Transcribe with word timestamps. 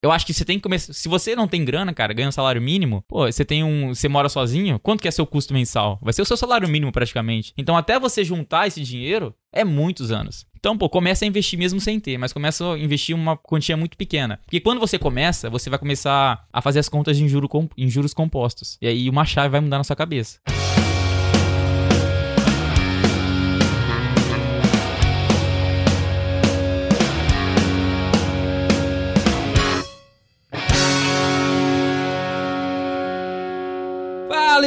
Eu 0.00 0.12
acho 0.12 0.24
que 0.24 0.32
você 0.32 0.44
tem 0.44 0.58
que 0.58 0.62
começar. 0.62 0.92
Se 0.92 1.08
você 1.08 1.34
não 1.34 1.48
tem 1.48 1.64
grana, 1.64 1.92
cara, 1.92 2.12
ganha 2.12 2.28
um 2.28 2.32
salário 2.32 2.62
mínimo, 2.62 3.02
pô, 3.08 3.26
você 3.26 3.44
tem 3.44 3.64
um. 3.64 3.92
Você 3.92 4.08
mora 4.08 4.28
sozinho, 4.28 4.78
quanto 4.78 5.02
que 5.02 5.08
é 5.08 5.10
seu 5.10 5.26
custo 5.26 5.52
mensal? 5.52 5.98
Vai 6.00 6.12
ser 6.12 6.22
o 6.22 6.24
seu 6.24 6.36
salário 6.36 6.68
mínimo 6.68 6.92
praticamente. 6.92 7.52
Então, 7.58 7.76
até 7.76 7.98
você 7.98 8.22
juntar 8.22 8.68
esse 8.68 8.80
dinheiro, 8.80 9.34
é 9.52 9.64
muitos 9.64 10.12
anos. 10.12 10.46
Então, 10.56 10.78
pô, 10.78 10.88
começa 10.88 11.24
a 11.24 11.28
investir 11.28 11.58
mesmo 11.58 11.80
sem 11.80 11.98
ter, 11.98 12.16
mas 12.16 12.32
começa 12.32 12.74
a 12.74 12.78
investir 12.78 13.14
uma 13.14 13.36
quantia 13.36 13.76
muito 13.76 13.96
pequena. 13.96 14.40
Porque 14.44 14.60
quando 14.60 14.80
você 14.80 14.98
começa, 14.98 15.50
você 15.50 15.68
vai 15.68 15.78
começar 15.78 16.46
a 16.52 16.62
fazer 16.62 16.78
as 16.78 16.88
contas 16.88 17.18
em, 17.18 17.28
juro, 17.28 17.48
em 17.76 17.88
juros 17.88 18.14
compostos. 18.14 18.78
E 18.80 18.86
aí 18.86 19.10
uma 19.10 19.24
chave 19.24 19.48
vai 19.48 19.60
mudar 19.60 19.78
na 19.78 19.84
sua 19.84 19.96
cabeça. 19.96 20.38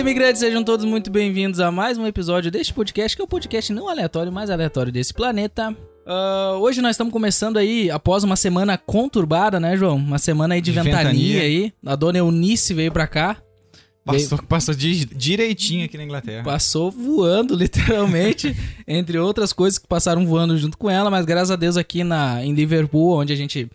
Imigrantes, 0.02 0.40
sejam 0.40 0.64
todos 0.64 0.84
muito 0.84 1.12
bem-vindos 1.12 1.60
a 1.60 1.72
mais 1.72 1.96
um 1.96 2.08
episódio 2.08 2.50
deste 2.50 2.73
podcast, 2.73 3.16
que 3.16 3.22
é 3.22 3.23
o 3.23 3.28
podcast 3.28 3.72
não 3.72 3.88
aleatório, 3.88 4.32
mais 4.32 4.50
aleatório 4.50 4.91
desse 4.91 5.14
planeta. 5.14 5.70
Uh, 5.70 6.58
hoje 6.58 6.82
nós 6.82 6.96
estamos 6.96 7.14
começando 7.14 7.58
aí, 7.58 7.91
após 7.91 8.24
uma 8.24 8.36
semana 8.36 8.80
conturbada, 8.80 9.60
né, 9.60 9.77
João? 9.77 9.98
Uma 9.98 10.18
semana 10.18 10.55
aí 10.55 10.62
de, 10.62 10.72
de 10.72 10.80
ventania, 10.80 11.04
ventania, 11.04 11.41
aí. 11.44 11.74
A 11.86 11.96
dona 11.96 12.18
Eunice 12.18 12.74
veio 12.74 12.91
pra 12.91 13.05
cá. 13.05 13.38
Passou, 14.04 14.41
passou 14.41 14.74
di 14.74 15.05
direitinho 15.05 15.86
aqui 15.86 15.98
na 15.98 16.04
Inglaterra. 16.04 16.44
Passou 16.44 16.90
voando, 16.90 17.54
literalmente, 17.55 18.58
entre 18.88 19.20
outras 19.20 19.54
coisas 19.54 19.77
que 19.77 19.88
passaram 19.88 20.26
voando 20.26 20.58
junto 20.58 20.80
com 20.80 20.90
ela, 20.90 21.12
mas 21.12 21.27
graças 21.27 21.52
a 21.52 21.55
Deus 21.55 21.77
aqui 21.77 22.04
na, 22.04 22.44
em 22.44 22.55
Liverpool, 22.55 23.20
onde 23.20 23.34
a 23.34 23.38
gente 23.38 23.70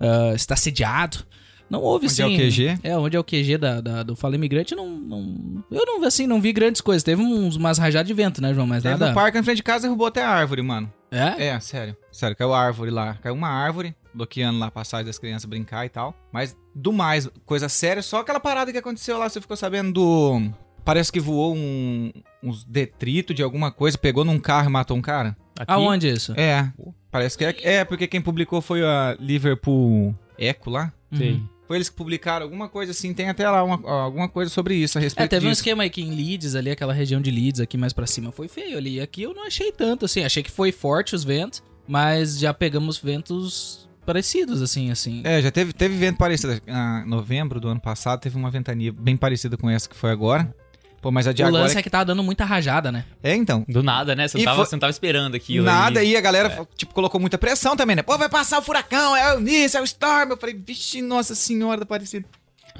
uh, 0.00 0.32
está 0.36 0.54
sediado, 0.54 1.26
não 1.72 1.80
houve 1.80 2.04
onde 2.04 2.14
sim. 2.14 2.22
Onde 2.22 2.34
é 2.34 2.46
o 2.46 2.50
QG? 2.50 2.80
É, 2.82 2.98
onde 2.98 3.16
é 3.16 3.20
o 3.20 3.24
QG 3.24 3.56
da, 3.56 3.80
da 3.80 4.02
do 4.02 4.14
Fala 4.14 4.34
Imigrante, 4.34 4.74
não, 4.74 4.90
não. 4.90 5.64
Eu 5.70 5.86
não 5.86 6.04
assim, 6.04 6.26
não 6.26 6.38
vi 6.38 6.52
grandes 6.52 6.82
coisas. 6.82 7.02
Teve 7.02 7.22
uns, 7.22 7.56
umas 7.56 7.78
rajadas 7.78 8.06
de 8.06 8.12
vento, 8.12 8.42
né, 8.42 8.52
João? 8.52 8.66
Mas 8.66 8.82
Teve 8.82 8.96
nada. 8.96 9.08
no 9.08 9.14
parque 9.14 9.38
na 9.38 9.42
frente 9.42 9.56
de 9.56 9.62
casa 9.62 9.84
derrubou 9.84 10.06
até 10.06 10.22
a 10.22 10.28
árvore, 10.28 10.60
mano. 10.60 10.92
É? 11.10 11.46
É, 11.46 11.60
sério. 11.60 11.96
Sério, 12.12 12.36
caiu 12.36 12.52
a 12.52 12.60
árvore 12.60 12.90
lá. 12.90 13.14
Caiu 13.22 13.34
uma 13.34 13.48
árvore, 13.48 13.96
bloqueando 14.12 14.58
lá 14.58 14.66
a 14.66 14.70
passagem 14.70 15.06
das 15.06 15.18
crianças 15.18 15.46
brincar 15.46 15.86
e 15.86 15.88
tal. 15.88 16.14
Mas 16.30 16.54
do 16.74 16.92
mais, 16.92 17.26
coisa 17.46 17.70
séria, 17.70 18.02
só 18.02 18.20
aquela 18.20 18.38
parada 18.38 18.70
que 18.70 18.76
aconteceu 18.76 19.16
lá, 19.16 19.26
você 19.26 19.40
ficou 19.40 19.56
sabendo 19.56 19.92
do. 19.94 20.52
Parece 20.84 21.10
que 21.10 21.20
voou 21.20 21.56
um, 21.56 22.12
uns 22.42 22.64
detritos 22.64 23.34
de 23.34 23.42
alguma 23.42 23.72
coisa, 23.72 23.96
pegou 23.96 24.26
num 24.26 24.38
carro 24.38 24.68
e 24.68 24.72
matou 24.72 24.94
um 24.94 25.02
cara. 25.02 25.34
Aqui? 25.58 25.72
Aonde 25.72 26.08
isso? 26.08 26.34
É. 26.38 26.70
Parece 27.10 27.38
que 27.38 27.46
é. 27.46 27.56
É, 27.62 27.84
porque 27.84 28.06
quem 28.06 28.20
publicou 28.20 28.60
foi 28.60 28.84
a 28.84 29.16
Liverpool 29.18 30.14
Echo 30.38 30.68
lá. 30.68 30.92
Sim. 31.14 31.32
Uhum. 31.32 31.51
Foi 31.72 31.78
eles 31.78 31.88
que 31.88 31.96
publicaram 31.96 32.44
alguma 32.44 32.68
coisa 32.68 32.92
assim, 32.92 33.14
tem 33.14 33.30
até 33.30 33.48
lá 33.48 33.64
uma, 33.64 33.90
alguma 33.90 34.28
coisa 34.28 34.50
sobre 34.50 34.74
isso 34.74 34.98
a 34.98 35.00
respeito 35.00 35.24
É, 35.24 35.28
teve 35.28 35.40
disso. 35.40 35.48
um 35.48 35.52
esquema 35.52 35.84
aí 35.84 35.88
que 35.88 36.02
em 36.02 36.10
Leeds, 36.14 36.54
ali, 36.54 36.70
aquela 36.70 36.92
região 36.92 37.18
de 37.18 37.30
Leeds, 37.30 37.60
aqui 37.60 37.78
mais 37.78 37.94
pra 37.94 38.06
cima, 38.06 38.30
foi 38.30 38.46
feio 38.46 38.76
ali. 38.76 39.00
Aqui 39.00 39.22
eu 39.22 39.32
não 39.32 39.46
achei 39.46 39.72
tanto, 39.72 40.04
assim, 40.04 40.22
achei 40.22 40.42
que 40.42 40.50
foi 40.50 40.70
forte 40.70 41.14
os 41.14 41.24
ventos, 41.24 41.62
mas 41.88 42.38
já 42.38 42.52
pegamos 42.52 42.98
ventos 42.98 43.88
parecidos, 44.04 44.60
assim, 44.60 44.90
assim. 44.90 45.22
É, 45.24 45.40
já 45.40 45.50
teve, 45.50 45.72
teve 45.72 45.96
vento 45.96 46.18
parecido. 46.18 46.60
Em 46.66 47.08
novembro 47.08 47.58
do 47.58 47.68
ano 47.68 47.80
passado 47.80 48.20
teve 48.20 48.36
uma 48.36 48.50
ventania 48.50 48.92
bem 48.92 49.16
parecida 49.16 49.56
com 49.56 49.70
essa 49.70 49.88
que 49.88 49.96
foi 49.96 50.10
agora. 50.10 50.54
Pô, 51.02 51.10
mas 51.10 51.26
a 51.26 51.32
de 51.32 51.42
o 51.42 51.46
agora... 51.46 51.64
lance 51.64 51.76
é 51.76 51.82
que 51.82 51.90
tava 51.90 52.04
dando 52.04 52.22
muita 52.22 52.44
rajada, 52.44 52.92
né? 52.92 53.04
É, 53.20 53.34
então. 53.34 53.64
Do 53.68 53.82
nada, 53.82 54.14
né? 54.14 54.28
Você 54.28 54.38
não, 54.38 54.44
tava, 54.44 54.56
foi... 54.58 54.66
você 54.66 54.76
não 54.76 54.80
tava 54.80 54.92
esperando 54.92 55.34
aquilo. 55.34 55.66
Nada, 55.66 55.98
aí. 55.98 56.12
e 56.12 56.16
a 56.16 56.20
galera, 56.20 56.48
é. 56.48 56.66
tipo, 56.76 56.94
colocou 56.94 57.20
muita 57.20 57.36
pressão 57.36 57.76
também, 57.76 57.96
né? 57.96 58.02
Pô, 58.02 58.16
vai 58.16 58.28
passar 58.28 58.60
o 58.60 58.62
furacão, 58.62 59.16
é 59.16 59.34
o 59.34 59.40
Nice, 59.40 59.76
é 59.76 59.80
o 59.80 59.84
Storm. 59.84 60.30
Eu 60.30 60.36
falei, 60.36 60.54
vixe, 60.54 61.02
nossa 61.02 61.34
senhora 61.34 61.78
da 61.78 61.82
Aparecida. 61.82 62.24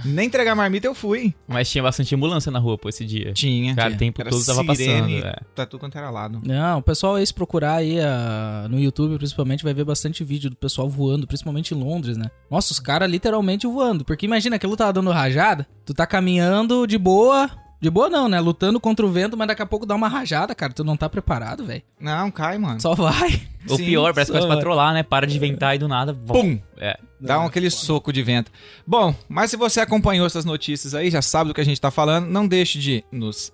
Nem 0.04 0.26
entregar 0.26 0.54
marmita 0.54 0.86
eu 0.86 0.94
fui. 0.94 1.34
Mas 1.46 1.70
tinha 1.70 1.82
bastante 1.82 2.14
ambulância 2.14 2.50
na 2.50 2.58
rua, 2.58 2.78
pô, 2.78 2.88
esse 2.88 3.04
dia. 3.04 3.32
Tinha. 3.32 3.74
Cara, 3.74 3.92
o 3.92 3.96
tempo 3.96 4.20
era 4.20 4.30
todo 4.30 4.44
tava 4.44 4.64
passando. 4.64 5.10
É. 5.10 5.36
Tá 5.54 5.66
tudo 5.66 5.80
quanto 5.80 5.98
era 5.98 6.10
lado. 6.10 6.40
Não, 6.44 6.78
o 6.78 6.82
pessoal 6.82 7.16
aí 7.16 7.26
se 7.26 7.34
procurar 7.34 7.76
aí 7.76 7.98
uh, 7.98 8.68
no 8.68 8.80
YouTube, 8.80 9.18
principalmente, 9.18 9.62
vai 9.62 9.74
ver 9.74 9.84
bastante 9.84 10.24
vídeo 10.24 10.48
do 10.48 10.56
pessoal 10.56 10.88
voando, 10.88 11.26
principalmente 11.26 11.74
em 11.74 11.78
Londres, 11.78 12.16
né? 12.16 12.30
Nossa, 12.50 12.72
os 12.72 12.80
caras 12.80 13.10
literalmente 13.10 13.66
voando. 13.66 14.04
Porque 14.04 14.26
imagina, 14.26 14.56
aquilo 14.56 14.76
tava 14.76 14.92
dando 14.92 15.10
rajada, 15.10 15.66
tu 15.84 15.92
tá 15.92 16.06
caminhando 16.06 16.86
de 16.86 16.96
boa, 16.96 17.50
de 17.82 17.90
boa 17.90 18.08
não, 18.08 18.28
né? 18.28 18.38
Lutando 18.38 18.78
contra 18.78 19.04
o 19.04 19.10
vento, 19.10 19.36
mas 19.36 19.48
daqui 19.48 19.60
a 19.60 19.66
pouco 19.66 19.84
dá 19.84 19.96
uma 19.96 20.06
rajada, 20.06 20.54
cara. 20.54 20.72
Tu 20.72 20.84
não 20.84 20.96
tá 20.96 21.08
preparado, 21.08 21.64
velho. 21.64 21.82
Não, 21.98 22.30
cai, 22.30 22.56
mano. 22.56 22.80
Só 22.80 22.94
vai. 22.94 23.42
O 23.68 23.76
Sim, 23.76 23.86
pior, 23.86 24.14
parece 24.14 24.30
que 24.30 24.38
vai 24.38 24.46
patrolar, 24.46 24.94
né? 24.94 25.02
Para 25.02 25.26
de 25.26 25.36
ventar 25.36 25.74
e 25.74 25.80
do 25.80 25.88
nada... 25.88 26.14
Pum! 26.14 26.60
É. 26.78 26.96
Dá 27.20 27.40
um, 27.40 27.46
aquele 27.46 27.70
soco 27.70 28.12
de 28.12 28.22
vento. 28.22 28.52
Bom, 28.86 29.12
mas 29.28 29.50
se 29.50 29.56
você 29.56 29.80
acompanhou 29.80 30.24
essas 30.24 30.44
notícias 30.44 30.94
aí, 30.94 31.10
já 31.10 31.20
sabe 31.20 31.48
do 31.48 31.54
que 31.54 31.60
a 31.60 31.64
gente 31.64 31.80
tá 31.80 31.90
falando, 31.90 32.28
não 32.28 32.46
deixe 32.46 32.78
de 32.78 33.04
nos 33.10 33.52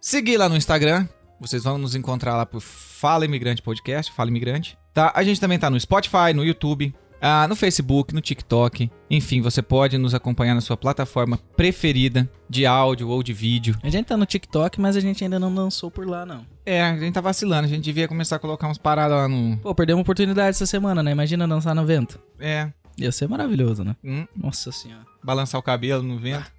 seguir 0.00 0.36
lá 0.36 0.48
no 0.48 0.56
Instagram. 0.56 1.06
Vocês 1.40 1.62
vão 1.62 1.78
nos 1.78 1.94
encontrar 1.94 2.36
lá 2.36 2.44
por 2.44 2.60
Fala 2.60 3.24
Imigrante 3.24 3.62
Podcast, 3.62 4.10
Fala 4.12 4.30
Imigrante. 4.30 4.76
Tá? 4.92 5.12
A 5.14 5.22
gente 5.22 5.40
também 5.40 5.60
tá 5.60 5.70
no 5.70 5.78
Spotify, 5.78 6.34
no 6.34 6.44
YouTube, 6.44 6.92
ah, 7.20 7.46
no 7.46 7.54
Facebook, 7.54 8.14
no 8.14 8.20
TikTok. 8.20 8.90
Enfim, 9.10 9.40
você 9.40 9.60
pode 9.60 9.98
nos 9.98 10.14
acompanhar 10.14 10.54
na 10.54 10.60
sua 10.60 10.76
plataforma 10.76 11.38
preferida 11.56 12.30
de 12.48 12.64
áudio 12.64 13.08
ou 13.08 13.22
de 13.22 13.32
vídeo. 13.32 13.76
A 13.82 13.90
gente 13.90 14.06
tá 14.06 14.16
no 14.16 14.24
TikTok, 14.24 14.80
mas 14.80 14.96
a 14.96 15.00
gente 15.00 15.22
ainda 15.22 15.38
não 15.38 15.54
lançou 15.54 15.90
por 15.90 16.06
lá, 16.06 16.24
não. 16.24 16.46
É, 16.64 16.82
a 16.82 16.96
gente 16.96 17.12
tá 17.12 17.20
vacilando. 17.20 17.66
A 17.66 17.68
gente 17.68 17.84
devia 17.84 18.08
começar 18.08 18.36
a 18.36 18.38
colocar 18.38 18.68
uns 18.68 18.78
paradas 18.78 19.16
lá 19.16 19.28
no. 19.28 19.58
Pô, 19.58 19.74
perdemos 19.74 19.98
uma 19.98 20.02
oportunidade 20.02 20.50
essa 20.50 20.66
semana, 20.66 21.02
né? 21.02 21.12
Imagina 21.12 21.46
dançar 21.46 21.74
no 21.74 21.84
vento. 21.84 22.18
É. 22.38 22.70
Ia 22.96 23.12
ser 23.12 23.28
maravilhoso, 23.28 23.84
né? 23.84 23.96
Hum. 24.04 24.26
Nossa 24.36 24.72
senhora. 24.72 25.04
Balançar 25.22 25.58
o 25.58 25.62
cabelo 25.62 26.02
no 26.02 26.18
vento. 26.18 26.50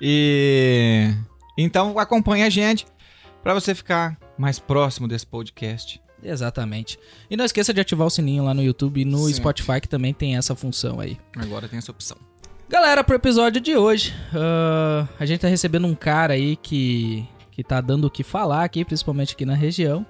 E. 0.00 1.12
Então 1.56 1.98
acompanha 1.98 2.46
a 2.46 2.50
gente 2.50 2.86
para 3.42 3.54
você 3.54 3.74
ficar 3.74 4.18
mais 4.36 4.58
próximo 4.58 5.08
desse 5.08 5.26
podcast. 5.26 6.00
Exatamente. 6.22 6.98
E 7.30 7.36
não 7.36 7.44
esqueça 7.44 7.72
de 7.72 7.80
ativar 7.80 8.06
o 8.06 8.10
sininho 8.10 8.44
lá 8.44 8.52
no 8.52 8.62
YouTube 8.62 9.00
e 9.00 9.04
no. 9.04 9.28
Spotify, 9.28 9.80
que 9.80 9.88
também 9.88 10.12
tem 10.12 10.36
essa 10.36 10.54
função 10.54 11.00
aí. 11.00 11.18
Agora 11.36 11.68
tem 11.68 11.78
essa 11.78 11.90
opção. 11.90 12.16
Galera, 12.68 13.02
pro 13.02 13.16
episódio 13.16 13.60
de 13.60 13.76
hoje, 13.76 14.14
uh, 14.34 15.08
a 15.18 15.24
gente 15.24 15.40
tá 15.40 15.48
recebendo 15.48 15.86
um 15.86 15.94
cara 15.94 16.34
aí 16.34 16.54
que, 16.56 17.26
que 17.50 17.64
tá 17.64 17.80
dando 17.80 18.06
o 18.06 18.10
que 18.10 18.22
falar 18.22 18.62
aqui, 18.62 18.84
principalmente 18.84 19.32
aqui 19.32 19.46
na 19.46 19.54
região, 19.54 20.04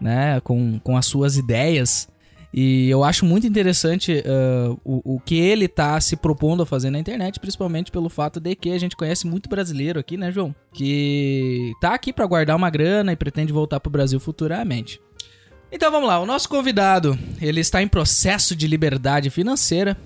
né? 0.00 0.40
Com, 0.40 0.78
com 0.78 0.96
as 0.96 1.06
suas 1.06 1.36
ideias. 1.36 2.08
E 2.56 2.88
eu 2.88 3.02
acho 3.02 3.26
muito 3.26 3.48
interessante 3.48 4.12
uh, 4.12 4.80
o, 4.84 5.16
o 5.16 5.20
que 5.20 5.34
ele 5.34 5.66
tá 5.66 6.00
se 6.00 6.14
propondo 6.14 6.62
a 6.62 6.66
fazer 6.66 6.88
na 6.88 7.00
internet, 7.00 7.40
principalmente 7.40 7.90
pelo 7.90 8.08
fato 8.08 8.38
de 8.38 8.54
que 8.54 8.70
a 8.70 8.78
gente 8.78 8.94
conhece 8.94 9.26
muito 9.26 9.48
brasileiro 9.48 9.98
aqui, 9.98 10.16
né, 10.16 10.30
João? 10.30 10.54
Que 10.72 11.72
tá 11.80 11.94
aqui 11.94 12.12
para 12.12 12.24
guardar 12.26 12.54
uma 12.54 12.70
grana 12.70 13.12
e 13.12 13.16
pretende 13.16 13.52
voltar 13.52 13.80
pro 13.80 13.90
Brasil 13.90 14.20
futuramente. 14.20 15.00
Então 15.74 15.90
vamos 15.90 16.08
lá, 16.08 16.20
o 16.20 16.24
nosso 16.24 16.48
convidado, 16.48 17.18
ele 17.40 17.58
está 17.58 17.82
em 17.82 17.88
processo 17.88 18.54
de 18.54 18.68
liberdade 18.68 19.28
financeira 19.28 19.98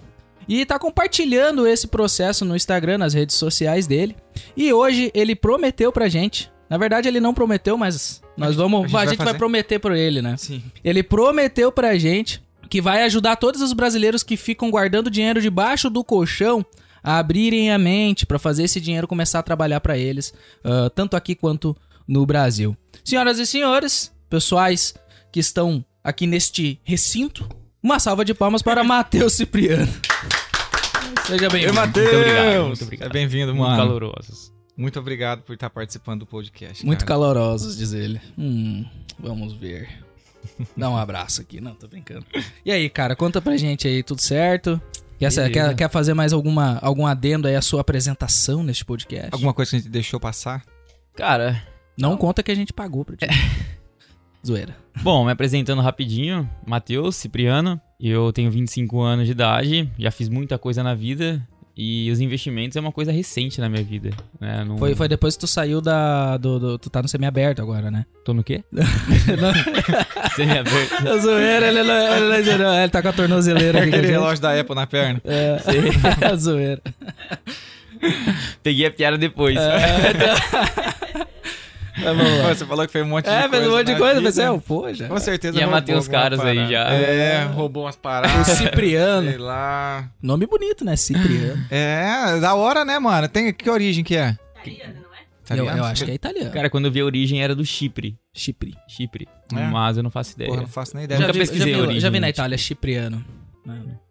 e 0.49 0.63
está 0.63 0.79
compartilhando 0.79 1.67
esse 1.67 1.87
processo 1.87 2.43
no 2.43 2.57
Instagram, 2.57 2.97
nas 2.97 3.13
redes 3.13 3.37
sociais 3.37 3.87
dele. 3.87 4.17
E 4.57 4.73
hoje 4.73 5.11
ele 5.15 5.37
prometeu 5.37 5.93
pra 5.93 6.09
gente, 6.09 6.51
na 6.71 6.79
verdade 6.79 7.07
ele 7.07 7.21
não 7.21 7.35
prometeu, 7.35 7.77
mas 7.77 8.23
nós 8.35 8.57
vamos, 8.57 8.85
a 8.85 8.87
gente, 8.87 8.97
a 8.97 9.07
gente 9.11 9.19
vai, 9.19 9.27
vai, 9.27 9.35
prometer 9.35 9.79
pra 9.79 9.99
ele, 9.99 10.23
né? 10.23 10.39
Sim. 10.39 10.63
Ele 10.83 11.03
prometeu 11.03 11.71
pra 11.71 11.99
gente 11.99 12.43
que 12.71 12.81
vai 12.81 13.03
ajudar 13.03 13.37
todos 13.37 13.61
os 13.61 13.75
brasileiros 13.75 14.23
que 14.23 14.39
ficam 14.39 14.71
guardando 14.71 15.11
dinheiro 15.11 15.39
debaixo 15.39 15.91
do 15.91 16.03
colchão 16.03 16.65
a 17.05 17.19
abrirem 17.19 17.71
a 17.71 17.77
mente 17.77 18.25
para 18.25 18.39
fazer 18.39 18.63
esse 18.63 18.81
dinheiro 18.81 19.07
começar 19.07 19.41
a 19.41 19.43
trabalhar 19.43 19.81
para 19.81 19.99
eles, 19.99 20.33
uh, 20.65 20.89
tanto 20.95 21.15
aqui 21.15 21.35
quanto 21.35 21.77
no 22.07 22.25
Brasil. 22.25 22.75
Senhoras 23.05 23.39
e 23.39 23.45
senhores, 23.45 24.11
pessoais 24.31 24.95
que 25.33 25.41
estão 25.41 25.85
aqui 26.03 26.27
neste 26.27 26.81
recinto. 26.85 27.49
Uma 27.83 27.99
salva 27.99 28.25
de 28.25 28.35
palmas 28.35 28.63
para 28.63 28.83
Matheus 28.85 29.35
Cipriano. 29.35 29.93
Seja 31.27 31.49
bem-vindo. 31.49 31.75
Matheus! 31.75 32.07
Muito 32.07 32.17
obrigado. 32.17 32.67
Muito 32.67 32.85
obrigado. 32.85 33.09
É 33.09 33.13
bem-vindo, 33.13 33.55
mano. 33.55 33.69
Muito 33.69 33.77
calorosos. 33.77 34.53
Muito 34.77 34.99
obrigado 34.99 35.43
por 35.43 35.55
estar 35.55 35.69
participando 35.71 36.21
do 36.21 36.27
podcast. 36.27 36.87
Muito 36.87 37.01
cara. 37.01 37.09
calorosos, 37.09 37.77
diz 37.77 37.93
ele. 37.93 38.21
Hum, 38.39 38.85
vamos 39.19 39.53
ver. 39.53 39.89
Dá 40.77 40.89
um 40.89 40.97
abraço 40.97 41.41
aqui. 41.41 41.61
Não, 41.61 41.75
tô 41.75 41.89
brincando. 41.89 42.25
E 42.65 42.71
aí, 42.71 42.89
cara, 42.89 43.17
conta 43.17 43.43
pra 43.43 43.57
gente 43.57 43.87
aí, 43.89 44.03
tudo 44.03 44.23
certo? 44.23 44.81
Quer, 45.19 45.51
quer, 45.51 45.75
quer 45.75 45.91
fazer 45.91 46.15
mais 46.15 46.33
alguma, 46.33 46.79
algum 46.81 47.05
adendo 47.07 47.49
aí 47.49 47.57
à 47.57 47.63
sua 47.63 47.81
apresentação 47.81 48.63
neste 48.63 48.85
podcast? 48.85 49.31
Alguma 49.33 49.53
coisa 49.53 49.71
que 49.71 49.77
a 49.77 49.81
gente 49.81 49.91
deixou 49.91 50.21
passar? 50.21 50.65
Cara... 51.15 51.61
Não, 51.99 52.11
não. 52.11 52.17
conta 52.17 52.45
que 52.45 52.53
a 52.53 52.55
gente 52.55 52.73
pagou 52.73 53.05
pra 53.05 53.17
ti. 53.17 53.27
Zoeira. 54.49 54.75
Bom, 55.03 55.25
me 55.25 55.31
apresentando 55.33 55.81
rapidinho, 55.83 56.49
Matheus 56.67 57.17
Cipriano. 57.17 57.81
Eu 58.01 58.33
tenho 58.33 58.51
25 58.51 59.01
anos 59.01 59.27
de 59.27 59.33
idade, 59.33 59.91
já 59.99 60.11
fiz 60.11 60.29
muita 60.29 60.57
coisa 60.59 60.83
na 60.83 60.95
vida 60.95 61.41
E 61.77 62.11
os 62.11 62.19
investimentos 62.21 62.77
é 62.77 62.81
uma 62.81 62.91
coisa 62.91 63.13
recente 63.13 63.61
na 63.61 63.69
minha 63.69 63.85
vida. 63.85 64.11
Né? 64.41 64.65
Não... 64.65 64.79
Foi, 64.79 64.95
foi 64.97 65.07
depois 65.09 65.35
que 65.37 65.41
tu 65.41 65.47
saiu 65.47 65.81
da. 65.81 66.37
Do, 66.37 66.59
do- 66.59 66.79
tu 66.79 66.91
tá 66.91 67.01
no 67.01 67.07
semiaberto 67.09 67.63
agora, 67.63 67.89
né? 67.89 68.05
Tô 68.25 68.35
no 68.35 68.43
quê? 68.43 68.65
Semi-aberto. 70.35 71.09
A 71.09 71.19
zoeira, 71.19 71.69
ele, 71.69 71.79
ele, 71.79 72.59
não- 72.59 72.75
ele 72.75 72.89
tá 72.91 73.01
com 73.01 73.09
a 73.09 73.13
tornozeleira 73.13 73.79
aqui. 73.81 73.89
Aquele 73.91 74.09
relógio 74.09 74.43
da 74.43 74.59
Apple 74.61 74.75
na 74.75 74.87
perna. 74.89 75.21
É, 75.25 75.59
a 76.27 76.35
zoeira. 76.37 76.83
Peguei 78.63 78.87
a 78.87 78.91
piada 78.91 79.17
depois. 79.19 79.57
Vamos 79.57 79.73
lá. 79.73 81.27
Pô, 82.03 82.49
Você 82.55 82.67
falou 82.67 82.87
que 82.87 82.93
fez 82.93 83.05
um 83.05 83.09
monte 83.09 83.25
de 83.25 83.31
É, 83.31 83.41
coisa. 83.41 83.49
fez 83.57 83.67
um 83.69 83.71
monte 83.77 83.87
de 83.87 83.97
coisa, 83.97 84.21
mas 84.21 84.39
é, 84.39 84.59
pô, 84.59 84.93
já. 84.95 85.09
Com 85.09 85.19
certeza 85.19 85.59
Ia 85.59 85.67
matar 85.67 85.97
uns 85.97 86.09
caras 86.09 86.41
aí 86.41 86.69
já. 86.71 86.89
É, 86.93 87.45
roubou 87.45 87.85
umas 87.85 87.95
O 87.95 87.99
paradas. 87.99 88.47
Cipriano. 88.49 89.29
Sei 89.29 89.39
lá. 89.39 90.11
Nome 90.23 90.47
bonito, 90.47 90.85
né? 90.85 90.97
Cipriano. 90.97 91.65
É, 91.71 92.39
da 92.41 92.55
hora, 92.55 92.85
né, 92.85 92.99
mano? 92.99 93.29
Tem 93.29 93.53
que 93.53 93.69
origem 93.69 94.05
que 94.05 94.17
é? 94.17 94.37
Italiana, 94.61 94.95
não 94.95 95.15
é? 95.15 95.19
Eu, 95.21 95.55
Italiano? 95.57 95.79
eu 95.79 95.85
acho 95.85 96.05
que 96.05 96.11
é 96.11 96.15
italiano. 96.15 96.51
Cara, 96.51 96.69
quando 96.71 96.85
eu 96.87 96.93
vi 96.93 97.01
a 97.01 97.05
origem 97.05 97.43
era 97.43 97.55
do 97.55 97.65
Chipre. 97.65 98.19
Chipre. 98.35 98.75
Chipre. 98.87 99.27
É? 99.55 99.67
Mas 99.67 99.97
eu 99.97 100.03
não 100.03 100.11
faço 100.11 100.33
ideia. 100.35 100.49
Porra, 100.51 100.61
não 100.63 100.69
faço 100.69 100.95
nem 100.97 101.03
Já 101.03 101.05
ideia. 101.07 101.21
nunca 101.21 101.33
vi, 101.33 101.39
pesquisei 101.41 101.73
já 101.73 101.77
vi, 101.77 101.83
origem, 101.83 102.01
já 102.01 102.11
vi 102.11 102.21
na? 102.21 102.29
Itália, 102.29 102.59
Cipriano. 102.59 103.25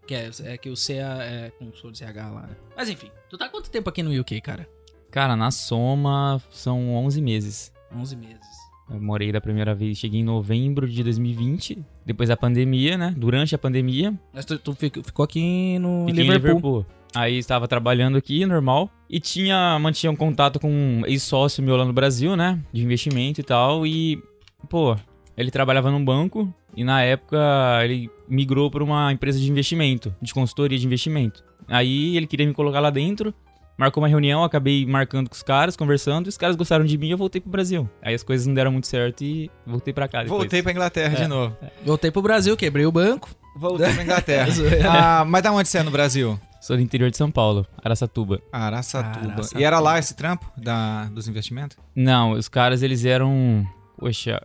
Que 0.07 0.15
é, 0.15 0.29
é 0.45 0.57
que 0.57 0.69
o 0.69 0.75
C 0.75 0.93
é, 0.93 0.99
é 0.99 1.51
com 1.59 1.71
som 1.73 1.91
de 1.91 1.97
CH 1.97 2.15
lá, 2.15 2.41
né? 2.43 2.55
Mas 2.75 2.89
enfim, 2.89 3.09
tu 3.29 3.37
tá 3.37 3.49
quanto 3.49 3.69
tempo 3.69 3.89
aqui 3.89 4.01
no 4.01 4.17
UK, 4.21 4.39
cara? 4.39 4.67
Cara, 5.11 5.35
na 5.35 5.51
soma 5.51 6.41
são 6.49 6.93
11 6.95 7.21
meses. 7.21 7.71
11 7.95 8.15
meses. 8.15 8.67
Eu 8.89 9.01
morei 9.01 9.31
da 9.33 9.41
primeira 9.41 9.75
vez, 9.75 9.97
cheguei 9.97 10.21
em 10.21 10.23
novembro 10.23 10.87
de 10.87 11.03
2020, 11.03 11.77
depois 12.05 12.29
da 12.29 12.37
pandemia, 12.37 12.97
né? 12.97 13.13
Durante 13.17 13.53
a 13.53 13.57
pandemia, 13.57 14.13
Mas 14.33 14.45
tu, 14.45 14.57
tu 14.57 14.73
fico- 14.73 15.03
ficou 15.03 15.25
aqui 15.25 15.77
no 15.79 16.05
fiquei 16.07 16.23
em 16.23 16.27
Liverpool. 16.27 16.47
Liverpool. 16.55 16.85
Aí 17.13 17.37
estava 17.37 17.67
trabalhando 17.67 18.17
aqui, 18.17 18.45
normal, 18.45 18.89
e 19.09 19.19
tinha, 19.19 19.77
mantinha 19.79 20.11
um 20.11 20.15
contato 20.15 20.59
com 20.59 20.69
um 20.71 21.05
ex-sócio 21.05 21.61
meu 21.63 21.75
lá 21.75 21.83
no 21.83 21.91
Brasil, 21.91 22.35
né? 22.37 22.59
De 22.71 22.81
investimento 22.83 23.41
e 23.41 23.43
tal, 23.43 23.85
e, 23.85 24.21
pô, 24.69 24.95
ele 25.35 25.51
trabalhava 25.51 25.91
num 25.91 26.03
banco, 26.03 26.53
e 26.75 26.83
na 26.85 27.01
época 27.01 27.37
ele 27.83 28.09
migrou 28.27 28.71
para 28.71 28.83
uma 28.83 29.11
empresa 29.11 29.37
de 29.39 29.49
investimento, 29.51 30.15
de 30.21 30.33
consultoria 30.33 30.77
de 30.77 30.85
investimento. 30.85 31.43
Aí 31.67 32.15
ele 32.15 32.27
queria 32.27 32.45
me 32.47 32.53
colocar 32.53 32.79
lá 32.79 32.89
dentro, 32.89 33.33
marcou 33.77 34.01
uma 34.01 34.07
reunião, 34.09 34.43
acabei 34.43 34.85
marcando 34.85 35.29
com 35.29 35.35
os 35.35 35.43
caras, 35.43 35.75
conversando, 35.75 36.25
e 36.25 36.29
os 36.29 36.37
caras 36.37 36.55
gostaram 36.55 36.83
de 36.85 36.97
mim 36.97 37.07
e 37.07 37.11
eu 37.11 37.17
voltei 37.17 37.39
pro 37.39 37.49
Brasil. 37.51 37.89
Aí 38.01 38.13
as 38.15 38.23
coisas 38.23 38.47
não 38.47 38.53
deram 38.53 38.71
muito 38.71 38.87
certo 38.87 39.23
e 39.23 39.49
voltei 39.65 39.93
pra 39.93 40.07
cá 40.07 40.23
depois. 40.23 40.39
Voltei 40.41 40.63
pra 40.63 40.71
Inglaterra 40.71 41.13
É. 41.17 41.21
de 41.21 41.27
novo. 41.27 41.55
Voltei 41.85 42.09
pro 42.11 42.21
Brasil, 42.21 42.57
quebrei 42.57 42.85
o 42.85 42.91
banco. 42.91 43.29
Voltei 43.55 43.91
pra 43.93 44.03
Inglaterra. 44.03 44.49
Zoeira. 44.51 44.91
ah, 44.91 45.25
mas 45.25 45.43
da 45.43 45.51
onde 45.51 45.67
você 45.69 45.77
é 45.79 45.83
no 45.83 45.91
Brasil? 45.91 46.39
Sou 46.61 46.75
do 46.75 46.81
interior 46.81 47.09
de 47.09 47.15
São 47.17 47.31
Paulo, 47.31 47.65
Araçatuba. 47.83 48.41
Araçatuba. 48.51 49.25
Araçatuba. 49.33 49.59
E 49.59 49.63
era 49.63 49.79
lá 49.79 49.97
esse 49.99 50.15
trampo 50.15 50.45
da, 50.57 51.05
dos 51.05 51.27
investimentos? 51.27 51.77
Não, 51.95 52.31
os 52.31 52.49
caras 52.49 52.81
eles 52.83 53.05
eram. 53.05 53.65
Poxa. 53.97 54.41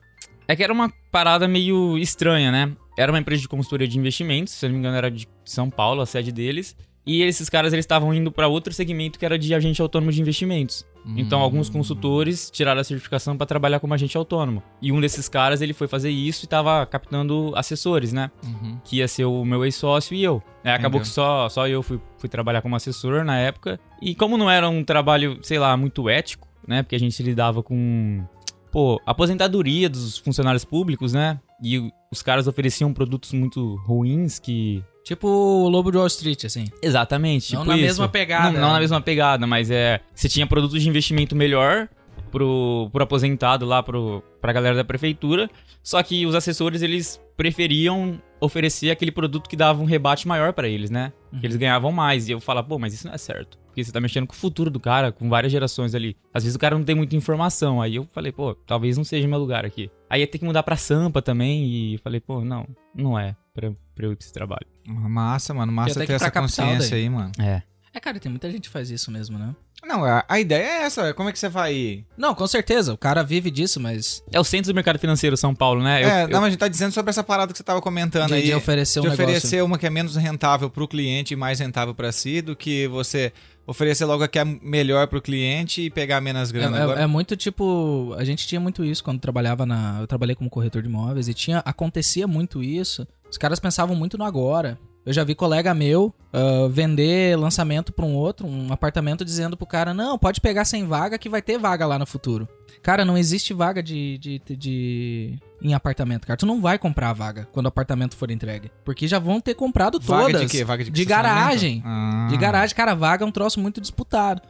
É 0.47 0.55
que 0.55 0.63
era 0.63 0.73
uma 0.73 0.93
parada 1.11 1.49
meio 1.49 1.97
estranha, 1.99 2.53
né? 2.53 2.73
Era 2.99 3.11
uma 3.11 3.19
empresa 3.19 3.41
de 3.43 3.49
consultoria 3.49 3.89
de 3.89 3.99
investimentos, 3.99 4.53
se 4.53 4.65
eu 4.67 4.69
não 4.69 4.75
me 4.75 4.81
engano 4.81 4.97
era 4.97 5.11
de 5.11 5.27
São 5.45 5.71
Paulo, 5.71 6.03
a 6.03 6.07
sede 6.07 6.31
deles. 6.31 6.77
E 7.05 7.23
esses 7.23 7.49
caras 7.49 7.73
eles 7.73 7.83
estavam 7.85 8.15
indo 8.15 8.31
para 8.31 8.47
outro 8.47 8.73
segmento 8.73 9.19
que 9.19 9.25
era 9.25 9.39
de 9.39 9.53
agente 9.55 9.83
autônomo 9.83 10.13
de 10.13 10.21
investimentos. 10.21 10.87
Então 11.17 11.41
Hum. 11.41 11.43
alguns 11.43 11.69
consultores 11.69 12.49
tiraram 12.49 12.81
a 12.81 12.85
certificação 12.85 13.37
para 13.37 13.45
trabalhar 13.45 13.81
como 13.81 13.93
agente 13.93 14.17
autônomo. 14.17 14.63
E 14.81 14.93
um 14.93 15.01
desses 15.01 15.29
caras 15.29 15.61
ele 15.61 15.73
foi 15.73 15.89
fazer 15.89 16.11
isso 16.11 16.45
e 16.45 16.49
tava 16.49 16.87
captando 16.87 17.53
assessores, 17.57 18.13
né? 18.13 18.31
Uhum. 18.45 18.79
que 18.85 18.99
ia 18.99 19.09
ser 19.09 19.25
o 19.25 19.45
meu 19.45 19.65
ex-sócio 19.65 20.15
e 20.15 20.23
eu. 20.23 20.41
É, 20.63 20.73
acabou 20.73 21.01
que 21.01 21.09
só, 21.09 21.49
só 21.49 21.67
eu 21.67 21.83
fui, 21.83 22.01
fui 22.19 22.29
trabalhar 22.29 22.63
como 22.63 22.77
assessor 22.77 23.25
na 23.25 23.37
época. 23.37 23.81
E 24.01 24.15
como 24.15 24.37
não 24.39 24.49
era 24.49 24.69
um 24.69 24.85
trabalho, 24.85 25.39
sei 25.43 25.59
lá, 25.59 25.77
muito 25.77 26.09
ético, 26.09 26.47
né? 26.69 26.85
Porque 26.85 26.95
a 26.95 27.01
gente 27.01 27.21
lidava 27.21 27.65
com, 27.65 28.25
pô, 28.71 29.01
aposentadoria 29.05 29.89
dos 29.89 30.19
funcionários 30.19 30.65
públicos, 30.65 31.13
né? 31.13 31.41
E 31.61 31.91
os 32.13 32.23
caras 32.23 32.47
ofereciam 32.47 32.93
produtos 32.93 33.33
muito 33.33 33.75
ruins 33.87 34.39
que... 34.39 34.85
Tipo 35.05 35.27
o 35.27 35.69
Lobo 35.69 35.91
de 35.91 35.99
Wall 35.99 36.07
Street, 36.07 36.45
assim. 36.45 36.67
Exatamente, 36.81 37.55
Não 37.55 37.63
tipo 37.63 37.71
na 37.73 37.77
isso. 37.77 37.87
mesma 37.87 38.09
pegada. 38.09 38.53
Não, 38.53 38.61
não 38.61 38.73
na 38.73 38.81
mesma 38.81 39.01
pegada, 39.01 39.47
mas 39.47 39.71
é... 39.71 40.01
Você 40.15 40.29
tinha 40.29 40.47
produtos 40.47 40.81
de 40.81 40.89
investimento 40.89 41.35
melhor 41.35 41.89
pro, 42.31 42.89
pro 42.93 43.03
aposentado 43.03 43.67
lá, 43.67 43.83
pro, 43.83 44.23
pra 44.41 44.53
galera 44.53 44.77
da 44.77 44.85
prefeitura. 44.85 45.51
Só 45.83 46.03
que 46.03 46.25
os 46.25 46.35
assessores, 46.35 46.83
eles 46.83 47.21
preferiam 47.37 48.21
oferecer 48.41 48.91
aquele 48.91 49.13
produto 49.13 49.49
que 49.49 49.57
dava 49.57 49.81
um 49.83 49.85
rebate 49.85 50.27
maior 50.27 50.53
pra 50.53 50.69
eles, 50.69 50.91
né? 50.91 51.13
Que 51.41 51.47
eles 51.47 51.57
ganhavam 51.57 51.93
mais. 51.93 52.29
E 52.29 52.33
eu 52.33 52.41
falava, 52.41 52.67
pô, 52.69 52.79
mas 52.79 52.95
isso 52.95 53.07
não 53.07 53.15
é 53.15 53.19
certo. 53.19 53.59
Porque 53.67 53.83
você 53.83 53.91
tá 53.91 54.01
mexendo 54.01 54.27
com 54.27 54.35
o 54.35 54.37
futuro 54.37 54.71
do 54.71 54.79
cara, 54.79 55.11
com 55.11 55.29
várias 55.29 55.51
gerações 55.51 55.95
ali. 55.95 56.17
Às 56.33 56.45
vezes 56.45 56.57
o 56.57 56.59
cara 56.59 56.77
não 56.77 56.85
tem 56.85 56.95
muita 56.95 57.17
informação. 57.17 57.81
Aí 57.81 57.97
eu 57.97 58.09
falei, 58.13 58.31
pô, 58.31 58.55
talvez 58.55 58.97
não 58.97 59.05
seja 59.05 59.27
meu 59.27 59.39
lugar 59.39 59.65
aqui. 59.65 59.91
Aí 60.11 60.21
ia 60.21 60.27
ter 60.27 60.39
que 60.39 60.45
mudar 60.45 60.63
pra 60.63 60.77
Sampa 60.77 61.23
também. 61.23 61.65
E 61.65 61.99
falei, 61.99 62.21
pô, 62.21 62.45
não, 62.45 62.67
não 62.95 63.19
é 63.19 63.35
pra, 63.55 63.71
pra 63.95 64.07
eu 64.07 64.13
ir 64.13 64.17
pra 64.17 64.25
esse 64.25 64.33
trabalho. 64.33 64.67
Massa, 64.87 65.55
mano. 65.55 65.73
Massa 65.73 65.99
até 65.99 66.07
ter 66.07 66.13
essa 66.15 66.31
consciência 66.31 66.91
daí. 66.91 67.03
aí, 67.05 67.09
mano. 67.11 67.33
É. 67.39 67.63
É, 67.95 68.01
cara, 68.01 68.19
tem 68.19 68.31
muita 68.31 68.51
gente 68.51 68.63
que 68.63 68.71
faz 68.71 68.91
isso 68.91 69.11
mesmo, 69.11 69.39
né? 69.39 69.55
Não, 69.85 70.03
a, 70.05 70.25
a 70.27 70.41
ideia 70.41 70.63
é 70.65 70.83
essa. 70.85 71.13
Como 71.13 71.29
é 71.29 71.33
que 71.33 71.39
você 71.39 71.49
vai... 71.49 72.07
Não, 72.17 72.35
com 72.35 72.47
certeza. 72.47 72.95
O 72.95 72.97
cara 72.97 73.23
vive 73.23 73.51
disso, 73.51 73.79
mas. 73.79 74.23
É 74.33 74.41
o 74.41 74.45
centro 74.45 74.73
do 74.73 74.75
mercado 74.75 74.99
financeiro 74.99 75.37
São 75.37 75.55
Paulo, 75.55 75.83
né? 75.83 76.03
Eu- 76.03 76.09
é, 76.09 76.23
eu- 76.25 76.29
não, 76.29 76.41
mas 76.41 76.47
a 76.47 76.51
gente 76.51 76.59
tá 76.61 76.69
dizendo 76.69 76.93
sobre 76.93 77.11
essa 77.11 77.23
parada 77.23 77.53
que 77.53 77.59
você 77.59 77.65
tava 77.65 77.83
comentando 77.83 78.29
De, 78.29 78.35
aí. 78.35 78.43
de 78.45 78.55
oferecer 78.55 79.01
um 79.01 79.03
de 79.03 79.09
negócio. 79.11 79.25
oferecer 79.27 79.63
uma 79.63 79.77
que 79.79 79.87
é 79.87 79.91
menos 79.91 80.17
rentável 80.17 80.71
pro 80.71 80.89
cliente 80.89 81.35
e 81.35 81.37
mais 81.37 81.59
rentável 81.61 81.95
pra 81.95 82.11
si 82.13 82.41
do 82.41 82.57
que 82.57 82.89
você 82.89 83.31
oferecer 83.67 84.05
logo 84.07 84.23
a 84.25 84.29
que 84.29 84.39
é 84.39 84.45
melhor 84.45 85.07
pro 85.09 85.21
cliente 85.21 85.83
e 85.83 85.91
pegar 85.91 86.21
menos 86.23 86.49
É, 86.49 86.53
grana. 86.53 86.79
é- 86.79 86.83
Agora, 86.83 87.01
é 87.03 87.07
muito 87.07 87.37
tipo. 87.37 88.15
A 88.17 88.25
gente 88.25 88.47
tinha 88.47 88.61
muito 88.61 88.83
isso 88.85 89.05
quando 89.05 89.21
trabalhava 89.21 89.67
na. 89.67 89.99
Eu 90.01 90.07
trabalhei 90.07 90.35
como 90.35 90.49
corretor 90.49 90.81
de 90.81 90.89
imóveis 90.89 91.29
e 91.29 91.35
tinha. 91.35 91.59
Acontecia 91.59 92.27
muito 92.27 92.63
isso. 92.63 93.07
Os 93.33 93.39
caras 93.39 93.59
pensavam 93.59 93.97
muito 93.97 94.17
no 94.17 94.25
agora. 94.25 94.79
Eu 95.05 95.13
já 95.13 95.25
vi 95.25 95.35
colega 95.35 95.75
meu 95.75 96.15
ah, 96.33 96.69
vender 96.71 97.37
lançamento 97.37 97.93
pra 97.93 98.05
um 98.05 98.15
outro, 98.15 98.47
um 98.47 98.73
apartamento, 98.73 99.25
dizendo 99.25 99.57
pro 99.57 99.67
cara: 99.67 99.93
não, 99.93 100.17
pode 100.17 100.41
pegar 100.41 100.65
sem 100.65 100.87
vaga 100.87 101.19
que 101.19 101.29
vai 101.29 101.43
ter 101.43 101.59
vaga 101.59 101.85
lá 101.87 101.99
no 101.99 102.07
futuro. 102.07 102.47
Cara, 102.83 103.05
não 103.05 103.17
existe 103.19 103.53
vaga 103.55 103.83
de, 103.83 104.19
de, 104.19 104.41
de- 104.57 105.39
em 105.61 105.73
apartamento, 105.75 106.27
cara. 106.27 106.37
Tu 106.37 106.47
não 106.47 106.61
vai 106.61 106.79
comprar 106.79 107.11
a 107.11 107.13
vaga 107.13 107.49
quando 107.53 107.67
o 107.67 107.69
apartamento 107.69 108.17
for 108.17 108.31
entregue. 108.31 108.71
Porque 108.85 109.09
já 109.09 109.19
vão 109.19 109.41
ter 109.41 109.55
comprado 109.55 109.99
todas. 109.99 110.33
Vaga 110.33 110.39
de 110.45 110.47
quê? 110.47 110.65
Vaga 110.65 110.85
de, 110.85 110.91
De 110.91 111.05
garagem. 111.05 111.83
Ah. 111.85 112.27
De 112.31 112.37
garagem, 112.37 112.77
cara, 112.77 112.95
vaga 112.95 113.25
é 113.25 113.27
um 113.27 113.33
troço 113.33 113.59
muito 113.59 113.81
disputado. 113.81 114.43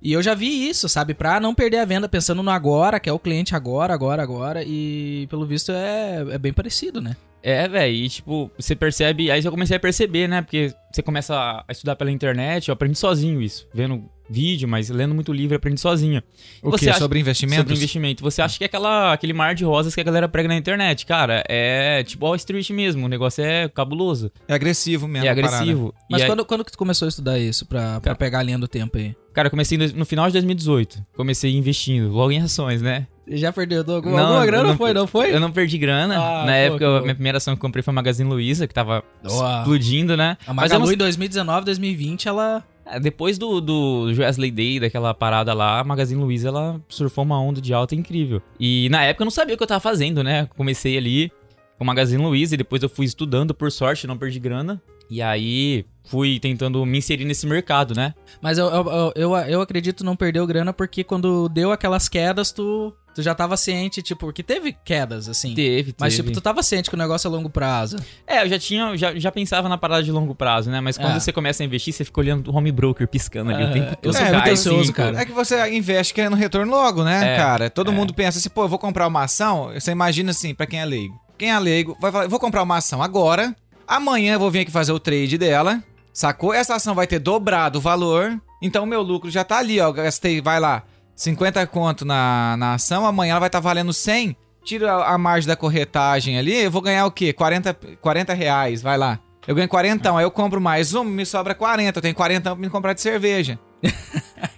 E 0.00 0.12
eu 0.12 0.22
já 0.22 0.34
vi 0.34 0.68
isso, 0.68 0.88
sabe? 0.88 1.12
Pra 1.14 1.38
não 1.38 1.54
perder 1.54 1.78
a 1.78 1.84
venda 1.84 2.08
pensando 2.08 2.42
no 2.42 2.50
agora, 2.50 2.98
que 2.98 3.08
é 3.08 3.12
o 3.12 3.18
cliente 3.18 3.54
agora, 3.54 3.92
agora, 3.94 4.22
agora. 4.22 4.62
E 4.64 5.26
pelo 5.30 5.46
visto 5.46 5.70
é, 5.70 6.24
é 6.30 6.38
bem 6.38 6.52
parecido, 6.52 7.00
né? 7.00 7.14
É, 7.42 7.68
velho, 7.68 7.94
e 7.94 8.08
tipo, 8.08 8.50
você 8.56 8.76
percebe. 8.76 9.30
Aí 9.30 9.44
eu 9.44 9.50
comecei 9.50 9.76
a 9.76 9.80
perceber, 9.80 10.28
né? 10.28 10.42
Porque 10.42 10.72
você 10.92 11.02
começa 11.02 11.34
a 11.66 11.72
estudar 11.72 11.96
pela 11.96 12.10
internet, 12.10 12.68
eu 12.68 12.72
aprendi 12.72 12.96
sozinho 12.98 13.42
isso. 13.42 13.66
Vendo 13.74 14.04
vídeo, 14.30 14.66
mas 14.68 14.88
lendo 14.88 15.14
muito 15.14 15.30
livro, 15.32 15.56
aprendi 15.56 15.78
sozinho. 15.80 16.22
O 16.62 16.70
Você 16.70 16.84
quê? 16.86 16.90
acha- 16.90 17.00
Sobre 17.00 17.18
investimentos? 17.18 17.58
Sobre 17.64 17.74
investimento. 17.74 18.22
Você 18.22 18.40
acha 18.40 18.56
que 18.56 18.64
é 18.64 18.66
aquela, 18.66 19.12
aquele 19.12 19.32
mar 19.32 19.54
de 19.54 19.64
rosas 19.64 19.94
que 19.94 20.00
a 20.00 20.04
galera 20.04 20.26
prega 20.28 20.48
na 20.48 20.56
internet. 20.56 21.04
Cara, 21.04 21.42
é 21.48 22.02
tipo 22.04 22.24
Wall 22.24 22.36
Street 22.36 22.70
mesmo. 22.70 23.04
O 23.04 23.08
negócio 23.08 23.44
é 23.44 23.68
cabuloso. 23.68 24.30
É 24.48 24.54
agressivo 24.54 25.06
mesmo. 25.08 25.26
é 25.26 25.30
a 25.30 25.34
parada. 25.34 25.56
agressivo. 25.56 25.94
Mas 26.10 26.20
E 26.20 26.24
aí- 26.24 26.30
quando, 26.30 26.44
quando 26.46 26.64
que 26.64 26.72
tu 26.72 26.78
começou 26.78 27.06
a 27.06 27.08
estudar 27.10 27.38
isso 27.38 27.66
pra, 27.66 27.92
pra 27.94 28.00
Cara- 28.00 28.14
pegar 28.16 28.38
a 28.38 28.42
linha 28.42 28.58
do 28.58 28.68
tempo 28.68 28.96
aí? 28.96 29.14
Cara, 29.34 29.46
eu 29.48 29.50
comecei 29.50 29.76
no, 29.76 29.86
no 29.88 30.06
final 30.06 30.26
de 30.28 30.32
2018. 30.34 31.04
Comecei 31.16 31.54
investindo, 31.54 32.10
logo 32.10 32.30
em 32.30 32.40
ações, 32.40 32.80
né? 32.80 33.06
Já 33.28 33.52
perdeu 33.52 33.84
alguma, 33.86 34.16
Não, 34.16 34.24
alguma 34.26 34.46
grana? 34.46 34.68
não- 34.70 34.76
foi, 34.76 34.92
não 34.92 35.06
foi? 35.06 35.34
Eu 35.34 35.38
não 35.40 35.52
perdi 35.52 35.78
grana. 35.78 36.16
Ah, 36.18 36.44
Na 36.46 36.56
época, 36.56 36.98
a 36.98 37.00
minha 37.02 37.14
primeira 37.14 37.38
ação 37.38 37.54
que 37.54 37.58
eu 37.58 37.60
comprei 37.62 37.82
foi 37.82 37.92
a 37.92 37.94
Magazine 37.94 38.28
Luiza, 38.28 38.66
que 38.66 38.74
tava 38.74 39.04
Uau. 39.24 39.58
explodindo, 39.60 40.16
né? 40.16 40.36
A 40.46 40.52
Mas 40.52 40.70
eu 40.72 40.78
Magalu 40.78 40.86
não- 40.86 40.92
em 40.92 40.96
2019, 40.96 41.64
2020, 41.64 42.28
ela... 42.28 42.64
É, 42.84 42.98
Depois 42.98 43.38
do, 43.38 43.60
do 43.60 44.06
Wesley 44.18 44.50
Day, 44.50 44.80
daquela 44.80 45.14
parada 45.14 45.54
lá, 45.54 45.78
a 45.78 45.84
Magazine 45.84 46.20
Luiza, 46.20 46.48
ela 46.48 46.80
surfou 46.88 47.22
uma 47.22 47.40
onda 47.40 47.60
de 47.60 47.72
alta 47.72 47.94
incrível. 47.94 48.42
E 48.58 48.88
na 48.90 49.04
época 49.04 49.22
eu 49.22 49.26
não 49.26 49.30
sabia 49.30 49.54
o 49.54 49.56
que 49.56 49.62
eu 49.62 49.68
tava 49.68 49.78
fazendo, 49.80 50.24
né? 50.24 50.48
Comecei 50.56 50.98
ali 50.98 51.30
com 51.78 51.84
a 51.84 51.86
Magazine 51.86 52.20
Luiza 52.22 52.54
e 52.54 52.58
depois 52.58 52.82
eu 52.82 52.88
fui 52.88 53.06
estudando, 53.06 53.54
por 53.54 53.70
sorte, 53.70 54.04
não 54.06 54.18
perdi 54.18 54.40
grana. 54.40 54.82
E 55.08 55.20
aí 55.22 55.84
fui 56.04 56.40
tentando 56.40 56.84
me 56.86 56.98
inserir 56.98 57.24
nesse 57.24 57.46
mercado, 57.46 57.94
né? 57.94 58.14
Mas 58.40 58.58
eu, 58.58 58.66
eu, 58.66 58.84
eu, 58.90 59.12
eu, 59.14 59.36
eu 59.36 59.60
acredito 59.60 60.02
não 60.04 60.16
perdeu 60.16 60.44
grana 60.46 60.72
porque 60.72 61.04
quando 61.04 61.48
deu 61.50 61.70
aquelas 61.70 62.08
quedas, 62.08 62.50
tu, 62.50 62.92
tu 63.14 63.22
já 63.22 63.34
tava 63.34 63.56
ciente, 63.56 64.02
tipo, 64.02 64.20
porque 64.26 64.42
teve 64.42 64.72
quedas, 64.84 65.28
assim. 65.28 65.54
Teve, 65.54 65.92
teve. 65.92 65.96
Mas, 66.00 66.14
tipo, 66.16 66.30
tu 66.32 66.40
tava 66.40 66.62
ciente 66.62 66.88
que 66.90 66.94
o 66.94 66.98
negócio 66.98 67.28
é 67.28 67.30
longo 67.30 67.48
prazo. 67.50 67.96
É, 68.26 68.42
eu 68.42 68.48
já 68.48 68.58
tinha, 68.58 68.96
já, 68.96 69.14
já 69.14 69.30
pensava 69.32 69.68
na 69.68 69.76
parada 69.78 70.02
de 70.02 70.10
longo 70.12 70.34
prazo, 70.34 70.70
né? 70.70 70.80
Mas 70.80 70.96
quando 70.96 71.16
É. 71.16 71.20
você 71.20 71.32
começa 71.32 71.62
a 71.62 71.66
investir, 71.66 71.92
você 71.92 72.04
fica 72.04 72.20
olhando 72.20 72.50
o 72.50 72.54
home 72.56 72.72
broker 72.72 73.06
piscando 73.08 73.50
ali 73.50 73.64
o 73.64 73.66
É, 73.68 73.72
tempo 73.72 73.90
eu 74.02 74.12
todo. 74.12 74.16
É, 74.16 74.32
muito 74.32 74.46
eu 74.46 74.52
ansioso, 74.52 74.92
cara. 74.92 75.20
É 75.20 75.24
que 75.24 75.32
você 75.32 75.68
investe 75.74 76.14
querendo 76.14 76.36
retorno 76.36 76.70
logo, 76.70 77.04
né, 77.04 77.34
É, 77.34 77.36
cara? 77.36 77.70
Todo 77.70 77.92
mundo 77.92 78.14
pensa 78.14 78.38
assim, 78.38 78.48
pô, 78.50 78.64
eu 78.64 78.68
vou 78.68 78.78
comprar 78.78 79.06
uma 79.06 79.24
ação. 79.24 79.70
Você 79.74 79.90
imagina 79.90 80.30
assim, 80.30 80.54
pra 80.54 80.66
quem 80.66 80.80
é 80.80 80.84
leigo. 80.84 81.20
Quem 81.38 81.50
é 81.50 81.58
leigo 81.58 81.96
vai 82.00 82.12
falar, 82.12 82.28
vou 82.28 82.38
comprar 82.38 82.62
uma 82.62 82.76
ação 82.76 83.02
agora. 83.02 83.54
Amanhã 83.86 84.34
eu 84.34 84.38
vou 84.38 84.50
vir 84.50 84.60
aqui 84.60 84.70
fazer 84.70 84.92
o 84.92 85.00
trade 85.00 85.36
dela. 85.36 85.82
Sacou? 86.12 86.52
Essa 86.54 86.74
ação 86.76 86.94
vai 86.94 87.06
ter 87.06 87.18
dobrado 87.18 87.78
o 87.78 87.80
valor. 87.82 88.38
Então 88.60 88.84
o 88.84 88.86
meu 88.86 89.02
lucro 89.02 89.30
já 89.30 89.42
tá 89.42 89.58
ali, 89.58 89.80
ó. 89.80 89.90
Gastei, 89.90 90.40
vai 90.40 90.60
lá, 90.60 90.82
50 91.22 91.64
conto 91.68 92.04
na, 92.04 92.56
na 92.58 92.74
ação, 92.74 93.06
amanhã 93.06 93.32
ela 93.32 93.40
vai 93.40 93.48
estar 93.48 93.60
valendo 93.60 93.92
100. 93.92 94.36
Tira 94.64 94.92
a, 94.92 95.14
a 95.14 95.18
margem 95.18 95.46
da 95.46 95.54
corretagem 95.56 96.36
ali, 96.38 96.64
eu 96.64 96.70
vou 96.70 96.82
ganhar 96.82 97.06
o 97.06 97.10
quê? 97.10 97.32
40, 97.32 97.74
40 98.00 98.34
reais, 98.34 98.82
vai 98.82 98.98
lá. 98.98 99.18
Eu 99.46 99.54
ganho 99.54 99.68
40, 99.68 100.16
aí 100.16 100.24
eu 100.24 100.30
compro 100.30 100.60
mais 100.60 100.94
um, 100.94 101.02
me 101.04 101.24
sobra 101.26 101.54
40. 101.54 101.98
Eu 101.98 102.02
tenho 102.02 102.14
40 102.14 102.50
pra 102.50 102.54
me 102.60 102.68
comprar 102.70 102.92
de 102.92 103.00
cerveja. 103.00 103.58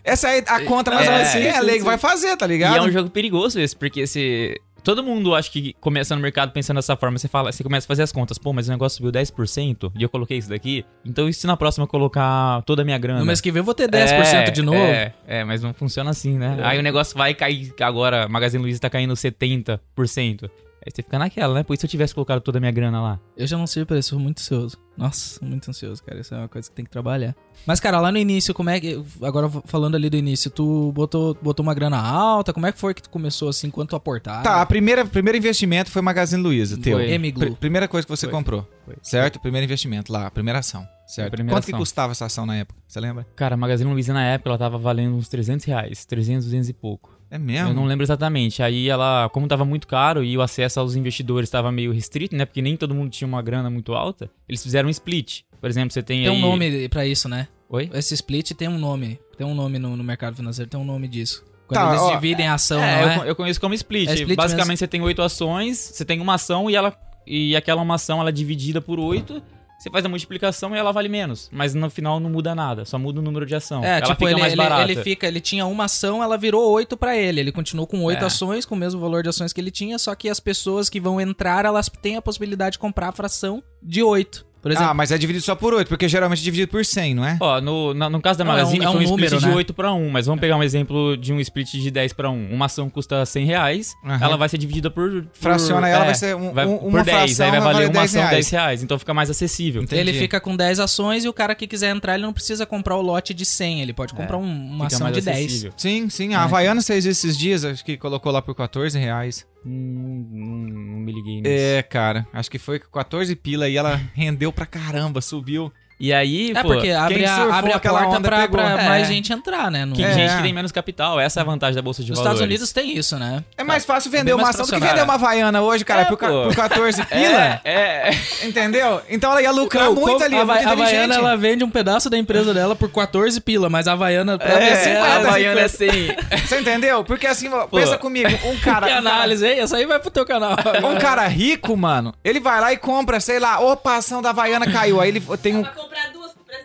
Essa 0.05 0.31
é 0.31 0.45
a 0.47 0.65
conta 0.65 0.91
mais 0.91 1.07
ou 1.07 1.13
É, 1.13 1.17
menos 1.17 1.29
assim, 1.31 1.39
sim, 1.41 1.47
é 1.47 1.51
a 1.57 1.61
sim, 1.61 1.67
lei 1.67 1.75
que 1.77 1.81
sim. 1.81 1.87
vai 1.87 1.99
fazer, 1.99 2.37
tá 2.37 2.45
E 2.45 2.49
ligado? 2.49 2.77
é 2.77 2.83
um 2.83 2.91
jogo 2.93 3.09
perigoso 3.11 3.59
esse, 3.61 3.75
porque 3.77 4.07
se. 4.07 4.61
Todo 4.85 5.03
mundo 5.03 5.35
acha 5.35 5.51
que 5.51 5.75
começa 5.81 6.15
no 6.15 6.21
mercado 6.21 6.53
pensando 6.53 6.77
dessa 6.77 6.95
forma, 6.95 7.17
você 7.17 7.27
fala, 7.27 7.51
você 7.51 7.65
começa 7.65 7.87
a 7.87 7.89
fazer 7.89 8.03
as 8.03 8.13
contas, 8.13 8.37
pô, 8.37 8.53
mas 8.53 8.69
o 8.69 8.71
negócio 8.71 8.99
subiu 8.99 9.11
10% 9.11 9.91
e 9.99 10.03
eu 10.03 10.11
coloquei 10.11 10.37
isso 10.37 10.51
daqui. 10.51 10.85
Então, 11.03 11.27
e 11.27 11.33
se 11.33 11.47
na 11.47 11.57
próxima 11.57 11.85
eu 11.85 11.89
colocar 11.89 12.61
toda 12.67 12.83
a 12.83 12.85
minha 12.85 12.99
grana? 12.99 13.21
No 13.21 13.25
mês 13.25 13.41
que 13.41 13.51
vem 13.51 13.61
eu 13.61 13.65
vou 13.65 13.73
ter 13.73 13.89
10% 13.89 13.95
É, 13.95 14.51
de 14.51 14.61
novo. 14.61 14.79
É, 14.79 15.15
é, 15.27 15.43
mas 15.43 15.63
não 15.63 15.73
funciona 15.73 16.11
assim, 16.11 16.37
né? 16.37 16.59
Aí 16.63 16.79
o 16.79 16.83
negócio 16.83 17.17
vai 17.17 17.33
cair, 17.33 17.73
agora 17.81 18.29
Magazine 18.29 18.63
Luiza 18.63 18.79
tá 18.79 18.91
caindo 18.91 19.15
70%. 19.15 20.51
Aí 20.87 20.93
você 20.95 21.03
fica 21.03 21.19
naquela, 21.19 21.55
né? 21.55 21.63
Por 21.63 21.73
isso 21.73 21.81
se 21.81 21.87
eu 21.87 21.91
tivesse 21.91 22.15
colocado 22.15 22.43
toda 22.43 22.59
a 22.59 22.61
minha 22.61 22.71
grana 22.71 23.01
lá. 23.01 23.21
Eu 23.37 23.47
já 23.47 23.57
não 23.57 23.67
sei 23.67 23.87
pra 23.87 23.99
isso, 23.99 24.11
sou 24.11 24.19
muito 24.19 24.39
ansioso. 24.41 24.77
Nossa, 24.99 25.43
muito 25.45 25.69
ansioso, 25.71 26.03
cara. 26.05 26.21
Isso 26.21 26.35
é 26.35 26.39
uma 26.39 26.49
coisa 26.49 26.69
que 26.69 26.75
tem 26.77 26.85
que 26.85 26.91
trabalhar. 26.91 27.35
Mas, 27.67 27.81
cara, 27.81 27.99
lá 28.01 28.13
no 28.13 28.19
início, 28.19 28.53
como 28.53 28.69
é 28.71 28.79
que. 28.79 29.03
Agora 29.23 29.49
falando 29.65 29.95
ali 29.95 30.11
do 30.11 30.17
início, 30.17 30.51
tu 30.51 30.93
botou, 30.93 31.37
botou 31.41 31.63
uma 31.65 31.73
grana 31.75 31.99
alta? 31.99 32.53
Como 32.53 32.67
é 32.67 32.71
que 32.73 32.79
foi 32.79 32.93
que 32.93 33.03
tu 33.03 33.09
começou 33.09 33.49
assim? 33.49 33.71
Quanto 33.71 33.91
tu 33.91 33.97
aportava? 33.97 34.43
Tá, 34.43 34.61
a 34.61 34.67
primeira, 34.67 35.05
primeiro 35.07 35.39
investimento 35.39 35.91
foi 35.91 36.03
Magazine 36.03 36.43
Luiza, 36.43 36.77
teu. 36.77 36.99
Pr- 36.99 37.53
primeira 37.59 37.89
coisa 37.89 38.07
que 38.07 38.11
você 38.15 38.27
Foi. 38.27 38.33
comprou, 38.35 38.69
Foi. 38.85 38.95
certo? 39.03 39.41
Primeiro 39.41 39.65
investimento 39.65 40.13
lá, 40.13 40.31
primeira 40.31 40.59
ação, 40.59 40.87
certo? 41.07 41.31
primeira 41.33 41.57
Quanto 41.57 41.65
que 41.65 41.71
ação. 41.73 41.81
custava 41.81 42.13
essa 42.13 42.27
ação 42.27 42.45
na 42.45 42.57
época? 42.57 42.79
Você 42.87 43.01
lembra? 43.01 43.27
Cara, 43.35 43.55
a 43.55 43.57
Magazine 43.57 43.91
Luiza 43.91 44.13
na 44.13 44.23
época 44.23 44.51
ela 44.51 44.59
tava 44.59 44.77
valendo 44.79 45.17
uns 45.17 45.29
300 45.29 45.65
reais, 45.65 46.05
300, 46.05 46.45
200 46.45 46.69
e 46.69 46.73
pouco. 46.75 47.14
É 47.35 47.39
mesmo? 47.39 47.71
Eu 47.71 47.75
não 47.75 47.85
lembro 47.85 48.05
exatamente. 48.05 48.63
Aí 48.63 48.89
ela, 48.89 49.29
como 49.31 49.49
tava 49.49 49.65
muito 49.65 49.89
caro 49.89 50.23
e 50.23 50.37
o 50.39 50.43
acesso 50.43 50.79
aos 50.79 50.95
investidores 50.95 51.51
tava 51.51 51.73
meio 51.73 51.93
restrito, 51.93 52.37
né? 52.37 52.45
Porque 52.45 52.63
nem 52.63 52.77
todo 52.77 52.95
mundo 52.95 53.11
tinha 53.11 53.27
uma 53.27 53.43
grana 53.43 53.69
muito 53.69 53.93
alta, 53.93 54.31
eles 54.49 54.63
fizeram 54.63 54.87
um 54.87 54.91
split. 54.91 55.41
Por 55.61 55.69
exemplo, 55.69 55.93
você 55.93 56.03
tem 56.03 56.23
Tem 56.23 56.31
um 56.31 56.35
aí... 56.35 56.41
nome 56.41 56.89
pra 56.89 57.05
isso, 57.05 57.29
né? 57.29 57.49
Oi? 57.69 57.91
Esse 57.93 58.15
split 58.15 58.53
tem 58.53 58.69
um 58.69 58.79
nome. 58.79 59.19
Tem 59.37 59.45
um 59.45 59.55
nome 59.55 59.81
no, 59.81 59.97
no 59.97 60.05
mercado 60.05 60.37
financeiro, 60.37 60.71
tem 60.71 60.79
um 60.79 60.85
nome 60.85 61.09
disso. 61.09 61.43
Quando 61.67 61.81
Tá, 61.81 61.89
eles 61.91 62.03
ó, 62.03 62.15
dividem 62.15 62.47
a 62.47 62.55
ação, 62.55 62.81
É, 62.81 62.95
não 62.95 63.03
eu, 63.03 63.09
é? 63.09 63.19
co- 63.19 63.25
eu 63.25 63.35
conheço 63.37 63.61
como 63.61 63.75
split. 63.75 64.11
É 64.11 64.15
split 64.15 64.37
Basicamente, 64.37 64.69
mesmo. 64.69 64.77
você 64.79 64.87
tem 64.87 65.01
oito 65.03 65.21
ações, 65.23 65.77
você 65.79 66.05
tem 66.05 66.21
uma 66.21 66.35
ação 66.35 66.71
e 66.71 66.77
ela 66.77 66.97
e 67.27 67.57
aquela 67.57 67.81
uma 67.83 67.95
ação 67.97 68.21
ela 68.21 68.29
é 68.29 68.33
dividida 68.33 68.81
por 68.81 69.01
oito. 69.01 69.43
Você 69.85 69.91
faz 69.91 70.03
a 70.03 70.09
multiplicação 70.09 70.75
e 70.75 70.79
ela 70.79 70.93
vale 70.93 71.11
menos. 71.11 71.51
Mas 71.53 71.75
no 71.75 71.91
final 71.91 72.19
não 72.19 72.31
muda 72.31 72.55
nada, 72.55 72.87
só 72.87 72.99
muda 72.99 73.21
o 73.21 73.23
número 73.23 73.45
de 73.45 73.55
ação. 73.55 73.85
É, 73.85 73.99
ela 73.99 74.01
tipo, 74.01 74.15
fica 74.15 74.31
ele, 74.31 74.41
mais 74.41 74.53
ele, 74.55 74.63
barata. 74.63 74.83
ele 74.91 75.03
fica, 75.03 75.27
ele 75.27 75.43
tinha 75.43 75.67
uma 75.67 75.85
ação, 75.85 76.23
ela 76.23 76.39
virou 76.39 76.71
oito 76.73 76.97
pra 76.97 77.15
ele. 77.15 77.41
Ele 77.41 77.53
continuou 77.53 77.87
com 77.87 78.03
oito 78.03 78.23
É. 78.23 78.27
ações, 78.27 78.65
com 78.65 78.75
o 78.75 78.79
mesmo 78.79 78.99
valor 78.99 79.23
de 79.23 79.29
ações 79.29 79.53
que 79.53 79.61
ele 79.61 79.71
tinha, 79.71 79.99
só 79.99 80.15
que 80.15 80.31
as 80.31 80.41
pessoas 80.41 80.89
que 80.89 80.99
vão 80.99 81.21
entrar, 81.21 81.67
elas 81.67 81.91
têm 82.01 82.17
a 82.17 82.23
possibilidade 82.23 82.73
de 82.75 82.79
comprar 82.79 83.09
a 83.09 83.13
fração 83.13 83.63
de 83.83 84.03
oito. 84.03 84.47
Por 84.65 84.73
exemplo, 84.73 84.89
Ah, 84.91 84.95
mas 84.95 85.13
é 85.13 85.19
dividido 85.19 85.45
só 85.45 85.55
por 85.55 85.75
8, 85.75 85.87
porque 85.89 86.09
geralmente 86.09 86.41
é 86.41 86.43
dividido 86.43 86.69
por 86.71 86.83
100, 86.85 87.15
não 87.15 87.23
é? 87.25 87.37
Ó, 87.39 87.61
no, 87.61 87.93
na- 87.93 88.09
no 88.09 88.19
caso 88.21 88.39
da 88.39 88.45
Não, 88.47 88.53
é 88.53 88.55
um- 88.55 88.59
Magazine 88.59 88.85
é 88.85 88.89
um 88.89 88.93
foi 88.93 89.01
um 89.01 89.05
split 89.05 89.21
número, 89.31 89.39
de 89.41 89.47
né? 89.47 89.55
8 89.55 89.75
para 89.75 89.93
1, 89.93 90.09
mas 90.09 90.25
vamos 90.25 90.41
pegar 90.41 90.57
um 90.57 90.63
exemplo 90.63 91.17
de 91.19 91.33
um 91.35 91.39
split 91.41 91.71
de 91.73 91.91
10 91.91 92.15
para 92.15 92.31
1. 92.31 92.49
Uma 92.51 92.65
ação 92.65 92.89
custa 92.89 93.25
100 93.27 93.45
reais, 93.45 93.95
Aham. 94.03 94.19
ela 94.25 94.37
vai 94.39 94.49
ser 94.49 94.57
dividida 94.57 94.91
por... 94.91 95.11
por- 95.11 95.27
Fraciona 95.35 95.87
ela, 95.87 96.05
é, 96.05 96.07
vai 96.07 96.15
ser 96.15 96.35
um- 96.35 96.53
vai- 96.55 96.65
um- 96.67 96.79
por 96.79 96.87
uma 96.89 97.05
10, 97.05 97.17
fração 97.37 97.45
aí 97.47 97.51
vai 97.53 97.61
valer 97.61 97.85
uma 97.89 97.93
10 97.93 98.05
ação 98.11 98.21
reais. 98.23 98.35
10 98.37 98.51
reais, 98.51 98.83
então 98.83 98.99
fica 98.99 99.13
mais 99.13 99.29
acessível. 99.29 99.83
Entendi. 99.83 100.01
ele 100.01 100.15
fica 100.15 100.41
com 100.41 100.57
10 100.57 100.81
ações 100.81 101.25
e 101.25 101.29
o 101.29 101.33
cara 101.35 101.55
que 101.55 101.67
quiser 101.67 101.95
entrar, 101.95 102.15
ele 102.15 102.23
não 102.23 102.33
precisa 102.33 102.65
comprar 102.65 102.97
o 102.97 103.03
lote 103.03 103.35
de 103.35 103.45
100, 103.45 103.83
ele 103.83 103.93
pode 103.93 104.15
comprar 104.15 104.39
um- 104.39 104.43
uma 104.43 104.87
É, 104.87 104.89
Fica 104.89 104.97
ação 104.97 105.13
de 105.13 105.21
10. 105.21 105.39
acessível. 105.47 105.73
Sim, 105.77 106.09
sim. 106.09 106.33
A 106.35 106.43
Havaiana 106.45 106.81
fez 106.81 107.05
esses 107.05 107.37
dias, 107.37 107.65
acho 107.67 107.85
que 107.85 107.99
colocou 107.99 108.33
lá 108.33 108.41
por 108.41 108.55
14 108.55 108.99
reais. 108.99 109.45
Hum, 109.67 110.27
Não, 110.31 111.01
me 111.01 111.13
liguei 111.13 111.41
nisso. 111.41 111.49
É, 111.49 111.83
cara. 111.83 112.27
Acho 112.33 112.51
que 112.51 112.59
foi 112.59 112.79
com 112.79 112.91
14 112.91 113.35
pila 113.37 113.69
e 113.69 113.77
ela 113.77 113.97
rendeu 114.15 114.53
pra 114.53 114.67
caramba, 114.67 115.21
subiu. 115.21 115.73
E 115.99 116.13
aí, 116.13 116.51
É 116.51 116.61
pô, 116.63 116.69
porque 116.69 116.91
abre 116.91 117.25
a, 117.25 117.37
abre 117.57 117.73
a 117.73 117.77
aquela 117.77 118.03
porta 118.05 118.21
pra, 118.21 118.49
pra 118.49 118.83
É. 118.83 118.89
mais 118.89 119.07
gente 119.07 119.33
entrar, 119.33 119.71
né? 119.71 119.85
No- 119.85 119.95
que 119.95 120.03
É. 120.05 120.13
gente 120.13 120.37
que 120.37 120.43
tem 120.43 120.53
menos 120.53 120.73
capital, 120.73 121.21
essa 121.21 121.39
é 121.39 121.43
a 121.43 121.45
vantagem 121.45 121.77
da 121.77 121.83
Bolsa 121.83 122.03
de 122.03 122.11
Nos 122.11 122.19
Valores. 122.19 122.35
Estados 122.37 122.47
Unidos 122.53 122.73
tem 122.73 122.99
isso, 122.99 123.17
né? 123.17 123.45
É 123.57 123.63
mais 123.63 123.85
fácil 123.85 124.11
vender 124.11 124.25
bem 124.25 124.35
uma 124.35 124.51
ação 124.51 124.67
do 124.67 124.73
que 124.73 124.81
vender 124.81 125.03
uma 125.03 125.15
Havaiana 125.15 125.63
hoje, 125.63 125.85
cara, 125.85 126.03
É, 126.03 126.05
por, 126.07 126.19
pô. 126.19 126.27
por 126.27 126.55
14 126.57 127.03
pila. 127.07 127.61
É, 127.65 128.11
é. 128.11 128.11
Entendeu? 128.43 129.01
Então 129.09 129.31
ela 129.31 129.41
ia 129.41 129.51
lucrar 129.53 129.85
Não, 129.85 129.95
muito 129.95 130.23
ali, 130.25 130.35
a, 130.35 130.39
muito 130.45 130.51
Havai- 130.51 130.65
a 130.65 130.71
Havaiana, 130.73 131.15
ela 131.15 131.37
vende 131.37 131.63
um 131.65 131.71
pedaço 131.71 132.11
da 132.11 132.19
empresa 132.19 132.53
dela 132.53 132.75
por 132.75 132.91
14 132.91 133.41
pila, 133.41 133.71
mas 133.71 133.87
a 133.87 133.93
Havaiana... 133.93 134.37
pra 134.37 134.49
É, 134.61 134.71
ver 134.71 134.77
se- 134.77 134.91
a 134.91 135.17
Havaiana 135.17 135.61
é 135.61 135.69
100. 135.69 135.89
Você 136.45 136.59
entendeu? 136.61 137.05
Porque 137.05 137.27
assim, 137.27 137.49
ó, 137.49 137.67
pensa 137.69 137.97
comigo, 137.97 138.29
um 138.47 138.57
cara... 138.59 138.87
Que 138.89 138.93
análise, 138.93 139.47
hein? 139.47 139.61
Essa 139.61 139.77
aí 139.77 139.87
vai 139.87 139.99
pro 140.01 140.11
teu 140.11 140.27
canal. 140.27 140.57
Um 140.93 140.99
cara 140.99 141.27
rico, 141.29 141.77
mano, 141.77 142.13
ele 142.25 142.41
vai 142.41 142.61
lá 142.61 142.73
e 142.73 142.77
compra, 142.77 143.21
sei 143.21 143.39
lá, 143.39 143.61
opa, 143.61 143.93
a 143.93 143.97
ação 143.99 144.21
da 144.21 144.31
Havaiana 144.31 144.67
caiu. 144.71 145.01
Aí 145.01 145.09
ele 145.09 145.21
tem 145.41 145.57
um. 145.57 145.65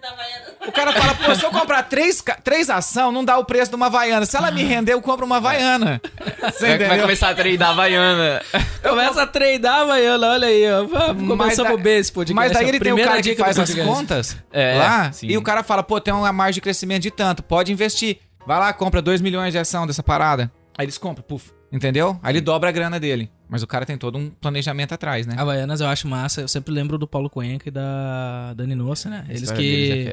Da 0.10 0.24
Havaiana. 0.24 0.46
O 0.68 0.72
cara 0.72 0.94
fala, 0.94 1.16
pô, 1.16 1.36
se 1.36 1.46
eu 1.46 1.52
comprar 1.52 1.84
três, 1.84 2.24
três 2.44 2.70
ação, 2.70 3.12
não 3.12 3.24
dá 3.24 3.38
o 3.38 3.46
preço 3.46 3.72
de 3.72 3.76
uma 3.76 3.88
Havaiana. 3.88 4.26
Se 4.26 4.36
ela 4.38 4.52
me 4.52 4.64
render, 4.64 4.94
eu 4.94 5.02
compro 5.02 5.26
uma 5.26 5.38
Havaiana. 5.38 6.02
Você 6.44 6.78
Vai, 6.78 6.88
vai 6.88 7.02
começar 7.02 7.30
a 7.30 7.36
treinar 7.36 7.70
a 7.70 7.72
Havaiana. 7.72 8.42
Começa 8.82 9.22
a 9.24 9.28
treinar 9.28 9.76
a 9.76 9.82
Havaiana, 9.82 10.28
olha 10.28 10.48
aí, 10.48 10.64
ó. 10.72 10.86
A 11.12 11.78
bem 11.78 11.98
esse 11.98 12.12
podcast. 12.12 12.36
Mas 12.36 12.52
daí 12.52 12.68
ele 12.70 12.80
tem 12.80 12.94
o 12.94 12.98
cara 13.04 13.22
que 13.22 13.36
faz 13.36 13.58
as 13.58 13.74
contas 13.74 14.38
É, 14.52 14.78
lá 14.78 15.12
sim. 15.12 15.28
e 15.28 15.38
o 15.38 15.42
cara 15.42 15.64
fala, 15.64 15.84
pô, 15.84 16.00
tem 16.00 16.14
uma 16.14 16.32
margem 16.32 16.56
de 16.56 16.62
crescimento 16.62 17.04
de 17.04 17.12
tanto, 17.12 17.44
pode 17.44 17.72
investir. 17.72 18.20
Vai 18.46 18.60
lá, 18.60 18.74
compra 18.74 19.02
2 19.02 19.22
milhões 19.22 19.52
de 19.52 19.60
ação 19.60 19.86
dessa 19.86 20.02
parada. 20.02 20.52
Aí 20.78 20.86
eles 20.86 20.98
compram, 20.98 21.24
puf. 21.24 21.52
Entendeu? 21.72 22.20
Aí 22.24 22.32
ele 22.34 22.42
dobra 22.42 22.70
a 22.70 22.72
grana 22.72 23.00
dele. 23.00 23.30
Mas 23.48 23.62
o 23.62 23.68
cara 23.68 23.86
tem 23.86 23.98
todo 23.98 24.18
um 24.18 24.30
planejamento 24.30 24.94
atrás, 24.94 25.28
né? 25.28 25.36
Havaianas 25.38 25.82
eu 25.82 25.88
acho 25.88 26.08
massa. 26.08 26.42
Eu 26.42 26.48
sempre 26.48 26.74
lembro 26.74 26.98
do 26.98 27.08
Paulo 27.08 27.30
Cuenca 27.30 27.68
e 27.70 27.72
da 27.72 28.54
Dani 28.56 28.74
Nossa, 28.76 29.10
né? 29.10 29.26
Eles 29.30 29.52
que, 29.52 30.06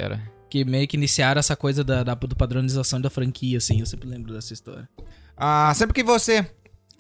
que 0.51 0.65
meio 0.65 0.87
que 0.87 0.97
iniciaram 0.97 1.39
essa 1.39 1.57
coisa 1.57 1.83
da, 1.83 2.03
da 2.03 2.15
do 2.15 2.37
padronização 2.37 3.01
da 3.01 3.09
franquia, 3.09 3.57
assim. 3.59 3.81
Eu 3.81 3.87
sempre 3.87 4.07
lembro 4.09 4.35
dessa 4.35 4.53
história. 4.53 4.87
Ah, 5.37 5.73
sempre 5.75 5.95
que 5.95 6.03
você 6.03 6.47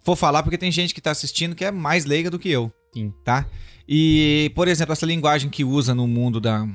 for 0.03 0.17
falar, 0.17 0.43
porque 0.43 0.57
tem 0.59 0.71
gente 0.71 0.95
que 0.95 1.01
tá 1.01 1.11
assistindo 1.11 1.55
que 1.55 1.65
é 1.65 1.71
mais 1.71 2.05
leiga 2.07 2.31
do 2.31 2.39
que 2.39 2.49
eu. 2.51 2.73
Sim. 2.95 3.13
Tá? 3.25 3.47
E, 3.89 4.51
por 4.55 4.69
exemplo, 4.69 4.93
essa 4.93 5.05
linguagem 5.07 5.51
que 5.51 5.65
usa 5.65 5.95
no 5.95 6.07
mundo 6.07 6.41
da. 6.41 6.67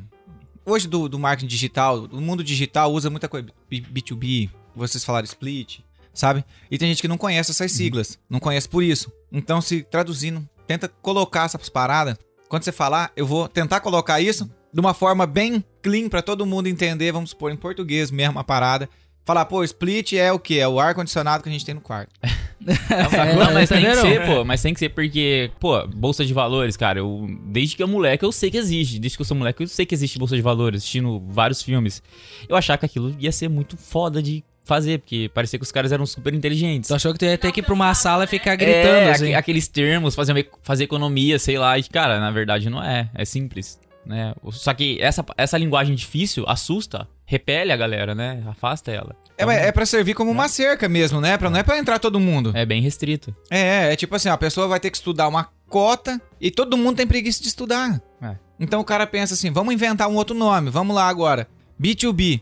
Hoje 0.66 0.88
do, 0.88 1.10
do 1.10 1.18
marketing 1.18 1.48
digital, 1.48 2.08
o 2.12 2.22
mundo 2.22 2.44
digital 2.44 2.94
usa 2.94 3.10
muita 3.10 3.28
coisa. 3.28 3.48
B- 3.70 3.82
B2B, 3.82 4.50
vocês 4.76 5.04
falaram 5.04 5.26
split, 5.26 5.80
sabe? 6.14 6.44
E 6.70 6.78
tem 6.78 6.88
gente 6.90 7.02
que 7.02 7.08
não 7.08 7.18
conhece 7.18 7.52
essas 7.52 7.72
siglas, 7.72 8.20
não 8.30 8.40
conhece 8.40 8.68
por 8.68 8.84
isso. 8.84 9.12
Então, 9.32 9.62
se 9.62 9.84
traduzindo, 9.84 10.48
tenta 10.68 10.88
colocar 10.88 11.46
essas 11.46 11.70
paradas. 11.70 12.18
Quando 12.48 12.64
você 12.64 12.72
falar, 12.72 13.12
eu 13.16 13.26
vou 13.26 13.48
tentar 13.48 13.80
colocar 13.80 14.20
isso 14.20 14.50
de 14.74 14.80
uma 14.80 14.94
forma 14.94 15.26
bem 15.26 15.64
clean 15.82 16.10
pra 16.10 16.22
todo 16.22 16.46
mundo 16.46 16.68
entender, 16.68 17.12
vamos 17.12 17.32
supor, 17.32 17.52
em 17.52 17.58
português 17.58 18.12
mesmo 18.12 18.40
a 18.40 18.44
parada. 18.44 18.90
Falar, 19.24 19.46
pô, 19.46 19.64
split 19.64 20.14
é 20.14 20.32
o 20.32 20.40
quê? 20.40 20.56
É 20.56 20.68
o 20.68 20.80
ar-condicionado 20.80 21.44
que 21.44 21.50
a 21.50 21.52
gente 21.52 21.64
tem 21.64 21.76
no 21.76 21.82
quarto. 21.82 22.12
Não, 22.60 23.54
mas 23.54 23.70
tem 23.70 23.84
que 23.84 23.96
ser, 23.96 24.26
pô. 24.26 24.44
Mas 24.44 24.62
tem 24.62 24.74
que 24.74 24.80
ser 24.80 24.90
porque, 24.90 25.52
pô, 25.60 25.86
bolsa 25.88 26.26
de 26.26 26.34
valores, 26.34 26.76
cara, 26.76 27.00
eu, 27.00 27.28
desde 27.46 27.76
que 27.76 27.84
eu 27.84 27.88
moleque 27.88 28.26
eu 28.26 28.32
sei 28.32 28.50
que 28.50 28.58
existe. 28.58 29.00
Desde 29.00 29.18
que 29.18 29.22
eu 29.22 29.26
sou 29.26 29.38
moleque 29.38 29.62
eu 29.62 29.68
sei 29.68 29.86
que 29.86 29.94
existe 29.94 30.18
bolsa 30.18 30.36
de 30.36 30.42
valores, 30.42 30.80
assistindo 30.80 31.24
vários 31.28 31.62
filmes. 31.62 32.02
Eu 32.50 32.56
achava 32.56 32.80
que 32.80 32.86
aquilo 32.86 33.16
ia 33.20 33.32
ser 33.32 33.48
muito 33.48 33.78
foda 33.78 34.22
de 34.22 34.44
fazer, 34.72 35.00
porque 35.00 35.30
parecia 35.34 35.60
que 35.60 35.66
os 35.66 35.72
caras 35.72 35.92
eram 35.92 36.06
super 36.06 36.34
inteligentes. 36.34 36.88
Tu 36.88 36.96
achou 36.96 37.12
que 37.12 37.20
tu 37.20 37.26
ia 37.26 37.38
ter 37.38 37.52
que 37.52 37.60
ir 37.60 37.64
pra 37.64 37.74
uma 37.74 37.94
sala 37.94 38.24
e 38.24 38.28
ficar 38.28 38.56
gritando, 38.56 38.86
é, 39.08 39.12
assim. 39.12 39.26
aque- 39.26 39.36
aqueles 39.36 39.68
termos, 39.68 40.16
fazer, 40.16 40.50
fazer 40.64 40.86
economia, 40.86 41.38
sei 41.38 41.58
lá. 41.58 41.78
E, 41.78 41.84
cara, 41.84 42.22
na 42.22 42.32
verdade 42.32 42.70
não 42.70 42.82
é. 42.82 43.10
É 43.14 43.26
simples. 43.26 43.78
Né? 44.06 44.34
Só 44.52 44.74
que 44.74 44.98
essa, 45.02 45.24
essa 45.38 45.58
linguagem 45.58 45.94
difícil 45.94 46.46
assusta, 46.48 47.06
repele 47.26 47.72
a 47.72 47.76
galera, 47.78 48.16
né? 48.16 48.42
Afasta 48.48 48.92
ela. 48.92 49.14
É, 49.38 49.46
mas 49.46 49.58
é 49.62 49.72
pra 49.74 49.86
servir 49.86 50.14
como 50.14 50.32
uma 50.32 50.48
cerca 50.48 50.88
mesmo, 50.88 51.20
né? 51.20 51.38
Pra, 51.38 51.50
não 51.50 51.60
é 51.60 51.64
pra 51.64 51.78
entrar 51.78 52.00
todo 52.00 52.18
mundo. 52.20 52.52
É 52.56 52.66
bem 52.66 52.82
restrito. 52.82 53.36
É, 53.50 53.92
é 53.92 53.96
tipo 53.98 54.16
assim, 54.16 54.30
a 54.30 54.38
pessoa 54.38 54.68
vai 54.70 54.80
ter 54.80 54.90
que 54.90 54.98
estudar 54.98 55.28
uma 55.28 55.50
cota 55.68 56.20
e 56.40 56.50
todo 56.50 56.78
mundo 56.78 56.96
tem 56.98 57.06
preguiça 57.06 57.42
de 57.42 57.50
estudar. 57.50 58.02
É. 58.22 58.36
Então 58.58 58.80
o 58.80 58.86
cara 58.86 59.06
pensa 59.06 59.34
assim, 59.34 59.52
vamos 59.52 59.74
inventar 59.74 60.08
um 60.08 60.16
outro 60.16 60.34
nome, 60.36 60.70
vamos 60.70 60.96
lá 60.96 61.08
agora. 61.10 61.46
B2B. 61.80 62.42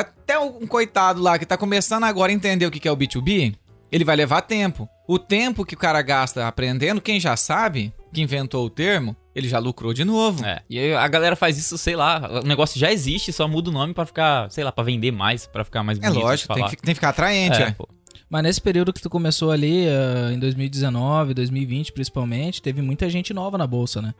Até 0.00 0.38
um 0.38 0.66
coitado 0.66 1.20
lá 1.22 1.38
que 1.38 1.46
tá 1.46 1.56
começando 1.56 2.04
agora 2.04 2.30
a 2.32 2.34
entender 2.34 2.66
o 2.66 2.70
que 2.70 2.80
que 2.80 2.88
é 2.88 2.92
o 2.92 2.96
B2B, 2.96 3.54
ele 3.90 4.04
vai 4.04 4.16
levar 4.16 4.42
tempo. 4.42 4.88
O 5.06 5.18
tempo 5.18 5.64
que 5.64 5.74
o 5.74 5.78
cara 5.78 6.00
gasta 6.02 6.46
aprendendo, 6.48 7.00
quem 7.00 7.20
já 7.20 7.36
sabe, 7.36 7.92
que 8.12 8.22
inventou 8.22 8.64
o 8.64 8.70
termo, 8.70 9.14
ele 9.34 9.48
já 9.48 9.58
lucrou 9.58 9.92
de 9.92 10.04
novo. 10.04 10.44
É. 10.44 10.62
E 10.68 10.78
aí 10.78 10.94
a 10.94 11.06
galera 11.08 11.36
faz 11.36 11.58
isso, 11.58 11.76
sei 11.76 11.94
lá, 11.94 12.40
o 12.42 12.46
negócio 12.46 12.78
já 12.80 12.90
existe, 12.90 13.32
só 13.32 13.46
muda 13.46 13.70
o 13.70 13.72
nome 13.72 13.92
pra 13.92 14.06
ficar, 14.06 14.50
sei 14.50 14.64
lá, 14.64 14.72
pra 14.72 14.82
vender 14.84 15.10
mais, 15.12 15.46
pra 15.46 15.64
ficar 15.64 15.82
mais 15.82 15.98
É 15.98 16.02
bonito. 16.02 16.18
de 16.18 16.24
lógico, 16.24 16.54
tem 16.54 16.64
que, 16.64 16.76
tem 16.76 16.86
que 16.86 16.94
ficar 16.94 17.10
atraente, 17.10 17.60
É, 17.60 17.66
é. 17.66 17.70
pô. 17.72 17.88
Mas 18.30 18.42
nesse 18.42 18.60
período 18.60 18.92
que 18.92 19.00
tu 19.02 19.10
começou 19.10 19.50
ali, 19.50 19.86
ah, 19.86 20.32
em 20.32 20.38
2019, 20.38 21.34
2020 21.34 21.92
principalmente, 21.92 22.62
teve 22.62 22.80
muita 22.82 23.08
gente 23.10 23.32
nova 23.34 23.58
na 23.58 23.66
bolsa, 23.66 24.00
né? 24.00 24.14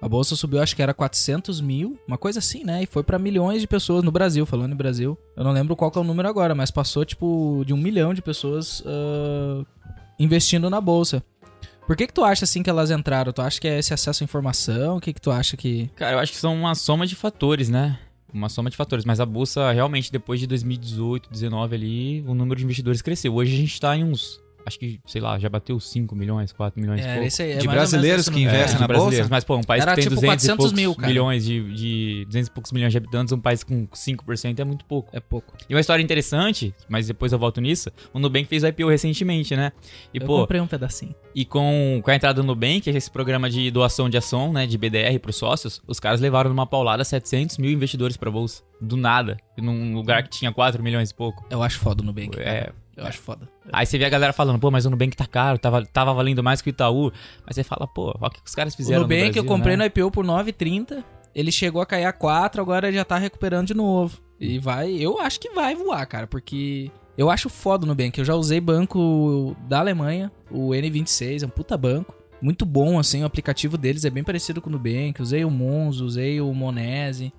A 0.00 0.08
bolsa 0.08 0.36
subiu, 0.36 0.60
acho 0.60 0.76
que 0.76 0.82
era 0.82 0.92
400 0.92 1.60
mil, 1.60 1.98
uma 2.06 2.18
coisa 2.18 2.38
assim, 2.38 2.64
né? 2.64 2.82
E 2.82 2.86
foi 2.86 3.02
pra 3.02 3.18
milhões 3.18 3.62
de 3.62 3.66
pessoas 3.66 4.04
no 4.04 4.12
Brasil, 4.12 4.44
falando 4.44 4.72
em 4.72 4.76
Brasil. 4.76 5.18
Eu 5.34 5.42
não 5.42 5.52
lembro 5.52 5.74
qual 5.74 5.90
é 5.94 5.98
o 5.98 6.04
número 6.04 6.28
agora, 6.28 6.54
mas 6.54 6.70
passou, 6.70 7.04
tipo, 7.04 7.62
de 7.66 7.72
um 7.72 7.78
milhão 7.78 8.12
de 8.12 8.20
pessoas 8.20 8.82
ah, 8.86 9.64
investindo 10.18 10.68
na 10.68 10.80
bolsa. 10.80 11.22
Por 11.86 11.96
que 11.96 12.06
que 12.06 12.12
tu 12.12 12.24
acha, 12.24 12.44
assim, 12.44 12.62
que 12.62 12.68
elas 12.68 12.90
entraram? 12.90 13.32
Tu 13.32 13.40
acha 13.40 13.60
que 13.60 13.68
é 13.68 13.78
esse 13.78 13.94
acesso 13.94 14.22
à 14.22 14.24
informação? 14.24 14.96
O 14.96 15.00
que 15.00 15.12
que 15.12 15.20
tu 15.20 15.30
acha 15.30 15.56
que... 15.56 15.88
Cara, 15.94 16.16
eu 16.16 16.18
acho 16.18 16.32
que 16.32 16.38
são 16.38 16.54
uma 16.54 16.74
soma 16.74 17.06
de 17.06 17.14
fatores, 17.14 17.68
né? 17.68 17.98
Uma 18.32 18.48
soma 18.48 18.68
de 18.68 18.76
fatores. 18.76 19.04
Mas 19.04 19.20
a 19.20 19.24
bolsa, 19.24 19.70
realmente, 19.70 20.10
depois 20.10 20.40
de 20.40 20.48
2018, 20.48 21.30
2019 21.30 21.74
ali, 21.76 22.24
o 22.26 22.34
número 22.34 22.58
de 22.58 22.64
investidores 22.64 23.00
cresceu. 23.00 23.34
Hoje 23.34 23.54
a 23.54 23.56
gente 23.56 23.80
tá 23.80 23.96
em 23.96 24.02
uns. 24.02 24.40
Acho 24.66 24.78
que, 24.80 25.00
sei 25.06 25.20
lá, 25.20 25.38
já 25.38 25.48
bateu 25.48 25.78
5 25.78 26.14
milhões, 26.16 26.50
4 26.52 26.80
milhões 26.80 27.00
e 27.00 27.04
É, 27.04 27.12
pouco. 27.14 27.26
esse 27.28 27.40
aí, 27.42 27.52
é 27.52 27.56
De 27.58 27.68
brasileiros 27.68 28.28
que 28.28 28.40
investem 28.42 28.74
de 28.74 28.80
na 28.80 28.86
brasileiros. 28.88 29.18
bolsa? 29.28 29.30
Mas, 29.30 29.44
pô, 29.44 29.56
um 29.56 29.62
país 29.62 29.80
Era 29.82 29.92
que 29.92 30.00
tem 30.00 30.02
tipo 30.10 30.16
200 30.16 30.24
e 30.24 30.26
400 30.48 30.56
poucos 30.56 30.72
mil, 30.72 30.94
cara. 30.96 31.06
milhões 31.08 31.44
de, 31.44 31.72
de 31.72 32.24
200 32.26 32.48
e 32.48 32.50
poucos 32.50 32.72
milhões 32.72 32.90
de 32.92 32.98
habitantes, 32.98 33.32
um 33.32 33.38
país 33.40 33.62
com 33.62 33.86
5% 33.86 34.58
é 34.58 34.64
muito 34.64 34.84
pouco. 34.84 35.08
É 35.16 35.20
pouco. 35.20 35.54
E 35.70 35.74
uma 35.74 35.80
história 35.80 36.02
interessante, 36.02 36.74
mas 36.88 37.06
depois 37.06 37.32
eu 37.32 37.38
volto 37.38 37.60
nisso, 37.60 37.90
o 38.12 38.18
Nubank 38.18 38.46
fez 38.48 38.64
o 38.64 38.66
IPO 38.66 38.88
recentemente, 38.88 39.54
né? 39.54 39.70
E, 40.12 40.18
eu 40.18 40.26
pô, 40.26 40.40
comprei 40.40 40.60
um 40.60 40.66
pedacinho. 40.66 41.14
e 41.34 41.44
com, 41.44 42.00
com 42.02 42.10
a 42.10 42.14
entrada 42.16 42.42
do 42.42 42.46
Nubank, 42.46 42.80
que 42.80 42.90
é 42.90 42.96
esse 42.96 43.10
programa 43.10 43.48
de 43.48 43.70
doação 43.70 44.10
de 44.10 44.16
ação, 44.16 44.52
né, 44.52 44.66
de 44.66 44.76
BDR 44.76 45.18
pros 45.20 45.36
sócios, 45.36 45.80
os 45.86 46.00
caras 46.00 46.20
levaram 46.20 46.50
numa 46.50 46.66
paulada 46.66 47.04
700 47.04 47.58
mil 47.58 47.70
investidores 47.70 48.16
pra 48.16 48.30
bolsa. 48.30 48.62
Do 48.80 48.96
nada. 48.96 49.36
Num 49.56 49.94
lugar 49.94 50.22
que 50.24 50.30
tinha 50.30 50.52
4 50.52 50.82
milhões 50.82 51.10
e 51.10 51.14
pouco. 51.14 51.46
Eu 51.48 51.62
acho 51.62 51.78
foda 51.78 52.02
o 52.02 52.04
Nubank. 52.04 52.36
cara. 52.36 52.74
Eu 52.96 53.06
acho 53.06 53.18
foda. 53.18 53.48
Aí 53.72 53.84
você 53.84 53.98
vê 53.98 54.06
a 54.06 54.08
galera 54.08 54.32
falando, 54.32 54.58
pô, 54.58 54.70
mas 54.70 54.86
o 54.86 54.90
Nubank 54.90 55.14
tá 55.16 55.26
caro, 55.26 55.58
tava, 55.58 55.84
tava 55.84 56.14
valendo 56.14 56.42
mais 56.42 56.62
que 56.62 56.68
o 56.68 56.70
Itaú. 56.70 57.12
Mas 57.44 57.56
você 57.56 57.62
fala, 57.62 57.86
pô, 57.86 58.14
olha 58.18 58.28
o 58.28 58.30
que 58.30 58.40
os 58.44 58.54
caras 58.54 58.72
O 58.72 58.76
fizeram 58.76 59.02
Nubank 59.02 59.20
no 59.20 59.26
Brasil, 59.26 59.42
eu 59.42 59.48
comprei 59.48 59.76
né? 59.76 59.84
no 59.84 59.86
IPO 59.86 60.10
por 60.10 60.24
9,30. 60.24 61.04
Ele 61.34 61.52
chegou 61.52 61.82
a 61.82 61.86
cair 61.86 62.06
a 62.06 62.12
4, 62.12 62.62
agora 62.62 62.90
já 62.90 63.04
tá 63.04 63.18
recuperando 63.18 63.66
de 63.66 63.74
novo. 63.74 64.18
E 64.40 64.58
vai, 64.58 64.92
eu 64.94 65.20
acho 65.20 65.38
que 65.38 65.50
vai 65.50 65.74
voar, 65.74 66.06
cara, 66.06 66.26
porque 66.26 66.90
eu 67.16 67.30
acho 67.30 67.50
foda 67.50 67.84
o 67.84 67.86
Nubank. 67.86 68.18
Eu 68.18 68.24
já 68.24 68.34
usei 68.34 68.60
banco 68.60 69.54
da 69.68 69.80
Alemanha, 69.80 70.32
o 70.50 70.70
N26, 70.70 71.42
é 71.42 71.46
um 71.46 71.50
puta 71.50 71.76
banco. 71.76 72.14
Muito 72.40 72.64
bom, 72.64 72.98
assim, 72.98 73.22
o 73.22 73.26
aplicativo 73.26 73.76
deles 73.76 74.04
é 74.04 74.10
bem 74.10 74.24
parecido 74.24 74.60
com 74.62 74.70
o 74.70 74.72
Nubank. 74.72 75.20
Usei 75.20 75.44
o 75.44 75.50
Monzo, 75.50 76.06
usei 76.06 76.40
o 76.40 76.52
Monese, 76.54 77.32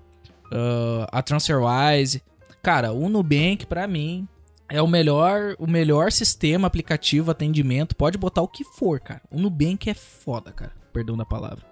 ah, 0.52 1.08
a 1.10 1.22
TransferWise. 1.22 2.22
Cara, 2.62 2.92
o 2.92 3.08
Nubank, 3.08 3.66
pra 3.66 3.86
mim, 3.86 4.28
é 4.68 4.80
o 4.82 4.86
melhor, 4.86 5.54
o 5.58 5.66
melhor 5.66 6.12
sistema, 6.12 6.66
aplicativo, 6.66 7.30
atendimento. 7.30 7.96
Pode 7.96 8.18
botar 8.18 8.42
o 8.42 8.48
que 8.48 8.64
for, 8.64 9.00
cara. 9.00 9.22
O 9.30 9.40
Nubank 9.40 9.88
é 9.88 9.94
foda, 9.94 10.52
cara. 10.52 10.72
Perdão 10.92 11.16
da 11.16 11.24
palavra. 11.24 11.66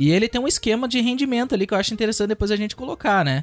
E 0.00 0.12
ele 0.12 0.28
tem 0.28 0.40
um 0.40 0.46
esquema 0.46 0.86
de 0.86 1.00
rendimento 1.00 1.56
ali 1.56 1.66
que 1.66 1.74
eu 1.74 1.78
acho 1.78 1.92
interessante 1.92 2.28
depois 2.28 2.52
a 2.52 2.56
gente 2.56 2.76
colocar, 2.76 3.24
né? 3.24 3.42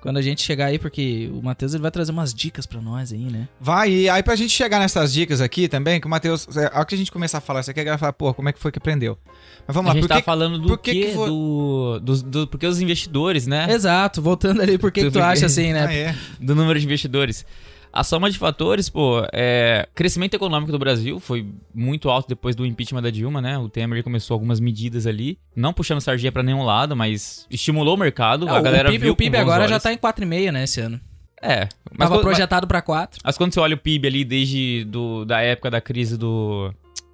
Quando 0.00 0.16
a 0.16 0.22
gente 0.22 0.42
chegar 0.42 0.66
aí, 0.66 0.76
porque 0.76 1.30
o 1.32 1.40
Matheus 1.40 1.74
ele 1.74 1.82
vai 1.82 1.92
trazer 1.92 2.10
umas 2.10 2.34
dicas 2.34 2.66
pra 2.66 2.80
nós 2.80 3.12
aí, 3.12 3.26
né? 3.26 3.46
Vai, 3.60 3.88
e 3.92 4.08
aí 4.08 4.20
pra 4.20 4.34
gente 4.34 4.50
chegar 4.50 4.80
nessas 4.80 5.12
dicas 5.12 5.40
aqui 5.40 5.68
também, 5.68 6.00
que 6.00 6.06
o 6.08 6.10
Matheus, 6.10 6.48
é, 6.56 6.68
ao 6.76 6.84
que 6.84 6.96
a 6.96 6.98
gente 6.98 7.12
começar 7.12 7.38
a 7.38 7.40
falar 7.40 7.60
isso 7.60 7.70
aqui, 7.70 7.78
a 7.78 7.84
galera 7.84 7.98
fala, 7.98 8.12
pô, 8.12 8.34
como 8.34 8.48
é 8.48 8.52
que 8.52 8.58
foi 8.58 8.72
que 8.72 8.78
aprendeu? 8.78 9.16
Mas 9.64 9.72
vamos 9.76 9.90
A 9.90 9.92
lá, 9.92 9.94
gente 9.94 10.02
por 10.02 10.08
tava 10.08 10.20
que... 10.22 10.24
falando 10.24 10.58
do 10.58 10.68
por 10.70 10.78
que 10.78 10.92
quê? 10.92 11.06
que 11.06 11.14
foi- 11.14 11.28
Do, 11.28 12.00
do, 12.02 12.22
do- 12.24 12.46
Porque 12.48 12.66
os 12.66 12.80
investidores, 12.80 13.46
né? 13.46 13.72
Exato, 13.72 14.20
voltando 14.20 14.60
ali, 14.60 14.78
por 14.78 14.90
que, 14.90 15.02
que 15.04 15.10
tu 15.12 15.22
acha 15.22 15.46
assim, 15.46 15.72
né? 15.72 15.86
Ah, 15.86 15.94
é. 15.94 16.16
do 16.40 16.56
número 16.56 16.80
de 16.80 16.84
investidores. 16.84 17.46
A 17.92 18.02
soma 18.02 18.30
de 18.30 18.38
fatores, 18.38 18.88
pô, 18.88 19.22
é. 19.32 19.86
Crescimento 19.94 20.34
econômico 20.34 20.72
do 20.72 20.78
Brasil 20.78 21.20
foi 21.20 21.46
muito 21.74 22.08
alto 22.08 22.26
depois 22.26 22.56
do 22.56 22.64
impeachment 22.64 23.02
da 23.02 23.10
Dilma, 23.10 23.42
né? 23.42 23.58
O 23.58 23.68
Temer 23.68 23.96
ele 23.96 24.02
começou 24.02 24.34
algumas 24.34 24.60
medidas 24.60 25.06
ali, 25.06 25.38
não 25.54 25.72
puxando 25.74 26.00
sardinha 26.00 26.32
pra 26.32 26.42
nenhum 26.42 26.62
lado, 26.62 26.96
mas 26.96 27.46
estimulou 27.50 27.94
o 27.94 27.98
mercado. 27.98 28.46
Não, 28.46 28.54
a 28.54 28.62
galera 28.62 28.88
o 28.88 28.92
PIB, 28.92 29.04
viu 29.04 29.12
o 29.12 29.16
PIB 29.16 29.36
agora 29.36 29.68
já 29.68 29.74
olhos. 29.74 29.82
tá 29.82 29.92
em 29.92 29.98
4,5, 29.98 30.50
né, 30.50 30.64
esse 30.64 30.80
ano. 30.80 30.98
É. 31.42 31.68
Mas 31.90 31.98
Tava 31.98 32.14
quando, 32.14 32.22
projetado 32.22 32.66
pra 32.66 32.80
4. 32.80 33.20
mas 33.22 33.36
quando 33.36 33.52
você 33.52 33.60
olha 33.60 33.74
o 33.74 33.78
PIB 33.78 34.06
ali 34.08 34.24
desde 34.24 34.84
do, 34.84 35.24
da 35.24 35.40
época 35.42 35.70
da 35.70 35.80
crise 35.80 36.16
do. 36.16 36.72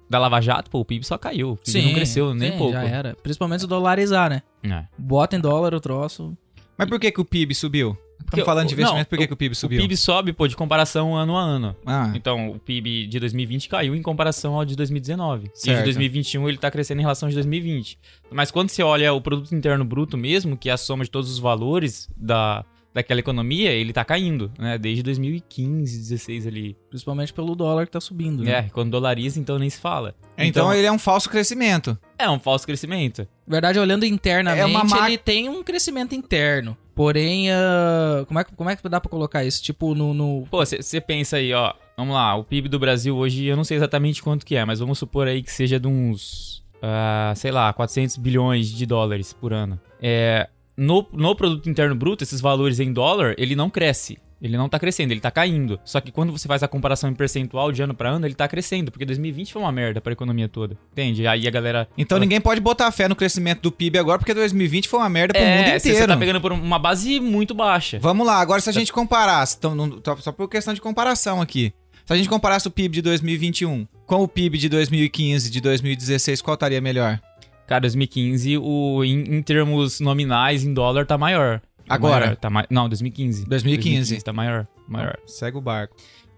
Da 0.09 0.17
Lava 0.17 0.39
Jato, 0.41 0.71
pô, 0.71 0.79
o 0.79 0.85
PIB 0.85 1.05
só 1.05 1.17
caiu. 1.17 1.51
O 1.51 1.57
PIB 1.57 1.81
não 1.83 1.93
cresceu 1.93 2.33
nem 2.33 2.51
sim, 2.53 2.57
pouco. 2.57 2.73
já 2.73 2.83
era. 2.83 3.15
Principalmente 3.21 3.61
se 3.61 3.67
dolarizar, 3.67 4.29
né? 4.29 4.41
É. 4.63 4.85
Bota 4.97 5.35
em 5.35 5.39
dólar 5.39 5.73
o 5.73 5.79
troço. 5.79 6.35
Mas 6.77 6.87
por 6.87 6.99
que 6.99 7.11
que 7.11 7.21
o 7.21 7.25
PIB 7.25 7.53
subiu? 7.53 7.97
Estamos 8.29 8.45
falando 8.45 8.67
de 8.67 8.73
o- 8.73 8.75
investimento, 8.75 8.97
não, 8.99 9.05
por 9.05 9.17
que 9.17 9.27
que 9.27 9.33
o 9.33 9.37
PIB 9.37 9.53
O 9.53 9.55
subiu? 9.55 9.79
PIB 9.81 9.97
sobe, 9.97 10.33
pô, 10.33 10.47
de 10.47 10.55
comparação 10.55 11.15
ano 11.15 11.37
a 11.37 11.41
ano. 11.41 11.75
Ah, 11.85 12.11
Então, 12.15 12.51
o 12.51 12.59
PIB 12.59 13.07
de 13.07 13.19
2020 13.19 13.67
caiu 13.69 13.95
em 13.95 14.01
comparação 14.01 14.55
ao 14.55 14.65
de 14.65 14.75
2019. 14.75 15.47
E 15.47 15.59
Certo. 15.59 15.77
de 15.79 15.83
2021 15.85 16.47
ele 16.47 16.57
tá 16.57 16.69
crescendo 16.71 16.99
em 16.99 17.01
relação 17.03 17.27
ao 17.27 17.29
de 17.31 17.35
2020. 17.35 17.97
Mas 18.31 18.51
quando 18.51 18.69
você 18.69 18.83
olha 18.83 19.13
o 19.13 19.21
produto 19.21 19.53
interno 19.53 19.83
bruto 19.83 20.17
mesmo, 20.17 20.55
que 20.57 20.69
é 20.69 20.73
a 20.73 20.77
soma 20.77 21.03
de 21.03 21.09
todos 21.11 21.29
os 21.31 21.39
valores 21.39 22.09
da, 22.15 22.63
daquela 22.93 23.19
economia, 23.19 23.71
ele 23.71 23.93
tá 23.93 24.03
caindo, 24.05 24.51
né? 24.57 24.77
Desde 24.77 25.01
2015, 25.03 25.97
16 25.97 26.47
ali. 26.47 26.75
Principalmente 26.89 27.33
pelo 27.33 27.55
dólar 27.55 27.85
que 27.85 27.91
tá 27.91 27.99
subindo, 28.01 28.43
né? 28.43 28.51
É, 28.51 28.61
quando 28.63 28.91
dolariza, 28.91 29.39
então 29.39 29.57
nem 29.59 29.69
se 29.69 29.79
fala. 29.79 30.15
então, 30.37 30.73
ele 30.73 30.85
é 30.87 30.91
um 30.91 30.99
falso 30.99 31.29
crescimento. 31.29 31.97
é 32.17 32.29
um 32.29 32.39
falso 32.39 32.65
crescimento. 32.65 33.27
Na 33.47 33.55
verdade, 33.55 33.79
olhando 33.79 34.05
internamente, 34.05 34.61
É 34.61 34.65
uma 34.65 34.83
ma- 34.83 35.07
ele 35.07 35.17
tem 35.17 35.49
um 35.49 35.63
crescimento 35.63 36.13
interno. 36.13 36.77
Porém, 36.99 37.49
ah, 37.49 38.25
como, 38.27 38.39
é, 38.41 38.43
que- 38.43 38.53
como 38.57 38.69
é 38.69 38.75
que 38.75 38.89
dá 38.89 38.99
pra 38.99 39.09
colocar 39.09 39.45
isso? 39.45 39.63
Tipo, 39.63 39.95
no... 39.95 40.13
no- 40.13 40.45
Pô, 40.51 40.65
você 40.65 40.99
pensa 40.99 41.37
aí, 41.37 41.53
ó. 41.53 41.73
Vamos 41.95 42.13
lá, 42.13 42.35
o 42.35 42.43
PIB 42.43 42.67
do 42.67 42.77
Brasil 42.77 43.15
hoje, 43.15 43.45
eu 43.45 43.55
não 43.55 43.63
sei 43.63 43.77
exatamente 43.77 44.21
quanto 44.21 44.45
que 44.45 44.53
é, 44.53 44.65
mas 44.65 44.79
vamos 44.81 44.99
supor 44.99 45.25
aí 45.25 45.41
que 45.41 45.49
seja 45.49 45.79
de 45.79 45.87
uns, 45.87 46.61
ah, 46.81 47.31
sei 47.37 47.51
lá, 47.51 47.71
400 47.71 48.17
bilhões 48.17 48.67
de 48.69 48.85
dólares 48.85 49.31
por 49.31 49.53
ano. 49.53 49.79
É, 50.01 50.49
no, 50.75 51.07
no 51.13 51.33
produto 51.37 51.69
interno 51.69 51.95
bruto, 51.95 52.21
esses 52.21 52.41
valores 52.41 52.81
em 52.81 52.91
dólar, 52.91 53.33
ele 53.37 53.55
não 53.55 53.69
cresce. 53.69 54.17
Ele 54.41 54.55
não 54.57 54.69
tá 54.69 54.79
crescendo, 54.79 55.11
ele 55.11 55.19
tá 55.19 55.29
caindo. 55.29 55.79
Só 55.83 55.99
que 55.99 56.11
quando 56.11 56.31
você 56.31 56.47
faz 56.47 56.63
a 56.63 56.67
comparação 56.67 57.09
em 57.09 57.13
percentual 57.13 57.71
de 57.71 57.81
ano 57.81 57.93
pra 57.93 58.09
ano, 58.09 58.25
ele 58.25 58.33
tá 58.35 58.47
crescendo, 58.47 58.89
porque 58.91 59.05
2020 59.05 59.51
foi 59.51 59.61
uma 59.61 59.71
merda 59.71 59.99
pra 59.99 60.13
economia 60.13 60.47
toda. 60.47 60.77
Entende? 60.93 61.27
Aí 61.27 61.47
a 61.47 61.51
galera. 61.51 61.87
Então 61.97 62.17
ninguém 62.17 62.39
pode 62.39 62.61
botar 62.61 62.89
fé 62.91 63.07
no 63.07 63.15
crescimento 63.15 63.61
do 63.61 63.71
PIB 63.71 63.97
agora, 63.99 64.17
porque 64.17 64.33
2020 64.33 64.87
foi 64.87 64.99
uma 64.99 65.09
merda 65.09 65.33
pro 65.33 65.41
mundo 65.43 65.67
é, 65.67 65.79
você 65.79 65.89
inteiro. 65.89 66.07
tá 66.07 66.17
pegando 66.17 66.39
por 66.39 66.51
uma 66.53 66.79
base 66.79 67.19
muito 67.19 67.53
baixa. 67.53 67.99
Vamos 67.99 68.25
lá, 68.25 68.39
agora 68.39 68.61
se 68.61 68.69
a 68.69 68.73
gente 68.73 68.93
comparasse, 68.93 69.57
então, 69.59 69.99
só- 70.05 70.15
só 70.17 70.31
por 70.31 70.47
questão 70.49 70.73
de 70.73 70.79
comparação 70.81 71.41
aqui. 71.41 71.73
Se 72.05 72.13
a 72.13 72.15
gente 72.15 72.29
comparasse 72.29 72.67
o 72.67 72.71
PIB 72.71 72.95
de 72.95 73.01
2021 73.03 73.85
com 74.05 74.23
o 74.23 74.27
PIB 74.27 74.57
de 74.57 74.69
2015, 74.69 75.51
de 75.51 75.61
2016, 75.61 76.41
qual 76.41 76.55
estaria 76.55 76.81
melhor? 76.81 77.19
Cara, 77.67 77.81
2015, 77.81 78.57
o, 78.57 79.03
em, 79.03 79.35
em 79.35 79.41
termos 79.43 79.99
nominais, 79.99 80.63
em 80.63 80.73
dólar, 80.73 81.05
tá 81.05 81.17
maior. 81.19 81.61
Tá 81.89 81.95
Agora? 81.95 82.25
maior, 82.25 82.35
tá 82.35 82.49
ma... 82.51 82.65
Não, 82.69 82.87
2015. 82.87 83.45
2015. 83.45 84.23
tá 84.23 84.31
maior. 84.31 84.67
maior. 84.87 85.17
Segue 85.25 85.57
o 85.57 85.61
barco. 85.61 85.95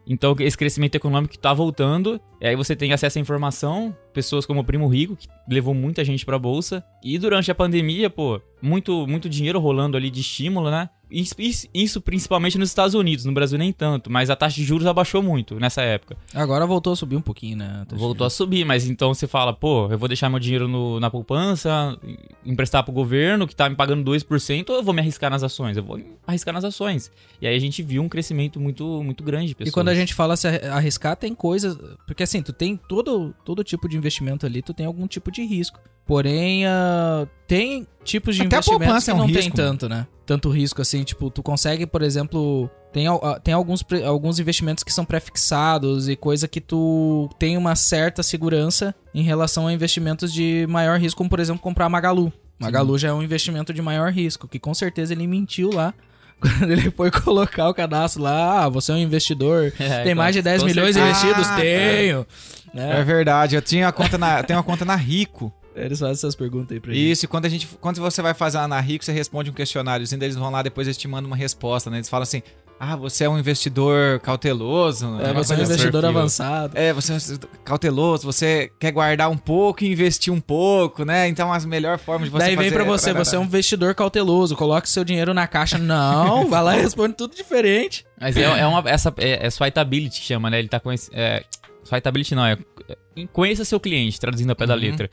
Então, 0.07 0.33
esse 0.39 0.57
crescimento 0.57 0.95
econômico 0.95 1.37
tá 1.37 1.53
voltando. 1.53 2.19
E 2.39 2.47
aí 2.47 2.55
você 2.55 2.73
tem 2.73 2.93
acesso 2.93 3.17
à 3.17 3.21
informação. 3.21 3.95
Pessoas 4.13 4.45
como 4.45 4.61
o 4.61 4.63
Primo 4.63 4.87
Rico, 4.87 5.17
que 5.17 5.27
levou 5.49 5.73
muita 5.73 6.05
gente 6.05 6.25
pra 6.25 6.39
bolsa. 6.39 6.83
E 7.03 7.17
durante 7.17 7.51
a 7.51 7.55
pandemia, 7.55 8.09
pô, 8.09 8.41
muito, 8.61 9.05
muito 9.05 9.29
dinheiro 9.29 9.59
rolando 9.59 9.97
ali 9.97 10.09
de 10.09 10.21
estímulo, 10.21 10.71
né? 10.71 10.89
Isso, 11.11 11.99
principalmente 12.01 12.57
nos 12.57 12.69
Estados 12.69 12.93
Unidos. 12.93 13.25
No 13.25 13.33
Brasil 13.33 13.57
nem 13.57 13.71
tanto. 13.71 14.09
Mas 14.11 14.29
a 14.29 14.35
taxa 14.35 14.55
de 14.55 14.63
juros 14.63 14.87
abaixou 14.87 15.21
muito 15.21 15.59
nessa 15.59 15.81
época. 15.81 16.15
Agora 16.33 16.65
voltou 16.65 16.93
a 16.93 16.95
subir 16.95 17.15
um 17.15 17.21
pouquinho, 17.21 17.57
né? 17.57 17.85
Voltou 17.91 18.25
a 18.25 18.29
subir, 18.29 18.65
mas 18.65 18.87
então 18.89 19.13
você 19.13 19.27
fala, 19.27 19.53
pô, 19.53 19.87
eu 19.91 19.97
vou 19.97 20.07
deixar 20.07 20.29
meu 20.29 20.39
dinheiro 20.39 20.67
no- 20.67 20.99
na 20.99 21.09
poupança, 21.09 21.97
emprestar 22.45 22.83
pro 22.83 22.93
governo 22.93 23.47
que 23.47 23.55
tá 23.55 23.69
me 23.69 23.75
pagando 23.75 24.03
2%, 24.03 24.69
ou 24.69 24.77
eu 24.77 24.83
vou 24.83 24.93
me 24.93 25.01
arriscar 25.01 25.29
nas 25.29 25.43
ações? 25.43 25.77
Eu 25.77 25.83
vou 25.83 25.99
arriscar 26.25 26.53
nas 26.53 26.63
ações. 26.63 27.11
E 27.41 27.47
aí 27.47 27.55
a 27.55 27.59
gente 27.59 27.83
viu 27.83 28.01
um 28.01 28.09
crescimento 28.09 28.59
muito, 28.59 29.03
muito 29.03 29.23
grande 29.23 29.47
de 29.47 29.55
pessoas. 29.55 29.71
E 29.71 29.73
quando 29.73 29.89
a 29.89 29.95
gente 29.95 30.13
fala 30.13 30.35
se 30.37 30.47
arri- 30.47 30.65
arriscar, 30.67 31.15
tem 31.15 31.33
coisas. 31.35 31.77
Porque 32.07 32.23
assim, 32.23 32.41
tu 32.41 32.53
tem 32.53 32.77
todo, 32.77 33.33
todo 33.43 33.63
tipo 33.63 33.87
de 33.89 33.97
investimento 33.97 34.45
ali, 34.45 34.61
tu 34.61 34.73
tem 34.73 34.85
algum 34.85 35.07
tipo 35.07 35.31
de 35.31 35.43
risco. 35.43 35.79
Porém, 36.05 36.65
ah, 36.65 37.27
tem 37.47 37.87
tipos 38.03 38.35
de 38.35 38.41
Até 38.41 38.57
investimentos 38.57 39.03
que 39.05 39.11
é 39.11 39.13
um 39.13 39.17
não 39.17 39.25
tem 39.27 39.35
risco, 39.35 39.55
tanto, 39.55 39.87
né? 39.87 40.07
Tanto 40.25 40.49
risco 40.49 40.81
assim, 40.81 41.03
tipo, 41.03 41.29
tu 41.29 41.41
consegue, 41.43 41.85
por 41.85 42.01
exemplo. 42.01 42.69
Tem, 42.91 43.07
ah, 43.07 43.39
tem 43.41 43.53
alguns, 43.53 43.83
alguns 44.05 44.39
investimentos 44.39 44.83
que 44.83 44.91
são 44.91 45.05
pré-fixados 45.05 46.09
e 46.09 46.15
coisa 46.15 46.47
que 46.47 46.59
tu 46.59 47.29
tem 47.39 47.55
uma 47.57 47.75
certa 47.75 48.21
segurança 48.21 48.93
em 49.13 49.23
relação 49.23 49.67
a 49.67 49.73
investimentos 49.73 50.33
de 50.33 50.65
maior 50.69 50.99
risco, 50.99 51.17
como 51.17 51.29
por 51.29 51.39
exemplo 51.39 51.61
comprar 51.61 51.85
a 51.85 51.89
Magalu. 51.89 52.33
Magalu 52.59 52.97
já 52.97 53.07
é 53.09 53.13
um 53.13 53.23
investimento 53.23 53.73
de 53.73 53.81
maior 53.81 54.11
risco, 54.11 54.47
que 54.47 54.59
com 54.59 54.73
certeza 54.73 55.13
ele 55.13 55.25
mentiu 55.25 55.69
lá. 55.73 55.93
Quando 56.41 56.71
ele 56.71 56.89
foi 56.91 57.11
colocar 57.11 57.69
o 57.69 57.73
cadastro 57.73 58.23
lá, 58.23 58.63
ah, 58.65 58.69
você 58.69 58.91
é 58.91 58.95
um 58.95 58.97
investidor, 58.97 59.71
É, 59.79 60.03
tem 60.03 60.13
com- 60.13 60.17
mais 60.17 60.35
de 60.35 60.41
10 60.41 60.61
com 60.61 60.67
milhões 60.67 60.95
certeza. 60.95 61.25
investidos? 61.27 61.47
Ah, 61.51 61.55
Tenho! 61.61 62.27
É, 62.73 62.77
Né? 62.97 63.03
verdade, 63.03 63.55
eu 63.55 63.61
tinha 63.61 63.87
a 63.87 63.91
conta 63.91 64.17
na, 64.17 64.41
tenho 64.43 64.57
uma 64.57 64.63
conta 64.63 64.83
na 64.83 64.95
Rico. 64.95 65.53
Eles 65.75 65.99
fazem 65.99 66.13
essas 66.13 66.35
perguntas 66.35 66.71
aí 66.71 66.79
pra 66.79 66.93
gente. 66.93 67.11
Isso, 67.11 67.25
e 67.25 67.27
quando, 67.27 67.45
a 67.45 67.49
gente, 67.49 67.67
quando 67.79 67.97
você 68.01 68.21
vai 68.21 68.33
fazer 68.33 68.57
a 68.57 68.67
na 68.67 68.79
Rico, 68.79 69.05
você 69.05 69.11
responde 69.11 69.49
um 69.49 69.53
questionáriozinho, 69.53 70.19
daí 70.19 70.27
eles 70.27 70.37
vão 70.37 70.49
lá, 70.49 70.61
depois 70.61 70.87
eles 70.87 70.97
te 70.97 71.07
mandam 71.07 71.27
uma 71.29 71.37
resposta, 71.37 71.89
né? 71.89 71.97
Eles 71.97 72.09
falam 72.09 72.23
assim, 72.23 72.41
Ah, 72.83 72.95
você 72.95 73.25
é 73.25 73.29
um 73.29 73.37
investidor 73.37 74.19
cauteloso. 74.21 75.05
É, 75.19 75.27
né? 75.27 75.33
você 75.33 75.53
é 75.53 75.57
um 75.57 75.61
investidor 75.61 76.01
perfil. 76.01 76.09
avançado. 76.19 76.75
É, 76.77 76.91
você 76.91 77.11
é 77.11 77.13
um 77.13 77.17
investidor 77.17 77.49
cauteloso, 77.63 78.23
você 78.25 78.71
quer 78.79 78.91
guardar 78.91 79.29
um 79.29 79.37
pouco 79.37 79.83
e 79.83 79.91
investir 79.91 80.33
um 80.33 80.41
pouco, 80.41 81.05
né? 81.05 81.27
Então, 81.27 81.53
as 81.53 81.63
melhores 81.63 82.01
formas 82.01 82.25
de 82.27 82.31
você 82.31 82.39
Daí 82.45 82.55
vem 82.55 82.65
fazer... 82.71 82.75
pra 82.75 82.83
você, 82.83 83.13
você 83.13 83.35
é 83.35 83.39
um 83.39 83.43
investidor 83.43 83.93
cauteloso, 83.93 84.55
coloque 84.55 84.89
seu 84.89 85.03
dinheiro 85.03 85.31
na 85.33 85.45
caixa. 85.47 85.77
Não, 85.77 86.47
vai 86.49 86.63
lá 86.63 86.75
e 86.77 86.81
responde 86.81 87.13
tudo 87.13 87.35
diferente. 87.35 88.03
Mas 88.19 88.35
é, 88.35 88.41
é 88.41 88.65
uma. 88.65 88.83
Essa, 88.89 89.13
é, 89.17 89.45
é 89.45 89.49
swipeability 89.51 90.19
que 90.19 90.25
chama, 90.25 90.49
né? 90.49 90.57
Ele 90.57 90.67
tá 90.67 90.79
com 90.79 90.91
esse. 90.91 91.07
É, 91.13 91.43
swipeability 91.83 92.33
não, 92.33 92.45
é. 92.45 92.57
é- 92.89 93.27
Conheça 93.31 93.63
seu 93.63 93.79
cliente, 93.79 94.19
traduzindo 94.19 94.49
ao 94.49 94.55
pé 94.55 94.65
da 94.65 94.73
Uhum. 94.73 94.79
letra. 94.79 95.09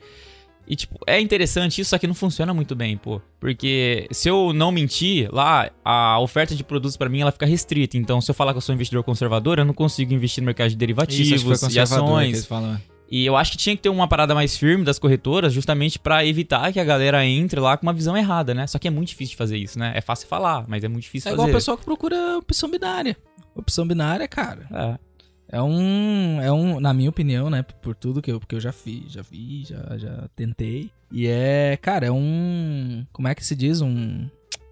E, 0.69 0.75
tipo, 0.75 0.99
é 1.07 1.19
interessante 1.19 1.81
isso, 1.81 1.89
só 1.89 1.97
que 1.97 2.05
não 2.05 2.13
funciona 2.13 2.53
muito 2.53 2.75
bem, 2.75 2.95
pô. 2.95 3.19
Porque 3.39 4.07
se 4.11 4.29
eu 4.29 4.53
não 4.53 4.71
mentir, 4.71 5.27
lá, 5.33 5.71
a 5.83 6.19
oferta 6.19 6.53
de 6.55 6.63
produtos 6.63 6.95
pra 6.95 7.09
mim, 7.09 7.21
ela 7.21 7.31
fica 7.31 7.47
restrita. 7.47 7.97
Então, 7.97 8.21
se 8.21 8.29
eu 8.29 8.35
falar 8.35 8.53
que 8.53 8.57
eu 8.57 8.61
sou 8.61 8.75
investidor 8.75 9.03
conservador, 9.03 9.57
eu 9.57 9.65
não 9.65 9.73
consigo 9.73 10.13
investir 10.13 10.43
no 10.43 10.45
mercado 10.45 10.69
de 10.69 10.75
derivativos 10.75 11.73
e 11.73 11.79
ações. 11.79 12.45
falam. 12.45 12.79
E 13.11 13.25
eu 13.25 13.35
acho 13.35 13.53
que 13.53 13.57
tinha 13.57 13.75
que 13.75 13.81
ter 13.81 13.89
uma 13.89 14.07
parada 14.07 14.35
mais 14.35 14.55
firme 14.55 14.83
das 14.85 14.99
corretoras, 14.99 15.51
justamente 15.51 15.97
pra 15.97 16.23
evitar 16.23 16.71
que 16.71 16.79
a 16.79 16.83
galera 16.83 17.25
entre 17.25 17.59
lá 17.59 17.75
com 17.75 17.87
uma 17.87 17.93
visão 17.93 18.15
errada, 18.15 18.53
né? 18.53 18.67
Só 18.67 18.77
que 18.77 18.87
é 18.87 18.91
muito 18.91 19.07
difícil 19.07 19.31
de 19.31 19.37
fazer 19.37 19.57
isso, 19.57 19.79
né? 19.79 19.91
É 19.95 20.01
fácil 20.01 20.27
falar, 20.27 20.65
mas 20.67 20.83
é 20.83 20.87
muito 20.87 21.01
difícil 21.03 21.31
É 21.31 21.33
igual 21.33 21.47
o 21.47 21.49
fazer. 21.49 21.57
pessoal 21.57 21.77
que 21.77 21.83
procura 21.83 22.37
opção 22.37 22.69
binária. 22.69 23.17
Opção 23.55 23.87
binária, 23.87 24.27
cara, 24.27 24.67
É. 24.71 25.08
é 25.51 25.61
um. 25.61 26.39
É 26.41 26.51
um, 26.51 26.79
na 26.79 26.93
minha 26.93 27.09
opinião, 27.09 27.49
né? 27.49 27.63
Por 27.81 27.95
tudo 27.95 28.21
que 28.21 28.31
eu, 28.31 28.39
porque 28.39 28.55
eu 28.55 28.59
já 28.59 28.71
fiz, 28.71 29.11
já 29.11 29.21
vi, 29.21 29.63
já, 29.65 29.97
já 29.97 30.27
tentei. 30.35 30.89
E 31.11 31.27
é, 31.27 31.77
cara, 31.81 32.05
é 32.07 32.11
um. 32.11 33.05
Como 33.11 33.27
é 33.27 33.35
que 33.35 33.43
se 33.45 33.55
diz? 33.55 33.81
Um. 33.81 34.27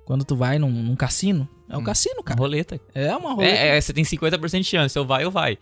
Quando 0.06 0.24
tu 0.24 0.36
vai 0.36 0.58
num, 0.58 0.70
num 0.72 0.96
cassino. 0.96 1.48
É 1.70 1.76
um 1.76 1.82
Hum. 1.82 1.84
cassino, 1.84 2.16
Uma 2.18 2.24
cara. 2.24 2.40
roleta. 2.40 2.80
É 2.96 3.14
uma 3.16 3.34
roleta. 3.34 3.54
É, 3.58 3.78
é, 3.78 3.82
você 3.82 3.92
tem 3.92 4.06
50% 4.06 4.60
de 4.60 4.64
chance, 4.64 4.98
ou 4.98 5.06
vai 5.06 5.26
ou 5.26 5.32
vai. 5.32 5.58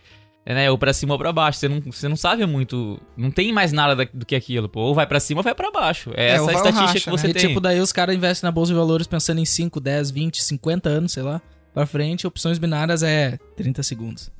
É, 0.45 0.53
né? 0.53 0.69
Ou 0.69 0.77
pra 0.77 0.93
cima 0.93 1.13
ou 1.15 1.17
pra 1.17 1.33
baixo. 1.33 1.57
Você 1.57 1.67
não, 1.67 1.81
você 1.81 2.07
não 2.07 2.15
sabe 2.15 2.45
muito. 2.45 3.01
Não 3.17 3.31
tem 3.31 3.51
mais 3.51 3.71
nada 3.71 3.95
da- 3.95 4.11
do 4.13 4.23
que 4.23 4.35
aquilo, 4.35 4.69
pô. 4.69 4.81
Ou 4.81 4.93
vai 4.93 5.07
pra 5.07 5.19
cima 5.19 5.39
ou 5.39 5.43
vai 5.43 5.55
pra 5.55 5.71
baixo. 5.71 6.11
É, 6.13 6.27
É, 6.27 6.31
essa 6.33 6.51
estatística 6.51 6.81
racha, 6.85 6.99
que 6.99 7.09
né? 7.09 7.17
você 7.17 7.27
e 7.29 7.33
tem. 7.33 7.47
tipo, 7.47 7.59
daí 7.59 7.79
os 7.79 7.91
caras 7.91 8.15
investem 8.15 8.47
na 8.47 8.51
bolsa 8.51 8.71
de 8.71 8.77
valores 8.77 9.07
pensando 9.07 9.39
em 9.39 9.45
5, 9.45 9.79
10, 9.79 10.11
20, 10.11 10.43
50 10.43 10.87
anos, 10.89 11.13
sei 11.13 11.23
lá. 11.23 11.41
Pra 11.73 11.87
frente, 11.87 12.27
opções 12.27 12.59
binárias 12.59 13.01
é 13.01 13.39
30 13.57 13.81
segundos. 13.81 14.31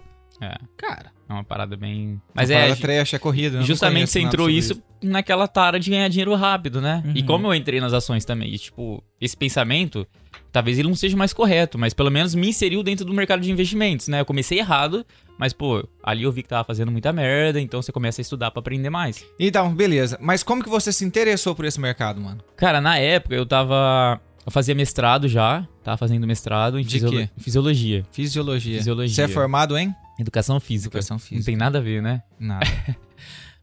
É, 0.42 0.58
Cara, 0.78 1.12
é 1.30 1.34
uma 1.34 1.44
parada 1.44 1.78
bem. 1.78 2.22
Mas 2.34 2.50
Mas 2.50 2.52
é. 2.52 2.70
é 2.70 2.76
trash, 2.76 3.14
é 3.14 3.20
corrida. 3.20 3.62
Justamente 3.62 4.10
você 4.10 4.20
entrou 4.20 4.48
sobre 4.48 4.58
isso, 4.58 4.84
naquela 5.02 5.48
tara 5.48 5.80
de 5.80 5.90
ganhar 5.90 6.08
dinheiro 6.10 6.34
rápido, 6.36 6.82
né? 6.82 7.02
E 7.16 7.22
Uhum. 7.22 7.26
como 7.26 7.48
eu 7.48 7.54
entrei 7.56 7.80
nas 7.80 7.94
ações 7.94 8.26
também, 8.26 8.54
e, 8.54 8.58
tipo, 8.60 9.02
esse 9.22 9.36
pensamento, 9.38 10.06
talvez 10.52 10.78
ele 10.78 10.88
não 10.90 10.96
seja 10.96 11.16
mais 11.16 11.32
correto, 11.34 11.78
mas 11.78 11.94
pelo 11.94 12.12
menos 12.12 12.36
me 12.36 12.50
inseriu 12.50 12.84
dentro 12.84 13.06
do 13.06 13.14
mercado 13.14 13.42
de 13.42 13.52
investimentos, 13.52 14.08
né? 14.10 14.20
Eu 14.22 14.26
comecei 14.26 14.60
errado, 14.60 15.06
mas, 15.38 15.54
pô, 15.54 15.88
ali 16.04 16.24
eu 16.24 16.32
vi 16.32 16.44
que 16.44 16.50
tava 16.50 16.64
fazendo 16.66 16.92
muita 16.92 17.14
merda, 17.14 17.60
então 17.62 17.82
você 17.82 17.92
começa 17.92 18.20
a 18.20 18.24
estudar 18.24 18.52
pra 18.52 18.60
aprender 18.60 18.90
mais. 18.90 19.26
Então, 19.40 19.74
beleza. 19.74 20.18
Mas 20.22 20.44
como 20.44 20.62
que 20.64 20.70
você 20.70 20.92
se 20.92 21.06
interessou 21.06 21.56
por 21.56 21.64
esse 21.66 21.80
mercado, 21.80 22.20
mano? 22.20 22.42
Cara, 22.58 22.82
na 22.82 22.98
época 22.98 23.36
eu 23.36 23.46
tava. 23.46 24.20
Eu 24.46 24.52
fazia 24.52 24.76
mestrado 24.76 25.28
já, 25.28 25.68
tava 25.84 25.98
fazendo 25.98 26.28
mestrado 26.28 26.78
em 26.80 26.84
De 26.84 26.92
fisiolo- 26.92 27.18
quê? 27.18 27.30
fisiologia. 27.38 28.06
Fisiologia. 28.12 28.78
Fisiologia. 28.78 29.16
Você 29.16 29.22
é 29.24 29.28
formado 29.28 29.78
em? 29.78 29.94
Educação 30.20 30.60
física. 30.60 30.90
Educação 30.98 31.16
Não 31.16 31.20
física. 31.20 31.46
tem 31.46 31.56
nada 31.58 31.80
a 31.80 31.82
ver, 31.82 32.02
né? 32.02 32.22
Nada. 32.40 32.66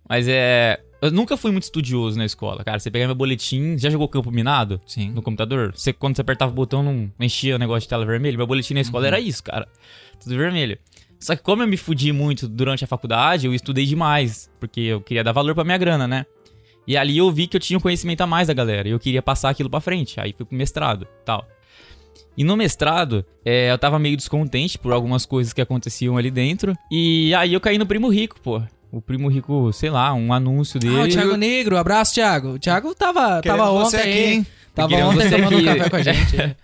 Mas 0.08 0.26
é. 0.28 0.80
Eu 1.00 1.10
nunca 1.10 1.36
fui 1.36 1.50
muito 1.50 1.64
estudioso 1.64 2.16
na 2.18 2.24
escola, 2.24 2.62
cara. 2.62 2.78
Você 2.78 2.90
pegar 2.90 3.06
meu 3.06 3.14
boletim. 3.14 3.76
Já 3.78 3.90
jogou 3.90 4.08
campo 4.08 4.30
minado? 4.30 4.80
Sim. 4.86 5.10
no 5.10 5.22
computador, 5.22 5.72
você, 5.74 5.92
quando 5.92 6.14
você 6.14 6.20
apertava 6.20 6.52
o 6.52 6.54
botão, 6.54 6.82
não 6.82 7.10
enchia 7.18 7.56
o 7.56 7.58
negócio 7.58 7.82
de 7.82 7.88
tela 7.88 8.04
vermelha. 8.04 8.36
Meu 8.36 8.46
boletim 8.46 8.74
na 8.74 8.80
escola 8.80 9.06
era 9.06 9.18
isso, 9.18 9.42
cara. 9.42 9.66
Tudo 10.22 10.36
vermelho. 10.36 10.78
Só 11.18 11.34
que 11.36 11.42
como 11.42 11.62
eu 11.62 11.66
me 11.68 11.76
fudi 11.76 12.12
muito 12.12 12.48
durante 12.48 12.84
a 12.84 12.86
faculdade, 12.86 13.46
eu 13.46 13.54
estudei 13.54 13.86
demais, 13.86 14.50
porque 14.60 14.80
eu 14.80 15.00
queria 15.00 15.22
dar 15.24 15.32
valor 15.32 15.54
pra 15.54 15.62
minha 15.64 15.78
grana, 15.78 16.06
né? 16.08 16.26
E 16.86 16.96
ali 16.96 17.18
eu 17.18 17.30
vi 17.30 17.46
que 17.46 17.56
eu 17.56 17.60
tinha 17.60 17.78
um 17.78 17.80
conhecimento 17.80 18.20
a 18.22 18.26
mais 18.26 18.48
da 18.48 18.54
galera, 18.54 18.88
e 18.88 18.90
eu 18.90 18.98
queria 18.98 19.22
passar 19.22 19.50
aquilo 19.50 19.70
pra 19.70 19.80
frente. 19.80 20.20
Aí 20.20 20.32
fui 20.32 20.44
pro 20.44 20.56
mestrado, 20.56 21.06
tal. 21.24 21.46
E 22.36 22.42
no 22.44 22.56
mestrado, 22.56 23.24
é, 23.44 23.70
eu 23.70 23.78
tava 23.78 23.98
meio 23.98 24.16
descontente 24.16 24.78
por 24.78 24.92
algumas 24.92 25.26
coisas 25.26 25.52
que 25.52 25.60
aconteciam 25.60 26.16
ali 26.16 26.30
dentro. 26.30 26.74
E 26.90 27.34
aí 27.34 27.52
eu 27.52 27.60
caí 27.60 27.76
no 27.78 27.86
Primo 27.86 28.08
Rico, 28.08 28.40
pô. 28.40 28.62
O 28.90 29.00
Primo 29.00 29.28
Rico, 29.28 29.72
sei 29.72 29.90
lá, 29.90 30.12
um 30.12 30.32
anúncio 30.32 30.78
dele. 30.78 31.00
Ah, 31.00 31.04
o 31.04 31.08
Thiago 31.08 31.36
Negro, 31.36 31.76
abraço, 31.76 32.14
Thiago. 32.14 32.54
O 32.54 32.58
Thiago 32.58 32.94
tava, 32.94 33.40
Querendo 33.42 33.58
tava 33.58 33.70
ontem 33.70 33.96
aqui, 33.96 34.18
hein? 34.18 34.46
Tava 34.74 34.88
Querendo 34.88 35.08
ontem 35.08 35.28
você 35.28 35.36
tomando 35.36 35.54
um 35.54 35.56
aqui. 35.58 35.64
café 35.64 35.90
com 35.90 35.96
a 35.96 36.02
gente. 36.02 36.36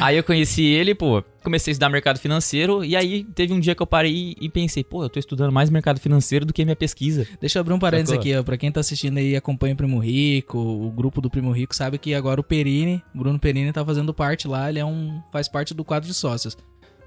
Aí 0.00 0.16
eu 0.16 0.24
conheci 0.24 0.64
ele, 0.64 0.94
pô, 0.94 1.22
comecei 1.42 1.70
a 1.70 1.72
estudar 1.72 1.88
mercado 1.88 2.18
financeiro, 2.18 2.84
e 2.84 2.96
aí 2.96 3.24
teve 3.34 3.52
um 3.52 3.60
dia 3.60 3.74
que 3.74 3.82
eu 3.82 3.86
parei 3.86 4.34
e 4.40 4.48
pensei, 4.48 4.82
pô, 4.82 5.02
eu 5.02 5.08
tô 5.08 5.18
estudando 5.18 5.52
mais 5.52 5.70
mercado 5.70 6.00
financeiro 6.00 6.44
do 6.44 6.52
que 6.52 6.64
minha 6.64 6.76
pesquisa. 6.76 7.26
Deixa 7.40 7.58
eu 7.58 7.60
abrir 7.60 7.74
um 7.74 7.78
parênteses 7.78 8.10
Sacou? 8.10 8.20
aqui, 8.20 8.36
ó. 8.36 8.42
Pra 8.42 8.56
quem 8.56 8.72
tá 8.72 8.80
assistindo 8.80 9.18
aí 9.18 9.32
e 9.32 9.36
acompanha 9.36 9.74
o 9.74 9.76
Primo 9.76 9.98
Rico, 9.98 10.58
o 10.58 10.90
grupo 10.90 11.20
do 11.20 11.30
Primo 11.30 11.52
Rico, 11.52 11.74
sabe 11.74 11.98
que 11.98 12.14
agora 12.14 12.40
o 12.40 12.44
Perini, 12.44 13.02
Bruno 13.14 13.38
Perini, 13.38 13.72
tá 13.72 13.84
fazendo 13.84 14.12
parte 14.14 14.48
lá, 14.48 14.68
ele 14.68 14.78
é 14.78 14.84
um. 14.84 15.20
faz 15.32 15.48
parte 15.48 15.74
do 15.74 15.84
quadro 15.84 16.08
de 16.08 16.14
sócios. 16.14 16.56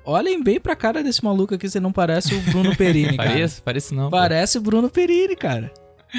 Olhem 0.05 0.41
bem 0.41 0.59
pra 0.59 0.73
cara 0.75 1.03
desse 1.03 1.21
maluco 1.21 1.53
aqui, 1.53 1.69
você 1.69 1.81
não 1.81 1.91
parece 1.91 2.33
o 2.33 2.39
Bruno 2.39 2.75
Perini, 2.75 3.15
cara. 3.17 3.29
Parece? 3.29 3.61
Parece 3.61 3.93
não. 3.93 4.09
Parece 4.09 4.57
o 4.57 4.61
Bruno 4.61 4.89
Perini, 4.89 5.35
cara. 5.35 5.71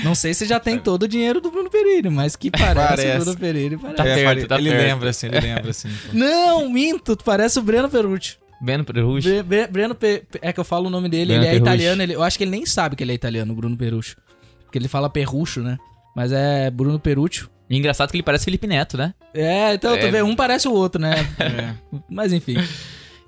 Não 0.04 0.14
sei 0.14 0.34
se 0.34 0.44
já 0.46 0.60
tem 0.60 0.78
todo 0.78 1.04
o 1.04 1.08
dinheiro 1.08 1.40
do 1.40 1.50
Bruno 1.50 1.70
Perini, 1.70 2.10
mas 2.10 2.36
que 2.36 2.50
parece, 2.50 2.74
Parece. 2.74 3.30
o 3.30 3.34
Bruno. 3.36 3.78
Parece. 3.80 3.96
Tá 3.96 4.06
ia 4.06 4.14
perto, 4.14 4.46
tá 4.46 4.58
ele 4.58 4.70
perto. 4.70 4.82
lembra, 4.82 5.10
assim, 5.10 5.26
ele 5.26 5.40
lembra, 5.40 5.70
assim. 5.70 5.88
pô. 6.06 6.16
Não, 6.16 6.68
minto, 6.70 7.16
tu 7.16 7.24
parece 7.24 7.58
o 7.58 7.62
Breno 7.62 7.88
Perucci. 7.88 8.36
Beno 8.60 8.84
Perucci. 8.84 9.28
Bre- 9.28 9.42
Bre- 9.42 9.66
Breno 9.68 9.94
Pe- 9.94 10.24
é 10.42 10.52
que 10.52 10.60
eu 10.60 10.64
falo 10.64 10.86
o 10.88 10.90
nome 10.90 11.08
dele, 11.08 11.26
Breno 11.34 11.44
ele 11.44 11.54
é 11.54 11.56
italiano, 11.56 12.02
ele- 12.02 12.14
eu 12.14 12.22
acho 12.22 12.36
que 12.36 12.44
ele 12.44 12.50
nem 12.50 12.66
sabe 12.66 12.96
que 12.96 13.02
ele 13.04 13.12
é 13.12 13.14
italiano, 13.14 13.52
o 13.52 13.56
Bruno 13.56 13.76
Perucci. 13.76 14.16
Porque 14.64 14.76
ele 14.78 14.88
fala 14.88 15.08
Perrucho, 15.08 15.60
né? 15.62 15.78
Mas 16.14 16.32
é 16.32 16.70
Bruno 16.70 16.98
Perucci. 16.98 17.46
E 17.70 17.76
engraçado 17.76 18.10
que 18.10 18.16
ele 18.16 18.22
parece 18.22 18.44
Felipe 18.46 18.66
Neto, 18.66 18.96
né? 18.96 19.14
É, 19.32 19.74
então 19.74 19.94
É. 19.94 19.98
tu 19.98 20.10
vê, 20.10 20.22
um 20.22 20.34
parece 20.34 20.66
o 20.68 20.72
outro, 20.72 21.00
né? 21.00 21.14
É. 21.38 21.74
Mas 22.10 22.32
enfim. 22.32 22.56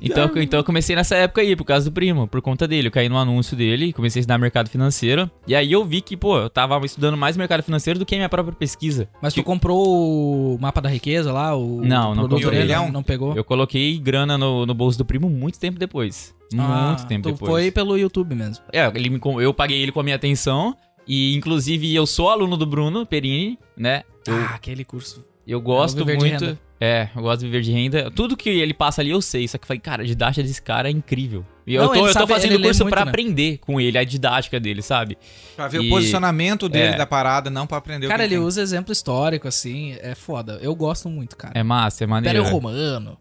Então, 0.01 0.31
então 0.37 0.61
eu 0.61 0.65
comecei 0.65 0.97
nessa 0.97 1.15
época 1.17 1.41
aí, 1.43 1.55
por 1.55 1.65
causa 1.65 1.91
do 1.91 1.93
primo, 1.93 2.27
por 2.27 2.41
conta 2.41 2.67
dele. 2.67 2.89
Eu 2.89 2.93
caí 2.93 3.09
no 3.09 3.19
anúncio 3.19 3.57
dele, 3.57 3.93
comecei 3.93 4.21
a 4.21 4.23
estudar 4.23 4.39
mercado 4.39 4.69
financeiro. 4.71 5.31
E 5.47 5.55
aí 5.55 5.71
eu 5.73 5.85
vi 5.85 6.01
que, 6.01 6.17
pô, 6.17 6.39
eu 6.39 6.49
tava 6.51 6.85
estudando 6.87 7.17
mais 7.17 7.37
mercado 7.37 7.63
financeiro 7.63 7.99
do 7.99 8.07
que 8.07 8.15
a 8.15 8.19
minha 8.19 8.29
própria 8.29 8.55
pesquisa. 8.55 9.09
Mas 9.21 9.35
tu 9.35 9.37
Que- 9.41 9.43
comprou 9.43 10.55
o 10.55 10.59
mapa 10.61 10.81
da 10.81 10.89
riqueza 10.89 11.33
lá? 11.33 11.55
O 11.55 11.83
Não, 11.85 12.15
não 12.15 12.29
comprei. 12.29 12.65
não, 12.67 12.91
não 12.91 13.03
pegou? 13.03 13.35
Eu 13.37 13.45
coloquei 13.45 13.99
grana 13.99 14.39
no, 14.39 14.65
no 14.65 14.75
bolso 14.75 14.97
do 14.99 15.05
primo 15.05 15.29
muito 15.29 15.59
tempo 15.59 15.79
depois. 15.79 16.35
Ah, 16.59 16.89
muito 16.89 17.07
tempo 17.07 17.29
tu 17.29 17.33
depois. 17.33 17.51
foi 17.51 17.71
pelo 17.71 17.97
YouTube 17.97 18.35
mesmo. 18.35 18.65
É, 18.73 18.87
ele 18.95 19.11
me, 19.11 19.21
eu 19.41 19.53
paguei 19.55 19.81
ele 19.83 19.93
com 19.93 20.01
a 20.01 20.03
minha 20.03 20.17
atenção. 20.17 20.75
E, 21.07 21.35
inclusive, 21.37 21.93
eu 21.95 22.07
sou 22.07 22.29
aluno 22.31 22.57
do 22.57 22.65
Bruno 22.67 23.05
Perini, 23.05 23.59
né? 23.77 24.03
Eu, 24.27 24.35
Ah, 24.35 24.53
aquele 24.55 24.85
curso. 24.85 25.25
eu 25.47 25.61
gosto 25.61 26.05
muito. 26.07 26.59
É, 26.83 27.11
eu 27.15 27.21
gosto 27.21 27.41
de 27.41 27.47
viver 27.47 27.61
de 27.61 27.71
renda. 27.73 28.11
Tudo 28.11 28.35
que 28.37 28.49
ele 28.49 28.73
passa 28.73 29.03
ali 29.03 29.11
eu 29.11 29.21
sei. 29.21 29.47
Só 29.47 29.59
que 29.59 29.65
eu 29.65 29.67
falei, 29.69 29.81
cara, 29.81 30.03
a 30.03 30.07
didática 30.07 30.43
desse 30.43 30.63
cara 30.63 30.89
é 30.89 30.91
incrível. 30.91 31.45
E 31.67 31.75
eu 31.75 31.83
Não, 31.85 31.93
tô, 31.93 32.09
eu 32.09 32.15
tô 32.15 32.27
fazendo 32.27 32.59
curso 32.61 32.87
pra 32.87 33.05
né? 33.05 33.11
aprender 33.11 33.59
com 33.59 33.79
ele, 33.79 33.99
a 33.99 34.03
didática 34.03 34.59
dele, 34.59 34.81
sabe? 34.81 35.19
Pra 35.55 35.69
ver 35.69 35.83
E- 35.83 35.87
o 35.87 35.91
posicionamento 35.91 36.69
dele 36.71 36.95
é. 36.95 36.97
da 36.97 37.05
parada, 37.07 37.51
não 37.51 37.67
pra 37.67 37.77
aprender 37.77 38.09
Cara, 38.09 38.23
o 38.25 38.27
que 38.27 38.33
ele 38.35 38.41
tem. 38.41 38.45
usa 38.47 38.63
exemplo 38.63 38.93
histórico, 38.93 39.47
assim, 39.47 39.95
é 40.01 40.15
foda. 40.15 40.59
Eu 40.63 40.75
gosto 40.75 41.09
muito, 41.11 41.37
cara. 41.37 41.53
É 41.55 41.63
massa, 41.63 42.05
é 42.05 42.07
maneiro. 42.07 42.39
Império 42.39 42.53
Romano. 42.55 43.19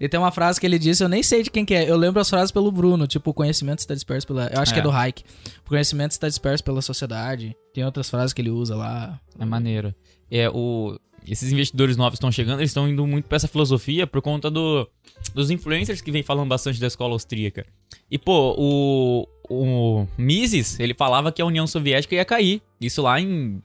E 0.00 0.08
tem 0.08 0.18
uma 0.18 0.32
frase 0.32 0.58
que 0.58 0.66
ele 0.66 0.78
disse, 0.78 1.04
eu 1.04 1.08
nem 1.08 1.22
sei 1.22 1.42
de 1.42 1.50
quem 1.50 1.64
que 1.64 1.74
é. 1.74 1.88
Eu 1.88 1.96
lembro 1.96 2.20
as 2.20 2.28
frases 2.28 2.50
pelo 2.50 2.72
Bruno, 2.72 3.06
tipo, 3.06 3.30
o 3.30 3.34
conhecimento 3.34 3.78
está 3.80 3.94
disperso 3.94 4.26
pela. 4.26 4.46
Eu 4.48 4.60
acho 4.60 4.72
que 4.72 4.78
é 4.78 4.80
É. 4.80 4.82
do 4.82 4.90
Hayek. 4.90 5.22
O 5.64 5.68
conhecimento 5.68 6.10
está 6.12 6.26
disperso 6.28 6.64
pela 6.64 6.82
sociedade. 6.82 7.54
Tem 7.74 7.84
outras 7.84 8.08
frases 8.10 8.32
que 8.32 8.40
ele 8.42 8.50
usa 8.50 8.74
lá. 8.74 9.20
É 9.38 9.44
maneiro. 9.44 9.94
É, 10.30 10.50
o... 10.50 10.98
Esses 11.28 11.52
investidores 11.52 11.96
novos 11.96 12.16
estão 12.16 12.30
chegando, 12.30 12.60
eles 12.60 12.70
estão 12.70 12.88
indo 12.88 13.06
muito 13.06 13.26
pra 13.26 13.36
essa 13.36 13.48
filosofia 13.48 14.06
por 14.06 14.22
conta 14.22 14.50
do... 14.50 14.88
dos 15.34 15.50
influencers 15.50 16.00
que 16.00 16.10
vem 16.10 16.22
falando 16.22 16.48
bastante 16.48 16.80
da 16.80 16.86
escola 16.86 17.14
austríaca. 17.14 17.66
E, 18.10 18.18
pô, 18.18 18.54
o, 18.56 19.28
o 19.48 20.06
Mises, 20.16 20.78
ele 20.78 20.94
falava 20.94 21.32
que 21.32 21.42
a 21.42 21.46
União 21.46 21.66
Soviética 21.66 22.14
ia 22.14 22.24
cair. 22.24 22.62
Isso 22.80 23.02
lá 23.02 23.20
em, 23.20 23.60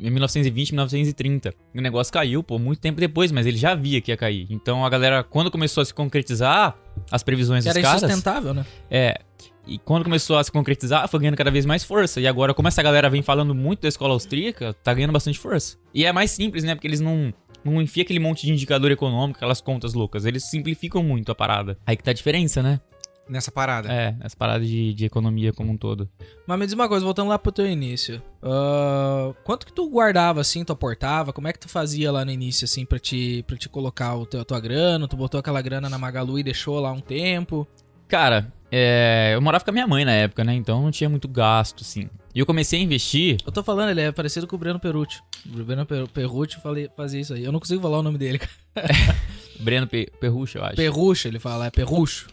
em 0.00 0.10
1920, 0.10 0.70
1930. 0.72 1.54
E 1.74 1.78
o 1.78 1.82
negócio 1.82 2.12
caiu, 2.12 2.42
pô, 2.42 2.58
muito 2.58 2.80
tempo 2.80 3.00
depois, 3.00 3.32
mas 3.32 3.46
ele 3.46 3.56
já 3.56 3.74
via 3.74 4.00
que 4.00 4.12
ia 4.12 4.16
cair. 4.16 4.46
Então 4.50 4.84
a 4.84 4.88
galera, 4.88 5.24
quando 5.24 5.50
começou 5.50 5.82
a 5.82 5.84
se 5.84 5.92
concretizar 5.92 6.76
as 7.10 7.22
previsões 7.22 7.64
Que 7.64 7.70
dos 7.70 7.76
era 7.76 7.86
caras... 7.86 8.02
insustentável, 8.02 8.54
né? 8.54 8.64
É. 8.90 9.20
E 9.66 9.78
quando 9.78 10.04
começou 10.04 10.36
a 10.36 10.44
se 10.44 10.50
concretizar, 10.50 11.06
foi 11.08 11.20
ganhando 11.20 11.36
cada 11.36 11.50
vez 11.50 11.64
mais 11.64 11.84
força. 11.84 12.20
E 12.20 12.26
agora, 12.26 12.52
como 12.52 12.68
essa 12.68 12.82
galera 12.82 13.08
vem 13.08 13.22
falando 13.22 13.54
muito 13.54 13.82
da 13.82 13.88
escola 13.88 14.12
austríaca, 14.12 14.74
tá 14.82 14.92
ganhando 14.92 15.12
bastante 15.12 15.38
força. 15.38 15.76
E 15.94 16.04
é 16.04 16.12
mais 16.12 16.30
simples, 16.30 16.64
né? 16.64 16.74
Porque 16.74 16.86
eles 16.86 17.00
não, 17.00 17.32
não 17.64 17.80
enfiam 17.80 18.02
aquele 18.02 18.18
monte 18.18 18.44
de 18.44 18.52
indicador 18.52 18.90
econômico, 18.90 19.38
aquelas 19.38 19.60
contas 19.60 19.94
loucas. 19.94 20.24
Eles 20.24 20.48
simplificam 20.48 21.02
muito 21.02 21.30
a 21.30 21.34
parada. 21.34 21.78
Aí 21.86 21.96
que 21.96 22.02
tá 22.02 22.10
a 22.10 22.14
diferença, 22.14 22.62
né? 22.62 22.80
nessa 23.28 23.50
parada. 23.50 23.90
É, 23.90 24.14
essa 24.20 24.36
parada 24.36 24.64
de, 24.64 24.92
de 24.92 25.04
economia 25.06 25.52
como 25.52 25.72
um 25.72 25.76
todo. 25.76 26.08
Mas 26.46 26.58
me 26.58 26.66
diz 26.66 26.74
uma 26.74 26.88
coisa, 26.88 27.04
voltando 27.04 27.28
lá 27.28 27.38
pro 27.38 27.52
teu 27.52 27.66
início. 27.66 28.22
ah, 28.42 29.32
quanto 29.44 29.66
que 29.66 29.72
tu 29.72 29.88
guardava, 29.88 30.40
assim, 30.40 30.64
tu 30.64 30.72
aportava? 30.72 31.32
Como 31.32 31.48
é 31.48 31.52
que 31.52 31.58
tu 31.58 31.68
fazia 31.68 32.12
lá 32.12 32.24
no 32.24 32.30
início, 32.30 32.64
assim, 32.64 32.84
pra 32.84 32.98
te, 32.98 33.42
pra 33.46 33.56
te 33.56 33.68
colocar 33.68 34.14
o 34.16 34.26
teu, 34.26 34.40
a 34.40 34.44
tua 34.44 34.60
grana? 34.60 35.08
Tu 35.08 35.16
botou 35.16 35.40
aquela 35.40 35.62
grana 35.62 35.88
na 35.88 35.98
Magalu 35.98 36.38
e 36.38 36.42
deixou 36.42 36.78
lá 36.80 36.92
um 36.92 37.00
tempo? 37.00 37.66
Cara, 38.06 38.52
é, 38.74 39.32
eu 39.34 39.40
morava 39.42 39.62
com 39.62 39.70
a 39.70 39.72
minha 39.74 39.86
mãe 39.86 40.02
na 40.04 40.12
época, 40.12 40.42
né? 40.42 40.54
Então 40.54 40.80
não 40.82 40.90
tinha 40.90 41.10
muito 41.10 41.28
gasto, 41.28 41.82
assim. 41.82 42.08
E 42.34 42.38
eu 42.40 42.46
comecei 42.46 42.80
a 42.80 42.82
investir. 42.82 43.36
Eu 43.44 43.52
tô 43.52 43.62
falando, 43.62 43.90
ele 43.90 44.00
é 44.00 44.10
parecido 44.10 44.46
com 44.46 44.56
o 44.56 44.58
Breno 44.58 44.80
Perucci. 44.80 45.20
O 45.46 45.62
Breno 45.62 45.84
Per- 45.84 46.08
Perrucci 46.08 46.58
falei- 46.62 46.88
fazia 46.96 47.20
isso 47.20 47.34
aí. 47.34 47.44
Eu 47.44 47.52
não 47.52 47.60
consigo 47.60 47.82
falar 47.82 47.98
o 47.98 48.02
nome 48.02 48.16
dele. 48.16 48.38
cara. 48.38 48.50
Breno 49.60 49.86
Pe 49.86 50.10
Perrucho, 50.18 50.56
eu 50.58 50.64
acho. 50.64 50.76
Perrucho, 50.76 51.28
ele 51.28 51.38
fala, 51.38 51.66
é 51.66 51.70
Perrucho. 51.70 52.28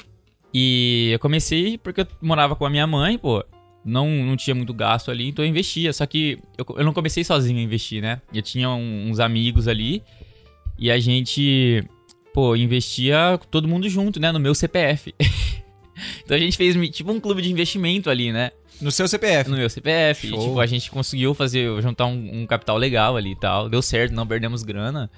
E 0.54 1.10
eu 1.12 1.19
comecei 1.19 1.78
porque 1.78 2.02
eu 2.02 2.08
morava 2.21 2.56
com 2.56 2.65
a 2.65 2.69
minha 2.69 2.88
mãe, 2.88 3.17
pô. 3.17 3.43
Não, 3.84 4.10
não 4.10 4.36
tinha 4.36 4.54
muito 4.56 4.73
gasto 4.73 5.10
ali, 5.12 5.28
então 5.30 5.43
eu 5.43 5.49
investia. 5.49 5.91
Só 5.91 6.06
que 6.06 6.38
eu, 6.58 6.65
eu 6.78 6.84
não 6.86 6.93
comecei 6.93 7.23
sozinho 7.23 7.60
a 7.60 7.62
investir, 7.62 8.02
né? 8.02 8.21
Eu 8.34 8.41
tinha 8.41 8.69
um- 8.69 9.10
uns 9.10 9.19
amigos 9.19 9.67
ali 9.67 10.02
e 10.78 10.89
a 10.89 10.97
gente, 10.99 11.84
pô, 12.34 12.56
investia 12.56 13.38
todo 13.52 13.67
mundo 13.67 13.89
junto, 13.89 14.19
né? 14.19 14.32
No 14.32 14.39
meu 14.39 14.56
CPF. 14.56 15.13
então 16.23 16.35
a 16.35 16.39
gente 16.39 16.57
fez 16.57 16.75
tipo 16.89 17.12
um 17.12 17.19
clube 17.19 17.41
de 17.41 17.51
investimento 17.51 18.09
ali, 18.09 18.31
né? 18.31 18.51
No 18.81 18.91
seu 18.91 19.07
CPF. 19.07 19.49
No 19.49 19.57
meu 19.57 19.69
CPF. 19.69 20.27
E, 20.27 20.31
tipo, 20.31 20.59
a 20.59 20.65
gente 20.65 20.89
conseguiu 20.89 21.33
fazer, 21.33 21.81
juntar 21.81 22.05
um, 22.05 22.41
um 22.41 22.45
capital 22.45 22.77
legal 22.77 23.17
ali 23.17 23.31
e 23.31 23.35
tal. 23.35 23.69
Deu 23.69 23.81
certo, 23.81 24.13
não 24.13 24.25
perdemos 24.25 24.63
grana. 24.63 25.09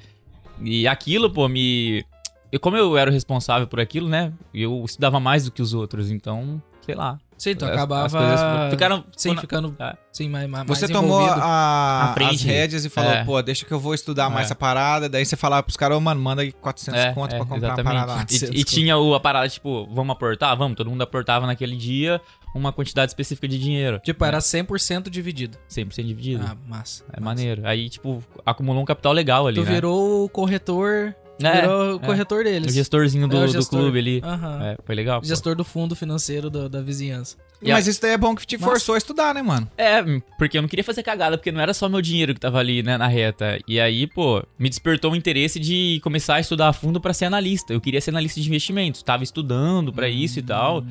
E 0.64 0.88
aquilo, 0.88 1.30
pô, 1.30 1.48
me. 1.48 2.04
Eu, 2.52 2.60
como 2.60 2.76
eu 2.76 2.98
era 2.98 3.10
o 3.10 3.14
responsável 3.14 3.68
por 3.68 3.80
aquilo, 3.80 4.10
né? 4.10 4.34
Eu 4.54 4.84
estudava 4.84 5.20
mais 5.20 5.46
do 5.46 5.52
que 5.52 5.62
os 5.62 5.74
outros, 5.74 6.12
então, 6.12 6.62
sei 6.82 6.96
lá. 6.96 7.18
Sim, 7.38 7.56
tu 7.56 7.66
As- 7.66 7.72
acabava... 7.72 8.06
as 8.06 8.12
coisas 8.12 8.70
ficaram. 8.72 9.04
Sim, 9.18 9.30
foram- 9.30 9.42
ficando... 9.42 9.76
É. 9.80 9.96
Sim, 10.14 10.30
mais, 10.30 10.48
mais 10.48 10.68
Você 10.68 10.82
mais 10.86 10.92
tomou 10.92 11.26
a, 11.28 12.14
as 12.30 12.42
rédeas 12.44 12.86
e 12.86 12.90
falou, 12.90 13.12
É. 13.12 13.24
pô, 13.26 13.42
deixa 13.42 13.66
que 13.66 13.72
eu 13.72 13.80
vou 13.80 13.96
estudar 13.96 14.30
mais 14.30 14.42
É. 14.42 14.46
essa 14.46 14.56
parada. 14.56 15.10
Daí 15.10 15.26
você 15.26 15.36
falava 15.36 15.64
pros 15.64 15.76
caras, 15.76 15.98
ô, 15.98 16.00
mano, 16.00 16.22
manda 16.22 16.44
aí 16.44 16.52
400 16.52 17.00
É, 17.02 17.14
conto 17.14 17.34
é, 17.34 17.38
pra 17.40 17.48
comprar 17.48 17.76
parada 17.84 18.12
exatamente. 18.12 18.28
400 18.40 18.56
E, 18.56 18.62
e 18.62 18.64
tinha 18.64 18.96
o, 18.96 19.16
a 19.16 19.20
parada, 19.20 19.50
tipo, 19.50 19.88
vamos 19.92 20.14
aportar? 20.16 20.56
Vamos, 20.56 20.78
todo 20.78 20.88
mundo 20.92 21.02
aportava 21.02 21.48
naquele 21.48 21.76
dia 21.76 22.22
uma 22.54 22.72
quantidade 22.72 23.10
específica 23.10 23.48
de 23.48 23.58
dinheiro. 23.58 24.00
Tipo, 24.04 24.24
né? 24.24 24.28
era 24.28 24.38
100% 24.38 25.10
dividido. 25.10 25.58
100% 25.68 26.06
dividido. 26.06 26.46
Ah, 26.48 26.56
massa. 26.68 27.04
é 27.12 27.20
maneiro. 27.20 27.64
Aí, 27.66 27.90
tipo, 27.90 28.24
acumulou 28.46 28.84
um 28.84 28.86
capital 28.86 29.14
legal 29.14 29.48
ali, 29.48 29.56
Tu 29.56 29.64
né? 29.66 29.72
virou 29.74 30.26
o 30.26 30.30
corretor... 30.30 31.16
É, 31.50 31.62
virou 31.62 31.94
o 31.94 31.96
é. 31.96 32.00
corretor 32.00 32.42
O 32.42 32.44
deles. 32.44 32.74
gestorzinho 32.74 33.28
do, 33.28 33.36
É, 33.38 33.44
o 33.44 33.46
do 33.48 33.52
gestor. 33.52 33.80
clube 33.80 34.00
ali. 34.00 34.22
É, 34.62 34.78
foi 34.86 34.96
legal. 34.96 35.22
pô. 35.22 35.28
Gestor 35.28 35.56
do 35.56 35.64
fundo 35.64 35.96
financeiro 35.96 36.50
do- 36.50 36.68
da 36.70 36.82
vizinhança. 36.82 37.38
E 37.62 37.72
Mas 37.72 37.88
isso 37.88 38.02
daí 38.02 38.12
é 38.12 38.18
bom 38.18 38.34
que 38.36 38.46
te 38.46 38.58
Massa. 38.58 38.70
forçou 38.72 38.96
a 38.96 38.98
estudar, 38.98 39.34
né, 39.36 39.42
mano? 39.42 39.70
É, 39.78 40.02
porque 40.38 40.58
eu 40.58 40.62
não 40.64 40.70
queria 40.70 40.84
fazer 40.84 41.04
cagada, 41.04 41.38
porque 41.38 41.52
não 41.52 41.62
era 41.62 41.74
só 41.74 41.88
meu 41.88 42.02
dinheiro 42.02 42.34
que 42.34 42.40
tava 42.40 42.58
ali, 42.58 42.82
né, 42.82 42.98
na 42.98 43.08
reta. 43.08 43.60
E 43.68 43.80
aí, 43.80 44.08
pô, 44.08 44.44
me 44.58 44.68
despertou 44.68 45.12
o 45.12 45.16
interesse 45.16 45.60
de 45.60 46.00
começar 46.04 46.36
a 46.36 46.40
estudar 46.40 46.70
a 46.70 46.74
fundo 46.74 47.00
pra 47.00 47.14
ser 47.14 47.26
analista. 47.26 47.72
Eu 47.72 47.80
queria 47.80 48.02
ser 48.02 48.10
analista 48.10 48.42
de 48.42 48.48
investimentos, 48.48 49.04
tava 49.04 49.24
estudando 49.24 49.94
pra 49.94 50.10
isso 50.10 50.40
e 50.40 50.42
tal. 50.42 50.84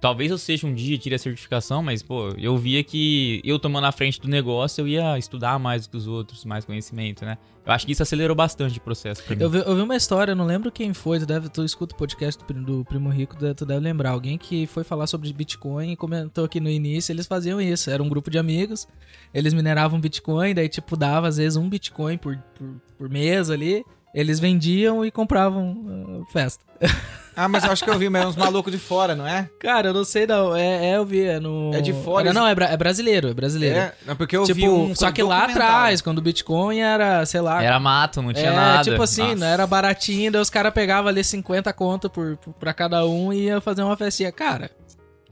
Talvez 0.00 0.30
eu 0.30 0.38
seja 0.38 0.66
um 0.66 0.74
dia, 0.74 0.98
tire 0.98 1.14
a 1.14 1.18
certificação, 1.18 1.82
mas, 1.82 2.02
pô, 2.02 2.28
eu 2.38 2.56
via 2.56 2.82
que 2.84 3.40
eu 3.44 3.58
tomando 3.58 3.86
a 3.86 3.92
frente 3.92 4.20
do 4.20 4.28
negócio, 4.28 4.82
eu 4.82 4.88
ia 4.88 5.18
estudar 5.18 5.58
mais 5.58 5.86
do 5.86 5.90
que 5.90 5.96
os 5.96 6.06
outros, 6.06 6.44
mais 6.44 6.64
conhecimento, 6.64 7.24
né? 7.24 7.38
Eu 7.64 7.72
acho 7.72 7.84
que 7.84 7.90
isso 7.92 8.02
acelerou 8.02 8.36
bastante 8.36 8.78
o 8.78 8.80
processo. 8.80 9.22
Eu 9.40 9.50
vi, 9.50 9.58
eu 9.58 9.74
vi 9.74 9.82
uma 9.82 9.96
história, 9.96 10.30
eu 10.32 10.36
não 10.36 10.44
lembro 10.46 10.70
quem 10.70 10.94
foi, 10.94 11.18
tu, 11.18 11.26
deve, 11.26 11.48
tu 11.48 11.64
escuta 11.64 11.94
o 11.96 11.98
podcast 11.98 12.40
do, 12.44 12.54
do 12.62 12.84
Primo 12.84 13.08
Rico, 13.10 13.36
tu 13.56 13.64
deve- 13.66 13.80
lembrar. 13.80 14.10
Alguém 14.10 14.38
que 14.38 14.66
foi 14.68 14.84
falar 14.84 15.06
sobre 15.08 15.32
Bitcoin 15.32 15.90
e 15.92 15.96
comentou 16.16 16.44
aqui 16.44 16.60
no 16.60 16.70
início, 16.70 17.12
eles 17.12 17.26
faziam 17.26 17.60
isso. 17.60 17.90
Era 17.90 18.02
um 18.02 18.08
grupo 18.08 18.30
de 18.30 18.38
amigos, 18.38 18.86
eles 19.32 19.52
mineravam 19.52 20.00
Bitcoin, 20.00 20.54
daí 20.54 20.68
tipo 20.68 20.96
dava 20.96 21.28
às 21.28 21.36
vezes 21.36 21.56
um 21.56 21.68
Bitcoin 21.68 22.16
por, 22.18 22.36
por, 22.56 22.68
por 22.98 23.08
mês 23.08 23.50
ali. 23.50 23.84
Eles 24.14 24.40
vendiam 24.40 25.04
e 25.04 25.10
compravam 25.10 26.22
ah, 26.26 26.32
festa. 26.32 26.64
Ah, 27.38 27.48
mas 27.48 27.64
eu 27.64 27.70
acho 27.70 27.84
que 27.84 27.90
eu 27.90 27.98
vi, 27.98 28.08
mas 28.08 28.24
é 28.24 28.26
uns 28.28 28.34
malucos 28.34 28.72
de 28.72 28.78
fora, 28.78 29.14
não 29.14 29.26
é? 29.26 29.46
Cara, 29.60 29.88
eu 29.88 29.92
não 29.92 30.06
sei 30.06 30.26
não, 30.26 30.56
é, 30.56 30.92
é 30.92 30.96
eu 30.96 31.04
vi, 31.04 31.22
é 31.22 31.38
no... 31.38 31.70
É 31.74 31.82
de 31.82 31.92
fora, 31.92 32.20
Era- 32.22 32.28
eles- 32.30 32.34
não, 32.34 32.46
é, 32.46 32.54
bra- 32.54 32.70
é 32.70 32.76
brasileiro, 32.78 33.28
é 33.28 33.34
brasileiro. 33.34 33.76
É, 33.76 33.92
não, 34.06 34.16
porque 34.16 34.34
eu 34.34 34.44
tipo, 34.44 34.58
vi 34.58 34.66
um 34.66 34.94
só 34.94 35.12
que 35.12 35.22
lá 35.22 35.44
atrás, 35.44 36.00
quando 36.00 36.16
o 36.16 36.22
Bitcoin 36.22 36.78
era, 36.78 37.26
sei 37.26 37.42
lá, 37.42 37.62
Era 37.62 37.78
mato, 37.78 38.22
não 38.22 38.32
tinha 38.32 38.48
é, 38.48 38.56
nada. 38.56 38.90
tipo 38.90 39.02
assim, 39.02 39.20
Nossa. 39.20 39.36
não 39.36 39.46
era 39.46 39.66
baratinho, 39.66 40.32
daí 40.32 40.40
os 40.40 40.48
caras 40.48 40.72
pegavam 40.72 41.10
ali 41.10 41.22
50 41.22 41.70
conto 41.74 42.08
por, 42.08 42.38
por, 42.38 42.54
pra 42.54 42.72
cada 42.72 43.04
um 43.04 43.30
e 43.30 43.48
ia 43.48 43.60
fazer 43.60 43.82
uma 43.82 43.98
festinha. 43.98 44.32
Cara, 44.32 44.70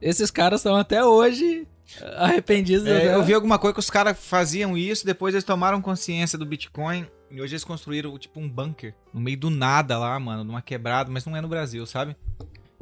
esses 0.04 0.30
caras 0.30 0.60
estão 0.60 0.76
até 0.76 1.02
hoje 1.02 1.66
arrependidos. 2.16 2.86
É, 2.86 3.06
né? 3.06 3.14
eu 3.14 3.22
vi 3.22 3.32
alguma 3.32 3.58
coisa 3.58 3.72
que 3.72 3.80
os 3.80 3.88
caras 3.88 4.18
faziam 4.18 4.76
isso, 4.76 5.06
depois 5.06 5.34
eles 5.34 5.44
tomaram 5.44 5.80
consciência 5.80 6.38
do 6.38 6.44
Bitcoin 6.44 7.06
e 7.30 7.40
hoje 7.40 7.54
eles 7.54 7.64
construíram 7.64 8.16
tipo 8.18 8.38
um 8.38 8.48
bunker 8.48 8.94
no 9.12 9.20
meio 9.20 9.38
do 9.38 9.48
nada 9.48 9.98
lá, 9.98 10.20
mano, 10.20 10.44
numa 10.44 10.60
quebrada, 10.60 11.10
mas 11.10 11.24
não 11.24 11.34
é 11.34 11.40
no 11.40 11.48
Brasil, 11.48 11.86
sabe? 11.86 12.14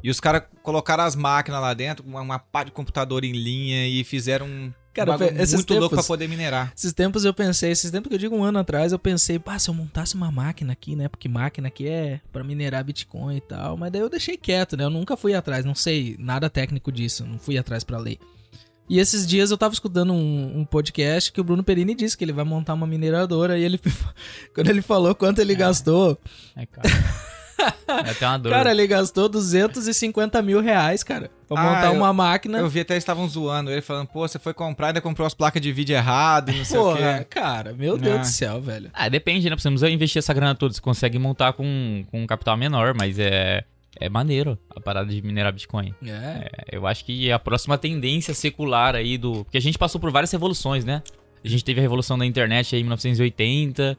E 0.03 0.09
os 0.09 0.19
caras 0.19 0.43
colocaram 0.61 1.05
as 1.05 1.15
máquinas 1.15 1.61
lá 1.61 1.73
dentro, 1.73 2.05
uma, 2.05 2.19
uma 2.19 2.37
pá 2.37 2.65
de 2.65 2.71
computador 2.71 3.23
em 3.23 3.31
linha 3.31 3.87
e 3.87 4.03
fizeram 4.03 4.45
um 4.45 4.73
Cara, 4.93 5.17
bagulho 5.17 5.41
esses 5.41 5.55
muito 5.55 5.73
louco 5.73 5.89
tempos- 5.89 6.05
pra 6.05 6.13
poder 6.13 6.27
minerar. 6.27 6.71
Esses 6.75 6.93
tempos 6.93 7.25
eu 7.25 7.33
pensei, 7.33 7.71
esses 7.71 7.89
tempos 7.89 8.09
que 8.09 8.15
eu 8.15 8.19
digo 8.19 8.35
um 8.35 8.43
ano 8.43 8.59
atrás, 8.59 8.91
eu 8.91 8.99
pensei, 8.99 9.39
pá, 9.39 9.57
se 9.57 9.69
eu 9.69 9.73
montasse 9.73 10.15
uma 10.15 10.31
máquina 10.31 10.73
aqui, 10.73 10.95
né? 10.95 11.07
Porque 11.07 11.27
máquina 11.27 11.67
aqui 11.67 11.87
é 11.87 12.21
pra 12.31 12.43
minerar 12.43 12.83
Bitcoin 12.83 13.37
e 13.37 13.41
tal. 13.41 13.75
Mas 13.77 13.91
daí 13.91 14.01
eu 14.01 14.09
deixei 14.09 14.37
quieto, 14.37 14.77
né? 14.77 14.83
Eu 14.83 14.89
nunca 14.89 15.17
fui 15.17 15.33
atrás, 15.33 15.65
não 15.65 15.75
sei 15.75 16.15
nada 16.19 16.49
técnico 16.49 16.91
disso, 16.91 17.25
não 17.25 17.39
fui 17.39 17.57
atrás 17.57 17.83
pra 17.83 17.97
ler. 17.97 18.19
E 18.89 18.99
esses 18.99 19.25
dias 19.25 19.49
eu 19.49 19.57
tava 19.57 19.73
escutando 19.73 20.11
um, 20.13 20.59
um 20.59 20.65
podcast 20.65 21.31
que 21.31 21.39
o 21.39 21.43
Bruno 21.43 21.63
Perini 21.63 21.95
disse 21.95 22.17
que 22.17 22.23
ele 22.25 22.33
vai 22.33 22.43
montar 22.43 22.73
uma 22.73 22.85
mineradora. 22.85 23.57
E 23.57 23.63
ele, 23.63 23.79
quando 24.53 24.69
ele 24.69 24.81
falou 24.81 25.15
quanto 25.15 25.39
ele 25.39 25.55
gastou, 25.55 26.17
É, 26.55 26.65
cara. 26.65 26.87
até 27.87 28.27
uma 28.27 28.37
dor. 28.37 28.51
cara, 28.51 28.71
ele 28.71 28.85
gastou 28.87 29.27
250 29.29 30.41
mil 30.41 30.61
reais, 30.61 31.03
cara, 31.03 31.29
pra 31.47 31.59
Ah, 31.59 31.63
montar 31.63 31.85
eu- 31.87 31.93
uma 31.93 32.11
máquina. 32.13 32.59
Eu 32.59 32.69
vi 32.69 32.81
até 32.81 32.93
eles 32.93 33.01
estavam 33.03 33.27
zoando 33.27 33.71
ele, 33.71 33.81
falando, 33.81 34.07
pô, 34.07 34.27
você 34.27 34.39
foi 34.39 34.53
comprar 34.53 34.87
e 34.87 34.89
ainda 34.89 35.01
comprou 35.01 35.25
as 35.25 35.33
placas 35.33 35.61
de 35.61 35.71
vídeo 35.71 35.95
errado 35.95 36.49
e 36.51 36.57
não 36.57 36.65
sei 36.65 36.77
o 36.77 36.83
Porra, 36.83 37.17
quê. 37.19 37.23
cara, 37.25 37.73
meu 37.73 37.97
Deus 37.97 38.15
Ah. 38.15 38.19
do 38.19 38.27
céu, 38.27 38.61
velho. 38.61 38.89
Ah, 38.93 39.09
depende, 39.09 39.49
né? 39.49 39.55
Você 39.57 39.67
não 39.69 39.73
precisa 39.75 39.89
investir 39.91 40.19
essa 40.19 40.33
grana 40.33 40.55
toda. 40.55 40.73
Você 40.73 40.81
consegue 40.81 41.17
montar 41.19 41.53
com, 41.53 42.03
com 42.11 42.21
um 42.23 42.27
capital 42.27 42.55
menor, 42.57 42.93
mas 42.97 43.17
é, 43.19 43.63
é 43.99 44.09
maneiro 44.09 44.57
a 44.75 44.79
parada 44.79 45.09
de 45.09 45.21
minerar 45.21 45.53
Bitcoin. 45.53 45.93
É. 46.05 46.09
É, 46.09 46.49
eu 46.77 46.85
acho 46.87 47.05
que 47.05 47.31
a 47.31 47.39
próxima 47.39 47.77
tendência 47.77 48.33
secular 48.33 48.95
aí 48.95 49.17
do. 49.17 49.43
Porque 49.45 49.57
a 49.57 49.61
gente 49.61 49.77
passou 49.77 49.99
por 50.01 50.11
várias 50.11 50.31
revoluções, 50.31 50.83
né? 50.85 51.01
A 51.45 51.47
gente 51.47 51.63
teve 51.63 51.79
a 51.79 51.81
revolução 51.83 52.17
da 52.17 52.25
internet 52.25 52.73
aí 52.73 52.81
em 52.81 52.83
1980, 52.85 53.97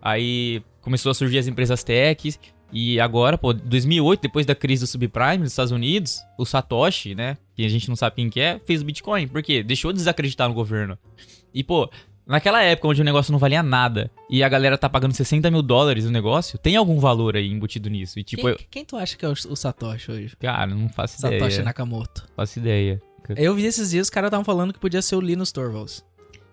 aí 0.00 0.62
começou 0.80 1.10
a 1.10 1.14
surgir 1.14 1.38
as 1.38 1.46
empresas 1.46 1.82
techs, 1.82 2.38
e 2.72 2.98
agora, 2.98 3.36
pô, 3.36 3.52
2008, 3.52 4.22
depois 4.22 4.46
da 4.46 4.54
crise 4.54 4.82
do 4.82 4.86
subprime 4.86 5.38
nos 5.38 5.52
Estados 5.52 5.72
Unidos, 5.72 6.22
o 6.38 6.46
Satoshi, 6.46 7.14
né? 7.14 7.36
Que 7.54 7.66
a 7.66 7.68
gente 7.68 7.88
não 7.88 7.94
sabe 7.94 8.16
quem 8.16 8.30
que 8.30 8.40
é, 8.40 8.58
fez 8.64 8.80
o 8.80 8.84
Bitcoin. 8.84 9.28
Por 9.28 9.42
quê? 9.42 9.62
Deixou 9.62 9.92
de 9.92 9.98
desacreditar 9.98 10.48
no 10.48 10.54
governo. 10.54 10.98
E, 11.52 11.62
pô, 11.62 11.90
naquela 12.26 12.62
época 12.62 12.88
onde 12.88 13.02
o 13.02 13.04
negócio 13.04 13.30
não 13.30 13.38
valia 13.38 13.62
nada 13.62 14.10
e 14.30 14.42
a 14.42 14.48
galera 14.48 14.78
tá 14.78 14.88
pagando 14.88 15.12
60 15.12 15.50
mil 15.50 15.60
dólares 15.60 16.06
no 16.06 16.10
negócio, 16.10 16.58
tem 16.58 16.74
algum 16.76 16.98
valor 16.98 17.36
aí 17.36 17.50
embutido 17.50 17.90
nisso. 17.90 18.18
E, 18.18 18.24
tipo, 18.24 18.42
quem, 18.42 18.50
eu, 18.50 18.58
quem 18.70 18.84
tu 18.86 18.96
acha 18.96 19.18
que 19.18 19.24
é 19.24 19.28
o, 19.28 19.32
o 19.32 19.56
Satoshi 19.56 20.10
hoje? 20.10 20.36
cara, 20.36 20.74
não 20.74 20.88
faço 20.88 21.20
Satoshi 21.20 21.44
ideia. 21.44 21.62
Nakamoto. 21.62 22.26
Faço 22.34 22.58
ideia. 22.58 23.02
Eu 23.36 23.54
vi 23.54 23.66
esses 23.66 23.90
dias, 23.90 24.06
os 24.06 24.10
caras 24.10 24.28
estavam 24.28 24.44
falando 24.44 24.72
que 24.72 24.80
podia 24.80 25.00
ser 25.02 25.16
o 25.16 25.20
Linus 25.20 25.52
Torvalds. 25.52 26.04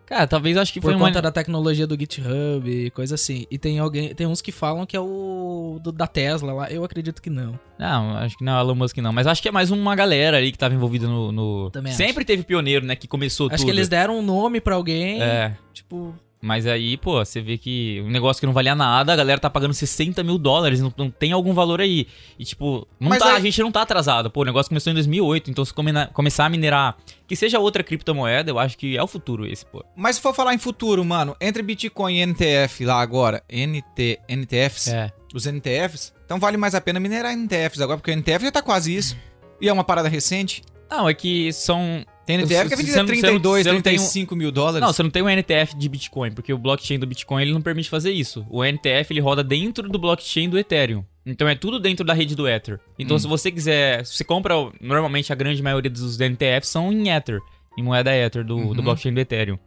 Cara, 0.09 0.25
talvez 0.25 0.57
acho 0.57 0.73
que 0.73 0.81
Por 0.81 0.87
foi 0.87 0.95
uma. 0.95 1.05
conta 1.07 1.21
da 1.21 1.31
tecnologia 1.31 1.85
do 1.85 1.95
GitHub 1.97 2.67
e 2.67 2.89
coisa 2.89 3.13
assim. 3.13 3.45
E 3.51 3.59
tem 3.59 3.77
alguém. 3.77 4.13
Tem 4.15 4.25
uns 4.25 4.41
que 4.41 4.51
falam 4.51 4.83
que 4.83 4.97
é 4.97 4.99
o 4.99 5.79
do- 5.83 5.91
da 5.91 6.07
Tesla 6.07 6.51
lá. 6.51 6.71
Eu 6.71 6.83
acredito 6.83 7.21
que 7.21 7.29
não. 7.29 7.59
Não, 7.77 8.17
acho 8.17 8.35
que 8.35 8.43
não 8.43 8.57
é 8.57 8.59
Elon 8.61 8.73
Musk, 8.73 8.97
não. 8.97 9.13
Mas 9.13 9.27
acho 9.27 9.39
que 9.39 9.47
é 9.47 9.51
mais 9.51 9.69
uma 9.69 9.95
galera 9.95 10.37
ali 10.37 10.51
que 10.51 10.57
tava 10.57 10.73
envolvida 10.73 11.07
no. 11.07 11.31
no- 11.31 11.69
Também 11.69 11.93
Sempre 11.93 12.25
teve 12.25 12.41
pioneiro, 12.41 12.83
né? 12.85 12.95
Que 12.95 13.07
começou 13.07 13.47
Acho 13.47 13.57
tudo. 13.57 13.65
que 13.65 13.71
eles 13.71 13.87
deram 13.87 14.17
um 14.17 14.23
nome 14.23 14.59
pra 14.59 14.73
alguém. 14.75 15.21
É. 15.21 15.55
Tipo. 15.73 16.15
Mas 16.41 16.65
aí, 16.65 16.95
pô, 16.95 17.17
você 17.23 17.41
vê 17.41 17.57
que 17.57 18.01
um 18.05 18.09
negócio 18.09 18.39
que 18.39 18.45
não 18.45 18.53
valia 18.53 18.73
nada, 18.73 19.11
a 19.11 19.15
galera 19.15 19.41
tá 19.41 19.49
pagando 19.49 19.73
60 19.73 20.23
mil 20.23 20.37
dólares, 20.37 20.79
não, 20.79 20.93
não 20.97 21.09
tem 21.11 21.33
algum 21.33 21.53
valor 21.53 21.81
aí. 21.81 22.07
E, 22.37 22.45
tipo, 22.45 22.87
não 22.97 23.09
Mas 23.09 23.19
tá, 23.19 23.31
aí- 23.31 23.35
a 23.35 23.39
gente 23.41 23.61
não 23.61 23.69
tá 23.71 23.81
atrasado. 23.81 24.31
Pô, 24.31 24.41
o 24.41 24.45
negócio 24.45 24.69
começou 24.69 24.89
em 24.91 24.93
2008, 24.93 25.51
então 25.51 25.65
se 25.65 25.73
começar 26.13 26.45
a 26.45 26.49
minerar, 26.49 26.95
que 27.27 27.35
seja 27.35 27.59
outra 27.59 27.83
criptomoeda, 27.83 28.49
eu 28.51 28.57
acho 28.57 28.77
que 28.77 28.95
é 28.95 29.03
o 29.03 29.07
futuro 29.07 29.45
esse, 29.45 29.65
pô. 29.65 29.83
Mas 29.97 30.15
se 30.15 30.21
for 30.21 30.33
falar 30.33 30.53
em 30.53 30.57
futuro, 30.57 31.03
mano, 31.03 31.35
entre 31.41 31.61
Bitcoin 31.61 32.15
e 32.15 32.21
NTF 32.25 32.85
lá 32.85 33.01
agora, 33.01 33.43
NT, 33.49 34.19
NTFs, 34.29 34.87
É. 34.87 35.11
os 35.33 35.45
NTFs, 35.45 36.13
então 36.25 36.39
vale 36.39 36.55
mais 36.55 36.73
a 36.73 36.79
pena 36.79 37.01
minerar 37.01 37.33
NTFs 37.33 37.81
agora, 37.81 37.97
porque 37.97 38.11
o 38.11 38.13
NTF 38.15 38.45
já 38.45 38.51
tá 38.51 38.61
quase 38.61 38.95
isso. 38.95 39.17
E 39.59 39.67
é 39.67 39.73
uma 39.73 39.83
parada 39.83 40.07
recente. 40.07 40.63
Não, 40.89 41.07
é 41.09 41.13
que 41.13 41.51
são. 41.51 42.05
Tem 42.29 42.37
NTF 42.37 42.67
que 42.67 42.73
é 42.73 42.77
você 42.77 42.97
não- 42.97 43.05
32, 43.07 43.63
você 43.63 43.71
não 43.73 43.81
tem 43.81 43.93
um- 43.93 43.97
35 43.97 44.35
mil 44.35 44.51
dólares. 44.51 44.81
Não, 44.81 44.93
você 44.93 45.01
não 45.01 45.09
tem 45.09 45.23
um 45.23 45.29
NTF 45.29 45.75
de 45.75 45.89
Bitcoin, 45.89 46.31
porque 46.31 46.53
o 46.53 46.57
blockchain 46.59 46.99
do 46.99 47.07
Bitcoin 47.07 47.41
ele 47.41 47.51
não 47.53 47.61
permite 47.61 47.89
fazer 47.89 48.11
isso. 48.11 48.45
O 48.49 48.63
NTF 48.63 49.11
ele 49.13 49.19
roda 49.19 49.43
dentro 49.43 49.89
do 49.89 49.97
blockchain 49.97 50.47
do 50.47 50.57
Ethereum. 50.59 51.03
Então 51.25 51.47
é 51.47 51.55
tudo 51.55 51.79
dentro 51.79 52.05
da 52.05 52.13
rede 52.13 52.35
do 52.35 52.47
Ether. 52.47 52.79
Então 52.99 53.15
Hum. 53.17 53.19
se 53.19 53.27
você 53.27 53.51
quiser, 53.51 54.05
se 54.05 54.15
você 54.17 54.23
compra, 54.23 54.53
normalmente 54.79 55.31
a 55.33 55.35
grande 55.35 55.61
maioria 55.63 55.89
dos 55.89 56.19
NTFs 56.19 56.69
são 56.69 56.91
em 56.91 57.09
Ether, 57.09 57.39
em 57.77 57.81
moeda 57.83 58.15
Ether 58.15 58.43
do, 58.43 58.55
do 58.55 58.61
Uhum. 58.77 58.81
blockchain 58.83 59.13
do 59.13 59.19
Ethereum. 59.19 59.57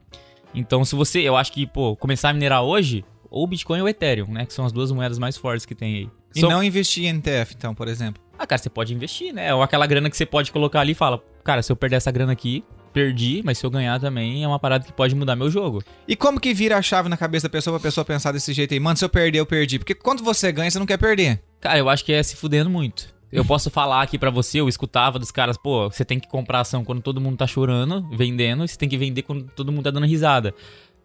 Então 0.55 0.85
se 0.85 0.95
você, 0.95 1.21
eu 1.21 1.37
acho 1.37 1.53
que, 1.53 1.67
pô, 1.67 1.97
começar 1.97 2.31
a 2.31 2.33
minerar 2.33 2.63
hoje, 2.63 3.05
ou 3.31 3.45
o 3.45 3.47
Bitcoin 3.47 3.81
ou 3.81 3.87
o 3.87 3.89
Ethereum, 3.89 4.27
né, 4.31 4.45
que 4.47 4.53
são 4.53 4.65
as 4.65 4.73
duas 4.73 4.93
moedas 4.93 5.19
mais 5.19 5.37
fortes 5.37 5.65
que 5.67 5.75
tem 5.75 5.95
aí. 5.97 6.09
E 6.35 6.41
São- 6.41 6.51
não 6.51 6.63
investir 6.63 7.05
em 7.05 7.09
NTF, 7.09 7.55
então, 7.57 7.75
por 7.75 7.89
exemplo. 7.89 8.23
Ah, 8.39 8.47
cara, 8.47 8.61
você 8.61 8.71
pode 8.71 8.93
investir, 8.95 9.33
né? 9.33 9.55
Ou 9.55 9.63
aquela 9.63 9.87
grana 9.87 10.09
que 10.11 10.17
você 10.17 10.27
pode 10.27 10.51
colocar 10.51 10.81
ali 10.81 10.93
e 10.93 10.95
fala, 10.95 11.23
cara, 11.43 11.63
se 11.63 11.71
eu 11.71 11.77
perder 11.77 11.97
essa 11.97 12.11
grana 12.11 12.33
aqui, 12.33 12.65
perdi, 12.93 13.43
mas 13.45 13.59
se 13.59 13.67
eu 13.67 13.71
ganhar 13.71 13.99
também 13.99 14.45
é 14.45 14.49
uma 14.49 14.59
parada 14.59 14.85
que 14.85 14.93
pode 14.93 15.15
mudar 15.15 15.35
meu 15.35 15.51
jogo. 15.51 15.83
E 16.07 16.15
como 16.15 16.41
que 16.41 16.53
vira 16.53 16.77
a 16.77 16.83
chave 16.83 17.09
na 17.09 17.17
cabeça 17.17 17.49
da 17.49 17.53
pessoa 17.53 17.79
pra 17.79 17.89
pessoa 17.89 18.05
pensar 18.05 18.33
desse 18.33 18.53
jeito 18.53 18.75
aí? 18.75 18.81
Mano, 18.81 18.97
se 18.97 19.05
eu 19.05 19.09
perder, 19.09 19.39
eu 19.39 19.47
perdi. 19.47 19.79
Porque 19.79 19.95
quando 19.95 20.23
você 20.23 20.53
ganha, 20.53 20.71
você 20.71 20.79
não 20.79 20.87
quer 20.87 20.99
perder. 20.99 21.43
Cara, 21.61 21.79
eu 21.79 21.89
acho 21.89 22.05
que 22.05 22.13
é 22.13 22.23
se 22.23 22.37
fudendo 22.37 22.69
muito. 22.69 23.13
Eu 23.33 23.47
posso 23.47 23.71
falar 23.71 24.03
aqui 24.03 24.19
pra 24.19 24.29
você, 24.29 24.61
eu 24.61 24.69
escutava 24.69 25.19
dos 25.19 25.31
caras, 25.31 25.57
pô, 25.57 25.91
você 25.91 26.05
tem 26.05 26.21
que 26.21 26.29
comprar 26.29 26.61
ação 26.61 26.85
quando 26.85 27.01
todo 27.01 27.19
mundo 27.19 27.39
tá 27.39 27.47
chorando, 27.47 28.07
vendendo, 28.15 28.63
e 28.63 28.69
você 28.69 28.77
tem 28.77 28.91
que 28.91 28.99
vender 28.99 29.23
quando 29.23 29.45
todo 29.57 29.73
mundo 29.73 29.85
tá 29.85 29.91
dando 29.91 30.05
risada. 30.05 30.55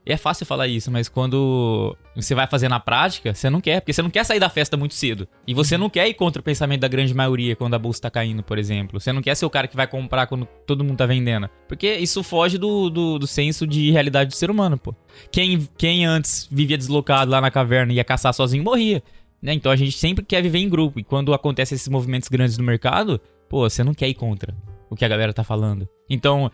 E 0.08 0.14
é 0.14 0.16
fácil 0.16 0.46
falar 0.46 0.70
isso, 0.70 0.90
mas 0.90 1.10
quando 1.10 1.94
você 2.16 2.34
vai 2.34 2.48
fazer 2.48 2.70
na 2.70 2.80
prática, 2.80 3.36
você 3.36 3.50
não 3.50 3.60
quer, 3.60 3.82
porque 3.82 3.92
você 3.92 4.02
não 4.02 4.10
quer 4.10 4.24
sair 4.24 4.40
da 4.40 4.50
festa 4.50 4.78
muito 4.78 4.94
cedo. 4.94 5.28
E 5.46 5.54
você 5.54 5.78
não 5.78 5.90
quer 5.90 6.08
ir 6.08 6.14
contra 6.14 6.40
o 6.40 6.44
pensamento 6.44 6.80
da 6.80 6.88
grande 6.88 7.14
maioria 7.14 7.58
quando 7.58 7.74
a 7.74 7.80
bolsa 7.80 8.04
tá 8.04 8.10
caindo, 8.10 8.42
por 8.42 8.58
exemplo. 8.58 9.02
Você 9.02 9.12
não 9.12 9.22
quer 9.22 9.36
ser 9.36 9.46
o 9.46 9.50
cara 9.50 9.68
que 9.68 9.76
vai 9.76 9.86
comprar 9.86 10.26
quando 10.28 10.46
todo 10.66 10.82
mundo 10.82 10.98
tá 10.98 11.06
vendendo. 11.06 11.50
Porque 11.68 11.94
isso 11.96 12.24
foge 12.24 12.58
do, 12.58 12.90
do, 12.90 13.20
do 13.20 13.28
senso 13.28 13.68
de 13.68 13.92
realidade 13.92 14.30
do 14.30 14.36
ser 14.36 14.50
humano, 14.50 14.78
pô. 14.78 14.96
Quem, 15.30 15.68
quem 15.78 16.06
antes 16.06 16.48
vivia 16.50 16.78
deslocado 16.78 17.30
lá 17.30 17.42
na 17.42 17.52
caverna 17.52 17.92
e 17.92 17.98
ia 17.98 18.04
caçar 18.06 18.34
sozinho 18.34 18.64
morria. 18.64 19.04
Né? 19.42 19.56
Então 19.56 19.70
a 19.70 19.76
gente 19.76 19.98
sempre 19.98 20.24
quer 20.24 20.42
viver 20.42 20.60
em 20.60 20.70
grupo. 20.70 21.02
E 21.02 21.04
quando 21.04 21.34
acontecem 21.34 21.76
esses 21.76 21.90
movimentos 21.90 22.30
grandes 22.30 22.58
no 22.58 22.64
mercado, 22.64 23.20
pô, 23.50 23.70
você 23.70 23.84
não 23.84 23.94
quer 23.94 24.08
ir 24.08 24.14
contra 24.14 24.56
o 24.90 24.96
que 24.96 25.04
a 25.04 25.08
galera 25.10 25.34
tá 25.34 25.44
falando. 25.44 25.86
Então, 26.10 26.50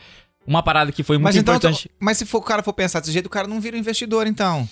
uma 0.46 0.62
parada 0.64 0.92
que 0.92 1.04
foi 1.04 1.18
muito 1.18 1.26
Mas 1.26 1.36
então, 1.36 1.56
importante. 1.56 1.90
mas 2.00 2.18
se 2.18 2.26
for, 2.26 2.40
o 2.40 2.42
cara 2.42 2.62
for 2.64 2.74
pensar 2.74 3.00
desse 3.00 3.12
jeito, 3.12 3.28
o 3.28 3.30
cara 3.30 3.48
não 3.48 3.60
vira 3.62 3.76
um 3.76 3.80
investidor, 3.80 4.28
então. 4.28 4.68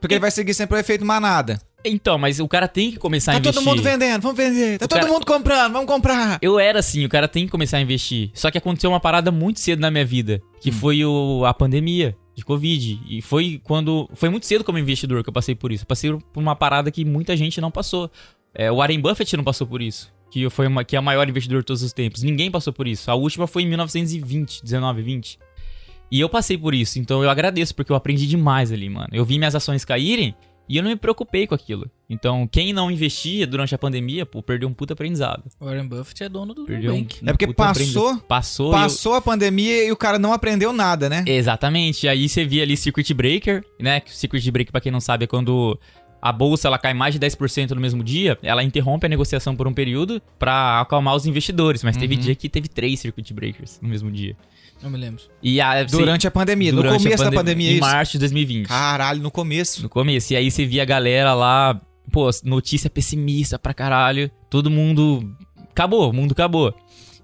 Porque 0.00 0.14
ele 0.14 0.20
vai 0.20 0.30
seguir 0.30 0.52
sempre 0.54 0.76
o 0.76 0.78
efeito 0.78 1.04
manada. 1.04 1.60
Então, 1.84 2.18
mas 2.18 2.40
o 2.40 2.48
cara 2.48 2.66
tem 2.68 2.90
que 2.90 2.96
começar 2.98 3.32
a 3.32 3.34
Tá 3.34 3.38
investir. 3.38 3.62
todo 3.62 3.68
mundo 3.70 3.82
vendendo, 3.82 4.20
vamos 4.22 4.36
vender. 4.36 4.78
Tá 4.78 4.84
O 4.84 4.88
todo 4.88 5.00
cara- 5.00 5.12
mundo 5.12 5.24
comprando, 5.24 5.72
vamos 5.72 5.86
comprar. 5.86 6.38
Eu 6.42 6.58
era 6.58 6.80
assim, 6.80 7.04
o 7.04 7.08
cara 7.08 7.28
tem 7.28 7.44
que 7.46 7.50
começar 7.50 7.76
a 7.76 7.80
investir. 7.80 8.30
Só 8.34 8.50
que 8.50 8.58
aconteceu 8.58 8.90
uma 8.90 9.00
parada 9.00 9.30
muito 9.30 9.60
cedo 9.60 9.80
na 9.80 9.90
minha 9.90 10.04
vida, 10.04 10.42
que 10.60 10.70
foi 10.72 11.04
o, 11.04 11.44
a 11.46 11.54
pandemia 11.54 12.16
de 12.34 12.44
Covid. 12.44 13.00
E 13.08 13.22
foi 13.22 13.60
quando. 13.62 14.08
Foi 14.14 14.28
muito 14.28 14.46
cedo 14.46 14.64
como 14.64 14.78
investidor 14.78 15.22
que 15.22 15.28
eu 15.28 15.32
passei 15.32 15.54
por 15.54 15.70
isso. 15.72 15.84
Eu 15.84 15.88
passei 15.88 16.12
por 16.12 16.40
uma 16.40 16.56
parada 16.56 16.90
que 16.90 17.04
muita 17.04 17.36
gente 17.36 17.60
não 17.60 17.70
passou. 17.70 18.10
É, 18.54 18.70
o 18.70 18.76
Warren 18.76 19.00
Buffett 19.00 19.36
não 19.36 19.44
passou 19.44 19.66
por 19.66 19.80
isso. 19.80 20.12
Que 20.30 20.48
foi 20.50 20.66
uma, 20.66 20.84
que 20.84 20.96
é 20.96 21.00
o 21.00 21.02
maior 21.02 21.28
investidor 21.28 21.60
de 21.60 21.66
todos 21.66 21.82
os 21.82 21.92
tempos. 21.92 22.22
Ninguém 22.22 22.50
passou 22.50 22.72
por 22.72 22.86
isso. 22.88 23.10
A 23.10 23.14
última 23.14 23.46
foi 23.46 23.62
em 23.62 23.68
1920, 23.68 24.62
19, 24.62 25.02
20. 25.02 25.38
E 26.10 26.20
eu 26.20 26.28
passei 26.28 26.56
por 26.56 26.74
isso, 26.74 26.98
então 26.98 27.22
eu 27.22 27.28
agradeço, 27.30 27.74
porque 27.74 27.90
eu 27.90 27.96
aprendi 27.96 28.26
demais 28.26 28.70
ali, 28.70 28.88
mano. 28.88 29.08
Eu 29.12 29.24
vi 29.24 29.38
minhas 29.38 29.54
ações 29.56 29.84
caírem 29.84 30.34
e 30.68 30.76
eu 30.76 30.82
não 30.82 30.90
me 30.90 30.96
preocupei 30.96 31.46
com 31.48 31.54
aquilo. 31.54 31.90
Então, 32.08 32.46
quem 32.46 32.72
não 32.72 32.90
investia 32.90 33.44
durante 33.46 33.74
a 33.74 33.78
pandemia, 33.78 34.24
pô, 34.26 34.40
perdeu 34.42 34.68
um 34.68 34.72
puta 34.72 34.92
aprendizado. 34.94 35.42
Warren 35.60 35.86
Buffett 35.88 36.22
é 36.24 36.28
dono 36.28 36.54
do 36.54 36.64
Perdeu 36.64 36.92
um, 36.92 36.96
Nubank. 36.98 37.24
um 37.24 37.28
É 37.28 37.32
porque 37.32 37.52
passou- 37.52 37.70
aprendizado. 38.08 38.26
Passou. 38.28 38.66
e 38.66 38.68
eu- 38.68 38.72
Passou 38.82 39.14
a 39.14 39.20
pandemia 39.22 39.84
e 39.84 39.90
o 39.92 39.96
cara 39.96 40.18
não 40.18 40.32
aprendeu 40.32 40.72
nada, 40.72 41.08
né? 41.08 41.24
Exatamente. 41.26 42.06
Aí 42.06 42.28
você 42.28 42.44
via 42.44 42.62
ali 42.62 42.76
Circuit 42.76 43.12
Breaker, 43.14 43.64
né? 43.80 43.98
Que 44.00 44.12
Circuit 44.16 44.48
Breaker, 44.50 44.70
pra 44.72 44.80
quem 44.80 44.92
não 44.92 45.00
sabe, 45.00 45.24
é 45.24 45.26
quando 45.26 45.76
a 46.28 46.32
bolsa 46.32 46.68
ela 46.68 46.78
cai 46.78 46.92
mais 46.94 47.14
de 47.14 47.20
10% 47.20 47.70
no 47.70 47.80
mesmo 47.80 48.02
dia, 48.02 48.38
ela 48.42 48.62
interrompe 48.62 49.06
a 49.06 49.08
negociação 49.08 49.54
por 49.56 49.66
um 49.68 49.72
período 49.72 50.20
pra 50.38 50.80
acalmar 50.80 51.14
os 51.14 51.26
investidores. 51.26 51.82
Mas 51.82 51.96
teve 51.96 52.14
Uhum. 52.14 52.20
dia 52.20 52.34
que 52.34 52.48
teve 52.48 52.68
três 52.68 53.00
Circuit 53.00 53.32
Breakers 53.34 53.78
no 53.82 53.88
mesmo 53.88 54.10
dia. 54.10 54.36
Não 54.82 54.90
me 54.90 54.98
lembro. 54.98 55.22
E 55.42 55.60
a, 55.60 55.82
Durante 55.84 56.26
a 56.26 56.30
pandemia, 56.30 56.70
durante 56.72 56.90
no 56.92 56.96
a 56.96 57.02
começo 57.02 57.18
da 57.18 57.24
pandem- 57.30 57.38
pandemia, 57.40 57.70
Em 57.70 57.74
isso. 57.74 57.80
março 57.80 58.12
de 58.12 58.18
2020. 58.18 58.66
Caralho, 58.66 59.22
no 59.22 59.30
começo. 59.30 59.82
No 59.82 59.88
começo. 59.88 60.32
E 60.32 60.36
aí 60.36 60.50
você 60.50 60.66
via 60.66 60.82
a 60.82 60.84
galera 60.84 61.32
lá, 61.32 61.80
pô, 62.12 62.28
notícia 62.44 62.90
pessimista 62.90 63.58
pra 63.58 63.72
caralho. 63.72 64.30
Todo 64.50 64.70
mundo. 64.70 65.34
Acabou, 65.70 66.10
o 66.10 66.12
mundo 66.12 66.32
acabou. 66.32 66.74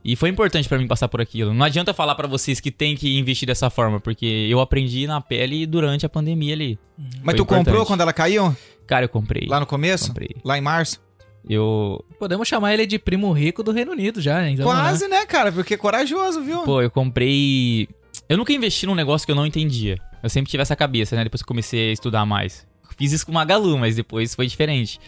E 0.04 0.16
foi 0.16 0.30
importante 0.30 0.68
pra 0.68 0.78
mim 0.78 0.86
passar 0.88 1.06
por 1.08 1.20
aquilo. 1.20 1.54
Não 1.54 1.64
adianta 1.64 1.94
falar 1.94 2.14
pra 2.16 2.26
vocês 2.26 2.58
que 2.58 2.70
tem 2.72 2.96
que 2.96 3.18
investir 3.18 3.46
dessa 3.46 3.70
forma, 3.70 4.00
porque 4.00 4.26
eu 4.50 4.58
aprendi 4.58 5.06
na 5.06 5.20
pele 5.20 5.64
durante 5.64 6.04
a 6.04 6.08
pandemia 6.08 6.54
ali. 6.54 6.78
Mas 6.98 7.22
Foi 7.24 7.34
tu 7.34 7.44
comprou 7.44 7.60
importante. 7.60 7.86
quando 7.86 8.00
ela 8.00 8.12
caiu? 8.12 8.56
Cara, 8.92 9.06
eu 9.06 9.08
comprei. 9.08 9.46
Lá 9.48 9.58
no 9.58 9.64
começo? 9.64 10.08
Comprei. 10.08 10.36
Lá 10.44 10.58
em 10.58 10.60
março? 10.60 11.00
Eu. 11.48 12.04
Podemos 12.18 12.46
chamar 12.46 12.74
ele 12.74 12.84
de 12.84 12.98
primo 12.98 13.32
rico 13.32 13.62
do 13.62 13.72
Reino 13.72 13.92
Unido 13.92 14.20
já, 14.20 14.46
então. 14.46 14.66
Quase, 14.66 15.08
né, 15.08 15.24
cara? 15.24 15.50
Porque 15.50 15.72
é 15.72 15.76
corajoso, 15.78 16.42
viu? 16.42 16.60
Pô, 16.60 16.82
eu 16.82 16.90
comprei. 16.90 17.88
Eu 18.28 18.36
nunca 18.36 18.52
investi 18.52 18.84
num 18.84 18.94
negócio 18.94 19.24
que 19.24 19.32
eu 19.32 19.36
não 19.36 19.46
entendia. 19.46 19.96
Eu 20.22 20.28
sempre 20.28 20.50
tive 20.50 20.60
essa 20.60 20.76
cabeça, 20.76 21.16
né? 21.16 21.24
Depois 21.24 21.40
que 21.40 21.44
eu 21.44 21.48
comecei 21.48 21.88
a 21.88 21.92
estudar 21.94 22.26
mais. 22.26 22.66
Fiz 22.98 23.12
isso 23.12 23.24
com 23.24 23.32
Magalu, 23.32 23.78
mas 23.78 23.96
depois 23.96 24.34
foi 24.34 24.46
diferente. 24.46 25.00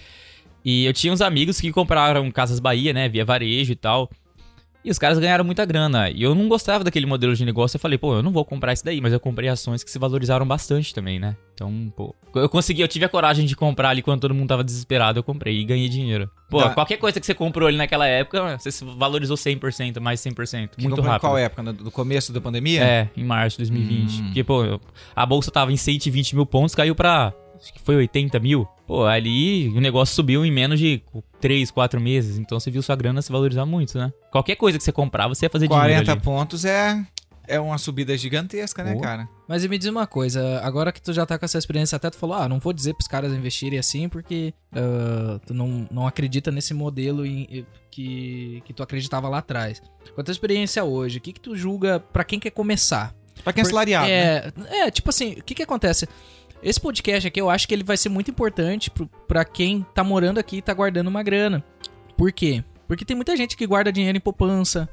E 0.65 0.87
eu 0.87 0.95
tinha 0.95 1.13
uns 1.13 1.21
amigos 1.21 1.61
que 1.61 1.71
compraram 1.71 2.31
Casas 2.31 2.59
Bahia, 2.59 2.95
né? 2.95 3.07
Via 3.07 3.23
varejo 3.23 3.71
e 3.71 3.77
tal. 3.77 4.11
E 4.85 4.91
os 4.91 4.99
caras 4.99 5.19
ganharam 5.19 5.45
muita 5.45 5.65
grana. 5.65 6.11
E 6.11 6.23
eu 6.23 6.35
não 6.35 6.47
gostava 6.47 6.85
daquele 6.85 7.07
modelo 7.07 7.35
de 7.35 7.43
negócio. 7.45 7.77
Eu 7.77 7.81
falei, 7.81 7.97
pô, 7.97 8.17
eu 8.17 8.23
não 8.23 8.31
vou 8.31 8.45
comprar 8.45 8.73
isso 8.75 8.85
daí. 8.85 9.01
Mas 9.01 9.15
eu 9.15 9.19
comprei 9.19 9.49
ações 9.49 9.83
que 9.83 9.91
se 9.91 9.99
valorizaram 9.99 10.47
bastante 10.47 10.93
também, 10.93 11.19
né? 11.19 11.35
Então, 11.55 11.91
pô. 11.97 12.15
Eu 12.35 12.49
consegui, 12.51 12.83
eu 12.83 12.89
tive 12.89 13.05
a 13.07 13.09
coragem 13.09 13.47
de 13.47 13.57
comprar 13.57 13.89
ali 13.89 14.03
quando 14.03 14.21
todo 14.21 14.35
mundo 14.35 14.49
tava 14.49 14.63
desesperado. 14.63 15.19
Eu 15.19 15.23
comprei 15.23 15.59
e 15.59 15.65
ganhei 15.65 15.89
dinheiro. 15.89 16.29
Pô, 16.51 16.59
Tá. 16.61 16.71
qualquer 16.71 16.99
coisa 16.99 17.19
que 17.19 17.25
você 17.25 17.33
comprou 17.35 17.67
ali 17.67 17.79
naquela 17.79 18.07
época, 18.07 18.59
você 18.59 18.71
se 18.71 18.85
valorizou 18.85 19.37
100%, 19.39 20.01
mais 20.01 20.21
100%. 20.21 20.77
Que 20.77 20.83
muito 20.87 21.01
em 21.01 21.05
rápido. 21.05 21.21
qual 21.23 21.39
época? 21.39 21.63
No 21.63 21.91
começo 21.91 22.31
da 22.31 22.41
pandemia? 22.41 22.85
É, 22.85 23.09
em 23.17 23.25
março 23.25 23.57
de 23.57 23.71
2020. 23.71 24.21
Hum. 24.21 24.25
Porque, 24.27 24.45
pô, 24.45 24.81
a 25.17 25.25
bolsa 25.25 25.51
tava 25.51 25.73
em 25.73 25.77
120 25.79 26.37
mil 26.37 26.45
pontos, 26.45 26.75
caiu 26.75 26.95
pra. 26.95 27.33
Acho 27.57 27.73
que 27.73 27.81
foi 27.81 27.97
80 27.97 28.39
mil. 28.39 28.69
Pô, 28.87 29.05
ali 29.05 29.69
o 29.71 29.81
negócio 29.81 30.15
subiu 30.15 30.45
em 30.45 30.51
menos 30.51 30.79
de 30.79 31.03
3, 31.41 31.71
4 31.71 32.01
meses. 32.01 32.39
Então 32.39 32.61
você 32.61 32.71
viu 32.71 32.83
sua 32.83 32.95
grana 32.97 33.23
se 33.23 33.33
valorizar 33.33 33.65
muito, 33.65 33.97
né? 33.99 34.13
Qualquer 34.31 34.57
coisa 34.57 34.77
que 34.79 34.85
você 34.85 34.93
comprava, 34.93 35.35
você 35.35 35.47
ia 35.47 35.51
fazer 35.51 35.69
40 35.69 35.89
dinheiro. 35.89 36.11
ali. 36.13 36.21
pontos 36.21 36.65
é, 36.67 37.03
é 37.49 37.59
uma 37.59 37.79
subida 37.79 38.17
gigantesca, 38.17 38.85
né, 38.85 38.95
Pô. 38.95 39.01
cara? 39.01 39.27
Mas 39.49 39.65
e 39.65 39.69
me 39.69 39.79
diz 39.79 39.89
uma 39.89 40.07
coisa, 40.07 40.61
agora 40.63 40.93
que 40.93 41.01
tu 41.01 41.13
já 41.13 41.25
tá 41.25 41.39
com 41.39 41.45
essa 41.45 41.57
experiência, 41.59 41.97
até 41.97 42.11
tu 42.11 42.17
falou, 42.17 42.37
ah, 42.37 42.49
não 42.49 42.59
vou 42.59 42.73
dizer 42.73 42.95
pros 42.95 43.09
caras 43.09 43.33
investirem 43.33 43.79
assim, 43.79 44.09
porque 44.09 44.53
ah, 44.75 45.41
tu 45.47 45.55
não, 45.55 45.87
não 45.91 46.07
acredita 46.07 46.51
nesse 46.51 46.75
modelo 46.75 47.25
em- 47.25 47.67
que, 47.91 48.63
que 48.67 48.73
tu 48.75 48.83
acreditava 48.83 49.29
lá 49.29 49.39
atrás. 49.39 49.81
Com 50.15 50.21
a 50.21 50.25
tua 50.25 50.33
experiência 50.33 50.85
hoje, 50.85 51.19
o 51.19 51.21
que 51.21 51.33
que 51.33 51.41
tu 51.41 51.57
julga 51.57 52.01
pra 52.01 52.23
quem 52.25 52.39
quer 52.41 52.51
começar? 52.51 53.15
Pra 53.43 53.53
quem 53.53 53.63
é 53.63 53.65
salariado, 53.65 54.07
né? 54.09 54.53
é, 54.71 54.87
é, 54.87 54.91
tipo 54.91 55.11
assim, 55.11 55.33
o 55.33 55.43
que 55.43 55.55
que 55.55 55.63
acontece? 55.63 56.09
Esse 56.65 56.81
podcast 56.81 57.29
aqui, 57.29 57.39
eu 57.39 57.51
acho 57.51 57.69
que 57.69 57.75
ele 57.75 57.85
vai 57.85 57.99
ser 57.99 58.09
muito 58.09 58.31
importante 58.31 58.91
pro, 58.91 59.07
pra 59.29 59.45
quem 59.45 59.85
tá 59.93 60.03
morando 60.03 60.39
aqui 60.39 60.57
e 60.57 60.63
tá 60.63 60.73
guardando 60.73 61.09
uma 61.09 61.23
grana. 61.23 61.63
Por 62.17 62.33
quê? 62.33 62.65
Porque 62.89 63.05
tem 63.05 63.15
muita 63.15 63.37
gente 63.37 63.55
que 63.55 63.67
guarda 63.67 63.93
dinheiro 63.93 64.17
em 64.17 64.21
poupança, 64.21 64.89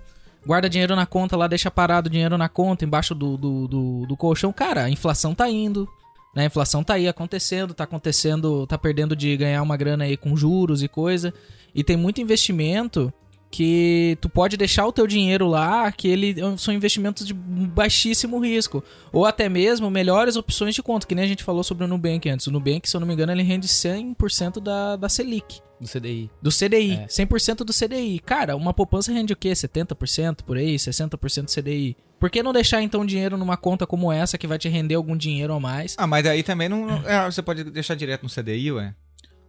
guarda 0.46 0.70
dinheiro 0.70 0.98
na 0.98 1.06
conta 1.06 1.38
lá, 1.38 1.48
deixa 1.48 1.72
parado 1.72 2.10
o 2.10 2.12
dinheiro 2.12 2.38
na 2.38 2.50
conta, 2.50 2.84
embaixo 2.84 3.16
do, 3.16 3.38
do, 3.38 3.68
do, 3.70 4.06
do 4.06 4.18
colchão. 4.18 4.52
Cara, 4.52 4.84
a 4.84 4.90
inflação 4.90 5.34
tá 5.34 5.50
indo, 5.50 5.88
né? 6.36 6.44
A 6.44 6.46
inflação 6.48 6.84
tá 6.84 6.96
aí 6.96 7.08
acontecendo, 7.08 7.74
tá 7.74 7.86
acontecendo, 7.86 8.68
tá 8.68 8.78
perdendo 8.78 9.16
de 9.16 9.38
ganhar 9.38 9.62
uma 9.62 9.78
grana 9.78 10.04
aí 10.04 10.18
com 10.18 10.36
juros 10.36 10.84
e 10.84 10.90
coisa. 10.90 11.34
E 11.74 11.86
tem 11.86 11.96
muito 11.96 12.20
investimento 12.20 13.14
que 13.52 14.18
tu 14.22 14.30
pode 14.30 14.56
deixar 14.56 14.88
o 14.88 14.94
teu 14.94 15.06
dinheiro 15.06 15.46
lá, 15.46 15.92
que 15.92 16.08
ele 16.08 16.36
são 16.58 16.74
investimentos 16.74 17.28
de 17.28 17.34
baixíssimo 17.34 18.40
risco. 18.40 18.82
Ou 19.12 19.26
até 19.26 19.50
mesmo 19.50 19.90
melhores 19.92 20.36
opções 20.38 20.74
de 20.74 20.82
conta, 20.82 21.06
que 21.06 21.14
nem 21.14 21.26
a 21.26 21.28
gente 21.28 21.44
falou 21.44 21.64
sobre 21.64 21.84
o 21.84 21.88
Nubank 21.88 22.30
antes. 22.30 22.48
O 22.48 22.52
Nubank, 22.52 22.90
se 22.90 22.96
eu 22.96 23.00
não 23.02 23.08
me 23.08 23.14
engano, 23.14 23.32
ele 23.32 23.44
rende 23.44 23.68
100% 23.68 24.62
da, 24.62 24.96
da 24.96 25.10
Selic. 25.10 25.60
Do 25.80 25.88
CDI. 25.88 26.30
Do 26.42 26.50
CDI, 26.52 26.94
É. 26.94 27.06
100% 27.08 27.64
do 27.66 27.74
CDI. 27.74 28.20
Cara, 28.20 28.56
uma 28.56 28.74
poupança 28.74 29.12
rende 29.12 29.34
o 29.34 29.36
quê? 29.36 29.52
70% 29.52 30.44
por 30.46 30.56
aí? 30.56 30.76
60% 30.76 31.46
do 31.46 31.52
CDI. 31.62 31.98
Por 32.20 32.30
que 32.30 32.44
não 32.44 32.54
deixar 32.54 32.84
então 32.84 33.04
dinheiro 33.04 33.36
numa 33.36 33.58
conta 33.58 33.88
como 33.88 34.12
essa 34.12 34.38
que 34.38 34.46
vai 34.46 34.60
te 34.60 34.70
render 34.70 34.94
algum 34.94 35.18
dinheiro 35.18 35.54
a 35.56 35.60
mais? 35.60 35.96
Ah, 35.98 36.06
mas 36.06 36.24
daí 36.24 36.44
também 36.44 36.70
não. 36.70 36.88
é, 37.08 37.26
você 37.26 37.42
pode 37.42 37.64
deixar 37.64 37.96
direto 37.96 38.22
no 38.22 38.30
CDI, 38.30 38.72
ué? 38.74 38.94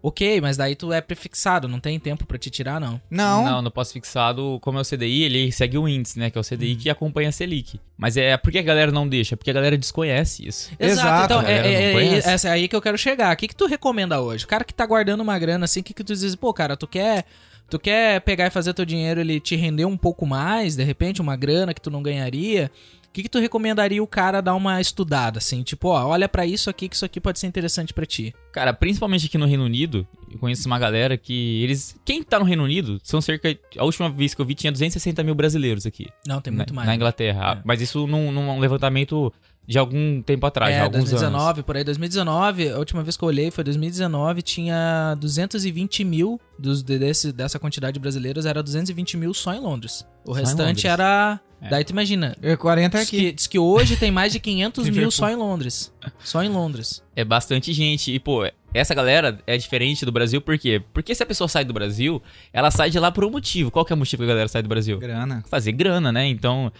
Ok, 0.02 0.40
mas 0.40 0.56
daí 0.56 0.74
tu 0.74 0.92
é 0.92 1.00
prefixado, 1.00 1.68
não 1.68 1.78
tem 1.78 1.98
tempo 2.00 2.26
pra 2.26 2.36
te 2.36 2.50
tirar, 2.50 2.80
não. 2.80 3.00
Não. 3.08 3.44
Não, 3.44 3.62
no 3.62 3.70
pós-fixado, 3.70 4.58
como 4.60 4.78
é 4.78 4.80
o 4.80 4.84
CDI, 4.84 5.22
ele 5.22 5.52
segue 5.52 5.78
o 5.78 5.88
índice, 5.88 6.18
né? 6.18 6.28
Que 6.28 6.36
é 6.36 6.40
o 6.40 6.44
CDI 6.44 6.74
que 6.74 6.90
acompanha 6.90 7.28
a 7.28 7.32
Selic. 7.32 7.78
Mas 7.96 8.16
é 8.16 8.36
por 8.36 8.50
que 8.50 8.58
a 8.58 8.62
galera 8.62 8.90
não 8.90 9.08
deixa? 9.08 9.36
Porque 9.36 9.50
a 9.50 9.54
galera 9.54 9.78
desconhece 9.78 10.46
isso. 10.46 10.72
Exato, 10.78 11.24
então 11.24 11.38
a 11.38 11.42
galera 11.42 11.68
é, 11.68 11.72
é, 11.72 12.14
é, 12.14 12.16
essa 12.16 12.48
é 12.48 12.50
aí 12.50 12.66
que 12.66 12.74
eu 12.74 12.82
quero 12.82 12.98
chegar. 12.98 13.32
O 13.32 13.36
que, 13.36 13.46
que 13.46 13.54
tu 13.54 13.66
recomenda 13.66 14.20
hoje? 14.20 14.44
O 14.44 14.48
cara 14.48 14.64
que 14.64 14.74
tá 14.74 14.84
guardando 14.84 15.20
uma 15.20 15.38
grana 15.38 15.66
assim, 15.66 15.80
o 15.80 15.84
que, 15.84 15.94
que 15.94 16.02
tu 16.02 16.12
diz? 16.12 16.34
Pô, 16.34 16.52
cara, 16.52 16.76
tu 16.76 16.88
quer. 16.88 17.24
Tu 17.70 17.78
quer 17.78 18.20
pegar 18.20 18.48
e 18.48 18.50
fazer 18.50 18.74
teu 18.74 18.84
dinheiro 18.84 19.20
ele 19.20 19.40
te 19.40 19.56
render 19.56 19.86
um 19.86 19.96
pouco 19.96 20.26
mais, 20.26 20.76
de 20.76 20.82
repente, 20.82 21.22
uma 21.22 21.36
grana 21.36 21.72
que 21.72 21.80
tu 21.80 21.90
não 21.90 22.02
ganharia. 22.02 22.70
Que, 23.12 23.22
que 23.22 23.28
tu 23.28 23.38
recomendaria 23.38 24.02
o 24.02 24.06
cara 24.06 24.40
dar 24.40 24.54
uma 24.54 24.80
estudada, 24.80 25.38
assim? 25.38 25.62
Tipo, 25.62 25.88
ó, 25.88 26.06
olha 26.06 26.28
pra 26.28 26.46
isso 26.46 26.70
aqui, 26.70 26.88
que 26.88 26.96
isso 26.96 27.04
aqui 27.04 27.20
pode 27.20 27.38
ser 27.38 27.46
interessante 27.46 27.92
pra 27.92 28.06
ti. 28.06 28.34
Cara, 28.52 28.72
principalmente 28.72 29.26
aqui 29.26 29.36
no 29.36 29.46
Reino 29.46 29.64
Unido, 29.64 30.06
eu 30.30 30.38
conheço 30.38 30.66
uma 30.66 30.78
galera 30.78 31.16
que 31.16 31.62
eles. 31.62 31.94
Quem 32.04 32.22
tá 32.22 32.38
no 32.38 32.44
Reino 32.44 32.64
Unido 32.64 32.98
são 33.02 33.20
cerca. 33.20 33.56
A 33.76 33.84
última 33.84 34.10
vez 34.10 34.34
que 34.34 34.40
eu 34.40 34.46
vi 34.46 34.54
tinha 34.54 34.72
260 34.72 35.22
mil 35.22 35.34
brasileiros 35.34 35.84
aqui. 35.84 36.08
Não, 36.26 36.40
tem 36.40 36.52
muito 36.52 36.72
na, 36.72 36.76
mais. 36.76 36.86
Na 36.86 36.92
né? 36.92 36.96
Inglaterra. 36.96 37.58
É. 37.58 37.62
Mas 37.64 37.80
isso 37.80 38.06
num, 38.06 38.32
num 38.32 38.58
levantamento 38.58 39.32
de 39.66 39.78
algum 39.78 40.20
tempo 40.22 40.44
atrás, 40.46 40.72
de 40.74 40.78
É, 40.80 40.82
alguns 40.82 41.04
2019, 41.10 41.44
anos. 41.52 41.62
por 41.62 41.76
aí, 41.76 41.84
2019, 41.84 42.68
a 42.70 42.78
última 42.78 43.02
vez 43.02 43.16
que 43.16 43.22
eu 43.22 43.28
olhei 43.28 43.50
foi 43.50 43.62
2019, 43.64 44.42
tinha 44.42 45.14
220 45.20 46.04
mil 46.04 46.40
dos, 46.58 46.82
de- 46.82 46.98
desse, 46.98 47.32
dessa 47.32 47.58
quantidade 47.58 47.94
de 47.94 48.00
brasileiros, 48.00 48.44
era 48.46 48.62
220 48.62 49.16
mil 49.16 49.32
só 49.32 49.54
em 49.54 49.60
Londres. 49.60 50.04
O 50.24 50.32
Só 50.34 50.40
restante 50.40 50.66
Londres. 50.68 50.84
era. 50.84 51.40
É. 51.60 51.68
Daí 51.68 51.84
tu 51.84 51.90
imagina. 51.90 52.36
E 52.42 52.56
40 52.56 52.96
é 52.96 53.00
Diz 53.00 53.08
aqui. 53.08 53.16
que, 53.18 53.32
diz 53.32 53.46
que 53.46 53.58
hoje 53.58 53.96
tem 53.96 54.10
mais 54.10 54.32
de 54.32 54.40
500 54.40 54.88
mil 54.90 55.10
só 55.12 55.30
em 55.30 55.36
Londres. 55.36 55.92
Só 56.24 56.42
em 56.42 56.48
Londres. 56.48 57.02
É 57.14 57.24
bastante 57.24 57.72
gente. 57.72 58.12
E, 58.12 58.18
pô, 58.18 58.44
essa 58.74 58.94
galera 58.96 59.38
é 59.46 59.56
diferente 59.56 60.04
do 60.04 60.10
Brasil, 60.10 60.40
por 60.40 60.58
quê? 60.58 60.82
Porque 60.92 61.14
se 61.14 61.22
a 61.22 61.26
pessoa 61.26 61.46
sai 61.46 61.64
do 61.64 61.72
Brasil, 61.72 62.20
ela 62.52 62.70
sai 62.72 62.90
de 62.90 62.98
lá 62.98 63.12
por 63.12 63.24
um 63.24 63.30
motivo. 63.30 63.70
Qual 63.70 63.84
que 63.84 63.92
é 63.92 63.94
o 63.94 63.98
motivo 63.98 64.22
que 64.22 64.24
a 64.24 64.28
galera 64.32 64.48
sai 64.48 64.60
do 64.62 64.68
Brasil? 64.68 64.98
Grana. 64.98 65.44
fazer 65.48 65.70
grana, 65.70 66.10
né? 66.10 66.26
Então, 66.26 66.72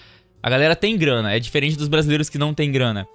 a 0.43 0.51
galera 0.51 0.75
tem 0.75 0.97
grana, 0.97 1.33
é 1.35 1.39
diferente 1.39 1.77
dos 1.77 1.89
brasileiros 1.89 2.29
que 2.29 2.39
não 2.39 2.53
tem 2.53 2.71
grana. 2.73 3.07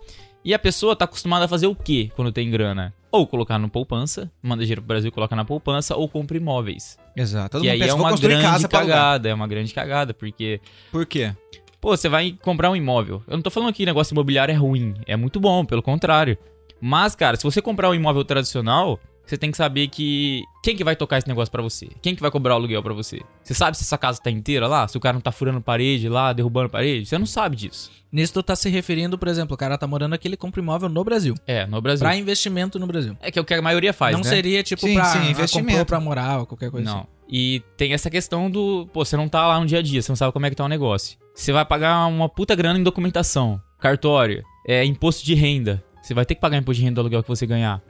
E 0.45 0.53
a 0.53 0.59
pessoa 0.59 0.95
tá 0.95 1.05
acostumada 1.05 1.45
a 1.45 1.47
fazer 1.47 1.67
o 1.67 1.75
quê 1.75 2.09
quando 2.15 2.31
tem 2.31 2.49
grana? 2.49 2.93
Ou 3.11 3.27
colocar 3.27 3.59
no 3.59 3.69
poupança, 3.69 4.31
manda 4.41 4.63
dinheiro 4.63 4.81
pro 4.81 4.87
Brasil, 4.87 5.11
coloca 5.11 5.35
na 5.35 5.43
poupança, 5.43 5.95
ou 5.95 6.07
compra 6.07 6.37
imóveis. 6.37 6.97
Exato. 7.15 7.57
Todo 7.57 7.65
e 7.65 7.69
aí 7.69 7.79
pensa, 7.79 7.91
é 7.91 7.93
uma 7.93 8.15
grande 8.15 8.67
cagada, 8.67 9.29
é 9.29 9.33
uma 9.33 9.47
grande 9.47 9.73
cagada, 9.73 10.13
porque, 10.13 10.61
Por 10.91 11.05
quê? 11.05 11.33
pô, 11.81 11.95
você 11.97 12.07
vai 12.07 12.37
comprar 12.41 12.69
um 12.69 12.75
imóvel. 12.75 13.21
Eu 13.27 13.35
não 13.35 13.41
tô 13.41 13.49
falando 13.49 13.73
que 13.73 13.85
negócio 13.85 14.13
imobiliário 14.13 14.53
é 14.53 14.55
ruim, 14.55 14.95
é 15.05 15.17
muito 15.17 15.39
bom, 15.39 15.65
pelo 15.65 15.81
contrário. 15.81 16.37
Mas, 16.79 17.15
cara, 17.15 17.35
se 17.35 17.43
você 17.43 17.61
comprar 17.61 17.89
um 17.89 17.95
imóvel 17.95 18.23
tradicional, 18.23 18.99
você 19.29 19.37
tem 19.37 19.51
que 19.51 19.57
saber 19.57 19.87
que 19.89 20.41
quem 20.63 20.75
que 20.75 20.83
vai 20.83 20.95
tocar 20.95 21.17
esse 21.17 21.27
negócio 21.27 21.51
pra 21.51 21.61
você? 21.61 21.87
Quem 22.01 22.15
que 22.15 22.21
vai 22.21 22.31
cobrar 22.31 22.53
o 22.53 22.57
aluguel 22.57 22.81
pra 22.81 22.93
você? 22.93 23.21
Você 23.43 23.53
sabe 23.53 23.77
se 23.77 23.83
essa 23.83 23.97
casa 23.97 24.21
tá 24.21 24.31
inteira 24.31 24.67
lá? 24.67 24.87
Se 24.87 24.97
o 24.97 24.99
cara 24.99 25.13
não 25.13 25.21
tá 25.21 25.31
furando 25.31 25.61
parede 25.61 26.07
lá, 26.07 26.33
derrubando 26.33 26.69
parede? 26.69 27.05
Você 27.05 27.17
não 27.17 27.25
sabe 27.25 27.55
disso. 27.55 27.91
Nisso 28.11 28.33
tu 28.33 28.41
tá 28.43 28.55
se 28.55 28.69
referindo, 28.69 29.17
por 29.17 29.27
exemplo, 29.27 29.53
o 29.53 29.57
cara 29.57 29.77
tá 29.77 29.85
morando 29.85 30.13
aqui, 30.13 30.27
ele 30.27 30.37
compra 30.37 30.61
imóvel 30.61 30.87
no 30.87 31.03
Brasil. 31.03 31.35
É, 31.45 31.65
no 31.65 31.81
Brasil. 31.81 32.05
Pra 32.05 32.15
investimento 32.15 32.79
no 32.79 32.87
Brasil. 32.87 33.17
É 33.21 33.29
que 33.29 33.37
é 33.37 33.41
o 33.41 33.45
que 33.45 33.53
a 33.53 33.61
maioria 33.61 33.91
faz, 33.93 34.15
não 34.15 34.23
né? 34.23 34.29
seria 34.29 34.63
tipo 34.63 34.81
Sim, 34.81 34.93
pra 34.95 35.05
sim, 35.05 35.29
investimento. 35.29 35.67
comprou 35.69 35.85
pra 35.85 35.99
morar 35.99 36.39
ou 36.39 36.45
qualquer 36.45 36.71
coisa 36.71 36.89
Não. 36.89 36.99
assim. 36.99 37.07
E 37.29 37.61
tem 37.75 37.91
essa 37.93 38.09
questão 38.09 38.49
do, 38.49 38.87
pô, 38.93 39.03
você 39.03 39.17
não 39.17 39.27
tá 39.27 39.45
lá 39.45 39.59
no 39.59 39.65
dia 39.65 39.79
a 39.79 39.81
dia, 39.81 40.01
você 40.01 40.09
não 40.09 40.15
sabe 40.15 40.31
como 40.31 40.45
é 40.45 40.49
que 40.49 40.55
tá 40.55 40.63
o 40.63 40.69
negócio. 40.69 41.17
Você 41.35 41.51
vai 41.51 41.65
pagar 41.65 42.05
uma 42.07 42.29
puta 42.29 42.55
grana 42.55 42.79
em 42.79 42.83
documentação, 42.83 43.61
cartório, 43.79 44.43
é, 44.65 44.85
imposto 44.85 45.25
de 45.25 45.33
renda. 45.33 45.83
Você 46.01 46.13
vai 46.13 46.25
ter 46.25 46.35
que 46.35 46.41
pagar 46.41 46.57
imposto 46.57 46.79
de 46.79 46.85
renda 46.85 46.95
do 46.95 47.01
aluguel 47.01 47.21
que 47.21 47.27
você 47.27 47.45
ganhar. 47.45 47.81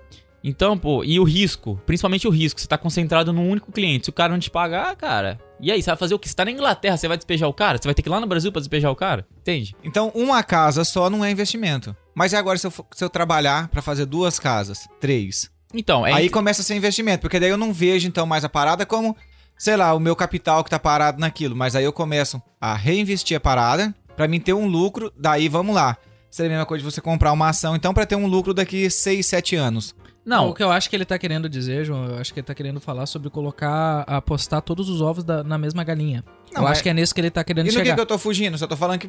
Então, 0.43 0.77
pô, 0.77 1.03
e 1.03 1.19
o 1.19 1.23
risco, 1.23 1.81
principalmente 1.85 2.27
o 2.27 2.31
risco, 2.31 2.59
você 2.61 2.67
tá 2.67 2.77
concentrado 2.77 3.33
num 3.33 3.49
único 3.49 3.71
cliente. 3.71 4.05
Se 4.05 4.09
o 4.09 4.13
cara 4.13 4.31
não 4.31 4.39
te 4.39 4.49
pagar, 4.49 4.95
cara, 4.95 5.39
e 5.59 5.71
aí, 5.71 5.81
você 5.81 5.89
vai 5.89 5.97
fazer 5.97 6.13
o 6.13 6.19
quê? 6.19 6.29
Você 6.29 6.35
tá 6.35 6.45
na 6.45 6.51
Inglaterra, 6.51 6.95
você 6.95 7.07
vai 7.07 7.17
despejar 7.17 7.49
o 7.49 7.53
cara? 7.53 7.77
Você 7.77 7.87
vai 7.87 7.95
ter 7.95 8.03
que 8.03 8.09
ir 8.09 8.11
lá 8.11 8.19
no 8.19 8.27
Brasil 8.27 8.51
pra 8.51 8.59
despejar 8.59 8.91
o 8.91 8.95
cara? 8.95 9.25
Entende? 9.39 9.75
Então, 9.83 10.11
uma 10.13 10.43
casa 10.43 10.83
só 10.83 11.09
não 11.09 11.25
é 11.25 11.31
investimento. 11.31 11.95
Mas 12.13 12.31
e 12.31 12.35
agora 12.35 12.57
se 12.57 12.67
eu, 12.67 12.73
se 12.91 13.03
eu 13.03 13.09
trabalhar 13.09 13.67
pra 13.69 13.81
fazer 13.81 14.05
duas 14.05 14.39
casas? 14.39 14.87
Três. 14.99 15.49
Então, 15.73 16.05
é 16.05 16.13
Aí 16.13 16.29
começa 16.29 16.61
a 16.61 16.63
ser 16.63 16.75
investimento, 16.75 17.21
porque 17.21 17.39
daí 17.39 17.49
eu 17.49 17.57
não 17.57 17.73
vejo 17.73 18.07
então 18.07 18.25
mais 18.25 18.45
a 18.45 18.49
parada 18.49 18.85
como, 18.85 19.17
sei 19.57 19.75
lá, 19.75 19.93
o 19.93 19.99
meu 19.99 20.15
capital 20.15 20.63
que 20.63 20.69
tá 20.69 20.79
parado 20.79 21.19
naquilo. 21.19 21.55
Mas 21.55 21.75
aí 21.75 21.83
eu 21.83 21.93
começo 21.93 22.41
a 22.61 22.75
reinvestir 22.75 23.35
a 23.35 23.39
parada 23.39 23.93
pra 24.15 24.27
mim 24.27 24.39
ter 24.39 24.53
um 24.53 24.67
lucro. 24.67 25.11
Daí 25.17 25.49
vamos 25.49 25.75
lá. 25.75 25.97
Seria 26.29 26.51
a 26.51 26.53
mesma 26.53 26.65
coisa 26.65 26.83
de 26.83 26.91
você 26.91 27.01
comprar 27.01 27.31
uma 27.31 27.49
ação, 27.49 27.75
então, 27.75 27.93
pra 27.93 28.05
ter 28.05 28.15
um 28.15 28.27
lucro 28.27 28.53
daqui 28.53 28.89
6, 28.89 29.25
7 29.25 29.55
anos. 29.55 29.95
Não, 30.27 30.43
Não, 30.43 30.49
o 30.49 30.53
que 30.53 30.61
eu 30.61 30.69
acho 30.69 30.89
que 30.89 30.95
ele 30.95 31.05
tá 31.05 31.17
querendo 31.17 31.47
dizer, 31.47 31.85
João, 31.85 32.05
eu 32.05 32.17
acho 32.17 32.33
que 32.33 32.39
ele 32.41 32.45
tá 32.45 32.53
querendo 32.53 32.81
falar 32.81 33.05
sobre 33.05 33.29
colocar, 33.29 34.01
apostar 34.01 34.61
todos 34.61 34.89
os 34.89 34.99
ovos 34.99 35.23
da- 35.23 35.41
na 35.41 35.57
mesma 35.57 35.85
galinha. 35.85 36.21
Não, 36.53 36.63
eu 36.63 36.67
é- 36.67 36.71
acho 36.71 36.83
que 36.83 36.89
é 36.89 36.93
nisso 36.93 37.15
que 37.15 37.21
ele 37.21 37.31
tá 37.31 37.45
querendo 37.45 37.65
E 37.65 37.69
no 37.69 37.73
que, 37.73 37.79
chegar. 37.79 37.95
que 37.95 38.01
eu 38.01 38.05
tô 38.05 38.17
fugindo? 38.17 38.57
Só 38.57 38.67
tô 38.67 38.75
falando 38.75 38.99
que 38.99 39.07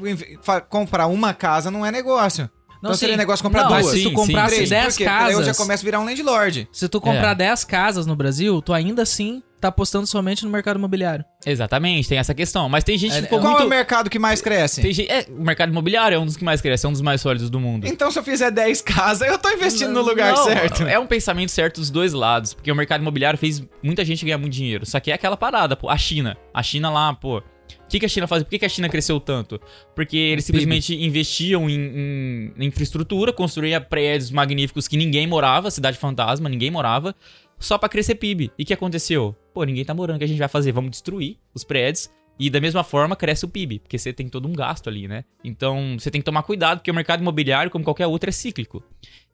comprar 0.69 1.09
uma 1.09 1.35
casa 1.35 1.71
não 1.73 1.85
é 1.85 1.91
negócio. 1.91 2.49
então 2.79 2.95
seria 2.95 3.15
sim. 3.15 3.19
negócio 3.19 3.43
comprar 3.43 3.63
não, 3.63 3.69
duas. 3.71 3.87
mas 3.87 3.95
se 3.97 4.05
tu 4.05 4.13
comprasse 4.13 4.55
sim, 4.59 4.63
sim. 4.63 4.71
10 4.71 4.85
Por 4.95 4.99
quê? 4.99 5.05
Porque 5.05 5.05
daí 5.19 5.25
casas, 5.33 5.39
eu 5.41 5.53
já 5.53 5.55
começo 5.57 5.83
a 5.83 5.85
virar 5.85 5.99
um 6.01 6.05
landlord. 6.05 6.69
se 6.71 6.89
tu 6.89 7.01
comprar 7.01 7.33
É. 7.33 7.35
10 7.35 7.65
casas 7.65 8.07
no 8.07 8.15
Brasil, 8.15 8.63
tu 8.63 8.73
ainda 8.73 9.03
assim 9.03 9.43
tá 9.61 9.69
apostando 9.69 10.07
somente 10.07 10.45
no 10.45 10.51
mercado 10.51 10.77
imobiliário. 10.79 11.25
exatamente, 11.45 12.09
tem 12.09 12.19
essa 12.19 12.35
questão. 12.35 12.69
Mas 12.69 12.85
tem 12.85 12.97
gente 12.99 13.13
que 13.13 13.19
É- 13.19 13.23
ficou 13.23 13.39
Qual 13.41 13.51
muito... 13.53 13.63
é 13.63 13.67
o 13.67 13.69
mercado 13.69 14.09
que 14.11 14.19
mais 14.19 14.41
cresce? 14.41 14.81
Tem 14.83 14.93
gente... 14.93 15.11
É, 15.11 15.27
o 15.29 15.43
mercado 15.43 15.71
imobiliário 15.71 16.17
é 16.17 16.19
um 16.19 16.25
dos 16.27 16.37
que 16.37 16.45
mais 16.45 16.61
cresce, 16.61 16.87
é 16.87 16.89
um 16.89 16.93
dos 16.93 17.01
mais 17.03 17.21
sólidos 17.21 17.49
do 17.51 17.59
mundo. 17.59 17.87
Então, 17.87 18.11
se 18.11 18.19
eu 18.19 18.23
fizer 18.23 18.51
10 18.51 18.83
casas, 18.83 19.29
eu 19.29 19.39
tô 19.39 19.49
investindo 19.51 19.93
no 19.93 20.03
lugar 20.03 20.35
Não, 20.35 20.45
certo. 20.45 20.83
É 20.85 20.99
um 20.99 21.07
pensamento 21.07 21.51
certo 21.51 21.77
dos 21.81 21.91
dois 21.91 22.13
lados, 22.13 22.55
porque 22.55 22.71
o 22.71 22.75
mercado 22.77 23.01
imobiliário 23.01 23.39
fez 23.39 23.63
muita 23.83 24.05
gente 24.05 24.25
ganhar 24.25 24.39
muito 24.39 24.53
dinheiro. 24.53 24.85
Só 24.87 25.01
que 25.01 25.11
é 25.11 25.15
aquela 25.15 25.37
parada, 25.37 25.75
pô, 25.77 25.89
a 25.89 25.97
China. 25.99 26.37
A 26.53 26.63
China 26.63 26.91
lá, 26.91 27.13
pô. 27.15 27.39
O 27.39 27.43
que, 27.91 28.01
que 28.01 28.07
a 28.07 28.09
China 28.09 28.27
faz? 28.27 28.43
Por 28.43 28.51
que, 28.51 28.59
que 28.59 28.67
a 28.67 28.69
China 28.69 28.89
cresceu 28.89 29.19
tanto? 29.19 29.59
Porque 29.95 30.17
eles 30.17 30.45
simplesmente 30.45 30.95
investiam 30.95 31.69
em- 31.71 32.53
em 32.59 32.67
infraestrutura, 32.67 33.33
construíam 33.33 33.81
prédios 33.81 34.31
magníficos 34.31 34.87
que 34.87 34.97
ninguém 34.97 35.27
morava, 35.27 35.71
cidade 35.71 35.97
fantasma, 35.99 36.49
ninguém 36.51 36.71
morava, 36.71 37.15
só 37.59 37.77
pra 37.79 37.89
crescer 37.89 38.15
PIB. 38.17 38.51
E 38.59 38.63
o 38.63 38.67
que 38.67 38.75
aconteceu? 38.75 39.35
Pô, 39.55 39.65
ninguém 39.65 39.85
tá 39.85 39.95
morando, 39.95 40.17
o 40.17 40.19
que 40.19 40.25
a 40.25 40.29
gente 40.29 40.39
vai 40.39 40.49
fazer? 40.49 40.73
Vamos 40.73 40.91
destruir 40.91 41.37
os 41.55 41.65
prédios. 41.65 42.11
E 42.41 42.49
da 42.49 42.61
mesma 42.61 42.85
forma 42.85 43.17
cresce 43.17 43.45
o 43.45 43.49
PIB, 43.49 43.81
porque 43.81 43.99
você 43.99 44.13
tem 44.13 44.29
todo 44.29 44.47
um 44.47 44.53
gasto 44.53 44.89
ali, 44.89 45.09
né? 45.09 45.25
Então 45.43 45.97
você 45.99 46.09
tem 46.09 46.21
que 46.21 46.25
tomar 46.25 46.45
cuidado, 46.45 46.79
porque 46.79 46.91
o 46.91 46.95
mercado 46.95 47.21
imobiliário, 47.21 47.69
como 47.69 47.85
qualquer 47.85 48.07
outro, 48.07 48.29
é 48.31 48.33
cíclico. 48.33 48.81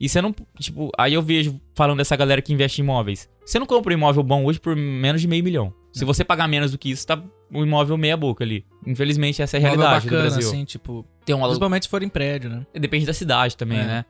E 0.00 0.08
você 0.08 0.22
não. 0.22 0.34
Tipo, 0.58 0.90
aí 0.96 1.12
eu 1.12 1.20
vejo 1.20 1.60
falando 1.74 1.98
dessa 1.98 2.16
galera 2.16 2.40
que 2.40 2.50
investe 2.50 2.80
em 2.80 2.84
imóveis. 2.84 3.28
Você 3.44 3.58
não 3.58 3.66
compra 3.66 3.92
um 3.92 3.98
imóvel 3.98 4.22
bom 4.22 4.42
hoje 4.46 4.58
por 4.58 4.74
menos 4.74 5.20
de 5.20 5.28
meio 5.28 5.44
milhão. 5.44 5.70
Se 5.92 6.02
você 6.02 6.24
pagar 6.24 6.48
menos 6.48 6.72
do 6.72 6.78
que 6.78 6.90
isso, 6.90 7.06
tá 7.06 7.22
um 7.52 7.62
imóvel 7.62 7.98
meia 7.98 8.16
boca 8.16 8.42
ali. 8.42 8.64
Infelizmente, 8.86 9.42
essa 9.42 9.56
é 9.56 9.58
a 9.58 9.60
realidade 9.60 10.06
bacana, 10.06 10.22
do 10.22 10.30
Brasil. 10.30 10.48
assim, 10.48 10.64
tipo, 10.64 11.04
Tem 11.26 11.34
um 11.34 11.38
aluguel. 11.40 11.50
principalmente 11.50 11.82
se 11.82 11.88
for 11.90 12.02
em 12.02 12.08
prédio, 12.08 12.48
né? 12.48 12.66
Depende 12.72 13.04
da 13.04 13.12
cidade 13.12 13.54
também, 13.54 13.80
É. 13.80 13.84
né? 13.84 14.04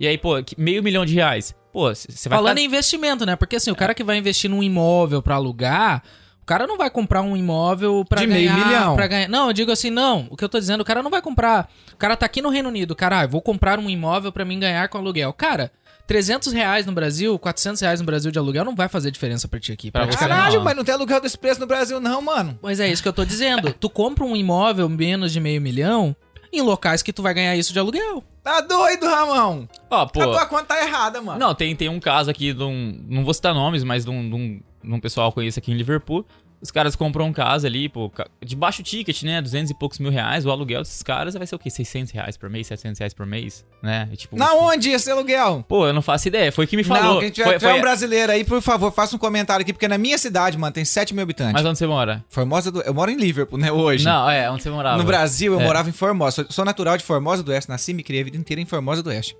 E 0.00 0.06
aí, 0.06 0.16
pô, 0.16 0.42
meio 0.56 0.82
milhão 0.82 1.04
de 1.04 1.12
reais. 1.14 1.54
Pô, 1.78 1.94
você 1.94 2.28
vai 2.28 2.38
Falando 2.38 2.56
ficar... 2.56 2.60
em 2.60 2.64
investimento, 2.64 3.24
né? 3.24 3.36
Porque 3.36 3.54
assim, 3.54 3.70
o 3.70 3.76
cara 3.76 3.94
que 3.94 4.02
vai 4.02 4.18
investir 4.18 4.50
num 4.50 4.64
imóvel 4.64 5.22
pra 5.22 5.36
alugar, 5.36 6.02
o 6.42 6.44
cara 6.44 6.66
não 6.66 6.76
vai 6.76 6.90
comprar 6.90 7.22
um 7.22 7.36
imóvel 7.36 8.04
pra 8.04 8.22
De 8.22 8.26
meio 8.26 8.50
ganhar, 8.50 8.66
milhão. 8.66 8.96
pra 8.96 9.06
ganhar. 9.06 9.28
Não, 9.28 9.46
eu 9.46 9.52
digo 9.52 9.70
assim, 9.70 9.88
não. 9.88 10.26
O 10.28 10.36
que 10.36 10.42
eu 10.42 10.48
tô 10.48 10.58
dizendo, 10.58 10.80
o 10.80 10.84
cara 10.84 11.04
não 11.04 11.10
vai 11.10 11.22
comprar. 11.22 11.70
O 11.92 11.96
cara 11.96 12.16
tá 12.16 12.26
aqui 12.26 12.42
no 12.42 12.48
Reino 12.48 12.68
Unido, 12.68 12.96
cara, 12.96 13.20
ah, 13.20 13.24
eu 13.24 13.28
vou 13.28 13.40
comprar 13.40 13.78
um 13.78 13.88
imóvel 13.88 14.32
pra 14.32 14.44
mim 14.44 14.58
ganhar 14.58 14.88
com 14.88 14.98
aluguel. 14.98 15.32
Cara, 15.32 15.70
300 16.08 16.52
reais 16.52 16.84
no 16.84 16.90
Brasil, 16.92 17.38
400 17.38 17.80
reais 17.82 18.00
no 18.00 18.06
Brasil 18.06 18.32
de 18.32 18.38
aluguel 18.40 18.64
não 18.64 18.74
vai 18.74 18.88
fazer 18.88 19.12
diferença 19.12 19.46
pra 19.46 19.60
ti 19.60 19.70
aqui. 19.70 19.92
Pra. 19.92 20.04
Caralho, 20.08 20.56
não. 20.56 20.64
mas 20.64 20.74
não 20.74 20.82
tem 20.82 20.94
aluguel 20.94 21.20
desse 21.20 21.38
preço 21.38 21.60
no 21.60 21.66
Brasil, 21.66 22.00
não, 22.00 22.20
mano. 22.20 22.58
Mas 22.60 22.80
é 22.80 22.88
isso 22.88 23.02
que 23.02 23.08
eu 23.08 23.12
tô 23.12 23.24
dizendo. 23.24 23.72
tu 23.72 23.88
compra 23.88 24.24
um 24.24 24.34
imóvel 24.34 24.88
menos 24.88 25.32
de 25.32 25.38
meio 25.38 25.60
milhão 25.60 26.16
em 26.52 26.60
locais 26.60 27.02
que 27.02 27.12
tu 27.12 27.22
vai 27.22 27.34
ganhar 27.34 27.56
isso 27.56 27.72
de 27.72 27.78
aluguel. 27.78 28.22
Tá 28.42 28.60
doido, 28.60 29.06
Ramão? 29.06 29.68
Ó, 29.90 30.06
pô... 30.06 30.22
A 30.22 30.24
tua 30.24 30.46
conta 30.46 30.64
tá 30.64 30.82
errada, 30.82 31.20
mano. 31.20 31.38
Não, 31.38 31.54
tem, 31.54 31.74
tem 31.76 31.88
um 31.88 32.00
caso 32.00 32.30
aqui 32.30 32.52
de 32.52 32.62
um. 32.62 32.98
Não 33.08 33.24
vou 33.24 33.34
citar 33.34 33.54
nomes, 33.54 33.84
mas 33.84 34.04
de 34.04 34.10
um, 34.10 34.28
de 34.28 34.34
um, 34.34 34.60
de 34.82 34.94
um 34.94 35.00
pessoal 35.00 35.30
que 35.30 35.38
eu 35.38 35.42
conheço 35.42 35.58
aqui 35.58 35.70
em 35.70 35.76
Liverpool. 35.76 36.24
Os 36.60 36.72
caras 36.72 36.96
compram 36.96 37.26
um 37.26 37.32
casa 37.32 37.68
ali, 37.68 37.88
pô, 37.88 38.10
de 38.44 38.56
baixo 38.56 38.82
ticket, 38.82 39.22
né? 39.22 39.40
200 39.40 39.70
e 39.70 39.74
poucos 39.74 40.00
mil 40.00 40.10
reais. 40.10 40.44
O 40.44 40.50
aluguel 40.50 40.80
desses 40.82 41.04
caras 41.04 41.34
vai 41.34 41.46
ser 41.46 41.54
o 41.54 41.58
quê? 41.58 41.70
600 41.70 42.10
reais 42.12 42.36
por 42.36 42.50
mês, 42.50 42.66
700 42.66 42.98
reais 42.98 43.14
por 43.14 43.24
mês, 43.24 43.64
né? 43.80 44.08
É 44.12 44.16
tipo, 44.16 44.36
Na 44.36 44.52
onde 44.54 44.90
esse 44.90 45.08
aluguel? 45.08 45.64
Pô, 45.68 45.86
eu 45.86 45.92
não 45.92 46.02
faço 46.02 46.26
ideia. 46.26 46.50
Foi 46.50 46.64
o 46.64 46.68
que 46.68 46.76
me 46.76 46.82
falou. 46.82 47.14
Não, 47.14 47.20
quem 47.20 47.30
tiver, 47.30 47.44
foi, 47.44 47.58
tiver 47.58 47.70
foi- 47.70 47.78
um 47.78 47.80
brasileiro 47.80 48.32
aí, 48.32 48.42
por 48.44 48.60
favor, 48.60 48.90
faça 48.90 49.14
um 49.14 49.18
comentário 49.20 49.62
aqui, 49.62 49.72
porque 49.72 49.86
na 49.86 49.96
minha 49.98 50.18
cidade, 50.18 50.58
mano, 50.58 50.72
tem 50.72 50.84
7 50.84 51.14
mil 51.14 51.22
habitantes. 51.22 51.52
Mas 51.52 51.64
onde 51.64 51.78
você 51.78 51.86
mora? 51.86 52.24
Formosa 52.28 52.72
do... 52.72 52.82
Eu 52.82 52.92
moro 52.92 53.08
em 53.10 53.16
Liverpool, 53.16 53.56
né, 53.58 53.70
hoje. 53.70 54.04
Não, 54.04 54.28
é, 54.28 54.50
onde 54.50 54.64
você 54.64 54.70
morava? 54.70 54.98
No 54.98 55.04
Brasil, 55.04 55.52
eu 55.52 55.60
É. 55.60 55.64
morava 55.64 55.88
em 55.88 55.92
Formosa. 55.92 56.44
Sou, 56.50 56.64
natural 56.64 56.96
de 56.98 57.04
Formosa 57.04 57.40
do 57.42 57.52
Oeste. 57.52 57.70
Nasci 57.70 57.92
e 57.92 57.94
me 57.94 58.02
criei 58.02 58.22
a 58.22 58.24
vida 58.24 58.36
inteira 58.36 58.60
em 58.60 58.66
Formosa 58.66 59.00
do 59.00 59.10
Oeste. 59.10 59.36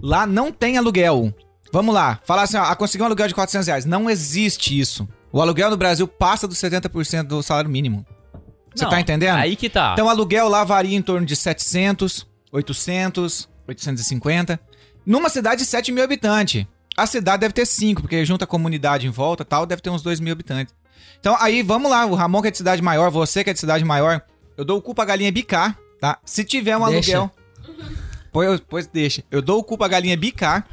Lá 0.00 0.28
não 0.28 0.52
tem 0.52 0.78
aluguel. 0.78 1.34
Vamos 1.72 1.92
lá. 1.94 2.20
Falar 2.24 2.42
assim, 2.42 2.56
ó, 2.56 2.62
ah, 2.64 2.76
consegui 2.76 3.02
um 3.02 3.06
aluguel 3.06 3.26
de 3.26 3.34
400 3.34 3.66
reais. 3.66 3.84
Não 3.84 4.08
existe 4.08 4.78
isso. 4.78 5.08
O 5.32 5.40
aluguel 5.40 5.70
no 5.70 5.76
Brasil 5.76 6.06
passa 6.06 6.46
dos 6.46 6.58
70% 6.58 7.22
do 7.24 7.42
salário 7.42 7.70
mínimo. 7.70 8.06
Você 8.74 8.86
tá 8.86 9.00
entendendo? 9.00 9.38
Aí 9.38 9.56
que 9.56 9.68
tá. 9.68 9.92
Então 9.92 10.06
o 10.06 10.08
aluguel 10.08 10.48
lá 10.48 10.64
varia 10.64 10.96
em 10.96 11.02
torno 11.02 11.26
de 11.26 11.34
700, 11.36 12.26
800, 12.50 13.48
850. 13.66 14.60
Numa 15.04 15.28
cidade 15.28 15.62
de 15.62 15.66
7 15.66 15.92
mil 15.92 16.04
habitantes. 16.04 16.66
A 16.96 17.06
cidade 17.06 17.40
deve 17.40 17.54
ter 17.54 17.66
5, 17.66 18.02
porque 18.02 18.24
junta 18.24 18.44
a 18.44 18.46
comunidade 18.46 19.06
em 19.06 19.10
volta 19.10 19.42
e 19.42 19.46
tal, 19.46 19.64
deve 19.64 19.80
ter 19.80 19.88
uns 19.88 20.02
2 20.02 20.20
mil 20.20 20.32
habitantes. 20.32 20.74
Então 21.18 21.36
aí, 21.40 21.62
vamos 21.62 21.90
lá, 21.90 22.04
o 22.04 22.14
Ramon 22.14 22.42
que 22.42 22.48
é 22.48 22.50
de 22.50 22.58
cidade 22.58 22.82
maior, 22.82 23.10
você 23.10 23.42
que 23.42 23.50
é 23.50 23.52
de 23.52 23.58
cidade 23.58 23.84
maior, 23.84 24.20
eu 24.56 24.64
dou 24.64 24.78
o 24.78 24.82
cu 24.82 24.94
pra 24.94 25.06
galinha 25.06 25.32
bicar, 25.32 25.78
tá? 25.98 26.18
Se 26.24 26.44
tiver 26.44 26.76
um 26.76 26.86
Deixa. 26.86 27.16
aluguel... 27.16 27.32
Pois, 28.32 28.60
pois 28.66 28.86
deixa. 28.86 29.22
Eu 29.30 29.42
dou 29.42 29.58
o 29.58 29.62
cu 29.62 29.76
pra 29.76 29.88
galinha 29.88 30.16
bicar. 30.16 30.66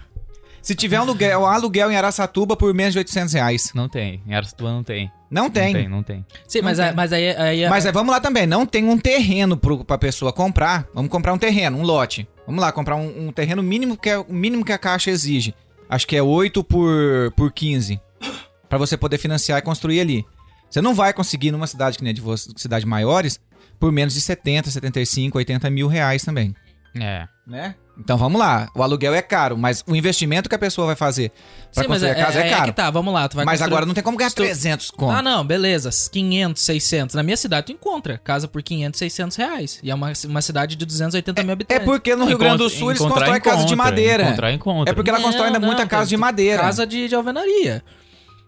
Se 0.69 0.75
tiver 0.75 0.99
um 0.99 1.01
aluguel, 1.01 1.39
um 1.39 1.45
aluguel 1.47 1.91
em 1.91 1.95
Araçatuba 1.95 2.55
por 2.55 2.71
menos 2.75 2.93
de 2.93 2.99
800 2.99 3.33
reais. 3.33 3.71
Não 3.73 3.89
tem. 3.89 4.21
Em 4.27 4.35
Aracatuba 4.35 4.69
não 4.69 4.83
tem. 4.83 5.11
Não 5.31 5.49
tem. 5.49 5.65
Não 5.65 5.73
tem, 5.73 5.89
não 5.89 6.03
tem. 6.03 6.25
Sim, 6.47 6.61
mas, 6.61 6.79
aí- 6.79 6.93
mas 6.93 7.11
aí, 7.11 7.35
aí 7.35 7.67
Mas 7.67 7.87
é, 7.87 7.91
vamos 7.91 8.11
lá 8.11 8.19
também, 8.21 8.45
não 8.45 8.67
tem 8.67 8.85
um 8.85 8.95
terreno 8.95 9.57
pro, 9.57 9.83
pra 9.83 9.97
pessoa 9.97 10.31
comprar. 10.31 10.87
Vamos 10.93 11.09
comprar 11.09 11.33
um 11.33 11.39
terreno, 11.39 11.79
um 11.79 11.81
lote. 11.81 12.27
Vamos 12.45 12.61
lá, 12.61 12.71
comprar 12.71 12.97
um, 12.97 13.29
um 13.29 13.31
terreno 13.31 13.63
mínimo 13.63 13.97
que 13.97 14.11
é 14.11 14.19
o 14.19 14.31
mínimo 14.31 14.63
que 14.63 14.71
a 14.71 14.77
Caixa 14.77 15.09
exige. 15.09 15.55
Acho 15.89 16.05
que 16.05 16.15
é 16.15 16.21
8 16.21 16.63
por, 16.63 17.33
por 17.35 17.51
15. 17.51 17.99
Pra 18.69 18.77
você 18.77 18.95
poder 18.95 19.17
financiar 19.17 19.57
e 19.57 19.63
construir 19.63 19.99
ali. 19.99 20.23
Você 20.69 20.81
não 20.81 20.93
vai 20.93 21.13
conseguir 21.13 21.49
numa 21.49 21.65
cidade 21.65 21.97
que 21.97 22.03
nem 22.03 22.11
a 22.11 22.13
de 22.13 22.21
vocês, 22.21 22.53
cidades 22.57 22.85
maiores, 22.85 23.39
por 23.79 23.91
menos 23.91 24.13
de 24.13 24.21
70, 24.21 24.69
75, 24.69 25.35
80 25.35 25.67
mil 25.71 25.87
reais 25.87 26.23
também. 26.23 26.53
É. 26.95 27.27
Né? 27.47 27.73
Então 27.99 28.17
vamos 28.17 28.39
lá, 28.39 28.69
o 28.73 28.81
aluguel 28.81 29.13
é 29.13 29.21
caro, 29.21 29.57
mas 29.57 29.83
o 29.85 29.93
investimento 29.93 30.47
que 30.47 30.55
a 30.55 30.59
pessoa 30.59 30.87
vai 30.87 30.95
fazer 30.95 31.31
pra 31.73 31.83
Sim, 31.83 31.89
mas 31.89 32.01
construir 32.01 32.09
é, 32.09 32.11
a 32.11 32.25
casa 32.25 32.39
é, 32.39 32.47
é, 32.47 32.49
caro. 32.49 32.65
que 32.65 32.71
tá, 32.71 32.89
vamos 32.89 33.13
lá. 33.13 33.27
Tu 33.27 33.35
vai 33.35 33.43
mas 33.45 33.59
construir- 33.59 33.73
agora 33.73 33.85
não 33.85 33.93
tem 33.93 34.01
como 34.03 34.17
ganhar 34.17 34.29
tu- 34.31 34.35
300 34.37 34.89
conto. 34.89 35.11
Ah, 35.17 35.21
não, 35.21 35.45
beleza. 35.45 35.89
500, 36.11 36.63
600. 36.63 37.13
Na 37.15 37.21
minha 37.23 37.35
cidade 37.35 37.65
tu 37.67 37.71
encontra 37.73 38.17
casa 38.17 38.47
por 38.47 38.63
500, 38.63 38.97
600 38.97 39.35
reais. 39.37 39.79
E 39.83 39.91
é 39.91 39.95
uma, 39.95 40.13
uma 40.25 40.41
cidade 40.41 40.75
de 40.77 40.85
280 40.85 41.43
mil 41.43 41.49
É 41.49 41.53
habitantes. 41.53 41.85
porque 41.85 42.15
no 42.15 42.25
Rio 42.25 42.37
Grande 42.37 42.57
do 42.59 42.69
Sul 42.69 42.89
eles 42.91 43.01
constroem 43.01 43.41
casa 43.41 43.57
de 43.65 43.73
encontra. 43.73 43.75
madeira. 43.75 44.23
Encontrar, 44.23 44.53
encontra. 44.53 44.91
É 44.91 44.95
porque 44.95 45.09
ela 45.09 45.19
constrói 45.21 45.47
ainda 45.47 45.59
Não, 45.59 45.67
muita 45.67 45.81
não, 45.81 45.89
casa 45.89 46.09
de 46.09 46.15
madeira. 46.17 46.61
Casa 46.63 46.87
de, 46.87 47.07
de 47.09 47.13
alvenaria. 47.15 47.83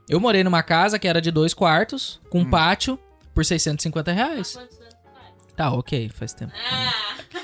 Eu 0.10 0.20
morei 0.20 0.44
numa 0.44 0.64
casa 0.64 0.98
que 0.98 1.08
era 1.08 1.22
de 1.22 1.30
dois 1.30 1.54
quartos, 1.54 2.20
com 2.30 2.40
Hum. 2.40 2.42
um 2.44 2.50
pátio, 2.50 2.98
por 3.34 3.46
650 3.46 4.12
reais. 4.14 4.54
Faz? 4.54 4.81
Tá, 5.62 5.72
ok, 5.72 6.10
faz 6.16 6.34
tempo. 6.34 6.52
Ah, 6.72 6.92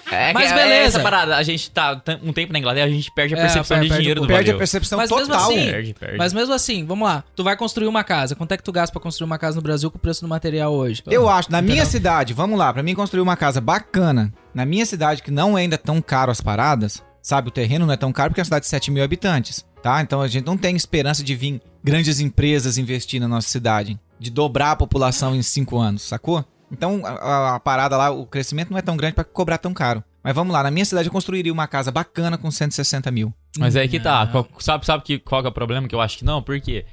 É, 0.10 0.32
Mas 0.34 0.48
que- 0.48 0.54
beleza. 0.58 0.74
É 0.74 0.84
essa 0.86 1.00
parada. 1.02 1.36
A 1.36 1.44
gente 1.44 1.70
tá 1.70 2.02
um 2.24 2.32
tempo 2.34 2.52
na 2.54 2.60
Inglaterra, 2.60 2.88
a 2.88 2.90
gente 2.90 3.12
perde 3.12 3.36
a 3.36 3.38
É, 3.38 3.42
percepção 3.42 3.78
perde- 3.78 3.92
de 3.94 3.98
dinheiro 4.00 4.22
do 4.22 4.28
Perde 4.28 4.52
a 4.52 4.58
percepção 4.58 4.98
Mas 4.98 5.12
mesmo 5.12 5.28
total. 5.28 5.52
assim- 5.52 5.66
Perde, 5.72 5.94
perde. 5.94 6.18
Mas 6.18 6.34
mesmo 6.34 6.54
assim, 6.54 6.86
vamos 6.86 7.08
lá. 7.08 7.24
Tu 7.36 7.44
vai 7.44 7.56
construir 7.58 7.88
uma 7.88 8.04
casa. 8.04 8.34
Quanto 8.36 8.54
é 8.54 8.58
que 8.58 8.64
tu 8.64 8.72
gasta 8.72 8.92
pra 8.94 9.02
construir 9.02 9.26
uma 9.26 9.38
casa 9.38 9.58
no 9.58 9.62
Brasil 9.62 9.92
com 9.92 9.98
o 9.98 10.02
preço 10.02 10.22
do 10.22 10.28
material 10.28 10.74
hoje? 10.74 11.04
Eu 11.08 11.28
acho, 11.30 11.52
na 11.52 11.62
minha 11.62 11.74
Entendeu? 11.76 11.92
cidade, 11.92 12.34
vamos 12.34 12.58
lá, 12.58 12.72
pra 12.74 12.82
mim 12.82 12.96
construir 12.96 13.22
uma 13.22 13.36
casa 13.36 13.60
bacana, 13.62 14.34
na 14.54 14.66
minha 14.66 14.86
cidade, 14.86 15.22
que 15.22 15.30
não 15.30 15.58
é 15.58 15.62
ainda 15.62 15.78
tão 15.78 16.02
caro 16.02 16.32
as 16.32 16.40
paradas, 16.42 17.04
sabe? 17.22 17.50
O 17.50 17.52
terreno 17.52 17.86
não 17.86 17.94
é 17.94 17.98
tão 17.98 18.12
caro 18.14 18.30
porque 18.32 18.40
é 18.40 18.44
uma 18.44 18.46
cidade 18.46 18.64
de 18.64 18.70
7 18.70 18.90
mil 18.90 19.04
habitantes, 19.04 19.66
tá? 19.84 20.02
Então 20.02 20.22
a 20.22 20.28
gente 20.28 20.46
não 20.46 20.58
tem 20.58 20.76
esperança 20.76 21.22
de 21.24 21.36
vir 21.36 21.62
grandes 21.84 22.20
empresas 22.22 22.78
investir 22.78 23.20
na 23.20 23.28
nossa 23.28 23.50
cidade, 23.50 24.00
de 24.20 24.32
dobrar 24.32 24.72
a 24.72 24.76
população 24.76 25.36
em 25.36 25.42
5 25.44 25.78
anos, 25.78 26.02
sacou? 26.04 26.44
Então 26.72 27.02
a, 27.06 27.10
a- 27.10 27.56
a 27.56 27.60
parada 27.60 27.96
lá, 27.98 28.10
o 28.10 28.26
crescimento 28.26 28.72
não 28.72 28.78
é 28.78 28.82
tão 28.82 28.98
grande 28.98 29.16
pra 29.16 29.24
cobrar 29.24 29.58
tão 29.58 29.74
caro. 29.74 30.04
Mas 30.24 30.36
vamos 30.36 30.52
lá, 30.52 30.62
na 30.62 30.70
minha 30.72 30.84
cidade 30.84 31.08
eu 31.08 31.12
construiria 31.14 31.54
uma 31.54 31.68
casa 31.68 31.90
bacana 31.92 32.38
com 32.38 32.52
160 32.52 33.10
mil. 33.12 33.34
Mas 33.58 33.76
aí 33.78 33.88
que 33.88 34.00
tá. 34.00 34.28
Qual- 34.28 34.48
sabe, 34.60 34.86
sabe 34.86 35.04
que, 35.04 35.20
qual 35.20 35.42
que 35.42 35.48
é 35.48 35.50
o 35.50 35.54
problema? 35.54 35.88
Que 35.88 35.96
eu 35.96 36.02
acho 36.02 36.18
que 36.18 36.26
não, 36.26 36.42
porque 36.44 36.86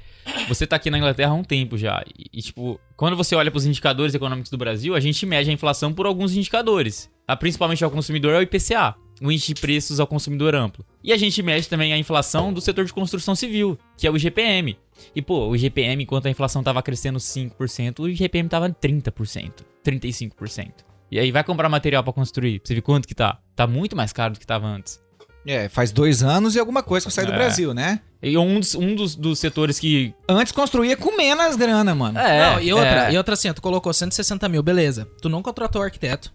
você 0.47 0.65
tá 0.65 0.77
aqui 0.77 0.89
na 0.89 0.97
Inglaterra 0.97 1.31
há 1.31 1.35
um 1.35 1.43
tempo 1.43 1.77
já. 1.77 2.01
E, 2.17 2.25
e, 2.39 2.41
tipo, 2.41 2.79
quando 2.95 3.17
você 3.17 3.35
olha 3.35 3.51
pros 3.51 3.65
indicadores 3.65 4.13
econômicos 4.15 4.49
do 4.49 4.57
Brasil, 4.57 4.95
a 4.95 4.99
gente 5.01 5.25
mede 5.25 5.49
a 5.49 5.53
inflação 5.53 5.93
por 5.93 6.05
alguns 6.05 6.33
indicadores. 6.33 7.09
A, 7.27 7.35
principalmente 7.35 7.83
ao 7.83 7.91
consumidor 7.91 8.33
é 8.33 8.37
o 8.37 8.41
IPCA, 8.41 8.95
o 9.21 9.29
índice 9.31 9.53
de 9.53 9.59
preços 9.61 9.99
ao 9.99 10.07
consumidor 10.07 10.55
amplo. 10.55 10.85
E 11.03 11.11
a 11.11 11.17
gente 11.17 11.43
mede 11.43 11.67
também 11.67 11.91
a 11.91 11.97
inflação 11.97 12.53
do 12.53 12.61
setor 12.61 12.85
de 12.85 12.93
construção 12.93 13.35
civil, 13.35 13.77
que 13.97 14.07
é 14.07 14.11
o 14.11 14.15
IGPM. 14.15 14.77
E, 15.15 15.21
pô, 15.21 15.47
o 15.47 15.55
IGPM, 15.55 16.03
enquanto 16.03 16.27
a 16.27 16.29
inflação 16.29 16.63
tava 16.63 16.81
crescendo 16.81 17.19
5%, 17.19 17.99
o 17.99 18.09
IGPM 18.09 18.49
tava 18.49 18.69
30%, 18.69 19.51
35%. 19.83 20.71
E 21.11 21.19
aí 21.19 21.31
vai 21.31 21.43
comprar 21.43 21.69
material 21.69 22.03
pra 22.03 22.11
construir, 22.11 22.61
você 22.63 22.73
ver 22.75 22.81
quanto 22.81 23.07
que 23.07 23.15
tá. 23.15 23.39
Tá 23.55 23.67
muito 23.67 23.95
mais 23.95 24.11
caro 24.11 24.33
do 24.33 24.39
que 24.39 24.47
tava 24.47 24.67
antes. 24.67 24.99
É, 25.47 25.69
faz 25.69 25.91
dois 25.91 26.23
anos 26.23 26.55
e 26.55 26.59
alguma 26.59 26.81
coisa 26.81 27.05
que 27.05 27.07
eu 27.09 27.11
saí 27.11 27.25
do 27.25 27.31
É. 27.31 27.35
Brasil, 27.35 27.73
né? 27.73 28.01
E 28.21 28.35
um 28.35 28.59
dos, 28.59 28.73
um 28.73 28.95
dos, 28.95 29.15
dos 29.15 29.37
setores 29.37 29.77
que. 29.79 30.11
Antes 30.27 30.51
construía 30.51 30.97
com 30.97 31.15
menos 31.15 31.55
grana, 31.55 31.93
mano. 31.93 32.17
É, 32.17 32.53
não, 32.55 32.61
e 32.61 32.73
outra, 32.73 33.09
é. 33.09 33.13
e 33.13 33.17
outra 33.17 33.35
assim, 33.35 33.53
tu 33.53 33.61
colocou 33.61 33.93
160 33.93 34.49
mil, 34.49 34.63
beleza. 34.63 35.07
Tu 35.21 35.29
não 35.29 35.43
contratou 35.43 35.83
arquiteto 35.83 36.33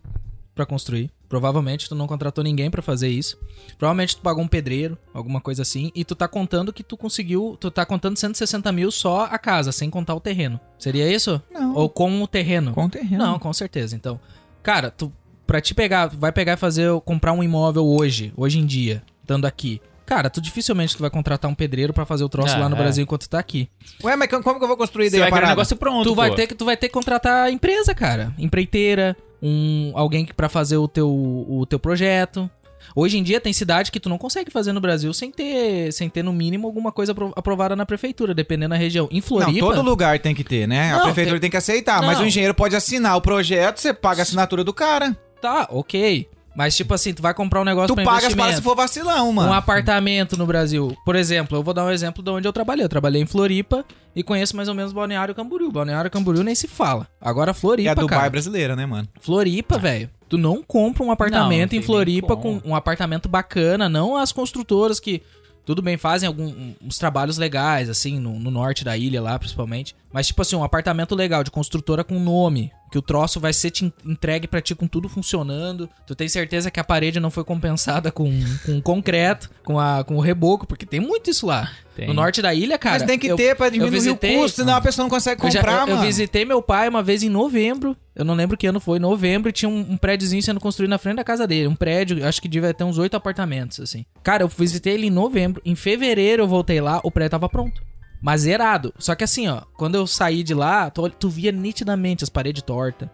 pra 0.54 0.66
construir. 0.66 1.10
Provavelmente 1.28 1.88
tu 1.88 1.94
não 1.94 2.06
contratou 2.08 2.42
ninguém 2.42 2.70
pra 2.70 2.82
fazer 2.82 3.08
isso. 3.08 3.38
Provavelmente 3.78 4.16
tu 4.16 4.22
pagou 4.22 4.42
um 4.42 4.48
pedreiro, 4.48 4.98
alguma 5.14 5.40
coisa 5.40 5.62
assim. 5.62 5.92
E 5.94 6.04
tu 6.04 6.14
tá 6.16 6.26
contando 6.26 6.72
que 6.72 6.82
tu 6.82 6.96
conseguiu. 6.96 7.56
Tu 7.60 7.70
tá 7.70 7.86
contando 7.86 8.16
160 8.16 8.72
mil 8.72 8.90
só 8.90 9.24
a 9.30 9.38
casa, 9.38 9.70
sem 9.70 9.88
contar 9.88 10.14
o 10.14 10.20
terreno. 10.20 10.58
Seria 10.78 11.08
isso? 11.10 11.40
Não. 11.50 11.74
Ou 11.74 11.88
com 11.88 12.20
o 12.22 12.26
terreno? 12.26 12.72
Com 12.72 12.88
terreno. 12.88 13.24
Não, 13.24 13.38
com 13.38 13.52
certeza. 13.52 13.94
Então, 13.94 14.18
cara, 14.62 14.90
tu 14.90 15.12
pra 15.46 15.60
te 15.60 15.74
pegar, 15.74 16.08
vai 16.08 16.32
pegar 16.32 16.54
e 16.54 16.56
fazer 16.56 16.88
comprar 17.02 17.32
um 17.32 17.42
imóvel 17.42 17.86
hoje, 17.86 18.32
hoje 18.36 18.58
em 18.58 18.66
dia, 18.66 19.02
estando 19.22 19.46
aqui. 19.46 19.80
Cara, 20.06 20.28
tu 20.28 20.40
dificilmente 20.40 20.96
tu 20.96 21.00
vai 21.00 21.10
contratar 21.10 21.48
um 21.48 21.54
pedreiro 21.54 21.92
pra 21.92 22.04
fazer 22.04 22.24
o 22.24 22.28
troço 22.28 22.56
É, 22.56 22.58
lá 22.58 22.68
no 22.68 22.74
é. 22.74 22.78
Brasil 22.78 23.04
enquanto 23.04 23.22
tu 23.22 23.30
tá 23.30 23.38
aqui. 23.38 23.68
Ué, 24.02 24.16
mas 24.16 24.28
como 24.28 24.58
que 24.58 24.64
eu 24.64 24.68
vou 24.68 24.76
construir 24.76 25.06
Você 25.08 25.12
daí 25.18 25.20
a 25.20 25.24
vai 25.24 25.30
um 25.30 25.34
parada? 25.34 25.52
negócio 25.52 25.76
pronto. 25.76 26.08
tu 26.08 26.14
vai 26.16 26.30
pô. 26.30 26.34
ter 26.36 26.46
que 26.48 26.54
tu 26.56 26.64
vai 26.64 26.76
ter 26.76 26.88
que 26.88 26.94
contratar 26.94 27.46
a 27.46 27.50
empresa, 27.52 27.94
cara, 27.94 28.34
empreiteira, 28.36 29.16
um 29.42 29.92
alguém 29.94 30.26
para 30.26 30.48
fazer 30.48 30.76
o 30.76 30.86
teu 30.88 31.08
o 31.08 31.64
teu 31.66 31.78
projeto. 31.78 32.48
Hoje 32.96 33.18
em 33.18 33.22
dia 33.22 33.40
tem 33.40 33.52
cidade 33.52 33.92
que 33.92 34.00
tu 34.00 34.08
não 34.08 34.16
consegue 34.18 34.50
fazer 34.50 34.72
no 34.72 34.80
Brasil 34.80 35.12
sem 35.12 35.30
ter 35.30 35.92
sem 35.92 36.08
ter 36.08 36.22
no 36.24 36.32
mínimo 36.32 36.66
alguma 36.66 36.90
coisa 36.90 37.12
apro- 37.12 37.32
aprovada 37.36 37.76
na 37.76 37.84
prefeitura, 37.86 38.34
dependendo 38.34 38.70
da 38.70 38.76
região. 38.76 39.06
Em 39.10 39.16
Não, 39.16 39.22
Floripa, 39.22 39.60
todo 39.74 39.82
lugar 39.82 40.18
tem 40.18 40.34
que 40.34 40.42
ter, 40.42 40.66
né? 40.66 40.92
a 40.92 40.96
Não, 40.96 41.04
prefeitura 41.04 41.36
tem- 41.36 41.42
tem... 41.42 41.50
que 41.50 41.56
aceitar, 41.56 42.02
mas 42.02 42.16
Não. 42.18 42.24
o 42.24 42.26
engenheiro 42.26 42.54
pode 42.54 42.74
assinar 42.74 43.16
o 43.16 43.20
projeto, 43.20 43.78
você 43.78 43.92
paga 43.94 44.22
a 44.22 44.24
assinatura 44.24 44.64
do 44.64 44.72
cara. 44.72 45.16
tá, 45.40 45.68
OK. 45.70 46.26
Mas 46.60 46.76
tipo 46.76 46.92
assim, 46.92 47.14
tu 47.14 47.22
vai 47.22 47.32
comprar 47.32 47.62
um 47.62 47.64
negócio 47.64 47.88
Tu 47.88 47.94
pra 47.94 48.04
paga 48.04 48.16
as 48.18 48.22
investimento. 48.24 48.42
paradas 48.42 48.56
se 48.58 48.62
for 48.62 48.76
vacilão, 48.76 49.32
mano. 49.32 49.48
Um 49.50 49.54
apartamento 49.54 50.36
no 50.36 50.44
Brasil. 50.44 50.94
Por 51.06 51.16
exemplo, 51.16 51.56
eu 51.56 51.62
vou 51.62 51.72
dar 51.72 51.86
um 51.86 51.90
exemplo 51.90 52.22
de 52.22 52.28
onde 52.28 52.46
eu 52.46 52.52
trabalhei. 52.52 52.84
Eu 52.84 52.88
trabalhei 52.90 53.22
em 53.22 53.24
Floripa 53.24 53.82
e 54.14 54.22
conheço 54.22 54.54
mais 54.54 54.68
ou 54.68 54.74
menos 54.74 54.92
Balneário 54.92 55.34
Camboriú. 55.34 55.72
Balneário 55.72 56.10
Camboriú 56.10 56.42
nem 56.42 56.54
se 56.54 56.68
fala. 56.68 57.08
Agora 57.18 57.52
É 57.52 57.54
Floripa, 57.54 57.92
a 57.92 57.94
Dubai 57.94 58.18
cara. 58.18 58.28
brasileira, 58.30 58.76
né, 58.76 58.84
mano? 58.84 59.08
Floripa, 59.22 59.78
velho. 59.78 60.10
Tu 60.28 60.36
não 60.36 60.62
compra 60.62 61.02
um 61.02 61.10
apartamento 61.10 61.70
Não, 61.72 61.78
em 61.78 61.80
não 61.80 61.86
Floripa 61.86 62.36
com 62.36 62.60
um 62.62 62.76
apartamento 62.76 63.26
bacana, 63.26 63.88
não 63.88 64.14
as 64.14 64.30
construtoras 64.30 65.00
que 65.00 65.22
tudo 65.64 65.80
bem 65.80 65.96
fazem 65.96 66.26
alguns 66.26 66.98
trabalhos 66.98 67.38
legais 67.38 67.88
assim 67.88 68.18
no, 68.18 68.38
no 68.38 68.50
norte 68.50 68.84
da 68.84 68.96
ilha 68.98 69.22
lá, 69.22 69.38
principalmente. 69.38 69.96
Mas 70.12 70.26
tipo 70.26 70.42
assim, 70.42 70.56
um 70.56 70.64
apartamento 70.64 71.14
legal 71.14 71.42
de 71.42 71.50
construtora 71.50 72.04
com 72.04 72.18
nome, 72.20 72.70
que 72.90 72.98
o 72.98 73.02
troço 73.02 73.38
vai 73.38 73.52
ser 73.52 73.70
te 73.70 73.84
en- 73.84 73.92
entregue 74.04 74.48
pra 74.48 74.60
ti 74.60 74.74
com 74.74 74.86
tudo 74.86 75.08
funcionando. 75.08 75.88
Tu 76.06 76.14
tem 76.14 76.28
certeza 76.28 76.70
que 76.70 76.80
a 76.80 76.84
parede 76.84 77.20
não 77.20 77.30
foi 77.30 77.44
compensada 77.44 78.10
com, 78.10 78.30
com 78.66 78.80
concreto, 78.82 79.48
com 79.64 79.78
a 79.78 80.02
com 80.04 80.16
o 80.16 80.20
reboco, 80.20 80.66
porque 80.66 80.84
tem 80.84 80.98
muito 81.00 81.30
isso 81.30 81.46
lá. 81.46 81.70
Tem. 81.94 82.06
No 82.08 82.14
norte 82.14 82.40
da 82.40 82.54
ilha, 82.54 82.78
cara. 82.78 82.98
mas 82.98 83.06
tem 83.06 83.18
que 83.18 83.26
eu- 83.28 83.36
ter 83.36 83.54
pra 83.54 83.66
eu 83.66 83.70
diminuir 83.72 83.90
visitei- 83.90 84.36
o 84.36 84.40
custo, 84.42 84.56
senão 84.62 84.74
a 84.76 84.80
pessoa 84.80 85.04
não 85.04 85.10
consegue 85.10 85.44
eu, 85.44 85.50
já- 85.50 85.60
comprar, 85.60 85.82
eu- 85.82 85.88
eu 85.88 85.94
mano. 85.96 86.06
visitei 86.06 86.44
meu 86.44 86.62
pai 86.62 86.88
uma 86.88 87.02
vez 87.02 87.22
em 87.22 87.28
novembro. 87.28 87.96
Eu 88.16 88.24
não 88.24 88.34
lembro 88.34 88.56
que 88.56 88.66
ano 88.66 88.80
foi, 88.80 88.98
novembro, 88.98 89.48
e 89.48 89.52
tinha 89.52 89.68
um, 89.68 89.78
um 89.92 89.96
prédiozinho 89.96 90.42
sendo 90.42 90.60
construído 90.60 90.90
na 90.90 90.98
frente 90.98 91.16
da 91.16 91.24
casa 91.24 91.46
dele. 91.46 91.68
Um 91.68 91.74
prédio, 91.74 92.26
acho 92.26 92.40
que 92.40 92.48
devia 92.48 92.72
ter 92.74 92.84
uns 92.84 92.98
oito 92.98 93.16
apartamentos, 93.16 93.80
assim. 93.80 94.04
Cara, 94.22 94.42
eu 94.42 94.48
visitei 94.48 94.94
ele 94.94 95.06
em 95.06 95.10
novembro. 95.10 95.60
Em 95.64 95.74
fevereiro 95.74 96.42
eu 96.42 96.48
voltei 96.48 96.80
lá, 96.80 97.00
o 97.02 97.10
prédio 97.10 97.30
tava 97.32 97.48
pronto. 97.48 97.80
Mas 98.20 98.42
zerado. 98.42 98.92
Só 98.98 99.14
que 99.14 99.24
assim, 99.24 99.48
ó, 99.48 99.62
quando 99.76 99.94
eu 99.94 100.06
saí 100.06 100.42
de 100.42 100.52
lá, 100.54 100.90
tu, 100.90 101.08
tu 101.10 101.28
via 101.30 101.50
nitidamente 101.52 102.22
as 102.24 102.28
paredes 102.30 102.62
tortas. 102.62 103.08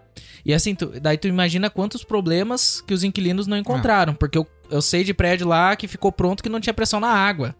E 0.44 0.52
assim, 0.52 0.74
tu- 0.74 0.98
daí 1.00 1.16
tu 1.16 1.28
imagina 1.28 1.70
quantos 1.70 2.02
problemas 2.02 2.80
que 2.80 2.92
os 2.94 3.04
inquilinos 3.04 3.46
não 3.46 3.56
encontraram. 3.56 4.14
Porque 4.14 4.36
eu, 4.38 4.46
eu 4.70 4.82
sei 4.82 5.04
de 5.04 5.14
prédio 5.14 5.46
lá 5.46 5.76
que 5.76 5.86
ficou 5.86 6.10
pronto 6.10 6.42
que 6.42 6.48
não 6.48 6.60
tinha 6.60 6.74
pressão 6.74 6.98
na 7.00 7.08
água. 7.10 7.54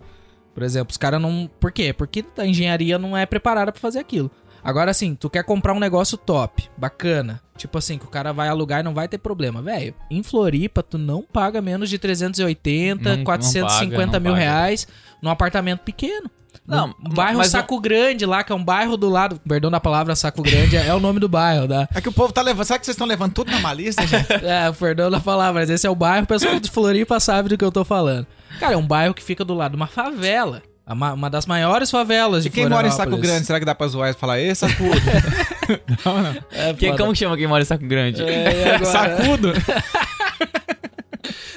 Por 0.55 0.63
exemplo, 0.63 0.91
os 0.91 0.97
caras 0.97 1.21
não. 1.21 1.49
Por 1.61 1.71
quê? 1.71 1.93
Porque 1.93 2.25
a 2.39 2.47
engenharia 2.47 2.99
não 2.99 3.17
é 3.17 3.27
preparada 3.27 3.71
pra 3.71 3.81
fazer 3.81 3.99
aquilo. 3.99 4.31
Agora, 4.65 4.91
assim, 4.91 5.15
tu 5.15 5.31
quer 5.31 5.45
comprar 5.45 5.73
um 5.75 5.79
negócio 5.79 6.17
top, 6.19 6.65
bacana. 6.77 7.41
Tipo 7.57 7.79
assim, 7.79 7.99
que 7.99 8.05
o 8.05 8.09
cara 8.09 8.33
vai 8.33 8.49
alugar 8.49 8.81
e 8.81 8.83
não 8.83 8.95
vai 8.95 9.07
ter 9.07 9.19
problema. 9.19 9.63
Velho, 9.63 9.95
em 10.11 10.23
Floripa, 10.25 10.83
tu 10.83 10.99
não 10.99 11.23
paga 11.23 11.63
menos 11.63 11.89
de 11.89 11.99
380, 11.99 13.11
Não- 13.11 13.17
não 13.19 13.25
450 13.25 14.07
paga, 14.07 14.13
não 14.19 14.21
mil 14.21 14.33
paga. 14.33 14.45
reais 14.45 14.89
num 15.23 15.31
apartamento 15.31 15.81
pequeno. 15.81 16.29
Não, 16.67 16.95
no 17.03 17.15
bairro 17.15 17.43
Saco 17.45 17.81
Grande 17.81 18.25
lá, 18.27 18.45
que 18.45 18.53
é 18.53 18.55
um 18.55 18.63
bairro 18.65 18.97
do 18.97 19.09
lado. 19.09 19.41
Perdão 19.49 19.71
da 19.71 19.81
palavra, 19.81 20.15
Saco 20.15 20.43
Grande 20.43 20.77
é, 20.77 20.87
é 20.87 20.95
o 20.95 21.01
nome 21.01 21.19
do 21.21 21.29
bairro, 21.29 21.67
tá? 21.67 21.89
É 21.95 22.01
que 22.01 22.09
o 22.09 22.13
povo 22.13 22.33
tá 22.33 22.43
levando. 22.43 22.65
Sabe 22.67 22.81
que 22.81 22.87
vocês 22.87 22.95
estão 22.95 23.07
levando 23.07 23.33
tudo 23.33 23.51
na 23.51 23.59
malista, 23.61 24.07
gente? 24.07 24.27
É, 24.47 24.71
perdão 24.73 25.11
da 25.11 25.19
palavra, 25.21 25.61
mas 25.61 25.71
esse 25.71 25.87
é 25.87 25.91
o 25.91 25.95
bairro, 25.95 26.25
o 26.25 26.27
pessoal 26.27 26.59
de 26.61 26.71
Floripa 26.71 27.19
sabe 27.19 27.49
do 27.49 27.59
que 27.59 27.65
eu 27.65 27.73
tô 27.73 27.85
falando. 27.85 28.27
Cara, 28.61 28.75
é 28.75 28.77
um 28.77 28.87
bairro 28.87 29.13
que 29.15 29.23
fica 29.23 29.45
do 29.45 29.55
lado 29.55 29.73
de 29.73 29.77
uma 29.77 29.87
favela. 29.87 30.63
Uma, 30.89 31.15
uma 31.15 31.29
das 31.29 31.47
maiores 31.47 31.91
favelas 31.91 32.45
de 32.45 32.49
E 32.49 32.53
quem 32.53 32.69
mora 32.69 32.87
em 32.87 32.93
Saco. 32.93 33.17
Grande, 33.17 33.45
será 33.45 33.59
que 33.59 33.65
dá 33.65 33.75
pra 33.75 33.89
zoar 33.89 34.11
e 34.11 34.13
falar, 34.13 34.39
ê, 34.39 34.55
sacudo? 34.55 34.91
É, 36.53 36.73
Que, 36.75 36.87
foda. 36.87 36.99
como 36.99 37.13
que 37.13 37.19
chama 37.19 37.37
quem 37.37 37.47
mora 37.49 37.63
em 37.63 37.67
Saco 37.67 37.85
Grande? 37.87 38.23
É, 38.23 38.77
agora? 38.77 38.85
Sacudo? 38.85 39.53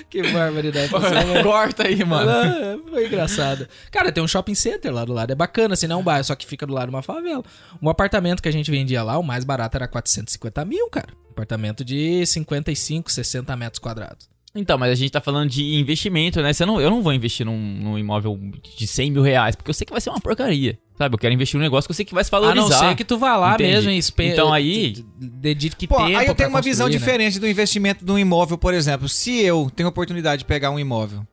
Que 0.10 0.24
barbaridade. 0.24 0.90
Corta 1.44 1.88
aí, 1.88 2.04
mano. 2.04 2.30
Ah, 2.30 2.80
Foi 2.90 3.06
engraçado. 3.06 3.68
Cara, 3.92 4.12
tem 4.12 4.24
um 4.24 4.28
shopping 4.28 4.56
center 4.56 4.92
lá 4.92 5.06
do 5.06 5.14
lado. 5.14 5.32
É 5.32 5.36
bacana, 5.36 5.76
assim, 5.76 5.88
não 5.88 5.98
é 5.98 6.00
um 6.00 6.04
bairro, 6.04 6.24
só 6.24 6.36
que 6.36 6.46
fica 6.46 6.66
do 6.66 6.74
lado 6.74 6.90
de 6.90 6.96
uma 6.96 7.04
favela. 7.04 7.44
Um 7.82 7.90
apartamento 7.90 8.42
que 8.42 8.50
a 8.50 8.52
gente 8.52 8.72
vendia 8.72 9.04
lá, 9.04 9.18
o 9.18 9.24
mais 9.24 9.44
barato 9.44 9.78
era 9.78 9.88
450 9.88 10.66
mil, 10.66 10.90
cara. 10.90 11.10
Apartamento 11.30 11.86
de 11.86 12.26
55, 12.26 13.12
60 13.12 13.56
metros 13.56 13.80
quadrados. 13.80 14.28
Então, 14.56 14.78
mas 14.80 14.92
a 14.92 14.96
gente 14.96 15.12
tá 15.12 15.22
falando 15.22 15.50
de 15.50 15.76
investimento, 15.76 16.42
né? 16.42 16.52
Você 16.52 16.66
não, 16.66 16.82
eu 16.82 16.90
não 16.90 17.04
vou 17.04 17.14
investir 17.14 17.46
num, 17.46 17.58
num 17.58 17.98
imóvel 17.98 18.38
de 18.78 18.88
100 18.88 19.12
mil 19.12 19.22
reais, 19.22 19.56
porque 19.56 19.70
eu 19.70 19.74
sei 19.74 19.86
que 19.86 19.92
vai 19.92 20.02
ser 20.02 20.10
uma 20.10 20.20
porcaria. 20.20 20.78
Sabe? 21.00 21.16
Eu 21.16 21.18
quero 21.18 21.34
investir 21.34 21.58
num 21.58 21.64
negócio 21.64 21.88
que 21.88 21.92
eu 21.92 21.96
sei 21.96 22.04
que 22.04 22.14
vai 22.14 22.24
se 22.26 22.28
A 22.28 22.38
valorizar. 22.40 22.82
não 22.82 22.90
ser 22.90 22.96
que 22.96 23.06
tu 23.06 23.18
vá 23.18 23.38
lá 23.38 23.54
Entende? 23.54 23.88
mesmo 23.88 23.90
e. 23.92 24.28
Então 24.28 24.52
aí- 24.54 25.04
Dedique 25.18 25.88
Pô, 25.88 25.96
tempo 25.96 26.18
aí 26.20 26.28
eu 26.28 26.36
tenho 26.36 26.50
uma 26.50 26.62
visão 26.62 26.88
né? 26.88 26.92
diferente 26.92 27.40
do 27.40 27.48
investimento 27.48 28.04
de 28.04 28.12
um 28.12 28.20
imóvel, 28.20 28.58
por 28.58 28.74
exemplo. 28.74 29.08
Se 29.08 29.40
eu 29.42 29.72
tenho 29.74 29.88
a 29.88 29.90
oportunidade 29.92 30.40
de 30.40 30.46
pegar 30.46 30.70
um 30.72 30.78
imóvel. 30.80 31.26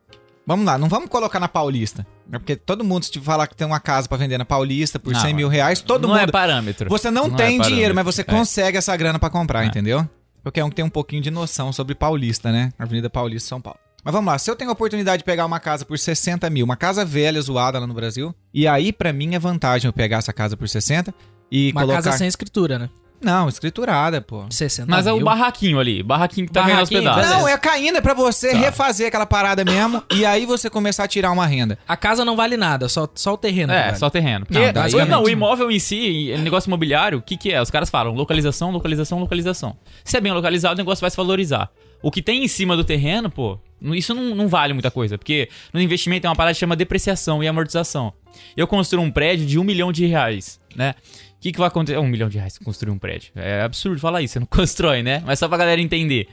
Vamos 0.47 0.65
lá, 0.65 0.79
não 0.79 0.89
vamos 0.89 1.09
colocar 1.11 1.41
na 1.41 1.49
Paulista. 1.49 2.07
né? 2.29 2.39
Porque 2.39 2.55
todo 2.55 2.85
mundo, 2.85 3.03
se 3.05 3.11
te 3.11 3.19
falar 3.21 3.49
que 3.49 3.57
tem 3.57 3.67
uma 3.67 3.81
casa 3.81 4.09
pra 4.09 4.17
vender 4.17 4.39
na 4.39 4.45
Paulista 4.45 5.01
por 5.01 5.13
Não, 5.13 5.21
100 5.21 5.35
mil 5.35 5.49
reais, 5.49 5.81
todo 5.81 6.07
não 6.07 6.17
é 6.17 6.21
mundo. 6.21 6.31
parâmetro. 6.33 6.89
Você 6.89 7.11
não, 7.11 7.27
Não 7.27 7.35
é 7.35 7.37
tem 7.37 7.47
parâmetro. 7.59 7.69
dinheiro, 7.73 7.95
mas 7.95 8.05
você 8.05 8.21
É. 8.21 8.25
consegue 8.25 8.79
essa 8.79 8.97
grana 8.97 9.19
pra 9.19 9.29
comprar, 9.31 9.65
É. 9.65 9.67
entendeu? 9.67 10.09
Qualquer 10.45 10.63
um 10.63 10.71
que 10.71 10.77
tem 10.77 10.85
um 10.85 10.89
pouquinho 10.91 11.21
de 11.21 11.31
noção 11.33 11.73
sobre 11.73 11.97
Paulista, 11.97 12.53
né? 12.53 12.73
Avenida 12.79 13.11
Paulista, 13.11 13.49
São 13.49 13.61
Paulo. 13.61 13.81
Mas 14.07 14.13
vamos 14.13 14.31
lá, 14.31 14.39
se 14.39 14.49
eu 14.49 14.55
tenho 14.55 14.71
a 14.71 14.73
oportunidade 14.73 15.19
de 15.19 15.25
pegar 15.25 15.45
uma 15.45 15.59
casa 15.59 15.85
por 15.85 15.99
60 15.99 16.49
mil, 16.49 16.65
uma 16.65 16.77
casa 16.77 17.05
velha, 17.05 17.41
zoada 17.41 17.81
lá 17.81 17.89
no 17.89 17.93
Brasil, 17.93 18.33
e 18.55 18.65
aí 18.69 18.93
pra 18.93 19.13
mim 19.13 19.35
é 19.35 19.39
vantagem 19.41 19.89
eu 19.89 19.93
pegar 19.93 20.19
essa 20.19 20.33
casa 20.33 20.57
por 20.57 20.69
60 20.69 21.13
e 21.51 21.73
Uma 21.73 21.81
colocar... 21.81 22.03
casa 22.05 22.19
sem 22.19 22.29
escritura, 22.29 22.79
né? 22.79 22.89
Não, 23.21 23.49
escriturada, 23.49 24.21
pô. 24.21 24.45
60 24.49 24.89
Mas 24.89 25.09
é 25.09 25.13
o 25.13 25.17
mil. 25.17 25.25
barraquinho 25.25 25.81
ali. 25.81 26.05
Barraquinho 26.05 26.47
que 26.47 26.53
tá 26.53 26.61
ganhando 26.63 26.81
aos 26.81 26.89
Barraquinho, 26.91 27.15
pedaços. 27.15 27.37
Não, 27.37 27.49
é 27.49 27.59
caindo, 27.59 27.99
é 27.99 28.01
pra 28.01 28.15
você 28.15 28.53
Tá. 28.53 28.59
refazer 28.59 29.09
aquela 29.09 29.27
parada 29.27 29.65
mesmo 29.65 30.01
e 30.15 30.25
aí 30.25 30.47
você 30.47 30.71
começar 30.71 31.03
a 31.03 31.09
tirar 31.09 31.33
uma 31.33 31.45
renda. 31.47 31.77
A 31.89 31.97
casa 31.97 32.25
não 32.25 32.37
vale 32.37 32.57
nada, 32.57 32.89
só, 32.89 33.09
só 33.13 33.33
o 33.35 33.37
terreno. 33.37 33.73
É, 33.73 33.87
vale. 33.87 33.97
só 33.99 34.09
terreno. 34.09 34.47
Porque, 34.47 34.61
Não, 34.61 34.67
não, 34.67 34.73
basicamente 34.83 35.11
não, 35.11 35.23
o 35.25 35.29
imóvel 35.29 35.69
em 35.69 35.81
si, 35.81 36.33
o 36.33 36.39
negócio 36.43 36.69
imobiliário, 36.69 37.19
o 37.19 37.23
que, 37.23 37.37
que 37.37 37.53
é? 37.53 37.61
Os 37.61 37.71
caras 37.71 37.91
falam 37.91 38.13
localização, 38.15 38.71
localização, 38.71 39.19
localização. 39.19 39.77
Se 40.05 40.17
é 40.17 40.21
bem 40.21 40.31
localizado, 40.33 40.75
o 40.75 40.79
negócio 40.79 41.01
vai 41.01 41.11
se 41.11 41.17
valorizar. 41.17 41.71
O 42.07 42.11
que 42.13 42.23
tem 42.23 42.45
em 42.45 42.47
cima 42.47 42.77
do 42.77 42.85
terreno, 42.85 43.29
pô, 43.29 43.59
isso 43.83 44.15
não, 44.15 44.33
não 44.33 44.47
vale 44.47 44.73
muita 44.73 44.93
coisa. 44.93 45.19
Porque 45.19 45.49
no 45.73 45.81
investimento 45.81 46.23
tem 46.23 46.31
uma 46.31 46.37
parada 46.37 46.55
que 46.55 46.61
chama 46.61 46.77
depreciação 46.77 47.43
e 47.43 47.49
amortização. 47.49 48.13
Eu 48.57 48.69
construo 48.69 49.03
um 49.03 49.11
prédio 49.11 49.45
de 49.45 49.59
um 49.59 49.65
milhão 49.65 49.91
de 49.91 50.07
reais, 50.07 50.61
né? 50.77 50.95
O 51.37 51.41
que, 51.41 51.51
que 51.51 51.59
vai 51.59 51.67
acontecer? 51.67 51.99
Um 51.99 52.07
milhão 52.07 52.29
de 52.29 52.39
reais 52.39 52.59
construir 52.59 52.93
um 52.93 52.99
prédio. 52.99 53.33
É 53.35 53.63
absurdo 53.63 53.99
falar 53.99 54.23
isso, 54.23 54.35
você 54.35 54.39
não 54.39 54.47
constrói, 54.47 55.03
né? 55.03 55.21
Mas 55.27 55.41
só 55.41 55.49
pra 55.49 55.59
galera 55.59 55.81
entender. 55.81 56.29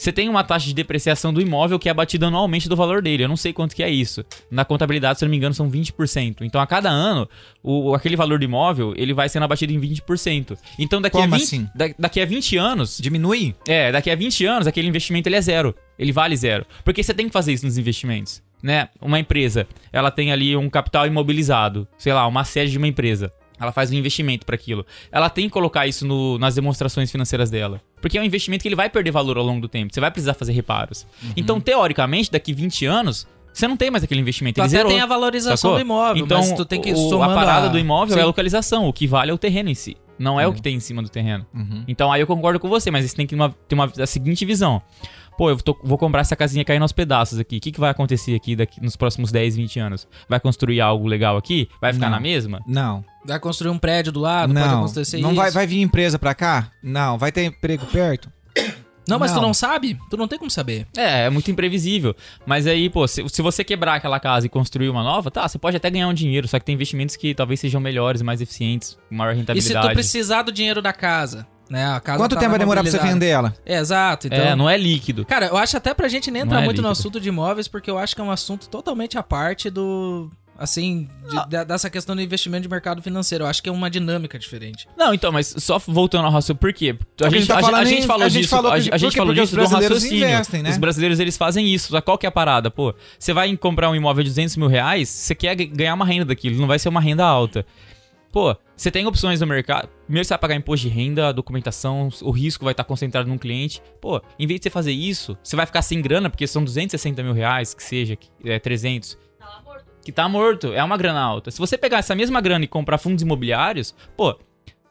Você 0.00 0.10
tem 0.10 0.30
uma 0.30 0.42
taxa 0.42 0.66
de 0.66 0.72
depreciação 0.72 1.30
do 1.30 1.42
imóvel 1.42 1.78
que 1.78 1.86
é 1.86 1.92
abatida 1.92 2.28
anualmente 2.28 2.70
do 2.70 2.74
valor 2.74 3.02
dele. 3.02 3.22
Eu 3.24 3.28
não 3.28 3.36
sei 3.36 3.52
quanto 3.52 3.76
que 3.76 3.82
é 3.82 3.90
isso. 3.90 4.24
Na 4.50 4.64
contabilidade, 4.64 5.18
se 5.18 5.24
eu 5.26 5.26
não 5.26 5.30
me 5.30 5.36
engano, 5.36 5.52
são 5.54 5.70
20%. 5.70 6.36
Então, 6.40 6.58
a 6.58 6.66
cada 6.66 6.88
ano, 6.88 7.28
o, 7.62 7.94
aquele 7.94 8.16
valor 8.16 8.38
do 8.38 8.44
imóvel, 8.46 8.94
ele 8.96 9.12
vai 9.12 9.28
sendo 9.28 9.42
abatido 9.42 9.74
em 9.74 9.78
20%. 9.78 10.56
Então, 10.78 11.02
daqui, 11.02 11.18
Como 11.18 11.34
a 11.34 11.36
20, 11.36 11.44
assim? 11.46 11.68
da- 11.74 11.90
daqui 11.98 12.18
a 12.18 12.24
20 12.24 12.56
anos... 12.56 12.96
Diminui? 12.98 13.54
É, 13.68 13.92
daqui 13.92 14.10
a 14.10 14.14
20 14.16 14.46
anos, 14.46 14.66
aquele 14.66 14.88
investimento 14.88 15.28
ele 15.28 15.36
é 15.36 15.40
zero. 15.42 15.74
Ele 15.98 16.12
vale 16.12 16.34
zero. 16.34 16.64
Porque 16.82 17.02
você 17.02 17.12
tem 17.12 17.26
que 17.26 17.32
fazer 17.34 17.52
isso 17.52 17.66
nos 17.66 17.76
investimentos, 17.76 18.42
né? 18.62 18.88
Uma 19.02 19.20
empresa, 19.20 19.66
ela 19.92 20.10
tem 20.10 20.32
ali 20.32 20.56
um 20.56 20.70
capital 20.70 21.06
imobilizado. 21.06 21.86
Sei 21.98 22.14
lá, 22.14 22.26
uma 22.26 22.42
sede 22.44 22.72
de 22.72 22.78
uma 22.78 22.88
empresa. 22.88 23.30
Ela 23.60 23.72
faz 23.72 23.90
um 23.90 23.94
investimento 23.94 24.46
para 24.46 24.54
aquilo. 24.54 24.86
Ela 25.12 25.28
tem 25.28 25.44
que 25.46 25.50
colocar 25.52 25.86
isso 25.86 26.06
no- 26.06 26.38
nas 26.38 26.54
demonstrações 26.54 27.10
financeiras 27.10 27.50
dela. 27.50 27.80
Porque 28.00 28.16
é 28.16 28.20
um 28.20 28.24
investimento 28.24 28.62
que 28.62 28.68
ele 28.68 28.74
vai 28.76 28.88
perder 28.88 29.10
valor 29.10 29.36
ao 29.36 29.44
longo 29.44 29.60
do 29.60 29.68
tempo. 29.68 29.92
Você 29.92 30.00
vai 30.00 30.10
precisar 30.10 30.34
fazer 30.34 30.52
reparos. 30.52 31.06
Uhum. 31.22 31.32
Então, 31.36 31.60
teoricamente, 31.60 32.30
daqui 32.30 32.52
20 32.54 32.86
anos, 32.86 33.26
você 33.52 33.68
não 33.68 33.76
tem 33.76 33.90
mais 33.90 34.02
aquele 34.02 34.20
investimento. 34.20 34.54
Tu 34.54 34.60
ele 34.60 34.66
até 34.68 34.76
zerou. 34.76 34.90
tem 34.92 35.00
a 35.00 35.06
valorização 35.06 35.56
sacou? 35.56 35.74
do 35.76 35.80
imóvel, 35.80 36.24
então, 36.24 36.38
mas 36.38 36.52
tu 36.52 36.64
tem 36.64 36.80
que 36.80 36.92
o- 36.92 37.22
a 37.22 37.28
parada 37.34 37.68
do 37.68 37.78
imóvel 37.78 38.14
é 38.14 38.18
Sim. 38.18 38.22
a 38.22 38.26
localização. 38.26 38.88
O 38.88 38.92
que 38.92 39.06
vale 39.06 39.30
é 39.30 39.34
o 39.34 39.38
terreno 39.38 39.68
em 39.68 39.74
si. 39.74 39.96
Não 40.18 40.38
é 40.38 40.46
o 40.46 40.52
que 40.52 40.60
tem 40.60 40.76
em 40.76 40.80
cima 40.80 41.02
do 41.02 41.08
terreno. 41.08 41.46
Uhum. 41.54 41.82
Então 41.88 42.12
aí 42.12 42.20
eu 42.20 42.26
concordo 42.26 42.60
com 42.60 42.68
você, 42.68 42.90
mas 42.90 43.04
você 43.10 43.16
tem 43.16 43.26
que 43.26 43.30
ter 43.30 43.36
uma, 43.40 43.54
ter 43.66 43.74
uma- 43.74 43.90
a 43.98 44.06
seguinte 44.06 44.44
visão. 44.44 44.82
Pô, 45.40 45.48
eu 45.48 45.56
tô- 45.56 45.74
vou 45.82 45.96
comprar 45.96 46.20
essa 46.20 46.36
casinha 46.36 46.62
caindo 46.66 46.82
aos 46.82 46.92
pedaços 46.92 47.38
aqui. 47.38 47.56
O 47.56 47.60
que, 47.62 47.72
que 47.72 47.80
vai 47.80 47.88
acontecer 47.88 48.34
aqui 48.34 48.54
daqui, 48.54 48.78
nos 48.82 48.94
próximos 48.94 49.32
10, 49.32 49.56
20 49.56 49.78
anos? 49.80 50.06
Vai 50.28 50.38
construir 50.38 50.82
algo 50.82 51.06
legal 51.08 51.34
aqui? 51.38 51.66
Vai 51.80 51.94
ficar 51.94 52.10
Não. 52.10 52.16
na 52.16 52.20
mesma? 52.20 52.60
Não. 52.66 53.02
Vai 53.24 53.40
construir 53.40 53.70
um 53.70 53.78
prédio 53.78 54.12
do 54.12 54.20
lado, 54.20 54.52
pode 54.52 54.66
não. 54.68 54.84
acontecer 54.84 55.18
Não 55.18 55.30
isso. 55.30 55.36
vai, 55.40 55.50
vai 55.50 55.66
vir 55.66 55.80
empresa 55.80 56.18
pra 56.18 56.34
cá? 56.34 56.70
Não. 56.82 57.16
Vai 57.16 57.32
ter 57.32 57.44
emprego 57.44 57.86
perto? 57.86 58.30
Não, 59.08 59.18
mas 59.18 59.32
tu 59.32 59.36
Não. 59.36 59.44
não 59.44 59.54
sabe? 59.54 59.96
Tu 60.10 60.16
não 60.18 60.28
tem 60.28 60.38
como 60.38 60.50
saber. 60.50 60.86
É, 60.94 61.24
é 61.24 61.30
muito 61.30 61.50
imprevisível. 61.50 62.14
Mas 62.44 62.66
aí, 62.66 62.90
pô, 62.90 63.08
se, 63.08 63.26
se 63.30 63.40
você 63.40 63.64
quebrar 63.64 63.94
aquela 63.94 64.20
casa 64.20 64.44
e 64.44 64.48
construir 64.50 64.90
uma 64.90 65.02
nova, 65.02 65.30
tá, 65.30 65.48
você 65.48 65.58
pode 65.58 65.74
até 65.74 65.88
ganhar 65.88 66.06
um 66.08 66.12
dinheiro, 66.14 66.46
só 66.46 66.58
que 66.58 66.66
tem 66.66 66.74
investimentos 66.74 67.16
que 67.16 67.34
talvez 67.34 67.58
sejam 67.60 67.80
melhores, 67.80 68.20
mais 68.20 68.42
eficientes, 68.42 68.98
com 69.08 69.14
maior 69.14 69.30
E 69.30 69.34
se 69.34 69.38
rentabilidade. 69.40 69.88
tu 69.88 69.94
precisar 69.94 70.42
do 70.42 70.52
dinheiro 70.52 70.82
da 70.82 70.92
casa, 70.92 71.46
né? 71.70 71.86
A 71.86 72.00
casa 72.00 72.18
Quanto 72.18 72.34
tá 72.34 72.40
tempo 72.40 72.50
vai 72.50 72.58
demorar 72.58 72.82
pra 72.82 72.90
você 72.90 72.98
vender 72.98 73.28
ela? 73.28 73.54
É, 73.64 73.78
exato. 73.78 74.26
Então, 74.26 74.38
É, 74.38 74.54
não 74.56 74.68
é 74.68 74.76
líquido. 74.76 75.24
Cara, 75.24 75.46
eu 75.46 75.56
acho 75.56 75.76
até 75.76 75.94
pra 75.94 76.08
gente 76.08 76.30
nem 76.30 76.42
entrar 76.42 76.56
Não 76.56 76.62
é 76.62 76.64
muito 76.66 76.82
no 76.82 76.88
líquido. 76.88 77.00
assunto 77.00 77.20
de 77.20 77.28
imóveis, 77.28 77.68
porque 77.68 77.90
eu 77.90 77.96
acho 77.98 78.14
que 78.14 78.20
é 78.20 78.24
um 78.24 78.30
assunto 78.30 78.68
totalmente 78.68 79.16
à 79.16 79.22
parte 79.22 79.70
do. 79.70 80.28
Assim, 80.58 81.08
de- 81.48 81.56
Ah. 81.56 81.64
dessa 81.64 81.88
questão 81.88 82.14
do 82.14 82.20
investimento 82.20 82.64
de 82.64 82.68
mercado 82.68 83.00
financeiro. 83.00 83.44
Eu 83.44 83.48
acho 83.48 83.62
que 83.62 83.68
é 83.70 83.72
uma 83.72 83.88
dinâmica 83.88 84.38
diferente. 84.38 84.86
Não, 84.94 85.14
então, 85.14 85.32
mas 85.32 85.54
só 85.56 85.78
voltando 85.78 86.26
ao 86.26 86.30
raciocínio, 86.30 86.58
por 86.60 86.70
quê? 86.74 86.94
A 87.22 87.26
a 87.26 87.30
gente, 87.30 87.38
gente 87.38 87.48
tá 87.48 87.54
a, 87.54 87.78
a 87.80 87.84
gente 87.86 88.06
falou 88.06 88.26
a 88.26 88.28
gente 88.28 88.42
disso, 88.42 88.50
falou 88.56 88.70
a, 88.70 88.74
que- 88.74 88.80
gente- 88.82 88.94
a 88.94 88.98
gente 88.98 89.16
falou 89.16 89.32
disso 89.32 89.44
os 89.44 89.50
do 89.52 89.56
brasileiros 89.56 89.96
raciocínio. 90.02 90.28
investem, 90.28 90.62
né? 90.62 90.68
Os 90.68 90.76
brasileiros, 90.76 91.18
eles 91.18 91.34
fazem 91.38 91.66
isso. 91.72 92.02
Qual 92.02 92.18
que 92.18 92.26
é 92.26 92.28
a 92.28 92.32
parada? 92.32 92.70
Pô, 92.70 92.94
você 93.18 93.32
vai 93.32 93.56
comprar 93.56 93.88
um 93.88 93.94
imóvel 93.96 94.22
de 94.22 94.28
200 94.28 94.54
mil 94.58 94.68
reais, 94.68 95.08
você 95.08 95.34
quer 95.34 95.54
ganhar 95.54 95.94
uma 95.94 96.04
renda 96.04 96.26
daquilo, 96.26 96.60
não 96.60 96.66
vai 96.66 96.78
ser 96.78 96.90
uma 96.90 97.00
renda 97.00 97.24
alta. 97.24 97.64
Pô, 98.32 98.56
você 98.76 98.90
tem 98.90 99.06
opções 99.06 99.40
no 99.40 99.46
mercado. 99.46 99.88
Primeiro 100.04 100.24
você 100.24 100.30
vai 100.34 100.38
pagar 100.38 100.54
imposto 100.54 100.88
de 100.88 100.94
renda, 100.94 101.32
documentação, 101.32 102.08
o 102.22 102.30
risco 102.30 102.64
vai 102.64 102.72
estar 102.72 102.84
concentrado 102.84 103.28
num 103.28 103.36
cliente. 103.38 103.82
Pô, 104.00 104.22
em 104.38 104.46
vez 104.46 104.60
de 104.60 104.64
você 104.64 104.70
fazer 104.70 104.92
isso, 104.92 105.36
você 105.42 105.56
vai 105.56 105.66
ficar 105.66 105.82
sem 105.82 106.00
grana, 106.00 106.30
porque 106.30 106.46
são 106.46 106.62
260 106.62 107.22
mil 107.22 107.32
reais, 107.32 107.74
que 107.74 107.82
seja, 107.82 108.14
que 108.16 108.28
é 108.44 108.58
300 108.58 109.18
Tá 109.38 109.62
morto. 109.64 109.84
que 110.04 110.12
tá 110.12 110.28
morto, 110.28 110.72
é 110.72 110.82
uma 110.84 110.96
grana 110.96 111.20
alta. 111.20 111.50
Se 111.50 111.58
você 111.58 111.76
pegar 111.76 111.98
essa 111.98 112.14
mesma 112.14 112.40
grana 112.40 112.64
e 112.64 112.68
comprar 112.68 112.98
fundos 112.98 113.22
imobiliários, 113.22 113.94
pô, 114.16 114.38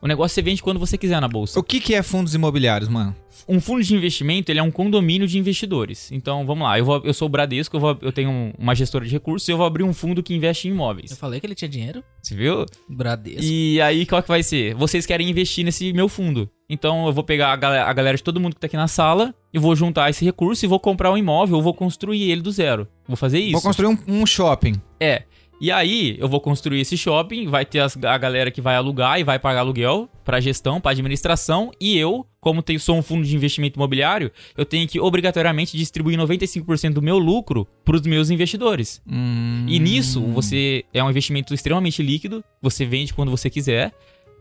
o 0.01 0.07
negócio 0.07 0.33
você 0.35 0.41
vende 0.41 0.61
quando 0.63 0.79
você 0.79 0.97
quiser 0.97 1.19
na 1.19 1.27
bolsa. 1.27 1.59
O 1.59 1.63
que, 1.63 1.79
que 1.79 1.93
é 1.93 2.01
fundos 2.03 2.33
imobiliários, 2.33 2.89
mano? 2.89 3.15
Um 3.47 3.59
fundo 3.59 3.81
de 3.83 3.95
investimento, 3.95 4.51
ele 4.51 4.59
é 4.59 4.63
um 4.63 4.69
condomínio 4.71 5.27
de 5.27 5.37
investidores. 5.39 6.11
Então, 6.11 6.45
vamos 6.45 6.63
lá, 6.65 6.77
eu, 6.77 6.85
vou, 6.85 7.01
eu 7.03 7.13
sou 7.13 7.25
o 7.25 7.29
Bradesco, 7.29 7.75
eu, 7.75 7.79
vou, 7.79 7.97
eu 8.01 8.11
tenho 8.11 8.29
um- 8.29 8.53
uma 8.59 8.75
gestora 8.75 9.05
de 9.05 9.11
recursos 9.11 9.47
e 9.47 9.51
eu 9.51 9.57
vou 9.57 9.65
abrir 9.65 9.83
um 9.83 9.93
fundo 9.93 10.21
que 10.21 10.33
investe 10.35 10.67
em 10.67 10.71
Eu 10.71 10.75
imóveis. 10.75 11.17
falei 11.17 11.39
que 11.39 11.47
ele 11.47 11.55
tinha 11.55 11.67
dinheiro? 11.69 12.03
Você 12.21 12.35
viu? 12.35 12.65
Bradesco. 12.87 13.41
E 13.43 13.81
aí, 13.81 14.05
qual 14.05 14.21
que 14.21 14.27
vai 14.27 14.43
ser? 14.43 14.75
Vocês 14.75 15.05
querem 15.05 15.29
investir 15.29 15.63
nesse 15.65 15.91
meu 15.93 16.07
fundo. 16.09 16.49
Então, 16.69 17.07
eu 17.07 17.13
vou 17.13 17.23
pegar 17.23 17.51
a 17.51 17.55
galera, 17.55 17.85
a 17.89 17.93
galera 17.93 18.17
de 18.17 18.23
todo 18.23 18.39
mundo 18.39 18.53
que 18.53 18.61
tá 18.61 18.67
aqui 18.67 18.77
na 18.77 18.87
sala 18.87 19.33
e 19.51 19.57
vou 19.57 19.75
juntar 19.75 20.09
esse 20.09 20.23
recurso 20.23 20.63
e 20.63 20.67
vou 20.67 20.79
comprar 20.79 21.11
um 21.11 21.17
imóvel, 21.17 21.55
ou 21.55 21.61
vou 21.63 21.73
construir 21.73 22.29
ele 22.29 22.41
do 22.41 22.51
zero. 22.51 22.87
Vou 23.07 23.17
fazer 23.17 23.39
isso. 23.39 23.53
Vou 23.53 23.61
construir 23.61 23.87
um, 23.87 23.97
um 24.07 24.25
shopping. 24.25 24.75
É. 24.99 25.23
E 25.61 25.71
aí, 25.71 26.15
eu 26.19 26.29
vou 26.29 26.39
construir 26.39 26.79
esse 26.79 26.95
shopping, 26.97 27.47
vai 27.47 27.65
ter 27.65 27.79
as- 27.79 27.97
a 28.01 28.17
galera 28.17 28.49
que 28.49 28.61
vai 28.61 28.75
alugar 28.75 29.19
e 29.19 29.23
vai 29.23 29.37
pagar 29.37 29.59
aluguel 29.59 30.09
pra 30.23 30.39
gestão, 30.39 30.79
pra 30.79 30.91
administração, 30.91 31.69
e 31.81 31.97
eu, 31.97 32.25
como 32.39 32.61
tenho, 32.63 32.79
sou 32.79 32.95
um 32.95 33.01
fundo 33.01 33.25
de 33.27 33.35
investimento 33.35 33.77
imobiliário, 33.77 34.31
eu 34.57 34.63
tenho 34.63 34.87
que 34.87 34.99
obrigatoriamente 35.01 35.75
distribuir 35.77 36.17
95% 36.17 36.93
do 36.93 37.01
meu 37.01 37.17
lucro 37.17 37.67
pros 37.83 38.01
meus 38.03 38.29
investidores. 38.29 39.01
Hum. 39.05 39.65
E 39.67 39.79
nisso, 39.79 40.21
você 40.27 40.85
é 40.93 41.03
um 41.03 41.09
investimento 41.09 41.53
extremamente 41.53 42.01
líquido, 42.01 42.41
você 42.61 42.85
vende 42.85 43.13
quando 43.13 43.29
você 43.29 43.49
quiser, 43.49 43.91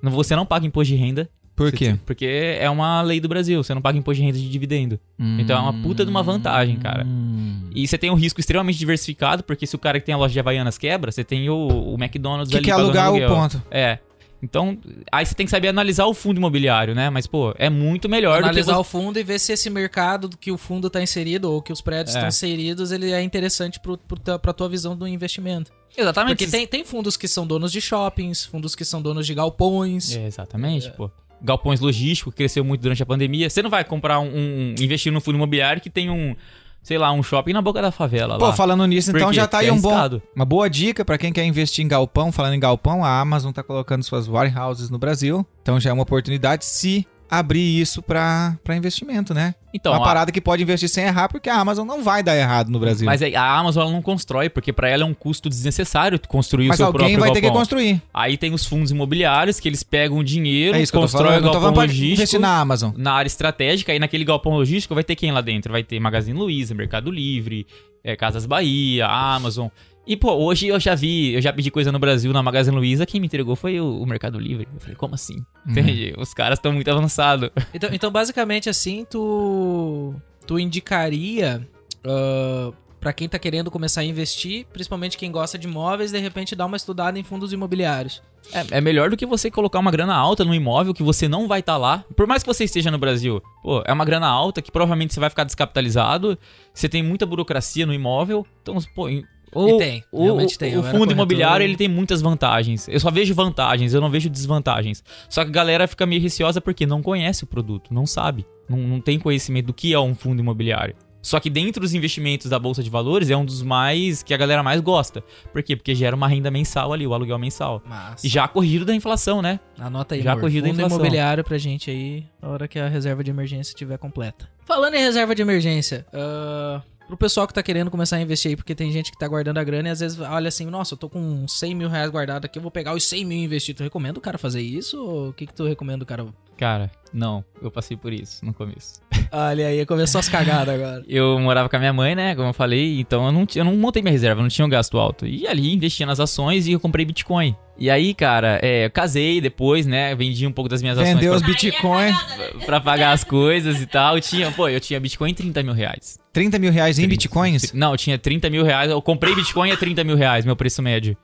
você 0.00 0.36
não 0.36 0.46
paga 0.46 0.66
imposto 0.66 0.94
de 0.94 1.00
renda. 1.00 1.28
Por 1.59 1.72
quê? 1.72 1.96
Porque 2.06 2.56
é 2.59 2.70
uma 2.70 3.02
lei 3.02 3.20
do 3.20 3.28
Brasil, 3.28 3.62
você 3.62 3.74
não 3.74 3.82
paga 3.82 3.98
imposto 3.98 4.20
de 4.20 4.26
renda 4.26 4.38
de 4.38 4.48
dividendo. 4.48 4.98
Então 5.18 5.56
é 5.59 5.61
uma 5.61 5.72
puta 5.82 6.04
de 6.04 6.11
uma 6.11 6.22
vantagem, 6.22 6.76
cara. 6.76 7.04
Hum. 7.04 7.68
E 7.74 7.86
você 7.86 7.98
tem 7.98 8.11
um 8.11 8.14
risco 8.14 8.40
extremamente 8.40 8.78
diversificado, 8.78 9.42
porque 9.44 9.66
se 9.66 9.74
o 9.76 9.78
cara 9.78 9.98
que 10.00 10.06
tem 10.06 10.14
a 10.14 10.18
loja 10.18 10.32
de 10.32 10.40
Havaianas 10.40 10.78
quebra, 10.78 11.11
você 11.12 11.22
tem 11.24 11.50
o, 11.50 11.54
o 11.66 11.94
McDonald's 12.02 12.50
Que 12.50 12.56
ali 12.56 12.64
que 12.64 12.70
é 12.70 12.74
alugar 12.74 13.12
o 13.12 13.26
ponto? 13.26 13.62
É. 13.70 13.98
Então, 14.40 14.78
aí 15.11 15.26
você 15.26 15.34
tem 15.34 15.44
que 15.44 15.50
saber 15.50 15.66
analisar 15.66 16.06
o 16.06 16.14
fundo 16.14 16.36
imobiliário, 16.36 16.94
né? 16.94 17.11
Mas, 17.11 17.26
pô, 17.26 17.52
é 17.59 17.68
muito 17.68 18.09
melhor 18.09 18.40
Analisar 18.40 18.74
do 18.74 18.80
o 18.80 18.84
fundo 18.84 19.18
e 19.18 19.24
ver 19.24 19.40
se 19.40 19.50
esse 19.52 19.68
mercado 19.68 20.30
que 20.38 20.52
o 20.52 20.56
fundo 20.56 20.88
tá 20.88 21.02
inserido 21.02 21.50
ou 21.50 21.61
que 21.61 21.72
os 21.72 21.80
prédios 21.80 22.14
É. 22.14 22.18
estão 22.18 22.28
inseridos, 22.28 22.92
ele 22.92 23.11
é 23.11 23.20
interessante 23.20 23.80
pro, 23.80 23.98
pro, 23.98 24.16
tua- 24.16 24.38
pra 24.38 24.52
tua 24.52 24.68
visão 24.68 24.96
do 24.96 25.09
investimento. 25.09 25.72
que... 25.90 26.00
Exatamente. 26.00 26.36
Porque 26.36 26.46
tem, 26.48 26.68
tem 26.68 26.84
fundos 26.84 27.16
que 27.16 27.26
são 27.26 27.44
donos 27.44 27.72
de 27.72 27.80
shoppings, 27.80 28.44
fundos 28.44 28.76
que 28.76 28.84
são 28.84 29.02
donos 29.02 29.26
de 29.26 29.34
galpões. 29.34 30.14
É, 30.14 30.26
exatamente, 30.28 30.88
pô. 30.92 31.11
Galpões 31.43 31.80
logísticos, 31.80 32.32
que 32.32 32.39
cresceu 32.39 32.64
muito 32.64 32.80
durante 32.80 33.03
a 33.03 33.07
pandemia. 33.07 33.49
Você 33.49 33.62
não 33.62 33.70
vai 33.70 33.84
comprar 33.84 34.20
um, 34.20 34.26
um- 34.26 34.74
investir 34.80 35.12
num 35.12 35.20
fundo 35.20 35.36
imobiliário 35.36 35.80
que 35.80 35.91
tem 35.91 36.11
um, 36.11 36.34
sei 36.82 36.99
lá, 36.99 37.12
um 37.12 37.22
shopping 37.22 37.53
na 37.53 37.62
boca 37.62 37.80
da 37.82 37.91
favela 37.91 38.39
Pô, 38.39 38.47
lá. 38.47 38.53
falando 38.53 38.84
nisso, 38.86 39.11
então 39.11 39.32
já 39.32 39.47
tá 39.47 39.59
aí 39.59 39.68
é 39.68 39.72
um 39.72 39.80
bom, 39.80 39.93
uma 40.34 40.45
boa 40.45 40.68
dica 40.68 41.05
pra 41.05 41.16
quem 41.18 41.32
quer 41.32 41.45
investir 41.45 41.84
em 41.84 41.89
galpão. 41.89 42.32
Falando 42.32 42.55
em 42.55 42.61
galpão, 42.61 43.05
a 43.05 43.20
Amazon 43.20 43.53
tá 43.53 43.62
colocando 43.62 44.03
suas 44.03 44.26
warehouses 44.28 44.91
no 44.91 44.99
Brasil. 44.99 45.47
Então 45.62 45.78
já 45.78 45.91
é 45.91 45.93
uma 45.93 46.03
oportunidade 46.03 46.64
se 46.64 47.07
abrir 47.31 47.81
isso 47.81 48.01
pra, 48.03 48.57
pra 48.64 48.76
investimento, 48.76 49.35
né? 49.35 49.55
Então, 49.74 49.93
Uma 49.93 50.01
a- 50.01 50.05
parada 50.05 50.33
que 50.33 50.41
pode 50.41 50.62
investir 50.62 50.89
sem 50.89 51.05
errar, 51.05 51.29
porque 51.29 51.49
a 51.51 51.57
Amazon 51.57 51.87
não 51.87 52.03
vai 52.03 52.22
dar 52.22 52.35
errado 52.35 52.70
no 52.70 52.79
Brasil. 52.81 53.05
mas 53.05 53.22
a 53.22 53.59
Amazon 53.59 53.83
ela 53.83 53.93
não 53.93 54.01
constrói, 54.01 54.49
porque 54.49 54.72
pra 54.72 54.89
ela 54.89 55.03
é 55.03 55.07
um 55.07 55.12
custo 55.12 55.49
desnecessário 55.51 56.18
construir 56.26 56.68
Mas 56.68 56.76
o 56.76 56.79
seu 56.79 56.87
alguém 56.87 57.01
próprio 57.01 57.20
vai 57.20 57.29
ter 57.31 57.41
que 57.41 57.47
galpão. 57.47 57.61
construir. 57.61 58.03
Aí 58.14 58.37
tem 58.39 58.55
os 58.55 58.64
fundos 58.64 58.91
imobiliários 58.91 59.61
que 59.61 59.68
eles 59.68 59.83
pegam 59.83 60.18
o 60.18 60.24
dinheiro, 60.24 60.76
É 60.76 60.81
isso 60.81 60.93
constroem 60.93 61.39
o 61.39 61.43
galpão 61.43 61.70
logístico 61.74 62.12
investir 62.14 62.41
na 62.41 62.59
Amazon. 62.59 62.93
na 62.97 63.12
área 63.12 63.26
estratégica. 63.29 63.95
E 63.95 63.99
naquele 63.99 64.24
galpão 64.24 64.55
logístico 64.55 64.95
vai 64.95 65.05
ter 65.05 65.14
quem 65.16 65.31
lá 65.33 65.43
dentro? 65.43 65.70
Vai 65.70 65.83
ter 65.83 66.01
Magazine 66.01 66.39
Luiza, 66.39 66.74
Mercado 66.74 67.11
Livre, 67.11 67.66
é, 68.03 68.16
Casas 68.16 68.47
Bahia, 68.47 69.07
Amazon. 69.07 69.68
E, 70.09 70.16
pô, 70.16 70.32
hoje 70.32 70.68
eu 70.68 70.80
já 70.80 70.94
vi, 70.94 71.34
eu 71.34 71.40
já 71.42 71.52
pedi 71.52 71.70
coisa 71.70 71.92
no 71.92 71.98
Brasil 71.98 72.32
na 72.32 72.42
Magazine 72.42 72.74
Luiza, 72.74 73.04
quem 73.04 73.20
me 73.20 73.26
entregou 73.26 73.54
foi 73.54 73.78
o, 73.78 74.00
o 74.00 74.06
Mercado 74.06 74.38
Livre. 74.38 74.66
Eu 74.72 74.80
falei, 74.80 74.96
como 74.96 75.14
assim? 75.14 75.34
Uhum. 75.34 75.72
Entende? 75.72 76.14
Os 76.16 76.32
caras 76.32 76.59
estão 76.59 76.72
muito 76.72 76.90
avançados. 76.90 77.50
Então, 77.74 77.90
então, 77.92 78.11
basicamente, 78.11 78.70
assim, 78.70 79.04
tu, 79.09 80.14
tu 80.46 80.59
indicaria 80.59 81.68
ah, 82.02 82.72
pra 82.98 83.12
quem 83.12 83.28
tá 83.28 83.38
querendo 83.38 83.70
começar 83.70 84.00
a 84.00 84.04
investir, 84.04 84.66
principalmente 84.72 85.18
quem 85.18 85.30
gosta 85.30 85.59
de 85.59 85.66
imóveis, 85.66 86.11
de 86.11 86.18
repente 86.18 86.56
dar 86.56 86.66
uma 86.66 86.76
estudada 86.76 87.18
em 87.18 87.22
fundos 87.22 87.52
imobiliários. 87.52 88.22
É, 88.52 88.78
é 88.78 88.80
melhor 88.80 89.11
do 89.11 89.16
que 89.16 89.26
você 89.26 89.50
colocar 89.50 89.78
uma 89.78 89.90
grana 89.90 90.14
alta 90.14 90.44
no 90.44 90.54
imóvel 90.54 90.94
que 90.94 91.02
você 91.02 91.28
não 91.28 91.46
vai 91.46 91.61
estar 91.61 91.76
lá. 91.76 92.04
Por 92.16 92.26
mais 92.26 92.42
que 92.42 92.46
você 92.46 92.64
esteja 92.64 92.90
no 92.90 92.98
Brasil, 92.98 93.42
pô, 93.62 93.82
é 93.84 93.92
uma 93.92 94.04
grana 94.04 94.26
alta 94.26 94.62
que 94.62 94.72
provavelmente 94.72 95.12
você 95.12 95.20
vai 95.20 95.28
ficar 95.28 95.44
descapitalizado. 95.44 96.38
Você 96.72 96.88
tem 96.88 97.02
muita 97.02 97.26
burocracia 97.26 97.84
no 97.84 97.92
imóvel. 97.92 98.46
Então, 98.62 98.78
pô, 98.94 99.09
o, 99.55 99.68
E 99.68 99.78
tem, 99.78 100.05
o, 100.12 100.22
realmente 100.24 100.59
tem. 100.59 100.70
o 100.76 100.82
fundo 100.82 100.90
corretor. 100.92 101.12
imobiliário 101.12 101.64
ele 101.64 101.76
tem 101.76 101.88
muitas 101.88 102.20
vantagens. 102.20 102.88
Eu 102.88 103.01
só 103.01 103.11
vejo 103.11 103.34
vantagens, 103.34 103.94
eu 103.94 104.01
não 104.01 104.11
vejo 104.11 104.28
desvantagens. 104.30 105.03
Só 105.28 105.42
que 105.44 105.51
a 105.51 105.53
galera 105.53 105.86
fica 105.88 106.07
meio 106.07 106.20
receosa 106.22 106.61
porque 106.61 106.86
não 106.86 107.03
conhece 107.03 107.44
o 107.44 107.46
produto, 107.46 107.92
não 107.92 108.07
sabe, 108.07 108.46
não, 108.68 108.78
não 108.78 109.01
tem 109.01 109.18
conhecimento 109.18 109.66
do 109.66 109.74
que 109.74 109.92
é 109.92 109.99
um 110.01 110.14
fundo 110.14 110.40
imobiliário. 110.40 110.94
Só 111.20 111.40
que 111.40 111.51
dentro 111.51 111.80
dos 111.82 111.94
investimentos 111.94 112.49
da 112.49 112.61
bolsa 112.61 112.80
de 112.80 112.88
valores 112.88 113.28
é 113.28 113.36
um 113.36 113.44
dos 113.44 113.61
mais 113.61 114.22
que 114.22 114.32
a 114.32 114.36
galera 114.36 114.62
mais 114.62 114.80
gosta. 114.80 115.22
Por 115.53 115.62
quê? 115.64 115.74
Porque 115.74 115.92
gera 115.92 116.14
uma 116.14 116.28
renda 116.28 116.49
mensal 116.49 116.92
ali, 116.92 117.05
o 117.07 117.12
aluguel 117.12 117.36
mensal. 117.40 117.82
Mas, 117.84 118.22
E 118.22 118.28
já 118.28 118.46
corrigido 118.46 118.84
da 118.84 118.94
inflação, 118.94 119.42
né? 119.42 119.59
anota 119.78 120.14
aí, 120.14 120.22
já 120.22 120.32
amor. 120.32 120.42
corrida 120.42 120.68
a 120.68 120.70
fundo 120.70 120.78
inflação. 120.78 120.99
imobiliário 120.99 121.42
pra 121.42 121.59
gente 121.59 121.90
aí, 121.90 122.24
na 122.40 122.49
hora 122.49 122.68
que 122.68 122.78
a 122.78 122.86
reserva 122.88 123.24
de 123.24 123.30
emergência 123.30 123.72
estiver 123.72 123.99
completa. 123.99 124.49
Falando 124.64 124.94
em 124.94 125.01
reserva 125.01 125.34
de 125.34 125.42
emergência, 125.42 126.07
ah, 126.12 126.80
pro 127.09 127.16
pessoal 127.16 127.46
que 127.48 127.54
tá 127.54 127.62
querendo 127.62 127.90
começar 127.90 128.16
a 128.16 128.20
investir 128.20 128.50
aí, 128.50 128.56
porque 128.56 128.74
tem 128.74 128.92
gente 128.92 129.11
que 129.11 129.18
tá 129.18 129.26
guardando 129.26 129.59
a 129.59 129.64
grana 129.64 129.88
e 129.88 129.90
às 129.90 130.00
vezes 130.00 130.20
olha 130.20 130.48
assim, 130.48 130.66
nossa, 130.66 130.94
eu 130.94 130.98
tô 130.98 131.09
com 131.09 131.48
100 131.48 131.74
mil 131.74 131.88
reais 131.88 132.11
guardado 132.11 132.44
aqui, 132.44 132.59
eu 132.59 132.62
vou 132.62 132.70
pegar 132.70 132.94
os 132.94 133.04
100 133.04 133.24
mil 133.24 133.38
investir. 133.38 133.74
Tu 133.74 133.82
recomenda 133.82 134.18
o 134.18 134.22
cara 134.22 134.38
fazer 134.38 134.61
isso? 134.61 135.02
Ou 135.02 135.30
o 135.30 135.32
que 135.32 135.46
que 135.46 135.54
tu 135.54 135.64
recomenda 135.64 136.04
o 136.04 136.06
cara... 136.06 136.26
Cara, 136.59 136.90
não, 137.14 137.44
eu 137.62 137.70
passei 137.70 137.96
por 137.96 138.12
isso 138.12 138.44
no 138.44 138.52
começo. 138.52 139.00
Olha 139.30 139.68
aí, 139.68 139.86
começou 139.86 140.18
as 140.18 140.28
cagadas 140.28 140.74
agora. 140.74 141.04
Eu 141.06 141.38
morava 141.38 141.68
com 141.68 141.76
a 141.76 141.78
minha 141.78 141.92
mãe, 141.92 142.16
né? 142.16 142.34
Como 142.34 142.48
eu 142.48 142.52
falei, 142.52 142.98
então 142.98 143.26
eu 143.26 143.32
não, 143.32 143.46
eu 143.54 143.64
não 143.64 143.76
montei 143.76 144.02
minha 144.02 144.11
reserva, 144.11 144.40
eu 144.40 144.42
não 144.42 144.48
tinha 144.48 144.66
um 144.66 144.68
gasto 144.68 144.98
alto. 144.98 145.24
E 145.24 145.46
ali 145.46 145.72
investia 145.72 146.04
nas 146.04 146.18
ações 146.18 146.66
e 146.66 146.72
eu 146.72 146.80
comprei 146.80 147.04
Bitcoin. 147.04 147.54
E 147.78 147.88
aí, 147.88 148.12
cara, 148.12 148.59
é, 148.61 148.86
eu 148.86 148.90
casei 148.90 149.40
depois, 149.40 149.86
né? 149.86 150.16
Vendi 150.16 150.48
um 150.48 150.52
pouco 150.52 150.68
das 150.68 150.82
minhas 150.82 150.98
Vendeu 150.98 151.32
os 151.32 151.42
ações 151.42 151.54
Bitcoin. 151.54 152.12
pra, 152.66 152.80
pagar 152.80 153.12
as 153.12 153.22
coisas 153.22 153.80
e 153.80 153.86
tal. 153.86 154.16
Eu 154.16 154.20
tinha, 154.20 154.50
pô, 154.50 154.68
eu 154.68 154.80
tinha 154.80 154.98
Bitcoin 154.98 155.30
em 155.30 155.34
30 155.34 155.62
mil 155.62 155.74
reais. 155.74 156.18
30 156.32 156.59
mil 156.59 156.72
reais 156.72 156.98
em 156.98 157.06
Bitcoins. 157.06 157.72
Não, 157.72 157.92
eu 157.92 157.96
tinha 157.96 158.18
30 158.18 158.50
mil 158.50 158.64
reais. 158.64 158.90
Eu 158.90 159.00
comprei 159.00 159.32
Bitcoin 159.32 159.70
a 159.70 159.76
30 159.76 160.02
mil 160.02 160.16
reais, 160.16 160.44
meu 160.44 160.56
preço 160.56 160.82
médio. 160.82 161.16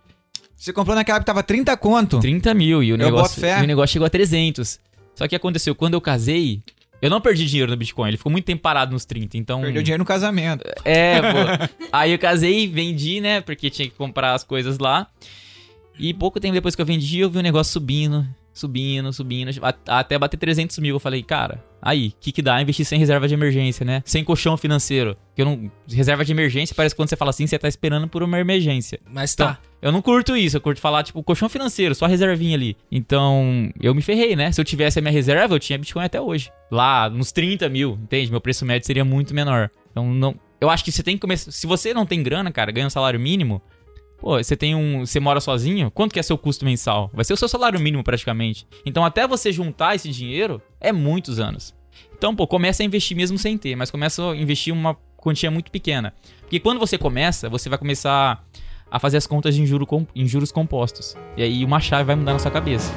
Você 0.54 0.72
comprou 0.72 0.94
naquela 0.94 1.18
que 1.18 1.26
tava 1.26 1.42
30 1.42 1.76
conto. 1.76 2.20
30 2.20 2.54
mil 2.54 2.82
e 2.84 2.92
o 2.92 2.96
negócio, 2.96 3.44
e 3.44 3.64
o 3.64 3.66
negócio 3.66 3.92
chegou 3.92 4.06
a 4.06 4.10
300. 4.10 4.78
Só 5.14 5.28
que 5.28 5.36
aconteceu, 5.36 5.74
quando 5.74 5.94
eu 5.94 6.00
casei, 6.00 6.62
eu 7.00 7.10
não 7.10 7.20
perdi 7.20 7.46
dinheiro 7.46 7.70
no 7.70 7.76
Bitcoin, 7.76 8.08
ele 8.08 8.16
ficou 8.16 8.32
muito 8.32 8.44
tempo 8.44 8.62
parado 8.62 8.92
nos 8.92 9.04
30, 9.04 9.36
então... 9.36 9.60
Perdeu 9.60 9.82
dinheiro 9.82 10.02
no 10.02 10.06
casamento. 10.06 10.64
É, 10.84 11.20
pô. 11.20 11.84
Aí 11.92 12.12
eu 12.12 12.18
casei, 12.18 12.66
vendi, 12.66 13.20
né, 13.20 13.40
porque 13.40 13.68
tinha 13.68 13.88
que 13.88 13.94
comprar 13.94 14.32
as 14.32 14.42
coisas 14.42 14.78
lá. 14.78 15.06
E 15.98 16.12
pouco 16.14 16.40
tempo 16.40 16.54
depois 16.54 16.74
que 16.74 16.82
eu 16.82 16.86
vendi, 16.86 17.20
eu 17.20 17.30
vi 17.30 17.38
o 17.38 17.42
negócio 17.42 17.72
subindo, 17.72 18.26
subindo, 18.52 19.12
subindo, 19.12 19.50
até 19.86 20.18
bater 20.18 20.36
300 20.36 20.78
mil. 20.78 20.96
Eu 20.96 21.00
falei, 21.00 21.22
cara, 21.22 21.62
aí, 21.80 22.08
o 22.08 22.12
que 22.20 22.32
que 22.32 22.42
dá 22.42 22.60
investir 22.60 22.86
sem 22.86 22.98
reserva 22.98 23.28
de 23.28 23.34
emergência, 23.34 23.84
né? 23.84 24.02
Sem 24.04 24.24
colchão 24.24 24.56
financeiro. 24.56 25.16
Que 25.36 25.42
eu 25.42 25.46
não... 25.46 25.70
Reserva 25.88 26.24
de 26.24 26.32
emergência, 26.32 26.74
parece 26.74 26.94
que 26.94 26.96
quando 26.98 27.10
você 27.10 27.16
fala 27.16 27.30
assim, 27.30 27.46
você 27.46 27.58
tá 27.58 27.68
esperando 27.68 28.08
por 28.08 28.22
uma 28.22 28.40
emergência. 28.40 28.98
Mas 29.08 29.34
Então, 29.34 29.48
tá. 29.48 29.60
Eu 29.84 29.92
não 29.92 30.00
curto 30.00 30.34
isso, 30.34 30.56
eu 30.56 30.62
curto 30.62 30.80
falar, 30.80 31.02
tipo, 31.02 31.22
colchão 31.22 31.46
financeiro, 31.46 31.94
só 31.94 32.06
reservinha 32.06 32.56
ali. 32.56 32.74
Então, 32.90 33.70
eu 33.78 33.94
me 33.94 34.00
ferrei, 34.00 34.34
né? 34.34 34.50
Se 34.50 34.58
eu 34.58 34.64
tivesse 34.64 34.98
a 34.98 35.02
minha 35.02 35.12
reserva, 35.12 35.54
eu 35.54 35.58
tinha 35.58 35.78
Bitcoin 35.78 36.06
até 36.06 36.18
hoje. 36.18 36.50
Lá, 36.70 37.10
nos 37.10 37.30
30 37.32 37.68
mil, 37.68 37.98
entende? 38.02 38.30
Meu 38.30 38.40
preço 38.40 38.64
médio 38.64 38.86
seria 38.86 39.04
muito 39.04 39.34
menor. 39.34 39.70
Então, 39.90 40.14
não. 40.14 40.36
Eu 40.58 40.70
acho 40.70 40.82
que 40.82 40.90
você 40.90 41.02
tem 41.02 41.16
que 41.16 41.20
começar. 41.20 41.52
Se 41.52 41.66
você 41.66 41.92
não 41.92 42.06
tem 42.06 42.22
grana, 42.22 42.50
cara, 42.50 42.72
ganha 42.72 42.86
um 42.86 42.90
salário 42.90 43.20
mínimo. 43.20 43.60
Pô, 44.18 44.42
você 44.42 44.56
tem 44.56 44.74
um. 44.74 45.04
Você 45.04 45.20
mora 45.20 45.38
sozinho, 45.38 45.90
quanto 45.90 46.14
que 46.14 46.18
é 46.18 46.22
seu 46.22 46.38
custo 46.38 46.64
mensal? 46.64 47.10
Vai 47.12 47.22
ser 47.26 47.34
o 47.34 47.36
seu 47.36 47.46
salário 47.46 47.78
mínimo 47.78 48.02
praticamente. 48.02 48.66
Então, 48.86 49.04
até 49.04 49.28
você 49.28 49.52
juntar 49.52 49.94
esse 49.94 50.08
dinheiro, 50.08 50.62
é 50.80 50.92
muitos 50.92 51.38
anos. 51.38 51.74
Então, 52.16 52.34
pô, 52.34 52.46
começa 52.46 52.82
a 52.82 52.86
investir 52.86 53.14
mesmo 53.14 53.36
sem 53.36 53.58
ter, 53.58 53.76
mas 53.76 53.90
começa 53.90 54.30
a 54.30 54.34
investir 54.34 54.72
uma 54.72 54.96
quantia 55.18 55.50
muito 55.50 55.70
pequena. 55.70 56.14
Porque 56.40 56.58
quando 56.58 56.78
você 56.78 56.96
começa, 56.96 57.50
você 57.50 57.68
vai 57.68 57.76
começar 57.78 58.42
a 58.94 59.00
fazer 59.00 59.16
as 59.16 59.26
contas 59.26 59.56
em, 59.56 59.66
juro 59.66 59.84
com- 59.84 60.06
em 60.14 60.24
juros 60.24 60.52
compostos. 60.52 61.16
E 61.36 61.42
aí 61.42 61.64
uma 61.64 61.80
chave 61.80 62.04
vai 62.04 62.14
mudar 62.14 62.32
na 62.32 62.38
sua 62.38 62.48
cabeça. 62.52 62.92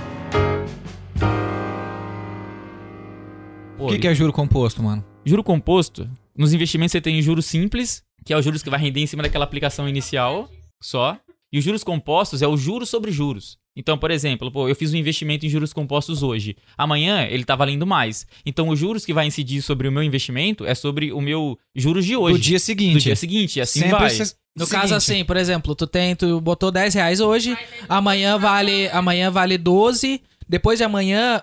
O 3.79 3.87
que, 3.87 3.97
que 3.97 4.07
é 4.07 4.13
juro 4.13 4.31
composto, 4.31 4.83
mano? 4.83 5.03
Juro 5.25 5.43
composto, 5.43 6.07
nos 6.37 6.53
investimentos 6.53 6.91
você 6.91 7.01
tem 7.01 7.19
juros 7.19 7.47
simples, 7.47 8.03
que 8.23 8.31
é 8.31 8.37
os 8.37 8.45
juros 8.45 8.61
que 8.61 8.69
vai 8.69 8.79
render 8.79 8.99
em 9.01 9.07
cima 9.07 9.23
daquela 9.23 9.43
aplicação 9.43 9.89
inicial 9.89 10.47
só. 10.79 11.17
E 11.51 11.57
os 11.57 11.63
juros 11.63 11.83
compostos 11.83 12.43
é 12.43 12.47
o 12.47 12.55
juros 12.55 12.89
sobre 12.89 13.09
juros. 13.11 13.57
Então, 13.79 13.97
por 13.97 14.09
exemplo, 14.09 14.51
pô, 14.51 14.67
eu 14.67 14.75
fiz 14.75 14.91
um 14.93 14.97
investimento 14.97 15.45
em 15.45 15.49
juros 15.49 15.71
compostos 15.71 16.23
hoje. 16.23 16.55
Amanhã 16.75 17.27
ele 17.29 17.45
tá 17.45 17.55
valendo 17.55 17.85
mais. 17.85 18.25
Então, 18.43 18.69
os 18.69 18.79
juros 18.79 19.05
que 19.05 19.13
vai 19.13 19.27
incidir 19.27 19.61
sobre 19.61 19.87
o 19.87 19.91
meu 19.91 20.01
investimento 20.01 20.65
é 20.65 20.73
sobre 20.73 21.11
o 21.13 21.21
meu 21.21 21.57
juros 21.75 22.03
de 22.03 22.15
hoje. 22.15 22.37
Do 22.37 22.41
dia 22.43 22.59
seguinte. 22.59 22.93
Do 22.93 22.99
dia 23.01 23.15
seguinte, 23.15 23.57
e 23.57 23.61
assim 23.61 23.81
Sempre 23.81 23.97
vai. 23.99 24.09
se- 24.09 24.35
No 24.55 24.65
seguinte, 24.65 24.81
caso 24.81 24.95
assim, 24.95 25.23
por 25.23 25.37
exemplo, 25.37 25.75
tu 25.75 25.85
tem, 25.85 26.15
tu 26.15 26.41
botou 26.41 26.71
10 26.71 26.95
reais 26.95 27.19
hoje, 27.19 27.55
amanhã 27.87 28.39
vale, 28.39 28.87
amanhã 28.89 29.29
vale 29.29 29.55
12, 29.57 30.19
depois 30.49 30.77
de 30.79 30.83
amanhã, 30.83 31.41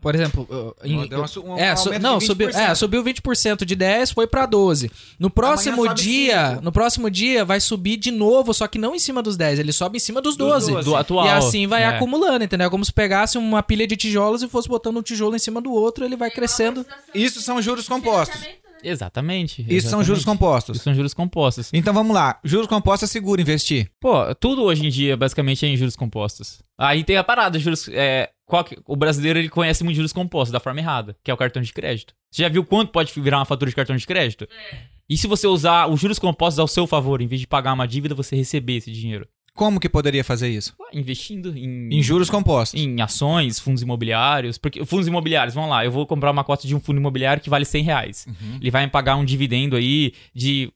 por 0.00 0.14
exemplo, 0.14 0.46
em- 0.84 0.96
uma 0.96 1.54
um 1.54 1.58
é, 1.58 1.76
su- 1.76 1.90
não, 2.00 2.18
20%. 2.18 2.26
subiu, 2.26 2.48
é, 2.50 2.74
subiu 2.74 3.04
20% 3.04 3.64
de 3.64 3.74
10, 3.76 4.10
foi 4.10 4.26
pra 4.26 4.44
12. 4.46 4.90
No 5.18 5.30
próximo 5.30 5.92
dia, 5.94 6.50
cinco. 6.50 6.62
no 6.62 6.72
próximo 6.72 7.10
dia 7.10 7.44
vai 7.44 7.60
subir 7.60 7.96
de 7.96 8.10
novo, 8.10 8.52
só 8.52 8.66
que 8.66 8.78
não 8.78 8.94
em 8.94 8.98
cima 8.98 9.22
dos 9.22 9.36
10, 9.36 9.58
ele 9.58 9.72
sobe 9.72 9.96
em 9.96 10.00
cima 10.00 10.20
dos 10.20 10.36
12. 10.36 10.72
12. 10.72 10.84
Do 10.84 10.96
atual. 10.96 11.26
E 11.26 11.30
assim 11.30 11.66
vai 11.66 11.82
É. 11.82 11.86
acumulando, 11.86 12.44
entendeu? 12.44 12.66
É 12.66 12.70
como 12.70 12.84
se 12.84 12.92
pegasse 12.92 13.38
uma 13.38 13.62
pilha 13.62 13.86
de 13.86 13.96
tijolos 13.96 14.42
e 14.42 14.48
fosse 14.48 14.68
botando 14.68 14.96
um 14.98 15.02
tijolo 15.02 15.36
em 15.36 15.38
cima 15.38 15.60
do 15.60 15.72
outro, 15.72 16.04
ele 16.04 16.16
vai 16.16 16.30
crescendo. 16.30 16.84
Isso 17.14 17.40
são 17.40 17.60
juros 17.62 17.88
compostos. 17.88 18.40
Exatamente. 18.82 19.64
Isso 19.68 19.88
são 19.88 20.02
juros 20.02 20.20
exatamente. 20.20 20.38
compostos. 20.40 20.76
Isso 20.76 20.84
são 20.84 20.94
juros 20.94 21.14
compostos. 21.14 21.70
Então 21.72 21.92
vamos 21.94 22.14
lá. 22.14 22.38
Juros 22.44 22.66
compostos 22.66 23.08
é 23.08 23.12
seguro 23.12 23.40
investir. 23.40 23.90
Pô, 24.00 24.34
tudo 24.34 24.62
hoje 24.62 24.86
em 24.86 24.90
dia 24.90 25.16
basicamente 25.16 25.64
é 25.66 25.68
em 25.68 25.76
juros 25.76 25.96
compostos. 25.96 26.62
Aí 26.78 27.02
tem 27.04 27.16
a 27.16 27.24
parada, 27.24 27.58
juros. 27.58 27.88
É, 27.92 28.30
qual 28.46 28.64
que- 28.64 28.78
o 28.86 28.96
brasileiro 28.96 29.38
ele 29.38 29.48
conhece 29.48 29.82
muito 29.84 29.96
juros 29.96 30.12
compostos 30.12 30.52
da 30.52 30.60
forma 30.60 30.80
errada, 30.80 31.16
que 31.24 31.30
é 31.30 31.34
o 31.34 31.36
cartão 31.36 31.60
de 31.62 31.72
crédito. 31.72 32.14
Você 32.32 32.42
já 32.42 32.48
viu 32.48 32.64
quanto 32.64 32.92
pode 32.92 33.12
virar 33.20 33.38
uma 33.38 33.44
fatura 33.44 33.70
de 33.70 33.76
cartão 33.76 33.96
de 33.96 34.06
crédito? 34.06 34.46
E 35.08 35.16
se 35.16 35.26
você 35.26 35.46
usar 35.46 35.88
os 35.88 35.98
juros 36.00 36.18
compostos 36.18 36.58
ao 36.58 36.68
seu 36.68 36.86
favor, 36.86 37.22
em 37.22 37.26
vez 37.26 37.40
de 37.40 37.46
pagar 37.46 37.72
uma 37.72 37.88
dívida, 37.88 38.14
você 38.14 38.36
receber 38.36 38.76
esse 38.76 38.92
dinheiro? 38.92 39.26
Como 39.58 39.80
que 39.80 39.88
poderia 39.88 40.22
fazer 40.22 40.48
isso? 40.48 40.72
Investindo 40.92 41.56
em, 41.58 41.88
Em 41.92 42.00
juros 42.02 42.30
compostos. 42.30 42.80
em 42.80 43.00
ações, 43.00 43.58
fundos 43.58 43.82
imobiliários. 43.82 44.56
Porque 44.56 44.84
fundos 44.84 45.08
imobiliários, 45.08 45.52
vamos 45.54 45.68
lá, 45.70 45.84
eu 45.84 45.90
vou 45.90 46.06
comprar 46.06 46.30
uma 46.30 46.44
cota 46.44 46.64
de 46.66 46.76
um 46.76 46.80
fundo 46.80 46.98
imobiliário 47.00 47.42
que 47.42 47.50
vale 47.50 47.64
100 47.64 47.82
reais. 47.82 48.26
Ele 48.60 48.70
vai 48.70 48.84
me 48.86 48.90
pagar 48.92 49.16
um 49.16 49.24
dividendo 49.24 49.74
aí 49.74 50.12
de, 50.32 50.72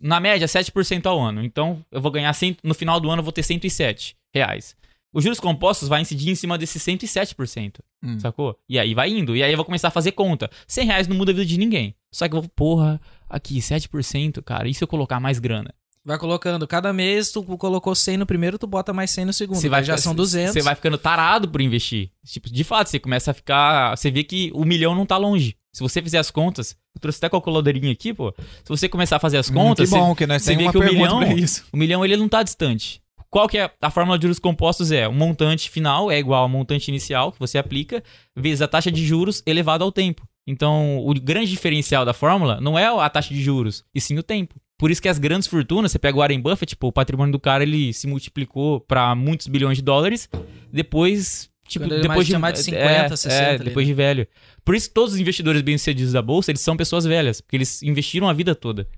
na 0.00 0.18
média, 0.18 0.46
7% 0.48 1.04
ao 1.04 1.20
ano. 1.20 1.44
Então, 1.44 1.84
eu 1.92 2.00
vou 2.00 2.10
ganhar, 2.10 2.32
100, 2.32 2.56
no 2.64 2.72
final 2.74 2.98
do 2.98 3.10
ano, 3.10 3.20
eu 3.20 3.24
vou 3.24 3.32
ter 3.32 3.42
107 3.42 4.16
reais. 4.34 4.74
Os 5.14 5.22
juros 5.22 5.38
compostos 5.38 5.88
vai 5.88 6.00
incidir 6.00 6.30
em 6.30 6.34
cima 6.34 6.56
desses 6.56 6.82
107%, 6.82 7.80
Hum. 8.02 8.18
sacou? 8.18 8.58
E 8.66 8.78
aí 8.78 8.94
vai 8.94 9.10
indo. 9.10 9.36
E 9.36 9.42
aí 9.42 9.52
eu 9.52 9.56
vou 9.58 9.64
começar 9.66 9.88
a 9.88 9.90
fazer 9.90 10.12
conta. 10.12 10.50
100 10.66 10.86
reais 10.86 11.06
não 11.06 11.14
muda 11.16 11.32
a 11.32 11.34
vida 11.34 11.44
de 11.44 11.58
ninguém. 11.58 11.94
Só 12.10 12.26
que 12.26 12.34
eu 12.34 12.40
vou, 12.40 12.50
porra, 12.56 12.98
aqui, 13.28 13.60
7%, 13.60 14.40
cara, 14.42 14.66
e 14.68 14.72
se 14.74 14.82
eu 14.82 14.88
colocar 14.88 15.20
mais 15.20 15.38
grana? 15.38 15.74
Vai 16.04 16.18
colocando, 16.18 16.66
cada 16.66 16.92
mês 16.92 17.30
tu 17.30 17.42
colocou 17.56 17.94
100 17.94 18.16
no 18.16 18.26
primeiro, 18.26 18.58
tu 18.58 18.66
bota 18.66 18.92
mais 18.92 19.10
100 19.12 19.24
no 19.26 19.32
segundo. 19.32 19.56
Você 19.60 19.68
vai 19.68 19.84
já 19.84 19.96
são 19.96 20.12
200. 20.14 20.52
Você 20.52 20.60
vai 20.60 20.74
ficando 20.74 20.98
tarado 20.98 21.48
por 21.48 21.60
investir. 21.60 22.10
Tipo, 22.26 22.50
de 22.52 22.64
fato, 22.64 22.88
você 22.88 22.98
começa 22.98 23.30
a 23.30 23.34
ficar. 23.34 23.96
Você 23.96 24.10
vê 24.10 24.24
que 24.24 24.50
o 24.52 24.64
milhão 24.64 24.96
não 24.96 25.06
tá 25.06 25.16
longe. 25.16 25.56
Se 25.72 25.80
você 25.80 26.02
fizer 26.02 26.18
as 26.18 26.28
contas, 26.30 26.76
eu 26.94 27.00
trouxe 27.00 27.18
até 27.18 27.28
a 27.28 27.30
calculadorinha 27.30 27.92
aqui, 27.92 28.12
pô. 28.12 28.34
Se 28.36 28.68
você 28.68 28.88
começar 28.88 29.16
a 29.16 29.20
fazer 29.20 29.38
as 29.38 29.48
Hum, 29.48 29.54
contas, 29.54 29.88
que 29.88 29.96
bom 29.96 30.08
você- 30.08 30.16
que 30.16 30.26
nós 30.26 30.42
você 30.42 30.50
temos 30.50 30.58
vê 30.60 30.66
uma 30.66 30.72
que 30.72 30.78
o 30.78 30.80
pergunta 30.80 31.14
milhão, 31.14 31.18
pra 31.20 31.40
isso. 31.40 31.64
o 31.72 31.76
milhão 31.76 32.04
ele 32.04 32.16
não 32.16 32.28
tá 32.28 32.42
distante. 32.42 33.00
qual 33.30 33.48
que 33.48 33.56
é 33.56 33.70
a 33.80 33.90
fórmula 33.90 34.18
de 34.18 34.24
juros 34.24 34.38
compostos? 34.38 34.90
É 34.92 35.08
o 35.08 35.12
montante 35.14 35.70
final 35.70 36.10
é 36.10 36.18
igual 36.18 36.42
ao 36.42 36.48
montante 36.50 36.90
inicial 36.90 37.32
que 37.32 37.38
você 37.40 37.56
aplica, 37.56 38.02
vezes 38.36 38.60
a 38.60 38.68
taxa 38.68 38.90
de 38.92 39.06
juros 39.06 39.42
elevado 39.46 39.82
ao 39.82 39.90
tempo. 39.90 40.26
Então, 40.46 40.98
o 40.98 41.14
grande 41.14 41.48
diferencial 41.50 42.04
da 42.04 42.12
fórmula 42.12 42.60
não 42.60 42.78
é 42.78 42.84
a 42.88 43.08
taxa 43.08 43.32
de 43.32 43.40
juros, 43.40 43.84
e 43.94 44.00
sim 44.02 44.18
o 44.18 44.22
tempo. 44.22 44.56
Por 44.82 44.90
isso 44.90 45.00
que 45.00 45.08
as 45.08 45.16
grandes 45.16 45.46
fortunas, 45.46 45.92
você 45.92 45.98
pega 46.00 46.16
o 46.16 46.20
Warren 46.20 46.40
Buffett, 46.40 46.70
tipo, 46.70 46.88
o 46.88 46.92
patrimônio 46.92 47.30
do 47.30 47.38
cara 47.38 47.62
ele 47.62 47.92
se 47.92 48.08
multiplicou 48.08 48.80
para 48.80 49.14
muitos 49.14 49.46
bilhões 49.46 49.78
de 49.78 49.82
dólares, 49.84 50.28
depois 50.72 51.48
tipo, 51.68 51.86
depois 51.86 52.08
mais- 52.08 52.26
de 52.26 52.36
mais 52.36 52.54
de 52.54 52.64
50, 52.64 52.82
é, 53.14 53.16
60 53.16 53.32
é, 53.32 53.48
ali, 53.50 53.58
depois 53.66 53.86
né? 53.86 53.92
de 53.92 53.94
velho. 53.94 54.26
Por 54.64 54.74
isso 54.74 54.88
que 54.88 54.94
todos 54.94 55.14
os 55.14 55.20
investidores 55.20 55.62
bem-sucedidos 55.62 56.12
da 56.12 56.20
bolsa, 56.20 56.50
eles 56.50 56.62
são 56.62 56.76
pessoas 56.76 57.04
velhas, 57.04 57.40
porque 57.40 57.58
eles 57.58 57.80
investiram 57.84 58.28
a 58.28 58.32
vida 58.32 58.56
toda. 58.56 58.88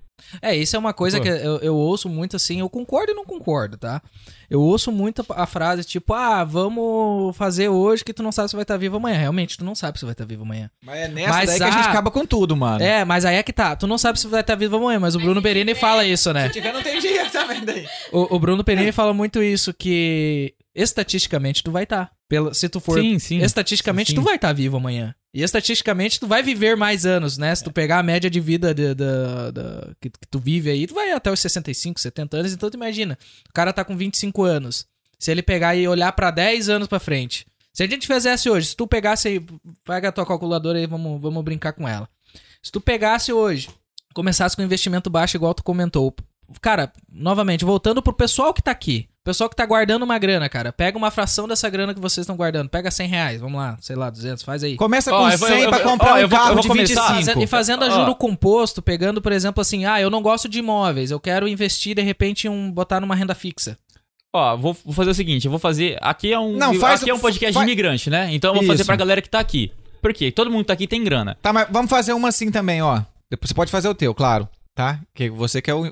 É, 0.40 0.54
isso 0.54 0.76
é 0.76 0.78
uma 0.78 0.92
coisa 0.92 1.18
Pô. 1.18 1.22
que 1.22 1.28
eu, 1.28 1.58
eu 1.58 1.74
ouço 1.74 2.08
muito 2.08 2.36
assim, 2.36 2.60
eu 2.60 2.68
concordo 2.68 3.12
e 3.12 3.14
não 3.14 3.24
concordo, 3.24 3.76
tá? 3.76 4.00
Eu 4.48 4.60
ouço 4.60 4.92
muito 4.92 5.24
a, 5.28 5.42
a 5.42 5.46
frase 5.46 5.84
tipo, 5.84 6.14
ah, 6.14 6.44
vamos 6.44 7.36
fazer 7.36 7.68
hoje 7.68 8.04
que 8.04 8.12
tu 8.12 8.22
não 8.22 8.32
sabe 8.32 8.50
se 8.50 8.56
vai 8.56 8.62
estar 8.62 8.76
vivo 8.76 8.96
amanhã. 8.96 9.18
Realmente, 9.18 9.56
tu 9.58 9.64
não 9.64 9.74
sabe 9.74 9.98
se 9.98 10.04
vai 10.04 10.12
estar 10.12 10.24
vivo 10.24 10.42
amanhã. 10.42 10.70
Mas 10.82 10.98
é 10.98 11.08
nessa 11.08 11.30
Mas 11.30 11.46
daí 11.48 11.58
que 11.58 11.64
a 11.64 11.70
gente 11.70 11.88
acaba 11.88 12.10
com 12.10 12.26
tudo, 12.26 12.56
mano. 12.56 12.82
É, 12.82 13.04
mas 13.04 13.24
aí 13.24 13.36
é 13.36 13.42
que 13.42 13.52
tá, 13.52 13.74
tu 13.76 13.86
não 13.86 13.98
sabe 13.98 14.20
se 14.20 14.26
vai 14.26 14.40
estar 14.40 14.54
vivo 14.54 14.76
amanhã, 14.76 15.00
mas 15.00 15.14
o 15.14 15.20
Bruno 15.20 15.40
Berini 15.40 15.74
fala 15.74 16.04
isso, 16.04 16.32
né? 16.32 16.46
Se 16.46 16.54
tiver, 16.54 16.72
não 16.72 16.82
tem 16.82 16.98
dinheiro 17.00 17.30
também 17.30 17.64
daí. 17.64 17.86
O, 18.12 18.36
o 18.36 18.38
Bruno 18.38 18.62
Perini 18.62 18.92
fala 18.92 19.12
muito 19.12 19.42
isso, 19.42 19.72
que 19.74 20.54
estatisticamente 20.74 21.62
tu 21.62 21.70
vai 21.70 21.84
estar. 21.84 22.13
Pelo, 22.34 22.52
se 22.54 22.68
tu 22.68 22.80
for. 22.80 22.98
sim, 23.00 23.18
sim. 23.18 23.38
Estatisticamente 23.38 24.10
Sim. 24.10 24.16
tu 24.16 24.22
vai 24.22 24.34
estar 24.36 24.52
vivo 24.52 24.76
amanhã. 24.76 25.14
E 25.32 25.42
estatisticamente 25.42 26.18
tu 26.18 26.26
vai 26.26 26.42
viver 26.42 26.76
mais 26.76 27.06
anos, 27.06 27.38
né? 27.38 27.54
Se 27.54 27.62
tu 27.62 27.70
pegar 27.72 27.98
a 27.98 28.02
média 28.02 28.28
de 28.28 28.40
vida 28.40 28.74
de- 28.74 28.92
da- 28.94 29.50
da- 29.52 29.88
que, 30.00 30.10
que 30.10 30.26
tu 30.30 30.38
vive 30.40 30.70
aí, 30.70 30.86
tu 30.86 30.94
vai 30.94 31.12
até 31.12 31.30
os 31.30 31.38
65, 31.40 32.00
70 32.00 32.36
anos. 32.38 32.52
Então 32.52 32.68
tu 32.70 32.74
imagina, 32.74 33.16
o 33.48 33.52
cara 33.52 33.72
tá 33.72 33.84
com 33.84 33.96
25 33.96 34.42
anos. 34.42 34.86
Se 35.18 35.30
ele 35.30 35.42
pegar 35.42 35.76
e 35.76 35.86
olhar 35.86 36.10
pra 36.12 36.30
10 36.30 36.68
anos 36.68 36.88
pra 36.88 36.98
frente. 36.98 37.46
Se 37.72 37.82
a 37.82 37.86
gente 37.86 38.06
fizesse 38.06 38.48
hoje, 38.50 38.68
se 38.68 38.76
tu 38.76 38.86
pegasse 38.86 39.28
aí, 39.28 39.44
pega 39.84 40.08
a 40.08 40.12
tua 40.12 40.26
calculadora 40.26 40.78
aí, 40.78 40.86
vamos, 40.86 41.20
vamos 41.20 41.42
brincar 41.44 41.72
com 41.72 41.88
ela. 41.88 42.08
Se 42.62 42.70
tu 42.72 42.80
pegasse 42.80 43.32
hoje, 43.32 43.68
começasse 44.12 44.54
com 44.56 44.62
investimento 44.62 45.08
baixo, 45.10 45.36
igual 45.36 45.54
tu 45.54 45.62
comentou. 45.64 46.14
Cara, 46.60 46.92
novamente, 47.12 47.64
voltando 47.64 48.02
pro 48.02 48.12
pessoal 48.12 48.52
que 48.52 48.62
tá 48.62 48.70
aqui. 48.70 49.08
Pessoal 49.24 49.48
que 49.48 49.56
tá 49.56 49.64
guardando 49.64 50.02
uma 50.02 50.18
grana, 50.18 50.50
cara. 50.50 50.70
Pega 50.70 50.98
uma 50.98 51.10
fração 51.10 51.48
dessa 51.48 51.66
grana 51.70 51.94
que 51.94 52.00
vocês 52.00 52.24
estão 52.24 52.36
guardando. 52.36 52.68
Pega 52.68 52.90
100 52.90 53.08
reais, 53.08 53.40
vamos 53.40 53.58
lá, 53.58 53.74
sei 53.80 53.96
lá, 53.96 54.10
200, 54.10 54.42
faz 54.42 54.62
aí. 54.62 54.76
Começa 54.76 55.10
com 55.10 55.16
eu 55.30 55.38
vou- 55.38 55.48
100 55.48 55.62
eu 55.62 55.70
pra 55.70 55.80
comprar 55.80 56.14
um 56.14 56.18
eu 56.18 56.28
vou- 56.28 56.38
eu 56.38 56.42
carro 56.42 56.52
vou 56.54 56.62
de 56.62 56.68
começar. 56.68 57.00
25. 57.14 57.24
Faze- 57.32 57.42
E 57.42 57.46
fazendo 57.46 57.84
a 57.84 57.88
juro 57.90 58.14
composto, 58.14 58.82
pegando, 58.82 59.22
por 59.22 59.32
exemplo, 59.32 59.62
assim, 59.62 59.86
ah, 59.86 59.98
eu 59.98 60.10
não 60.10 60.20
gosto 60.20 60.46
de 60.46 60.58
imóveis, 60.58 61.10
eu 61.10 61.18
quero 61.18 61.48
investir, 61.48 61.94
de 61.96 62.02
repente, 62.02 62.46
em 62.46 62.50
um, 62.50 62.70
botar 62.70 63.00
numa 63.00 63.14
renda 63.14 63.34
fixa. 63.34 63.78
Ó, 64.30 64.56
vou, 64.58 64.76
vou 64.84 64.92
fazer 64.92 65.10
o 65.10 65.14
seguinte, 65.14 65.46
eu 65.46 65.50
vou 65.50 65.58
fazer. 65.60 65.96
Aqui 66.02 66.30
é 66.30 66.38
um. 66.38 66.54
Não, 66.58 66.74
faz 66.74 67.00
aqui 67.00 67.08
é 67.08 67.14
um 67.14 67.18
podcast 67.18 67.54
faz- 67.54 67.64
de 67.66 67.72
imigrante, 67.72 68.10
né? 68.10 68.28
Então 68.34 68.50
eu 68.50 68.56
vou 68.56 68.64
fazer 68.66 68.82
Isso. 68.82 68.86
pra 68.86 68.96
galera 68.96 69.22
que 69.22 69.30
tá 69.30 69.38
aqui. 69.40 69.72
Por 70.02 70.12
quê? 70.12 70.30
Todo 70.30 70.50
mundo 70.50 70.62
que 70.64 70.66
tá 70.66 70.74
aqui 70.74 70.86
tem 70.86 71.02
grana. 71.02 71.34
Tá, 71.40 71.50
mas 71.50 71.66
vamos 71.70 71.88
fazer 71.90 72.12
uma 72.12 72.28
assim 72.28 72.50
também, 72.50 72.82
ó. 72.82 73.00
Depois 73.30 73.48
você 73.48 73.54
pode 73.54 73.70
fazer 73.70 73.88
o 73.88 73.94
teu, 73.94 74.12
claro, 74.14 74.46
tá? 74.74 75.00
Que 75.14 75.30
você 75.30 75.62
que 75.62 75.70
é 75.70 75.74
o 75.74 75.86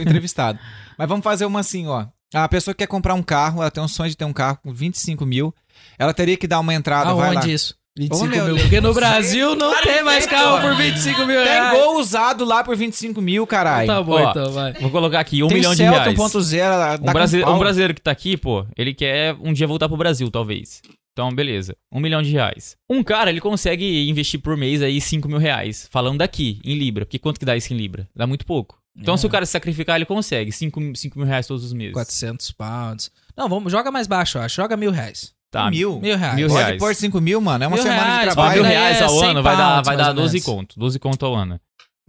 entrevistado. 0.00 0.58
mas 0.96 1.06
vamos 1.06 1.22
fazer 1.22 1.44
uma 1.44 1.60
assim, 1.60 1.86
ó. 1.86 2.06
A 2.34 2.48
pessoa 2.48 2.74
que 2.74 2.78
quer 2.78 2.86
comprar 2.86 3.14
um 3.14 3.22
carro, 3.22 3.60
ela 3.62 3.70
tem 3.70 3.82
um 3.82 3.88
sonho 3.88 4.10
de 4.10 4.16
ter 4.16 4.24
um 4.24 4.32
carro 4.32 4.58
com 4.62 4.72
25 4.72 5.24
mil. 5.24 5.54
Ela 5.98 6.12
teria 6.12 6.36
que 6.36 6.46
dar 6.46 6.60
uma 6.60 6.74
entrada, 6.74 7.14
vai 7.14 7.34
lá. 7.34 7.40
Aonde 7.40 7.52
isso? 7.52 7.74
25 7.98 8.26
meu 8.26 8.36
mil. 8.36 8.44
Deus. 8.46 8.60
Porque 8.62 8.80
no 8.80 8.94
Brasil 8.94 9.56
não 9.56 9.74
tem 9.82 9.96
de 9.96 10.02
mais 10.04 10.24
carro 10.26 10.60
por 10.60 10.76
25 10.76 11.26
mil 11.26 11.42
Tem 11.42 11.48
reais. 11.52 11.78
gol 11.78 11.98
usado 11.98 12.44
lá 12.44 12.62
por 12.62 12.76
25 12.76 13.20
mil, 13.20 13.44
caralho. 13.46 13.86
Tá 13.88 14.00
bom, 14.02 14.12
Ó, 14.22 14.30
então, 14.30 14.52
vai. 14.52 14.72
Vou 14.74 14.90
colocar 14.90 15.18
aqui 15.18 15.42
um 15.42 15.48
Tem 15.48 15.56
milhão 15.56 15.72
de 15.72 15.78
Celta 15.78 16.00
reais. 16.02 16.16
1.0, 16.18 16.98
dá 16.98 17.10
Um, 17.10 17.12
brasile- 17.12 17.44
um 17.44 17.58
brasileiro 17.58 17.94
que 17.94 18.00
tá 18.00 18.10
aqui, 18.12 18.36
pô, 18.36 18.64
ele 18.76 18.94
quer 18.94 19.34
um 19.40 19.52
dia 19.52 19.66
voltar 19.66 19.88
pro 19.88 19.96
Brasil, 19.96 20.30
talvez. 20.30 20.80
Então, 21.12 21.34
beleza. 21.34 21.74
Um 21.92 21.98
milhão 21.98 22.22
de 22.22 22.30
reais. 22.30 22.76
Um 22.88 23.02
cara, 23.02 23.30
ele 23.30 23.40
consegue 23.40 24.08
investir 24.08 24.38
por 24.40 24.56
mês 24.56 24.80
aí 24.80 25.00
5 25.00 25.26
mil 25.28 25.38
reais. 25.38 25.88
Falando 25.90 26.18
daqui, 26.18 26.60
em 26.64 26.76
Libra. 26.78 27.04
Porque 27.04 27.18
quanto 27.18 27.40
que 27.40 27.44
dá 27.44 27.56
isso 27.56 27.72
em 27.72 27.76
Libra? 27.76 28.08
Dá 28.14 28.24
muito 28.28 28.46
pouco. 28.46 28.78
Então, 28.98 29.14
É. 29.14 29.16
se 29.16 29.26
o 29.26 29.30
cara 29.30 29.46
se 29.46 29.52
sacrificar, 29.52 29.96
ele 29.96 30.04
consegue 30.04 30.50
5, 30.52 30.80
mil 30.80 31.24
reais 31.24 31.46
todos 31.46 31.64
os 31.64 31.72
meses. 31.72 31.92
400 31.92 32.50
pounds. 32.52 33.10
Não, 33.36 33.48
vamos, 33.48 33.70
joga 33.70 33.90
mais 33.92 34.06
baixo, 34.06 34.38
eu 34.38 34.42
acho. 34.42 34.56
Joga 34.56 34.76
mil 34.76 34.90
reais. 34.90 35.32
Tá. 35.50 35.70
Mil. 35.70 36.00
Mil 36.00 36.16
reais. 36.16 36.34
Mil 36.36 36.48
Pode 36.48 36.58
reais. 36.62 36.78
pôr 36.78 36.94
5 36.94 37.20
mil, 37.20 37.40
mano. 37.40 37.64
É 37.64 37.66
uma 37.66 37.76
Mil 37.76 37.82
semana 37.82 38.02
reais, 38.04 38.18
de 38.18 38.24
trabalho. 38.34 38.54
mil 38.62 38.70
reais 38.70 39.00
é 39.00 39.04
ao 39.04 39.10
100 39.10 39.28
ano 39.30 39.42
vai 39.42 39.56
dar, 39.56 39.82
vai 39.82 39.96
dar 39.96 40.08
ou 40.08 40.14
12 40.14 40.32
menos. 40.34 40.44
conto. 40.46 40.78
12 40.78 40.98
conto 40.98 41.24
ao 41.26 41.34
ano. 41.34 41.60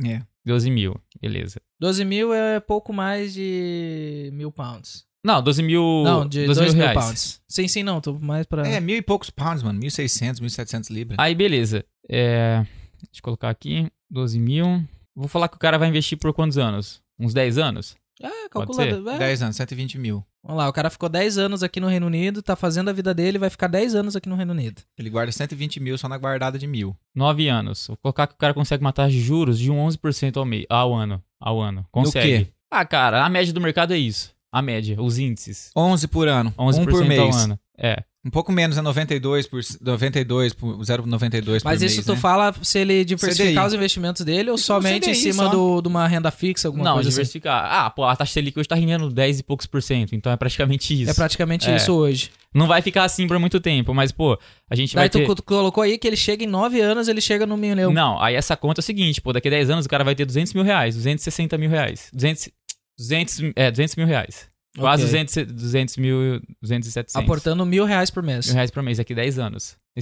É. 0.04 0.22
12 0.46 0.70
mil. 0.72 1.00
Beleza. 1.22 1.62
12 1.80 2.04
mil 2.04 2.34
é 2.34 2.60
pouco 2.60 2.92
mais 2.92 3.34
de 3.34 4.30
mil 4.34 4.52
pounds. 4.52 5.06
Não, 5.24 5.42
12 5.42 5.62
mil. 5.64 6.02
não, 6.04 6.28
de 6.28 6.46
12 6.46 6.60
2 6.60 6.74
mil 6.74 6.84
mil 6.84 6.92
reais. 6.94 7.06
pounds. 7.06 7.42
Sim, 7.48 7.68
sim, 7.68 7.84
não, 7.84 8.02
tô 8.02 8.14
mais 8.20 8.46
pra... 8.46 8.68
É, 8.68 8.80
mil 8.80 8.96
e 8.98 9.02
poucos 9.02 9.30
pounds, 9.30 9.62
mano. 9.64 9.80
1.600, 9.80 10.40
1.700 10.42 10.90
libras. 10.90 11.18
Aí, 11.20 11.36
beleza. 11.36 11.86
É, 12.10 12.66
Deixa 13.04 13.20
eu 13.20 13.24
colocar 13.24 13.50
aqui. 13.50 13.88
12 14.10 14.40
mil. 14.40 14.84
Vou 15.16 15.28
falar 15.28 15.48
que 15.50 15.56
o 15.56 15.60
cara 15.60 15.78
vai 15.78 15.90
investir 15.90 16.18
por 16.18 16.34
quantos 16.34 16.58
anos? 16.58 17.02
Uns 17.20 17.34
10 17.34 17.58
anos? 17.58 17.96
É, 18.22 18.50
Pode 18.50 18.68
calculador. 18.68 19.14
É. 19.14 19.18
10 19.18 19.44
anos, 19.44 19.56
120 19.56 19.98
mil. 19.98 20.24
Vamos 20.44 20.58
lá, 20.58 20.70
o 20.70 20.74
cara 20.74 20.90
ficou 20.90 21.10
10 21.10 21.38
anos 21.38 21.64
aqui 21.64 21.80
no 21.80 21.88
Reino 21.88 22.08
Unido, 22.08 22.42
tá 22.42 22.56
fazendo 22.56 22.90
a 22.90 22.94
vida 22.94 23.14
dele, 23.14 23.38
vai 23.38 23.50
ficar 23.50 23.68
10 23.68 23.96
anos 23.96 24.16
aqui 24.16 24.28
no 24.28 24.36
Reino 24.36 24.52
Unido. 24.52 24.82
Ele 24.98 25.10
guarda 25.10 25.32
120 25.32 25.80
mil 25.80 25.98
só 25.98 26.08
na 26.08 26.18
guardada 26.18 26.58
de 26.58 26.68
mil. 26.68 26.96
9 27.16 27.48
anos. 27.48 27.88
Vou 27.88 27.98
colocar 27.98 28.28
que 28.28 28.34
o 28.34 28.38
cara 28.38 28.54
consegue 28.54 28.84
uma 28.84 28.94
taxa 28.94 29.12
de 29.12 29.22
juros 29.22 29.58
de 29.60 29.72
um 29.72 29.78
11% 29.88 30.38
ao, 30.38 30.46
mês, 30.46 30.66
ao 30.70 30.94
ano. 30.94 31.22
Ao 31.40 31.60
ano. 31.60 31.86
Consegue. 31.92 32.46
quê? 32.46 32.52
Ah, 32.70 32.86
cara, 32.86 33.26
a 33.26 33.30
média 33.30 33.54
do 33.54 33.62
mercado 33.62 33.94
é 33.94 33.98
isso. 33.98 34.34
A 34.52 34.62
média, 34.62 35.00
os 35.02 35.18
índices. 35.18 35.72
11 35.76 36.08
por 36.08 36.28
ano. 36.28 36.52
11% 36.58 36.80
um 36.80 36.86
por 36.86 37.06
mês. 37.06 37.20
ao 37.20 37.32
ano. 37.32 37.60
É. 37.78 38.04
Um 38.26 38.30
pouco 38.30 38.52
menos, 38.52 38.78
é 38.78 38.82
92 38.82 39.48
por 39.48 39.62
92 39.80 40.54
por 40.54 40.78
0,92 40.80 41.60
por 41.60 41.64
Mas 41.64 41.80
mês, 41.80 41.94
isso 41.94 42.04
tu 42.04 42.14
né? 42.16 42.20
fala 42.20 42.54
se 42.62 42.78
ele 42.78 43.06
diversificar 43.06 43.64
CDI. 43.64 43.68
os 43.68 43.74
investimentos 43.74 44.26
dele 44.26 44.50
ou 44.50 44.56
Isso 44.58 44.66
somente 44.66 45.06
no 45.06 45.12
em 45.14 45.16
CDI 45.16 45.32
cima 45.32 45.44
só. 45.46 45.50
do, 45.50 45.82
de 45.82 45.88
uma 45.88 46.06
renda 46.06 46.30
fixa, 46.30 46.68
alguma 46.68 46.84
não, 46.84 46.94
coisa 46.96 47.08
assim. 47.08 47.16
diversificar. 47.16 47.66
Ah, 47.72 47.90
pô, 47.90 48.04
a 48.04 48.14
taxa 48.18 48.34
Selic 48.34 48.60
hoje 48.60 48.68
tá 48.68 48.76
rendendo 48.76 49.10
10 49.10 49.40
e 49.40 49.44
poucos 49.44 49.66
por 49.66 49.82
cento. 49.82 50.14
Então 50.16 50.30
é 50.34 50.36
praticamente 50.36 51.02
isso. 51.02 51.10
É 51.10 51.14
praticamente 51.14 51.70
É. 51.70 51.78
isso 51.78 51.94
hoje. 51.94 52.30
Não 52.54 52.68
vai 52.68 52.82
ficar 52.82 53.06
assim 53.06 53.26
por 53.26 53.40
muito 53.40 53.58
tempo, 53.62 53.94
mas, 53.94 54.12
pô, 54.12 54.38
a 54.70 54.76
gente 54.76 54.94
Daí 54.96 55.04
vai 55.04 55.10
tu 55.10 55.20
ter... 55.36 55.42
colocou 55.44 55.82
aí 55.82 55.98
que 55.98 56.06
ele 56.06 56.18
chega 56.18 56.44
em 56.44 56.48
9 56.48 56.82
anos, 56.82 57.08
ele 57.08 57.22
chega 57.22 57.46
no 57.46 57.56
milhão. 57.56 57.94
Não, 57.94 58.22
aí 58.22 58.36
essa 58.36 58.58
conta 58.58 58.80
é 58.80 58.84
o 58.84 58.86
seguinte, 58.86 59.22
pô, 59.22 59.32
daqui 59.32 59.48
a 59.48 59.52
10 59.52 59.70
anos 59.70 59.86
o 59.86 59.90
cara 59.90 60.04
vai 60.04 60.14
ter 60.14 60.26
200 60.26 60.54
mil 60.56 60.64
reais, 60.66 60.96
260 60.96 61.58
mil 61.58 61.70
reais, 61.70 62.10
200, 62.12 62.50
200, 62.98 63.40
é, 63.56 63.72
200 63.72 63.96
mil 63.96 64.06
reais. 64.08 64.50
Quase 64.78 65.04
Ok. 65.04 65.12
200, 65.26 65.54
200 65.54 65.98
mil, 65.98 66.42
200 66.62 66.88
e 66.88 66.92
700 66.92 67.16
Aportando 67.24 67.66
mil 67.66 67.86
reais 67.86 68.10
por 68.12 68.22
mês. 68.24 68.46
mil 68.46 68.56
reais 68.56 68.70
por 68.72 68.84
mês 68.84 68.98
daqui 68.98 69.14
a 69.14 69.16
10 69.16 69.40
anos. 69.40 69.76
E 69.96 70.02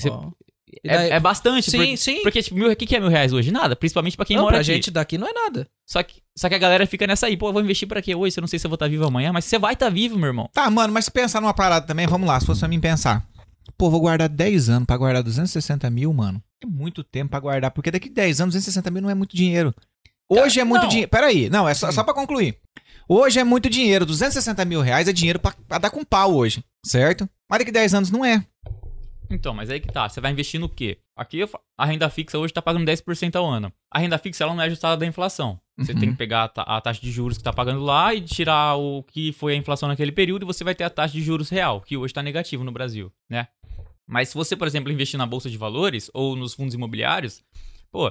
é, 0.89 0.97
daí- 0.97 1.09
é 1.11 1.20
bastante, 1.20 1.72
Sim, 1.72 1.78
porque, 1.78 1.97
sim. 1.97 2.22
porque 2.24 2.43
tipo, 2.43 2.55
mil, 2.57 2.70
o 2.70 2.76
que 2.76 2.86
que 2.86 2.93
é 2.95 2.99
mil 2.99 3.07
reais 3.09 3.32
hoje? 3.32 3.49
Nada, 3.51 3.74
principalmente 3.76 4.18
pra 4.18 4.26
quem 4.26 4.36
não, 4.36 4.43
mora 4.43 4.55
pra 4.55 4.61
aqui. 4.61 4.74
gente 4.74 4.91
daqui 4.91 5.18
não 5.18 5.26
é 5.28 5.32
nada. 5.32 5.65
Só, 5.89 6.03
que, 6.03 6.22
só 6.38 6.49
que 6.49 6.55
a 6.55 6.57
galera 6.57 6.86
fica 6.86 7.07
nessa 7.07 7.28
aí, 7.28 7.38
pô, 7.38 7.47
eu 7.47 7.53
vou 7.53 7.61
investir 7.61 7.88
pra 7.88 8.01
quê 8.01 8.13
hoje? 8.13 8.38
Eu 8.38 8.41
não 8.41 8.47
sei 8.49 8.59
se 8.59 8.68
eu 8.68 8.70
vou 8.70 8.76
estar 8.76 8.89
vivo 8.89 9.05
amanhã, 9.05 9.32
mas 9.32 9.45
você 9.45 9.57
vai 9.57 9.74
estar 9.74 9.89
vivo, 9.89 10.18
meu 10.20 10.28
irmão. 10.28 10.49
Tá, 10.53 10.70
mano, 10.70 10.93
mas 10.93 11.05
se 11.05 11.11
pensar 11.11 11.39
numa 11.39 11.53
parada 11.53 11.88
também, 11.88 12.05
vamos 12.05 12.28
lá, 12.28 12.38
se 12.38 12.45
fosse 12.45 12.59
pra 12.59 12.68
mim 12.68 12.82
pensar. 12.82 13.26
Pô, 13.78 13.89
vou 13.89 14.01
guardar 14.01 14.28
10 14.28 14.68
anos 14.70 14.86
pra 14.86 14.97
guardar 14.97 15.24
260 15.24 15.89
mil, 15.89 16.11
mano. 16.11 16.43
É 16.61 16.68
muito 16.68 17.01
tempo 17.01 17.30
pra 17.32 17.39
guardar, 17.39 17.72
porque 17.72 17.89
daqui 17.89 18.09
10 18.09 18.41
anos 18.41 18.53
260 18.53 18.91
mil 18.91 19.01
não 19.01 19.09
é 19.09 19.15
muito 19.15 19.36
dinheiro. 19.38 19.74
Hoje 20.30 20.59
é 20.59 20.65
muito 20.65 20.86
dinheiro. 20.89 21.09
Peraí, 21.09 21.49
não, 21.49 21.68
é 21.70 21.74
só, 21.74 21.89
só 21.93 22.03
pra 22.03 22.13
concluir. 22.13 22.57
Hoje 23.07 23.39
é 23.39 23.43
muito 23.43 23.69
dinheiro. 23.69 24.05
260 24.05 24.63
mil 24.65 24.82
reais 24.82 25.07
é 25.07 25.13
dinheiro 25.13 25.39
pra, 25.39 25.53
pra 25.67 25.78
dar 25.78 25.89
com 25.89 26.03
pau 26.03 26.34
hoje, 26.36 26.63
certo? 26.86 27.28
Mas 27.49 27.59
daqui 27.59 27.71
10 27.71 27.93
anos 27.93 28.11
não 28.11 28.23
é. 28.25 28.45
Então, 29.30 29.53
mas 29.53 29.69
aí 29.69 29.80
que 29.82 29.91
tá, 29.91 30.07
você 30.07 30.21
vai 30.21 30.32
investir 30.32 30.57
no 30.59 30.69
quê? 30.69 30.99
Aqui 31.15 31.41
a 31.78 31.86
renda 31.86 32.09
fixa 32.09 32.38
hoje 32.38 32.53
tá 32.53 32.61
pagando 32.61 32.86
10% 32.89 33.36
ao 33.36 33.45
ano. 33.45 33.73
A 33.91 33.99
renda 33.99 34.17
fixa 34.17 34.43
ela 34.45 34.53
não 34.53 34.61
é 34.61 34.67
ajustada 34.67 34.95
da 34.95 35.05
inflação. 35.05 35.59
Você 35.78 35.91
Uhum. 35.91 35.99
tem 35.99 36.11
que 36.11 36.17
pegar 36.17 36.49
a 36.55 36.82
taxa 36.82 37.01
de 37.01 37.11
juros 37.11 37.38
que 37.38 37.43
tá 37.43 37.51
pagando 37.51 37.82
lá 37.84 38.13
e 38.15 38.21
tirar 38.21 38.75
o 38.78 39.03
que 39.03 39.34
foi 39.34 39.53
a 39.53 39.57
inflação 39.57 39.89
naquele 39.89 40.11
período 40.13 40.43
e 40.43 40.45
você 40.45 40.63
vai 40.63 40.73
ter 40.73 40.86
a 40.86 40.89
taxa 40.89 41.13
de 41.13 41.21
juros 41.21 41.49
real, 41.49 41.82
que 41.82 41.97
hoje 41.97 42.13
tá 42.13 42.23
negativo 42.23 42.63
no 42.63 42.71
Brasil, 42.71 43.11
né? 43.30 43.47
Mas 44.07 44.30
se 44.30 44.36
você, 44.36 44.55
por 44.55 44.65
exemplo, 44.65 44.91
investir 44.91 45.17
na 45.17 45.25
bolsa 45.25 45.49
de 45.49 45.57
valores 45.57 46.09
ou 46.13 46.34
nos 46.36 46.53
fundos 46.53 46.73
imobiliários, 46.73 47.43
pô, 47.91 48.09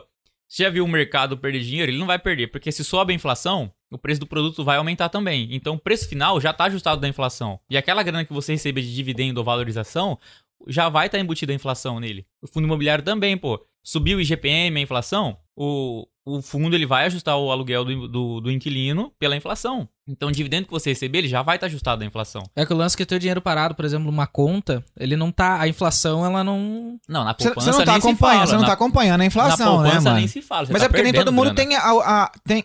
você 0.49 0.63
já 0.63 0.71
viu 0.71 0.85
o 0.85 0.89
mercado 0.89 1.37
perder 1.37 1.61
dinheiro? 1.61 1.91
Ele 1.91 1.99
não 1.99 2.07
vai 2.07 2.19
perder, 2.19 2.49
porque 2.49 2.71
se 2.71 2.85
sobe 2.85 3.13
a 3.13 3.17
inflação, 3.17 3.73
o 3.91 3.99
preço 3.99 4.21
do 4.21 4.27
produto 4.27 4.65
vai 4.65 4.77
aumentar 4.77 5.09
também. 5.09 5.49
Então 5.51 5.75
o 5.75 5.79
preço 5.79 6.09
final 6.09 6.41
já 6.41 6.53
tá 6.53 6.65
ajustado 6.65 7.01
da 7.01 7.09
inflação. 7.09 7.59
E 7.69 7.77
aquela 7.77 8.03
grana 8.03 8.25
que 8.25 8.33
você 8.33 8.53
recebe 8.53 8.81
de 8.83 8.95
dividendo 8.95 9.41
ou 9.41 9.45
valorização, 9.45 10.19
já 10.67 10.89
vai 10.89 11.07
estar 11.07 11.19
embutida 11.19 11.53
a 11.53 11.55
inflação 11.55 12.01
nele. 12.01 12.27
O 12.41 12.47
fundo 12.47 12.67
imobiliário 12.67 13.05
também, 13.05 13.37
pô. 13.37 13.65
Subiu 13.83 14.19
o 14.19 14.21
IGPM, 14.21 14.79
a 14.79 14.83
inflação, 14.83 15.39
o, 15.57 16.07
o 16.25 16.43
fundo 16.43 16.77
ele 16.77 16.85
vai 16.87 17.07
ajustar 17.07 17.37
o 17.39 17.51
aluguel 17.51 17.85
do, 17.85 18.07
do, 18.09 18.41
do 18.43 18.51
inquilino 18.51 19.11
pela 19.19 19.37
inflação. 19.37 19.89
Então 20.07 20.29
o 20.29 20.33
dividendo 20.33 20.67
que 20.67 20.73
você 20.73 20.91
receber, 20.91 21.19
ele 21.19 21.29
já 21.29 21.41
vai 21.43 21.57
estar 21.57 21.67
ajustado 21.67 22.03
à 22.03 22.07
inflação. 22.07 22.43
É 22.55 22.67
que 22.67 22.73
o 22.73 22.77
lance 22.77 22.95
é 22.95 22.97
que 22.99 23.03
o 23.03 23.07
teu 23.07 23.19
dinheiro 23.19 23.41
parado, 23.41 23.75
por 23.75 23.85
exemplo, 23.85 24.05
numa 24.07 24.27
conta, 24.27 24.85
ele 24.99 25.17
não 25.17 25.33
tá. 25.33 25.61
A 25.61 25.67
inflação, 25.67 26.25
ela 26.27 26.45
não. 26.45 26.99
Não, 27.09 27.25
na 27.25 27.33
Você 27.37 27.47
poupança 27.47 27.73
você 27.73 27.79
não 27.79 27.85
tá 27.85 27.97
acompanhando, 27.97 28.19
fala. 28.39 28.47
você 28.47 28.53
não 28.55 28.61
na, 28.61 28.67
tá 28.67 28.73
acompanhando 28.75 29.15
a 29.15 29.19
na 29.19 29.27
inflação, 29.27 29.79
né, 29.83 29.85
poupança 29.89 30.05
mano? 30.11 30.17
nem 30.19 30.29
se 30.29 30.43
fala. 30.43 30.67
você 30.67 30.73
Mas 30.73 30.83
tá 30.83 30.87
é 30.87 30.89
porque 30.89 31.03
nem 31.03 31.13
todo 31.13 31.33
mundo 31.33 31.55
grana. 31.55 31.57
tem 31.57 31.75
a, 31.77 31.81
a- 32.25 32.33
tem 32.47 32.65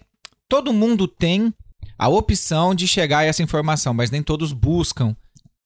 todo 0.50 0.74
mundo 0.74 1.08
tem 1.08 1.54
a 1.98 2.10
opção 2.10 2.76
de 2.76 2.88
chegar 2.88 3.20
a 3.20 3.24
essa 3.26 3.42
informação, 3.42 3.94
mas 3.94 4.12
nem 4.12 4.22
todos 4.22 4.52
buscam 4.54 5.16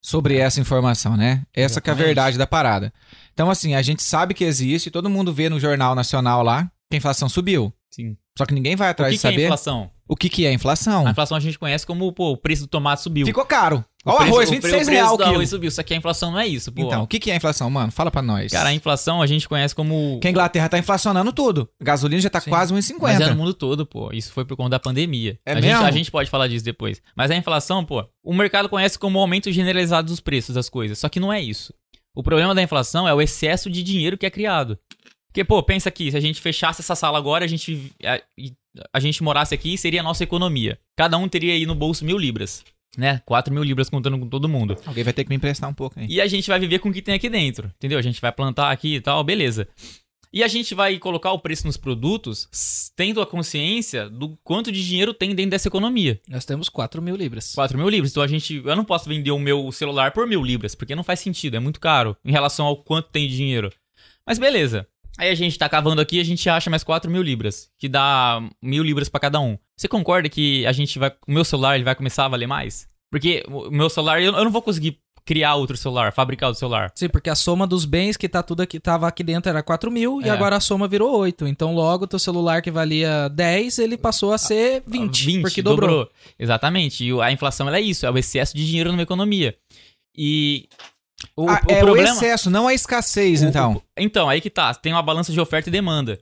sobre 0.02 0.36
essa 0.38 0.60
informação, 0.60 1.16
né? 1.16 1.42
Essa 1.52 1.80
que 1.80 1.90
é 1.90 1.92
a 1.92 1.94
Exatamente. 1.94 2.04
verdade 2.06 2.38
da 2.38 2.46
parada. 2.46 2.92
Então, 3.34 3.50
assim, 3.50 3.74
a 3.74 3.82
gente 3.82 4.02
sabe 4.02 4.34
que 4.34 4.44
existe, 4.44 4.90
todo 4.90 5.10
mundo 5.10 5.32
vê 5.32 5.48
no 5.48 5.58
Jornal 5.58 5.94
Nacional 5.94 6.42
lá 6.42 6.70
que 6.90 6.94
a 6.94 6.98
inflação 6.98 7.28
subiu. 7.28 7.72
Sim. 7.90 8.16
Só 8.36 8.44
que 8.44 8.52
ninguém 8.54 8.76
vai 8.76 8.88
O 8.88 8.90
atrás 8.90 9.14
de 9.14 9.18
que 9.20 9.26
é 9.26 9.30
saber 9.30 9.44
inflação? 9.44 9.90
o 10.06 10.14
que, 10.14 10.28
que 10.28 10.44
é 10.46 10.52
inflação. 10.52 11.06
A 11.06 11.10
inflação 11.10 11.36
a 11.36 11.40
gente 11.40 11.58
conhece 11.58 11.86
como, 11.86 12.12
pô, 12.12 12.32
o 12.32 12.36
preço 12.36 12.62
do 12.62 12.68
tomate 12.68 13.00
subiu. 13.02 13.24
Ficou 13.26 13.44
caro. 13.46 13.82
O 14.04 14.10
Ó, 14.10 14.12
o 14.12 14.16
preço- 14.18 14.32
arroz, 14.32 14.48
o 14.48 14.52
26 14.52 14.74
preço 14.74 14.90
reais 14.90 15.08
o 15.10 15.16
do 15.16 15.22
quilo. 15.24 15.34
arroz 15.36 15.50
subiu, 15.50 15.70
só 15.70 15.82
que 15.82 15.94
a 15.94 15.96
inflação 15.96 16.30
não 16.30 16.38
é 16.38 16.46
isso, 16.46 16.70
pô. 16.70 16.82
Então, 16.82 17.02
o 17.02 17.06
que, 17.08 17.18
que 17.18 17.30
é 17.30 17.34
inflação, 17.36 17.68
mano? 17.70 17.90
Fala 17.90 18.10
pra 18.10 18.20
nós. 18.22 18.52
Cara, 18.52 18.68
a 18.68 18.74
inflação 18.74 19.20
a 19.22 19.26
gente 19.26 19.48
conhece 19.48 19.74
como... 19.74 20.18
Que 20.20 20.28
a 20.28 20.30
Inglaterra 20.30 20.68
tá 20.68 20.78
inflacionando 20.78 21.32
tudo. 21.32 21.68
Gasolina 21.82 22.20
já 22.20 22.28
tá 22.30 22.40
Sim. 22.40 22.50
quase 22.50 22.72
Mas 22.72 22.90
é 22.90 22.94
1,50. 22.94 23.30
no 23.30 23.36
mundo 23.36 23.54
todo, 23.54 23.84
pô. 23.86 24.12
Isso 24.12 24.30
foi 24.32 24.44
por 24.44 24.56
conta 24.56 24.70
da 24.70 24.78
pandemia. 24.78 25.40
É 25.46 25.52
a, 25.52 25.54
gente, 25.56 25.64
mesmo? 25.70 25.84
a 25.86 25.90
gente 25.90 26.10
pode 26.10 26.28
falar 26.30 26.46
disso 26.46 26.64
depois. 26.64 27.00
Mas 27.16 27.30
a 27.30 27.36
inflação, 27.36 27.84
pô, 27.84 28.04
o 28.22 28.34
mercado 28.34 28.68
conhece 28.68 28.98
como 28.98 29.18
o 29.18 29.22
aumento 29.22 29.50
generalizado 29.50 30.06
dos 30.08 30.20
preços 30.20 30.54
das 30.54 30.68
coisas. 30.68 30.98
Só 30.98 31.08
que 31.08 31.18
não 31.18 31.32
é 31.32 31.40
isso. 31.40 31.72
O 32.14 32.22
problema 32.22 32.54
da 32.54 32.62
inflação 32.62 33.08
é 33.08 33.12
o 33.14 33.20
excesso 33.20 33.68
de 33.70 33.82
dinheiro 33.82 34.16
que 34.16 34.24
é 34.26 34.30
criado. 34.30 34.78
Porque, 35.36 35.44
pô, 35.44 35.62
pensa 35.62 35.90
aqui, 35.90 36.10
se 36.10 36.16
a 36.16 36.20
gente 36.20 36.40
fechasse 36.40 36.80
essa 36.80 36.94
sala 36.94 37.18
agora, 37.18 37.44
a 37.44 37.46
gente, 37.46 37.92
a, 38.02 38.18
a 38.90 38.98
gente 38.98 39.22
morasse 39.22 39.54
aqui, 39.54 39.76
seria 39.76 40.00
a 40.00 40.02
nossa 40.02 40.24
economia. 40.24 40.78
Cada 40.96 41.18
um 41.18 41.28
teria 41.28 41.52
aí 41.52 41.66
no 41.66 41.74
bolso 41.74 42.06
mil 42.06 42.16
libras, 42.16 42.64
né? 42.96 43.20
Quatro 43.26 43.52
mil 43.52 43.62
libras 43.62 43.90
contando 43.90 44.18
com 44.18 44.26
todo 44.30 44.48
mundo. 44.48 44.78
Alguém 44.86 45.04
vai 45.04 45.12
ter 45.12 45.24
que 45.24 45.28
me 45.28 45.36
emprestar 45.36 45.68
um 45.68 45.74
pouco 45.74 46.00
aí. 46.00 46.06
E 46.08 46.22
a 46.22 46.26
gente 46.26 46.48
vai 46.48 46.58
viver 46.58 46.78
com 46.78 46.88
o 46.88 46.92
que 46.92 47.02
tem 47.02 47.14
aqui 47.14 47.28
dentro, 47.28 47.70
entendeu? 47.76 47.98
A 47.98 48.02
gente 48.02 48.18
vai 48.18 48.32
plantar 48.32 48.70
aqui 48.70 48.94
e 48.94 49.00
tal, 49.02 49.22
beleza. 49.22 49.68
E 50.32 50.42
a 50.42 50.48
gente 50.48 50.74
vai 50.74 50.98
colocar 50.98 51.32
o 51.32 51.38
preço 51.38 51.66
nos 51.66 51.76
produtos 51.76 52.48
tendo 52.96 53.20
a 53.20 53.26
consciência 53.26 54.08
do 54.08 54.38
quanto 54.42 54.72
de 54.72 54.82
dinheiro 54.82 55.12
tem 55.12 55.34
dentro 55.34 55.50
dessa 55.50 55.68
economia. 55.68 56.18
Nós 56.30 56.46
temos 56.46 56.70
4 56.70 57.02
mil 57.02 57.14
libras. 57.14 57.52
4 57.54 57.76
mil 57.76 57.90
libras. 57.90 58.10
Então 58.10 58.22
a 58.22 58.26
gente. 58.26 58.62
Eu 58.64 58.74
não 58.74 58.86
posso 58.86 59.06
vender 59.06 59.32
o 59.32 59.38
meu 59.38 59.70
celular 59.70 60.12
por 60.12 60.26
mil 60.26 60.42
libras, 60.42 60.74
porque 60.74 60.96
não 60.96 61.04
faz 61.04 61.20
sentido, 61.20 61.58
é 61.58 61.60
muito 61.60 61.78
caro 61.78 62.16
em 62.24 62.32
relação 62.32 62.64
ao 62.64 62.78
quanto 62.78 63.10
tem 63.10 63.28
de 63.28 63.36
dinheiro. 63.36 63.70
Mas 64.26 64.38
beleza. 64.38 64.88
Aí 65.18 65.30
a 65.30 65.34
gente 65.34 65.58
tá 65.58 65.68
cavando 65.68 66.00
aqui 66.00 66.16
e 66.16 66.20
a 66.20 66.24
gente 66.24 66.48
acha 66.48 66.68
mais 66.68 66.84
4 66.84 67.10
mil 67.10 67.22
libras, 67.22 67.68
que 67.78 67.88
dá 67.88 68.40
mil 68.62 68.82
libras 68.82 69.08
pra 69.08 69.20
cada 69.20 69.40
um. 69.40 69.56
Você 69.76 69.88
concorda 69.88 70.28
que 70.28 70.66
a 70.66 70.72
gente 70.72 70.98
vai. 70.98 71.10
O 71.26 71.32
meu 71.32 71.44
celular 71.44 71.74
ele 71.76 71.84
vai 71.84 71.94
começar 71.94 72.24
a 72.24 72.28
valer 72.28 72.46
mais? 72.46 72.88
Porque 73.10 73.42
o 73.48 73.70
meu 73.70 73.88
celular, 73.88 74.20
eu, 74.22 74.32
eu 74.34 74.44
não 74.44 74.50
vou 74.50 74.60
conseguir 74.62 74.98
criar 75.24 75.56
outro 75.56 75.76
celular, 75.76 76.12
fabricar 76.12 76.48
outro 76.48 76.60
celular. 76.60 76.92
Sim, 76.94 77.08
porque 77.08 77.28
a 77.28 77.34
soma 77.34 77.66
dos 77.66 77.84
bens 77.84 78.16
que 78.16 78.28
tá 78.28 78.42
tudo 78.44 78.60
aqui, 78.60 78.78
tava 78.78 79.08
aqui 79.08 79.24
dentro 79.24 79.48
era 79.50 79.60
4 79.62 79.90
mil 79.90 80.20
e 80.22 80.26
É. 80.26 80.30
agora 80.30 80.54
a 80.56 80.60
soma 80.60 80.86
virou 80.86 81.18
8. 81.18 81.48
Então 81.48 81.74
logo 81.74 82.06
teu 82.06 82.18
celular 82.18 82.62
que 82.62 82.70
valia 82.70 83.28
10, 83.30 83.78
ele 83.80 83.96
passou 83.96 84.32
a 84.32 84.38
ser 84.38 84.84
20, 84.86 85.40
porque 85.40 85.62
dobrou. 85.62 86.08
Exatamente. 86.38 87.04
E 87.04 87.20
a 87.20 87.32
inflação 87.32 87.68
é 87.68 87.80
isso, 87.80 88.06
é 88.06 88.10
o 88.10 88.16
excesso 88.18 88.56
de 88.56 88.64
dinheiro 88.66 88.92
numa 88.92 89.02
economia. 89.02 89.56
E 90.16 90.68
o, 91.36 91.48
Ah, 91.48 91.60
o 91.66 91.72
é 91.72 91.80
problema 91.80 92.08
o 92.10 92.12
excesso, 92.16 92.50
não 92.50 92.66
a 92.68 92.74
escassez, 92.74 93.42
o- 93.42 93.46
então. 93.46 93.82
então, 93.96 94.28
aí 94.28 94.40
que 94.40 94.50
tá, 94.50 94.74
tem 94.74 94.92
uma 94.92 95.02
balança 95.02 95.32
de 95.32 95.40
oferta 95.40 95.68
e 95.68 95.72
demanda. 95.72 96.18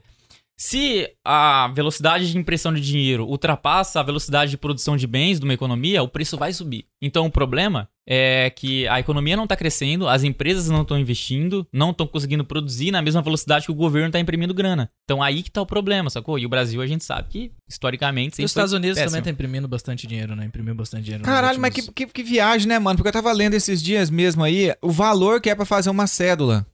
Se 0.57 1.09
a 1.25 1.69
velocidade 1.75 2.31
de 2.31 2.39
impressão 2.39 2.73
de 2.73 2.81
dinheiro 2.81 3.27
ultrapassa 3.27 3.99
a 3.99 4.03
velocidade 4.05 4.53
de 4.53 4.57
produção 4.57 4.97
de 4.97 5.07
bens 5.07 5.41
de 5.41 5.45
uma 5.45 5.55
economia, 5.55 6.03
o 6.03 6.09
preço 6.09 6.37
vai 6.39 6.53
subir. 6.53 6.87
Então 7.03 7.27
o 7.27 7.31
problema 7.31 7.89
é 8.07 8.51
que 8.51 8.87
a 8.89 9.01
economia 9.01 9.37
não 9.37 9.45
está 9.45 9.57
crescendo, 9.57 10.09
as 10.09 10.23
empresas 10.23 10.69
não 10.69 10.83
estão 10.83 10.99
investindo, 10.99 11.67
não 11.73 11.91
estão 11.91 12.07
conseguindo 12.07 12.45
produzir 12.45 12.91
na 12.91 13.01
mesma 13.01 13.23
velocidade 13.23 13.65
que 13.67 13.73
o 13.73 13.75
governo 13.75 14.09
está 14.09 14.21
imprimindo 14.21 14.53
grana. 14.53 14.91
Então 15.05 15.23
aí 15.23 15.43
que 15.43 15.51
tá 15.51 15.63
o 15.63 15.67
problema, 15.67 16.11
sacou? 16.11 16.39
E 16.39 16.47
o 16.47 16.49
Brasil 16.49 16.81
a 16.83 16.87
gente 16.87 17.05
sabe 17.05 17.29
que, 17.29 17.53
historicamente, 17.69 18.41
E 18.41 18.45
os 18.45 18.51
Estados 18.51 18.73
Unidos 18.73 18.97
péssimo. 18.97 19.11
também 19.11 19.23
tá 19.23 19.31
imprimindo 19.31 19.67
bastante 19.67 20.07
dinheiro, 20.07 20.37
né? 20.37 20.45
Imprimiu 20.45 20.75
bastante 20.75 21.05
dinheiro. 21.05 21.25
Caralho, 21.25 21.61
mas 21.61 21.73
que, 21.73 21.91
que, 21.93 22.07
que 22.07 22.23
viagem, 22.23 22.69
né, 22.69 22.79
mano? 22.79 22.97
Porque 22.97 23.09
eu 23.09 23.13
tava 23.13 23.33
lendo 23.33 23.55
esses 23.55 23.83
dias 23.83 24.11
mesmo 24.11 24.45
aí 24.45 24.75
o 24.83 24.91
valor 24.91 25.41
que 25.41 25.49
é 25.51 25.55
pra 25.55 25.65
fazer 25.65 25.91
uma 25.91 26.07
cédula 26.07 26.67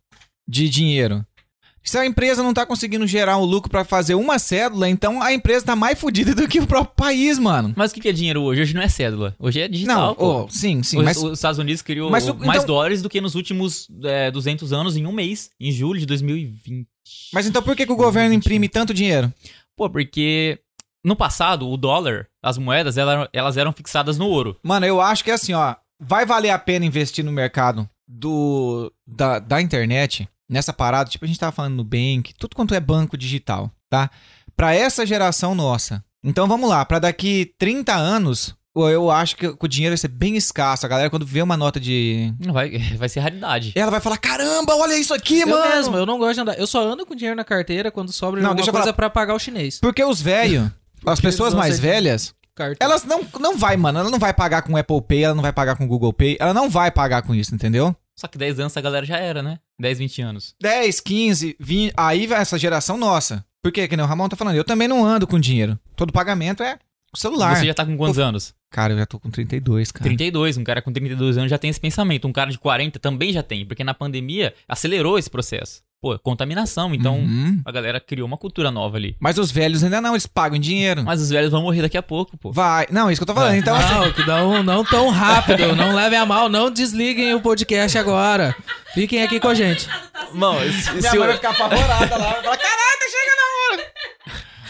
de 0.48 0.68
dinheiro. 0.68 1.24
Se 1.82 1.96
a 1.98 2.04
empresa 2.06 2.42
não 2.42 2.52
tá 2.54 2.64
conseguindo 2.66 3.06
gerar 3.06 3.38
um 3.38 3.44
lucro 3.44 3.70
pra 3.70 3.84
fazer 3.84 4.14
uma 4.14 4.38
cédula, 4.38 4.88
então 4.88 5.22
a 5.22 5.32
empresa 5.32 5.64
tá 5.66 5.74
mais 5.74 5.98
fodida 5.98 6.34
do 6.34 6.46
que 6.46 6.60
o 6.60 6.66
próprio 6.66 6.94
país, 6.94 7.38
mano. 7.38 7.72
Mas 7.76 7.90
o 7.90 7.94
que 7.94 8.08
é 8.08 8.12
dinheiro 8.12 8.42
hoje? 8.42 8.60
Hoje 8.62 8.74
não 8.74 8.82
é 8.82 8.88
cédula. 8.88 9.34
Hoje 9.38 9.60
é 9.60 9.66
digital. 9.66 10.08
Não, 10.08 10.14
pô. 10.14 10.42
oh, 10.44 10.48
sim, 10.50 10.82
sim, 10.82 10.98
os, 10.98 11.04
mas 11.04 11.16
os 11.16 11.38
Estados 11.38 11.58
Unidos 11.58 11.82
criou 11.82 12.10
Mas 12.10 12.26
mais 12.28 12.62
então- 12.62 12.66
dólares 12.66 13.00
do 13.02 13.08
que 13.08 13.20
nos 13.20 13.34
últimos 13.34 13.88
é, 14.04 14.30
200 14.30 14.72
anos 14.72 14.96
em 14.96 15.06
um 15.06 15.12
mês, 15.12 15.50
em 15.58 15.72
julho 15.72 15.98
de 15.98 16.06
2020. 16.06 16.86
mas 17.32 17.46
então 17.46 17.62
por 17.62 17.74
que, 17.74 17.86
que 17.86 17.92
o 17.92 17.96
governo 17.96 18.34
imprime 18.34 18.68
tanto 18.68 18.92
dinheiro? 18.94 19.32
Pô, 19.76 19.88
porque 19.88 20.58
no 21.04 21.16
passado 21.16 21.66
o 21.68 21.76
dólar, 21.78 22.26
as 22.42 22.58
moedas, 22.58 22.98
ela- 22.98 23.28
elas 23.32 23.56
eram 23.56 23.72
fixadas 23.72 24.18
no 24.18 24.26
ouro. 24.28 24.56
Mano, 24.62 24.84
eu 24.84 25.00
acho 25.00 25.24
que 25.24 25.30
assim, 25.30 25.54
ó, 25.54 25.74
vai 25.98 26.26
valer 26.26 26.50
a 26.50 26.58
pena 26.58 26.84
investir 26.84 27.24
no 27.24 27.32
mercado 27.32 27.88
do 28.06 28.92
da, 29.06 29.38
da 29.38 29.62
internet, 29.62 30.28
nessa 30.50 30.72
parada, 30.72 31.08
tipo 31.08 31.24
a 31.24 31.28
gente 31.28 31.38
tava 31.38 31.52
falando 31.52 31.76
no 31.76 31.84
Bank, 31.84 32.34
tudo 32.38 32.56
quanto 32.56 32.74
é 32.74 32.80
banco 32.80 33.16
digital, 33.16 33.70
tá? 33.88 34.10
Pra 34.56 34.74
essa 34.74 35.06
geração 35.06 35.54
nossa. 35.54 36.04
Então 36.22 36.46
vamos 36.46 36.68
lá, 36.68 36.84
pra 36.84 36.98
daqui 36.98 37.54
30 37.58 37.94
anos, 37.94 38.54
eu 38.74 39.10
acho 39.10 39.36
que 39.36 39.46
o 39.46 39.68
dinheiro 39.68 39.92
vai 39.92 39.96
ser 39.98 40.08
bem 40.08 40.36
escasso. 40.36 40.84
A 40.84 40.88
galera 40.88 41.08
quando 41.08 41.24
vê 41.24 41.40
uma 41.40 41.56
nota 41.56 41.80
de 41.80 42.32
Não 42.44 42.52
Vai, 42.52 42.78
vai 42.98 43.08
ser 43.08 43.20
raridade. 43.20 43.72
ela 43.74 43.90
vai 43.90 44.00
falar: 44.00 44.18
"Caramba, 44.18 44.74
olha 44.76 44.98
isso 44.98 45.14
aqui, 45.14 45.40
Eu 45.40 45.48
mano". 45.48 45.68
mesmo, 45.74 45.96
eu 45.96 46.04
não 46.04 46.18
gosto 46.18 46.34
de 46.34 46.40
andar. 46.40 46.58
Eu 46.58 46.66
só 46.66 46.82
ando 46.86 47.06
com 47.06 47.14
dinheiro 47.14 47.36
na 47.36 47.44
carteira 47.44 47.90
quando 47.90 48.12
sobra 48.12 48.40
Não, 48.40 48.54
deixa 48.54 48.70
eu 48.70 48.74
coisa 48.74 48.92
pra 48.92 49.08
pagar 49.08 49.34
o 49.34 49.38
chinês. 49.38 49.78
Porque 49.80 50.04
os 50.04 50.20
velhos, 50.20 50.70
as 51.06 51.20
pessoas 51.20 51.54
mais 51.54 51.78
velhas, 51.78 52.34
elas 52.78 53.04
não 53.04 53.26
não 53.38 53.56
vai, 53.56 53.76
mano, 53.76 54.00
ela 54.00 54.10
não 54.10 54.18
vai 54.18 54.34
pagar 54.34 54.62
com 54.62 54.76
Apple 54.76 55.02
Pay, 55.02 55.24
ela 55.24 55.34
não 55.34 55.42
vai 55.42 55.52
pagar 55.52 55.76
com 55.76 55.86
Google 55.88 56.12
Pay, 56.12 56.36
ela 56.38 56.52
não 56.52 56.68
vai 56.68 56.90
pagar 56.90 57.22
com 57.22 57.34
isso, 57.34 57.54
entendeu? 57.54 57.96
Só 58.18 58.28
que 58.28 58.36
10 58.36 58.60
anos 58.60 58.76
a 58.76 58.80
galera 58.82 59.06
já 59.06 59.16
era, 59.16 59.42
né? 59.42 59.58
10, 59.80 59.98
20 59.98 60.22
anos. 60.22 60.54
10, 60.60 61.00
15, 61.00 61.56
20. 61.58 61.94
Aí 61.96 62.26
vai 62.26 62.40
essa 62.40 62.58
geração 62.58 62.96
nossa. 62.96 63.44
Porque, 63.62 63.88
que 63.88 63.96
nem 63.96 64.04
o 64.04 64.08
Ramon 64.08 64.28
tá 64.28 64.36
falando, 64.36 64.56
eu 64.56 64.64
também 64.64 64.88
não 64.88 65.04
ando 65.04 65.26
com 65.26 65.38
dinheiro. 65.38 65.78
Todo 65.96 66.12
pagamento 66.12 66.62
é 66.62 66.78
o 67.12 67.18
celular. 67.18 67.56
Você 67.56 67.66
já 67.66 67.74
tá 67.74 67.84
com 67.84 67.96
quantos 67.96 68.18
anos? 68.18 68.54
Cara, 68.70 68.92
eu 68.92 68.98
já 68.98 69.06
tô 69.06 69.18
com 69.18 69.30
32, 69.30 69.90
cara. 69.90 70.04
32. 70.04 70.56
Um 70.56 70.64
cara 70.64 70.80
com 70.80 70.92
32 70.92 71.36
anos 71.36 71.50
já 71.50 71.58
tem 71.58 71.68
esse 71.68 71.80
pensamento. 71.80 72.28
Um 72.28 72.32
cara 72.32 72.50
de 72.50 72.58
40 72.58 72.98
também 72.98 73.32
já 73.32 73.42
tem, 73.42 73.66
porque 73.66 73.82
na 73.82 73.92
pandemia 73.92 74.54
acelerou 74.68 75.18
esse 75.18 75.28
processo. 75.28 75.82
Pô, 76.02 76.18
contaminação. 76.18 76.94
Então 76.94 77.16
Uhum. 77.18 77.60
a 77.62 77.70
galera 77.70 78.00
criou 78.00 78.26
uma 78.26 78.38
cultura 78.38 78.70
nova 78.70 78.96
ali. 78.96 79.14
Mas 79.20 79.36
os 79.36 79.50
velhos 79.50 79.84
ainda 79.84 80.00
não, 80.00 80.14
eles 80.14 80.26
pagam 80.26 80.56
em 80.56 80.60
dinheiro. 80.60 81.04
Mas 81.04 81.20
os 81.20 81.28
velhos 81.28 81.50
vão 81.50 81.60
morrer 81.62 81.82
daqui 81.82 81.98
a 81.98 82.02
pouco, 82.02 82.38
pô. 82.38 82.50
Vai. 82.50 82.86
Não, 82.90 83.10
isso 83.10 83.20
que 83.20 83.22
eu 83.24 83.26
tô 83.26 83.38
falando. 83.38 83.56
Então, 83.56 83.76
assim. 83.76 83.94
Não, 83.94 84.12
que 84.12 84.26
não, 84.26 84.62
não 84.62 84.82
tão 84.84 85.10
rápido. 85.10 85.76
Não 85.76 85.94
levem 85.94 86.18
a 86.18 86.24
mal, 86.24 86.48
não 86.48 86.70
desliguem 86.70 87.34
o 87.34 87.40
podcast 87.42 87.98
agora. 87.98 88.56
Fiquem 88.94 89.22
aqui 89.22 89.38
com 89.38 89.48
a 89.48 89.54
gente. 89.54 89.86
Mano, 90.32 90.60
se, 90.72 90.90
Minha 90.92 91.10
se 91.10 91.18
mãe 91.18 91.26
vai 91.28 91.36
ficar 91.36 91.50
apavorada 91.50 92.16
lá. 92.16 92.30
Vai 92.32 92.42
falar, 92.42 92.56
caraca, 92.56 93.06
chega 93.10 93.36
na 93.36 93.74
hora. 93.82 93.92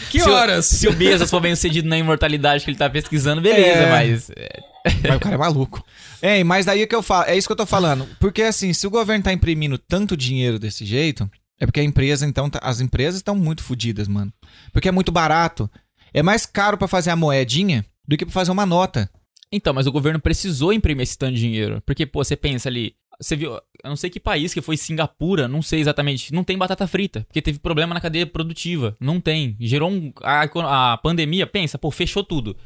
Que 0.09 0.19
se 0.19 0.29
o- 0.29 0.33
horas? 0.33 0.65
se 0.65 0.87
o 0.89 0.91
Bezos 0.93 1.29
for 1.29 1.39
bem 1.39 1.55
sucedido 1.55 1.87
na 1.87 1.97
imortalidade 1.97 2.65
que 2.65 2.69
ele 2.71 2.77
tá 2.77 2.89
pesquisando, 2.89 3.39
beleza, 3.41 3.83
É. 3.83 3.89
mas. 3.89 4.29
é, 4.35 4.59
Mas 5.07 5.15
o 5.15 5.19
cara 5.21 5.35
é 5.35 5.37
maluco. 5.37 5.81
Ei, 6.21 6.43
mas 6.43 6.65
daí 6.65 6.81
é 6.81 6.87
que 6.87 6.95
eu 6.95 7.01
falo, 7.01 7.25
é 7.25 7.35
isso 7.37 7.47
que 7.47 7.51
eu 7.51 7.57
tô 7.57 7.65
falando. 7.65 8.07
Porque 8.19 8.43
assim, 8.43 8.73
se 8.73 8.85
o 8.85 8.91
governo 8.91 9.23
tá 9.23 9.33
imprimindo 9.33 9.77
tanto 9.77 10.15
dinheiro 10.15 10.59
desse 10.59 10.85
jeito, 10.85 11.29
é 11.59 11.65
porque 11.65 11.79
a 11.79 11.83
empresa, 11.83 12.25
então, 12.27 12.49
tá- 12.49 12.59
as 12.61 12.79
empresas 12.79 13.15
estão 13.17 13.35
muito 13.35 13.63
fodidas, 13.63 14.07
mano. 14.07 14.31
Porque 14.71 14.87
é 14.87 14.91
muito 14.91 15.11
barato. 15.11 15.69
É 16.13 16.21
mais 16.21 16.45
caro 16.45 16.77
pra 16.77 16.87
fazer 16.87 17.09
a 17.09 17.15
moedinha 17.15 17.85
do 18.07 18.17
que 18.17 18.25
pra 18.25 18.33
fazer 18.33 18.51
uma 18.51 18.65
nota. 18.65 19.09
Então, 19.51 19.73
mas 19.73 19.85
o 19.87 19.91
governo 19.91 20.19
precisou 20.19 20.71
imprimir 20.73 21.03
esse 21.03 21.17
tanto 21.17 21.33
de 21.35 21.41
dinheiro. 21.41 21.81
Porque, 21.85 22.05
pô, 22.05 22.23
você 22.23 22.35
pensa 22.35 22.69
ali. 22.69 22.95
Você 23.19 23.35
viu, 23.35 23.51
eu 23.53 23.61
não 23.89 23.95
sei 23.95 24.09
que 24.09 24.19
país 24.19 24.53
que 24.53 24.61
foi 24.61 24.75
Singapura, 24.75 25.47
não 25.47 25.61
sei 25.61 25.79
exatamente. 25.79 26.33
Não 26.33 26.43
tem 26.43 26.57
batata 26.57 26.87
frita, 26.87 27.23
porque 27.27 27.41
teve 27.41 27.59
problema 27.59 27.93
na 27.93 28.01
cadeia 28.01 28.25
produtiva. 28.25 28.95
Não 28.99 29.21
tem. 29.21 29.55
Gerou 29.59 29.91
um. 29.91 30.11
A, 30.23 30.93
a 30.93 30.97
pandemia, 30.97 31.45
pensa, 31.45 31.77
pô, 31.77 31.91
fechou 31.91 32.23
tudo. 32.23 32.57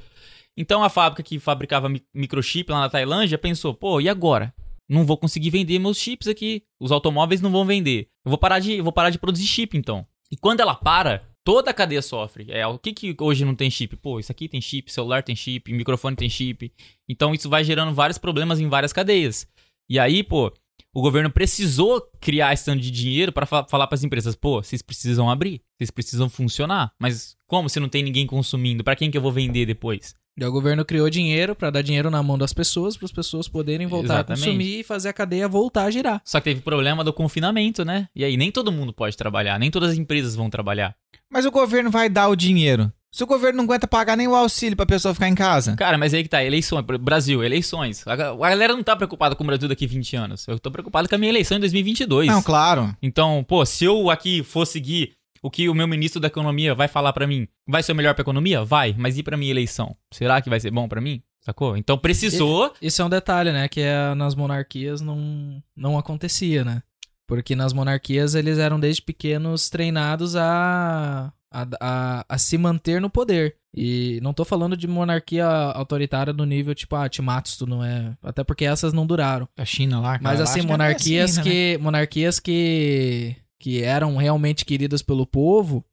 Então 0.57 0.83
a 0.83 0.89
fábrica 0.89 1.21
que 1.23 1.39
fabricava 1.39 1.89
mi- 1.89 2.03
microchip 2.13 2.71
lá 2.71 2.81
na 2.81 2.89
Tailândia 2.89 3.37
pensou, 3.37 3.73
pô, 3.73 3.99
e 3.99 4.07
agora? 4.07 4.53
Não 4.87 5.05
vou 5.05 5.17
conseguir 5.17 5.49
vender 5.49 5.79
meus 5.79 5.97
chips 5.97 6.27
aqui. 6.27 6.63
Os 6.79 6.91
automóveis 6.91 7.41
não 7.41 7.51
vão 7.51 7.65
vender. 7.65 8.07
Eu 8.23 8.29
vou 8.29 8.37
parar 8.37 8.59
de, 8.59 8.79
vou 8.81 8.91
parar 8.93 9.09
de 9.09 9.17
produzir 9.17 9.47
chip, 9.47 9.75
então. 9.75 10.05
E 10.31 10.37
quando 10.37 10.59
ela 10.59 10.75
para, 10.75 11.23
toda 11.43 11.71
a 11.71 11.73
cadeia 11.73 12.01
sofre. 12.01 12.47
É, 12.49 12.65
o 12.67 12.77
que 12.77 12.93
que 12.93 13.15
hoje 13.19 13.43
não 13.43 13.55
tem 13.55 13.69
chip? 13.69 13.95
Pô, 13.95 14.19
isso 14.19 14.31
aqui 14.31 14.47
tem 14.47 14.61
chip, 14.61 14.91
celular 14.91 15.23
tem 15.23 15.35
chip, 15.35 15.71
microfone 15.73 16.15
tem 16.15 16.29
chip. 16.29 16.71
Então 17.09 17.33
isso 17.33 17.49
vai 17.49 17.63
gerando 17.63 17.93
vários 17.93 18.17
problemas 18.17 18.59
em 18.59 18.69
várias 18.69 18.93
cadeias. 18.93 19.47
E 19.89 19.99
aí, 19.99 20.23
pô, 20.23 20.51
o 20.93 21.01
governo 21.01 21.29
precisou 21.29 22.01
criar 22.19 22.53
esse 22.53 22.65
tanto 22.65 22.81
de 22.81 22.89
dinheiro 22.91 23.31
para 23.31 23.45
falar 23.45 23.87
para 23.87 23.95
as 23.95 24.03
empresas, 24.03 24.35
pô, 24.35 24.63
vocês 24.63 24.81
precisam 24.81 25.29
abrir, 25.29 25.61
vocês 25.77 25.91
precisam 25.91 26.29
funcionar. 26.29 26.91
Mas 26.99 27.35
como 27.47 27.69
se 27.69 27.79
não 27.79 27.89
tem 27.89 28.01
ninguém 28.03 28.25
consumindo? 28.25 28.83
Para 28.83 28.95
quem 28.95 29.11
que 29.11 29.17
eu 29.17 29.21
vou 29.21 29.31
vender 29.31 29.65
depois? 29.65 30.15
E 30.37 30.43
o 30.43 30.51
governo 30.51 30.83
criou 30.83 31.09
dinheiro 31.09 31.55
pra 31.55 31.69
dar 31.69 31.81
dinheiro 31.81 32.09
na 32.09 32.21
mão 32.21 32.37
das 32.37 32.51
pessoas, 32.51 32.97
para 32.97 33.05
as 33.05 33.11
pessoas 33.11 33.47
poderem 33.47 33.87
voltar 33.87 34.15
Exatamente. 34.15 34.43
a 34.43 34.45
consumir 34.45 34.79
e 34.79 34.83
fazer 34.83 35.07
a 35.09 35.13
cadeia 35.13 35.47
voltar 35.47 35.85
a 35.85 35.91
girar. 35.91 36.21
Só 36.25 36.39
que 36.39 36.43
teve 36.45 36.59
problema 36.59 37.05
do 37.05 37.13
confinamento, 37.13 37.85
né? 37.85 38.09
E 38.13 38.23
aí 38.25 38.35
nem 38.35 38.51
todo 38.51 38.71
mundo 38.71 38.91
pode 38.91 39.15
trabalhar, 39.15 39.57
nem 39.57 39.71
todas 39.71 39.91
as 39.91 39.97
empresas 39.97 40.35
vão 40.35 40.49
trabalhar. 40.49 40.93
Mas 41.31 41.45
o 41.45 41.51
governo 41.51 41.89
vai 41.89 42.09
dar 42.09 42.27
o 42.27 42.35
dinheiro. 42.35 42.91
Se 43.15 43.23
o 43.23 43.27
governo 43.27 43.59
não 43.59 43.63
aguenta 43.63 43.87
pagar 43.87 44.17
nem 44.17 44.27
o 44.27 44.35
auxílio 44.35 44.75
pra 44.75 44.85
pessoa 44.85 45.13
ficar 45.13 45.29
em 45.29 45.35
casa. 45.35 45.73
Cara, 45.77 45.97
mas 45.97 46.13
aí 46.13 46.21
que 46.21 46.27
tá, 46.27 46.43
eleições. 46.43 46.83
Brasil, 46.99 47.41
eleições. 47.41 48.05
A 48.05 48.13
galera 48.13 48.73
não 48.73 48.83
tá 48.83 48.93
preocupada 48.93 49.37
com 49.37 49.43
o 49.45 49.47
Brasil 49.47 49.69
daqui 49.69 49.87
20 49.87 50.17
anos. 50.17 50.45
Eu 50.49 50.59
tô 50.59 50.69
preocupado 50.69 51.07
com 51.07 51.15
a 51.15 51.17
minha 51.17 51.31
eleição 51.31 51.55
em 51.55 51.61
2022. 51.61 52.27
Não, 52.27 52.43
claro. 52.43 52.93
Então, 53.01 53.41
pô, 53.47 53.65
se 53.65 53.85
eu 53.85 54.09
aqui 54.09 54.43
for 54.43 54.67
seguir 54.67 55.13
o 55.45 55.49
que 55.51 55.69
o 55.69 55.75
meu 55.75 55.87
ministro 55.87 56.19
da 56.19 56.27
economia 56.27 56.73
vai 56.73 56.87
falar 56.87 57.13
pra 57.13 57.27
mim, 57.27 57.47
vai 57.67 57.83
ser 57.83 57.91
o 57.91 57.95
melhor 57.95 58.15
pra 58.15 58.23
economia? 58.23 58.63
Vai, 58.63 58.95
mas 58.97 59.15
e 59.15 59.21
pra 59.21 59.37
minha 59.37 59.51
eleição? 59.51 59.95
Será 60.11 60.41
que 60.41 60.49
vai 60.49 60.59
ser 60.59 60.71
bom 60.71 60.87
pra 60.87 60.99
mim? 60.99 61.21
Sacou? 61.39 61.77
Então 61.77 61.99
precisou. 61.99 62.73
Isso 62.81 62.99
é 62.99 63.05
um 63.05 63.09
detalhe, 63.09 63.51
né? 63.51 63.67
Que 63.67 63.81
é, 63.81 64.15
nas 64.15 64.33
monarquias 64.33 65.01
não, 65.01 65.61
não 65.77 65.99
acontecia, 65.99 66.65
né? 66.65 66.81
Porque 67.27 67.55
nas 67.55 67.73
monarquias 67.73 68.33
eles 68.33 68.57
eram 68.57 68.79
desde 68.79 69.03
pequenos 69.03 69.69
treinados 69.69 70.35
a, 70.35 71.31
a, 71.51 71.67
a, 71.79 72.25
a 72.27 72.37
se 72.39 72.57
manter 72.57 72.99
no 72.99 73.09
poder. 73.11 73.55
E 73.77 74.19
não 74.23 74.33
tô 74.33 74.45
falando 74.45 74.75
de 74.75 74.87
monarquia 74.87 75.45
autoritária 75.45 76.33
do 76.33 76.43
nível 76.43 76.73
tipo, 76.73 76.95
ah, 76.95 77.07
te 77.07 77.21
mato 77.21 77.49
se 77.49 77.59
tu 77.59 77.67
não 77.67 77.83
é. 77.83 78.17
Até 78.23 78.43
porque 78.43 78.65
essas 78.65 78.93
não 78.93 79.05
duraram. 79.05 79.47
A 79.55 79.65
China 79.65 79.99
lá, 79.99 80.17
cara. 80.17 80.23
Mas 80.23 80.41
assim, 80.41 80.61
que 80.61 80.65
é 80.65 80.69
monarquias 80.69 81.37
assim, 81.37 81.37
né? 81.37 81.43
que. 81.43 81.77
Monarquias 81.79 82.39
que. 82.39 83.35
Que 83.59 83.81
eram 83.81 84.17
realmente 84.17 84.65
queridas 84.65 85.01
pelo 85.01 85.25
povo. 85.25 85.83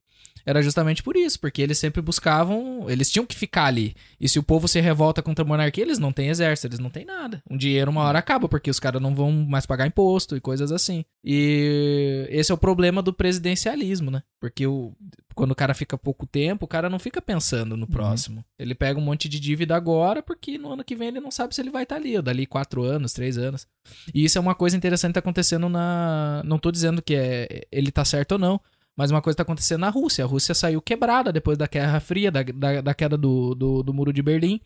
Era 0.45 0.61
justamente 0.61 1.01
por 1.01 1.15
isso, 1.15 1.39
porque 1.39 1.61
eles 1.61 1.77
sempre 1.77 2.01
buscavam. 2.01 2.89
Eles 2.89 3.09
tinham 3.09 3.25
que 3.25 3.35
ficar 3.35 3.65
ali. 3.65 3.95
E 4.19 4.27
se 4.27 4.39
o 4.39 4.43
povo 4.43 4.67
se 4.67 4.79
revolta 4.81 5.21
contra 5.21 5.43
a 5.43 5.47
monarquia, 5.47 5.83
eles 5.83 5.99
não 5.99 6.11
têm 6.11 6.29
exército, 6.29 6.67
eles 6.67 6.79
não 6.79 6.89
têm 6.89 7.05
nada. 7.05 7.41
Um 7.49 7.57
dinheiro 7.57 7.91
uma 7.91 8.03
hora 8.03 8.19
acaba, 8.19 8.49
porque 8.49 8.69
os 8.69 8.79
caras 8.79 9.01
não 9.01 9.15
vão 9.15 9.31
mais 9.31 9.65
pagar 9.65 9.87
imposto 9.87 10.35
e 10.35 10.41
coisas 10.41 10.71
assim. 10.71 11.05
E 11.23 12.27
esse 12.29 12.51
é 12.51 12.55
o 12.55 12.57
problema 12.57 13.01
do 13.01 13.13
presidencialismo, 13.13 14.11
né? 14.11 14.21
Porque 14.39 14.67
o, 14.67 14.93
quando 15.33 15.51
o 15.51 15.55
cara 15.55 15.73
fica 15.73 15.97
pouco 15.97 16.25
tempo, 16.25 16.65
o 16.65 16.67
cara 16.67 16.89
não 16.89 16.99
fica 16.99 17.21
pensando 17.21 17.77
no 17.77 17.87
próximo. 17.87 18.43
Ele 18.59 18.75
pega 18.75 18.99
um 18.99 19.03
monte 19.03 19.29
de 19.29 19.39
dívida 19.39 19.75
agora, 19.75 20.21
porque 20.21 20.57
no 20.57 20.73
ano 20.73 20.83
que 20.83 20.95
vem 20.95 21.07
ele 21.07 21.19
não 21.19 21.31
sabe 21.31 21.55
se 21.55 21.61
ele 21.61 21.71
vai 21.71 21.83
estar 21.83 21.95
ali, 21.95 22.15
ou 22.15 22.21
dali 22.21 22.45
quatro 22.45 22.83
anos, 22.83 23.13
três 23.13 23.37
anos. 23.37 23.65
E 24.13 24.23
isso 24.23 24.37
é 24.37 24.41
uma 24.41 24.55
coisa 24.55 24.75
interessante 24.75 25.13
tá 25.13 25.19
acontecendo 25.19 25.69
na. 25.69 26.41
Não 26.45 26.57
tô 26.57 26.71
dizendo 26.71 27.01
que 27.01 27.15
é... 27.15 27.65
ele 27.71 27.91
tá 27.91 28.03
certo 28.03 28.33
ou 28.33 28.39
não. 28.39 28.59
Mas 28.97 29.09
uma 29.11 29.21
coisa 29.21 29.37
tá 29.37 29.43
acontecendo 29.43 29.81
na 29.81 29.89
Rússia. 29.89 30.23
A 30.23 30.27
Rússia 30.27 30.53
saiu 30.53 30.81
quebrada 30.81 31.31
depois 31.31 31.57
da 31.57 31.67
Guerra 31.67 31.99
Fria, 31.99 32.31
da, 32.31 32.43
da, 32.43 32.81
da 32.81 32.93
queda 32.93 33.17
do, 33.17 33.55
do, 33.55 33.83
do 33.83 33.93
Muro 33.93 34.13
de 34.13 34.21
Berlim. 34.21 34.59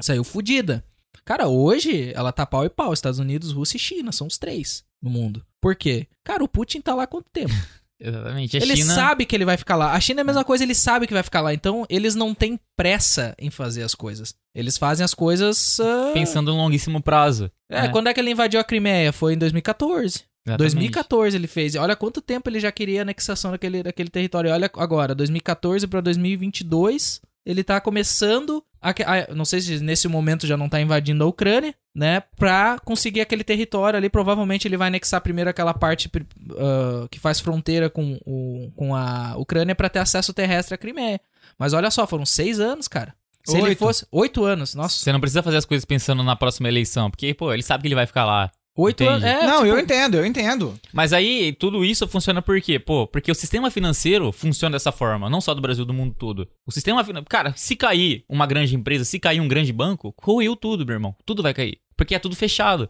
Saiu 0.00 0.24
fodida. 0.24 0.84
Cara, 1.24 1.48
hoje 1.48 2.12
ela 2.14 2.32
tá 2.32 2.44
pau 2.46 2.64
e 2.64 2.68
pau. 2.70 2.92
Estados 2.92 3.18
Unidos, 3.18 3.52
Rússia 3.52 3.76
e 3.76 3.80
China. 3.80 4.10
São 4.12 4.26
os 4.26 4.38
três 4.38 4.84
no 5.00 5.10
mundo. 5.10 5.44
Por 5.60 5.76
quê? 5.76 6.06
Cara, 6.24 6.42
o 6.42 6.48
Putin 6.48 6.80
tá 6.80 6.94
lá 6.94 7.04
há 7.04 7.06
quanto 7.06 7.28
tempo? 7.32 7.52
Exatamente. 8.02 8.56
A 8.56 8.60
ele 8.60 8.76
China. 8.76 8.94
sabe 8.94 9.26
que 9.26 9.36
ele 9.36 9.44
vai 9.44 9.58
ficar 9.58 9.76
lá. 9.76 9.92
A 9.92 10.00
China 10.00 10.20
é 10.20 10.22
a 10.22 10.24
mesma 10.24 10.42
coisa, 10.42 10.64
ele 10.64 10.74
sabe 10.74 11.06
que 11.06 11.12
vai 11.12 11.22
ficar 11.22 11.42
lá. 11.42 11.52
Então, 11.52 11.84
eles 11.90 12.14
não 12.14 12.34
têm 12.34 12.58
pressa 12.74 13.34
em 13.38 13.50
fazer 13.50 13.82
as 13.82 13.94
coisas. 13.94 14.34
Eles 14.54 14.78
fazem 14.78 15.04
as 15.04 15.12
coisas. 15.12 15.78
ah, 15.80 16.10
Pensando 16.14 16.50
no 16.50 16.56
longuíssimo 16.56 17.02
prazo. 17.02 17.50
É, 17.70 17.82
né? 17.82 17.88
quando 17.88 18.06
é 18.08 18.14
que 18.14 18.18
ele 18.20 18.30
invadiu 18.30 18.58
a 18.58 18.64
Crimeia? 18.64 19.12
Foi 19.12 19.34
em 19.34 19.38
2014. 19.38 20.24
Exatamente. 20.46 20.74
2014 20.74 21.36
ele 21.36 21.46
fez. 21.46 21.74
Olha 21.76 21.94
quanto 21.96 22.20
tempo 22.20 22.48
ele 22.48 22.58
já 22.60 22.72
queria 22.72 23.00
a 23.00 23.02
anexação 23.02 23.50
daquele, 23.50 23.82
daquele 23.82 24.08
território. 24.10 24.50
Olha 24.50 24.70
agora, 24.76 25.14
2014 25.14 25.86
pra 25.86 26.00
2022, 26.00 27.20
ele 27.44 27.62
tá 27.62 27.80
começando. 27.80 28.62
A, 28.80 28.90
a- 28.90 29.34
não 29.34 29.44
sei 29.44 29.60
se 29.60 29.78
nesse 29.80 30.08
momento 30.08 30.46
já 30.46 30.56
não 30.56 30.68
tá 30.68 30.80
invadindo 30.80 31.22
a 31.22 31.26
Ucrânia, 31.26 31.74
né? 31.94 32.22
Pra 32.36 32.78
conseguir 32.84 33.20
aquele 33.20 33.44
território 33.44 33.96
ali. 33.98 34.08
Provavelmente 34.08 34.66
ele 34.66 34.76
vai 34.78 34.88
anexar 34.88 35.20
primeiro 35.20 35.50
aquela 35.50 35.74
parte 35.74 36.10
ah, 36.58 37.06
que 37.10 37.18
faz 37.20 37.38
fronteira 37.40 37.90
com, 37.90 38.18
o, 38.26 38.72
com 38.74 38.94
a 38.94 39.34
Ucrânia 39.36 39.74
pra 39.74 39.90
ter 39.90 39.98
acesso 39.98 40.32
terrestre 40.32 40.74
à 40.74 40.78
Crimeia. 40.78 41.20
Mas 41.58 41.74
olha 41.74 41.90
só, 41.90 42.06
foram 42.06 42.24
seis 42.24 42.58
anos, 42.58 42.88
cara. 42.88 43.14
Se 43.44 43.56
ele 43.56 43.68
Oito. 43.68 43.78
fosse. 43.78 44.06
Oito 44.12 44.44
anos, 44.44 44.74
nossa. 44.74 44.96
Você 44.98 45.12
não 45.12 45.20
precisa 45.20 45.42
fazer 45.42 45.56
as 45.58 45.64
coisas 45.64 45.84
pensando 45.84 46.22
na 46.22 46.36
próxima 46.36 46.68
eleição, 46.68 47.10
porque, 47.10 47.32
pô, 47.34 47.52
ele 47.52 47.62
sabe 47.62 47.82
que 47.82 47.88
ele 47.88 47.94
vai 47.94 48.06
ficar 48.06 48.24
lá. 48.24 48.50
Oito 48.76 49.04
anos. 49.06 49.24
É, 49.24 49.46
não, 49.46 49.58
tipo, 49.62 49.66
eu 49.66 49.78
entendo, 49.80 50.14
eu 50.16 50.24
entendo. 50.24 50.78
Mas 50.92 51.12
aí, 51.12 51.52
tudo 51.52 51.84
isso 51.84 52.06
funciona 52.08 52.40
por 52.40 52.60
quê? 52.60 52.78
Pô, 52.78 53.06
porque 53.06 53.30
o 53.30 53.34
sistema 53.34 53.70
financeiro 53.70 54.30
funciona 54.32 54.74
dessa 54.76 54.92
forma, 54.92 55.28
não 55.28 55.40
só 55.40 55.52
do 55.54 55.60
Brasil, 55.60 55.84
do 55.84 55.92
mundo 55.92 56.14
todo. 56.18 56.48
O 56.66 56.72
sistema 56.72 57.02
financeiro. 57.04 57.28
Cara, 57.28 57.52
se 57.56 57.74
cair 57.76 58.24
uma 58.28 58.46
grande 58.46 58.74
empresa, 58.76 59.04
se 59.04 59.18
cair 59.18 59.40
um 59.40 59.48
grande 59.48 59.72
banco, 59.72 60.14
ruiu 60.22 60.54
tudo, 60.56 60.86
meu 60.86 60.94
irmão. 60.94 61.14
Tudo 61.26 61.42
vai 61.42 61.52
cair. 61.52 61.78
Porque 61.96 62.14
é 62.14 62.18
tudo 62.18 62.34
fechado. 62.36 62.88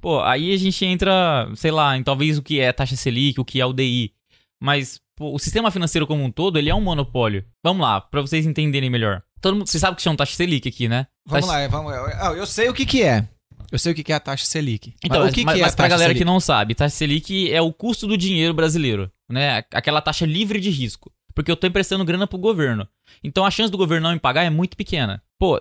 Pô, 0.00 0.20
aí 0.22 0.52
a 0.52 0.56
gente 0.56 0.84
entra, 0.84 1.48
sei 1.54 1.70
lá, 1.70 1.96
em 1.96 2.02
talvez 2.02 2.38
o 2.38 2.42
que 2.42 2.58
é 2.58 2.72
taxa 2.72 2.96
Selic, 2.96 3.38
o 3.40 3.44
que 3.44 3.60
é 3.60 3.66
o 3.66 3.72
DI. 3.72 4.12
Mas, 4.60 5.00
pô, 5.16 5.32
o 5.34 5.38
sistema 5.38 5.70
financeiro 5.70 6.06
como 6.06 6.24
um 6.24 6.30
todo, 6.30 6.58
ele 6.58 6.70
é 6.70 6.74
um 6.74 6.80
monopólio. 6.80 7.44
Vamos 7.62 7.82
lá, 7.82 8.00
pra 8.00 8.20
vocês 8.20 8.46
entenderem 8.46 8.90
melhor. 8.90 9.22
Todo 9.40 9.54
mundo, 9.56 9.68
você 9.68 9.78
sabe 9.78 9.96
que 9.96 10.02
chama 10.02 10.16
taxa 10.16 10.34
Selic 10.34 10.68
aqui, 10.68 10.88
né? 10.88 11.06
Vamos 11.26 11.46
Taxa- 11.46 11.60
lá, 11.60 11.68
vamos 11.68 11.92
lá. 11.92 12.34
Eu 12.34 12.46
sei 12.46 12.68
o 12.68 12.74
que 12.74 12.84
que 12.84 13.02
é. 13.04 13.28
Eu 13.70 13.78
sei 13.78 13.92
o 13.92 13.94
que 13.94 14.12
é 14.12 14.14
a 14.14 14.20
taxa 14.20 14.44
Selic. 14.44 14.94
Então, 15.04 15.20
mas 15.20 15.30
o 15.30 15.34
que 15.34 15.44
mas, 15.44 15.54
que 15.54 15.60
é 15.60 15.64
mas 15.64 15.72
a 15.72 15.76
pra 15.76 15.88
galera 15.88 16.08
Selic? 16.08 16.18
que 16.20 16.24
não 16.24 16.40
sabe, 16.40 16.74
taxa 16.74 16.96
Selic 16.96 17.52
é 17.52 17.60
o 17.60 17.72
custo 17.72 18.06
do 18.06 18.16
dinheiro 18.16 18.54
brasileiro, 18.54 19.10
né? 19.28 19.64
Aquela 19.72 20.00
taxa 20.00 20.24
livre 20.24 20.60
de 20.60 20.70
risco. 20.70 21.12
Porque 21.34 21.52
eu 21.52 21.56
tô 21.56 21.68
emprestando 21.68 22.04
grana 22.04 22.26
pro 22.26 22.36
governo. 22.36 22.88
Então 23.22 23.46
a 23.46 23.50
chance 23.50 23.70
do 23.70 23.78
governo 23.78 24.08
não 24.08 24.14
me 24.14 24.18
pagar 24.18 24.42
é 24.42 24.50
muito 24.50 24.76
pequena. 24.76 25.22
Pô, 25.38 25.56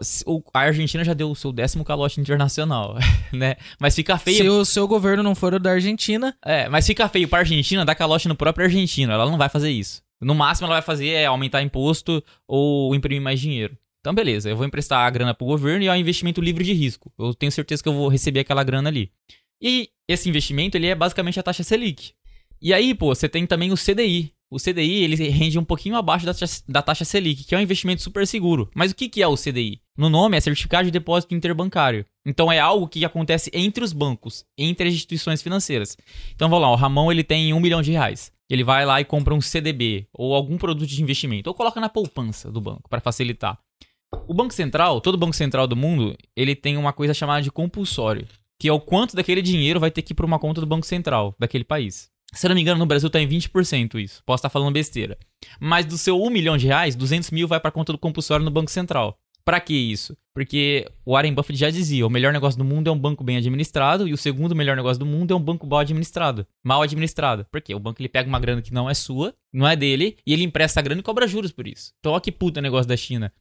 a 0.51 0.59
Argentina 0.59 1.03
já 1.03 1.13
deu 1.13 1.29
o 1.29 1.35
seu 1.35 1.51
décimo 1.51 1.85
calote 1.85 2.19
internacional, 2.19 2.97
né? 3.31 3.57
Mas 3.79 3.93
fica 3.93 4.17
feio. 4.17 4.37
Se 4.37 4.49
o 4.49 4.65
seu 4.65 4.87
governo 4.87 5.21
não 5.21 5.35
for 5.35 5.53
o 5.53 5.59
da 5.59 5.71
Argentina, 5.71 6.35
É, 6.43 6.67
mas 6.67 6.87
fica 6.87 7.07
feio 7.07 7.27
pra 7.27 7.39
Argentina 7.39 7.85
dar 7.85 7.93
calote 7.93 8.27
no 8.27 8.35
próprio 8.35 8.65
argentino. 8.65 9.11
Ela 9.11 9.29
não 9.29 9.37
vai 9.37 9.49
fazer 9.49 9.69
isso. 9.69 10.01
No 10.19 10.33
máximo, 10.33 10.65
ela 10.65 10.77
vai 10.77 10.81
fazer 10.81 11.09
é 11.09 11.27
aumentar 11.27 11.61
imposto 11.61 12.23
ou 12.47 12.95
imprimir 12.95 13.21
mais 13.21 13.39
dinheiro. 13.39 13.77
Então, 14.07 14.15
beleza, 14.15 14.49
eu 14.49 14.55
vou 14.55 14.65
emprestar 14.65 15.05
a 15.05 15.09
grana 15.09 15.33
pro 15.33 15.45
governo 15.45 15.83
e 15.83 15.87
é 15.87 15.91
um 15.91 15.95
investimento 15.97 16.39
livre 16.39 16.63
de 16.63 16.71
risco. 16.71 17.11
Eu 17.19 17.33
tenho 17.33 17.51
certeza 17.51 17.83
que 17.83 17.89
eu 17.89 17.93
vou 17.93 18.07
receber 18.07 18.39
aquela 18.39 18.63
grana 18.63 18.87
ali. 18.87 19.11
E 19.61 19.89
esse 20.07 20.29
investimento, 20.29 20.77
ele 20.77 20.87
é 20.87 20.95
basicamente 20.95 21.37
a 21.37 21.43
taxa 21.43 21.61
Selic. 21.61 22.13
E 22.61 22.73
aí, 22.73 22.95
pô, 22.95 23.13
você 23.13 23.27
tem 23.27 23.45
também 23.45 23.69
o 23.69 23.75
CDI. 23.75 24.31
O 24.49 24.55
CDI, 24.59 25.03
ele 25.03 25.27
rende 25.27 25.59
um 25.59 25.65
pouquinho 25.65 25.97
abaixo 25.97 26.25
da 26.25 26.33
taxa, 26.33 26.63
da 26.69 26.81
taxa 26.81 27.03
Selic, 27.03 27.43
que 27.43 27.53
é 27.53 27.57
um 27.57 27.61
investimento 27.61 28.01
super 28.01 28.25
seguro. 28.25 28.71
Mas 28.73 28.91
o 28.91 28.95
que, 28.95 29.09
que 29.09 29.21
é 29.21 29.27
o 29.27 29.35
CDI? 29.35 29.81
No 29.97 30.09
nome 30.09 30.37
é 30.37 30.39
Certificado 30.39 30.85
de 30.85 30.91
Depósito 30.91 31.35
Interbancário. 31.35 32.05
Então 32.25 32.49
é 32.49 32.59
algo 32.59 32.87
que 32.87 33.03
acontece 33.03 33.51
entre 33.53 33.83
os 33.83 33.91
bancos, 33.91 34.45
entre 34.57 34.87
as 34.87 34.93
instituições 34.93 35.41
financeiras. 35.41 35.97
Então 36.33 36.47
vamos 36.47 36.63
lá, 36.63 36.71
o 36.71 36.75
Ramon 36.75 37.11
ele 37.11 37.25
tem 37.25 37.53
um 37.53 37.59
milhão 37.59 37.81
de 37.81 37.91
reais. 37.91 38.31
Ele 38.49 38.63
vai 38.63 38.85
lá 38.85 39.01
e 39.01 39.05
compra 39.05 39.33
um 39.33 39.41
CDB 39.41 40.07
ou 40.13 40.33
algum 40.33 40.57
produto 40.57 40.87
de 40.87 41.03
investimento, 41.03 41.49
ou 41.49 41.53
coloca 41.53 41.81
na 41.81 41.89
poupança 41.89 42.49
do 42.49 42.61
banco 42.61 42.87
para 42.89 43.01
facilitar. 43.01 43.59
O 44.27 44.33
Banco 44.33 44.53
Central, 44.53 45.01
todo 45.01 45.17
Banco 45.17 45.35
Central 45.35 45.67
do 45.67 45.75
mundo, 45.75 46.15
ele 46.35 46.55
tem 46.55 46.77
uma 46.77 46.93
coisa 46.93 47.13
chamada 47.13 47.41
de 47.41 47.51
compulsório, 47.51 48.27
que 48.59 48.67
é 48.67 48.71
o 48.73 48.79
quanto 48.79 49.15
daquele 49.15 49.41
dinheiro 49.41 49.79
vai 49.79 49.91
ter 49.91 50.01
que 50.01 50.13
ir 50.13 50.15
para 50.15 50.25
uma 50.25 50.39
conta 50.39 50.61
do 50.61 50.67
Banco 50.67 50.85
Central 50.85 51.35
daquele 51.37 51.63
país. 51.63 52.09
Se 52.33 52.45
eu 52.45 52.49
não 52.49 52.55
me 52.55 52.61
engano, 52.61 52.79
no 52.79 52.85
Brasil 52.85 53.09
tá 53.09 53.19
em 53.21 53.27
20% 53.27 53.95
isso. 53.99 54.21
Posso 54.25 54.39
estar 54.39 54.49
falando 54.49 54.73
besteira. 54.73 55.17
Mas 55.59 55.85
do 55.85 55.97
seu 55.97 56.21
1 56.21 56.29
milhão 56.29 56.57
de 56.57 56.67
reais, 56.67 56.95
200 56.95 57.31
mil 57.31 57.47
vai 57.47 57.59
para 57.59 57.71
conta 57.71 57.93
do 57.93 57.97
compulsório 57.97 58.43
no 58.43 58.51
Banco 58.51 58.69
Central. 58.69 59.17
Pra 59.45 59.61
que 59.61 59.73
isso? 59.73 60.17
Porque 60.33 60.85
o 61.05 61.13
Warren 61.13 61.33
Buffett 61.33 61.57
já 61.57 61.69
dizia, 61.69 62.05
o 62.05 62.09
melhor 62.09 62.33
negócio 62.33 62.57
do 62.57 62.65
mundo 62.65 62.89
é 62.89 62.91
um 62.91 62.99
banco 62.99 63.23
bem 63.23 63.37
administrado 63.37 64.05
e 64.05 64.11
o 64.11 64.17
segundo 64.17 64.53
melhor 64.53 64.75
negócio 64.75 64.99
do 64.99 65.05
mundo 65.05 65.31
é 65.31 65.37
um 65.37 65.41
banco 65.41 65.65
mal 65.65 65.79
administrado. 65.79 66.45
Mal 66.61 66.81
administrado. 66.81 67.45
Por 67.49 67.61
quê? 67.61 67.73
O 67.73 67.79
banco 67.79 68.01
ele 68.01 68.09
pega 68.09 68.27
uma 68.27 68.41
grana 68.41 68.61
que 68.61 68.73
não 68.73 68.89
é 68.89 68.93
sua, 68.93 69.33
não 69.53 69.65
é 69.65 69.73
dele, 69.73 70.17
e 70.27 70.33
ele 70.33 70.43
empresta 70.43 70.81
a 70.81 70.83
grana 70.83 70.99
e 70.99 71.03
cobra 71.03 71.25
juros 71.25 71.53
por 71.53 71.65
isso. 71.65 71.93
Então, 71.99 72.11
ó 72.11 72.19
que 72.19 72.29
puta 72.29 72.61
negócio 72.61 72.89
da 72.89 72.97
China. 72.97 73.31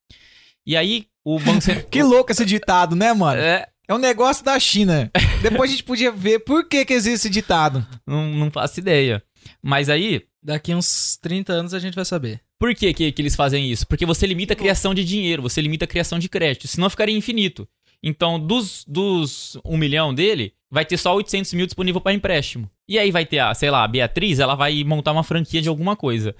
E 0.66 0.76
aí, 0.76 1.06
o 1.24 1.38
Banco 1.38 1.60
Central... 1.60 1.86
Que 1.90 2.02
louco 2.02 2.32
esse 2.32 2.44
ditado, 2.44 2.96
né, 2.96 3.12
mano? 3.12 3.40
É, 3.40 3.66
É 3.88 3.94
um 3.94 3.98
negócio 3.98 4.44
da 4.44 4.58
China. 4.58 5.10
Depois 5.42 5.70
a 5.70 5.72
gente 5.72 5.84
podia 5.84 6.10
ver 6.10 6.40
por 6.40 6.68
que 6.68 6.84
que 6.84 6.92
existe 6.92 7.14
esse 7.14 7.30
ditado. 7.30 7.86
não, 8.06 8.26
não 8.26 8.50
faço 8.50 8.80
ideia. 8.80 9.22
Mas 9.62 9.88
aí, 9.88 10.22
daqui 10.42 10.74
uns 10.74 11.16
30 11.22 11.52
anos 11.52 11.74
a 11.74 11.78
gente 11.78 11.94
vai 11.94 12.04
saber. 12.04 12.40
Por 12.58 12.74
que, 12.74 12.92
que, 12.92 13.12
que 13.12 13.22
eles 13.22 13.36
fazem 13.36 13.70
isso? 13.70 13.86
Porque 13.86 14.06
você 14.06 14.26
limita 14.26 14.54
a 14.54 14.56
criação 14.56 14.94
de 14.94 15.04
dinheiro, 15.04 15.42
você 15.42 15.60
limita 15.60 15.84
a 15.84 15.88
criação 15.88 16.18
de 16.18 16.28
crédito, 16.28 16.66
senão 16.66 16.90
ficaria 16.90 17.16
infinito. 17.16 17.68
Então, 18.02 18.40
dos, 18.40 18.84
dos 18.86 19.58
1 19.64 19.76
milhão 19.76 20.14
dele, 20.14 20.52
vai 20.70 20.84
ter 20.84 20.96
só 20.96 21.14
800 21.14 21.52
mil 21.54 21.66
disponível 21.66 22.00
para 22.00 22.12
empréstimo. 22.12 22.70
E 22.88 22.98
aí 22.98 23.10
vai 23.10 23.26
ter, 23.26 23.40
a, 23.40 23.54
sei 23.54 23.70
lá, 23.70 23.84
a 23.84 23.88
Beatriz, 23.88 24.38
ela 24.38 24.54
vai 24.54 24.82
montar 24.84 25.12
uma 25.12 25.22
franquia 25.22 25.60
de 25.62 25.68
alguma 25.68 25.94
coisa. 25.96 26.34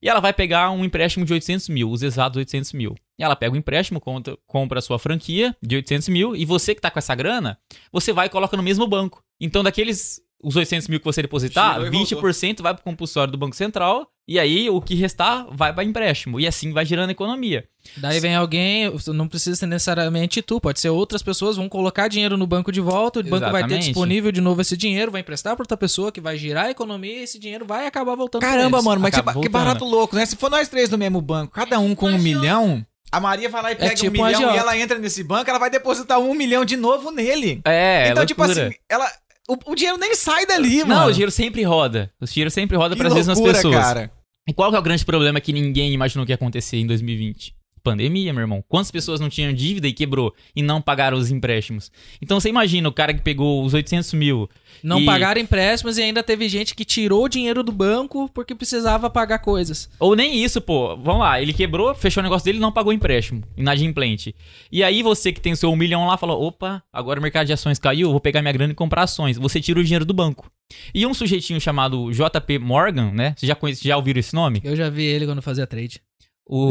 E 0.00 0.08
ela 0.08 0.20
vai 0.20 0.32
pegar 0.32 0.70
um 0.70 0.84
empréstimo 0.84 1.24
de 1.24 1.32
800 1.32 1.68
mil, 1.68 1.90
os 1.90 2.02
exatos 2.02 2.36
800 2.38 2.72
mil. 2.72 2.94
E 3.22 3.24
ela 3.24 3.36
pega 3.36 3.54
o 3.54 3.56
empréstimo, 3.56 4.00
conta- 4.00 4.36
compra 4.48 4.80
a 4.80 4.82
sua 4.82 4.98
franquia 4.98 5.56
de 5.62 5.76
800 5.76 6.08
mil, 6.08 6.34
e 6.34 6.44
você 6.44 6.74
que 6.74 6.80
tá 6.80 6.90
com 6.90 6.98
essa 6.98 7.14
grana, 7.14 7.56
você 7.92 8.12
vai 8.12 8.26
e 8.26 8.28
coloca 8.28 8.56
no 8.56 8.64
mesmo 8.64 8.84
banco. 8.84 9.22
Então, 9.40 9.62
daqueles 9.62 10.20
os 10.42 10.56
800 10.56 10.88
mil 10.88 10.98
que 10.98 11.04
você 11.04 11.22
depositar, 11.22 11.80
e 11.80 11.88
20% 11.88 12.62
vai 12.62 12.74
pro 12.74 12.82
compulsório 12.82 13.30
do 13.30 13.38
Banco 13.38 13.54
Central, 13.54 14.08
e 14.26 14.40
aí 14.40 14.68
o 14.68 14.80
que 14.80 14.96
restar 14.96 15.46
vai 15.52 15.72
para 15.72 15.84
empréstimo. 15.84 16.40
E 16.40 16.48
assim 16.48 16.72
vai 16.72 16.84
gerando 16.84 17.10
economia. 17.10 17.64
Daí 17.96 18.18
vem 18.18 18.34
alguém, 18.34 18.92
não 19.14 19.28
precisa 19.28 19.54
ser 19.54 19.66
necessariamente 19.66 20.42
tu, 20.42 20.60
pode 20.60 20.80
ser 20.80 20.90
outras 20.90 21.22
pessoas, 21.22 21.56
vão 21.56 21.68
colocar 21.68 22.08
dinheiro 22.08 22.36
no 22.36 22.44
banco 22.44 22.72
de 22.72 22.80
volta, 22.80 23.20
o 23.20 23.22
banco 23.22 23.38
vai 23.38 23.62
ter 23.62 23.66
Exatamente. 23.66 23.84
disponível 23.84 24.32
de 24.32 24.40
novo 24.40 24.60
esse 24.60 24.76
dinheiro, 24.76 25.12
vai 25.12 25.20
emprestar 25.20 25.54
pra 25.54 25.62
outra 25.62 25.76
pessoa 25.76 26.10
que 26.10 26.20
vai 26.20 26.36
girar 26.36 26.66
a 26.66 26.70
economia 26.72 27.20
e 27.20 27.22
esse 27.22 27.38
dinheiro 27.38 27.64
vai 27.64 27.86
acabar 27.86 28.16
voltando 28.16 28.42
Caramba, 28.42 28.82
mano, 28.82 29.00
mas 29.00 29.14
que, 29.14 29.40
que 29.42 29.48
barato 29.48 29.84
louco, 29.84 30.16
né? 30.16 30.26
Se 30.26 30.34
for 30.34 30.50
nós 30.50 30.68
três 30.68 30.90
no 30.90 30.98
mesmo 30.98 31.20
banco, 31.20 31.52
cada 31.52 31.78
um 31.78 31.94
com 31.94 32.08
um 32.08 32.18
milhão, 32.18 32.84
a 33.12 33.20
Maria 33.20 33.48
vai 33.50 33.62
lá 33.62 33.72
e 33.72 33.76
pega 33.76 33.94
tipo 33.94 34.22
um 34.22 34.24
milhão 34.24 34.54
e 34.54 34.56
ela 34.56 34.76
entra 34.76 34.98
nesse 34.98 35.22
banco, 35.22 35.48
ela 35.48 35.58
vai 35.58 35.68
depositar 35.68 36.18
um 36.18 36.32
milhão 36.32 36.64
de 36.64 36.76
novo 36.76 37.10
nele. 37.10 37.60
É, 37.64 38.08
então, 38.08 38.22
é 38.22 38.26
tipo 38.26 38.42
loucura. 38.42 38.68
assim, 38.68 38.76
ela. 38.88 39.06
O, 39.46 39.72
o 39.72 39.74
dinheiro 39.74 39.98
nem 39.98 40.14
sai 40.14 40.46
dali, 40.46 40.78
mano. 40.78 41.00
Não, 41.00 41.06
o 41.08 41.12
dinheiro 41.12 41.30
sempre 41.30 41.62
roda. 41.62 42.10
O 42.20 42.24
dinheiro 42.24 42.50
sempre 42.50 42.76
roda 42.76 42.96
para 42.96 43.08
as 43.08 43.14
mesmas 43.14 43.38
pessoas. 43.38 43.74
cara. 43.74 44.10
E 44.48 44.52
qual 44.54 44.70
que 44.70 44.76
é 44.76 44.78
o 44.78 44.82
grande 44.82 45.04
problema 45.04 45.40
que 45.40 45.52
ninguém 45.52 45.92
imaginou 45.92 46.24
que 46.24 46.32
ia 46.32 46.36
acontecer 46.36 46.78
em 46.78 46.86
2020? 46.86 47.54
Pandemia, 47.82 48.32
meu 48.32 48.42
irmão. 48.42 48.64
Quantas 48.68 48.90
pessoas 48.90 49.20
não 49.20 49.28
tinham 49.28 49.52
dívida 49.52 49.88
e 49.88 49.92
quebrou 49.92 50.34
e 50.54 50.62
não 50.62 50.80
pagaram 50.80 51.18
os 51.18 51.30
empréstimos? 51.30 51.90
Então 52.20 52.38
você 52.38 52.48
imagina 52.48 52.88
o 52.88 52.92
cara 52.92 53.12
que 53.12 53.20
pegou 53.20 53.64
os 53.64 53.74
800 53.74 54.12
mil. 54.14 54.48
Não 54.82 55.00
e- 55.00 55.04
pagaram 55.04 55.40
empréstimos 55.40 55.98
e 55.98 56.02
ainda 56.02 56.22
teve 56.22 56.48
gente 56.48 56.74
que 56.74 56.84
tirou 56.84 57.24
o 57.24 57.28
dinheiro 57.28 57.62
do 57.62 57.72
banco 57.72 58.28
porque 58.32 58.54
precisava 58.54 59.10
pagar 59.10 59.38
coisas. 59.40 59.90
Ou 59.98 60.14
nem 60.14 60.42
isso, 60.42 60.60
pô. 60.60 60.96
Vamos 60.96 61.20
lá, 61.22 61.40
ele 61.40 61.52
quebrou, 61.52 61.94
fechou 61.94 62.20
o 62.20 62.24
negócio 62.24 62.44
dele 62.44 62.58
e 62.58 62.60
não 62.60 62.72
pagou 62.72 62.90
o 62.90 62.94
empréstimo. 62.94 63.42
Inadimplente. 63.56 64.34
E 64.70 64.82
aí 64.82 65.02
você 65.02 65.32
que 65.32 65.40
tem 65.40 65.52
o 65.52 65.56
seu 65.56 65.70
um 65.70 65.76
milhão 65.76 66.06
lá 66.06 66.16
falou: 66.16 66.42
opa, 66.42 66.82
agora 66.92 67.18
o 67.18 67.22
mercado 67.22 67.46
de 67.46 67.52
ações 67.52 67.78
caiu, 67.78 68.10
vou 68.10 68.20
pegar 68.20 68.42
minha 68.42 68.52
grana 68.52 68.72
e 68.72 68.76
comprar 68.76 69.02
ações. 69.02 69.36
Você 69.38 69.60
tira 69.60 69.80
o 69.80 69.84
dinheiro 69.84 70.04
do 70.04 70.14
banco. 70.14 70.50
E 70.94 71.06
um 71.06 71.12
sujeitinho 71.12 71.60
chamado 71.60 72.10
JP 72.12 72.58
Morgan, 72.58 73.10
né? 73.12 73.34
Você 73.36 73.46
já, 73.46 73.54
conhece, 73.54 73.86
já 73.86 73.96
ouviram 73.96 74.20
esse 74.20 74.34
nome? 74.34 74.60
Eu 74.64 74.74
já 74.74 74.88
vi 74.88 75.04
ele 75.04 75.26
quando 75.26 75.42
fazia 75.42 75.66
trade. 75.66 76.00
O, 76.46 76.70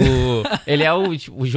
ele 0.68 0.84
é 0.84 0.94
o, 0.94 1.04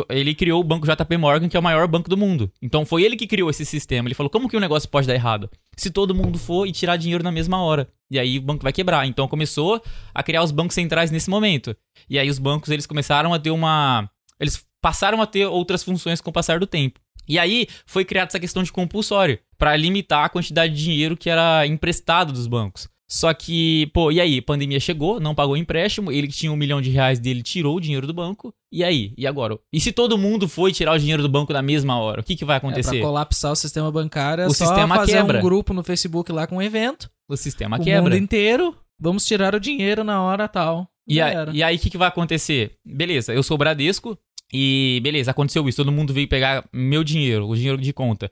ele 0.09 0.35
criou 0.35 0.61
o 0.61 0.65
banco 0.65 0.87
JP 0.87 1.17
Morgan, 1.17 1.49
que 1.49 1.57
é 1.57 1.61
o 1.61 1.63
maior 1.63 1.87
banco 1.89 2.09
do 2.09 2.17
mundo. 2.17 2.51
Então 2.63 2.87
foi 2.87 3.03
ele 3.03 3.17
que 3.17 3.27
criou 3.27 3.51
esse 3.51 3.65
sistema. 3.65 4.09
Ele 4.09 4.15
falou: 4.15 4.31
como 4.31 4.49
que 4.49 4.57
o 4.57 4.61
negócio 4.61 4.89
pode 4.89 5.07
dar 5.07 5.15
errado? 5.15 5.51
Se 5.77 5.91
todo 5.91 6.15
mundo 6.15 6.39
for 6.39 6.67
e 6.67 6.73
tirar 6.73 6.97
dinheiro 6.97 7.25
na 7.25 7.33
mesma 7.33 7.63
hora. 7.63 7.89
E 8.11 8.19
aí 8.19 8.39
o 8.39 8.43
banco 8.43 8.63
vai 8.63 8.73
quebrar. 8.73 9.07
Então 9.07 9.27
começou 9.27 9.83
a 10.15 10.23
criar 10.23 10.43
os 10.43 10.53
bancos 10.53 10.75
centrais 10.75 11.11
nesse 11.11 11.29
momento. 11.29 11.77
E 12.09 12.19
aí 12.19 12.31
os 12.31 12.39
bancos 12.39 12.71
eles 12.71 12.87
começaram 12.87 13.35
a 13.35 13.39
ter 13.39 13.51
uma. 13.51 14.09
Eles 14.39 14.65
passaram 14.81 15.21
a 15.21 15.27
ter 15.27 15.47
outras 15.47 15.83
funções 15.83 16.21
com 16.21 16.31
o 16.31 16.33
passar 16.33 16.61
do 16.61 16.67
tempo. 16.67 17.01
E 17.27 17.39
aí 17.39 17.67
foi 17.87 18.05
criada 18.05 18.29
essa 18.29 18.41
questão 18.41 18.63
de 18.63 18.71
compulsório 18.71 19.39
para 19.57 19.77
limitar 19.77 20.25
a 20.25 20.29
quantidade 20.29 20.75
de 20.75 20.85
dinheiro 20.85 21.17
que 21.17 21.31
era 21.31 21.67
emprestado 21.67 22.33
dos 22.33 22.47
bancos. 22.47 22.89
Só 23.09 23.33
que, 23.35 23.87
pô, 23.93 24.11
e 24.11 24.21
aí? 24.21 24.41
Pandemia 24.41 24.81
chegou, 24.81 25.21
não 25.21 25.35
pagou 25.35 25.55
o 25.55 25.57
empréstimo, 25.57 26.11
ele 26.11 26.27
que 26.27 26.33
tinha 26.35 26.51
um 26.51 26.57
milhão 26.57 26.81
de 26.81 26.91
reais 26.91 27.19
dele 27.19 27.43
tirou 27.43 27.77
o 27.77 27.81
dinheiro 27.81 28.07
do 28.07 28.15
banco. 28.15 28.53
E 28.73 28.83
aí? 28.83 29.13
E 29.17 29.27
agora? 29.27 29.59
E 29.73 29.79
se 29.79 29.93
todo 29.93 30.17
mundo 30.19 30.49
foi 30.49 30.73
tirar 30.73 30.95
o 30.95 30.99
dinheiro 30.99 31.23
do 31.23 31.29
banco 31.29 31.53
na 31.53 31.61
mesma 31.63 31.99
hora? 31.99 32.23
O 32.23 32.25
que, 32.25 32.35
que 32.35 32.45
vai 32.45 32.57
É, 32.57 32.61
pra 32.61 32.69
acontecer? 32.71 33.01
colapsar 33.01 33.53
o 33.53 33.57
sistema 33.57 33.91
bancário 33.93 34.43
é 34.43 34.47
O 34.47 34.55
só 34.55 34.65
sistema 34.67 34.97
fazer 34.97 35.13
quebra. 35.13 35.39
um 35.39 35.43
grupo 35.43 35.75
no 35.75 35.85
Facebook 35.85 36.33
lá 36.33 36.47
com 36.47 36.57
um 36.57 36.63
evento. 36.63 37.11
o 37.29 37.37
sistema 37.37 37.77
o 37.77 37.79
mundo 37.79 37.85
quebra. 37.87 38.17
inteiro, 38.17 38.75
vamos 38.99 39.25
tirar 39.27 39.55
o 39.55 39.61
dinheiro 39.61 40.03
na 40.03 40.23
hora 40.23 40.49
tal. 40.49 40.89
E, 41.07 41.21
a- 41.21 41.51
e 41.53 41.63
aí, 41.63 41.77
o 41.77 41.79
que, 41.79 41.91
que 41.91 41.99
vai 41.99 42.09
acontecer? 42.09 42.73
Beleza, 42.85 43.33
eu 43.35 43.43
sou 43.43 43.55
o 43.57 43.59
Bradesco 43.59 44.19
e 44.53 44.99
beleza, 45.03 45.31
aconteceu 45.31 45.69
isso. 45.69 45.77
Todo 45.77 45.93
mundo 45.93 46.13
veio 46.15 46.27
pegar 46.27 46.67
meu 46.73 47.05
dinheiro, 47.05 47.47
o 47.47 47.55
dinheiro 47.55 47.77
de 47.79 47.93
conta. 47.93 48.31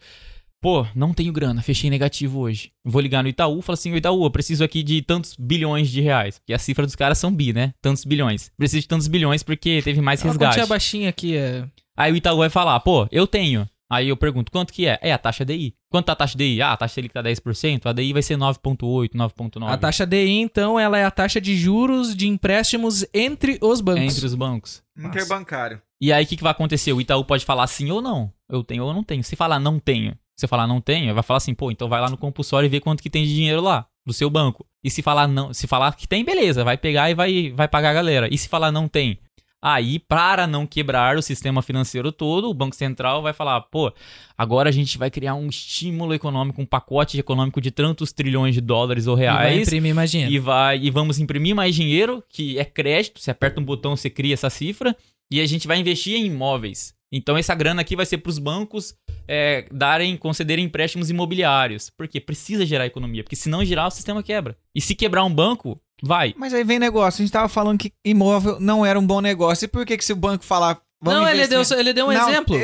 Pô, 0.63 0.87
não 0.95 1.13
tenho 1.13 1.33
grana, 1.33 1.61
fechei 1.61 1.91
negativo 1.91 2.39
hoje. 2.39 2.71
Vou 2.85 3.01
ligar 3.03 3.21
no 3.23 3.29
Itaú, 3.29 3.61
falo 3.61 3.75
assim, 3.75 3.93
"Ô, 3.93 3.97
Itaú, 3.97 4.25
eu 4.25 4.31
preciso 4.31 4.63
aqui 4.63 4.81
de 4.85 5.03
tantos 5.03 5.35
bilhões 5.37 5.91
de 5.91 6.01
reais. 6.01 6.39
Porque 6.39 6.55
a 6.55 6.59
cifra 6.59 6.87
dos 6.87 6.95
caras 6.95 7.19
são 7.19 7.35
bi, 7.35 7.53
né? 7.53 7.75
Tantos 7.83 8.05
bilhões. 8.05 8.51
Preciso 8.57 8.83
de 8.83 8.87
tantos 8.89 9.09
bilhões 9.09 9.43
porque 9.43 9.83
teve 9.83 10.01
mais 10.01 10.21
É 10.21 10.25
uma 10.25 10.31
resgate. 10.35 10.55
quantia 10.55 10.67
baixinha 10.67 11.09
aqui, 11.11 11.37
é... 11.37 11.67
Aí 11.97 12.13
o 12.13 12.17
Itaú 12.17 12.39
vai 12.39 12.49
falar, 12.49 12.79
pô, 12.79 13.09
eu 13.11 13.27
tenho. 13.27 13.69
Aí 13.91 14.09
eu 14.09 14.17
pergunto, 14.17 14.51
quanto 14.53 14.73
que 14.73 14.87
é? 14.87 14.99
É 15.03 15.13
a 15.13 15.19
taxa 15.19 15.45
DI. 15.45 15.75
Quanto 15.91 16.07
tá 16.07 16.13
a 16.13 16.17
taxa 16.17 16.39
DI? 16.39 16.63
Ah, 16.63 16.73
a 16.73 16.77
taxa 16.79 16.95
Selic 16.95 17.13
tá 17.13 17.23
10%, 17.23 17.85
a 17.87 17.93
DI 17.93 18.13
vai 18.15 18.23
ser 18.23 18.39
9.8, 18.39 19.11
9.9. 19.15 19.69
A 19.71 19.77
taxa 19.77 20.07
DI, 20.07 20.31
então, 20.41 20.81
ela 20.81 20.97
é 20.97 21.05
a 21.05 21.11
taxa 21.11 21.39
de 21.41 21.55
juros 21.57 22.17
de 22.17 22.27
empréstimos 22.29 23.05
entre 23.13 23.59
os 23.61 23.81
bancos. 23.83 24.15
entre 24.15 24.25
os 24.27 24.35
bancos. 24.35 24.83
Interbancário. 24.97 25.83
E 26.01 26.13
aí 26.13 26.25
o 26.25 26.27
que, 26.27 26.37
que 26.37 26.43
vai 26.43 26.53
acontecer? 26.53 26.93
O 26.93 27.01
Itaú 27.01 27.25
pode 27.25 27.45
falar 27.45 27.67
sim 27.67 27.91
ou 27.91 28.01
não. 28.01 28.33
Eu 28.49 28.65
tenho 28.65 28.85
ou 28.85 28.95
não 28.95 29.03
tenho. 29.05 29.23
Se 29.23 29.37
falar 29.37 29.61
não 29.61 29.79
tenho, 29.79 30.17
se 30.37 30.47
falar 30.47 30.67
não 30.67 30.81
tenho, 30.81 31.15
vai 31.15 31.23
falar 31.23 31.39
assim, 31.39 31.55
pô, 31.55 31.71
então 31.71 31.89
vai 31.89 32.01
lá 32.01 32.09
no 32.09 32.17
compulsório 32.17 32.67
e 32.67 32.71
vê 32.71 32.81
quanto 32.81 33.03
que 33.03 33.11
tem 33.11 33.25
de 33.25 33.35
dinheiro 33.35 33.61
lá, 33.61 33.87
do 34.05 34.13
seu 34.13 34.29
banco. 34.29 34.67
E 34.83 34.91
se 34.91 35.03
falar 35.03 35.29
não, 35.29 35.55
se 35.55 35.67
falar 35.67 35.95
que 35.95 36.09
tem, 36.09 36.25
beleza, 36.25 36.65
vai 36.65 36.77
pegar 36.77 37.11
e 37.11 37.15
vai, 37.15 37.53
vai 37.55 37.69
pagar 37.69 37.91
a 37.91 37.95
galera. 37.95 38.29
E 38.33 38.37
se 38.37 38.49
falar 38.49 38.73
não 38.73 38.89
tem? 38.89 39.19
Aí, 39.65 40.01
para 40.01 40.45
não 40.45 40.67
quebrar 40.67 41.17
o 41.17 41.23
sistema 41.23 41.63
financeiro 41.63 42.11
todo, 42.11 42.51
o 42.51 42.55
Banco 42.55 42.75
Central 42.75 43.23
vai 43.23 43.33
falar, 43.33 43.61
pô, 43.61 43.93
agora 44.37 44.69
a 44.69 44.73
gente 44.73 44.99
vai 44.99 45.09
criar 45.09 45.37
um 45.37 45.47
estímulo 45.47 46.13
econômico, 46.13 46.61
um 46.61 46.67
pacote 46.67 47.17
econômico 47.17 47.61
de 47.61 47.71
tantos 47.71 48.13
trilhões 48.13 48.55
de 48.55 48.61
dólares 48.61 49.07
ou 49.07 49.17
E 49.17 49.25
vai 49.25 49.51
reais. 49.53 49.69
imprimir 49.69 49.95
mais 49.95 50.11
dinheiro. 50.11 50.33
E 50.33 50.39
vai 50.41 50.81
e 50.81 50.91
vamos 50.91 51.21
imprimir 51.21 51.55
mais 51.55 51.77
dinheiro, 51.77 52.25
que 52.29 52.59
é 52.59 52.65
crédito, 52.65 53.21
você 53.21 53.31
aperta 53.31 53.61
um 53.61 53.65
botão, 53.65 53.95
você 53.95 54.11
cria 54.11 54.35
essa 54.35 54.51
cifra, 54.51 54.97
e 55.31 55.41
a 55.41 55.47
gente 55.47 55.69
vai 55.69 55.79
investir 55.79 56.17
em 56.17 56.27
imóveis. 56.27 56.93
Então 57.13 57.37
essa 57.37 57.55
grana 57.55 57.83
aqui 57.83 57.95
vai 57.95 58.07
ser 58.07 58.19
para 58.19 58.31
os 58.31 58.39
bancos 58.39 58.95
é, 59.29 59.67
darem, 59.71 60.17
concederem 60.17 60.65
empréstimos 60.65 61.11
imobiliários. 61.11 61.91
Porque 61.91 62.19
precisa 62.21 62.65
gerar 62.65 62.87
economia, 62.87 63.23
porque 63.23 63.37
se 63.37 63.49
não 63.49 63.65
gerar, 63.65 63.87
o 63.87 63.91
sistema 63.91 64.23
quebra. 64.23 64.57
E 64.75 64.81
se 64.81 64.95
quebrar 64.95 65.25
um 65.25 65.33
banco, 65.33 65.81
vai. 66.03 66.35
Mas 66.37 66.55
aí 66.55 66.65
vem 66.65 66.79
negócio, 66.79 67.23
a 67.23 67.25
gente 67.25 67.33
tava 67.33 67.49
falando 67.49 67.79
que 67.79 67.93
imóvel 68.05 68.59
não 68.59 68.85
era 68.85 68.99
um 68.99 69.07
bom 69.07 69.21
negócio. 69.21 69.67
E 69.67 69.69
por 69.69 69.85
que 69.85 69.97
que 69.99 70.05
se 70.05 70.13
o 70.13 70.17
banco 70.17 70.45
falar... 70.45 70.81
vamos 71.01 71.21
Não, 71.21 71.29
ele 71.29 71.45
investir- 71.45 71.69
deu, 71.69 71.79
ele 71.81 71.93
deu 71.93 72.07
um 72.07 72.13
Não, 72.13 72.29
exemplo 72.29 72.57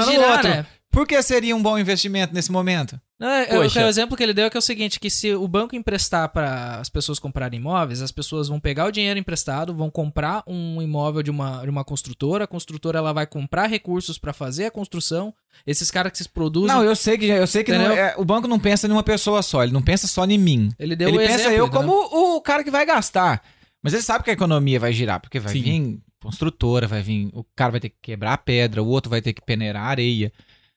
dando 0.00 0.10
girar, 0.12 0.32
outro. 0.32 0.48
né? 0.48 0.66
Por 0.90 1.06
que 1.06 1.20
seria 1.22 1.54
um 1.54 1.62
bom 1.62 1.78
investimento 1.78 2.32
nesse 2.32 2.50
momento? 2.50 2.98
Não, 3.18 3.28
é- 3.28 3.42
é- 3.42 3.46
Poxa. 3.46 3.84
o 3.84 3.88
exemplo 3.88 4.16
que 4.16 4.22
ele 4.22 4.32
deu 4.32 4.46
é 4.46 4.50
que 4.50 4.56
é 4.56 4.60
o 4.60 4.62
seguinte, 4.62 5.00
que 5.00 5.10
se 5.10 5.34
o 5.34 5.48
banco 5.48 5.74
emprestar 5.74 6.28
para 6.28 6.76
as 6.78 6.88
pessoas 6.88 7.18
comprarem 7.18 7.58
imóveis, 7.58 8.00
as 8.00 8.12
pessoas 8.12 8.46
vão 8.46 8.60
pegar 8.60 8.86
o 8.86 8.92
dinheiro 8.92 9.18
emprestado, 9.18 9.74
vão 9.74 9.90
comprar 9.90 10.44
um 10.46 10.80
imóvel 10.80 11.22
de 11.22 11.30
uma, 11.30 11.62
de 11.62 11.68
uma 11.68 11.84
construtora, 11.84 12.44
a 12.44 12.46
construtora 12.46 12.98
ela 12.98 13.12
vai 13.12 13.26
comprar 13.26 13.66
recursos 13.66 14.18
para 14.18 14.32
fazer 14.32 14.66
a 14.66 14.70
construção, 14.70 15.34
esses 15.66 15.90
caras 15.90 16.12
que 16.12 16.18
se 16.18 16.28
produzem... 16.28 16.68
Não, 16.76 16.84
eu 16.84 16.94
sei 16.94 17.18
que, 17.18 17.26
eu 17.26 17.46
sei 17.48 17.64
que 17.64 17.72
não- 17.72 17.90
é, 17.90 18.14
o 18.16 18.24
banco 18.24 18.46
não 18.46 18.60
pensa 18.60 18.86
em 18.86 18.90
uma 18.92 19.02
pessoa 19.02 19.42
só, 19.42 19.64
ele 19.64 19.72
não 19.72 19.82
pensa 19.82 20.06
só 20.06 20.24
em 20.24 20.38
mim. 20.38 20.70
ele 20.78 20.94
deu 20.94 21.08
ele 21.08 21.16
o 21.16 21.20
pensa 21.20 21.34
exemplo, 21.34 21.56
eu 21.56 21.68
como 21.70 21.92
o 22.36 22.40
cara 22.40 22.62
que 22.62 22.70
vai 22.70 22.86
gastar. 22.86 23.42
Mas 23.82 23.94
ele 23.94 24.02
sabe 24.02 24.22
que 24.24 24.30
a 24.30 24.32
economia 24.34 24.78
vai 24.78 24.92
girar, 24.92 25.20
porque 25.20 25.40
vai 25.40 25.52
Sim. 25.52 25.62
vir 25.62 26.00
construtora, 26.20 26.86
vai 26.86 27.02
vir. 27.02 27.30
O 27.32 27.44
cara 27.54 27.70
vai 27.72 27.80
ter 27.80 27.90
que 27.90 27.96
quebrar 28.02 28.32
a 28.34 28.38
pedra, 28.38 28.82
o 28.82 28.88
outro 28.88 29.08
vai 29.10 29.22
ter 29.22 29.32
que 29.32 29.40
peneirar 29.40 29.84
a 29.84 29.88
areia. 29.88 30.32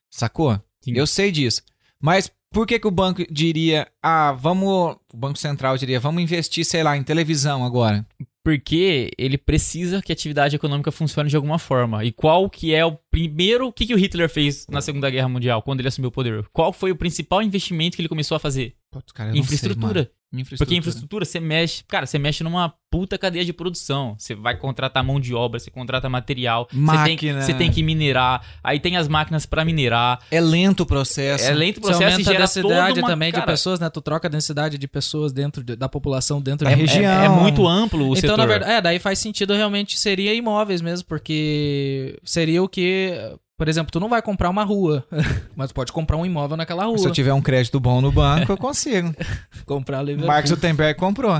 Sacou? 0.09 0.53
Sim. 0.81 0.93
Eu 0.95 1.07
sei 1.07 1.31
disso. 1.31 1.61
Mas 2.01 2.31
por 2.51 2.67
que, 2.67 2.79
que 2.79 2.87
o 2.87 2.91
banco 2.91 3.23
diria, 3.31 3.87
ah, 4.03 4.33
vamos. 4.33 4.97
O 5.13 5.17
Banco 5.17 5.39
Central 5.39 5.77
diria, 5.77 5.99
vamos 5.99 6.21
investir, 6.21 6.65
sei 6.65 6.83
lá, 6.83 6.97
em 6.97 7.03
televisão 7.03 7.63
agora? 7.63 8.05
Porque 8.43 9.11
ele 9.17 9.37
precisa 9.37 10.01
que 10.01 10.11
a 10.11 10.13
atividade 10.13 10.55
econômica 10.55 10.91
funcione 10.91 11.29
de 11.29 11.35
alguma 11.35 11.59
forma. 11.59 12.03
E 12.03 12.11
qual 12.11 12.49
que 12.49 12.73
é 12.73 12.83
o 12.83 12.97
primeiro... 13.11 13.67
O 13.67 13.71
que, 13.71 13.85
que 13.85 13.93
o 13.93 13.97
Hitler 13.97 14.27
fez 14.27 14.65
na 14.67 14.81
Segunda 14.81 15.09
Guerra 15.11 15.29
Mundial, 15.29 15.61
quando 15.61 15.79
ele 15.79 15.87
assumiu 15.87 16.09
o 16.09 16.11
poder? 16.11 16.43
Qual 16.51 16.73
foi 16.73 16.91
o 16.91 16.95
principal 16.95 17.43
investimento 17.43 17.95
que 17.95 18.01
ele 18.01 18.09
começou 18.09 18.35
a 18.35 18.39
fazer? 18.39 18.75
Putz, 18.91 19.11
cara, 19.11 19.31
sei, 19.31 19.39
infraestrutura. 19.39 19.91
Infraestrutura. 19.91 20.20
Porque 20.57 20.75
infraestrutura, 20.75 21.25
você 21.25 21.39
mexe, 21.41 21.83
cara, 21.85 22.05
você 22.05 22.17
mexe 22.17 22.41
numa 22.41 22.73
puta 22.89 23.17
cadeia 23.17 23.43
de 23.43 23.51
produção. 23.51 24.15
Você 24.17 24.33
vai 24.33 24.55
contratar 24.57 25.03
mão 25.03 25.19
de 25.19 25.33
obra, 25.35 25.59
você 25.59 25.69
contrata 25.69 26.07
material, 26.07 26.67
você 26.71 26.75
tem, 26.77 26.81
Máquina. 26.85 27.41
você 27.41 27.53
tem 27.53 27.69
que 27.69 27.83
minerar, 27.83 28.41
aí 28.63 28.79
tem 28.79 28.95
as 28.95 29.09
máquinas 29.09 29.45
pra 29.45 29.65
minerar. 29.65 30.19
É 30.31 30.39
lento 30.39 30.81
o 30.83 30.85
processo. 30.85 31.43
É 31.43 31.53
lento 31.53 31.79
o 31.79 31.81
Você 31.81 31.87
processo 31.89 32.03
e 32.03 32.13
aumenta 32.13 32.29
a 32.29 32.33
gera 32.33 32.45
densidade 32.45 32.87
toda 32.95 33.01
uma, 33.01 33.07
também 33.09 33.29
de 33.29 33.39
cara, 33.39 33.45
pessoas, 33.51 33.79
né? 33.81 33.89
Tu 33.89 34.01
troca 34.01 34.27
a 34.27 34.31
densidade 34.31 34.77
de 34.77 34.87
pessoas 34.87 35.33
dentro 35.33 35.63
de- 35.63 35.75
da 35.75 35.89
população 35.89 36.41
dentro 36.41 36.65
É 36.67 36.73
de 36.73 36.79
região. 36.79 37.11
É, 37.21 37.25
é 37.25 37.29
muito 37.29 37.67
amplo 37.67 37.99
o 38.05 38.11
então, 38.11 38.21
setor. 38.21 38.37
na 38.37 38.45
verdade, 38.45 38.71
é, 38.71 38.81
daí 38.81 38.99
faz 38.99 39.19
sentido 39.19 39.53
realmente 39.53 39.99
seria 39.99 40.33
imóveis 40.33 40.81
mesmo, 40.81 41.05
porque 41.07 42.17
seria 42.23 42.63
o 42.63 42.69
que, 42.69 43.13
por 43.61 43.69
exemplo, 43.69 43.91
tu 43.91 43.99
não 43.99 44.09
vai 44.09 44.23
comprar 44.23 44.49
uma 44.49 44.63
rua, 44.63 45.05
mas 45.55 45.69
tu 45.69 45.75
pode 45.75 45.91
comprar 45.91 46.17
um 46.17 46.25
imóvel 46.25 46.57
naquela 46.57 46.85
rua. 46.85 46.97
Se 46.97 47.07
eu 47.07 47.11
tiver 47.11 47.31
um 47.31 47.41
crédito 47.41 47.79
bom 47.79 48.01
no 48.01 48.11
banco, 48.11 48.51
eu 48.51 48.57
consigo. 48.57 49.13
comprar 49.67 49.99
O 50.01 50.03
Liverpool. 50.03 50.27
Mark 50.27 50.47
Zuckerberg 50.47 50.99
comprou. 50.99 51.39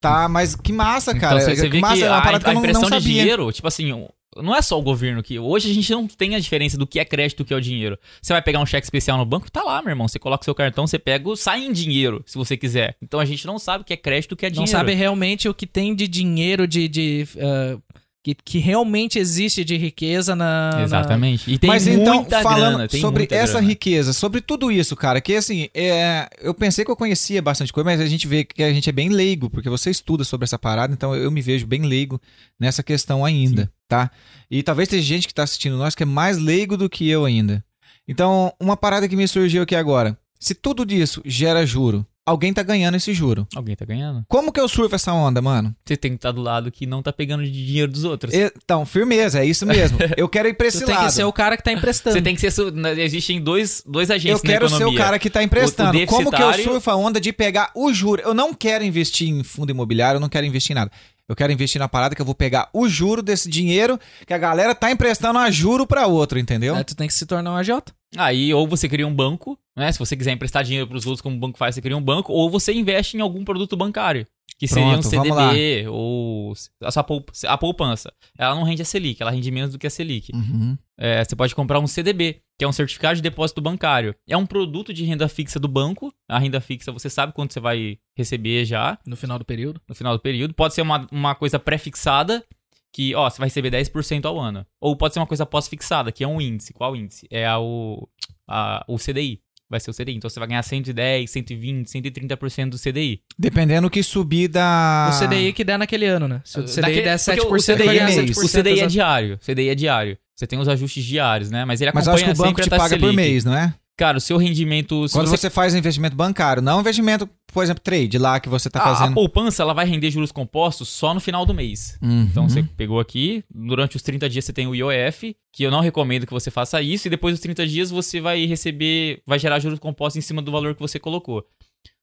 Tá, 0.00 0.28
mas 0.28 0.56
que 0.56 0.72
massa, 0.72 1.12
Então 1.12 1.20
cara. 1.20 1.40
você, 1.40 1.54
você 1.54 1.62
que 1.62 1.68
vê 1.68 1.80
massa, 1.80 1.96
que 1.96 2.02
é 2.02 2.08
uma 2.10 2.18
a, 2.18 2.40
que 2.40 2.48
eu 2.48 2.54
não, 2.54 2.60
impressão 2.60 2.82
não 2.82 2.88
de 2.88 2.94
sabia. 2.96 3.20
dinheiro, 3.20 3.52
tipo 3.52 3.68
assim, 3.68 3.92
não 4.36 4.56
é 4.56 4.60
só 4.62 4.76
o 4.76 4.82
governo 4.82 5.22
que. 5.22 5.38
Hoje 5.38 5.70
a 5.70 5.74
gente 5.74 5.92
não 5.92 6.08
tem 6.08 6.34
a 6.34 6.40
diferença 6.40 6.76
do 6.76 6.88
que 6.88 6.98
é 6.98 7.04
crédito 7.04 7.38
e 7.38 7.42
o 7.42 7.46
que 7.46 7.54
é 7.54 7.56
o 7.56 7.60
dinheiro. 7.60 7.96
Você 8.20 8.32
vai 8.32 8.42
pegar 8.42 8.58
um 8.58 8.66
cheque 8.66 8.84
especial 8.84 9.16
no 9.16 9.24
banco, 9.24 9.48
tá 9.48 9.62
lá, 9.62 9.80
meu 9.82 9.90
irmão. 9.90 10.08
Você 10.08 10.18
coloca 10.18 10.42
o 10.42 10.44
seu 10.44 10.56
cartão, 10.56 10.88
você 10.88 10.98
pega, 10.98 11.28
o- 11.28 11.36
sai 11.36 11.64
em 11.64 11.72
dinheiro, 11.72 12.20
se 12.26 12.36
você 12.36 12.56
quiser. 12.56 12.96
Então 13.00 13.20
a 13.20 13.24
gente 13.24 13.46
não 13.46 13.58
sabe 13.60 13.82
o 13.82 13.84
que 13.84 13.92
é 13.92 13.96
crédito 13.96 14.32
e 14.32 14.34
o 14.34 14.36
que 14.36 14.46
é 14.46 14.48
Não 14.48 14.54
dinheiro. 14.64 14.70
sabe 14.72 14.94
realmente 14.94 15.48
o 15.48 15.54
que 15.54 15.66
tem 15.68 15.94
de 15.94 16.08
dinheiro, 16.08 16.66
de, 16.66 16.88
de, 16.88 17.28
ah, 17.38 17.78
que, 18.22 18.34
que 18.34 18.58
realmente 18.58 19.18
existe 19.18 19.64
de 19.64 19.76
riqueza 19.76 20.36
na. 20.36 20.70
na- 20.74 20.82
Exatamente. 20.82 21.50
E 21.50 21.58
tem 21.58 21.68
Mas 21.68 21.86
então, 21.86 22.16
muita 22.16 22.42
falando 22.42 22.58
grana, 22.74 22.88
tem 22.88 23.00
sobre 23.00 23.20
muita 23.22 23.34
essa 23.34 23.54
grana. 23.54 23.68
riqueza, 23.68 24.12
sobre 24.12 24.40
tudo 24.40 24.70
isso, 24.70 24.94
cara, 24.94 25.20
que 25.20 25.34
assim, 25.34 25.68
é, 25.74 26.28
eu 26.40 26.52
pensei 26.52 26.84
que 26.84 26.90
eu 26.90 26.96
conhecia 26.96 27.40
bastante 27.40 27.72
coisa, 27.72 27.84
mas 27.88 28.00
a 28.00 28.06
gente 28.06 28.28
vê 28.28 28.44
que 28.44 28.62
a 28.62 28.72
gente 28.72 28.88
é 28.88 28.92
bem 28.92 29.08
leigo, 29.08 29.48
porque 29.48 29.68
você 29.70 29.90
estuda 29.90 30.22
sobre 30.22 30.44
essa 30.44 30.58
parada, 30.58 30.92
então 30.92 31.14
eu 31.16 31.30
me 31.30 31.40
vejo 31.40 31.66
bem 31.66 31.82
leigo 31.82 32.20
nessa 32.58 32.82
questão 32.82 33.24
ainda, 33.24 33.72
tá? 33.88 34.10
E 34.50 34.62
talvez 34.62 34.88
tenha 34.88 35.00
gente 35.02 35.26
que 35.26 35.32
tá 35.34 35.42
assistindo 35.44 35.78
nós 35.78 35.94
que 35.94 36.02
é 36.02 36.06
mais 36.06 36.36
leigo 36.38 36.76
do 36.76 36.90
que 36.90 37.08
eu 37.08 37.24
ainda. 37.24 37.64
Então, 38.06 38.52
uma 38.60 38.76
parada 38.76 39.08
que 39.08 39.16
me 39.16 39.26
surgiu 39.28 39.62
aqui 39.62 39.74
agora. 39.76 40.18
Se 40.38 40.54
tudo 40.54 40.84
disso 40.84 41.22
gera 41.24 41.64
juro, 41.64 42.04
alguém 42.30 42.52
tá 42.52 42.62
ganhando 42.62 42.96
esse 42.96 43.12
juro. 43.12 43.46
Alguém 43.54 43.74
tá 43.76 43.84
ganhando. 43.84 44.24
Como 44.28 44.52
que 44.52 44.60
eu 44.60 44.68
surfo 44.68 44.94
essa 44.94 45.12
onda, 45.12 45.42
mano? 45.42 45.74
Você 45.84 45.96
tem 45.96 46.12
que 46.12 46.16
estar 46.16 46.32
do 46.32 46.40
lado 46.40 46.70
que 46.70 46.86
não 46.86 47.02
tá 47.02 47.12
pegando 47.12 47.44
de 47.44 47.50
dinheiro 47.50 47.90
dos 47.90 48.04
outros. 48.04 48.32
Então, 48.34 48.86
firmeza, 48.86 49.40
é 49.40 49.44
isso 49.44 49.66
mesmo. 49.66 49.98
Eu 50.16 50.28
quero 50.28 50.48
ir 50.48 50.54
pra 50.54 50.66
esse 50.68 50.80
Tu 50.80 50.86
tem 50.86 50.94
lado. 50.94 51.06
que 51.06 51.12
ser 51.12 51.24
o 51.24 51.32
cara 51.32 51.56
que 51.56 51.62
tá 51.62 51.72
emprestando. 51.72 52.14
Você 52.14 52.22
tem 52.22 52.34
que 52.34 52.40
ser. 52.40 52.50
su- 52.50 52.72
Existem 52.98 53.40
dois, 53.40 53.82
dois 53.86 54.10
agentes 54.10 54.38
Eu 54.38 54.40
quero 54.42 54.70
na 54.70 54.76
ser 54.76 54.84
o 54.84 54.94
cara 54.94 55.18
que 55.18 55.28
tá 55.28 55.42
emprestando. 55.42 55.98
O- 55.98 56.02
o 56.02 56.06
Como 56.06 56.30
que 56.30 56.42
eu 56.42 56.52
surfo 56.54 56.90
a 56.90 56.96
onda 56.96 57.20
de 57.20 57.32
pegar 57.32 57.70
o 57.74 57.92
juro? 57.92 58.22
Eu 58.22 58.32
não 58.34 58.54
quero 58.54 58.84
investir 58.84 59.28
em 59.28 59.42
fundo 59.42 59.70
imobiliário, 59.70 60.16
eu 60.16 60.20
não 60.20 60.28
quero 60.28 60.46
investir 60.46 60.72
em 60.72 60.74
nada. 60.76 60.90
Eu 61.28 61.36
quero 61.36 61.52
investir 61.52 61.78
na 61.78 61.88
parada 61.88 62.14
que 62.16 62.20
eu 62.20 62.26
vou 62.26 62.34
pegar 62.34 62.68
o 62.72 62.88
juro 62.88 63.22
desse 63.22 63.48
dinheiro 63.48 64.00
que 64.26 64.34
a 64.34 64.38
galera 64.38 64.74
tá 64.74 64.90
emprestando 64.90 65.38
a 65.38 65.48
juro 65.48 65.86
pra 65.86 66.06
outro, 66.08 66.38
entendeu? 66.40 66.74
Aí 66.74 66.82
tu 66.82 66.96
tem 66.96 67.06
que 67.06 67.14
se 67.14 67.24
tornar 67.24 67.52
um 67.52 67.56
agiota. 67.56 67.92
Aí, 68.16 68.52
ou 68.52 68.66
você 68.66 68.88
cria 68.88 69.06
um 69.06 69.14
banco, 69.14 69.58
né? 69.76 69.90
Se 69.92 69.98
você 69.98 70.16
quiser 70.16 70.32
emprestar 70.32 70.64
dinheiro 70.64 70.86
pros 70.88 71.06
outros, 71.06 71.20
como 71.22 71.36
o 71.36 71.38
banco 71.38 71.56
faz, 71.58 71.74
você 71.74 71.80
cria 71.82 71.96
um 71.96 72.02
banco, 72.02 72.32
ou 72.32 72.50
você 72.50 72.72
investe 72.72 73.16
em 73.16 73.20
algum 73.20 73.44
produto 73.44 73.76
bancário. 73.76 74.26
Que 74.58 74.66
seria 74.68 74.88
um 74.88 75.00
Pronto, 75.00 75.08
CDB, 75.08 75.88
ou 75.88 76.52
a, 76.82 76.90
sua 76.90 77.02
poup- 77.02 77.30
a 77.46 77.56
poupança. 77.56 78.12
Ela 78.36 78.54
não 78.54 78.62
rende 78.62 78.82
a 78.82 78.84
Selic, 78.84 79.22
ela 79.22 79.30
rende 79.30 79.50
menos 79.50 79.72
do 79.72 79.78
que 79.78 79.86
a 79.86 79.90
Selic. 79.90 80.32
Uhum. 80.34 80.76
É, 80.98 81.24
você 81.24 81.34
pode 81.34 81.54
comprar 81.54 81.78
um 81.78 81.86
CDB, 81.86 82.42
que 82.58 82.64
é 82.64 82.68
um 82.68 82.72
certificado 82.72 83.14
de 83.16 83.22
depósito 83.22 83.62
bancário. 83.62 84.14
É 84.28 84.36
um 84.36 84.44
produto 84.44 84.92
de 84.92 85.02
renda 85.04 85.28
fixa 85.28 85.58
do 85.58 85.66
banco. 85.68 86.12
A 86.28 86.38
renda 86.38 86.60
fixa 86.60 86.92
você 86.92 87.08
sabe 87.08 87.32
quanto 87.32 87.54
você 87.54 87.60
vai 87.60 87.96
receber 88.14 88.66
já 88.66 88.98
No 89.06 89.16
final 89.16 89.38
do 89.38 89.46
período. 89.46 89.80
no 89.88 89.94
final 89.94 90.14
do 90.14 90.20
período. 90.20 90.52
Pode 90.52 90.74
ser 90.74 90.82
uma, 90.82 91.06
uma 91.10 91.34
coisa 91.34 91.58
pré-fixada, 91.58 92.44
que, 92.92 93.14
ó, 93.14 93.28
você 93.28 93.38
vai 93.38 93.48
receber 93.48 93.70
10% 93.70 94.24
ao 94.24 94.38
ano. 94.38 94.66
Ou 94.80 94.96
pode 94.96 95.14
ser 95.14 95.20
uma 95.20 95.26
coisa 95.26 95.46
pós-fixada, 95.46 96.10
que 96.10 96.24
é 96.24 96.28
um 96.28 96.40
índice. 96.40 96.72
Qual 96.72 96.94
índice? 96.96 97.26
É 97.30 97.46
a, 97.46 97.58
o, 97.58 98.08
a, 98.48 98.84
o 98.88 98.96
CDI. 98.98 99.40
Vai 99.68 99.78
ser 99.78 99.90
o 99.90 99.94
CDI. 99.94 100.16
Então 100.16 100.28
você 100.28 100.40
vai 100.40 100.48
ganhar 100.48 100.62
110, 100.64 101.30
120, 101.30 101.86
130% 101.86 102.70
do 102.70 102.76
CDI. 102.78 103.22
Dependendo 103.38 103.82
do 103.86 103.90
que 103.90 104.02
subir 104.02 104.48
da. 104.48 105.10
O 105.14 105.24
CDI 105.24 105.52
que 105.52 105.62
der 105.62 105.78
naquele 105.78 106.06
ano, 106.06 106.26
né? 106.26 106.42
Se 106.44 106.58
o 106.58 106.64
CDI 106.64 106.80
Daquele- 106.80 107.02
der 107.02 107.18
porque 107.18 107.40
7%, 107.40 107.46
o 107.46 107.62
CDI, 107.62 107.86
vai 107.86 107.96
é 107.96 107.98
ganhar 108.00 108.16
mês. 108.16 108.30
7%. 108.30 108.44
o 108.44 108.48
CDI 108.48 108.80
é 108.80 108.86
diário. 108.86 109.38
CDI 109.38 109.68
é 109.68 109.74
diário. 109.76 110.18
Você 110.34 110.46
tem 110.46 110.58
os 110.58 110.66
ajustes 110.68 111.04
diários, 111.04 111.50
né? 111.50 111.64
Mas 111.64 111.80
ele 111.80 111.92
Mas 111.94 112.06
eu 112.06 112.12
acompanha 112.14 112.32
acho 112.32 112.34
que 112.34 112.40
o 112.40 112.44
banco 112.44 112.62
sempre 112.62 112.76
te 112.76 112.80
paga 112.80 112.98
por 112.98 113.12
mês, 113.12 113.44
não 113.44 113.54
é? 113.54 113.74
Cara, 114.00 114.16
o 114.16 114.20
seu 114.20 114.38
rendimento... 114.38 115.06
Se 115.06 115.12
Quando 115.12 115.26
você 115.26 115.36
você... 115.36 115.50
faz 115.50 115.74
investimento 115.74 116.16
bancário, 116.16 116.62
não 116.62 116.80
investimento, 116.80 117.28
por 117.52 117.62
exemplo, 117.62 117.82
trade 117.84 118.16
lá 118.16 118.40
que 118.40 118.48
você 118.48 118.70
tá 118.70 118.80
Ah, 118.80 118.92
a 118.92 118.96
fazendo. 118.96 119.12
poupança 119.12 119.62
ela 119.62 119.74
vai 119.74 119.84
render 119.84 120.10
juros 120.10 120.32
compostos 120.32 120.88
só 120.88 121.12
no 121.12 121.20
final 121.20 121.44
do 121.44 121.52
mês. 121.52 121.98
Uhum. 122.00 122.22
Então 122.22 122.48
você 122.48 122.62
pegou 122.62 122.98
aqui, 122.98 123.44
durante 123.54 123.96
os 123.96 124.02
30 124.02 124.26
dias 124.26 124.46
você 124.46 124.54
tem 124.54 124.66
o 124.66 124.74
IOF, 124.74 125.36
que 125.52 125.62
eu 125.64 125.70
não 125.70 125.80
recomendo 125.80 126.26
que 126.26 126.32
você 126.32 126.50
faça 126.50 126.80
isso, 126.80 127.08
e 127.08 127.10
depois 127.10 127.34
dos 127.34 127.42
30 127.42 127.66
dias 127.66 127.90
você 127.90 128.22
vai 128.22 128.46
receber, 128.46 129.20
vai 129.26 129.38
gerar 129.38 129.58
juros 129.58 129.78
compostos 129.78 130.16
em 130.16 130.26
cima 130.26 130.40
do 130.40 130.50
valor 130.50 130.74
que 130.74 130.80
você 130.80 130.98
colocou. 130.98 131.44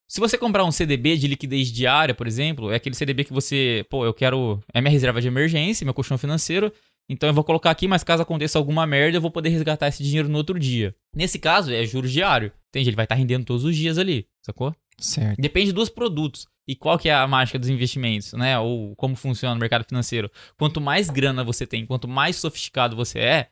Se 0.08 0.20
você 0.20 0.38
comprar 0.38 0.66
um 0.66 0.72
CDB 0.72 1.18
de 1.18 1.28
liquidez 1.28 1.72
diária, 1.72 2.14
por 2.14 2.28
exemplo, 2.28 2.72
é 2.72 2.76
aquele 2.76 2.94
CDB 2.96 3.24
que 3.24 3.34
você, 3.34 3.84
pô, 3.90 4.06
eu 4.06 4.14
quero, 4.14 4.60
é 4.72 4.80
minha 4.82 4.92
reserva 4.92 5.20
de 5.20 5.28
emergência, 5.28 5.84
meu 5.84 5.96
colchão 5.96 6.16
financeiro, 6.16 6.72
então 7.10 7.30
eu 7.30 7.34
vou 7.34 7.44
colocar 7.44 7.72
aqui, 7.72 7.88
mas 7.88 8.04
caso 8.04 8.24
aconteça 8.24 8.58
alguma 8.58 8.86
merda, 8.86 9.18
eu 9.18 9.22
vou 9.22 9.32
poder 9.32 9.50
resgatar 9.50 9.88
esse 9.88 10.04
dinheiro 10.04 10.28
no 10.28 10.38
outro 10.38 10.60
dia. 10.60 10.96
Nesse 11.16 11.40
caso, 11.40 11.72
é 11.72 11.86
juros 11.86 12.12
diário. 12.12 12.52
Entende? 12.70 12.90
Ele 12.90 12.96
vai 12.96 13.06
estar 13.06 13.16
rendendo 13.16 13.46
todos 13.46 13.64
os 13.64 13.76
dias 13.76 13.98
ali, 13.98 14.28
sacou? 14.42 14.76
Certo. 15.00 15.40
Depende 15.40 15.72
dos 15.72 15.90
produtos. 15.90 16.48
E 16.68 16.76
qual 16.76 17.00
que 17.00 17.08
é 17.08 17.14
a 17.14 17.26
mágica 17.28 17.58
dos 17.58 17.70
investimentos, 17.70 18.34
né? 18.34 18.60
Ou 18.60 18.96
como 18.96 19.16
funciona 19.16 19.56
o 19.56 19.60
mercado 19.60 19.86
financeiro. 19.88 20.30
Quanto 20.58 20.82
mais 20.82 21.10
grana 21.10 21.44
você 21.44 21.66
tem, 21.66 21.86
quanto 21.86 22.08
mais 22.08 22.36
sofisticado 22.36 22.96
você 22.96 23.20
é, 23.20 23.48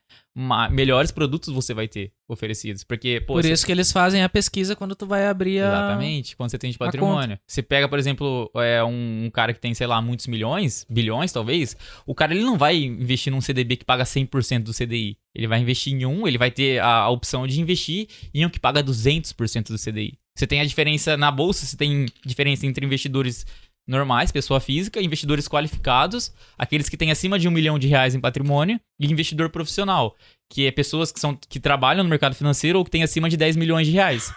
melhores 0.69 1.11
produtos 1.11 1.53
você 1.53 1.73
vai 1.73 1.87
ter 1.87 2.11
oferecidos. 2.27 2.83
Porque, 2.83 3.21
pô, 3.21 3.33
Por 3.35 3.43
você- 3.43 3.53
isso 3.53 3.65
que 3.65 3.71
eles 3.71 3.91
fazem 3.91 4.21
a 4.21 4.27
pesquisa 4.27 4.75
quando 4.75 4.95
tu 4.95 5.05
vai 5.05 5.27
abrir 5.27 5.61
a... 5.61 5.67
Exatamente, 5.67 6.35
quando 6.35 6.49
você 6.51 6.57
tem 6.57 6.71
de 6.71 6.77
patrimônio. 6.77 7.39
Você 7.47 7.61
pega, 7.61 7.87
por 7.87 7.97
exemplo, 7.97 8.51
é, 8.55 8.83
um, 8.83 9.25
um 9.25 9.29
cara 9.29 9.53
que 9.53 9.59
tem, 9.61 9.73
sei 9.73 9.87
lá, 9.87 10.01
muitos 10.01 10.27
milhões, 10.27 10.85
bilhões 10.89 11.31
talvez, 11.31 11.77
o 12.05 12.13
cara 12.13 12.33
ele 12.33 12.43
não 12.43 12.57
vai 12.57 12.75
investir 12.83 13.31
num 13.31 13.39
CDB 13.41 13.77
que 13.77 13.85
paga 13.85 14.03
100% 14.03 14.63
do 14.63 14.73
CDI. 14.73 15.17
Ele 15.33 15.47
vai 15.47 15.59
investir 15.59 15.93
em 15.93 16.05
um, 16.05 16.27
ele 16.27 16.37
vai 16.37 16.51
ter 16.51 16.79
a, 16.79 16.87
a 17.03 17.09
opção 17.09 17.47
de 17.47 17.61
investir 17.61 18.07
em 18.33 18.45
um 18.45 18.49
que 18.49 18.59
paga 18.59 18.83
200% 18.83 19.67
do 19.69 19.77
CDI. 19.79 20.17
Você 20.37 20.45
tem 20.45 20.59
a 20.59 20.65
diferença 20.65 21.15
na 21.15 21.31
bolsa, 21.31 21.65
você 21.65 21.77
tem 21.77 22.07
diferença 22.25 22.65
entre 22.65 22.85
investidores 22.85 23.45
normais, 23.87 24.31
pessoa 24.31 24.59
física, 24.59 25.01
investidores 25.01 25.47
qualificados, 25.47 26.33
aqueles 26.57 26.89
que 26.89 26.97
têm 26.97 27.11
acima 27.11 27.37
de 27.37 27.47
um 27.47 27.51
milhão 27.51 27.77
de 27.79 27.87
reais 27.87 28.15
em 28.15 28.19
patrimônio, 28.19 28.79
e 28.99 29.05
investidor 29.05 29.49
profissional, 29.49 30.15
que 30.51 30.65
é 30.65 30.71
pessoas 30.71 31.11
que, 31.11 31.19
são, 31.19 31.35
que 31.35 31.59
trabalham 31.59 32.03
no 32.03 32.09
mercado 32.09 32.35
financeiro 32.35 32.79
ou 32.79 32.85
que 32.85 32.91
têm 32.91 33.03
acima 33.03 33.29
de 33.29 33.37
10 33.37 33.55
milhões 33.55 33.87
de 33.87 33.93
reais. 33.93 34.33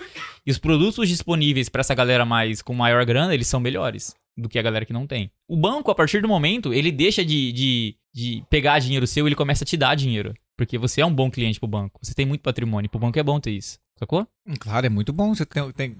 E 0.46 0.50
os 0.50 0.58
produtos 0.58 1.08
disponíveis 1.08 1.68
para 1.68 1.80
essa 1.80 1.94
galera 1.94 2.24
mais 2.24 2.62
com 2.62 2.74
maior 2.74 3.04
grana, 3.04 3.34
eles 3.34 3.48
são 3.48 3.58
melhores 3.58 4.14
do 4.36 4.48
que 4.48 4.58
a 4.58 4.62
galera 4.62 4.84
que 4.84 4.92
não 4.92 5.06
tem. 5.06 5.30
O 5.48 5.56
banco, 5.56 5.90
a 5.90 5.94
partir 5.94 6.22
do 6.22 6.28
momento, 6.28 6.72
ele 6.72 6.92
deixa 6.92 7.24
de, 7.24 7.50
de, 7.52 7.96
de 8.14 8.44
pegar 8.48 8.78
dinheiro 8.78 9.06
seu, 9.06 9.26
ele 9.26 9.34
começa 9.34 9.64
a 9.64 9.66
te 9.66 9.76
dar 9.76 9.94
dinheiro. 9.94 10.32
Porque 10.56 10.78
você 10.78 11.00
é 11.00 11.06
um 11.06 11.14
bom 11.14 11.30
cliente 11.30 11.58
pro 11.58 11.68
banco. 11.68 12.00
Você 12.02 12.14
tem 12.14 12.26
muito 12.26 12.42
patrimônio. 12.42 12.90
Pro 12.90 13.00
banco 13.00 13.18
é 13.18 13.22
bom 13.22 13.38
ter 13.40 13.52
isso. 13.52 13.78
Sacou? 13.98 14.26
Hum, 14.46 14.54
Claro, 14.58 14.86
é 14.86 14.88
muito 14.88 15.12
bom. 15.12 15.34
Você 15.34 15.44
tem, 15.44 15.72
tem- 15.72 15.96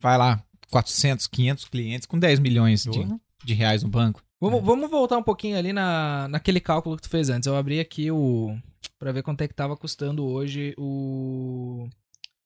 vai 0.00 0.16
lá, 0.16 0.42
400, 0.70 1.26
500 1.26 1.64
clientes 1.66 2.06
com 2.06 2.18
10 2.18 2.38
milhões 2.38 2.84
de, 2.84 3.00
de 3.44 3.54
reais 3.54 3.82
no 3.82 3.88
banco. 3.88 4.22
Vamos, 4.40 4.62
vamos 4.64 4.90
voltar 4.90 5.18
um 5.18 5.22
pouquinho 5.22 5.58
ali 5.58 5.72
na, 5.72 6.26
naquele 6.28 6.60
cálculo 6.60 6.96
que 6.96 7.02
tu 7.02 7.10
fez 7.10 7.28
antes. 7.28 7.46
Eu 7.46 7.56
abri 7.56 7.78
aqui 7.80 8.10
o. 8.10 8.56
Pra 8.98 9.12
ver 9.12 9.22
quanto 9.22 9.42
é 9.42 9.48
que 9.48 9.54
tava 9.54 9.76
custando 9.76 10.24
hoje 10.24 10.74
o. 10.78 11.86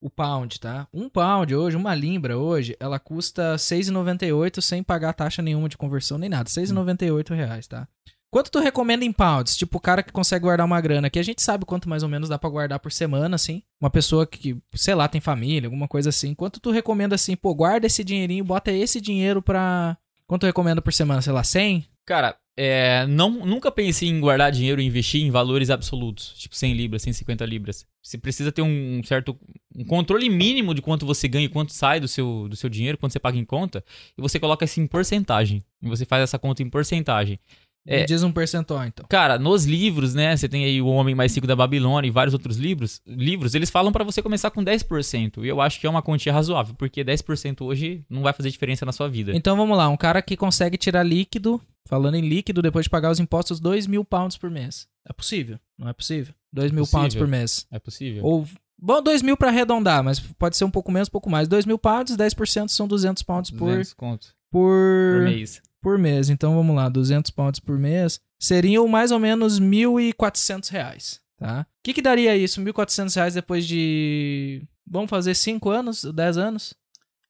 O 0.01 0.11
pound, 0.11 0.61
tá? 0.61 0.87
Um 0.93 1.09
pound 1.09 1.55
hoje, 1.55 1.77
uma 1.79 1.95
limbra 1.95 2.37
hoje, 2.37 2.77
ela 2.79 2.99
custa 2.99 3.53
R$ 3.53 3.57
6,98 3.57 4.61
sem 4.61 4.83
pagar 4.83 5.15
taxa 5.15 5.41
nenhuma 5.41 5.67
de 5.69 5.79
conversão 5.79 6.19
nem 6.19 6.29
nada. 6.29 6.51
6,98 6.51 7.35
reais, 7.35 7.67
tá? 7.67 7.89
Quanto 8.35 8.51
tu 8.51 8.59
recomenda 8.59 9.05
em 9.05 9.12
pounds? 9.12 9.56
Tipo, 9.56 9.78
o 9.78 9.81
cara 9.81 10.02
que 10.02 10.11
consegue 10.11 10.43
guardar 10.43 10.66
uma 10.66 10.81
grana, 10.81 11.09
que 11.09 11.20
a 11.20 11.23
gente 11.23 11.40
sabe 11.40 11.65
quanto 11.65 11.89
mais 11.89 12.02
ou 12.02 12.09
menos 12.09 12.28
dá 12.28 12.36
pra 12.36 12.51
guardar 12.51 12.81
por 12.81 12.90
semana, 12.90 13.36
assim. 13.36 13.62
Uma 13.81 13.89
pessoa 13.89 14.27
que, 14.27 14.61
sei 14.74 14.93
lá, 14.93 15.06
tem 15.06 15.20
família, 15.20 15.69
alguma 15.69 15.86
coisa 15.86 16.09
assim. 16.09 16.35
Quanto 16.35 16.59
tu 16.59 16.73
recomenda 16.73 17.15
assim, 17.15 17.36
pô, 17.36 17.55
guarda 17.55 17.86
esse 17.86 18.02
dinheirinho, 18.02 18.44
bota 18.44 18.73
esse 18.73 19.01
dinheiro 19.01 19.40
pra. 19.40 19.97
Quanto 20.27 20.40
tu 20.40 20.47
recomenda 20.47 20.82
por 20.82 20.93
semana? 20.93 21.23
Sei 21.23 21.32
lá, 21.32 21.44
100? 21.44 21.86
Cara, 22.05 22.36
é, 22.56 23.06
não, 23.06 23.31
nunca 23.31 23.70
pensei 23.70 24.09
em 24.09 24.19
guardar 24.19 24.51
dinheiro 24.51 24.81
e 24.81 24.85
investir 24.85 25.23
em 25.23 25.31
valores 25.31 25.70
absolutos, 25.70 26.35
tipo 26.36 26.56
100 26.56 26.74
libras, 26.74 27.02
150 27.02 27.47
libras. 27.47 27.86
Você 28.02 28.19
precisa 28.19 28.51
ter 28.51 28.62
um 28.62 29.01
certo 29.05 29.39
um 29.77 29.85
controle 29.85 30.28
mínimo 30.28 30.73
de 30.73 30.81
quanto 30.81 31.05
você 31.05 31.27
ganha 31.27 31.47
e 31.47 31.48
quanto 31.48 31.73
sai 31.73 31.98
do 31.98 32.06
seu, 32.06 32.48
do 32.48 32.55
seu 32.55 32.70
dinheiro, 32.70 32.97
quanto 32.97 33.12
você 33.12 33.19
paga 33.19 33.36
em 33.36 33.44
conta, 33.44 33.85
e 34.16 34.23
você 34.23 34.39
coloca 34.39 34.65
isso 34.65 34.81
em 34.81 34.86
porcentagem. 34.86 35.65
E 35.82 35.89
você 35.89 36.05
faz 36.05 36.23
essa 36.23 36.39
conta 36.39 36.62
em 36.62 36.70
porcentagem. 36.70 37.40
É. 37.86 38.01
Me 38.01 38.06
diz 38.06 38.23
um 38.23 38.32
percentual, 38.32 38.85
então. 38.85 39.05
Cara, 39.09 39.39
nos 39.39 39.65
livros, 39.65 40.15
né? 40.15 40.36
Você 40.36 40.48
tem 40.48 40.65
aí 40.65 40.81
o 40.81 40.86
Homem 40.86 41.15
Mais 41.15 41.35
Rico 41.35 41.47
da 41.47 41.55
Babilônia 41.55 42.09
e 42.09 42.11
vários 42.11 42.32
outros 42.32 42.56
livros. 42.56 43.01
Livros, 43.06 43.55
eles 43.55 43.70
falam 43.70 43.93
pra 43.93 44.02
você 44.05 44.23
começar 44.23 44.51
com 44.51 44.65
10%. 44.65 45.44
E 45.44 45.48
eu 45.48 45.61
acho 45.61 45.78
que 45.78 45.86
é 45.86 45.90
uma 45.90 46.02
quantia 46.02 46.32
razoável, 46.32 46.74
porque 46.74 47.05
10% 47.05 47.61
hoje 47.62 48.05
não 48.09 48.23
vai 48.23 48.32
fazer 48.32 48.51
diferença 48.51 48.86
na 48.86 48.93
sua 48.93 49.09
vida. 49.09 49.32
Então 49.35 49.56
vamos 49.56 49.77
lá, 49.77 49.89
um 49.89 49.97
cara 49.97 50.23
que 50.23 50.36
consegue 50.36 50.78
tirar 50.78 51.02
líquido, 51.02 51.61
falando 51.86 52.15
em 52.15 52.27
líquido, 52.27 52.62
depois 52.62 52.85
de 52.86 52.90
pagar 52.90 53.11
os 53.11 53.20
impostos, 53.20 53.61
2 53.61 53.86
mil 53.86 54.05
pounds 54.05 54.39
por 54.39 54.51
mês. 54.51 54.89
É 55.06 55.12
possível? 55.12 55.59
Não 55.78 55.89
é 55.89 55.93
possível? 55.93 56.35
2 56.52 56.70
mil 56.70 56.82
Possível. 56.82 57.01
pounds 57.01 57.15
por 57.16 57.28
mês. 57.28 57.66
É 57.70 57.78
possível? 57.78 58.24
Ou. 58.24 58.48
Bom, 58.81 59.02
2 59.02 59.23
mil 59.23 59.36
pra 59.36 59.48
arredondar, 59.48 60.02
mas 60.02 60.20
pode 60.20 60.56
ser 60.56 60.65
um 60.65 60.70
pouco 60.70 60.90
menos, 60.90 61.09
um 61.09 61.12
pouco 61.12 61.28
mais. 61.31 61.48
2 61.48 61.66
mil 61.66 61.78
pounds, 61.78 62.16
10% 62.16 62.69
são 62.69 62.86
200 62.89 63.23
pounds 63.23 63.51
por, 63.51 63.69
200 63.69 63.93
conto 63.94 64.35
por, 64.51 65.19
por 65.19 65.24
mês. 65.24 65.61
Por 65.85 65.98
mês. 65.98 66.31
Então 66.31 66.56
vamos 66.56 66.74
lá, 66.74 66.89
200 66.89 67.31
pounds 67.31 67.61
por 67.61 67.78
mês 67.78 68.19
seriam 68.40 68.89
mais 68.89 69.11
ou 69.12 69.19
menos 69.20 69.61
1.400 69.61 70.70
reais, 70.70 71.20
tá? 71.39 71.61
O 71.61 71.66
que 71.85 71.93
que 71.94 72.02
daria 72.02 72.35
isso? 72.36 72.61
1.400 72.61 73.15
reais 73.15 73.35
depois 73.35 73.66
de... 73.66 74.62
Vamos 74.90 75.09
fazer 75.11 75.35
5 75.35 75.70
anos, 75.70 76.02
10 76.05 76.36
anos? 76.39 76.74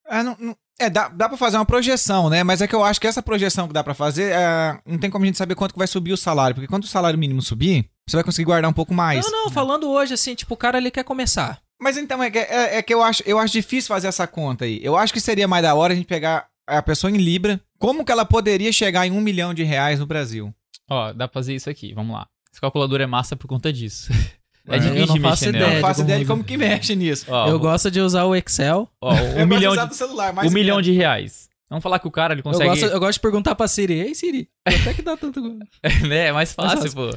É, 0.09 0.23
não- 0.23 0.37
não- 0.41 0.57
é, 0.79 0.91
dá, 0.91 1.09
dá 1.09 1.29
pra 1.29 1.39
fazer 1.39 1.57
uma 1.57 1.65
projeção, 1.65 2.29
né? 2.29 2.43
Mas 2.43 2.61
é 2.61 2.67
que 2.67 2.75
eu 2.75 2.83
acho 2.83 3.01
que 3.01 3.07
essa 3.07 3.23
projeção 3.23 3.69
que 3.69 3.73
dá 3.75 3.83
pra 3.85 3.95
fazer, 3.95 4.33
é, 4.33 4.79
não 4.87 4.99
tem 4.99 5.09
como 5.11 5.25
a 5.25 5.27
gente 5.27 5.39
saber 5.39 5.55
quanto 5.55 5.73
que 5.73 5.79
vai 5.79 5.87
subir 5.87 6.13
o 6.13 6.17
salário. 6.17 6.55
Porque 6.55 6.67
quando 6.69 6.83
o 6.85 6.89
salário 6.89 7.19
mínimo 7.19 7.41
subir, 7.43 7.89
você 8.09 8.17
vai 8.17 8.25
conseguir 8.25 8.47
guardar 8.47 8.69
um 8.71 8.75
pouco 8.75 8.93
mais. 8.93 9.25
não, 9.31 9.45
não, 9.45 9.51
falando 9.51 9.89
hoje 9.89 10.15
assim, 10.15 10.35
tipo, 10.35 10.53
o 10.55 10.57
cara 10.57 10.79
ele 10.79 10.91
quer 10.91 11.05
começar. 11.05 11.61
Mas 11.81 11.97
então, 11.97 12.21
é 12.23 12.31
que, 12.31 12.39
é, 12.39 12.79
é 12.79 12.83
que 12.83 12.93
eu, 12.93 13.03
acho, 13.03 13.23
eu 13.27 13.39
acho 13.39 13.53
difícil 13.53 13.89
fazer 13.89 14.09
essa 14.09 14.27
conta 14.27 14.65
aí. 14.65 14.81
Eu 14.83 14.97
acho 14.97 15.13
que 15.13 15.21
seria 15.21 15.47
mais 15.47 15.63
da 15.63 15.75
hora 15.75 15.93
a 15.93 15.97
gente 15.97 16.07
pegar 16.07 16.47
a 16.67 16.83
pessoa 16.83 17.11
em 17.11 17.17
Libra. 17.17 17.61
Como 17.79 18.05
que 18.05 18.13
ela 18.13 18.25
poderia 18.25 18.73
chegar 18.73 19.07
em 19.07 19.11
um 19.11 19.21
milhão 19.21 19.53
de 19.55 19.63
reais 19.63 19.99
no 20.01 20.07
Brasil? 20.07 20.55
Ó, 20.89 21.13
dá 21.13 21.27
pra 21.29 21.35
fazer 21.41 21.55
isso 21.55 21.69
aqui, 21.71 21.93
vamos 21.95 22.15
lá. 22.15 22.27
Esse 22.53 22.61
calculador 22.61 23.01
é 23.01 23.07
massa 23.07 23.37
por 23.37 23.47
conta 23.49 23.73
disso. 23.73 24.11
É 24.67 24.77
Eu 24.77 24.81
difícil 24.81 25.07
não 25.09 25.15
de 25.17 25.21
faço 25.21 25.45
mexer 25.45 25.49
ideia 25.51 25.63
Eu 25.63 25.67
nela. 25.69 25.75
não 25.83 25.89
faço 25.89 26.01
ideia 26.01 26.19
de 26.21 26.25
como 26.25 26.43
que 26.43 26.57
mexe 26.57 26.97
nisso. 26.97 27.27
Ó, 27.29 27.49
eu 27.51 27.57
o- 27.57 27.59
gosto 27.59 27.91
de 27.91 28.01
usar 28.01 28.25
o 28.25 28.35
Excel. 28.35 28.89
ó, 28.99 29.13
um 29.13 29.17
Eu 29.37 29.47
gosto 29.47 29.47
milhão 29.47 29.61
de 29.61 29.67
usar 29.69 29.83
de, 29.85 29.89
do 29.91 29.95
celular, 29.95 30.35
um 30.47 30.51
milhão 30.51 30.81
de 30.81 30.91
reais. 30.93 31.51
Vamos 31.75 31.83
falar 31.83 31.99
que 31.99 32.07
o 32.07 32.11
cara 32.11 32.33
ele 32.35 32.41
Eu 32.41 32.45
consegue. 32.45 32.69
gosto, 32.71 32.85
eu 32.87 33.01
gosto 33.01 33.15
de 33.15 33.21
perguntar 33.21 33.55
pra 33.57 33.67
Siri. 33.67 33.95
Ei, 33.95 34.15
Siri, 34.15 34.49
quanto 34.65 34.89
é 34.89 34.95
que 34.95 35.03
dá 35.03 35.17
tanto... 35.17 35.41
né? 36.09 36.27
É 36.29 36.33
mais 36.33 36.53
fácil, 36.53 36.79
Mais 36.81 36.95
pô. 36.95 37.11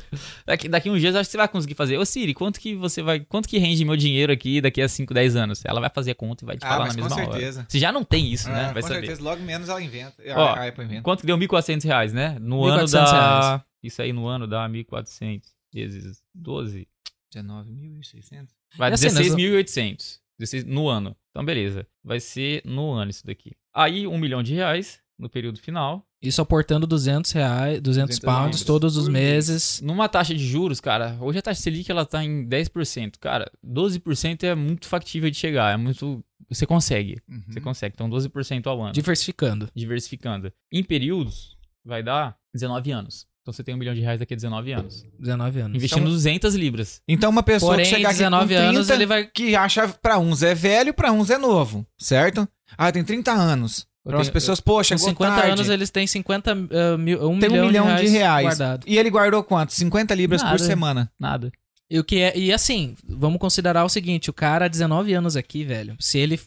Daqui, 0.46 0.68
daqui 0.68 0.90
uns 0.90 1.00
dias 1.00 1.14
eu 1.14 1.22
acho 1.22 1.28
que 1.28 1.32
você 1.32 1.38
vai 1.38 1.48
conseguir 1.48 1.76
fazer. 1.76 1.98
Ô 1.98 2.06
Siri, 2.06 2.34
quanto 2.34 2.60
que 2.60 2.74
você 2.76 3.02
vai. 3.04 3.20
Quanto 3.20 3.48
que 3.48 3.58
rende 3.60 3.86
meu 3.86 3.96
dinheiro 3.96 4.34
aqui 4.34 4.60
daqui 4.60 4.82
a 4.82 4.90
5, 4.90 5.14
10 5.14 5.36
anos? 5.36 5.64
Ela 5.64 5.80
vai 5.80 5.90
fazer 5.94 6.12
a 6.12 6.16
conta 6.16 6.44
e 6.44 6.48
vai 6.48 6.58
te 6.58 6.66
Ah, 6.66 6.70
falar 6.70 6.86
mas 6.86 6.96
na 6.96 7.04
mesma 7.04 7.16
hora. 7.22 7.32
certeza. 7.32 7.66
Você 7.70 7.78
já 7.80 7.92
não 7.92 8.04
tem 8.04 8.32
isso, 8.34 8.50
Ah, 8.50 8.54
né? 8.54 8.64
Vai 8.74 8.82
com 8.82 8.88
saber. 8.88 9.00
certeza, 9.02 9.24
logo 9.24 9.42
menos 9.44 9.70
ela 9.70 9.82
inventa. 9.82 10.16
Ó, 10.36 10.46
a 10.48 10.68
Apple 10.68 10.84
inventa. 10.86 11.02
Quanto 11.04 11.22
que 11.22 11.28
deu 11.28 11.38
1.400 11.38 11.84
reais, 11.86 12.12
né? 12.14 12.38
No 12.42 12.58
1.400 12.62 12.74
ano 12.80 12.88
dá. 12.92 13.42
reais. 13.50 13.62
Isso 13.84 14.02
aí 14.02 14.12
no 14.12 14.28
ano 14.28 14.48
dá 14.48 14.68
1.400 14.68 15.42
vezes 15.74 16.22
12. 16.34 16.88
19.600. 17.36 18.48
Vai 18.78 18.92
E 18.92 18.94
assim, 18.94 19.06
nós- 19.08 19.16
16.800 19.18 20.20
16 20.40 20.66
no 20.66 20.88
ano. 20.88 21.16
Então, 21.32 21.44
beleza. 21.44 21.86
Vai 22.04 22.20
ser 22.20 22.62
no 22.66 22.92
ano 22.92 23.10
isso 23.12 23.26
daqui. 23.26 23.54
Aí, 23.78 24.08
um 24.08 24.18
milhão 24.18 24.42
de 24.42 24.56
reais 24.56 25.00
no 25.20 25.30
período 25.30 25.60
final. 25.60 26.04
Isso 26.20 26.42
aportando 26.42 26.88
200 26.88 27.32
reais, 27.32 27.80
200 27.80 28.18
200 28.18 28.20
pounds 28.20 28.64
todos 28.64 28.98
os 28.98 29.06
por 29.06 29.12
mês. 29.12 29.50
meses. 29.50 29.82
Numa 29.82 30.10
taxa 30.10 30.34
de 30.34 30.44
juros, 30.44 30.80
cara, 30.80 31.16
hoje 31.22 31.38
a 31.38 31.42
taxa 31.44 31.62
Selic 31.62 31.92
ela 31.92 32.04
tá 32.04 32.24
em 32.24 32.48
10%. 32.48 33.20
Cara, 33.20 33.52
12% 33.64 34.44
é 34.44 34.56
muito 34.56 34.88
factível 34.88 35.30
de 35.30 35.38
chegar. 35.38 35.74
É 35.74 35.78
muito. 35.78 36.24
Você 36.50 36.66
consegue. 36.66 37.22
Uhum. 37.30 37.44
Você 37.50 37.62
consegue. 37.62 37.94
Então, 37.94 38.10
12% 38.10 38.66
ao 38.66 38.82
ano. 38.82 38.94
Diversificando. 38.94 39.70
Diversificando. 39.76 40.52
Em 40.72 40.84
períodos, 40.84 41.56
vai 41.86 42.02
dar 42.02 42.36
19 42.54 42.92
anos. 42.92 43.28
Então, 43.48 43.54
você 43.54 43.64
tem 43.64 43.74
um 43.74 43.78
milhão 43.78 43.96
de 43.96 44.02
reais 44.02 44.20
daqui 44.20 44.34
a 44.34 44.36
19 44.36 44.74
anos. 44.74 45.06
19 45.18 45.60
anos. 45.62 45.78
Investindo 45.78 46.00
Então- 46.02 46.12
200 46.12 46.54
libras. 46.54 47.02
Então 47.08 47.30
uma 47.30 47.42
pessoa 47.42 47.72
Porém, 47.72 47.86
que 47.86 47.92
chegar 47.96 48.10
aqui 48.10 48.18
19 48.18 48.54
com 48.54 48.60
30, 48.60 48.70
anos, 48.76 48.90
ele 48.90 49.06
vai- 49.06 49.26
que 49.26 49.56
acha 49.56 49.88
pra 49.88 50.20
uns 50.20 50.44
é 50.44 50.54
velho, 50.54 50.94
pra 50.94 51.14
uns 51.14 51.30
é 51.30 51.38
novo, 51.38 51.88
certo? 51.98 52.46
Ah, 52.78 52.92
tem 52.92 53.06
30 53.06 53.32
anos. 53.32 53.88
Para 54.04 54.20
as 54.20 54.30
pessoas, 54.30 54.60
poxa, 54.60 54.96
Com 54.96 55.00
chegou 55.00 55.10
50 55.12 55.36
tarde. 55.36 55.52
anos, 55.52 55.70
eles 55.70 55.90
têm 55.90 56.06
50 56.08 56.54
uh, 56.54 56.98
mil, 56.98 57.18
um 57.30 57.40
tem 57.40 57.50
um 57.50 57.54
milhão, 57.54 57.86
milhão 57.86 57.96
de 57.96 58.08
reais. 58.08 58.44
guardado. 58.46 58.84
E 58.86 58.98
ele 58.98 59.10
guardou 59.10 59.42
quanto? 59.44 59.72
50 59.74 60.14
libras 60.14 60.42
por 60.42 60.48
Nada. 60.52 60.60
semana. 60.64 61.12
Nada. 61.18 61.50
E, 61.90 61.98
o 62.00 62.04
que 62.04 62.20
é, 62.20 62.38
e 62.38 62.52
assim, 62.52 62.96
vamos 63.08 63.38
considerar 63.40 63.86
o 63.86 63.90
seguinte: 63.90 64.30
o 64.30 64.34
cara, 64.34 64.68
19 64.70 65.14
anos 65.14 65.38
aqui, 65.38 65.64
velho. 65.64 65.96
Se 66.00 66.18
ele 66.20 66.38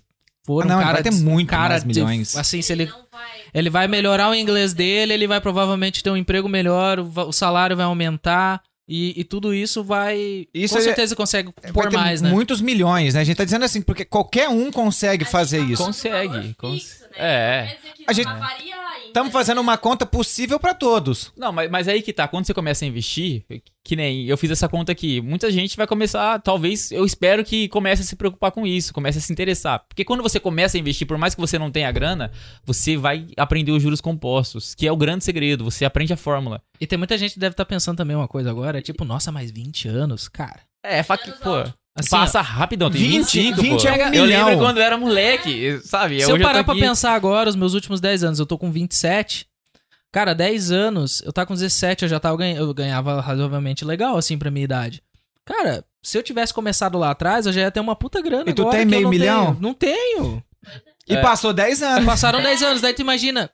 for 0.46 0.62
Ah, 0.64 0.66
não, 0.66 0.76
um 0.76 0.78
ele 0.78 0.84
cara. 0.84 0.94
vai 0.94 1.02
ter 1.02 1.10
de- 1.10 1.16
um 1.16 1.20
muito 1.24 1.48
cara 1.50 1.68
mais 1.70 1.82
de- 1.82 1.88
milhões. 1.88 2.36
assim, 2.36 2.62
se 2.62 2.72
ele, 2.72 2.86
Não 2.86 2.92
vai. 3.10 3.28
ele 3.54 3.70
vai 3.70 3.86
melhorar 3.88 4.30
o 4.30 4.34
inglês 4.34 4.72
dele, 4.74 5.12
ele 5.12 5.26
vai 5.26 5.40
provavelmente 5.40 6.02
ter 6.02 6.10
um 6.10 6.16
emprego 6.16 6.48
melhor, 6.48 6.98
o, 6.98 7.12
o 7.28 7.32
salário 7.32 7.76
vai 7.76 7.86
aumentar. 7.86 8.62
E, 8.92 9.20
e 9.20 9.22
tudo 9.22 9.54
isso 9.54 9.84
vai. 9.84 10.48
Isso 10.52 10.74
com 10.74 10.80
é- 10.80 10.82
certeza 10.82 11.14
consegue 11.14 11.54
Vai 11.62 11.72
pôr 11.72 11.92
mais, 11.92 12.20
né? 12.20 12.28
muitos 12.28 12.60
milhões, 12.60 13.14
né? 13.14 13.20
A 13.20 13.24
gente 13.24 13.36
tá 13.36 13.44
dizendo 13.44 13.64
assim, 13.64 13.80
porque 13.80 14.04
qualquer 14.04 14.48
um 14.48 14.68
consegue 14.72 15.24
fazer 15.24 15.60
isso. 15.62 15.84
Consegue, 15.84 16.54
cons- 16.54 16.82
Fixo, 16.82 17.04
né? 17.10 17.16
é. 17.18 17.60
Não 17.60 17.68
quer 17.68 17.76
dizer 17.76 17.92
que 17.94 18.04
A 18.06 18.12
gente-. 18.12 18.30
Estamos 19.06 19.32
fazendo 19.32 19.60
uma 19.60 19.76
conta 19.76 20.06
possível 20.06 20.60
pra 20.60 20.72
todos. 20.72 21.32
Não, 21.36 21.50
mas, 21.52 21.68
mas 21.68 21.88
aí 21.88 22.00
que 22.00 22.12
tá. 22.12 22.28
Quando 22.28 22.46
você 22.46 22.54
começa 22.54 22.84
a 22.84 22.88
investir, 22.88 23.44
que 23.82 23.96
nem 23.96 24.26
eu 24.26 24.36
fiz 24.36 24.52
essa 24.52 24.68
conta 24.68 24.92
aqui, 24.92 25.20
muita 25.20 25.50
gente 25.50 25.76
vai 25.76 25.86
começar, 25.86 26.38
talvez, 26.40 26.92
eu 26.92 27.04
espero 27.04 27.44
que 27.44 27.68
comece 27.68 28.02
a 28.02 28.04
se 28.04 28.14
preocupar 28.14 28.52
com 28.52 28.64
isso, 28.64 28.94
comece 28.94 29.18
a 29.18 29.20
se 29.20 29.32
interessar. 29.32 29.84
Porque 29.88 30.04
quando 30.04 30.22
você 30.22 30.38
começa 30.38 30.76
a 30.76 30.80
investir, 30.80 31.08
por 31.08 31.18
mais 31.18 31.34
que 31.34 31.40
você 31.40 31.58
não 31.58 31.72
tenha 31.72 31.90
grana, 31.90 32.30
você 32.64 32.96
vai 32.96 33.26
aprender 33.36 33.72
os 33.72 33.82
juros 33.82 34.00
compostos, 34.00 34.76
que 34.76 34.86
é 34.86 34.92
o 34.92 34.96
grande 34.96 35.24
segredo. 35.24 35.64
Você 35.64 35.84
aprende 35.84 36.12
a 36.12 36.16
fórmula. 36.16 36.62
E 36.80 36.86
tem 36.86 36.96
muita 36.96 37.18
gente 37.18 37.34
que 37.34 37.40
deve 37.40 37.54
estar 37.54 37.64
pensando 37.64 37.96
também 37.96 38.16
uma 38.16 38.28
coisa 38.28 38.48
agora, 38.48 38.78
é 38.78 38.82
tipo, 38.82 39.04
nossa, 39.04 39.32
mais 39.32 39.50
20 39.50 39.88
anos, 39.88 40.28
cara. 40.28 40.60
É, 40.84 41.02
fa 41.02 41.18
que, 41.18 41.32
pô, 41.32 41.64
Assim, 41.96 42.10
passa 42.10 42.40
rapidão, 42.40 42.90
tem 42.90 43.00
20, 43.00 43.16
25, 43.52 43.60
20 43.62 43.82
pô. 43.82 43.88
é 43.88 43.92
um 43.92 43.96
eu 44.14 44.22
milhão. 44.24 44.46
lembro 44.48 44.64
quando 44.64 44.76
eu 44.78 44.82
era 44.82 44.96
moleque, 44.96 45.80
sabe? 45.84 46.22
Se 46.22 46.30
eu 46.30 46.38
parar 46.40 46.58
tô 46.60 46.64
pra 46.64 46.72
aqui- 46.74 46.80
pensar 46.82 47.12
agora, 47.14 47.48
os 47.50 47.56
meus 47.56 47.74
últimos 47.74 48.00
10 48.00 48.22
anos, 48.24 48.38
eu 48.38 48.46
tô 48.46 48.56
com 48.56 48.70
27. 48.70 49.46
Cara, 50.12 50.34
10 50.34 50.70
anos, 50.72 51.20
eu 51.24 51.32
tava 51.32 51.46
com 51.46 51.54
17, 51.54 52.02
eu 52.04 52.08
já 52.08 52.18
tava 52.20 52.36
ganha- 52.36 52.56
eu 52.56 52.72
ganhava 52.74 53.20
razoavelmente 53.20 53.84
legal, 53.84 54.16
assim, 54.16 54.38
pra 54.38 54.50
minha 54.50 54.64
idade. 54.64 55.02
Cara, 55.44 55.84
se 56.02 56.16
eu 56.16 56.22
tivesse 56.22 56.54
começado 56.54 56.96
lá 56.96 57.10
atrás, 57.10 57.46
eu 57.46 57.52
já 57.52 57.62
ia 57.62 57.70
ter 57.70 57.80
uma 57.80 57.96
puta 57.96 58.22
grana 58.22 58.48
E 58.50 58.54
tu 58.54 58.62
agora 58.62 58.76
tem 58.76 58.84
eu 58.86 58.90
meio 58.90 59.02
não 59.02 59.10
milhão? 59.10 59.46
tenho. 59.46 59.60
Não 59.60 59.74
tenho. 59.74 60.44
E 61.08 61.14
É. 61.16 61.20
passou 61.20 61.52
10 61.52 61.82
anos. 61.82 62.04
Passaram 62.06 62.40
10 62.40 62.62
anos, 62.62 62.80
daí 62.80 62.92
tu 62.94 63.02
imagina. 63.02 63.50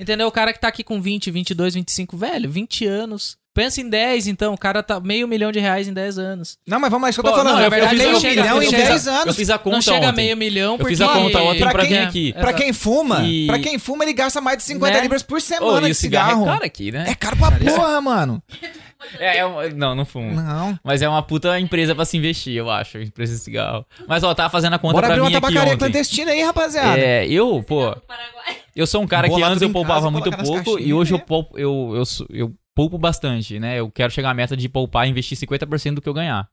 Entendeu? 0.00 0.26
O 0.26 0.32
cara 0.32 0.52
que 0.54 0.60
tá 0.60 0.68
aqui 0.68 0.82
com 0.82 1.00
20, 1.02 1.30
22, 1.30 1.74
25, 1.74 2.16
velho, 2.16 2.50
20 2.50 2.86
anos. 2.86 3.36
Pensa 3.54 3.80
em 3.80 3.88
10, 3.88 4.26
então, 4.26 4.52
o 4.52 4.58
cara 4.58 4.82
tá 4.82 4.98
meio 4.98 5.28
milhão 5.28 5.52
de 5.52 5.60
reais 5.60 5.86
em 5.86 5.92
10 5.92 6.18
anos. 6.18 6.58
Não, 6.66 6.80
mas 6.80 6.90
vamos 6.90 7.04
lá, 7.04 7.10
isso 7.10 7.22
que 7.22 7.26
eu 7.26 7.30
tô 7.30 7.38
falando. 7.38 7.52
não, 7.54 7.60
eu 7.60 7.70
na 7.70 7.76
verdade, 7.76 7.94
eu 7.94 7.98
meio 8.08 8.20
chego- 8.20 8.34
milhão 8.42 8.56
eu 8.56 8.62
em 8.62 8.66
fiz 8.70 8.74
a- 8.74 8.88
10 8.88 9.06
Eu 9.06 9.12
anos. 9.14 9.36
fiz 9.36 9.50
a 9.50 9.58
conta 9.58 9.76
não 9.76 9.80
chega 9.82 10.06
ontem. 10.08 10.12
meio 10.16 10.36
milhão 10.36 10.72
Eu 10.72 10.78
porque... 10.78 10.92
fiz 10.96 11.00
a 11.00 11.08
conta 11.08 11.40
ontem 11.40 11.60
Pra 11.60 11.70
pra 11.70 11.86
quem- 11.86 11.90
vir 11.90 11.98
aqui. 12.04 12.32
Pra 12.32 12.52
quem 12.52 12.72
fuma, 12.72 13.22
E- 13.22 13.46
pra 13.46 13.58
quem 13.60 13.78
fuma, 13.78 14.02
ele 14.04 14.12
gasta 14.12 14.40
mais 14.40 14.56
de 14.58 14.64
50 14.64 14.96
Né? 14.96 15.02
libras 15.02 15.22
por 15.22 15.40
semana 15.40 15.86
e 15.86 15.92
de 15.92 15.94
cigarro, 15.96 16.30
cigarro. 16.30 16.42
é 16.48 16.52
caro 16.52 16.64
aqui, 16.66 16.90
né? 16.90 17.04
É 17.08 17.14
caro 17.14 17.36
pra 17.36 17.52
porra, 17.52 18.00
mano. 18.00 18.42
É, 19.20 19.38
é 19.38 19.46
um- 19.46 19.70
não, 19.76 19.94
não 19.94 20.04
fumo. 20.04 20.32
Não. 20.34 20.76
Mas 20.82 21.00
é 21.02 21.08
uma 21.08 21.22
puta 21.22 21.60
empresa 21.60 21.94
pra 21.94 22.04
se 22.04 22.16
investir, 22.16 22.56
eu 22.56 22.68
acho, 22.70 22.98
empresa 22.98 23.34
de 23.34 23.38
cigarro. 23.40 23.84
Mas, 24.08 24.24
ó, 24.24 24.34
tava 24.34 24.50
fazendo 24.50 24.72
a 24.74 24.78
conta 24.78 24.94
Bora 24.94 25.06
pra 25.06 25.14
abrir 25.14 25.20
uma 25.20 25.30
mim 25.30 25.36
aqui 25.36 25.46
tabacaria 25.46 25.76
clandestina 25.76 26.32
aí, 26.32 26.42
rapaziada. 26.42 26.98
É, 26.98 27.24
eu, 27.28 27.62
pô, 27.62 27.94
Paraguai. 28.06 28.56
eu 28.74 28.86
sou 28.86 29.00
um 29.02 29.06
cara 29.06 29.28
que 29.28 29.42
antes 29.42 29.62
eu 29.62 29.70
poupava 29.70 30.10
muito 30.10 30.30
pouco 30.32 30.78
e 30.80 30.92
hoje 30.92 31.12
eu 31.12 31.18
né? 31.18 31.24
poupo, 31.24 31.56
eu, 31.58 31.92
eu, 31.94 32.02
eu 32.36 32.52
poupo 32.74 32.98
bastante, 32.98 33.58
né? 33.58 33.78
Eu 33.78 33.90
quero 33.90 34.12
chegar 34.12 34.30
à 34.30 34.34
meta 34.34 34.56
de 34.56 34.68
poupar 34.68 35.06
e 35.06 35.10
investir 35.10 35.38
50% 35.38 35.94
do 35.94 36.02
que 36.02 36.08
eu 36.08 36.14
ganhar. 36.14 36.48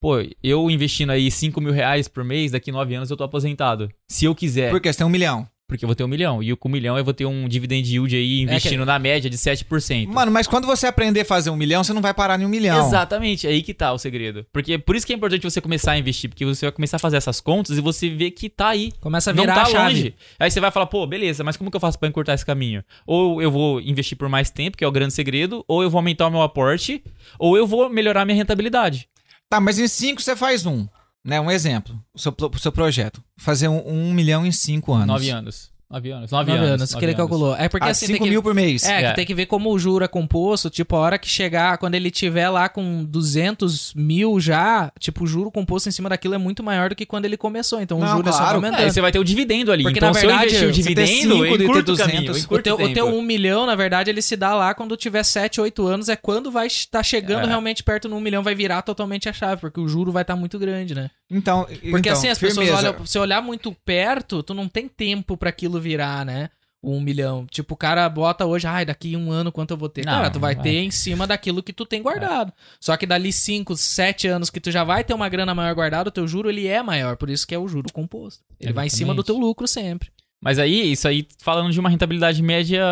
Pô, 0.00 0.14
eu 0.42 0.70
investindo 0.70 1.10
aí 1.10 1.30
5 1.30 1.60
mil 1.60 1.72
reais 1.72 2.08
por 2.08 2.24
mês, 2.24 2.52
daqui 2.52 2.72
9 2.72 2.94
anos 2.94 3.10
eu 3.10 3.16
tô 3.16 3.24
aposentado. 3.24 3.90
Se 4.08 4.24
eu 4.24 4.34
quiser, 4.34 4.70
Porque 4.70 4.90
você 4.90 4.98
tem 4.98 5.06
um 5.06 5.10
milhão. 5.10 5.46
Porque 5.70 5.84
eu 5.84 5.88
vou 5.88 5.94
ter 5.94 6.02
um 6.02 6.08
milhão. 6.08 6.42
E 6.42 6.54
com 6.56 6.68
um 6.68 6.72
milhão 6.72 6.98
eu 6.98 7.04
vou 7.04 7.14
ter 7.14 7.24
um 7.24 7.48
dividend 7.48 7.88
yield 7.88 8.14
aí 8.14 8.40
investindo 8.40 8.84
na 8.84 8.98
média 8.98 9.30
de 9.30 9.38
7%. 9.38 10.08
Mano, 10.08 10.32
mas 10.32 10.46
quando 10.46 10.66
você 10.66 10.86
aprender 10.86 11.20
a 11.20 11.24
fazer 11.24 11.48
um 11.50 11.56
milhão, 11.56 11.84
você 11.84 11.92
não 11.92 12.02
vai 12.02 12.12
parar 12.12 12.40
em 12.40 12.44
um 12.44 12.48
milhão. 12.48 12.86
Exatamente, 12.86 13.46
é 13.46 13.50
aí 13.50 13.62
que 13.62 13.72
tá 13.72 13.92
o 13.92 13.98
segredo. 13.98 14.44
Porque 14.52 14.76
por 14.78 14.96
isso 14.96 15.06
que 15.06 15.12
é 15.12 15.16
importante 15.16 15.42
você 15.42 15.60
começar 15.60 15.92
a 15.92 15.98
investir, 15.98 16.28
porque 16.28 16.44
você 16.44 16.66
vai 16.66 16.72
começar 16.72 16.96
a 16.96 17.00
fazer 17.00 17.16
essas 17.16 17.40
contas 17.40 17.78
e 17.78 17.80
você 17.80 18.08
vê 18.10 18.30
que 18.30 18.48
tá 18.50 18.68
aí. 18.68 18.92
Começa 19.00 19.30
a 19.30 19.32
Não 19.34 19.44
virar 19.44 19.54
tá 19.54 19.62
a 19.62 19.66
chave. 19.66 19.94
longe. 19.94 20.14
Aí 20.38 20.50
você 20.50 20.60
vai 20.60 20.70
falar, 20.70 20.86
pô, 20.86 21.06
beleza, 21.06 21.44
mas 21.44 21.56
como 21.56 21.70
que 21.70 21.76
eu 21.76 21.80
faço 21.80 21.98
pra 21.98 22.08
encurtar 22.08 22.34
esse 22.34 22.44
caminho? 22.44 22.82
Ou 23.06 23.40
eu 23.40 23.50
vou 23.50 23.80
investir 23.80 24.18
por 24.18 24.28
mais 24.28 24.50
tempo, 24.50 24.76
que 24.76 24.84
é 24.84 24.88
o 24.88 24.92
grande 24.92 25.14
segredo, 25.14 25.64
ou 25.68 25.82
eu 25.82 25.88
vou 25.90 25.98
aumentar 25.98 26.26
o 26.26 26.30
meu 26.30 26.42
aporte, 26.42 27.02
ou 27.38 27.56
eu 27.56 27.66
vou 27.66 27.88
melhorar 27.88 28.22
a 28.22 28.24
minha 28.24 28.36
rentabilidade. 28.36 29.08
Tá, 29.48 29.60
mas 29.60 29.78
em 29.78 29.88
cinco 29.88 30.20
você 30.20 30.34
faz 30.36 30.64
um. 30.66 30.86
Né, 31.24 31.40
um 31.40 31.50
exemplo. 31.50 32.02
O 32.14 32.18
seu, 32.18 32.32
pro- 32.32 32.58
seu 32.58 32.72
projeto. 32.72 33.22
Fazer 33.36 33.68
um, 33.68 33.86
um 33.86 34.12
milhão 34.12 34.46
em 34.46 34.52
cinco 34.52 34.92
anos. 34.92 35.06
Nove 35.06 35.30
anos. 35.30 35.70
Nove 35.90 36.10
anos. 36.12 36.30
Nove, 36.30 36.52
9 36.52 36.64
anos. 36.64 36.70
anos, 36.82 36.90
que 36.94 36.98
ele 37.04 37.06
anos. 37.06 37.16
calculou. 37.16 37.56
É 37.56 37.68
porque 37.68 37.88
Ah, 37.88 37.90
assim, 37.90 38.06
5 38.06 38.18
tem 38.18 38.24
que... 38.26 38.30
mil 38.30 38.42
por 38.42 38.54
mês. 38.54 38.84
É, 38.84 39.02
É. 39.02 39.08
que 39.10 39.16
tem 39.16 39.26
que 39.26 39.34
ver 39.34 39.46
como 39.46 39.72
o 39.72 39.78
juro 39.78 40.04
é 40.04 40.08
composto, 40.08 40.70
tipo, 40.70 40.94
a 40.94 41.00
hora 41.00 41.18
que 41.18 41.28
chegar, 41.28 41.78
quando 41.78 41.96
ele 41.96 42.10
tiver 42.12 42.48
lá 42.48 42.68
com 42.68 43.04
200 43.04 43.92
mil 43.94 44.38
já, 44.38 44.92
tipo, 45.00 45.24
o 45.24 45.26
juro 45.26 45.50
composto 45.50 45.88
em 45.88 45.92
cima 45.92 46.08
daquilo 46.08 46.34
é 46.34 46.38
muito 46.38 46.62
maior 46.62 46.90
do 46.90 46.94
que 46.94 47.04
quando 47.04 47.24
ele 47.24 47.36
começou, 47.36 47.80
então 47.80 47.98
o 47.98 48.00
Não, 48.00 48.16
juro 48.18 48.28
é 48.28 48.32
só 48.32 48.38
claro. 48.38 48.52
É, 48.52 48.54
aumentando. 48.56 48.82
aí 48.84 48.90
você 48.92 49.00
vai 49.00 49.10
ter 49.10 49.18
o 49.18 49.24
dividendo 49.24 49.72
ali. 49.72 49.82
Porque, 49.82 49.98
então, 49.98 50.10
na 50.10 50.14
se 50.14 50.24
eu 50.26 50.30
verdade, 50.30 50.64
o 50.66 50.70
dividendo, 50.72 51.44
eu 51.44 51.54
o 51.54 51.82
200, 51.82 51.98
caminho. 51.98 52.26
eu 52.30 52.34
O 52.34 52.38
encurto 52.38 52.62
teu, 52.62 52.74
o 52.74 52.82
o 52.82 52.92
teu 52.94 53.06
tempo. 53.06 53.16
1 53.18 53.22
milhão, 53.22 53.66
na 53.66 53.74
verdade, 53.74 54.10
ele 54.10 54.22
se 54.22 54.36
dá 54.36 54.54
lá 54.54 54.72
quando 54.74 54.96
tiver 54.96 55.24
7, 55.24 55.60
8 55.60 55.86
anos, 55.86 56.08
é 56.08 56.14
quando 56.14 56.52
vai 56.52 56.68
estar 56.68 57.02
chegando 57.02 57.44
É. 57.46 57.48
realmente 57.48 57.82
perto 57.82 58.08
no 58.08 58.16
1 58.16 58.20
milhão, 58.20 58.42
vai 58.44 58.54
virar 58.54 58.82
totalmente 58.82 59.28
a 59.28 59.32
chave, 59.32 59.60
porque 59.60 59.80
o 59.80 59.88
juro 59.88 60.12
vai 60.12 60.22
estar 60.22 60.36
muito 60.36 60.56
grande, 60.58 60.94
né? 60.94 61.10
Então, 61.30 61.64
Porque 61.64 61.86
então, 62.08 62.12
assim, 62.12 62.28
as 62.28 62.38
pessoas 62.38 62.66
firmeza. 62.66 62.90
olham, 62.90 63.06
se 63.06 63.18
olhar 63.18 63.40
muito 63.40 63.72
perto, 63.84 64.42
tu 64.42 64.52
não 64.52 64.68
tem 64.68 64.88
tempo 64.88 65.36
pra 65.36 65.50
aquilo 65.50 65.80
virar, 65.80 66.26
né? 66.26 66.50
O 66.82 66.96
1 66.96 67.00
milhão. 67.00 67.46
Tipo, 67.50 67.74
o 67.74 67.76
cara 67.76 68.08
bota 68.08 68.46
hoje, 68.46 68.66
ai, 68.66 68.84
daqui 68.86 69.14
um 69.14 69.30
ano 69.30 69.52
quanto 69.52 69.72
eu 69.72 69.76
vou 69.76 69.88
ter? 69.88 70.04
Não, 70.04 70.14
cara, 70.14 70.30
tu 70.30 70.40
vai 70.40 70.54
não 70.54 70.62
ter 70.62 70.78
em 70.80 70.90
cima 70.90 71.26
daquilo 71.26 71.62
que 71.62 71.74
tu 71.74 71.84
tem 71.84 72.02
guardado. 72.02 72.52
Só 72.80 72.96
que 72.96 73.06
dali 73.06 73.32
5, 73.32 73.76
7 73.76 74.26
anos 74.28 74.48
que 74.50 74.58
tu 74.58 74.70
já 74.70 74.82
vai 74.82 75.04
ter 75.04 75.12
uma 75.12 75.28
grana 75.28 75.54
maior 75.54 75.74
guardada, 75.74 76.08
o 76.08 76.12
teu 76.12 76.26
juro 76.26 76.48
ele 76.48 76.66
é 76.66 76.82
maior, 76.82 77.16
por 77.16 77.28
isso 77.28 77.46
que 77.46 77.54
é 77.54 77.58
o 77.58 77.68
juro 77.68 77.92
composto. 77.92 78.42
Ele 78.58 78.72
vai 78.72 78.86
em 78.86 78.90
cima 78.90 79.14
do 79.14 79.20
Exatamente. 79.20 79.26
teu 79.26 79.36
lucro 79.36 79.68
sempre. 79.68 80.08
Mas 80.42 80.58
aí, 80.58 80.92
isso 80.92 81.06
aí, 81.06 81.28
falando 81.38 81.70
de 81.70 81.78
uma 81.78 81.90
rentabilidade 81.90 82.42
média 82.42 82.82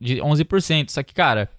de 0.00 0.16
11%. 0.16 0.90
Só 0.90 1.02
que, 1.02 1.12
cara, 1.12 1.50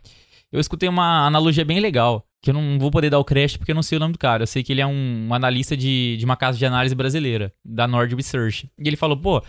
eu 0.51 0.59
escutei 0.59 0.89
uma 0.89 1.27
analogia 1.27 1.63
bem 1.63 1.79
legal. 1.79 2.25
Que 2.41 2.52
eu 2.52 2.53
não 2.53 2.80
vou 2.80 2.90
poder 2.90 3.10
dar 3.10 3.20
o 3.20 3.26
crédito 3.26 3.60
porque 3.60 3.72
eu 3.72 3.76
não 3.76 3.84
sei 3.84 3.98
o 3.98 3.99
nome 3.99 4.14
do 4.14 4.20
cara. 4.20 4.44
Eu 4.44 4.48
sei 4.48 4.64
que 4.64 4.72
ele 4.72 4.82
é 4.82 4.88
um, 4.88 5.34
analista 5.34 5.76
de, 5.76 6.16
de 6.18 6.26
uma 6.26 6.38
casa 6.38 6.57
de 6.57 6.66
análise 6.66 6.95
brasileira, 6.95 7.53
da 7.66 7.88
Nord 7.88 8.16
Research. 8.16 8.70
E 8.78 8.88
ele 8.88 8.95
falou: 8.95 9.18
pô, 9.18 9.44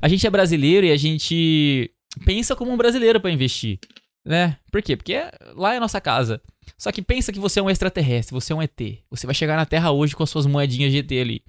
a 0.00 0.08
gente 0.08 0.26
é 0.26 0.30
brasileiro 0.30 0.86
e 0.86 0.92
a 0.92 0.96
gente 0.96 1.90
pensa 2.24 2.54
como 2.54 2.72
um 2.72 2.76
brasileiro 2.76 3.20
pra 3.20 3.30
investir. 3.30 3.78
Né? 4.24 4.56
Por 4.72 4.82
quê? 4.82 4.96
Porque 4.96 5.14
lá 5.54 5.74
é 5.74 5.76
a 5.76 5.80
nossa 5.80 6.00
casa. 6.00 6.40
Só 6.76 6.90
que 6.90 7.00
pensa 7.00 7.32
que 7.32 7.38
você 7.38 7.60
é 7.60 7.62
um 7.62 7.70
extraterrestre, 7.70 8.34
você 8.34 8.52
é 8.52 8.56
um 8.56 8.62
ET. 8.62 8.80
Você 9.10 9.26
vai 9.26 9.34
chegar 9.34 9.56
na 9.56 9.64
Terra 9.64 9.90
hoje 9.92 10.16
com 10.16 10.22
as 10.22 10.30
suas 10.30 10.46
moedinhas 10.46 10.92
de 10.92 11.20
ali. 11.20 11.42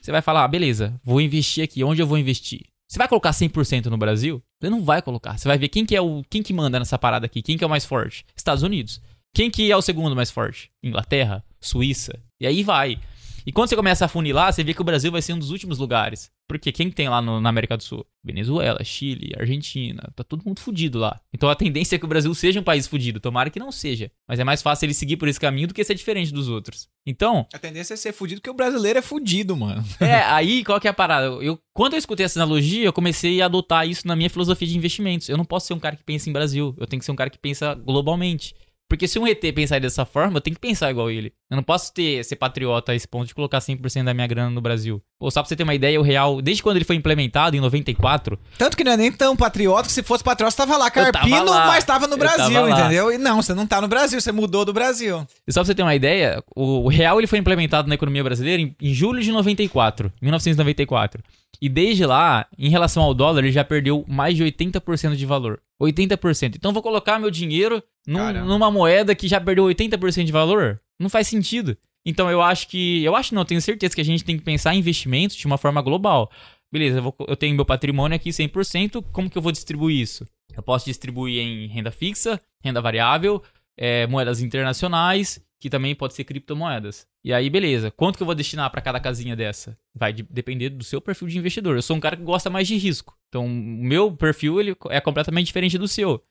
Você 0.00 0.10
vai 0.10 0.22
falar, 0.22 0.44
ah, 0.44 0.48
beleza, 0.48 0.98
vou 1.04 1.20
investir 1.20 1.62
aqui. 1.62 1.84
Onde 1.84 2.02
eu 2.02 2.06
vou 2.06 2.18
investir? 2.18 2.66
Você 2.88 2.98
vai 2.98 3.08
colocar 3.08 3.30
100% 3.30 3.86
no 3.86 3.96
Brasil? 3.96 4.42
Você 4.60 4.68
não 4.68 4.82
vai 4.82 5.00
colocar. 5.00 5.38
Você 5.38 5.48
vai 5.48 5.56
ver 5.56 5.68
quem 5.68 5.86
que 5.86 5.96
é 5.96 6.00
o 6.00 6.22
quem 6.28 6.42
que 6.42 6.52
manda 6.52 6.78
nessa 6.78 6.98
parada 6.98 7.24
aqui, 7.24 7.40
quem 7.40 7.56
que 7.56 7.64
é 7.64 7.66
o 7.66 7.70
mais 7.70 7.86
forte? 7.86 8.26
Estados 8.36 8.62
Unidos. 8.62 9.00
Quem 9.34 9.50
que 9.50 9.70
é 9.72 9.76
o 9.76 9.82
segundo 9.82 10.14
mais 10.14 10.30
forte? 10.30 10.70
Inglaterra, 10.82 11.42
Suíça. 11.60 12.18
E 12.40 12.46
aí 12.46 12.62
vai. 12.62 12.98
E 13.46 13.50
quando 13.50 13.68
você 13.68 13.74
começa 13.74 14.04
a 14.04 14.08
funilar, 14.08 14.52
você 14.52 14.62
vê 14.62 14.72
que 14.74 14.80
o 14.80 14.84
Brasil 14.84 15.10
vai 15.10 15.20
ser 15.22 15.32
um 15.32 15.38
dos 15.38 15.50
últimos 15.50 15.78
lugares. 15.78 16.30
Porque 16.46 16.70
quem 16.70 16.90
tem 16.90 17.08
lá 17.08 17.20
no- 17.22 17.40
na 17.40 17.48
América 17.48 17.76
do 17.76 17.82
Sul? 17.82 18.06
Venezuela, 18.22 18.84
Chile, 18.84 19.32
Argentina. 19.36 20.12
Tá 20.14 20.22
todo 20.22 20.44
mundo 20.44 20.60
fudido 20.60 20.98
lá. 20.98 21.18
Então 21.32 21.48
a 21.48 21.54
tendência 21.56 21.96
é 21.96 21.98
que 21.98 22.04
o 22.04 22.08
Brasil 22.08 22.32
seja 22.34 22.60
um 22.60 22.62
país 22.62 22.86
fudido. 22.86 23.18
Tomara 23.18 23.48
que 23.50 23.58
não 23.58 23.72
seja. 23.72 24.12
Mas 24.28 24.38
é 24.38 24.44
mais 24.44 24.60
fácil 24.62 24.84
ele 24.86 24.94
seguir 24.94 25.16
por 25.16 25.26
esse 25.28 25.40
caminho 25.40 25.66
do 25.66 25.74
que 25.74 25.82
ser 25.82 25.94
diferente 25.94 26.32
dos 26.32 26.48
outros. 26.48 26.88
Então, 27.06 27.46
A 27.52 27.58
tendência 27.58 27.94
é 27.94 27.96
ser 27.96 28.12
fudido 28.12 28.40
porque 28.40 28.50
o 28.50 28.54
brasileiro 28.54 28.98
é 28.98 29.02
fudido, 29.02 29.56
mano. 29.56 29.82
é, 29.98 30.22
aí 30.30 30.62
qual 30.62 30.78
que 30.78 30.86
é 30.86 30.90
a 30.90 30.94
parada? 30.94 31.26
Eu, 31.42 31.58
quando 31.74 31.94
eu 31.94 31.98
escutei 31.98 32.26
essa 32.26 32.38
analogia, 32.38 32.84
eu 32.84 32.92
comecei 32.92 33.40
a 33.40 33.46
adotar 33.46 33.88
isso 33.88 34.06
na 34.06 34.14
minha 34.14 34.30
filosofia 34.30 34.68
de 34.68 34.76
investimentos. 34.76 35.28
Eu 35.28 35.36
não 35.38 35.44
posso 35.44 35.66
ser 35.68 35.74
um 35.74 35.80
cara 35.80 35.96
que 35.96 36.04
pensa 36.04 36.28
em 36.28 36.32
Brasil, 36.32 36.74
eu 36.78 36.86
tenho 36.86 37.00
que 37.00 37.06
ser 37.06 37.12
um 37.12 37.16
cara 37.16 37.30
que 37.30 37.38
pensa 37.38 37.74
globalmente. 37.74 38.54
Porque 38.92 39.08
se 39.08 39.18
um 39.18 39.26
ET 39.26 39.40
pensar 39.54 39.80
dessa 39.80 40.04
forma, 40.04 40.36
eu 40.36 40.40
tenho 40.42 40.54
que 40.54 40.60
pensar 40.60 40.90
igual 40.90 41.10
ele. 41.10 41.32
Eu 41.48 41.56
não 41.56 41.62
posso 41.62 41.94
ter, 41.94 42.22
ser 42.26 42.36
patriota 42.36 42.92
a 42.92 42.94
esse 42.94 43.08
ponto 43.08 43.26
de 43.26 43.34
colocar 43.34 43.56
100% 43.58 44.04
da 44.04 44.12
minha 44.12 44.26
grana 44.26 44.50
no 44.50 44.60
Brasil. 44.60 45.02
Pô, 45.22 45.30
só 45.30 45.40
pra 45.40 45.48
você 45.48 45.54
ter 45.54 45.62
uma 45.62 45.72
ideia, 45.72 46.00
o 46.00 46.02
real, 46.02 46.42
desde 46.42 46.64
quando 46.64 46.74
ele 46.78 46.84
foi 46.84 46.96
implementado, 46.96 47.56
em 47.56 47.60
94, 47.60 48.36
Tanto 48.58 48.76
que 48.76 48.82
não 48.82 48.90
é 48.90 48.96
nem 48.96 49.12
tão 49.12 49.36
patriota 49.36 49.84
que 49.86 49.92
se 49.92 50.02
fosse 50.02 50.24
patriota, 50.24 50.50
você 50.50 50.56
tava 50.56 50.76
lá 50.76 50.90
tava 50.90 51.12
carpindo, 51.12 51.44
lá. 51.48 51.68
mas 51.68 51.84
tava 51.84 52.08
no 52.08 52.14
Eu 52.14 52.18
Brasil, 52.18 52.50
tava 52.52 52.70
entendeu? 52.72 53.12
E 53.12 53.18
não, 53.18 53.40
você 53.40 53.54
não 53.54 53.64
tá 53.64 53.80
no 53.80 53.86
Brasil, 53.86 54.20
você 54.20 54.32
mudou 54.32 54.64
do 54.64 54.72
Brasil. 54.72 55.24
E 55.46 55.52
só 55.52 55.60
pra 55.60 55.66
você 55.66 55.76
ter 55.76 55.82
uma 55.84 55.94
ideia, 55.94 56.42
o 56.56 56.72
o 56.86 56.88
real 56.88 57.20
ele 57.20 57.28
foi 57.28 57.38
implementado 57.38 57.86
na 57.88 57.94
economia 57.94 58.24
brasileira 58.24 58.60
em, 58.60 58.74
em 58.82 58.92
julho 58.92 59.22
de 59.22 59.30
94, 59.30 60.12
1994. 60.20 61.22
E 61.60 61.68
desde 61.68 62.04
lá, 62.04 62.46
em 62.58 62.68
relação 62.68 63.04
ao 63.04 63.14
dólar, 63.14 63.38
ele 63.44 63.52
já 63.52 63.62
perdeu 63.62 64.04
mais 64.08 64.34
de 64.36 64.42
80% 64.42 65.14
de 65.14 65.24
valor. 65.24 65.60
80%. 65.80 66.56
Então 66.56 66.72
vou 66.72 66.82
colocar 66.82 67.20
meu 67.20 67.30
dinheiro 67.30 67.80
num- 68.04 68.18
numa 68.44 68.70
moeda 68.72 69.14
que 69.14 69.28
já 69.28 69.40
perdeu 69.40 69.64
80% 69.66 70.24
de 70.24 70.32
valor? 70.32 70.80
Não 70.98 71.08
faz 71.08 71.28
sentido. 71.28 71.76
Então 72.04 72.30
eu 72.30 72.42
acho 72.42 72.68
que. 72.68 73.02
Eu 73.04 73.14
acho 73.14 73.34
não, 73.34 73.44
tenho 73.44 73.60
certeza 73.62 73.94
que 73.94 74.00
a 74.00 74.04
gente 74.04 74.24
tem 74.24 74.36
que 74.36 74.42
pensar 74.44 74.74
em 74.74 74.78
investimentos 74.78 75.36
de 75.36 75.46
uma 75.46 75.58
forma 75.58 75.80
global. 75.80 76.30
Beleza, 76.72 76.98
eu, 76.98 77.02
vou- 77.02 77.16
eu 77.28 77.36
tenho 77.36 77.54
meu 77.54 77.64
patrimônio 77.66 78.16
aqui 78.16 78.30
100%, 78.32 79.02
como 79.12 79.28
que 79.30 79.36
eu 79.36 79.42
vou 79.42 79.52
distribuir 79.52 80.00
isso? 80.00 80.26
Eu 80.56 80.62
posso 80.62 80.86
distribuir 80.86 81.38
em 81.40 81.66
renda 81.66 81.90
fixa, 81.90 82.40
renda 82.64 82.80
variável, 82.80 83.42
é, 83.76 84.06
moedas 84.06 84.40
internacionais, 84.40 85.40
que 85.60 85.68
também 85.70 85.94
pode 85.94 86.14
ser 86.14 86.24
criptomoedas. 86.24 87.06
E 87.24 87.32
aí, 87.32 87.48
beleza. 87.48 87.90
Quanto 87.90 88.16
que 88.16 88.22
eu 88.22 88.26
vou 88.26 88.34
destinar 88.34 88.70
para 88.70 88.80
cada 88.80 88.98
casinha 88.98 89.36
dessa? 89.36 89.78
Vai 89.94 90.12
de- 90.12 90.24
depender 90.24 90.70
do 90.70 90.82
seu 90.82 91.00
perfil 91.00 91.28
de 91.28 91.38
investidor. 91.38 91.76
Eu 91.76 91.82
sou 91.82 91.96
um 91.96 92.00
cara 92.00 92.16
que 92.16 92.22
gosta 92.24 92.50
mais 92.50 92.66
de 92.66 92.76
risco. 92.76 93.16
Então, 93.28 93.44
o 93.46 93.48
meu 93.48 94.10
perfil 94.16 94.58
ele 94.60 94.74
é 94.90 95.00
completamente 95.00 95.46
diferente 95.46 95.78
do 95.78 95.86
seu. 95.86 96.22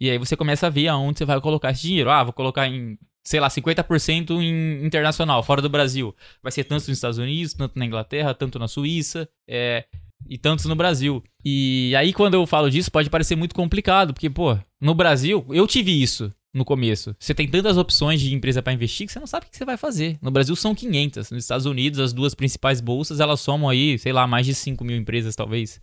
E 0.00 0.10
aí 0.10 0.18
você 0.18 0.34
começa 0.36 0.66
a 0.66 0.70
ver 0.70 0.88
aonde 0.88 1.18
você 1.18 1.24
vai 1.24 1.40
colocar 1.40 1.70
esse 1.70 1.82
dinheiro. 1.82 2.10
Ah, 2.10 2.24
vou 2.24 2.32
colocar 2.32 2.66
em, 2.66 2.98
sei 3.24 3.40
lá, 3.40 3.48
50% 3.48 4.40
em 4.40 4.84
internacional, 4.84 5.42
fora 5.42 5.62
do 5.62 5.68
Brasil. 5.68 6.14
Vai 6.42 6.52
ser 6.52 6.64
tanto 6.64 6.88
nos 6.88 6.96
Estados 6.96 7.18
Unidos, 7.18 7.54
tanto 7.54 7.78
na 7.78 7.84
Inglaterra, 7.84 8.34
tanto 8.34 8.58
na 8.58 8.68
Suíça. 8.68 9.28
É, 9.48 9.84
e 10.28 10.38
tantos 10.38 10.64
no 10.66 10.76
Brasil. 10.76 11.22
E 11.44 11.94
aí, 11.96 12.12
quando 12.12 12.34
eu 12.34 12.46
falo 12.46 12.70
disso, 12.70 12.90
pode 12.90 13.10
parecer 13.10 13.36
muito 13.36 13.54
complicado, 13.54 14.12
porque, 14.12 14.28
pô, 14.28 14.58
no 14.80 14.94
Brasil, 14.94 15.44
eu 15.50 15.66
tive 15.66 15.90
isso 15.90 16.30
no 16.52 16.64
começo. 16.64 17.14
Você 17.18 17.34
tem 17.34 17.48
tantas 17.48 17.76
opções 17.76 18.20
de 18.20 18.34
empresa 18.34 18.62
para 18.62 18.72
investir 18.72 19.06
que 19.06 19.12
você 19.12 19.20
não 19.20 19.26
sabe 19.26 19.46
o 19.46 19.50
que 19.50 19.56
você 19.56 19.64
vai 19.64 19.76
fazer. 19.76 20.18
No 20.20 20.30
Brasil 20.30 20.54
são 20.56 20.74
500. 20.74 21.30
Nos 21.30 21.44
Estados 21.44 21.66
Unidos, 21.66 22.00
as 22.00 22.12
duas 22.12 22.34
principais 22.34 22.80
bolsas, 22.80 23.20
elas 23.20 23.40
somam 23.40 23.68
aí, 23.68 23.98
sei 23.98 24.12
lá, 24.12 24.26
mais 24.26 24.46
de 24.46 24.54
5 24.54 24.84
mil 24.84 24.96
empresas, 24.96 25.36
talvez. 25.36 25.80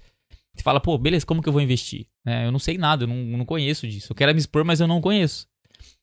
Você 0.53 0.63
fala, 0.63 0.79
pô, 0.79 0.97
beleza, 0.97 1.25
como 1.25 1.41
que 1.41 1.47
eu 1.47 1.53
vou 1.53 1.61
investir? 1.61 2.07
É, 2.25 2.45
eu 2.45 2.51
não 2.51 2.59
sei 2.59 2.77
nada, 2.77 3.03
eu 3.03 3.07
não, 3.07 3.15
não 3.15 3.45
conheço 3.45 3.87
disso. 3.87 4.11
Eu 4.11 4.15
quero 4.15 4.33
me 4.33 4.39
expor, 4.39 4.65
mas 4.65 4.79
eu 4.79 4.87
não 4.87 4.99
conheço. 4.99 5.47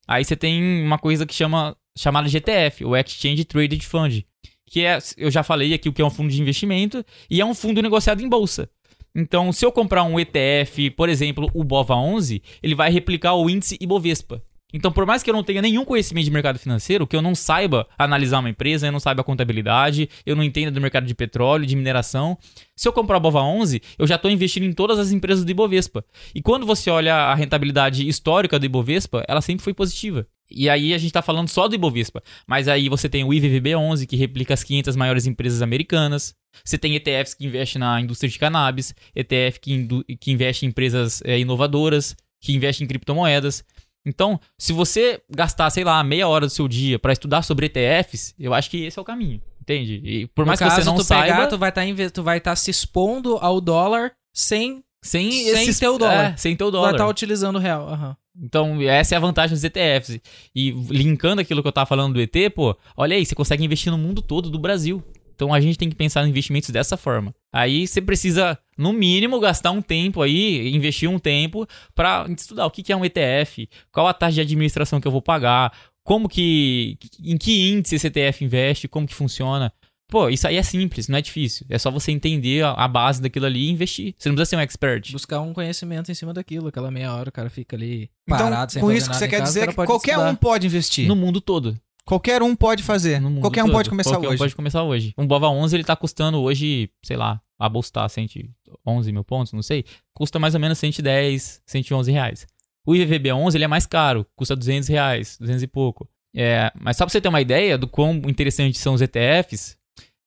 Aí 0.06 0.24
você 0.24 0.36
tem 0.36 0.82
uma 0.84 0.98
coisa 0.98 1.26
que 1.26 1.34
chama 1.34 1.76
chamada 1.96 2.28
GTF, 2.28 2.84
o 2.84 2.96
Exchange 2.96 3.44
Traded 3.44 3.84
Fund, 3.86 4.24
que 4.66 4.84
é, 4.84 4.98
eu 5.16 5.30
já 5.30 5.42
falei 5.42 5.72
aqui 5.72 5.88
o 5.88 5.92
que 5.92 6.02
é 6.02 6.04
um 6.04 6.10
fundo 6.10 6.30
de 6.30 6.40
investimento 6.40 7.04
e 7.30 7.40
é 7.40 7.44
um 7.44 7.54
fundo 7.54 7.80
negociado 7.80 8.22
em 8.22 8.28
bolsa. 8.28 8.68
Então, 9.14 9.52
se 9.52 9.64
eu 9.64 9.70
comprar 9.70 10.02
um 10.02 10.18
ETF, 10.18 10.90
por 10.90 11.08
exemplo, 11.08 11.48
o 11.54 11.64
BOVA11, 11.64 12.42
ele 12.60 12.74
vai 12.74 12.90
replicar 12.90 13.34
o 13.34 13.48
índice 13.48 13.78
Ibovespa. 13.80 14.42
Então, 14.76 14.90
por 14.90 15.06
mais 15.06 15.22
que 15.22 15.30
eu 15.30 15.34
não 15.34 15.44
tenha 15.44 15.62
nenhum 15.62 15.84
conhecimento 15.84 16.24
de 16.24 16.32
mercado 16.32 16.58
financeiro, 16.58 17.06
que 17.06 17.14
eu 17.14 17.22
não 17.22 17.32
saiba 17.32 17.86
analisar 17.96 18.40
uma 18.40 18.50
empresa, 18.50 18.88
eu 18.88 18.92
não 18.92 18.98
saiba 18.98 19.20
a 19.20 19.24
contabilidade, 19.24 20.08
eu 20.26 20.34
não 20.34 20.42
entenda 20.42 20.72
do 20.72 20.80
mercado 20.80 21.06
de 21.06 21.14
petróleo, 21.14 21.64
de 21.64 21.76
mineração, 21.76 22.36
se 22.74 22.88
eu 22.88 22.92
comprar 22.92 23.18
o 23.18 23.20
BOVA11, 23.20 23.80
eu 23.96 24.04
já 24.04 24.16
estou 24.16 24.28
investindo 24.28 24.64
em 24.64 24.72
todas 24.72 24.98
as 24.98 25.12
empresas 25.12 25.44
do 25.44 25.50
Ibovespa. 25.50 26.04
E 26.34 26.42
quando 26.42 26.66
você 26.66 26.90
olha 26.90 27.14
a 27.14 27.34
rentabilidade 27.36 28.08
histórica 28.08 28.58
do 28.58 28.66
Ibovespa, 28.66 29.24
ela 29.28 29.40
sempre 29.40 29.62
foi 29.62 29.72
positiva. 29.72 30.26
E 30.50 30.68
aí 30.68 30.92
a 30.92 30.98
gente 30.98 31.10
está 31.10 31.22
falando 31.22 31.48
só 31.48 31.68
do 31.68 31.76
Ibovespa. 31.76 32.20
Mas 32.44 32.66
aí 32.66 32.88
você 32.88 33.08
tem 33.08 33.22
o 33.22 33.28
IVVB11, 33.28 34.06
que 34.06 34.16
replica 34.16 34.54
as 34.54 34.64
500 34.64 34.96
maiores 34.96 35.24
empresas 35.24 35.62
americanas. 35.62 36.34
Você 36.64 36.76
tem 36.76 36.96
ETFs 36.96 37.34
que 37.34 37.46
investem 37.46 37.78
na 37.78 38.00
indústria 38.00 38.28
de 38.28 38.38
cannabis, 38.40 38.92
ETF 39.14 39.60
que, 39.60 40.16
que 40.20 40.32
investe 40.32 40.66
em 40.66 40.68
empresas 40.68 41.22
é, 41.24 41.38
inovadoras, 41.38 42.16
que 42.40 42.52
investe 42.52 42.82
em 42.82 42.86
criptomoedas. 42.88 43.64
Então, 44.06 44.38
se 44.58 44.72
você 44.72 45.22
gastar, 45.30 45.70
sei 45.70 45.84
lá, 45.84 46.02
meia 46.04 46.28
hora 46.28 46.46
do 46.46 46.50
seu 46.50 46.68
dia 46.68 46.98
para 46.98 47.12
estudar 47.12 47.42
sobre 47.42 47.66
ETFs, 47.66 48.34
eu 48.38 48.52
acho 48.52 48.70
que 48.70 48.84
esse 48.84 48.98
é 48.98 49.02
o 49.02 49.04
caminho, 49.04 49.40
entende? 49.60 50.00
E 50.04 50.26
por 50.26 50.44
mais 50.44 50.60
no 50.60 50.66
que 50.66 50.70
caso, 50.70 50.82
você 50.82 50.90
não 50.90 50.96
tu 50.96 51.04
saiba, 51.04 51.34
pegar, 51.34 51.46
tu 51.46 51.58
vai 51.58 51.70
estar 51.70 52.10
tu 52.12 52.22
vai 52.22 52.38
estar 52.38 52.54
se 52.56 52.70
expondo 52.70 53.38
ao 53.38 53.60
dólar 53.60 54.12
sem 54.32 54.84
sem, 55.02 55.30
sem 55.30 55.48
esses, 55.62 55.78
ter 55.78 55.88
o 55.88 55.98
dólar. 55.98 56.32
É, 56.32 56.36
sem 56.36 56.56
ter 56.56 56.64
o 56.64 56.70
vai 56.70 56.80
dólar. 56.80 56.92
estar 56.92 57.06
utilizando 57.06 57.56
o 57.56 57.58
real. 57.58 57.88
Aham. 57.88 58.16
Então, 58.42 58.80
essa 58.82 59.14
é 59.14 59.16
a 59.16 59.20
vantagem 59.20 59.54
dos 59.54 59.62
ETFs. 59.62 60.18
E 60.54 60.70
linkando 60.90 61.40
aquilo 61.40 61.62
que 61.62 61.68
eu 61.68 61.72
tava 61.72 61.86
falando 61.86 62.14
do 62.14 62.20
ET, 62.20 62.34
pô, 62.54 62.76
olha 62.96 63.14
aí, 63.14 63.24
você 63.24 63.34
consegue 63.34 63.64
investir 63.64 63.92
no 63.92 63.98
mundo 63.98 64.20
todo 64.22 64.50
do 64.50 64.58
Brasil. 64.58 65.04
Então 65.34 65.52
a 65.52 65.60
gente 65.60 65.78
tem 65.78 65.88
que 65.88 65.96
pensar 65.96 66.24
em 66.24 66.30
investimentos 66.30 66.70
dessa 66.70 66.96
forma. 66.96 67.34
Aí 67.52 67.86
você 67.86 68.00
precisa, 68.00 68.58
no 68.76 68.92
mínimo, 68.92 69.40
gastar 69.40 69.70
um 69.70 69.82
tempo 69.82 70.22
aí, 70.22 70.74
investir 70.74 71.08
um 71.08 71.18
tempo 71.18 71.66
pra 71.94 72.26
estudar 72.36 72.66
o 72.66 72.70
que 72.70 72.82
que 72.82 72.92
é 72.92 72.96
um 72.96 73.04
ETF, 73.04 73.68
qual 73.92 74.06
a 74.06 74.14
taxa 74.14 74.34
de 74.34 74.40
administração 74.40 75.00
que 75.00 75.06
eu 75.08 75.12
vou 75.12 75.22
pagar, 75.22 75.72
como 76.02 76.28
que. 76.28 76.98
em 77.22 77.36
que 77.36 77.70
índice 77.70 77.96
esse 77.96 78.06
ETF 78.06 78.44
investe, 78.44 78.88
como 78.88 79.06
que 79.06 79.14
funciona. 79.14 79.72
Pô, 80.08 80.28
isso 80.28 80.46
aí 80.46 80.56
é 80.56 80.62
simples, 80.62 81.08
não 81.08 81.18
é 81.18 81.22
difícil. 81.22 81.66
É 81.68 81.78
só 81.78 81.90
você 81.90 82.12
entender 82.12 82.64
a, 82.64 82.86
base 82.86 83.20
daquilo 83.20 83.46
ali 83.46 83.66
e 83.66 83.70
investir. 83.70 84.14
Você 84.16 84.28
não 84.28 84.36
precisa 84.36 84.50
ser 84.50 84.56
um 84.56 84.60
expert. 84.60 85.10
Buscar 85.10 85.40
um 85.40 85.52
conhecimento 85.52 86.10
em 86.12 86.14
cima 86.14 86.32
daquilo. 86.32 86.68
Aquela 86.68 86.90
meia 86.90 87.12
hora 87.12 87.30
o 87.30 87.32
cara 87.32 87.50
fica 87.50 87.74
ali 87.74 88.10
Então, 88.28 88.38
parado 88.38 88.70
sem 88.70 88.80
com 88.80 88.88
fazer 88.88 88.98
isso 88.98 89.06
que 89.06 89.12
nada 89.14 89.18
você 89.18 89.28
quer 89.28 89.38
casa, 89.38 89.52
dizer 89.52 89.68
que 89.68 89.74
qualquer 89.74 90.12
estudar. 90.12 90.30
um 90.30 90.34
pode 90.36 90.66
investir. 90.66 91.08
No 91.08 91.16
mundo 91.16 91.40
todo. 91.40 91.76
Qualquer 92.06 92.42
um 92.42 92.54
pode 92.54 92.82
fazer. 92.82 93.20
Qualquer 93.40 93.62
um 93.62 93.66
todo. 93.66 93.72
pode 93.74 93.88
começar 93.90 94.10
Qualquer 94.10 94.28
um 94.28 94.30
hoje. 94.30 94.38
pode 94.38 94.54
começar 94.56 94.82
hoje. 94.82 95.14
Um 95.16 95.26
Bova 95.26 95.48
11 95.48 95.74
ele 95.76 95.84
tá 95.84 95.96
custando 95.96 96.40
hoje, 96.40 96.90
sei 97.02 97.16
lá, 97.16 97.40
a 97.58 97.68
bolsa 97.68 97.92
tá 97.92 98.08
111 98.08 99.12
mil 99.12 99.24
pontos, 99.24 99.52
não 99.52 99.62
sei. 99.62 99.84
Custa 100.12 100.38
mais 100.38 100.54
ou 100.54 100.60
menos 100.60 100.78
110, 100.78 101.62
111 101.66 102.12
reais. 102.12 102.46
O 102.86 102.94
IVVB 102.94 103.32
11 103.32 103.56
ele 103.56 103.64
é 103.64 103.68
mais 103.68 103.86
caro, 103.86 104.26
custa 104.36 104.54
200 104.54 104.88
reais, 104.88 105.38
200 105.40 105.62
e 105.62 105.66
pouco. 105.66 106.08
É, 106.36 106.70
mas 106.78 106.96
só 106.96 107.04
pra 107.06 107.12
você 107.12 107.20
ter 107.20 107.28
uma 107.28 107.40
ideia 107.40 107.78
do 107.78 107.88
quão 107.88 108.14
interessantes 108.26 108.80
são 108.80 108.94
os 108.94 109.00
ETFs, 109.00 109.78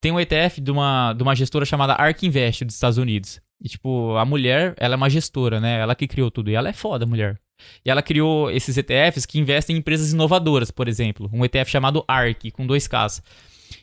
tem 0.01 0.11
um 0.11 0.19
ETF 0.19 0.61
de 0.61 0.71
uma, 0.71 1.13
de 1.13 1.21
uma 1.21 1.35
gestora 1.35 1.65
chamada 1.65 1.93
ARK 1.93 2.23
Invest 2.25 2.65
dos 2.65 2.75
Estados 2.75 2.97
Unidos. 2.97 3.41
E, 3.61 3.67
tipo, 3.67 4.15
a 4.15 4.23
mulher, 4.23 4.75
ela 4.77 4.93
é 4.93 4.97
uma 4.97 5.09
gestora, 5.09 5.59
né? 5.59 5.79
Ela 5.79 5.95
que 5.95 6.07
criou 6.07 6.29
tudo. 6.29 6.49
E 6.49 6.55
ela 6.55 6.69
é 6.69 6.73
foda, 6.73 7.05
a 7.05 7.07
mulher. 7.07 7.39
E 7.85 7.89
ela 7.89 8.01
criou 8.01 8.49
esses 8.51 8.77
ETFs 8.77 9.25
que 9.25 9.39
investem 9.39 9.75
em 9.75 9.79
empresas 9.79 10.11
inovadoras, 10.13 10.71
por 10.71 10.87
exemplo. 10.87 11.29
Um 11.33 11.43
ETF 11.43 11.69
chamado 11.69 12.03
ARK, 12.07 12.51
com 12.51 12.65
dois 12.65 12.87
Ks. 12.87 13.21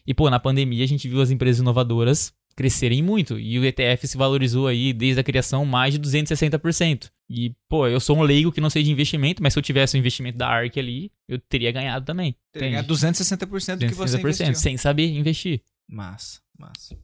E, 0.07 0.15
pô, 0.15 0.31
na 0.31 0.41
pandemia 0.41 0.85
a 0.85 0.89
gente 0.89 1.09
viu 1.09 1.21
as 1.21 1.31
empresas 1.31 1.61
inovadoras 1.61 2.33
crescerem 2.55 3.03
muito. 3.03 3.39
E 3.39 3.59
o 3.59 3.65
ETF 3.65 4.07
se 4.07 4.17
valorizou 4.17 4.67
aí, 4.67 4.93
desde 4.93 5.21
a 5.21 5.25
criação, 5.25 5.65
mais 5.65 5.95
de 5.95 6.01
260%. 6.01 7.11
E, 7.29 7.53
pô, 7.69 7.87
eu 7.87 7.99
sou 7.99 8.17
um 8.17 8.23
leigo 8.23 8.53
que 8.53 8.61
não 8.61 8.71
sei 8.71 8.83
de 8.83 8.91
investimento, 8.91 9.43
mas 9.43 9.53
se 9.53 9.59
eu 9.59 9.63
tivesse 9.63 9.97
o 9.97 9.99
investimento 9.99 10.39
da 10.39 10.49
ARK 10.49 10.79
ali, 10.79 11.11
eu 11.29 11.39
teria 11.39 11.73
ganhado 11.73 12.05
também. 12.05 12.35
É 12.55 12.59
entende? 12.59 12.89
260% 12.89 13.77
do 13.77 13.87
que 13.87 13.95
você 13.95 14.19
260%, 14.19 14.21
investiu. 14.21 14.55
sem 14.55 14.77
saber 14.77 15.07
investir. 15.09 15.63
Massa, 15.89 16.41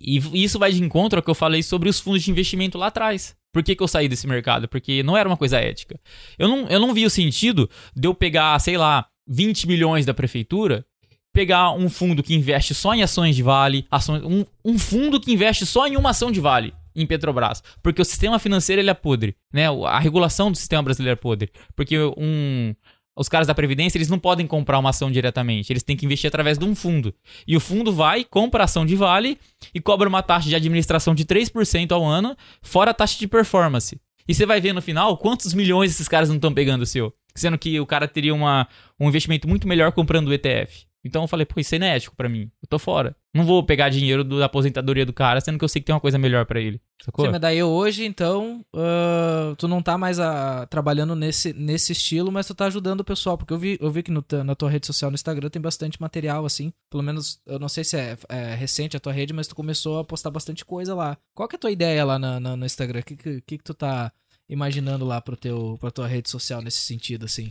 E 0.00 0.20
isso 0.34 0.58
vai 0.58 0.72
de 0.72 0.82
encontro 0.82 1.18
ao 1.18 1.22
que 1.22 1.30
eu 1.30 1.34
falei 1.34 1.62
sobre 1.62 1.88
os 1.88 1.98
fundos 1.98 2.22
de 2.22 2.30
investimento 2.30 2.78
lá 2.78 2.86
atrás. 2.86 3.36
Por 3.52 3.62
que, 3.62 3.74
que 3.74 3.82
eu 3.82 3.88
saí 3.88 4.08
desse 4.08 4.26
mercado? 4.26 4.68
Porque 4.68 5.02
não 5.02 5.16
era 5.16 5.28
uma 5.28 5.36
coisa 5.36 5.58
ética. 5.58 5.98
Eu 6.38 6.48
não, 6.48 6.68
eu 6.68 6.78
não 6.78 6.94
vi 6.94 7.04
o 7.04 7.10
sentido 7.10 7.68
de 7.94 8.06
eu 8.06 8.14
pegar, 8.14 8.58
sei 8.60 8.76
lá, 8.76 9.06
20 9.26 9.66
milhões 9.66 10.06
da 10.06 10.14
prefeitura, 10.14 10.86
pegar 11.32 11.72
um 11.72 11.88
fundo 11.88 12.22
que 12.22 12.34
investe 12.34 12.74
só 12.74 12.94
em 12.94 13.02
ações 13.02 13.34
de 13.34 13.42
vale, 13.42 13.86
ações, 13.90 14.22
um, 14.22 14.44
um 14.64 14.78
fundo 14.78 15.20
que 15.20 15.32
investe 15.32 15.66
só 15.66 15.86
em 15.86 15.96
uma 15.96 16.10
ação 16.10 16.30
de 16.30 16.40
vale 16.40 16.72
em 16.94 17.06
Petrobras. 17.06 17.62
Porque 17.82 18.02
o 18.02 18.04
sistema 18.04 18.38
financeiro 18.38 18.80
ele 18.80 18.90
é 18.90 18.94
podre. 18.94 19.36
Né? 19.52 19.66
A 19.86 19.98
regulação 19.98 20.50
do 20.50 20.56
sistema 20.56 20.82
brasileiro 20.82 21.18
é 21.18 21.20
podre. 21.20 21.50
Porque 21.74 21.98
um, 22.16 22.74
os 23.20 23.28
caras 23.28 23.46
da 23.46 23.54
Previdência, 23.54 23.98
eles 23.98 24.08
não 24.08 24.18
podem 24.18 24.46
comprar 24.46 24.78
uma 24.78 24.88
ação 24.88 25.10
diretamente. 25.10 25.70
Eles 25.70 25.82
têm 25.82 25.94
que 25.94 26.06
investir 26.06 26.26
através 26.26 26.56
de 26.56 26.64
um 26.64 26.74
fundo. 26.74 27.14
E 27.46 27.54
o 27.54 27.60
fundo 27.60 27.92
vai, 27.92 28.24
compra 28.24 28.62
a 28.62 28.64
ação 28.64 28.86
de 28.86 28.96
vale 28.96 29.38
e 29.74 29.80
cobra 29.80 30.08
uma 30.08 30.22
taxa 30.22 30.48
de 30.48 30.56
administração 30.56 31.14
de 31.14 31.26
3% 31.26 31.92
ao 31.92 32.02
ano, 32.02 32.34
fora 32.62 32.92
a 32.92 32.94
taxa 32.94 33.18
de 33.18 33.28
performance. 33.28 34.00
E 34.26 34.32
você 34.34 34.46
vai 34.46 34.58
ver 34.58 34.72
no 34.72 34.80
final 34.80 35.18
quantos 35.18 35.52
milhões 35.52 35.90
esses 35.90 36.08
caras 36.08 36.30
não 36.30 36.36
estão 36.36 36.54
pegando 36.54 36.80
o 36.80 36.86
seu. 36.86 37.12
Sendo 37.34 37.58
que 37.58 37.78
o 37.78 37.84
cara 37.84 38.08
teria 38.08 38.34
uma, 38.34 38.66
um 38.98 39.06
investimento 39.06 39.46
muito 39.46 39.68
melhor 39.68 39.92
comprando 39.92 40.28
o 40.28 40.32
ETF. 40.32 40.86
Então 41.04 41.22
eu 41.22 41.28
falei, 41.28 41.46
pô, 41.46 41.58
isso 41.58 41.74
é 41.74 41.76
inético 41.76 42.14
pra 42.14 42.28
mim. 42.28 42.50
Eu 42.62 42.68
tô 42.68 42.78
fora. 42.78 43.16
Não 43.34 43.44
vou 43.44 43.64
pegar 43.64 43.88
dinheiro 43.88 44.22
do- 44.22 44.38
da 44.38 44.44
aposentadoria 44.46 45.06
do 45.06 45.12
cara, 45.14 45.40
sendo 45.40 45.58
que 45.58 45.64
eu 45.64 45.68
sei 45.68 45.80
que 45.80 45.86
tem 45.86 45.94
uma 45.94 46.00
coisa 46.00 46.18
melhor 46.18 46.44
pra 46.44 46.60
ele. 46.60 46.80
Sacou? 47.02 47.24
Sim, 47.24 47.30
mas 47.32 47.40
daí 47.40 47.62
hoje, 47.62 48.04
então, 48.04 48.62
ah, 48.76 49.54
tu 49.56 49.66
não 49.66 49.80
tá 49.80 49.96
mais 49.96 50.18
ah, 50.20 50.66
trabalhando 50.68 51.14
nesse, 51.16 51.52
nesse 51.54 51.92
estilo, 51.92 52.30
mas 52.30 52.46
tu 52.46 52.54
tá 52.54 52.66
ajudando 52.66 53.00
o 53.00 53.04
pessoal. 53.04 53.38
Porque 53.38 53.52
eu 53.52 53.58
vi, 53.58 53.78
eu 53.80 53.90
vi 53.90 54.02
que 54.02 54.10
no 54.10 54.22
na 54.44 54.54
tua 54.54 54.68
rede 54.68 54.86
social, 54.86 55.10
no 55.10 55.14
Instagram, 55.14 55.48
tem 55.48 55.62
bastante 55.62 55.98
material, 56.00 56.44
assim. 56.44 56.72
Pelo 56.90 57.02
menos, 57.02 57.40
eu 57.46 57.58
não 57.58 57.68
sei 57.68 57.82
se 57.84 57.96
é, 57.96 58.18
é 58.28 58.54
recente 58.54 58.96
a 58.96 59.00
tua 59.00 59.12
rede, 59.12 59.32
mas 59.32 59.46
tu 59.48 59.54
começou 59.54 59.98
a 60.00 60.04
postar 60.04 60.30
bastante 60.30 60.64
coisa 60.64 60.94
lá. 60.94 61.16
Qual 61.34 61.48
que 61.48 61.56
é 61.56 61.58
a 61.58 61.60
tua 61.60 61.70
ideia 61.70 62.04
lá 62.04 62.18
na- 62.18 62.38
na- 62.38 62.56
no 62.56 62.66
Instagram? 62.66 63.00
O 63.00 63.04
que, 63.04 63.16
que, 63.16 63.40
que 63.40 63.58
que 63.58 63.64
tu 63.64 63.72
tá 63.72 64.12
imaginando 64.48 65.04
lá 65.06 65.20
pro 65.20 65.36
teu, 65.36 65.78
pra 65.80 65.90
tua 65.90 66.06
rede 66.08 66.28
social 66.28 66.60
nesse 66.60 66.80
sentido, 66.80 67.24
assim? 67.24 67.50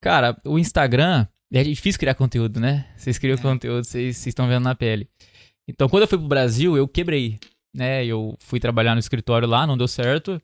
Cara, 0.00 0.36
o 0.44 0.58
Instagram 0.58 1.26
é 1.52 1.64
difícil 1.64 1.98
criar 1.98 2.14
conteúdo, 2.14 2.58
né? 2.60 2.86
Vocês 2.96 3.18
criam 3.18 3.36
É. 3.36 3.40
conteúdo, 3.40 3.84
vocês 3.84 4.26
estão 4.26 4.48
vendo 4.48 4.64
na 4.64 4.74
pele. 4.74 5.08
Então, 5.68 5.88
quando 5.88 6.02
eu 6.02 6.08
fui 6.08 6.18
pro 6.18 6.26
Brasil, 6.26 6.76
eu 6.76 6.88
quebrei, 6.88 7.38
né? 7.74 8.04
Eu 8.04 8.36
fui 8.40 8.58
trabalhar 8.58 8.94
no 8.94 9.00
escritório 9.00 9.46
lá, 9.48 9.66
não 9.66 9.76
deu 9.76 9.86
certo. 9.88 10.40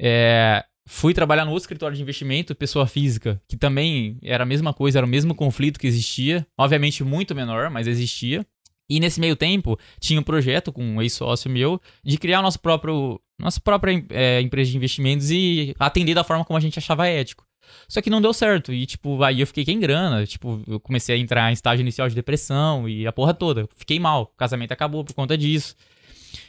É, 0.00 0.64
fui 0.86 1.12
trabalhar 1.14 1.44
no 1.44 1.50
outro 1.50 1.64
escritório 1.64 1.96
de 1.96 2.02
investimento, 2.02 2.54
pessoa 2.54 2.86
física, 2.86 3.40
que 3.48 3.56
também 3.56 4.18
era 4.22 4.42
a 4.44 4.46
mesma 4.46 4.72
coisa, 4.72 4.98
era 4.98 5.06
o 5.06 5.08
mesmo 5.08 5.34
conflito 5.34 5.78
que 5.78 5.86
existia. 5.86 6.46
Obviamente 6.56 7.02
muito 7.02 7.34
menor, 7.34 7.70
mas 7.70 7.86
existia. 7.86 8.44
E 8.90 8.98
nesse 9.00 9.20
meio 9.20 9.36
tempo, 9.36 9.78
tinha 10.00 10.18
um 10.18 10.22
projeto 10.22 10.72
com 10.72 10.82
um 10.82 11.02
ex-sócio 11.02 11.50
meu 11.50 11.80
de 12.02 12.16
criar 12.16 12.40
nosso 12.40 12.58
próprio, 12.58 13.20
nossa 13.38 13.60
própria 13.60 14.02
é, 14.10 14.40
empresa 14.40 14.70
de 14.70 14.76
investimentos 14.78 15.30
e 15.30 15.74
atender 15.78 16.14
da 16.14 16.24
forma 16.24 16.44
como 16.44 16.56
a 16.56 16.60
gente 16.60 16.78
achava 16.78 17.06
ético. 17.06 17.44
Só 17.88 18.00
que 18.00 18.10
não 18.10 18.20
deu 18.20 18.32
certo. 18.32 18.72
E, 18.72 18.86
tipo, 18.86 19.22
aí 19.22 19.40
eu 19.40 19.46
fiquei 19.46 19.64
sem 19.64 19.78
grana. 19.78 20.26
Tipo, 20.26 20.62
eu 20.66 20.78
comecei 20.80 21.16
a 21.16 21.18
entrar 21.18 21.50
em 21.50 21.54
estágio 21.54 21.82
inicial 21.82 22.08
de 22.08 22.14
depressão 22.14 22.88
e 22.88 23.06
a 23.06 23.12
porra 23.12 23.34
toda. 23.34 23.68
Fiquei 23.76 23.98
mal. 23.98 24.22
O 24.22 24.36
casamento 24.38 24.72
acabou 24.72 25.04
por 25.04 25.14
conta 25.14 25.36
disso. 25.36 25.74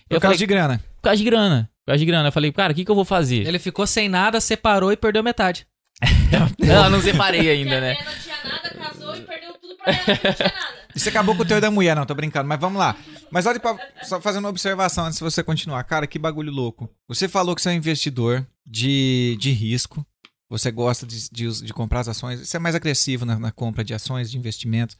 Por 0.08 0.16
eu 0.16 0.22
causa 0.22 0.36
falei, 0.36 0.38
de 0.38 0.46
grana. 0.46 0.82
por 0.98 1.04
causa 1.04 1.18
de 1.18 1.24
grana. 1.24 1.70
Por 1.86 1.92
causa 1.92 2.00
de 2.00 2.06
grana. 2.06 2.28
Eu 2.28 2.32
falei, 2.32 2.52
cara, 2.52 2.74
o 2.74 2.76
que, 2.76 2.86
que 2.86 2.92
eu 2.92 2.96
vou 2.96 3.06
fazer? 3.06 3.48
Ele 3.48 3.60
ficou 3.60 3.86
sem 3.88 4.10
nada, 4.10 4.40
separou 4.42 4.92
e 4.92 4.98
perdeu 4.98 5.24
metade. 5.24 5.68
Não, 6.60 6.90
não 6.90 7.02
separei 7.02 7.50
ainda, 7.50 7.82
né? 7.82 7.94
não 7.94 8.14
tinha 8.22 8.36
nada, 8.46 8.70
casou 8.70 9.16
e 9.16 9.22
perdeu 9.22 9.54
tudo 9.56 9.76
pra 9.76 9.92
ela, 9.92 10.00
não 10.08 10.16
tinha 10.16 10.48
nada. 10.48 10.80
Isso 10.96 11.10
acabou 11.10 11.36
com 11.36 11.44
o 11.44 11.46
teu 11.46 11.60
da 11.60 11.70
mulher, 11.70 11.96
não, 11.96 12.06
tô 12.06 12.16
brincando, 12.16 12.48
mas 12.48 12.60
vamos 12.60 12.80
lá. 12.80 12.96
Mas 13.32 13.46
olha 13.46 13.60
pra, 13.60 13.78
só 14.04 14.20
fazendo 14.22 14.46
uma 14.46 14.50
observação 14.50 15.06
antes 15.06 15.18
de 15.20 15.24
você 15.24 15.44
continuar. 15.44 15.84
Cara, 15.84 16.08
que 16.08 16.18
bagulho 16.18 16.52
louco. 16.52 16.90
Você 17.08 17.28
falou 17.28 17.56
que 17.56 17.62
você 17.62 17.70
é 17.70 17.72
um 17.74 17.76
investidor 17.76 18.46
de, 18.66 19.38
de 19.40 19.52
risco. 19.52 20.06
Você 20.50 20.72
gosta 20.72 21.06
de, 21.06 21.30
de, 21.30 21.64
de 21.64 21.74
comprar 21.74 22.00
as 22.02 22.08
ações. 22.08 22.40
Você 22.40 22.58
é 22.58 22.60
mais 22.60 22.76
agressivo 22.76 23.26
na, 23.26 23.38
na 23.38 23.52
compra 23.52 23.84
de 23.84 23.94
ações, 23.94 24.32
de 24.32 24.38
investimentos 24.38 24.98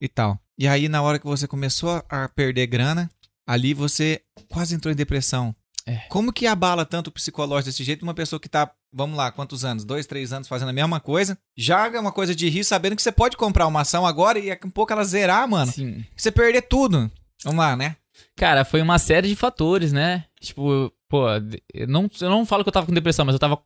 e 0.00 0.08
tal. 0.08 0.38
E 0.58 0.68
aí, 0.68 0.88
na 0.88 1.00
hora 1.02 1.18
que 1.18 1.26
você 1.26 1.46
começou 1.46 2.04
a 2.08 2.28
perder 2.28 2.66
grana, 2.66 3.10
ali 3.46 3.72
você 3.72 4.20
quase 4.48 4.74
entrou 4.74 4.92
em 4.92 4.96
depressão. 4.96 5.54
É. 5.86 5.96
Como 6.08 6.32
que 6.32 6.46
abala 6.46 6.84
tanto 6.84 7.08
o 7.08 7.12
psicológico 7.12 7.70
desse 7.70 7.82
jeito 7.82 8.02
uma 8.02 8.14
pessoa 8.14 8.38
que 8.38 8.48
tá, 8.48 8.70
vamos 8.92 9.16
lá, 9.16 9.32
quantos 9.32 9.64
anos? 9.64 9.84
Dois, 9.84 10.06
três 10.06 10.32
anos 10.32 10.48
fazendo 10.48 10.68
a 10.68 10.72
mesma 10.72 11.00
coisa? 11.00 11.38
Joga 11.56 12.00
uma 12.00 12.12
coisa 12.12 12.34
de 12.34 12.48
risco, 12.48 12.68
sabendo 12.68 12.94
que 12.94 13.02
você 13.02 13.10
pode 13.10 13.36
comprar 13.36 13.66
uma 13.66 13.80
ação 13.80 14.06
agora 14.06 14.38
e 14.38 14.48
daqui 14.48 14.66
a 14.66 14.70
pouco 14.70 14.92
ela 14.92 15.04
zerar, 15.04 15.48
mano. 15.48 15.72
Sim. 15.72 16.04
Você 16.14 16.30
perder 16.30 16.62
tudo. 16.62 17.10
Vamos 17.42 17.58
lá, 17.58 17.74
né? 17.74 17.96
Cara, 18.36 18.64
foi 18.64 18.82
uma 18.82 18.98
série 18.98 19.28
de 19.28 19.36
fatores, 19.36 19.92
né? 19.92 20.26
Tipo, 20.40 20.92
pô, 21.08 21.26
eu 21.72 21.86
não, 21.88 22.10
eu 22.20 22.30
não 22.30 22.44
falo 22.44 22.62
que 22.62 22.68
eu 22.68 22.72
tava 22.72 22.86
com 22.86 22.92
depressão, 22.92 23.24
mas 23.24 23.34
eu 23.34 23.38
tava. 23.38 23.60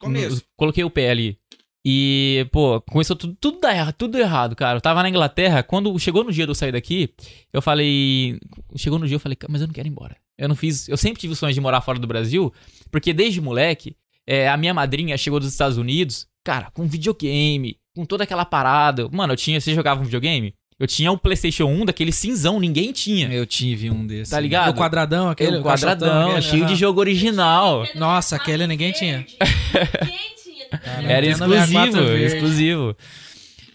Começo. 0.00 0.42
Coloquei 0.56 0.82
o 0.82 0.90
pé 0.90 1.10
ali. 1.10 1.38
E, 1.84 2.46
pô, 2.52 2.80
começou 2.82 3.16
tudo, 3.16 3.34
tudo, 3.40 3.60
dar 3.60 3.92
tudo 3.92 4.18
errado, 4.18 4.54
cara. 4.54 4.76
Eu 4.76 4.80
tava 4.80 5.02
na 5.02 5.08
Inglaterra, 5.08 5.62
quando 5.62 5.96
chegou 5.98 6.22
no 6.24 6.32
dia 6.32 6.44
de 6.44 6.50
eu 6.50 6.54
sair 6.54 6.72
daqui, 6.72 7.14
eu 7.52 7.62
falei. 7.62 8.38
Chegou 8.76 8.98
no 8.98 9.06
dia, 9.06 9.16
eu 9.16 9.20
falei, 9.20 9.36
"Cara, 9.36 9.50
mas 9.50 9.62
eu 9.62 9.66
não 9.66 9.74
quero 9.74 9.88
ir 9.88 9.90
embora. 9.90 10.16
Eu 10.36 10.48
não 10.48 10.56
fiz. 10.56 10.88
Eu 10.88 10.96
sempre 10.96 11.20
tive 11.20 11.32
o 11.32 11.36
sonho 11.36 11.54
de 11.54 11.60
morar 11.60 11.80
fora 11.80 11.98
do 11.98 12.06
Brasil, 12.06 12.52
porque 12.90 13.12
desde 13.12 13.40
moleque, 13.40 13.96
é, 14.26 14.48
a 14.48 14.56
minha 14.56 14.74
madrinha 14.74 15.16
chegou 15.16 15.40
dos 15.40 15.48
Estados 15.48 15.78
Unidos, 15.78 16.26
cara, 16.44 16.70
com 16.70 16.86
videogame, 16.86 17.78
com 17.94 18.04
toda 18.04 18.24
aquela 18.24 18.44
parada. 18.44 19.08
Mano, 19.10 19.32
eu 19.32 19.36
tinha. 19.36 19.60
Você 19.60 19.74
jogava 19.74 20.00
um 20.00 20.04
videogame? 20.04 20.54
Eu 20.80 20.86
tinha 20.86 21.12
um 21.12 21.18
PlayStation 21.18 21.66
1 21.66 21.84
daquele 21.84 22.10
cinzão, 22.10 22.58
ninguém 22.58 22.90
tinha. 22.90 23.30
Eu 23.30 23.44
tive 23.44 23.90
um 23.90 24.06
desses. 24.06 24.30
Tá 24.30 24.40
ligado? 24.40 24.70
O 24.70 24.74
quadradão, 24.74 25.28
aquele. 25.28 25.50
Aquele 25.50 25.60
o 25.60 25.62
quadradão, 25.62 26.30
aquele, 26.30 26.42
cheio 26.42 26.64
de 26.64 26.74
jogo 26.74 26.98
original. 27.00 27.86
Nossa, 27.94 28.36
aquele 28.36 28.66
ninguém 28.66 28.90
tinha. 28.90 29.18
Ninguém 29.18 30.34
tinha. 30.42 30.80
Era 31.06 31.26
Nintendo 31.26 31.54
exclusivo, 31.54 31.76
64 31.76 32.06
verde. 32.06 32.24
exclusivo. 32.24 32.96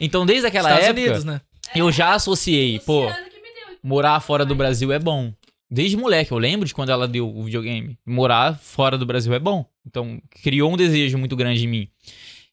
Então, 0.01 0.25
desde 0.25 0.47
aquela 0.47 0.69
Estados 0.69 0.87
época, 0.87 1.01
Unidos, 1.03 1.23
né? 1.25 1.41
eu 1.75 1.91
já 1.91 2.15
associei, 2.15 2.79
pô, 2.79 3.03
Luciano 3.03 3.29
que 3.29 3.35
me 3.35 3.67
deu. 3.67 3.77
morar 3.83 4.19
fora 4.19 4.43
do 4.43 4.55
Brasil 4.55 4.91
é 4.91 4.97
bom. 4.97 5.31
Desde 5.69 5.95
moleque, 5.95 6.31
eu 6.31 6.39
lembro 6.39 6.65
de 6.65 6.73
quando 6.73 6.89
ela 6.89 7.07
deu 7.07 7.29
o 7.29 7.43
videogame. 7.43 7.99
Morar 8.03 8.57
fora 8.57 8.97
do 8.97 9.05
Brasil 9.05 9.31
é 9.31 9.39
bom. 9.39 9.63
Então, 9.85 10.19
criou 10.41 10.73
um 10.73 10.77
desejo 10.77 11.19
muito 11.19 11.35
grande 11.35 11.65
em 11.65 11.67
mim. 11.67 11.87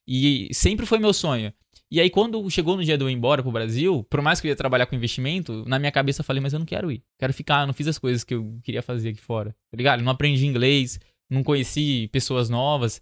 E 0.07 0.49
sempre 0.51 0.85
foi 0.85 0.99
meu 0.99 1.11
sonho. 1.13 1.51
E 1.93 2.01
aí, 2.01 2.09
quando 2.09 2.49
chegou 2.49 2.75
no 2.75 2.83
dia 2.83 2.97
de 2.97 3.03
eu 3.03 3.07
ir 3.07 3.13
embora 3.13 3.43
pro 3.43 3.51
Brasil, 3.51 4.03
por 4.09 4.19
mais 4.19 4.41
que 4.41 4.47
eu 4.47 4.49
ia 4.49 4.55
trabalhar 4.55 4.87
com 4.87 4.95
investimento, 4.95 5.63
na 5.67 5.77
minha 5.77 5.91
cabeça 5.91 6.21
eu 6.21 6.25
falei, 6.25 6.41
mas 6.41 6.51
eu 6.51 6.57
não 6.57 6.65
quero 6.65 6.91
ir. 6.91 7.03
Quero 7.19 7.31
ficar, 7.31 7.61
eu 7.61 7.67
não 7.67 7.73
fiz 7.73 7.87
as 7.87 7.99
coisas 7.99 8.23
que 8.23 8.33
eu 8.33 8.59
queria 8.63 8.81
fazer 8.81 9.09
aqui 9.09 9.21
fora. 9.21 9.51
Tá 9.69 9.77
ligado? 9.77 10.01
Não 10.01 10.11
aprendi 10.11 10.43
inglês, 10.47 10.99
não 11.29 11.43
conheci 11.43 12.09
pessoas 12.11 12.49
novas. 12.49 12.99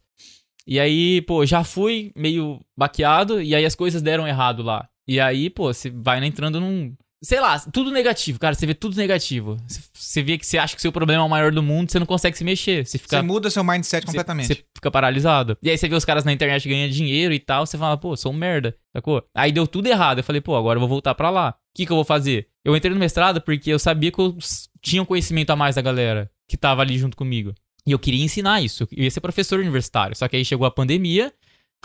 E 0.67 0.77
aí, 0.77 1.21
pô, 1.21 1.45
já 1.45 1.63
fui 1.63 2.11
meio 2.17 2.59
baqueado, 2.77 3.41
e 3.41 3.55
aí 3.55 3.63
as 3.63 3.75
coisas 3.75 4.01
deram 4.01 4.27
errado 4.27 4.61
lá. 4.61 4.89
E 5.07 5.21
aí, 5.21 5.49
pô, 5.49 5.73
você 5.73 5.89
vai 5.89 6.21
entrando 6.25 6.59
num. 6.59 6.93
Sei 7.23 7.39
lá, 7.39 7.59
tudo 7.59 7.91
negativo, 7.91 8.39
cara. 8.39 8.55
Você 8.55 8.65
vê 8.65 8.73
tudo 8.73 8.95
negativo. 8.97 9.57
Você- 9.93 10.23
vê 10.23 10.37
que 10.39 10.45
você 10.45 10.57
acha 10.57 10.75
que 10.75 10.81
seu 10.81 10.91
problema 10.91 11.21
é 11.21 11.25
o 11.25 11.29
maior 11.29 11.51
do 11.51 11.61
mundo, 11.61 11.91
você 11.91 11.99
não 11.99 12.05
consegue 12.07 12.35
se 12.35 12.43
mexer. 12.43 12.83
Você 12.85 12.97
fica. 12.97 13.17
Você 13.17 13.21
muda 13.21 13.49
seu 13.51 13.63
mindset 13.63 14.05
completamente. 14.07 14.47
Você 14.47 14.55
fica 14.75 14.89
paralisado. 14.89 15.55
E 15.61 15.69
aí 15.69 15.77
você 15.77 15.87
vê 15.87 15.95
os 15.95 16.03
caras 16.03 16.25
na 16.25 16.33
internet 16.33 16.67
ganhando 16.67 16.91
dinheiro 16.91 17.31
e 17.33 17.39
tal, 17.39 17.65
você 17.65 17.77
fala, 17.77 17.95
pô, 17.95 18.15
sou 18.17 18.31
um 18.31 18.35
merda, 18.35 18.75
sacou? 18.91 19.23
Aí 19.35 19.51
deu 19.51 19.67
tudo 19.67 19.85
errado. 19.87 20.17
Eu 20.17 20.23
falei, 20.23 20.41
pô, 20.41 20.55
agora 20.55 20.77
eu 20.77 20.79
vou 20.79 20.89
voltar 20.89 21.13
pra 21.13 21.29
lá. 21.29 21.51
O 21.51 21.77
que, 21.77 21.85
que 21.85 21.91
eu 21.91 21.95
vou 21.95 22.03
fazer? 22.03 22.47
Eu 22.65 22.75
entrei 22.75 22.91
no 22.93 22.99
mestrado 22.99 23.39
porque 23.39 23.69
eu 23.71 23.77
sabia 23.79 24.11
que 24.11 24.19
eu 24.19 24.35
tinha 24.81 25.01
um 25.01 25.05
conhecimento 25.05 25.51
a 25.51 25.55
mais 25.55 25.75
da 25.75 25.81
galera 25.81 26.29
que 26.49 26.57
tava 26.57 26.81
ali 26.81 26.97
junto 26.97 27.15
comigo. 27.15 27.53
E 27.85 27.91
eu 27.91 27.99
queria 27.99 28.23
ensinar 28.23 28.61
isso. 28.61 28.87
Eu 28.91 29.03
ia 29.03 29.11
ser 29.11 29.21
professor 29.21 29.59
universitário. 29.59 30.15
Só 30.15 30.27
que 30.27 30.35
aí 30.35 30.43
chegou 30.43 30.65
a 30.65 30.71
pandemia, 30.71 31.31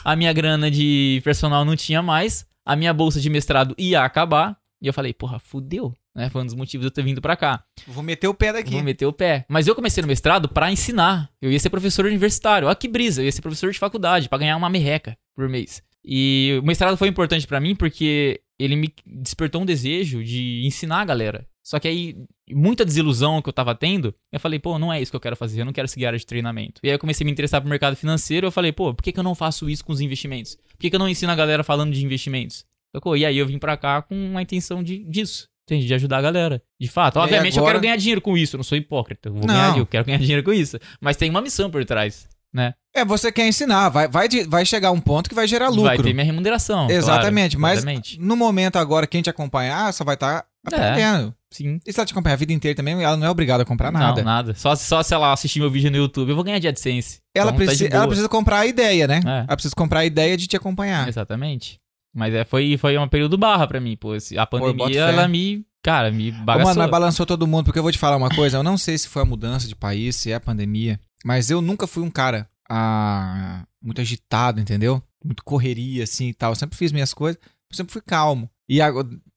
a 0.02 0.16
minha 0.16 0.32
grana 0.32 0.70
de 0.70 1.20
personal 1.22 1.62
não 1.64 1.76
tinha 1.76 2.02
mais, 2.02 2.46
a 2.64 2.74
minha 2.74 2.92
bolsa 2.94 3.20
de 3.20 3.28
mestrado 3.30 3.74
ia 3.78 4.02
acabar. 4.02 4.56
E 4.80 4.86
eu 4.86 4.92
falei, 4.92 5.12
porra, 5.12 5.38
fudeu. 5.38 5.94
Né? 6.14 6.28
Foi 6.30 6.42
um 6.42 6.46
dos 6.46 6.54
motivos 6.54 6.84
de 6.84 6.88
eu 6.88 6.90
ter 6.90 7.02
vindo 7.02 7.20
pra 7.20 7.36
cá. 7.36 7.64
Vou 7.86 8.02
meter 8.02 8.28
o 8.28 8.34
pé 8.34 8.52
daqui. 8.52 8.70
Vou 8.70 8.82
meter 8.82 9.06
o 9.06 9.12
pé. 9.12 9.44
Mas 9.48 9.66
eu 9.66 9.74
comecei 9.74 10.02
no 10.02 10.08
mestrado 10.08 10.48
pra 10.48 10.70
ensinar. 10.70 11.30
Eu 11.40 11.50
ia 11.50 11.58
ser 11.58 11.70
professor 11.70 12.04
universitário. 12.04 12.68
Olha 12.68 12.76
que 12.76 12.88
brisa. 12.88 13.20
Eu 13.20 13.26
ia 13.26 13.32
ser 13.32 13.42
professor 13.42 13.70
de 13.70 13.78
faculdade 13.78 14.28
pra 14.28 14.38
ganhar 14.38 14.56
uma 14.56 14.70
merreca 14.70 15.16
por 15.34 15.48
mês. 15.48 15.82
E 16.04 16.58
o 16.62 16.66
mestrado 16.66 16.96
foi 16.96 17.08
importante 17.08 17.46
pra 17.46 17.60
mim 17.60 17.74
porque 17.74 18.40
ele 18.58 18.76
me 18.76 18.92
despertou 19.04 19.62
um 19.62 19.66
desejo 19.66 20.22
de 20.22 20.64
ensinar 20.64 21.00
a 21.00 21.04
galera. 21.04 21.46
Só 21.66 21.80
que 21.80 21.88
aí, 21.88 22.16
muita 22.48 22.84
desilusão 22.84 23.42
que 23.42 23.48
eu 23.48 23.52
tava 23.52 23.74
tendo, 23.74 24.14
eu 24.32 24.38
falei, 24.38 24.56
pô, 24.56 24.78
não 24.78 24.92
é 24.92 25.02
isso 25.02 25.10
que 25.10 25.16
eu 25.16 25.20
quero 25.20 25.34
fazer, 25.34 25.60
eu 25.60 25.64
não 25.64 25.72
quero 25.72 25.88
seguir 25.88 26.06
a 26.06 26.10
área 26.10 26.18
de 26.18 26.24
treinamento. 26.24 26.80
E 26.84 26.88
aí 26.88 26.94
eu 26.94 26.98
comecei 26.98 27.24
a 27.24 27.26
me 27.26 27.32
interessar 27.32 27.60
pro 27.60 27.68
mercado 27.68 27.96
financeiro, 27.96 28.46
eu 28.46 28.52
falei, 28.52 28.70
pô, 28.70 28.94
por 28.94 29.02
que, 29.02 29.10
que 29.10 29.18
eu 29.18 29.24
não 29.24 29.34
faço 29.34 29.68
isso 29.68 29.84
com 29.84 29.92
os 29.92 30.00
investimentos? 30.00 30.54
Por 30.54 30.78
que, 30.78 30.90
que 30.90 30.94
eu 30.94 31.00
não 31.00 31.08
ensino 31.08 31.32
a 31.32 31.34
galera 31.34 31.64
falando 31.64 31.92
de 31.92 32.04
investimentos? 32.04 32.64
Sacou? 32.96 33.16
E 33.16 33.26
aí 33.26 33.36
eu 33.36 33.46
vim 33.46 33.58
pra 33.58 33.76
cá 33.76 34.00
com 34.02 34.36
a 34.36 34.42
intenção 34.42 34.82
de, 34.82 35.04
disso. 35.04 35.48
Entende? 35.68 35.86
De 35.86 35.94
ajudar 35.94 36.18
a 36.18 36.22
galera. 36.22 36.62
De 36.80 36.88
fato. 36.88 37.18
E 37.18 37.22
Obviamente 37.22 37.56
eu 37.56 37.62
agora- 37.62 37.74
quero 37.74 37.82
ganhar 37.82 37.96
dinheiro 37.96 38.20
com 38.20 38.38
isso. 38.38 38.56
Eu 38.56 38.58
não 38.58 38.64
sou 38.64 38.78
hipócrita. 38.78 39.28
Eu, 39.28 39.32
vou 39.34 39.40
Não. 39.46 39.48
ganhar, 39.54 39.78
eu 39.78 39.86
quero 39.86 40.04
ganhar 40.04 40.18
dinheiro 40.20 40.42
com 40.42 40.52
isso. 40.52 40.78
Mas 41.00 41.16
tem 41.16 41.28
uma 41.28 41.40
missão 41.42 41.68
por 41.70 41.84
trás, 41.84 42.28
né? 42.54 42.72
É, 42.94 43.04
você 43.04 43.30
quer 43.32 43.46
ensinar. 43.48 43.88
Vai, 43.88 44.08
vai, 44.08 44.28
vai 44.48 44.64
chegar 44.64 44.92
um 44.92 45.00
ponto 45.00 45.28
que 45.28 45.34
vai 45.34 45.46
gerar 45.48 45.68
lucro. 45.68 45.84
Vai 45.84 45.98
ter 45.98 46.12
minha 46.14 46.24
remuneração. 46.24 46.88
Exatamente, 46.88 47.56
claro. 47.56 47.60
mas 47.62 47.78
Exatamente. 47.80 48.18
no 48.20 48.36
momento 48.36 48.76
agora, 48.76 49.06
quem 49.06 49.20
te 49.20 49.28
acompanhar 49.28 49.92
só 49.92 50.04
vai 50.04 50.14
estar 50.14 50.46
É. 50.72 50.76
aprendendo. 50.76 51.34
Sim. 51.52 51.80
E 51.86 51.92
se 51.92 51.98
ela 51.98 52.06
te 52.06 52.12
acompanhar 52.12 52.34
a 52.34 52.38
vida 52.38 52.52
inteira 52.52 52.76
também, 52.76 53.02
ela 53.02 53.16
não 53.16 53.26
é 53.26 53.30
obrigada 53.30 53.62
a 53.62 53.66
comprar 53.66 53.90
nada. 53.90 54.16
Não, 54.22 54.24
nada. 54.24 54.54
Só, 54.54 54.74
só 54.76 55.02
se 55.02 55.12
ela 55.14 55.32
assistir 55.32 55.58
meu 55.58 55.70
vídeo 55.70 55.90
no 55.90 55.96
YouTube, 55.96 56.28
eu 56.30 56.34
vou 56.34 56.44
ganhar 56.44 56.58
de 56.58 56.68
AdSense. 56.68 57.20
Ela, 57.34 57.50
Então, 57.52 57.66
tá 57.66 57.72
de 57.74 57.86
ela 57.92 58.06
precisa 58.06 58.28
comprar 58.28 58.58
a 58.60 58.66
ideia, 58.66 59.06
né? 59.08 59.20
É. 59.26 59.38
Ela 59.48 59.56
precisa 59.56 59.74
comprar 59.76 60.00
a 60.00 60.04
ideia 60.06 60.36
de 60.36 60.46
te 60.46 60.56
acompanhar. 60.56 61.08
Exatamente. 61.08 61.80
Mas 62.16 62.34
é, 62.34 62.44
foi, 62.44 62.76
foi 62.78 62.96
um 62.96 63.08
período 63.08 63.36
barra 63.36 63.66
pra 63.66 63.80
mim, 63.80 63.96
pô. 63.96 64.12
A 64.38 64.46
pandemia, 64.46 65.06
fé. 65.06 65.12
ela 65.12 65.28
me. 65.28 65.64
Cara, 65.82 66.10
me 66.10 66.32
bagaçou. 66.32 66.68
mano, 66.68 66.80
mas 66.80 66.90
balançou 66.90 67.26
todo 67.26 67.46
mundo, 67.46 67.66
porque 67.66 67.78
eu 67.78 67.82
vou 67.82 67.92
te 67.92 67.98
falar 67.98 68.16
uma 68.16 68.30
coisa. 68.30 68.56
Eu 68.56 68.62
não 68.62 68.76
sei 68.76 68.98
se 68.98 69.06
foi 69.06 69.22
a 69.22 69.26
mudança 69.26 69.68
de 69.68 69.76
país, 69.76 70.16
se 70.16 70.32
é 70.32 70.34
a 70.34 70.40
pandemia, 70.40 70.98
mas 71.24 71.50
eu 71.50 71.60
nunca 71.60 71.86
fui 71.86 72.02
um 72.02 72.10
cara 72.10 72.48
ah, 72.68 73.64
muito 73.80 74.00
agitado, 74.00 74.60
entendeu? 74.60 75.00
muito 75.26 75.44
correria, 75.44 76.04
assim 76.04 76.28
e 76.28 76.34
tal. 76.34 76.52
Eu 76.52 76.56
sempre 76.56 76.78
fiz 76.78 76.92
minhas 76.92 77.12
coisas, 77.12 77.40
eu 77.70 77.76
sempre 77.76 77.92
fui 77.92 78.00
calmo. 78.00 78.48
E 78.68 78.78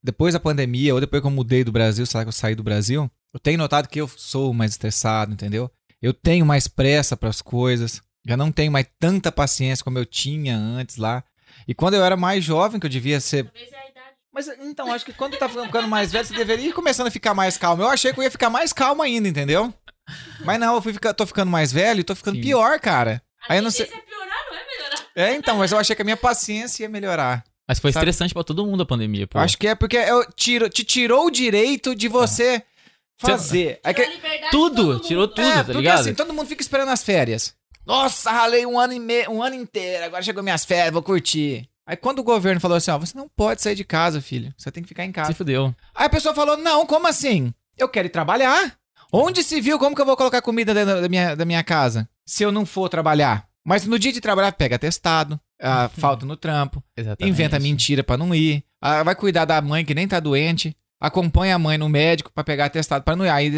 depois 0.01 0.33
da 0.33 0.39
pandemia, 0.39 0.93
ou 0.93 1.01
depois 1.01 1.21
que 1.21 1.27
eu 1.27 1.31
mudei 1.31 1.63
do 1.63 1.71
Brasil, 1.71 2.05
sei 2.05 2.19
lá 2.19 2.23
que 2.23 2.29
eu 2.29 2.33
saí 2.33 2.55
do 2.55 2.63
Brasil, 2.63 3.09
eu 3.33 3.39
tenho 3.39 3.57
notado 3.57 3.87
que 3.87 3.99
eu 3.99 4.07
sou 4.07 4.53
mais 4.53 4.71
estressado, 4.71 5.33
entendeu? 5.33 5.69
Eu 6.01 6.13
tenho 6.13 6.45
mais 6.45 6.67
pressa 6.67 7.17
para 7.17 7.29
as 7.29 7.41
coisas. 7.41 8.01
Já 8.25 8.37
não 8.37 8.51
tenho 8.51 8.71
mais 8.71 8.87
tanta 8.99 9.31
paciência 9.31 9.83
como 9.83 9.97
eu 9.97 10.05
tinha 10.05 10.57
antes 10.57 10.97
lá. 10.97 11.23
E 11.69 11.75
quando 11.75 11.93
eu 11.93 12.03
era 12.03 12.17
mais 12.17 12.43
jovem, 12.43 12.79
que 12.79 12.85
eu 12.85 12.89
devia 12.89 13.19
ser 13.19 13.43
Talvez 13.45 13.71
é 13.71 13.75
a 13.77 13.89
idade. 13.89 14.15
mas 14.33 14.47
então, 14.67 14.91
acho 14.91 15.05
que 15.05 15.13
quando 15.13 15.37
tá 15.37 15.47
ficando 15.47 15.87
mais 15.87 16.11
velho, 16.11 16.25
você 16.25 16.33
deveria 16.33 16.69
ir 16.69 16.73
começando 16.73 17.07
a 17.07 17.11
ficar 17.11 17.33
mais 17.35 17.57
calmo. 17.57 17.83
Eu 17.83 17.89
achei 17.89 18.11
que 18.11 18.19
eu 18.19 18.23
ia 18.23 18.31
ficar 18.31 18.49
mais 18.49 18.73
calmo 18.73 19.01
ainda, 19.03 19.27
entendeu? 19.29 19.71
Mas 20.43 20.59
não, 20.59 20.73
eu 20.75 20.81
fui 20.81 20.91
ficar, 20.93 21.13
tô 21.13 21.25
ficando 21.27 21.51
mais 21.51 21.71
velho 21.71 21.99
e 21.99 22.03
tô 22.03 22.15
ficando 22.15 22.35
Sim. 22.37 22.41
pior, 22.41 22.79
cara. 22.79 23.21
A 23.47 23.53
Aí 23.53 23.59
eu 23.59 23.63
não 23.63 23.69
sei- 23.69 23.85
é 23.85 23.89
piorar, 23.89 24.45
não 24.49 24.57
é 24.57 24.65
melhorar. 24.67 25.05
É, 25.15 25.35
então, 25.35 25.57
mas 25.57 25.71
eu 25.71 25.77
achei 25.77 25.95
que 25.95 26.01
a 26.01 26.05
minha 26.05 26.17
paciência 26.17 26.83
ia 26.83 26.89
melhorar. 26.89 27.43
Mas 27.67 27.77
foi 27.77 27.91
Sabe? 27.91 28.01
estressante 28.09 28.33
pra 28.33 28.43
todo 28.43 28.65
mundo 28.65 28.81
a 28.81 28.85
pandemia, 28.87 29.27
pô. 29.27 29.37
Acho 29.37 29.55
que 29.55 29.67
é 29.67 29.75
porque 29.75 29.97
eu 29.97 30.25
tiro, 30.33 30.67
te 30.69 30.83
tirou 30.83 31.27
o 31.27 31.31
direito 31.31 31.93
de 31.93 32.07
você 32.07 32.63
fazer. 33.21 33.79
É 33.83 33.93
que- 33.93 34.01
Tirou 34.01 34.13
a 34.13 34.15
liberdade 34.15 34.43
de 34.45 34.49
Tudo, 34.51 34.75
todo 34.75 34.93
mundo. 34.93 34.99
tirou 35.07 35.27
tudo, 35.27 35.41
é, 35.47 35.53
tá 35.57 35.63
porque 35.65 35.77
ligado? 35.77 35.99
assim, 35.99 36.13
todo 36.15 36.33
mundo 36.33 36.47
fica 36.47 36.63
esperando 36.63 36.89
as 36.89 37.03
férias. 37.03 37.53
Nossa, 37.89 38.29
ralei 38.29 38.67
um 38.67 38.79
ano, 38.79 38.93
e 38.93 38.99
me... 38.99 39.27
um 39.27 39.41
ano 39.41 39.55
inteiro, 39.55 40.05
agora 40.05 40.21
chegou 40.21 40.43
minhas 40.43 40.63
férias, 40.63 40.93
vou 40.93 41.01
curtir. 41.01 41.67
Aí 41.87 41.97
quando 41.97 42.19
o 42.19 42.23
governo 42.23 42.61
falou 42.61 42.77
assim, 42.77 42.91
ó, 42.91 42.99
você 42.99 43.17
não 43.17 43.27
pode 43.27 43.63
sair 43.63 43.73
de 43.73 43.83
casa, 43.83 44.21
filho. 44.21 44.53
Você 44.55 44.71
tem 44.71 44.83
que 44.83 44.89
ficar 44.89 45.05
em 45.05 45.11
casa. 45.11 45.31
Se 45.31 45.33
fudeu. 45.33 45.73
Aí 45.95 46.05
a 46.05 46.09
pessoa 46.09 46.35
falou: 46.35 46.55
Não, 46.55 46.85
como 46.85 47.07
assim? 47.07 47.51
Eu 47.75 47.89
quero 47.89 48.05
ir 48.05 48.11
trabalhar. 48.11 48.75
Onde 49.11 49.41
se 49.41 49.59
viu 49.59 49.79
como 49.79 49.95
que 49.95 50.01
eu 50.03 50.05
vou 50.05 50.15
colocar 50.15 50.39
comida 50.39 50.71
dentro 50.71 51.01
da 51.01 51.09
minha, 51.09 51.35
da 51.35 51.45
minha 51.45 51.63
casa 51.63 52.07
se 52.23 52.43
eu 52.43 52.51
não 52.51 52.63
for 52.63 52.89
trabalhar? 52.89 53.47
Mas 53.65 53.87
no 53.87 53.97
dia 53.97 54.13
de 54.13 54.21
trabalhar, 54.21 54.51
pega 54.51 54.75
atestado, 54.75 55.39
ah, 55.59 55.89
falta 55.97 56.27
no 56.27 56.37
trampo, 56.37 56.83
Exatamente. 56.95 57.31
inventa 57.31 57.59
mentira 57.59 58.03
pra 58.03 58.17
não 58.17 58.35
ir, 58.35 58.63
ah, 58.79 59.01
vai 59.01 59.15
cuidar 59.15 59.45
da 59.45 59.59
mãe 59.59 59.83
que 59.83 59.95
nem 59.95 60.07
tá 60.07 60.19
doente, 60.19 60.77
acompanha 60.99 61.55
a 61.55 61.59
mãe 61.59 61.77
no 61.77 61.87
médico 61.87 62.31
pra 62.33 62.43
pegar 62.43 62.65
atestado 62.65 63.03
pra 63.03 63.15
não 63.15 63.25
ir. 63.25 63.29
Aí 63.29 63.51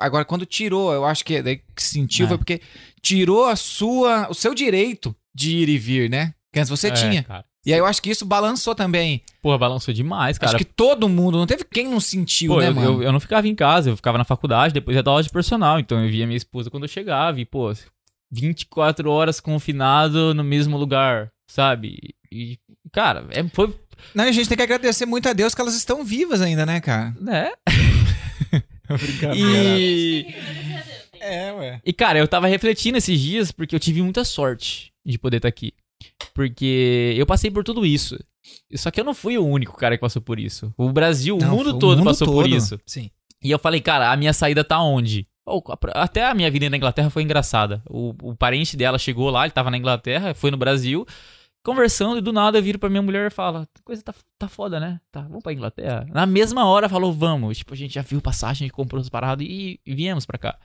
Agora, 0.00 0.24
quando 0.24 0.44
tirou, 0.46 0.92
eu 0.92 1.04
acho 1.04 1.24
que 1.24 1.40
daí 1.42 1.60
que 1.74 1.82
sentiu 1.82 2.26
É. 2.26 2.28
foi 2.28 2.38
porque 2.38 2.60
tirou 3.00 3.46
a 3.46 3.56
sua, 3.56 4.28
o 4.30 4.34
seu 4.34 4.54
direito 4.54 5.14
de 5.34 5.56
ir 5.56 5.68
e 5.68 5.78
vir, 5.78 6.10
né? 6.10 6.34
Que 6.52 6.60
antes 6.60 6.68
você 6.70 6.88
É, 6.88 6.90
tinha. 6.92 7.22
Cara. 7.22 7.44
E 7.64 7.72
aí 7.72 7.78
eu 7.78 7.86
acho 7.86 8.02
que 8.02 8.10
isso 8.10 8.26
balançou 8.26 8.74
também. 8.74 9.22
Porra, 9.40 9.56
balançou 9.56 9.94
demais, 9.94 10.36
cara. 10.36 10.50
acho 10.50 10.58
que 10.58 10.64
todo 10.64 11.08
mundo, 11.08 11.38
não 11.38 11.46
teve 11.46 11.64
quem 11.64 11.86
não 11.88 12.00
sentiu, 12.00 12.54
Pô, 12.54 12.60
né, 12.60 12.68
eu, 12.68 12.74
mano? 12.74 12.86
eu, 12.88 13.02
eu 13.04 13.12
não 13.12 13.20
ficava 13.20 13.46
em 13.46 13.54
casa, 13.54 13.88
eu 13.90 13.96
ficava 13.96 14.18
na 14.18 14.24
faculdade, 14.24 14.74
depois 14.74 14.96
ia 14.96 15.02
dar 15.02 15.12
aula 15.12 15.22
de 15.22 15.30
personal. 15.30 15.78
Então 15.78 16.02
eu 16.04 16.10
via 16.10 16.26
minha 16.26 16.36
esposa 16.36 16.68
quando 16.70 16.82
eu 16.82 16.88
chegava 16.88 17.40
e, 17.40 17.44
pô, 17.44 17.72
24 18.30 19.10
horas 19.10 19.40
confinado 19.40 20.34
no 20.34 20.42
mesmo 20.42 20.76
lugar, 20.76 21.30
sabe? 21.46 22.14
E, 22.30 22.58
cara, 22.92 23.26
é, 23.30 23.44
foi. 23.48 23.72
Não, 24.14 24.24
a 24.24 24.32
gente 24.32 24.48
tem 24.48 24.56
que 24.56 24.62
agradecer 24.62 25.06
muito 25.06 25.28
a 25.28 25.32
Deus 25.32 25.54
que 25.54 25.60
elas 25.60 25.74
estão 25.74 26.04
vivas 26.04 26.40
ainda, 26.40 26.64
né, 26.66 26.80
cara? 26.80 27.14
Né? 27.20 27.50
Brincadeira. 28.88 29.78
E. 29.78 30.26
É, 31.20 31.52
ué. 31.52 31.80
E, 31.84 31.92
cara, 31.92 32.18
eu 32.18 32.26
tava 32.28 32.46
refletindo 32.46 32.98
esses 32.98 33.18
dias 33.18 33.52
porque 33.52 33.74
eu 33.74 33.80
tive 33.80 34.02
muita 34.02 34.24
sorte 34.24 34.92
de 35.04 35.18
poder 35.18 35.36
estar 35.38 35.48
aqui. 35.48 35.72
Porque 36.34 37.14
eu 37.16 37.24
passei 37.24 37.50
por 37.50 37.62
tudo 37.64 37.86
isso. 37.86 38.18
Só 38.74 38.90
que 38.90 39.00
eu 39.00 39.04
não 39.04 39.14
fui 39.14 39.38
o 39.38 39.46
único 39.46 39.76
cara 39.76 39.96
que 39.96 40.00
passou 40.00 40.20
por 40.20 40.38
isso. 40.38 40.72
O 40.76 40.90
Brasil, 40.92 41.38
Não, 41.40 41.54
o 41.54 41.56
mundo 41.58 41.70
foi 41.70 41.72
o 41.74 41.78
todo 41.78 41.98
mundo 41.98 42.06
passou 42.08 42.26
por 42.26 42.42
todo. 42.44 42.54
isso. 42.54 42.78
Sim. 42.84 43.10
E 43.42 43.50
eu 43.50 43.58
falei, 43.58 43.80
cara, 43.80 44.10
a 44.10 44.16
minha 44.16 44.32
saída 44.32 44.64
tá 44.64 44.80
onde? 44.80 45.26
Até 45.94 46.24
a 46.24 46.34
minha 46.34 46.50
vida 46.50 46.68
na 46.70 46.76
Inglaterra 46.76 47.10
foi 47.10 47.22
engraçada. 47.22 47.82
O, 47.88 48.14
o 48.22 48.36
parente 48.36 48.76
dela 48.76 48.98
chegou 48.98 49.30
lá, 49.30 49.44
ele 49.44 49.52
tava 49.52 49.70
na 49.70 49.76
Inglaterra, 49.78 50.34
foi 50.34 50.50
no 50.50 50.56
Brasil, 50.56 51.04
conversando, 51.62 52.18
e 52.18 52.20
do 52.20 52.32
nada 52.32 52.60
vira 52.60 52.78
pra 52.78 52.88
minha 52.90 53.02
mulher 53.02 53.26
e 53.30 53.34
fala: 53.34 53.62
"A 53.78 53.82
coisa 53.82 54.02
tá, 54.02 54.14
tá 54.38 54.48
foda, 54.48 54.78
né? 54.80 55.00
Tá, 55.10 55.22
vamos 55.22 55.42
pra 55.42 55.52
Inglaterra. 55.52 56.06
Na 56.12 56.26
mesma 56.26 56.64
hora 56.66 56.88
falou, 56.88 57.12
vamos. 57.12 57.58
Tipo, 57.58 57.74
a 57.74 57.76
gente 57.76 57.94
já 57.94 58.02
viu 58.02 58.20
passagem, 58.20 58.64
a 58.64 58.68
gente 58.68 58.72
comprou 58.74 59.00
as 59.00 59.08
paradas 59.08 59.46
e, 59.48 59.80
e 59.86 59.94
viemos 59.94 60.26
pra 60.26 60.38
cá. 60.38 60.58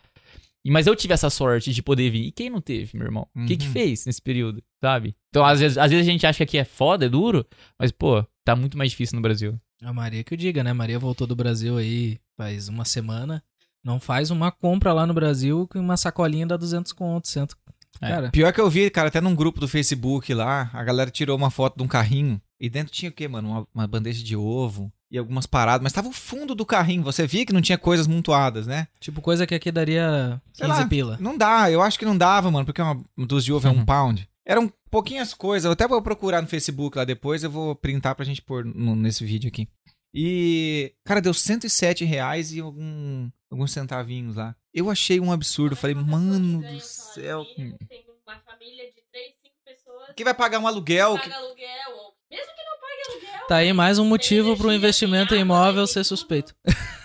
E, 0.65 0.71
mas 0.71 0.85
eu 0.87 0.95
tive 0.95 1.13
essa 1.13 1.29
sorte 1.29 1.73
de 1.73 1.81
poder 1.81 2.09
vir. 2.09 2.25
E 2.27 2.31
quem 2.31 2.49
não 2.49 2.59
teve, 2.59 2.97
meu 2.97 3.05
irmão? 3.07 3.27
O 3.35 3.45
que 3.45 3.55
que 3.55 3.67
Uhum. 3.67 3.71
fez 3.73 4.05
nesse 4.05 4.21
período, 4.21 4.61
sabe? 4.81 5.15
Então, 5.29 5.45
às 5.45 5.59
vezes, 5.59 5.77
às 5.77 5.89
vezes 5.91 6.05
a 6.07 6.11
gente 6.11 6.25
acha 6.27 6.37
que 6.37 6.43
aqui 6.43 6.57
é 6.57 6.65
foda, 6.65 7.05
é 7.05 7.09
duro, 7.09 7.45
mas, 7.79 7.91
pô, 7.91 8.25
tá 8.43 8.55
muito 8.55 8.77
mais 8.77 8.89
difícil 8.91 9.15
no 9.15 9.21
Brasil. 9.21 9.57
A 9.83 9.93
Maria 9.93 10.23
que 10.23 10.33
o 10.33 10.37
diga, 10.37 10.63
né? 10.63 10.73
Maria 10.73 10.97
voltou 10.99 11.25
do 11.27 11.35
Brasil 11.35 11.77
aí 11.77 12.19
faz 12.35 12.67
uma 12.67 12.83
semana. 12.83 13.41
Não 13.83 13.99
faz 13.99 14.31
uma 14.31 14.51
compra 14.51 14.91
lá 14.91 15.05
no 15.05 15.13
Brasil 15.13 15.67
com 15.71 15.79
uma 15.79 15.95
sacolinha 15.95 16.45
dá 16.47 16.57
200 16.57 16.91
conto, 16.91 17.27
cento. 17.29 17.55
É. 18.01 18.29
Pior 18.29 18.51
que 18.53 18.61
eu 18.61 18.69
vi, 18.69 18.89
cara, 18.89 19.07
até 19.07 19.19
num 19.21 19.35
grupo 19.35 19.59
do 19.59 19.67
Facebook 19.67 20.33
lá, 20.33 20.69
a 20.73 20.83
galera 20.83 21.09
tirou 21.11 21.35
uma 21.37 21.49
foto 21.49 21.77
de 21.77 21.83
um 21.83 21.87
carrinho 21.87 22.39
e 22.59 22.69
dentro 22.69 22.91
tinha 22.93 23.09
o 23.09 23.13
quê, 23.13 23.27
mano? 23.27 23.49
Uma, 23.49 23.67
uma 23.73 23.87
bandeja 23.87 24.23
de 24.23 24.35
ovo 24.35 24.91
e 25.09 25.17
algumas 25.17 25.45
paradas, 25.45 25.81
mas 25.83 25.93
tava 25.93 26.09
o 26.09 26.13
fundo 26.13 26.53
do 26.53 26.65
carrinho. 26.65 27.03
Você 27.03 27.25
via 27.25 27.45
que 27.45 27.53
não 27.53 27.61
tinha 27.61 27.77
coisas 27.77 28.07
montuadas, 28.07 28.67
né? 28.67 28.87
tipo 28.99 29.21
coisa 29.21 29.47
que 29.47 29.55
aqui 29.55 29.71
daria 29.71 30.41
Sei 30.53 30.67
15 30.67 30.79
lá. 30.81 30.87
pila. 30.87 31.17
Não 31.19 31.37
dá, 31.37 31.71
eu 31.71 31.81
acho 31.81 31.97
que 31.97 32.05
não 32.05 32.17
dava, 32.17 32.51
mano, 32.51 32.65
porque 32.65 32.81
uma 32.81 32.99
um 33.17 33.25
dos 33.25 33.43
de 33.45 33.53
ovo 33.53 33.67
é 33.67 33.71
um 33.71 33.77
Uhum. 33.77 33.85
pound. 33.85 34.27
Eram 34.45 34.71
pouquinhas 34.89 35.33
coisas, 35.33 35.65
eu 35.65 35.71
até 35.73 35.85
vou 35.87 36.01
procurar 36.01 36.41
no 36.41 36.47
Facebook 36.47 36.97
lá 36.97 37.03
depois, 37.03 37.43
eu 37.43 37.51
vou 37.51 37.75
printar 37.75 38.15
pra 38.15 38.23
gente 38.25 38.41
pôr 38.41 38.63
no- 38.63 38.95
nesse 38.95 39.25
vídeo 39.25 39.47
aqui. 39.49 39.67
E, 40.13 40.93
cara, 41.05 41.21
deu 41.21 41.33
107 41.33 42.03
reais 42.05 42.51
e 42.53 42.59
algum, 42.59 43.29
alguns 43.51 43.71
centavinhos 43.71 44.35
lá. 44.35 44.55
Eu 44.73 44.89
achei 44.89 45.19
um 45.19 45.31
absurdo, 45.31 45.75
falei, 45.75 45.95
que 45.95 46.03
mano 46.03 46.61
do 46.61 46.79
céu. 46.79 47.45
mínimo, 47.57 47.77
Tem 47.87 48.03
uma 48.25 48.39
família 48.39 48.85
de 48.85 49.01
3, 49.11 49.33
5 49.41 49.53
pessoas. 49.65 50.13
Quem 50.15 50.23
vai 50.23 50.33
pagar 50.33 50.59
um 50.59 50.67
aluguel? 50.67 51.17
paga 51.17 51.35
aluguel. 51.35 51.91
Ou... 51.95 52.13
Mesmo 52.29 52.45
que 52.47 52.63
não 52.63 52.79
pague 52.79 53.11
aluguel. 53.27 53.47
Tá 53.47 53.55
aí 53.57 53.73
mais 53.73 53.99
um 53.99 54.05
motivo 54.05 54.55
pro 54.55 54.67
energia, 54.67 54.77
investimento 54.77 55.35
em 55.35 55.39
imóvel 55.41 55.85
ser 55.87 56.03
suspeito. 56.03 56.53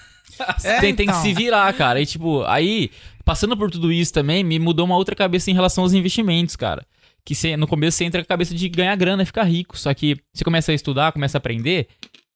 É, 0.65 0.81
tem, 0.81 0.95
tem 0.97 1.07
que 1.07 1.13
então. 1.13 1.23
se 1.23 1.33
virar, 1.33 1.73
cara. 1.75 2.01
E, 2.01 2.07
tipo, 2.07 2.43
aí, 2.45 2.91
passando 3.25 3.57
por 3.57 3.71
tudo 3.71 3.93
isso 3.93 4.13
também, 4.13 4.43
me 4.43 4.59
mudou 4.59 4.85
uma 4.85 4.97
outra 4.97 5.15
cabeça 5.15 5.51
em 5.53 5.55
relação 5.55 5.85
aos 5.85 5.93
investimentos, 5.93 6.57
cara. 6.57 6.85
Que 7.25 7.33
cê- 7.33 7.57
no 7.57 7.69
começo 7.69 7.99
você 7.99 8.05
entra 8.05 8.21
com 8.21 8.25
a 8.25 8.29
cabeça 8.29 8.53
de 8.53 8.69
ganhar 8.69 8.97
grana 8.97 9.23
e 9.23 9.27
ficar 9.27 9.45
rico. 9.45 9.79
Só 9.79 9.95
que 9.95 10.17
você 10.35 10.43
começa 10.43 10.73
a 10.73 10.75
estudar, 10.75 11.13
começa 11.13 11.37
a 11.37 11.39
aprender, 11.39 11.87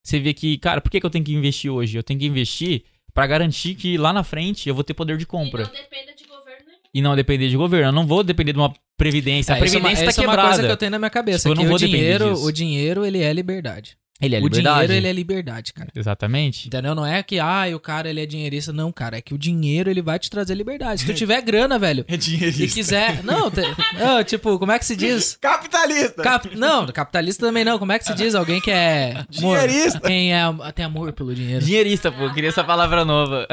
você 0.07 0.21
vê 0.21 0.33
que, 0.33 0.57
cara, 0.59 0.81
por 0.81 0.91
que, 0.91 1.01
que 1.01 1.07
eu 1.07 1.11
tenho 1.11 1.25
que 1.25 1.33
investir 1.35 1.71
hoje? 1.71 1.97
Eu 1.97 2.03
tenho 2.03 2.21
que 2.21 2.27
investir 2.27 2.85
pra 3.13 3.27
garantir 3.27 3.75
que 3.75 3.97
lá 3.99 4.13
na 4.13 4.23
frente 4.23 4.69
eu 4.69 4.75
vou 4.75 4.85
ter 4.85 4.95
poder 4.95 5.17
de 5.17 5.25
E 5.25 5.27
compra. 5.27 5.65
não 5.65 5.71
dependa 5.73 6.15
de 6.15 6.25
governo 6.25 6.65
nenhum. 6.67 6.79
E 6.95 7.03
não 7.03 7.17
depender 7.17 7.49
de 7.49 7.57
governo. 7.57 7.89
Eu 7.89 7.93
não 7.93 8.07
vou 8.07 8.23
depender 8.23 8.53
de 8.53 8.59
uma 8.59 8.73
previdência. 8.97 9.55
a 9.55 9.59
É, 9.59 9.65
isso 9.65 9.75
é 9.75 9.79
uma- 9.79 9.89
previdência 9.89 10.09
essa 10.11 10.17
tá 10.17 10.23
é 10.23 10.27
uma 10.27 10.33
quebrada. 10.35 10.49
coisa 10.55 10.67
que 10.69 10.73
eu 10.73 10.77
tenho 10.77 10.91
na 10.93 10.99
minha 10.99 11.11
cabeça. 11.11 11.39
Tipo, 11.39 11.51
eu 11.51 11.55
não 11.57 11.65
o 11.65 11.69
vou 11.69 11.79
depender 11.79 11.99
dinheiro, 11.99 12.31
disso. 12.35 12.47
o 12.47 12.53
dinheiro, 12.53 13.05
ele 13.05 13.23
é 13.23 13.33
liberdade. 13.33 13.97
Ele 14.19 14.35
é 14.35 14.39
o 14.39 14.43
liberdade. 14.45 14.75
dinheiro, 14.87 14.93
ele 14.95 15.09
é 15.09 15.13
liberdade, 15.13 15.73
cara. 15.75 15.91
Exatamente. 15.95 16.69
Entendeu? 16.69 16.95
Não 16.95 17.05
é 17.05 17.23
que, 17.23 17.39
ah, 17.39 17.65
o 17.75 17.79
cara, 17.79 18.09
ele 18.09 18.23
é 18.23 18.25
dinheirista. 18.25 18.73
Não, 18.73 18.91
cara, 18.91 19.19
é 19.19 19.21
que 19.21 19.35
o 19.35 19.39
dinheiro, 19.39 19.91
ele 19.91 20.01
vai 20.01 20.19
te 20.19 20.31
trazer 20.31 20.55
liberdade. 20.55 21.03
Se 21.03 21.07
tu 21.07 21.13
tiver 21.15 21.43
grana, 21.43 21.79
velho, 21.79 22.03
É 22.09 22.15
e 22.15 22.17
dinheirista. 22.17 22.75
quiser... 22.75 23.23
Não, 23.23 23.51
te- 23.51 23.61
não, 23.99 24.25
tipo, 24.25 24.59
como 24.59 24.73
é 24.73 24.79
que 24.79 24.87
se 24.87 24.97
diz? 24.97 25.37
Capitalista! 25.39 26.23
Cap- 26.23 26.57
Não, 26.57 26.87
capitalista 26.87 27.45
também 27.47 27.63
não. 27.65 27.79
Como 27.79 27.93
é 27.93 27.99
que 27.99 28.07
se 28.07 28.15
diz? 28.15 28.35
Alguém 28.35 28.59
que 28.61 28.71
é... 28.71 29.23
amor- 29.39 29.59
Dinheirista. 29.59 30.01
Quem 30.01 30.33
é, 30.35 30.41
tem 30.75 30.85
amor 30.87 31.13
pelo 31.13 31.35
dinheiro. 31.35 31.63
Dinheirista, 31.63 32.11
pô. 32.11 32.33
Queria 32.33 32.49
essa 32.49 32.65
palavra 32.65 33.05
nova. 33.05 33.47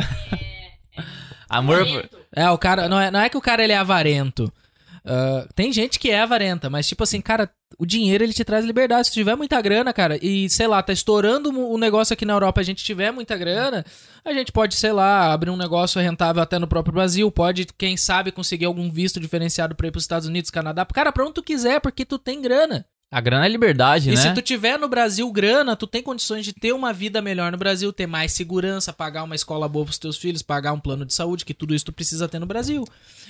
Amor. 1.49 1.81
Avarento. 1.81 2.17
É, 2.35 2.49
o 2.49 2.57
cara. 2.57 2.87
Não 2.89 2.99
é, 2.99 3.11
não 3.11 3.19
é 3.19 3.29
que 3.29 3.37
o 3.37 3.41
cara 3.41 3.63
ele 3.63 3.73
é 3.73 3.77
avarento. 3.77 4.51
Ah, 5.05 5.45
tem 5.53 5.73
gente 5.73 5.99
que 5.99 6.09
é 6.09 6.21
avarenta, 6.21 6.69
mas 6.69 6.87
tipo 6.87 7.03
assim, 7.03 7.19
cara, 7.19 7.49
o 7.77 7.85
dinheiro 7.85 8.23
ele 8.23 8.33
te 8.33 8.43
traz 8.43 8.65
liberdade. 8.65 9.07
Se 9.07 9.13
tiver 9.13 9.35
muita 9.35 9.61
grana, 9.61 9.91
cara, 9.91 10.17
e 10.21 10.49
sei 10.49 10.67
lá, 10.67 10.81
tá 10.81 10.93
estourando 10.93 11.49
o 11.49 11.77
negócio 11.77 12.13
aqui 12.13 12.25
na 12.25 12.33
Europa, 12.33 12.61
a 12.61 12.63
gente 12.63 12.83
tiver 12.83 13.11
muita 13.11 13.37
grana, 13.37 13.85
a 14.23 14.33
gente 14.33 14.51
pode, 14.51 14.75
sei 14.75 14.93
lá, 14.93 15.33
abrir 15.33 15.49
um 15.49 15.57
negócio 15.57 16.01
rentável 16.01 16.41
até 16.41 16.57
no 16.57 16.67
próprio 16.67 16.93
Brasil, 16.93 17.29
pode, 17.31 17.67
quem 17.77 17.97
sabe, 17.97 18.31
conseguir 18.31 18.65
algum 18.65 18.89
visto 18.89 19.19
diferenciado 19.19 19.75
pra 19.75 19.87
ir 19.87 19.91
pros 19.91 20.03
Estados 20.03 20.27
Unidos, 20.27 20.49
Canadá. 20.49 20.85
Cara, 20.85 21.11
pra 21.11 21.23
onde 21.23 21.33
tu 21.33 21.43
quiser, 21.43 21.81
porque 21.81 22.05
tu 22.05 22.17
tem 22.17 22.41
grana. 22.41 22.85
A 23.13 23.21
grana 23.21 23.45
é 23.45 23.49
liberdade, 23.49 24.09
E 24.09 24.15
né? 24.15 24.21
se 24.21 24.33
tu 24.33 24.41
tiver 24.41 24.77
no 24.79 24.87
Brasil 24.87 25.31
grana, 25.31 25.75
tu 25.75 25.85
tem 25.85 26.01
condições 26.01 26.43
de 26.43 26.51
ter 26.51 26.73
uma 26.73 26.91
vida 26.91 27.21
melhor 27.21 27.51
no 27.51 27.57
Brasil, 27.57 27.93
ter 27.93 28.07
mais 28.07 28.31
segurança, 28.33 28.91
pagar 28.91 29.23
uma 29.23 29.35
escola 29.35 29.69
boa 29.69 29.85
pros 29.85 29.97
teus 29.99 30.17
filhos, 30.17 30.41
pagar 30.41 30.73
um 30.73 30.79
plano 30.79 31.05
de 31.05 31.13
saúde, 31.13 31.45
que 31.45 31.53
tudo 31.53 31.75
isso 31.75 31.85
tu 31.85 31.93
precisa 31.93 32.27
ter 32.27 32.39
no 32.39 32.45
Brasil. 32.45 32.83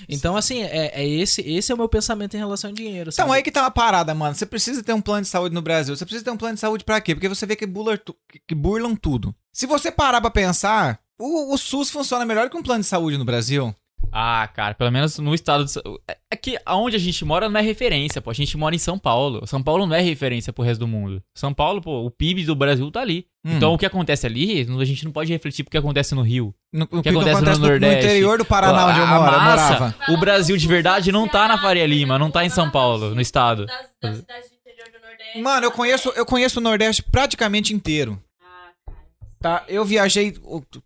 Então, 0.08 0.36
assim, 0.36 0.62
é, 0.62 0.90
é 1.02 1.06
esse, 1.06 1.42
esse 1.42 1.70
é 1.70 1.74
o 1.74 1.78
meu 1.78 1.88
pensamento 1.88 2.34
em 2.34 2.38
relação 2.38 2.70
ao 2.70 2.74
dinheiro. 2.74 3.10
Então 3.12 3.26
sabe? 3.26 3.36
aí 3.36 3.42
que 3.42 3.50
tá 3.52 3.60
uma 3.62 3.70
parada, 3.70 4.14
mano. 4.14 4.34
Você 4.34 4.46
precisa 4.46 4.82
ter 4.82 4.92
um 4.92 5.00
plano 5.02 5.22
de 5.22 5.28
saúde 5.28 5.54
no 5.54 5.60
Brasil. 5.62 5.94
Você 5.94 6.04
precisa 6.04 6.24
ter 6.24 6.30
um 6.30 6.36
plano 6.36 6.54
de 6.54 6.60
saúde 6.60 6.82
pra 6.84 7.00
quê? 7.00 7.14
Porque 7.14 7.28
você 7.28 7.44
vê 7.44 7.54
que, 7.54 7.66
burla 7.66 7.98
tu- 7.98 8.16
que 8.48 8.54
burlam 8.54 8.96
tudo. 8.96 9.34
Se 9.52 9.66
você 9.66 9.90
parar 9.92 10.20
pra 10.20 10.30
pensar, 10.30 10.98
o, 11.18 11.52
o 11.54 11.58
SUS 11.58 11.90
funciona 11.90 12.24
melhor 12.24 12.48
que 12.48 12.56
um 12.56 12.62
plano 12.62 12.80
de 12.80 12.86
saúde 12.88 13.18
no 13.18 13.24
Brasil. 13.24 13.74
Ah, 14.16 14.48
cara, 14.54 14.74
pelo 14.74 14.92
menos 14.92 15.18
no 15.18 15.34
estado 15.34 15.64
de. 15.64 15.72
Sa- 15.72 15.82
É 16.08 16.16
é 16.30 16.36
que 16.36 16.56
aonde 16.64 16.94
a 16.94 16.98
gente 17.00 17.24
mora 17.24 17.48
não 17.48 17.58
é 17.58 17.62
referência, 17.62 18.20
pô. 18.22 18.30
A 18.30 18.34
gente 18.34 18.56
mora 18.56 18.74
em 18.74 18.78
São 18.78 18.96
Paulo. 18.98 19.44
São 19.46 19.60
Paulo 19.62 19.86
não 19.86 19.94
é 19.96 20.00
referência 20.00 20.52
pro 20.52 20.62
resto 20.64 20.80
do 20.80 20.86
mundo. 20.88 21.20
São 21.36 21.52
Paulo, 21.52 21.80
pô, 21.80 22.04
o 22.04 22.10
PIB 22.10 22.44
do 22.44 22.54
Brasil 22.54 22.88
tá 22.92 23.00
ali. 23.00 23.26
Hum. 23.44 23.56
Então 23.56 23.74
o 23.74 23.78
que 23.78 23.84
acontece 23.86 24.24
ali, 24.26 24.60
a 24.80 24.84
gente 24.84 25.04
não 25.04 25.10
pode 25.10 25.32
refletir 25.32 25.64
pro 25.64 25.70
que 25.72 25.78
acontece 25.78 26.14
no 26.14 26.22
Rio. 26.22 26.54
No, 26.72 26.84
o 26.84 27.02
que 27.02 27.08
acontece 27.08 27.40
no 27.42 27.58
Nordeste? 27.58 28.06
interior 28.06 28.38
do 28.38 28.44
Paraná, 28.44 28.86
onde 28.88 29.00
eu 29.00 29.06
moro, 29.06 29.32
eu 29.32 29.38
massa, 29.40 29.72
morava. 29.72 29.94
O 30.12 30.16
Brasil 30.16 30.56
de 30.56 30.66
verdade 30.68 31.10
não 31.10 31.26
tá 31.28 31.48
na 31.48 31.58
Faria 31.58 31.86
Lima, 31.86 32.16
não 32.18 32.30
tá 32.30 32.44
em 32.44 32.50
São 32.50 32.70
Paulo, 32.70 33.14
no 33.14 33.20
estado. 33.20 33.66
Das, 33.66 33.86
das 34.00 34.16
cidades 34.18 34.48
do 34.50 34.54
interior 34.56 34.88
Nordeste. 35.00 35.40
Mano, 35.40 35.66
eu 35.66 35.72
conheço, 35.72 36.12
eu 36.16 36.24
conheço 36.26 36.60
o 36.60 36.62
Nordeste 36.62 37.02
praticamente 37.02 37.74
inteiro. 37.74 38.20
Ah, 38.40 38.70
cara. 38.86 38.98
Tá? 39.40 39.64
Eu 39.68 39.84
viajei. 39.84 40.34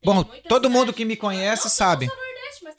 Bom, 0.04 0.24
todo 0.48 0.70
mundo 0.70 0.92
que 0.92 1.04
me 1.04 1.14
que 1.14 1.20
conhece 1.20 1.64
não, 1.64 1.70
sabe. 1.70 2.08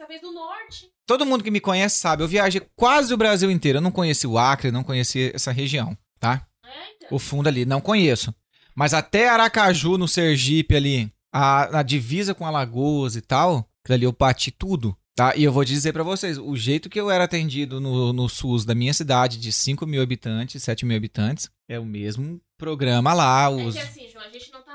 Talvez 0.10 0.22
do 0.22 0.32
Norte. 0.32 0.90
Todo 1.06 1.24
mundo 1.24 1.44
que 1.44 1.52
me 1.52 1.60
conhece 1.60 2.00
sabe. 2.00 2.24
Eu 2.24 2.28
viajei 2.28 2.64
quase 2.76 3.14
o 3.14 3.18
Brasil 3.18 3.52
inteiro. 3.52 3.78
Eu 3.78 3.82
não 3.82 3.92
conheci 3.92 4.26
o 4.26 4.40
Acre, 4.40 4.72
não 4.72 4.84
conheci 4.84 5.32
essa 5.36 5.52
região, 5.52 5.96
tá? 6.20 6.48
É, 6.66 6.70
então. 6.96 7.10
O 7.12 7.20
fundo 7.20 7.48
ali, 7.48 7.64
não 7.64 7.80
conheço. 7.80 8.34
Mas 8.76 8.96
até 8.96 9.30
Aracaju, 9.30 10.00
no 10.00 10.08
Sergipe 10.08 10.76
ali, 10.76 11.14
a, 11.32 11.80
a 11.80 11.84
divisa 11.84 12.34
com 12.34 12.44
Alagoas 12.44 13.16
e 13.16 13.22
tal, 13.22 13.70
aquilo 13.84 13.94
ali 13.94 14.04
eu 14.06 14.12
bati 14.12 14.50
tudo. 14.50 14.98
Tá? 15.16 15.36
E 15.36 15.44
eu 15.44 15.52
vou 15.52 15.64
dizer 15.64 15.94
pra 15.94 16.02
vocês, 16.02 16.40
o 16.40 16.56
jeito 16.56 16.90
que 16.90 17.00
eu 17.00 17.12
era 17.12 17.26
atendido 17.26 17.80
no, 17.80 18.12
no 18.12 18.28
SUS 18.28 18.66
da 18.66 18.74
minha 18.74 18.94
cidade, 18.96 19.38
de 19.38 19.52
5 19.52 19.86
mil 19.86 20.02
habitantes, 20.02 20.64
7 20.64 20.88
mil 20.88 20.98
habitantes, 20.98 21.52
é 21.68 21.80
o 21.80 21.86
mesmo 21.86 22.42
programa 22.58 23.14
lá. 23.14 23.48
Os... 23.48 23.76
É 23.76 23.82
que 23.82 23.88
assim, 23.88 24.10
João, 24.10 24.26
a 24.26 24.30
gente 24.30 24.52
não 24.52 24.64
tá 24.64 24.69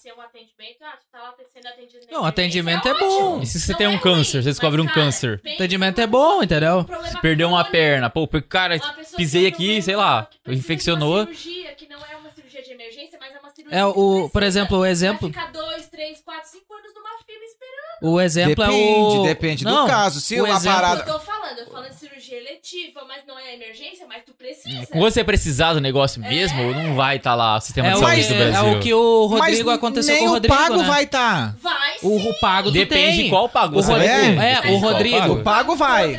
ser 0.00 0.12
um 0.14 0.20
atendimento, 0.20 0.82
ah, 0.82 0.96
tu 0.98 1.06
tá 1.12 1.20
lá 1.22 1.34
sendo 1.52 1.66
atendido 1.66 1.98
Não, 2.06 2.20
emergência, 2.20 2.28
atendimento 2.28 2.88
é 2.88 2.92
ótimo. 2.92 3.08
bom. 3.08 3.42
E 3.42 3.46
se 3.46 3.60
você 3.60 3.72
Não 3.72 3.78
tem 3.78 3.86
um 3.88 3.94
é 3.94 3.98
câncer, 3.98 4.38
ruim, 4.38 4.42
você 4.42 4.48
descobre 4.50 4.80
um 4.80 4.86
cara, 4.86 4.94
câncer. 4.94 5.40
Atendimento 5.54 6.00
é 6.00 6.06
bom, 6.06 6.42
entendeu? 6.42 6.78
com 6.78 6.84
problema 6.84 7.20
Perdeu 7.20 7.48
uma 7.48 7.64
crônico, 7.64 7.72
perna. 7.72 8.10
Pô, 8.10 8.26
cara 8.48 8.78
pisei 9.16 9.46
aqui, 9.46 9.82
sei 9.82 9.96
lá, 9.96 10.28
infeccionou. 10.46 11.16
Uma 11.24 11.26
cirurgia 11.26 11.74
que 11.74 11.86
não 11.86 11.98
é 12.06 12.16
uma 12.16 12.30
cirurgia 12.30 12.62
de 12.62 12.72
emergência, 12.72 13.18
mas 13.20 13.34
é 13.34 13.38
uma 13.38 13.50
cirurgia 13.50 13.78
É, 13.78 13.84
o, 13.84 14.30
por 14.30 14.42
exemplo, 14.42 14.78
o 14.78 14.86
exemplo, 14.86 15.28
Vai 15.30 15.42
ficar 15.44 15.52
dois, 15.52 15.86
três, 15.88 16.20
quatro, 16.22 16.48
cinco 16.50 16.72
anos 16.74 16.94
numa 16.94 17.10
fila 17.26 17.44
esperando. 17.44 17.89
O 18.02 18.20
exemplo 18.20 18.64
Depende, 18.64 19.16
é 19.16 19.18
o 19.18 19.22
depende 19.22 19.64
Não, 19.64 19.84
do 19.84 19.90
caso. 19.90 20.20
Se 20.20 20.40
o 20.40 20.44
uma 20.44 20.56
exemplo- 20.56 20.80
parada. 20.80 21.00
Eu 21.02 21.12
tô 21.14 21.18
falando, 21.20 21.58
eu 21.58 21.64
tô 21.66 21.72
falando 21.72 21.90
de 21.90 21.96
cirurgia 21.96 22.36
eletiva, 22.38 23.00
mas 23.08 23.22
não 23.26 23.38
é 23.38 23.54
emergência, 23.54 24.06
mas 24.08 24.22
tu 24.24 24.32
precisa. 24.32 24.86
Quando 24.86 25.02
você 25.02 25.22
precisar 25.24 25.74
do 25.74 25.80
negócio 25.80 26.20
mesmo, 26.20 26.72
não 26.74 26.94
vai 26.94 27.16
estar 27.16 27.34
lá 27.34 27.56
o 27.56 27.60
sistema 27.60 27.88
é 27.88 27.92
de 27.92 27.98
saúde 27.98 28.24
do 28.28 28.34
é 28.34 28.50
Brasil. 28.50 28.72
o 28.72 28.80
que 28.80 28.94
o 28.94 29.28
Mas 29.30 29.40
Rodrigo 29.40 29.70
aconteceu 29.70 30.14
nem 30.14 30.24
com 30.24 30.30
o 30.30 30.32
Rodrigo, 30.34 30.54
o 30.54 30.58
pago 30.58 30.76
né? 30.78 30.84
vai 30.84 31.04
estar. 31.04 31.56
Vai 31.62 31.98
sim. 31.98 32.06
O, 32.06 32.16
o 32.30 32.40
pago 32.40 32.70
Depende 32.70 33.16
tem. 33.16 33.24
de 33.24 33.30
qual 33.30 33.48
pagou. 33.48 33.80
O? 33.80 33.82
Rodrigo, 33.82 34.12
É, 34.12 34.26
é, 34.52 34.54
Depende 34.56 34.74
o 34.74 34.78
Rodrigo. 34.78 35.18
pago. 35.20 35.32
O 35.34 35.42
pago 35.42 35.76
vai. 35.76 36.18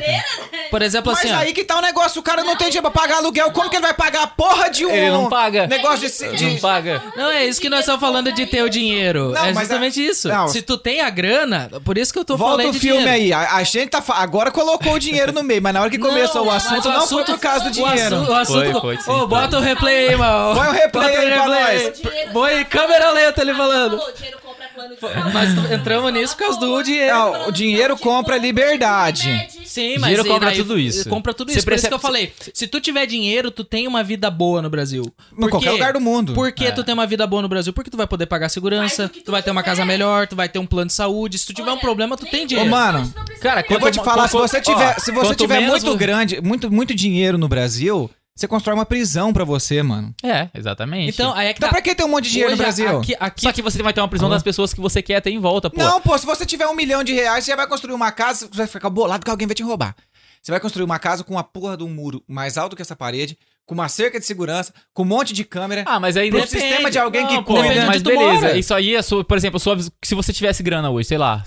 Por 0.70 0.80
exemplo, 0.82 1.12
Mas 1.12 1.20
assim, 1.24 1.32
ó, 1.32 1.36
aí 1.38 1.52
que 1.52 1.64
tá 1.64 1.76
o 1.78 1.82
negócio, 1.82 2.18
o 2.20 2.22
cara 2.22 2.42
não 2.42 2.56
tem 2.56 2.68
dinheiro 2.68 2.90
pra 2.90 3.02
pagar 3.02 3.16
aluguel. 3.18 3.50
Como 3.52 3.68
que 3.68 3.76
ele 3.76 3.82
vai 3.82 3.92
pagar 3.94 4.22
a 4.22 4.26
porra 4.26 4.70
de 4.70 4.86
um 4.86 4.90
Ele 4.90 5.10
não 5.10 5.28
paga. 5.28 5.66
negócio 5.66 6.08
de. 6.08 6.24
Ele 6.24 6.36
de- 6.36 6.46
não 6.46 6.56
paga. 6.58 7.02
Não, 7.16 7.30
é 7.30 7.44
isso 7.44 7.60
que 7.60 7.68
nós 7.68 7.80
estamos 7.80 8.00
falando 8.00 8.32
de 8.32 8.46
ter 8.46 8.62
o 8.62 8.70
dinheiro. 8.70 9.30
Não, 9.32 9.44
é 9.46 9.52
mas 9.52 9.64
justamente 9.68 10.04
isso. 10.04 10.28
não. 10.28 10.48
Se 10.48 10.62
tu 10.62 10.78
tem 10.78 11.00
a 11.02 11.10
grana, 11.10 11.68
por 11.80 11.96
isso 11.98 12.12
que 12.12 12.18
eu 12.18 12.24
tô 12.24 12.36
Volta 12.36 12.56
falando 12.58 12.68
o 12.70 12.72
de 12.72 12.78
filme 12.80 13.02
dinheiro. 13.02 13.36
aí. 13.36 13.46
A, 13.46 13.56
a 13.56 13.62
gente 13.62 13.88
tá. 13.88 14.02
fa- 14.02 14.16
Agora 14.16 14.50
colocou 14.50 14.94
o 14.94 14.98
dinheiro 14.98 15.32
no 15.32 15.42
meio, 15.42 15.62
mas 15.62 15.72
na 15.74 15.80
hora 15.80 15.90
que 15.90 15.98
começou 15.98 16.46
o 16.46 16.50
assunto, 16.50 16.86
o 16.88 16.92
não 16.92 16.98
assunto- 16.98 17.24
foi 17.26 17.34
por 17.34 17.40
causa 17.40 17.64
do 17.64 17.68
O 17.70 17.72
dinheiro. 17.72 18.16
o 18.30 18.34
assunto 18.34 18.72
Foi, 18.72 18.80
foi, 18.80 18.96
sim. 19.00 19.10
Ô, 19.10 19.26
bota 19.26 19.58
o 19.58 19.60
replay 19.60 20.08
aí, 20.08 20.16
mano. 20.16 20.54
Põe 20.58 20.68
o 20.68 20.72
replay 20.72 21.16
aí 21.16 21.32
pra 21.32 21.46
nós. 21.48 21.92
Põe 22.32 22.64
câmera 22.64 23.10
lenta 23.12 23.40
ele 23.42 23.54
falando. 23.54 23.98
Falou, 23.98 24.12
dinheiro 24.14 24.38
plano 24.74 24.94
de 24.94 25.00
saúde. 25.00 25.32
Mas 25.32 25.70
entramos 25.72 26.12
nisso 26.12 26.36
por 26.36 26.44
causa 26.44 26.60
do 26.60 26.82
dinheiro. 26.82 27.14
Não, 27.16 27.48
o 27.48 27.52
dinheiro 27.52 27.96
compra 27.98 28.36
liberdade. 28.38 29.48
Sim, 29.64 29.94
mas 29.98 30.10
Dinheiro 30.10 30.24
compra 30.24 30.52
tudo 30.52 30.78
isso. 30.78 31.08
Compra 31.08 31.34
tudo 31.34 31.50
Você 31.50 31.58
isso. 31.58 31.64
Por 31.66 31.72
isso 31.74 31.88
que 31.88 31.94
eu 31.94 31.98
falei. 31.98 32.32
Se 32.52 32.66
tu 32.66 32.80
tiver 32.80 33.06
dinheiro, 33.06 33.50
tu 33.50 33.64
tem 33.64 33.86
uma 33.88 34.04
vida 34.04 34.30
boa 34.30 34.60
no 34.62 34.68
Brasil. 34.70 35.12
Em 35.36 35.48
qualquer 35.48 35.70
lugar 35.72 35.92
do 35.94 36.00
mundo. 36.00 36.34
Por 36.34 36.52
que 36.52 36.66
É. 36.66 36.70
tu 36.70 36.84
tem 36.84 36.92
uma 36.94 37.06
vida 37.06 37.26
boa 37.26 37.42
no 37.42 37.48
Brasil? 37.48 37.72
Porque 37.72 37.90
tu 37.90 37.96
vai 37.96 38.06
poder 38.06 38.26
pagar 38.26 38.48
segurança, 38.48 39.08
tu 39.08 39.22
tu 39.22 39.30
vai 39.32 39.42
ter 39.42 39.50
uma 39.50 39.62
casa 39.62 39.84
melhor, 39.84 40.26
tu 40.26 40.36
vai 40.36 40.48
ter 40.48 40.58
um 40.58 40.66
plano 40.66 40.88
de 40.88 40.92
saúde. 40.92 41.38
Se 41.38 41.46
tu 41.46 41.54
tiver 41.54 41.72
um 41.72 41.78
problema, 41.78 42.16
tu 42.16 42.26
tem 42.26 42.44
Ô, 42.44 42.46
dinheiro. 42.46 42.70
mano, 42.70 43.12
Cara, 43.40 43.64
eu 43.68 43.80
vou 43.80 43.90
te 43.90 43.98
falar, 44.02 44.28
se 44.28 44.34
você 44.34 44.60
tiver, 44.60 44.98
se 45.00 45.10
você 45.10 45.34
tiver 45.34 45.60
muito 45.60 45.96
grande, 45.96 46.40
muito, 46.42 46.70
muito 46.70 46.94
dinheiro 46.94 47.38
no 47.38 47.48
Brasil, 47.48 48.10
você 48.34 48.48
constrói 48.48 48.74
uma 48.74 48.86
prisão 48.86 49.32
pra 49.32 49.44
você, 49.44 49.82
mano. 49.82 50.14
É, 50.24 50.48
exatamente. 50.54 51.10
Então, 51.10 51.32
aí 51.34 51.48
é 51.48 51.52
que 51.52 51.58
Então 51.58 51.68
tá. 51.68 51.74
pra 51.74 51.82
que 51.82 51.94
ter 51.94 52.04
um 52.04 52.08
monte 52.08 52.24
de 52.24 52.30
dinheiro 52.30 52.50
no 52.50 52.54
Hoje, 52.54 52.62
Brasil? 52.62 52.98
Aqui, 52.98 53.16
aqui 53.20 53.42
Só 53.42 53.52
que 53.52 53.62
você 53.62 53.82
vai 53.82 53.92
ter 53.92 54.00
uma 54.00 54.08
prisão 54.08 54.26
Alô? 54.26 54.34
das 54.34 54.42
pessoas 54.42 54.72
que 54.72 54.80
você 54.80 55.02
quer 55.02 55.20
ter 55.20 55.30
em 55.30 55.38
volta, 55.38 55.68
pô. 55.68 55.76
Não, 55.76 56.00
pô, 56.00 56.16
se 56.16 56.24
você 56.24 56.46
tiver 56.46 56.66
um 56.66 56.74
milhão 56.74 57.04
de 57.04 57.12
reais, 57.12 57.44
você 57.44 57.50
já 57.50 57.56
vai 57.56 57.66
construir 57.66 57.94
uma 57.94 58.10
casa, 58.10 58.46
você 58.50 58.56
vai 58.58 58.66
ficar 58.66 58.90
bolado 58.90 59.24
que 59.24 59.30
alguém 59.30 59.46
vai 59.46 59.54
te 59.54 59.62
roubar. 59.62 59.94
Você 60.42 60.50
vai 60.50 60.58
construir 60.60 60.84
uma 60.84 60.98
casa 60.98 61.22
com 61.22 61.34
uma 61.34 61.44
porra 61.44 61.76
de 61.76 61.84
um 61.84 61.88
muro 61.88 62.22
mais 62.26 62.58
alto 62.58 62.74
que 62.74 62.82
essa 62.82 62.96
parede, 62.96 63.38
com 63.64 63.74
uma 63.74 63.88
cerca 63.88 64.18
de 64.18 64.26
segurança, 64.26 64.72
com 64.92 65.02
um 65.02 65.06
monte 65.06 65.32
de 65.32 65.44
câmera. 65.44 65.84
Ah, 65.86 66.00
mas 66.00 66.16
aí 66.16 66.30
Pro 66.30 66.40
depende. 66.40 66.60
sistema 66.60 66.90
de 66.90 66.98
alguém 66.98 67.26
que 67.28 67.36
pô, 67.42 67.54
cuida. 67.54 67.86
Mas 67.86 68.02
beleza, 68.02 68.40
mora. 68.46 68.58
isso 68.58 68.74
aí 68.74 68.94
é 68.96 69.02
sua, 69.02 69.22
por 69.22 69.36
exemplo, 69.36 69.60
sua, 69.60 69.78
se 70.02 70.14
você 70.16 70.32
tivesse 70.32 70.62
grana 70.62 70.90
hoje, 70.90 71.06
sei 71.08 71.18
lá, 71.18 71.44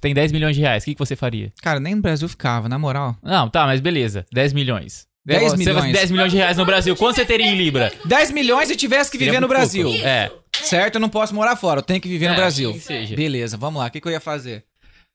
tem 0.00 0.14
10 0.14 0.30
milhões 0.30 0.54
de 0.54 0.62
reais, 0.62 0.82
o 0.82 0.86
que, 0.86 0.94
que 0.94 0.98
você 0.98 1.16
faria? 1.16 1.52
Cara, 1.60 1.80
nem 1.80 1.96
no 1.96 2.02
Brasil 2.02 2.28
ficava, 2.28 2.68
na 2.68 2.78
moral. 2.78 3.16
Não, 3.20 3.50
tá, 3.50 3.66
mas 3.66 3.80
beleza, 3.80 4.24
10 4.32 4.52
milhões. 4.52 5.09
10 5.26 5.42
Você 5.42 5.48
vai- 5.72 5.82
milhões. 5.82 5.92
10 5.92 6.10
milhões 6.10 6.32
de 6.32 6.38
reais 6.38 6.56
no 6.56 6.64
Brasil, 6.64 6.96
quanto 6.96 7.16
você 7.16 7.24
teria 7.26 7.46
em 7.46 7.56
Libra? 7.56 7.92
10 8.04 8.30
milhões 8.30 8.70
e 8.70 8.76
tivesse 8.76 9.10
que 9.10 9.18
Seria 9.18 9.32
viver 9.32 9.40
no 9.40 9.48
Brasil. 9.48 9.88
pouco. 9.88 10.04
É. 10.04 10.30
Certo? 10.62 10.96
Eu 10.96 11.00
não 11.00 11.08
posso 11.08 11.34
morar 11.34 11.56
fora, 11.56 11.80
eu 11.80 11.82
tenho 11.84 12.00
que 12.00 12.08
viver 12.08 12.26
no 12.28 12.34
É, 12.34 12.36
Brasil. 12.36 12.72
que 12.72 12.80
seja. 12.80 13.14
Beleza, 13.16 13.56
vamos 13.56 13.80
lá. 13.80 13.86
O 13.88 13.90
que, 13.90 14.00
que 14.00 14.08
eu 14.08 14.12
ia 14.12 14.20
fazer? 14.20 14.64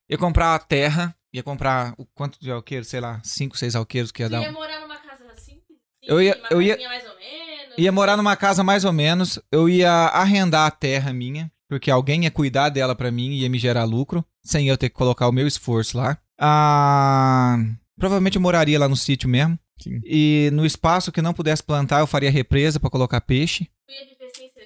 Ia 0.10 0.18
comprar 0.18 0.54
a 0.56 0.60
terra, 0.60 1.16
ia 1.34 1.42
comprar 1.44 1.94
o 1.98 2.06
quanto 2.14 2.40
de 2.40 2.50
alqueires, 2.52 2.88
sei 2.88 3.00
lá, 3.00 3.20
5, 3.24 3.58
6 3.58 3.76
alqueiros 3.76 4.12
que 4.12 4.22
ia 4.24 4.30
dar. 4.30 4.42
ia 4.42 4.50
um- 4.50 4.54
morar 4.54 4.80
numa 4.82 4.98
casa 4.98 5.24
assim? 5.34 5.58
Eu 6.04 6.22
ia- 6.22 6.36
uma 6.38 6.48
eu 6.52 6.62
ia- 6.62 6.78
mais 6.88 7.04
ou 7.04 7.16
menos. 7.16 7.76
Ia 7.78 7.92
morar 7.92 8.16
numa 8.16 8.36
casa 8.36 8.64
mais 8.64 8.86
ou 8.86 8.94
menos, 8.94 9.40
eu 9.52 9.68
ia 9.68 9.92
arrendar 9.92 10.66
a 10.68 10.72
terra 10.72 11.12
minha, 11.12 11.52
porque 11.68 11.90
alguém 11.92 12.24
ia 12.24 12.32
cuidar 12.32 12.70
dela 12.70 12.96
pra 12.96 13.12
mim 13.12 13.32
e 13.32 13.42
ia 13.42 13.50
me 13.50 13.58
gerar 13.60 13.84
lucro, 13.84 14.24
sem 14.44 14.68
eu 14.70 14.78
ter 14.78 14.90
que 14.90 14.96
colocar 14.96 15.28
o 15.28 15.32
meu 15.32 15.46
esforço 15.48 15.98
lá. 15.98 16.18
Ah, 16.40 17.58
provavelmente 17.98 18.36
eu 18.38 18.42
moraria 18.42 18.80
lá 18.80 18.88
no 18.88 18.96
sítio 18.96 19.28
mesmo. 19.28 19.58
Sim. 19.78 20.00
E 20.04 20.50
no 20.54 20.66
espaço 20.66 21.12
que 21.12 21.22
não 21.22 21.34
pudesse 21.34 21.64
plantar, 21.64 22.00
eu 22.00 22.08
faria 22.08 22.32
represa 22.32 22.80
pra 22.80 22.90
colocar 22.90 23.22
peixe. 23.22 23.68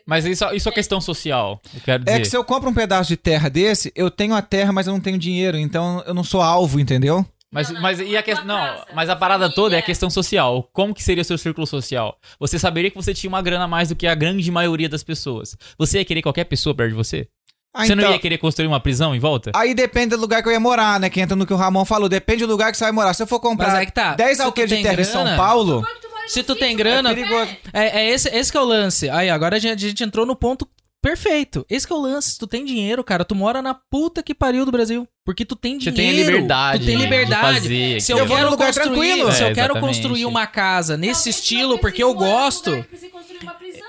Mas 0.06 0.26
isso, 0.26 0.44
isso 0.53 0.69
é 0.69 0.72
questão 0.72 0.99
social, 0.99 1.61
eu 1.73 1.81
quero 1.81 2.03
dizer. 2.03 2.18
É 2.18 2.19
que 2.19 2.27
se 2.27 2.36
eu 2.36 2.44
compro 2.44 2.69
um 2.69 2.73
pedaço 2.73 3.10
de 3.10 3.18
terra 3.18 3.48
desse, 3.48 3.91
eu 3.95 4.10
tenho 4.10 4.34
a 4.34 4.41
terra, 4.41 4.72
mas 4.72 4.88
eu 4.88 4.94
não 4.94 4.99
tenho 4.99 5.19
dinheiro, 5.19 5.57
então 5.57 6.03
eu 6.07 6.14
não 6.14 6.23
sou 6.23 6.41
alvo, 6.41 6.80
entendeu? 6.80 7.26
Mas, 7.52 7.68
Não, 7.68 7.76
não, 7.76 7.81
mas 7.81 7.99
não 7.99 8.06
e 8.06 8.15
a 8.15 8.23
questão. 8.23 8.45
tua 8.45 8.56
Não, 8.56 8.86
mas 8.94 9.10
a 9.10 9.15
parada 9.15 9.49
toda 9.49 9.76
é 9.76 9.80
a 9.80 9.84
questão 9.84 10.10
social. 10.10 10.69
Como 10.72 10.94
que 10.94 11.03
seria 11.03 11.22
o 11.22 11.26
seu 11.26 11.38
círculo 11.38 11.65
social? 11.65 12.18
Você 12.40 12.60
saberia 12.60 12.91
que 12.91 12.95
você 12.95 13.14
tinha 13.14 13.30
uma 13.30 13.41
grana 13.41 13.65
a 13.65 13.68
mais 13.68 13.90
do 13.90 13.95
que 13.95 14.06
a 14.06 14.14
grande 14.14 14.52
maioria 14.52 14.88
das 14.88 15.03
pessoas. 15.03 15.57
Você 15.77 15.98
ia 15.98 16.06
querer 16.06 16.22
qualquer 16.22 16.44
pessoa 16.44 16.76
perto 16.76 16.91
de 16.91 16.95
você? 16.95 17.27
Ah, 17.73 17.85
você 17.85 17.93
não 17.95 18.01
então- 18.03 18.13
ia 18.13 18.19
querer 18.19 18.37
construir 18.39 18.67
uma 18.67 18.79
prisão 18.79 19.13
em 19.15 19.19
volta? 19.19 19.51
Aí 19.55 19.73
depende 19.73 20.15
do 20.15 20.21
lugar 20.21 20.41
que 20.41 20.49
eu 20.49 20.53
ia 20.53 20.59
morar, 20.59 20.99
né? 20.99 21.09
Que 21.09 21.21
entra 21.21 21.35
no 21.35 21.45
que 21.45 21.53
o 21.53 21.57
Ramon 21.57 21.85
falou. 21.85 22.09
Depende 22.09 22.45
do 22.45 22.51
lugar 22.51 22.71
que 22.71 22.77
você 22.77 22.83
vai 22.85 22.91
morar. 22.91 23.13
Se 23.13 23.21
eu 23.21 23.27
for 23.27 23.39
Mas 23.41 23.49
comprar 23.51 23.75
aí 23.77 23.85
que 23.85 23.91
tá. 23.93 24.15
10 24.15 24.37
Se 24.37 24.43
tu 24.43 24.45
alqueiros 24.47 24.69
de 24.69 24.75
tem 24.75 24.83
terra 24.83 25.01
em 25.01 25.03
São 25.05 25.23
grana- 25.23 25.37
Paulo, 25.37 25.85
tu 26.01 26.09
Se 26.31 26.43
tu 26.43 26.55
tem 26.55 26.75
grana, 26.75 27.11
é 27.11 27.15
perigoso. 27.15 27.51
É, 27.73 28.01
é 28.01 28.09
esse, 28.09 28.27
esse 28.29 28.51
que 28.51 28.57
é 28.57 28.61
o 28.61 28.65
lance. 28.65 29.09
Aí, 29.09 29.29
agora 29.29 29.55
a 29.55 29.59
gente, 29.59 29.83
a 29.85 29.87
gente 29.87 30.03
entrou 30.03 30.25
no 30.25 30.35
ponto 30.35 30.67
perfeito. 31.01 31.65
Esse 31.69 31.85
que 31.87 31.93
é 31.93 31.95
o 31.95 31.99
lance. 31.99 32.31
Se 32.31 32.39
tu 32.39 32.45
tem 32.47 32.65
dinheiro, 32.65 33.03
cara, 33.03 33.23
tu 33.23 33.33
mora 33.35 33.61
na 33.61 33.73
puta 33.73 34.21
que 34.23 34.33
pariu 34.35 34.65
do 34.65 34.71
Brasil. 34.71 35.07
Porque 35.25 35.45
tu 35.45 35.55
tem 35.55 35.79
Você 35.79 35.91
dinheiro. 35.91 36.15
tem 36.15 36.23
a 36.23 36.25
liberdade 36.27 36.79
Tu 36.83 36.85
tem 36.87 36.97
de 36.97 37.03
liberdade. 37.03 37.53
fazer 37.61 38.01
se 38.01 38.11
eu. 38.11 38.17
Eu 38.17 38.25
vou 38.25 38.35
quero 38.35 38.45
num 38.47 38.51
lugar 38.53 38.67
construir, 38.73 38.89
tranquilo. 39.09 39.31
se 39.31 39.41
eu 39.43 39.47
É, 39.47 39.53
quero 39.53 39.73
exatamente. 39.73 39.95
construir 40.01 40.25
uma 40.25 40.47
casa 40.47 40.97
nesse 40.97 41.13
Talvez 41.25 41.35
tu 41.35 41.39
estilo, 41.41 41.71
não 41.73 41.77
porque 41.77 42.03
eu 42.03 42.13
gosto, 42.15 42.71
lugar. 42.71 42.87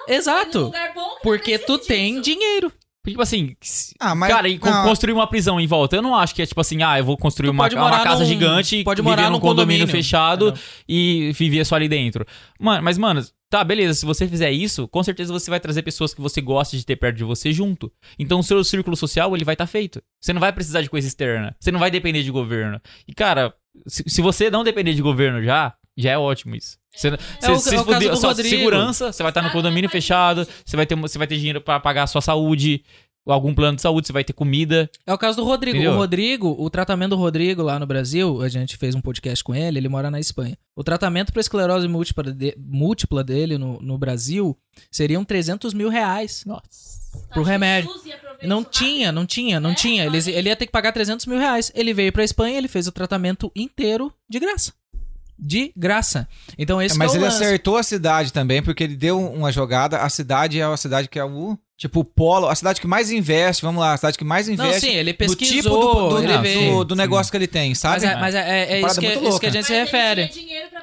Exato. 0.09 0.73
Bom 0.94 1.11
porque 1.23 1.59
não 1.59 1.66
tu 1.66 1.78
tem 1.78 2.15
disso. 2.20 2.23
dinheiro. 2.24 2.73
Tipo 3.07 3.23
assim, 3.23 3.57
Ah, 3.99 4.15
mas. 4.15 4.31
cara, 4.31 4.47
e 4.49 4.59
não, 4.59 4.83
construir 4.85 5.13
uma 5.13 5.27
prisão 5.27 5.59
em 5.59 5.67
volta, 5.67 5.97
eu 5.97 6.03
não 6.03 6.15
acho 6.15 6.35
que 6.35 6.43
é 6.43 6.47
tipo 6.47 6.61
assim, 6.61 6.83
ah, 6.83 6.99
eu 6.99 7.05
vou 7.05 7.17
construir 7.17 7.49
uma, 7.49 7.67
uma 7.67 8.03
casa 8.05 8.21
num- 8.25 8.27
gigante 8.29 8.77
e 8.77 8.85
pode 8.85 9.01
viver 9.01 9.11
morar 9.11 9.23
num 9.25 9.33
num 9.37 9.41
condomínio, 9.41 9.87
condomínio, 9.87 9.89
fechado 9.89 10.49
entendeu? 10.49 10.63
e 10.89 11.33
viver 11.33 11.65
só 11.65 11.77
ali 11.77 11.89
dentro. 11.89 12.27
Mano, 12.61 12.83
mas, 12.83 12.99
mano, 12.99 13.25
tá, 13.49 13.65
beleza, 13.65 13.95
se 13.95 14.05
você 14.05 14.29
fizer 14.29 14.51
isso, 14.53 14.87
com 14.87 15.03
certeza 15.03 15.33
você 15.33 15.49
vai 15.51 15.59
trazer 15.59 15.83
pessoas 15.83 16.13
que 16.13 16.21
você 16.21 16.43
gosta 16.43 16.77
de 16.77 16.85
ter 16.85 16.97
perto 16.97 17.17
de 17.17 17.25
você 17.25 17.53
junto. 17.53 17.91
Então 18.19 18.41
o 18.41 18.45
seu 18.45 18.63
círculo 18.63 18.95
social, 18.97 19.35
ele 19.35 19.45
vai 19.47 19.55
estar 19.55 19.67
feito. 19.67 20.03
Você 20.21 20.35
não 20.35 20.41
vai 20.41 20.53
precisar 20.53 20.83
de 20.83 20.91
coisa 20.91 21.09
externa. 21.09 21.57
Você 21.59 21.73
não 21.73 21.81
vai 21.81 21.91
depender 21.91 22.23
de 22.23 22.31
governo. 22.31 22.79
E, 23.09 23.15
cara, 23.15 23.55
se, 23.87 24.05
se 24.07 24.21
você 24.21 24.51
não 24.51 24.63
depender 24.63 24.93
de 24.93 25.01
governo 25.01 25.43
já, 25.43 25.73
já 26.01 26.13
é 26.13 26.19
ótimo 26.19 26.55
isso. 26.57 26.79
Você, 26.95 27.11
você, 27.11 27.51
o- 27.53 27.59
se 27.61 27.75
é 27.75 27.81
o 27.81 27.85
caso 27.85 27.85
fuder- 27.85 28.11
do 28.11 28.17
só 28.17 28.29
Rodrigo. 28.29 28.49
segurança, 28.57 29.13
você 29.13 29.23
vai 29.23 29.31
estar 29.31 29.43
no 29.43 29.51
condomínio 29.51 29.89
fechado, 29.89 30.47
você 30.65 30.77
vai 30.77 30.87
ter, 30.87 30.95
você 30.97 31.19
vai 31.19 31.27
ter 31.27 31.37
dinheiro 31.37 31.61
pra 31.61 31.79
pagar 31.79 32.03
a 32.03 32.07
sua 32.07 32.21
saúde, 32.21 32.83
algum 33.27 33.55
plano 33.55 33.77
de 33.77 33.83
saúde, 33.83 34.09
você 34.09 34.13
vai 34.13 34.25
ter 34.25 34.33
comida. 34.33 34.91
É 35.07 35.13
o 35.15 35.19
caso 35.19 35.37
do 35.37 35.45
Rodrigo. 35.45 35.77
Entendeu? 35.77 35.93
O 35.95 35.97
Rodrigo, 35.97 36.57
o 36.59 36.69
tratamento 36.69 37.11
do 37.11 37.17
Rodrigo 37.17 37.63
lá 37.63 37.79
no 37.79 37.87
Brasil, 37.87 38.43
a 38.43 38.49
gente 38.49 38.77
fez 38.77 38.95
um 38.97 39.01
podcast 39.01 39.45
com 39.45 39.55
ele, 39.55 39.79
ele 39.79 39.89
mora 39.89 40.11
na 40.11 40.19
Espanha. 40.19 40.59
O 40.75 40.83
tratamento 40.83 41.33
para 41.33 41.41
esclerose 41.41 41.87
múltipla, 41.87 42.25
de- 42.33 42.57
múltipla 42.59 43.23
dele 43.23 43.57
no, 43.57 43.79
no 43.81 43.97
Brasil 43.97 44.57
seriam 44.91 45.25
300 45.25 45.73
mil 45.73 45.89
reais. 45.89 46.43
Nossa. 46.45 46.99
pro 47.33 47.45
que 47.45 47.51
remédio. 47.51 47.91
o 47.91 48.47
Não 48.49 48.65
tinha, 48.65 49.13
não 49.13 49.27
tinha, 49.27 49.61
não 49.61 49.71
É, 49.71 49.75
tinha. 49.75 50.07
Ele, 50.07 50.19
ele 50.31 50.49
ia 50.49 50.57
ter 50.57 50.67
que 50.67 50.73
pagar 50.73 50.91
300 50.93 51.27
mil 51.27 51.39
reais. 51.39 51.71
Ele 51.75 51.93
veio 51.95 52.13
pra 52.13 52.25
Espanha, 52.25 52.57
ele 52.59 52.69
fez 52.69 52.87
o 52.89 52.93
tratamento 52.93 53.51
inteiro 53.55 54.13
de 54.29 54.41
graça. 54.41 54.73
De 55.43 55.73
graça. 55.77 56.29
Então 56.59 56.83
esse 56.83 56.99
Mas 56.99 57.12
que 57.12 57.17
é 57.17 57.21
o 57.21 57.23
ele 57.23 57.31
lance. 57.31 57.43
acertou 57.43 57.77
a 57.79 57.83
cidade 57.83 58.33
também, 58.33 58.62
porque 58.62 58.85
ele 58.85 58.95
deu 58.95 59.19
uma 59.19 59.51
jogada. 59.51 59.99
A 59.99 60.09
cidade 60.11 60.61
é 60.61 60.65
a 60.65 60.77
cidade 60.77 61.09
que 61.09 61.19
é 61.19 61.25
o. 61.25 61.57
Tipo, 61.79 62.01
o 62.01 62.05
polo, 62.05 62.47
a 62.47 62.55
cidade 62.55 62.79
que 62.79 62.87
mais 62.87 63.11
investe, 63.11 63.62
vamos 63.62 63.81
lá, 63.81 63.95
a 63.95 63.97
cidade 63.97 64.19
que 64.19 64.25
mais 64.25 64.47
Não, 64.49 64.53
investe 64.53 64.81
sim, 64.83 64.93
ele 64.95 65.12
no 65.12 65.17
pesquisou, 65.17 65.57
tipo 65.57 65.71
do, 65.71 66.09
do, 66.11 66.19
ele 66.19 66.33
não, 66.35 66.43
veio. 66.43 66.71
do- 66.77 66.85
do 66.85 66.95
negócio 66.95 67.31
que 67.31 67.39
ele 67.39 67.47
tem, 67.47 67.75
sabe? 67.75 68.05
Mas 68.05 68.05
é, 68.05 68.17
mas 68.21 68.35
é- 68.35 68.39
é- 68.39 68.73
é 68.75 68.81
isso, 68.87 69.01
que, 69.01 69.07
muito 69.09 69.29
isso 69.31 69.41
que 69.41 69.47
a 69.47 69.51
gente 69.51 69.65
se 69.65 69.73
Mas 69.73 69.95
ele 69.95 69.99
refere. 70.03 70.31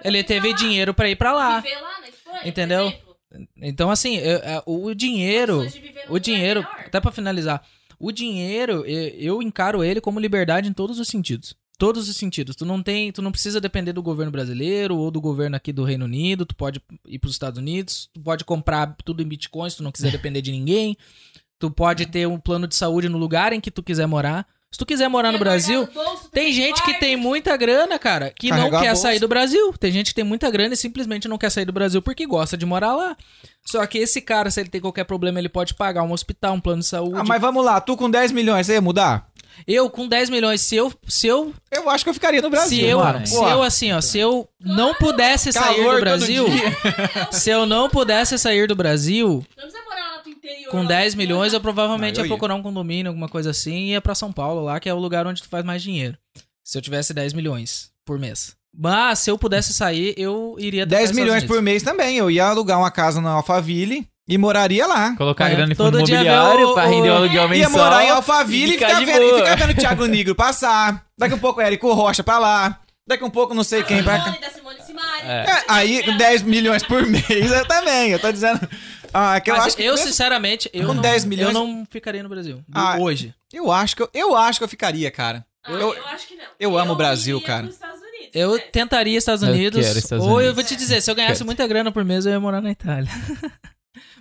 Ele 0.03 0.23
teve 0.23 0.47
ir 0.47 0.51
pra 0.53 0.59
lá. 0.59 0.67
dinheiro 0.67 0.93
pra 0.95 1.09
ir 1.09 1.15
pra 1.15 1.34
lá. 1.34 1.59
Viver 1.59 1.75
lá 1.75 2.01
na 2.01 2.07
Espanha. 2.09 2.41
Entendeu? 2.43 2.93
Então, 3.61 3.91
assim, 3.91 4.17
eu- 4.17 4.38
é, 4.38 4.63
o 4.65 4.91
dinheiro. 4.95 5.67
O 6.09 6.17
dinheiro, 6.17 6.65
até 6.85 6.99
pra 6.99 7.11
finalizar, 7.11 7.61
o 7.99 8.11
dinheiro, 8.11 8.84
e- 8.88 9.15
eu 9.19 9.39
encaro 9.43 9.84
ele 9.84 10.01
como 10.01 10.19
liberdade 10.19 10.67
em 10.67 10.73
todos 10.73 10.97
os 10.99 11.07
sentidos. 11.07 11.55
Todos 11.77 12.09
os 12.09 12.17
sentidos. 12.17 12.55
Tu 12.55 12.65
não 12.65 12.81
tem, 12.81 13.11
tu 13.11 13.21
não 13.21 13.31
precisa 13.31 13.61
depender 13.61 13.93
do 13.93 14.01
governo 14.01 14.31
brasileiro 14.31 14.97
ou 14.97 15.11
do 15.11 15.21
governo 15.21 15.55
aqui 15.55 15.71
do 15.71 15.83
Reino 15.83 16.05
Unido, 16.05 16.45
tu 16.45 16.55
pode 16.55 16.81
ir 17.07 17.19
pros 17.19 17.33
Estados 17.33 17.59
Unidos, 17.59 18.09
tu 18.13 18.19
pode 18.19 18.43
comprar 18.43 18.95
tudo 19.05 19.21
em 19.21 19.27
Bitcoin 19.27 19.69
se 19.69 19.77
tu 19.77 19.83
não 19.83 19.91
quiser 19.91 20.11
depender 20.11 20.41
de 20.41 20.51
ninguém. 20.51 20.97
Tu 21.59 21.69
pode 21.71 22.05
ter 22.05 22.27
um 22.27 22.39
plano 22.39 22.67
de 22.67 22.75
saúde 22.75 23.09
no 23.09 23.17
lugar 23.17 23.53
em 23.53 23.59
que 23.59 23.71
tu 23.71 23.81
quiser 23.81 24.07
morar. 24.07 24.45
Se 24.69 24.77
tu 24.77 24.85
quiser 24.85 25.07
morar 25.07 25.31
no 25.31 25.39
Brasil, 25.39 25.87
tem 26.31 26.51
gente 26.51 26.83
que 26.83 26.93
tem 26.95 27.15
muita 27.15 27.55
grana, 27.55 27.97
cara, 27.97 28.31
que 28.31 28.49
não 28.49 28.57
Carregar 28.57 28.81
quer 28.81 28.95
sair 28.95 29.19
do 29.19 29.27
Brasil. 29.27 29.73
Tem 29.79 29.91
gente 29.91 30.09
que 30.09 30.15
tem 30.15 30.25
muita 30.25 30.51
grana 30.51 30.73
e 30.73 30.77
simplesmente 30.77 31.27
não 31.27 31.37
quer 31.37 31.49
sair 31.49 31.63
do 31.63 31.71
Brasil 31.71 32.01
porque 32.01 32.25
gosta 32.25 32.57
de 32.57 32.65
morar 32.65 32.93
lá. 32.93 33.15
Só 33.65 33.85
que 33.87 33.97
esse 33.97 34.21
cara, 34.21 34.51
se 34.51 34.59
ele 34.59 34.69
tem 34.69 34.81
qualquer 34.81 35.05
problema, 35.05 35.39
ele 35.39 35.47
pode 35.47 35.73
pagar 35.73 36.03
um 36.03 36.11
hospital, 36.11 36.53
um 36.55 36.59
plano 36.59 36.81
de 36.81 36.87
saúde. 36.87 37.17
Ah, 37.17 37.23
mas 37.23 37.39
vamos 37.39 37.63
lá, 37.63 37.79
tu 37.79 37.95
com 37.95 38.09
10 38.09 38.33
milhões, 38.33 38.67
você 38.67 38.73
ia 38.73 38.81
mudar? 38.81 39.29
Eu, 39.67 39.89
com 39.89 40.07
10 40.07 40.29
milhões, 40.29 40.61
se 40.61 40.75
eu. 40.75 40.91
Se 41.07 41.27
eu. 41.27 41.53
Eu 41.71 41.89
acho 41.89 42.03
que 42.03 42.09
eu 42.09 42.13
ficaria 42.13 42.41
no 42.41 42.49
Brasil, 42.49 42.79
se 42.79 42.85
eu, 42.85 42.99
mano. 42.99 43.27
se 43.27 43.35
eu 43.35 43.63
assim, 43.63 43.91
ó, 43.91 44.01
se 44.01 44.17
eu 44.17 44.47
não 44.59 44.93
pudesse 44.93 45.51
sair 45.51 45.75
calor 45.77 45.95
do 45.95 46.01
Brasil. 46.01 46.45
Se 47.31 47.49
eu 47.49 47.65
não 47.65 47.89
pudesse 47.89 48.37
sair 48.37 48.67
do 48.67 48.75
Brasil, 48.75 49.45
com 50.71 50.81
lá 50.81 50.87
10 50.87 51.13
no 51.13 51.17
milhões, 51.17 51.53
eu 51.53 51.61
provavelmente 51.61 52.17
Ah, 52.17 52.21
eu 52.21 52.25
ia 52.25 52.27
ia. 52.27 52.29
procurar 52.29 52.55
um 52.55 52.61
condomínio, 52.63 53.09
alguma 53.09 53.29
coisa 53.29 53.51
assim, 53.51 53.75
e 53.75 53.89
ia 53.91 54.01
pra 54.01 54.15
São 54.15 54.31
Paulo 54.31 54.63
lá, 54.63 54.79
que 54.79 54.89
é 54.89 54.93
o 54.93 54.99
lugar 54.99 55.25
onde 55.27 55.41
tu 55.41 55.49
faz 55.49 55.63
mais 55.63 55.81
dinheiro. 55.81 56.17
Se 56.63 56.77
eu 56.77 56.81
tivesse 56.81 57.13
10 57.13 57.33
milhões 57.33 57.91
por 58.05 58.19
mês. 58.19 58.55
Mas 58.77 59.19
se 59.19 59.31
eu 59.31 59.37
pudesse 59.37 59.73
sair, 59.73 60.13
eu 60.17 60.55
iria 60.59 60.85
10 60.85 61.09
pros 61.09 61.15
milhões 61.19 61.43
por 61.43 61.61
mês 61.61 61.81
também. 61.81 62.17
Eu 62.17 62.29
ia 62.29 62.45
alugar 62.45 62.77
uma 62.77 62.91
casa 62.91 63.19
no 63.19 63.27
Alphaville 63.27 64.07
e 64.27 64.37
moraria 64.37 64.85
lá. 64.87 65.15
Colocar 65.15 65.49
É, 65.49 65.55
grana 65.55 65.71
em 65.71 65.75
fundo 65.75 65.97
imobiliário 65.97 66.69
o- 66.69 66.73
pra 66.73 66.85
render 66.85 67.09
o 67.09 67.13
o- 67.13 67.15
aluguel 67.17 67.43
Ia 67.43 67.47
mensal. 67.47 67.71
morar 67.71 68.03
em 68.03 68.09
Alphaville 68.09 68.71
e 68.71 68.73
ficar 68.73 68.87
ficar 68.89 68.99
de 68.99 69.05
vendo, 69.05 69.23
e 69.23 69.37
ficar 69.37 69.55
vendo 69.55 69.71
o 69.71 69.75
Thiago 69.75 70.05
Negro 70.05 70.35
passar. 70.35 71.03
Daqui 71.17 71.33
um 71.35 71.39
pouco 71.39 71.61
Érico 71.61 71.91
Rocha 71.93 72.23
pra 72.23 72.37
lá. 72.39 72.79
Daqui 73.07 73.23
um 73.23 73.29
pouco 73.29 73.53
não 73.53 73.63
sei 73.63 73.83
quem 73.83 74.03
pra 74.03 74.19
cá. 74.19 74.35
É. 75.23 75.45
É, 75.51 75.63
aí, 75.67 76.03
com 76.03 76.15
10 76.17 76.41
milhões 76.43 76.83
por 76.83 77.05
mês, 77.05 77.51
eu 77.51 77.65
também. 77.65 78.11
Eu 78.11 78.19
tô 78.19 78.31
dizendo. 78.31 78.59
Ah, 79.13 79.39
que 79.39 79.49
eu 79.49 79.55
Mas 79.55 79.67
acho 79.67 79.77
que. 79.77 79.83
eu, 79.83 79.93
mesmo- 79.93 80.07
sinceramente, 80.07 80.69
eu, 80.73 80.85
com 80.85 80.93
não, 80.93 81.01
10 81.01 81.23
milhões- 81.25 81.53
eu 81.55 81.59
não 81.59 81.85
ficaria 81.89 82.21
no 82.21 82.29
Brasil. 82.29 82.59
Ah, 82.73 82.97
hoje. 82.99 83.33
eu 83.53 83.71
acho 83.71 83.95
que 83.95 84.01
eu, 84.03 84.09
eu 84.13 84.35
acho 84.35 84.59
que 84.59 84.63
eu 84.63 84.67
ficaria, 84.67 85.09
cara. 85.09 85.45
Ah, 85.65 85.71
Eu- 85.71 85.93
eu, 85.95 86.07
acho 86.07 86.27
que 86.27 86.35
não. 86.35 86.43
eu 86.59 86.77
amo 86.77 86.93
o 86.93 86.95
Brasil, 86.95 87.39
cara. 87.41 87.63
pros 87.63 87.75
Estados 87.75 87.99
Unidos, 88.01 88.29
Eu 88.33 88.55
né? 88.55 88.59
tentaria 88.71 89.17
Estados 89.17 89.43
Eu 89.43 89.49
Unidos. 89.49 90.11
ou 90.11 90.41
eu 90.41 90.53
vou 90.53 90.63
te 90.63 90.75
dizer, 90.75 91.01
se 91.01 91.09
eu 91.09 91.15
ganhasse 91.15 91.43
muita 91.43 91.65
grana 91.65 91.91
por 91.91 92.03
mês, 92.05 92.25
eu 92.25 92.33
ia 92.33 92.39
morar 92.39 92.61
na 92.61 92.71
Itália. 92.71 93.09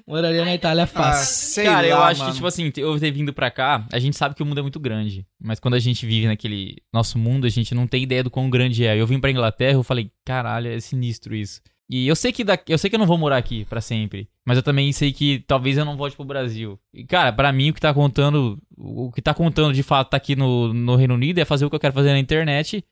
Moraria 0.06 0.44
na 0.44 0.54
Itália 0.54 0.84
Ah, 0.84 0.86
fácil. 0.86 1.34
sei 1.54 1.64
Cara, 1.64 1.86
eu 1.86 1.96
lá, 1.98 2.08
acho 2.08 2.20
mano. 2.20 2.30
que, 2.30 2.36
tipo 2.36 2.46
assim, 2.46 2.72
eu 2.76 2.98
ter 3.00 3.10
vindo 3.10 3.32
pra 3.32 3.50
cá, 3.50 3.86
a 3.92 3.98
gente 3.98 4.16
sabe 4.16 4.34
que 4.34 4.42
o 4.42 4.46
mundo 4.46 4.58
é 4.58 4.62
muito 4.62 4.78
grande. 4.78 5.26
Mas 5.42 5.58
quando 5.58 5.74
a 5.74 5.80
gente 5.80 6.06
vive 6.06 6.26
naquele 6.28 6.76
nosso 6.92 7.18
mundo, 7.18 7.46
a 7.46 7.50
gente 7.50 7.74
não 7.74 7.86
tem 7.86 8.04
ideia 8.04 8.22
do 8.22 8.30
quão 8.30 8.48
grande 8.48 8.86
é. 8.86 8.96
Eu 9.00 9.06
vim 9.06 9.18
pra 9.18 9.30
Inglaterra, 9.30 9.74
eu 9.78 9.82
falei, 9.82 10.10
caralho, 10.24 10.68
é 10.70 10.78
sinistro 10.78 11.34
isso. 11.34 11.60
E 11.88 12.06
eu 12.08 12.16
sei 12.16 12.32
que 12.32 12.42
daqui, 12.42 12.72
eu 12.72 12.78
sei 12.78 12.90
que 12.90 12.96
eu 12.96 12.98
não 12.98 13.06
vou 13.06 13.16
morar 13.16 13.36
aqui 13.36 13.64
pra 13.66 13.80
sempre, 13.80 14.28
mas 14.44 14.56
eu 14.56 14.62
também 14.62 14.90
sei 14.92 15.12
que 15.12 15.44
talvez 15.46 15.78
eu 15.78 15.84
não 15.84 15.96
volte 15.96 16.16
pro 16.16 16.24
Brasil. 16.24 16.76
E 16.92 17.04
cara, 17.04 17.32
pra 17.32 17.52
mim 17.52 17.70
o 17.70 17.72
que 17.72 17.80
tá 17.80 17.94
contando, 17.94 18.58
o 18.76 19.12
que 19.12 19.22
tá 19.22 19.32
contando 19.32 19.72
de 19.72 19.84
fato 19.84 20.10
tá 20.10 20.16
aqui 20.16 20.34
no, 20.34 20.74
no 20.74 20.96
Reino 20.96 21.14
Unido 21.14 21.38
é 21.38 21.44
fazer 21.44 21.64
o 21.64 21.70
que 21.70 21.76
eu 21.76 21.80
quero 21.80 21.94
fazer 21.94 22.10
na 22.10 22.18
internet 22.18 22.84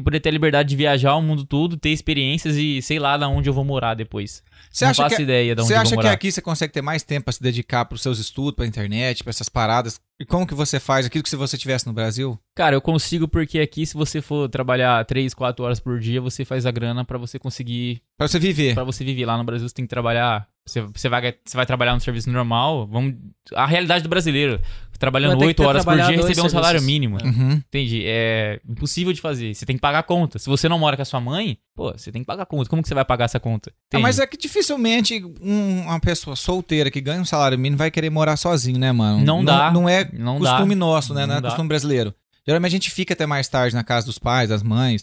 e 0.00 0.02
poder 0.02 0.20
ter 0.20 0.30
a 0.30 0.32
liberdade 0.32 0.68
de 0.70 0.76
viajar 0.76 1.14
o 1.14 1.22
mundo 1.22 1.44
todo, 1.44 1.76
ter 1.76 1.90
experiências 1.90 2.56
e 2.56 2.82
sei 2.82 2.98
lá 2.98 3.16
da 3.16 3.28
onde 3.28 3.48
eu 3.48 3.52
vou 3.52 3.64
morar 3.64 3.94
depois. 3.94 4.42
Você 4.70 4.84
não 4.84 4.90
acha 4.90 5.02
faço 5.02 5.16
que, 5.16 5.22
ideia 5.22 5.54
de 5.54 5.60
onde 5.60 5.68
você 5.68 5.74
eu 5.74 5.76
vou 5.76 5.82
acha 5.82 5.96
que 5.96 6.06
aqui 6.08 6.32
você 6.32 6.40
consegue 6.40 6.72
ter 6.72 6.82
mais 6.82 7.02
tempo 7.02 7.24
pra 7.24 7.32
se 7.32 7.42
dedicar 7.42 7.84
pros 7.84 8.02
seus 8.02 8.18
estudos, 8.18 8.54
pra 8.54 8.66
internet, 8.66 9.22
pra 9.22 9.30
essas 9.30 9.48
paradas? 9.48 10.00
E 10.18 10.24
como 10.24 10.46
que 10.46 10.54
você 10.54 10.78
faz 10.78 11.06
aquilo 11.06 11.22
que 11.24 11.30
se 11.30 11.36
você 11.36 11.56
tivesse 11.56 11.86
no 11.86 11.92
Brasil? 11.92 12.38
Cara, 12.54 12.76
eu 12.76 12.80
consigo 12.80 13.26
porque 13.26 13.58
aqui, 13.58 13.86
se 13.86 13.94
você 13.94 14.20
for 14.20 14.48
trabalhar 14.48 15.04
3, 15.04 15.32
4 15.32 15.64
horas 15.64 15.80
por 15.80 15.98
dia, 15.98 16.20
você 16.20 16.44
faz 16.44 16.66
a 16.66 16.70
grana 16.70 17.04
pra 17.04 17.16
você 17.16 17.38
conseguir. 17.38 18.02
Pra 18.18 18.28
você 18.28 18.38
viver. 18.38 18.74
Pra 18.74 18.84
você 18.84 19.02
viver. 19.02 19.24
Lá 19.24 19.38
no 19.38 19.44
Brasil, 19.44 19.66
você 19.66 19.74
tem 19.74 19.86
que 19.86 19.90
trabalhar. 19.90 20.46
Você, 20.66 20.82
você, 20.82 21.08
vai, 21.08 21.34
você 21.44 21.56
vai 21.56 21.64
trabalhar 21.64 21.94
no 21.94 22.00
serviço 22.00 22.30
normal. 22.30 22.86
Vamos, 22.86 23.14
a 23.54 23.66
realidade 23.66 24.02
do 24.02 24.10
brasileiro. 24.10 24.60
Trabalhando 25.00 25.30
Vai 25.30 25.38
ter 25.38 25.44
que 25.44 25.48
8 25.48 25.56
ter 25.56 25.66
horas 25.66 25.84
por 25.84 25.94
dia, 25.96 26.04
dois 26.04 26.28
receber 26.28 26.46
um 26.46 26.50
salário 26.50 26.82
mínimo. 26.82 27.16
Uhum. 27.24 27.52
Entende? 27.52 28.02
É 28.04 28.60
impossível 28.68 29.12
de 29.14 29.20
fazer. 29.20 29.54
Você 29.54 29.64
tem 29.64 29.74
que 29.74 29.80
pagar 29.80 30.00
a 30.00 30.02
conta. 30.02 30.38
Se 30.38 30.46
você 30.46 30.68
não 30.68 30.78
mora 30.78 30.94
com 30.94 31.00
a 31.00 31.04
sua 31.06 31.18
mãe, 31.20 31.56
pô, 31.74 31.90
você 31.90 32.12
tem 32.12 32.20
que 32.20 32.26
pagar 32.26 32.42
a 32.42 32.46
conta. 32.46 32.68
Como 32.68 32.82
que 32.82 32.88
você 32.88 32.94
vai 32.94 33.04
pagar 33.04 33.24
essa 33.24 33.40
conta? 33.40 33.72
Ah, 33.94 33.98
mas 33.98 34.18
é 34.18 34.26
que 34.26 34.36
dificilmente 34.36 35.24
um- 35.40 35.80
uma 35.84 35.98
pessoa 35.98 36.36
solteira 36.36 36.90
que 36.90 37.00
ganha 37.00 37.20
um 37.20 37.24
salário 37.24 37.58
mínimo 37.58 37.78
vai 37.78 37.90
querer 37.90 38.10
morar 38.10 38.36
sozinho, 38.36 38.78
né, 38.78 38.92
mano? 38.92 39.24
Não 39.24 39.42
dá. 39.42 39.70
Não 39.72 39.88
é 39.88 40.06
não 40.12 40.38
dá. 40.38 40.50
costume 40.50 40.74
nosso, 40.74 41.14
né? 41.14 41.22
Não, 41.22 41.28
Não 41.28 41.36
é 41.36 41.40
dá. 41.40 41.48
costume 41.48 41.68
brasileiro. 41.68 42.14
Geralmente 42.46 42.68
a 42.70 42.72
gente 42.76 42.90
fica 42.90 43.14
até 43.14 43.24
mais 43.24 43.48
tarde 43.48 43.74
na 43.74 43.82
casa 43.82 44.04
dos 44.04 44.18
pais, 44.18 44.50
das 44.50 44.62
mães. 44.62 45.02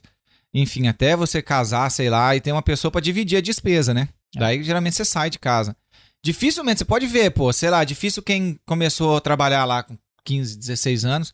Enfim, 0.53 0.87
até 0.87 1.15
você 1.15 1.41
casar, 1.41 1.89
sei 1.89 2.09
lá, 2.09 2.35
e 2.35 2.39
ter 2.41 2.51
uma 2.51 2.61
pessoa 2.61 2.91
pra 2.91 3.01
dividir 3.01 3.37
a 3.37 3.41
despesa, 3.41 3.93
né? 3.95 4.09
É. 4.35 4.39
Daí 4.39 4.63
geralmente 4.63 4.95
você 4.95 5.05
sai 5.05 5.29
de 5.31 5.39
casa. 5.39 5.75
Dificilmente, 6.31 6.79
você 6.79 6.83
pode 6.85 7.07
ver, 7.07 7.31
pô, 7.31 7.53
sei 7.53 7.69
lá, 7.69 7.85
difícil 7.85 8.21
quem 8.21 8.59
começou 8.65 9.15
a 9.15 9.21
trabalhar 9.21 9.63
lá 9.63 9.81
com 9.81 9.97
15, 10.25 10.57
16 10.59 11.05
anos, 11.05 11.33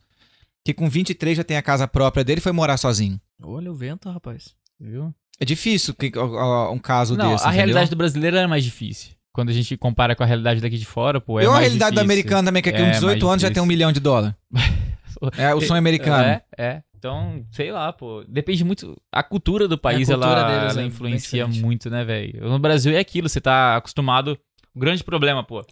que 0.64 0.72
com 0.72 0.88
23 0.88 1.36
já 1.36 1.42
tem 1.42 1.56
a 1.56 1.62
casa 1.62 1.88
própria 1.88 2.22
dele 2.22 2.38
e 2.38 2.40
foi 2.40 2.52
morar 2.52 2.76
sozinho. 2.76 3.20
Olha 3.42 3.72
o 3.72 3.74
vento, 3.74 4.08
rapaz. 4.08 4.54
Viu? 4.78 5.12
É 5.40 5.44
difícil 5.44 5.94
que, 5.94 6.12
ó, 6.16 6.70
um 6.72 6.78
caso 6.78 7.16
Não, 7.16 7.32
desse. 7.32 7.42
a 7.42 7.48
entendeu? 7.48 7.56
realidade 7.56 7.90
do 7.90 7.96
brasileiro 7.96 8.36
é 8.36 8.46
mais 8.46 8.62
difícil. 8.62 9.10
Quando 9.32 9.48
a 9.48 9.52
gente 9.52 9.76
compara 9.76 10.14
com 10.14 10.22
a 10.22 10.26
realidade 10.26 10.60
daqui 10.60 10.78
de 10.78 10.86
fora, 10.86 11.20
pô, 11.20 11.40
é 11.40 11.44
Eu 11.44 11.50
a 11.50 11.58
realidade 11.58 11.90
do 11.90 11.94
difícil. 12.00 12.04
americano 12.04 12.46
também, 12.46 12.62
que 12.62 12.68
aqui 12.68 12.78
É 12.80 12.84
com 12.84 12.90
18 12.92 13.20
mais 13.20 13.32
anos 13.32 13.42
já 13.42 13.50
tem 13.50 13.60
um 13.60 13.66
milhão 13.66 13.90
de 13.90 13.98
dólar. 13.98 14.36
É 15.38 15.54
o 15.54 15.60
sonho 15.60 15.78
americano. 15.78 16.24
É, 16.24 16.42
é. 16.58 16.82
Então, 16.96 17.44
sei 17.50 17.70
lá, 17.70 17.92
pô. 17.92 18.24
Depende 18.28 18.62
muito. 18.64 19.00
A 19.12 19.22
cultura 19.22 19.66
do 19.66 19.78
país, 19.78 20.08
cultura 20.08 20.30
ela, 20.40 20.48
deles 20.48 20.72
ela 20.72 20.82
é 20.82 20.86
influencia 20.86 21.46
muito, 21.46 21.88
né, 21.88 22.04
velho? 22.04 22.48
No 22.48 22.58
Brasil 22.58 22.92
é 22.92 22.98
aquilo, 22.98 23.28
você 23.28 23.40
tá 23.40 23.76
acostumado. 23.76 24.38
O 24.74 24.78
grande 24.78 25.04
problema, 25.04 25.44
pô. 25.44 25.64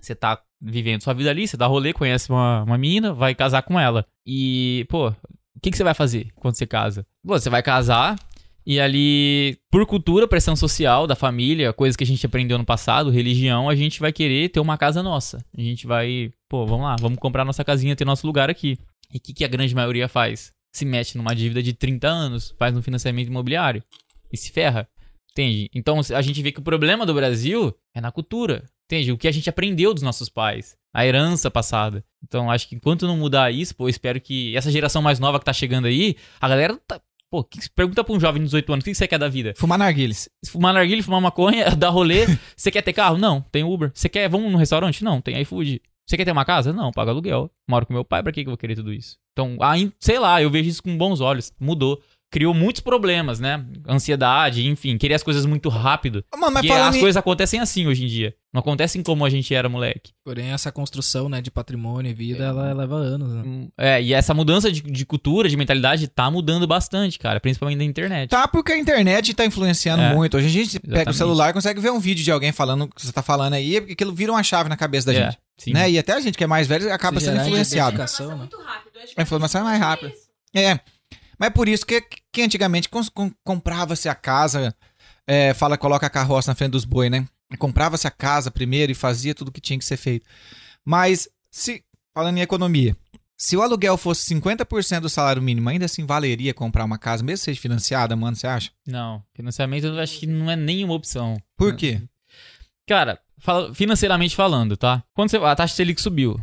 Você 0.00 0.14
tá 0.14 0.42
vivendo 0.60 1.02
sua 1.02 1.14
vida 1.14 1.30
ali, 1.30 1.46
você 1.46 1.56
dá 1.56 1.66
rolê, 1.66 1.92
conhece 1.92 2.30
uma, 2.30 2.64
uma 2.64 2.76
menina, 2.76 3.12
vai 3.12 3.34
casar 3.34 3.62
com 3.62 3.78
ela. 3.78 4.04
E, 4.26 4.84
pô, 4.88 5.08
o 5.08 5.60
que, 5.62 5.70
que 5.70 5.76
você 5.76 5.84
vai 5.84 5.94
fazer 5.94 6.32
quando 6.36 6.56
você 6.56 6.66
casa? 6.66 7.06
Pô, 7.24 7.38
você 7.38 7.48
vai 7.48 7.62
casar 7.62 8.16
e 8.64 8.78
ali, 8.78 9.58
por 9.70 9.84
cultura, 9.86 10.28
pressão 10.28 10.54
social 10.54 11.06
da 11.06 11.16
família, 11.16 11.72
coisas 11.72 11.96
que 11.96 12.04
a 12.04 12.06
gente 12.06 12.24
aprendeu 12.24 12.56
no 12.56 12.64
passado, 12.64 13.10
religião, 13.10 13.68
a 13.68 13.74
gente 13.74 13.98
vai 14.00 14.12
querer 14.12 14.48
ter 14.50 14.60
uma 14.60 14.78
casa 14.78 15.02
nossa. 15.02 15.44
A 15.56 15.60
gente 15.60 15.86
vai, 15.86 16.32
pô, 16.48 16.64
vamos 16.64 16.84
lá, 16.84 16.96
vamos 17.00 17.18
comprar 17.18 17.44
nossa 17.44 17.64
casinha, 17.64 17.96
ter 17.96 18.04
nosso 18.04 18.26
lugar 18.26 18.48
aqui. 18.48 18.78
E 19.12 19.18
o 19.18 19.20
que, 19.20 19.32
que 19.32 19.44
a 19.44 19.48
grande 19.48 19.74
maioria 19.74 20.08
faz? 20.08 20.52
Se 20.72 20.84
mete 20.84 21.16
numa 21.16 21.34
dívida 21.34 21.62
de 21.62 21.72
30 21.72 22.08
anos, 22.08 22.54
faz 22.56 22.76
um 22.76 22.82
financiamento 22.82 23.26
imobiliário 23.26 23.82
e 24.32 24.36
se 24.36 24.50
ferra. 24.52 24.88
Entende? 25.32 25.68
Então 25.74 26.00
a 26.14 26.22
gente 26.22 26.40
vê 26.40 26.52
que 26.52 26.60
o 26.60 26.62
problema 26.62 27.04
do 27.04 27.14
Brasil 27.14 27.74
é 27.94 28.00
na 28.00 28.10
cultura. 28.12 28.64
Entende? 28.86 29.12
O 29.12 29.16
que 29.18 29.26
a 29.28 29.32
gente 29.32 29.48
aprendeu 29.48 29.94
dos 29.94 30.02
nossos 30.02 30.28
pais. 30.28 30.76
A 30.94 31.06
herança 31.06 31.50
passada. 31.50 32.04
Então 32.22 32.50
acho 32.50 32.68
que 32.68 32.74
enquanto 32.74 33.06
não 33.06 33.16
mudar 33.16 33.50
isso, 33.50 33.74
pô, 33.74 33.84
eu 33.84 33.88
espero 33.90 34.20
que 34.20 34.54
essa 34.56 34.70
geração 34.70 35.00
mais 35.00 35.18
nova 35.18 35.38
que 35.38 35.44
tá 35.44 35.52
chegando 35.52 35.86
aí, 35.86 36.16
a 36.40 36.48
galera 36.48 36.78
tá. 36.86 37.00
Pô, 37.30 37.42
que- 37.42 37.60
pergunta 37.74 38.04
pra 38.04 38.14
um 38.14 38.20
jovem 38.20 38.42
de 38.42 38.46
18 38.48 38.70
anos, 38.74 38.82
o 38.82 38.84
que 38.84 38.94
você 38.94 39.08
quer 39.08 39.18
da 39.18 39.28
vida? 39.28 39.54
Fumar 39.56 39.78
narguilhas. 39.78 40.28
Fumar 40.46 40.74
narguilha, 40.74 41.02
fumar 41.02 41.20
maconha, 41.22 41.70
dar 41.76 41.88
rolê. 41.88 42.26
Você 42.54 42.70
quer 42.70 42.82
ter 42.82 42.92
carro? 42.92 43.16
Não, 43.16 43.40
tem 43.50 43.64
Uber. 43.64 43.90
Você 43.94 44.06
quer, 44.10 44.28
vamos 44.28 44.52
num 44.52 44.58
restaurante? 44.58 45.02
Não, 45.02 45.18
tem 45.22 45.40
iFood. 45.40 45.80
Você 46.06 46.16
quer 46.18 46.26
ter 46.26 46.32
uma 46.32 46.44
casa? 46.44 46.74
Não, 46.74 46.90
paga 46.90 47.10
aluguel. 47.10 47.50
Moro 47.66 47.86
com 47.86 47.94
meu 47.94 48.04
pai, 48.04 48.22
pra 48.22 48.30
que 48.32 48.42
que 48.42 48.48
eu 48.48 48.50
vou 48.50 48.58
querer 48.58 48.74
tudo 48.74 48.92
isso? 48.92 49.16
Então, 49.32 49.56
aí, 49.62 49.90
sei 49.98 50.18
lá, 50.18 50.42
eu 50.42 50.50
vejo 50.50 50.68
isso 50.68 50.82
com 50.82 50.94
bons 50.98 51.22
olhos. 51.22 51.50
Mudou. 51.58 52.02
Criou 52.32 52.54
muitos 52.54 52.80
problemas, 52.80 53.38
né? 53.38 53.62
Ansiedade, 53.86 54.66
enfim, 54.66 54.96
querer 54.96 55.12
as 55.14 55.22
coisas 55.22 55.44
muito 55.44 55.68
rápido. 55.68 56.24
Mano, 56.34 56.50
mas 56.50 56.68
as 56.70 56.96
em... 56.96 57.00
coisas 57.00 57.16
acontecem 57.18 57.60
assim 57.60 57.86
hoje 57.86 58.04
em 58.04 58.06
dia. 58.06 58.34
Não 58.50 58.60
acontecem 58.60 59.02
como 59.02 59.22
a 59.24 59.28
gente 59.30 59.54
era 59.54 59.68
moleque. 59.68 60.12
Porém, 60.24 60.48
essa 60.50 60.72
construção, 60.72 61.28
né, 61.28 61.42
de 61.42 61.50
patrimônio 61.50 62.10
e 62.10 62.14
vida, 62.14 62.44
ela 62.44 62.72
leva 62.72 62.96
anos, 62.96 63.28
né? 63.32 63.68
É, 63.76 64.02
e 64.02 64.14
essa 64.14 64.32
mudança 64.32 64.72
de, 64.72 64.80
de 64.80 65.04
cultura, 65.04 65.46
de 65.46 65.56
mentalidade, 65.58 66.08
tá 66.08 66.30
mudando 66.30 66.66
bastante, 66.66 67.18
cara. 67.18 67.38
Principalmente 67.38 67.76
na 67.78 67.84
internet. 67.84 68.30
Tá, 68.30 68.48
porque 68.48 68.72
a 68.72 68.78
internet 68.78 69.34
tá 69.34 69.44
influenciando 69.44 70.02
É, 70.02 70.14
muito. 70.14 70.34
Hoje 70.38 70.46
a 70.46 70.50
gente 70.50 70.80
pega 70.80 70.88
o 70.88 70.96
exatamente. 70.96 71.16
celular 71.18 71.50
e 71.50 71.52
consegue 71.52 71.80
ver 71.80 71.92
um 71.92 72.00
vídeo 72.00 72.24
de 72.24 72.30
alguém 72.32 72.50
falando 72.50 72.84
o 72.84 72.88
que 72.88 73.04
você 73.04 73.12
tá 73.12 73.22
falando 73.22 73.52
aí, 73.52 73.78
porque 73.78 73.92
aquilo 73.92 74.14
vira 74.14 74.32
uma 74.32 74.42
chave 74.42 74.70
na 74.70 74.76
cabeça 74.76 75.12
da 75.12 75.12
É, 75.18 75.24
gente. 75.26 75.38
sim. 75.58 75.72
Né? 75.74 75.90
E 75.90 75.98
até 75.98 76.14
a 76.14 76.20
gente 76.20 76.38
que 76.38 76.44
é 76.44 76.46
mais 76.46 76.66
velho 76.66 76.90
acaba 76.92 77.20
Se 77.20 77.26
sendo 77.26 77.42
influenciado. 77.42 77.94
identificação. 77.94 78.26
informação 78.26 78.36
né? 78.36 78.36
muito 78.38 78.56
rápido. 78.66 78.98
Acho 79.02 79.14
que 79.14 79.20
A 79.20 79.22
informação 79.22 79.60
é 79.60 79.64
mais 79.64 79.76
isso. 79.78 79.86
rápida. 79.86 80.12
É. 80.54 80.80
Mas 81.42 81.48
é 81.48 81.50
por 81.50 81.68
isso 81.68 81.84
que, 81.84 82.00
que 82.32 82.40
antigamente 82.40 82.88
comprava-se 83.42 84.08
a 84.08 84.14
casa, 84.14 84.72
é, 85.26 85.52
fala, 85.52 85.76
coloca 85.76 86.06
a 86.06 86.10
carroça 86.10 86.52
na 86.52 86.54
frente 86.54 86.70
dos 86.70 86.84
boi, 86.84 87.10
né? 87.10 87.26
Comprava-se 87.58 88.06
a 88.06 88.12
casa 88.12 88.48
primeiro 88.48 88.92
e 88.92 88.94
fazia 88.94 89.34
tudo 89.34 89.50
que 89.50 89.60
tinha 89.60 89.76
que 89.76 89.84
ser 89.84 89.96
feito. 89.96 90.24
Mas, 90.84 91.28
se, 91.50 91.82
falando 92.14 92.38
em 92.38 92.42
economia, 92.42 92.96
se 93.36 93.56
o 93.56 93.62
aluguel 93.62 93.96
fosse 93.96 94.32
50% 94.32 95.00
do 95.00 95.08
salário 95.08 95.42
mínimo, 95.42 95.68
ainda 95.68 95.86
assim 95.86 96.06
valeria 96.06 96.54
comprar 96.54 96.84
uma 96.84 96.96
casa, 96.96 97.24
mesmo 97.24 97.42
seja 97.42 97.60
financiada, 97.60 98.14
mano, 98.14 98.36
você 98.36 98.46
acha? 98.46 98.70
Não, 98.86 99.20
financiamento 99.34 99.88
eu 99.88 99.98
acho 99.98 100.20
que 100.20 100.28
não 100.28 100.48
é 100.48 100.54
nenhuma 100.54 100.94
opção. 100.94 101.42
Por 101.56 101.74
quê? 101.74 102.00
Cara, 102.86 103.18
financeiramente 103.74 104.36
falando, 104.36 104.76
tá? 104.76 105.02
Quando 105.12 105.30
você, 105.30 105.38
a 105.38 105.56
taxa 105.56 105.74
Selic 105.74 106.00
subiu, 106.00 106.40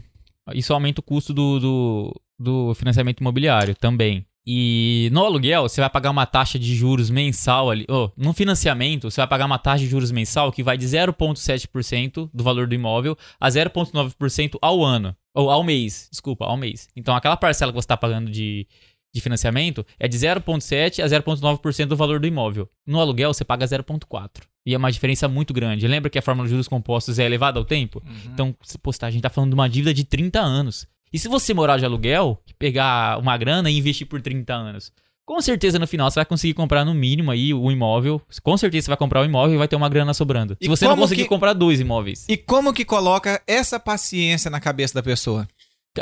isso 0.53 0.73
aumenta 0.73 0.99
o 0.99 1.03
custo 1.03 1.34
do, 1.34 1.57
do, 1.57 2.21
do 2.38 2.76
financiamento 2.76 3.21
imobiliário 3.21 3.73
também. 3.76 4.26
E 4.51 5.09
no 5.11 5.23
aluguel, 5.23 5.61
você 5.69 5.80
vai 5.80 5.89
pagar 5.91 6.09
uma 6.09 6.26
taxa 6.26 6.57
de 6.57 6.73
juros 6.76 7.11
mensal 7.11 7.69
ali. 7.69 7.85
Oh, 7.88 8.09
no 8.17 8.34
financiamento, 8.34 9.11
você 9.11 9.21
vai 9.21 9.27
pagar 9.27 9.45
uma 9.45 9.59
taxa 9.59 9.84
de 9.84 9.89
juros 9.91 10.09
mensal 10.11 10.51
que 10.51 10.63
vai 10.63 10.76
de 10.76 10.88
0,7% 10.88 12.30
do 12.34 12.43
valor 12.43 12.65
do 12.67 12.73
imóvel 12.73 13.15
a 13.39 13.47
0,9% 13.49 14.57
ao 14.59 14.84
ano. 14.84 15.15
Ou 15.35 15.51
ao 15.51 15.63
mês, 15.63 16.07
desculpa, 16.11 16.45
ao 16.45 16.57
mês. 16.57 16.88
Então 16.95 17.15
aquela 17.15 17.38
parcela 17.38 17.71
que 17.71 17.76
você 17.77 17.85
está 17.85 17.95
pagando 17.95 18.31
de, 18.31 18.67
de 19.13 19.21
financiamento 19.21 19.85
é 19.99 20.07
de 20.07 20.17
0,7% 20.17 21.03
a 21.03 21.07
0,9% 21.07 21.85
do 21.85 21.95
valor 21.95 22.19
do 22.19 22.26
imóvel. 22.27 22.67
No 22.88 22.99
aluguel, 22.99 23.34
você 23.34 23.45
paga 23.45 23.65
0,4%. 23.67 24.30
E 24.65 24.73
é 24.73 24.77
uma 24.77 24.91
diferença 24.91 25.27
muito 25.27 25.53
grande. 25.53 25.88
Lembra 25.88 26.09
que 26.09 26.17
a 26.19 26.21
fórmula 26.21 26.47
de 26.47 26.51
juros 26.51 26.67
compostos 26.67 27.17
é 27.19 27.26
elevada 27.26 27.59
ao 27.59 27.65
tempo? 27.65 28.03
Então, 28.34 28.55
se- 28.61 28.77
pô, 28.77 28.91
tá, 28.93 29.07
a 29.07 29.11
gente 29.11 29.21
tá 29.21 29.30
falando 29.30 29.51
de 29.51 29.55
uma 29.55 29.69
dívida 29.69 29.93
de 29.93 30.03
30 30.03 30.39
anos. 30.39 30.88
E 31.11 31.18
se 31.19 31.27
você 31.27 31.53
morar 31.53 31.77
de 31.77 31.86
aluguel, 31.86 32.40
pegar 32.57 33.18
uma 33.19 33.36
grana 33.38 33.69
e 33.69 33.77
investir 33.77 34.07
por 34.07 34.22
30 34.22 34.53
anos? 34.53 34.91
Com 35.26 35.40
certeza 35.41 35.77
no 35.77 35.86
final 35.86 36.10
você 36.10 36.15
vai 36.15 36.26
conseguir 36.26 36.56
comprar 36.56 36.84
no 36.84 36.94
mínimo 36.94 37.30
aí 37.30 37.53
o 37.53 37.72
imóvel. 37.72 38.19
Com 38.41 38.57
certeza 38.57 38.86
você 38.86 38.90
vai 38.91 38.98
comprar 38.98 39.22
o 39.22 39.26
imóvel 39.26 39.56
e 39.56 39.57
vai 39.60 39.68
ter 39.68 39.76
uma 39.76 39.88
grana 39.90 40.14
sobrando. 40.14 40.57
E 40.60 40.65
se 40.65 40.69
você 40.69 40.86
não 40.88 40.98
conseguir 40.98 41.23
que- 41.23 41.30
comprar 41.30 41.53
dois 41.53 41.80
imóveis. 41.80 42.26
E 42.27 42.36
como 42.36 42.73
que 42.73 42.84
coloca 42.84 43.41
essa 43.45 43.80
paciência 43.80 44.49
na 44.49 44.60
cabeça 44.60 44.95
da 44.95 45.03
pessoa? 45.03 45.48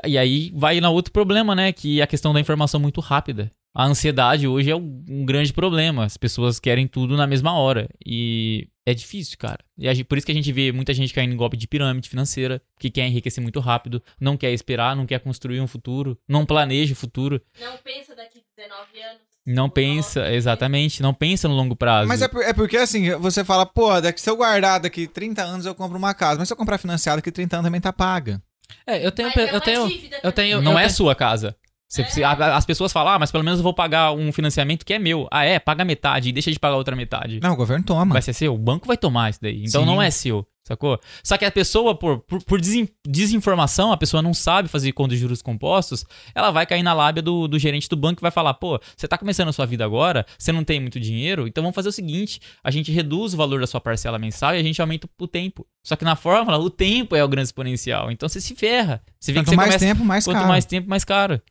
E 0.06 0.18
aí 0.18 0.52
vai 0.56 0.80
na 0.80 0.90
outro 0.90 1.12
problema, 1.12 1.54
né? 1.56 1.72
Que 1.74 2.00
é 2.00 2.04
a 2.04 2.08
questão 2.08 2.34
da 2.34 2.40
informação 2.40 2.80
muito 2.80 3.02
rápida. 3.02 3.52
A 3.74 3.86
ansiedade 3.86 4.48
hoje 4.48 4.72
é 4.72 4.76
um 4.76 5.24
grande 5.26 5.54
problema. 5.54 6.04
As 6.06 6.18
pessoas 6.18 6.60
querem 6.60 6.88
tudo 6.88 7.16
na 7.16 7.28
mesma 7.28 7.54
hora. 7.54 7.88
E 8.06 8.68
é 8.86 8.94
difícil, 8.94 9.38
cara. 9.38 9.60
E 9.78 9.88
a 9.88 9.94
gente- 9.94 10.06
por 10.06 10.18
isso 10.18 10.26
que 10.26 10.32
a 10.32 10.36
gente 10.36 10.52
vê 10.52 10.72
muita 10.72 10.94
gente 10.94 11.14
caindo 11.14 11.34
em 11.34 11.38
golpe 11.38 11.56
de 11.56 11.68
pirâmide 11.68 12.10
financeira, 12.10 12.60
que 12.80 12.90
quer 12.90 13.06
enriquecer 13.06 13.42
muito 13.42 13.60
rápido, 13.60 14.02
não 14.20 14.36
quer 14.36 14.52
esperar, 14.52 14.96
não 14.96 15.06
quer 15.06 15.20
construir 15.20 15.62
um 15.62 15.68
futuro, 15.68 16.18
não 16.28 16.46
planeja 16.46 16.94
o 16.94 16.96
futuro, 16.96 17.40
Não 17.60 17.78
pensa 17.84 18.16
daqui 18.16 18.42
19 18.58 19.00
anos. 19.00 19.22
não 19.46 19.70
pensa, 19.70 20.32
exatamente, 20.34 21.02
não 21.04 21.14
pensa 21.14 21.48
no 21.48 21.54
longo 21.54 21.76
prazo. 21.76 22.08
Mas 22.08 22.22
é, 22.24 22.28
por- 22.28 22.42
é 22.44 22.54
porque 22.54 22.78
assim, 22.78 23.12
você 23.18 23.44
fala, 23.46 23.64
pô, 23.66 24.02
daqui, 24.02 24.20
se 24.20 24.30
eu 24.30 24.38
guardar 24.38 24.80
daqui 24.80 25.06
30 25.06 25.44
anos 25.44 25.68
eu 25.68 25.76
compro 25.76 25.98
uma 26.00 26.16
casa. 26.16 26.40
Mas 26.40 26.48
se 26.48 26.54
eu 26.54 26.58
comprar 26.58 26.80
financiado, 26.80 27.18
daqui 27.18 27.32
30 27.32 27.58
anos 27.58 27.68
também 27.68 27.82
tá 27.82 27.94
paga. 27.94 28.42
É, 28.88 29.06
eu 29.06 29.12
tenho. 29.12 29.28
Mas 29.30 29.38
é 29.38 29.50
Eu 29.50 29.54
uma 29.54 29.62
tenho. 29.62 30.10
Eu 30.24 30.32
tenho. 30.32 30.62
não 30.62 30.72
eu 30.72 30.78
é 30.80 30.84
tenho- 30.84 30.96
sua 30.96 31.14
casa. 31.14 31.56
Você- 31.90 32.24
a- 32.24 32.56
as 32.58 32.66
pessoas 32.66 32.92
falam, 32.92 33.14
ah, 33.14 33.20
mas 33.20 33.32
pelo 33.32 33.44
menos 33.44 33.60
eu 33.60 33.64
vou 33.64 33.74
pagar 33.74 34.12
um 34.12 34.32
financiamento 34.32 34.86
que 34.86 34.94
é 34.94 35.00
meu. 35.00 35.28
Ah, 35.32 35.46
é? 35.46 35.58
Paga 35.58 35.86
metade 35.86 36.30
e 36.30 36.32
deixa 36.34 36.52
de 36.52 36.60
pagar 36.60 36.76
outra 36.76 36.96
metade. 36.96 37.40
Não, 37.42 37.54
o 37.54 37.56
governo 37.56 37.86
toma. 37.86 38.14
Vai 38.14 38.22
ser 38.22 38.34
seu? 38.34 38.54
O 38.54 38.58
banco 38.58 38.86
vai 38.88 38.98
tomar 38.98 39.30
isso 39.30 39.40
daí. 39.42 39.64
Então 39.64 39.82
Sim. 39.82 39.88
não 39.88 40.02
é 40.02 40.12
seu, 40.12 40.46
sacou? 40.66 41.00
Só 41.24 41.38
que 41.38 41.46
a 41.46 41.52
pessoa, 41.52 41.96
por, 41.96 42.20
por, 42.20 42.44
por 42.44 42.60
desin- 42.60 42.90
desinformação, 43.08 43.92
a 43.94 43.98
pessoa 43.98 44.22
não 44.22 44.34
sabe 44.34 44.68
fazer 44.68 44.92
conta 44.92 45.16
de 45.16 45.22
juros 45.22 45.42
compostos, 45.42 46.06
ela 46.36 46.52
vai 46.52 46.66
cair 46.66 46.84
na 46.84 46.94
lábia 46.94 47.22
do, 47.24 47.48
do 47.48 47.58
gerente 47.58 47.88
do 47.88 47.96
banco 47.96 48.20
e 48.20 48.24
vai 48.24 48.32
falar: 48.32 48.54
pô, 48.56 48.80
você 48.96 49.08
tá 49.08 49.18
começando 49.18 49.48
a 49.48 49.54
sua 49.54 49.66
vida 49.66 49.86
agora, 49.86 50.26
você 50.38 50.52
não 50.52 50.64
tem 50.66 50.80
muito 50.82 51.00
dinheiro, 51.00 51.48
então 51.48 51.64
vamos 51.64 51.76
fazer 51.76 51.90
o 51.90 51.94
seguinte: 51.94 52.42
a 52.64 52.70
gente 52.70 52.92
reduz 52.92 53.34
o 53.34 53.38
valor 53.38 53.62
da 53.62 53.68
sua 53.68 53.80
parcela 53.80 54.20
mensal 54.20 54.54
e 54.56 54.60
a 54.60 54.64
gente 54.64 54.82
aumenta 54.82 55.08
o 55.20 55.28
tempo. 55.28 55.66
Só 55.86 55.96
que 55.96 56.04
na 56.04 56.16
fórmula, 56.18 56.58
o 56.58 56.70
tempo 56.70 57.16
é 57.16 57.24
o 57.24 57.28
grande 57.30 57.48
exponencial. 57.48 58.12
Então 58.12 58.28
você 58.28 58.42
se 58.42 58.54
ferra. 58.56 59.02
Você 59.20 59.32
vê 59.32 59.40
Quanto 59.40 59.46
que 59.46 59.50
você 59.52 59.56
mais 59.56 59.70
começa. 59.70 59.86
tempo, 59.86 60.04
mais 60.06 60.26
Quanto 60.26 60.36
caro. 60.36 60.48
mais 60.50 60.66
tempo, 60.66 60.90
mais 60.90 61.04
caro. 61.06 61.42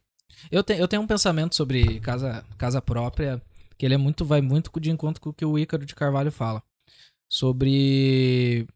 Eu, 0.51 0.63
te- 0.63 0.75
eu 0.79 0.87
tenho 0.89 1.03
um 1.03 1.07
pensamento 1.07 1.55
sobre 1.55 2.01
casa, 2.01 2.45
casa 2.59 2.81
própria, 2.83 3.41
que 3.79 3.85
ele 3.87 3.95
é 3.95 3.99
muito, 3.99 4.25
vai 4.25 4.41
muito 4.41 4.71
de 4.81 4.91
encontro 4.91 5.21
com 5.21 5.31
o 5.31 5.35
que 5.35 5.45
o 5.45 5.59
Ícaro 5.59 5.85
de 5.87 5.95
Carvalho 5.95 6.31
fala. 6.33 6.63
Sobre. 7.29 8.67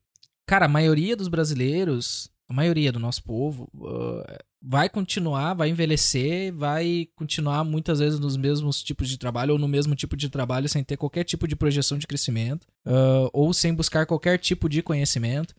Cara, 0.46 0.66
a 0.66 0.68
maioria 0.68 1.16
dos 1.16 1.28
brasileiros, 1.28 2.28
a 2.48 2.52
maioria 2.52 2.90
do 2.90 2.98
nosso 2.98 3.22
povo, 3.22 3.70
uh, 3.74 4.24
vai 4.60 4.88
continuar, 4.88 5.54
vai 5.54 5.70
envelhecer, 5.70 6.52
vai 6.52 7.08
continuar 7.14 7.62
muitas 7.64 8.00
vezes 8.00 8.18
nos 8.18 8.36
mesmos 8.36 8.82
tipos 8.82 9.08
de 9.08 9.16
trabalho 9.16 9.52
ou 9.52 9.58
no 9.58 9.68
mesmo 9.68 9.94
tipo 9.94 10.16
de 10.16 10.28
trabalho 10.28 10.68
sem 10.68 10.82
ter 10.82 10.96
qualquer 10.96 11.22
tipo 11.24 11.46
de 11.46 11.54
projeção 11.54 11.96
de 11.96 12.06
crescimento 12.06 12.64
uh, 12.86 13.30
ou 13.32 13.54
sem 13.54 13.72
buscar 13.72 14.04
qualquer 14.06 14.38
tipo 14.38 14.68
de 14.68 14.82
conhecimento. 14.82 15.54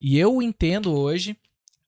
E 0.00 0.18
eu 0.18 0.42
entendo 0.42 0.92
hoje 0.92 1.36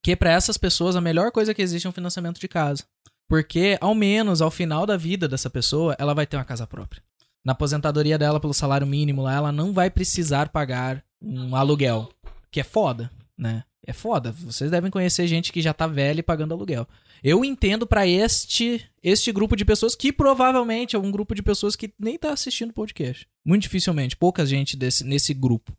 que 0.03 0.17
para 0.17 0.33
essas 0.33 0.57
pessoas 0.57 0.97
a 0.97 1.01
melhor 1.01 1.31
coisa 1.31 1.53
que 1.53 1.61
existe 1.61 1.87
é 1.87 1.91
um 1.91 1.93
financiamento 1.93 2.41
de 2.41 2.49
casa. 2.49 2.85
Porque, 3.29 3.77
ao 3.81 3.95
menos, 3.95 4.41
ao 4.41 4.51
final 4.51 4.87
da 4.87 4.97
vida 4.97 5.27
dessa 5.27 5.51
pessoa, 5.51 5.97
ela 5.99 6.15
vai 6.15 6.27
ter 6.27 6.37
uma 6.37 6.45
casa 6.45 6.67
própria. 6.67 7.03
Na 7.45 7.53
aposentadoria 7.53 8.19
dela, 8.19 8.41
pelo 8.41 8.55
salário 8.55 8.87
mínimo 8.87 9.23
lá, 9.23 9.35
ela 9.35 9.53
não 9.53 9.73
vai 9.73 9.91
precisar 9.91 10.49
pagar 10.49 11.03
um 11.21 11.55
aluguel. 11.55 12.09
Que 12.51 12.61
é 12.61 12.65
foda, 12.65 13.11
né? 13.37 13.65
É 13.87 13.93
foda. 13.93 14.33
Vocês 14.33 14.71
devem 14.71 14.91
conhecer 14.91 15.27
gente 15.29 15.53
que 15.53 15.63
já 15.63 15.73
tá 15.73 15.87
velha 15.87 16.21
e 16.21 16.23
pagando 16.23 16.55
aluguel. 16.55 16.89
Eu 17.23 17.45
entendo 17.45 17.87
pra 17.87 18.07
este 18.07 18.85
este 19.03 19.31
grupo 19.31 19.55
de 19.55 19.65
pessoas 19.65 19.95
que 19.95 20.13
provavelmente 20.13 20.97
é 20.97 20.99
um 20.99 21.11
grupo 21.11 21.35
de 21.35 21.43
pessoas 21.43 21.77
que 21.77 21.95
nem 21.99 22.19
tá 22.19 22.33
assistindo 22.33 22.73
podcast. 22.73 23.29
Muito 23.45 23.63
dificilmente, 23.63 24.17
pouca 24.17 24.45
gente 24.45 24.77
desse, 24.77 25.05
nesse 25.05 25.33
grupo. 25.33 25.73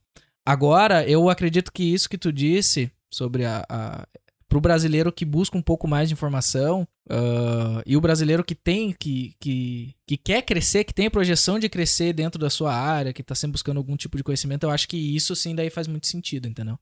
Agora, 0.46 1.06
eu 1.06 1.30
acredito 1.30 1.72
que 1.74 1.84
isso 1.84 2.10
que 2.10 2.18
tu 2.18 2.32
disse 2.32 2.90
sobre 3.12 3.44
a, 3.44 3.66
a 3.68 4.08
pro 4.48 4.62
brasileiro 4.62 5.12
que 5.12 5.26
busca 5.26 5.58
um 5.58 5.62
pouco 5.62 5.86
mais 5.86 6.08
de 6.08 6.14
informação 6.14 6.88
ah, 7.10 7.82
e 7.86 7.96
o 7.96 8.02
brasileiro 8.02 8.44
que 8.44 8.56
tem 8.56 8.92
que, 8.92 9.36
que, 9.40 9.96
que 10.06 10.18
quer 10.18 10.42
crescer, 10.42 10.84
que 10.84 10.94
tem 10.94 11.08
a 11.08 11.12
projeção 11.12 11.58
de 11.60 11.70
crescer 11.70 12.14
dentro 12.14 12.40
da 12.40 12.50
sua 12.50 12.74
área, 12.74 13.14
que 13.14 13.24
tá 13.24 13.36
sempre 13.36 13.54
buscando 13.54 13.78
algum 13.78 13.96
tipo 13.96 14.18
de 14.18 14.24
conhecimento, 14.24 14.64
eu 14.64 14.72
acho 14.72 14.88
que 14.88 14.98
isso 14.98 15.36
sim 15.36 15.56
daí 15.56 15.70
faz 15.70 15.88
muito 15.88 16.08
sentido, 16.08 16.48
entendeu? 16.48 16.78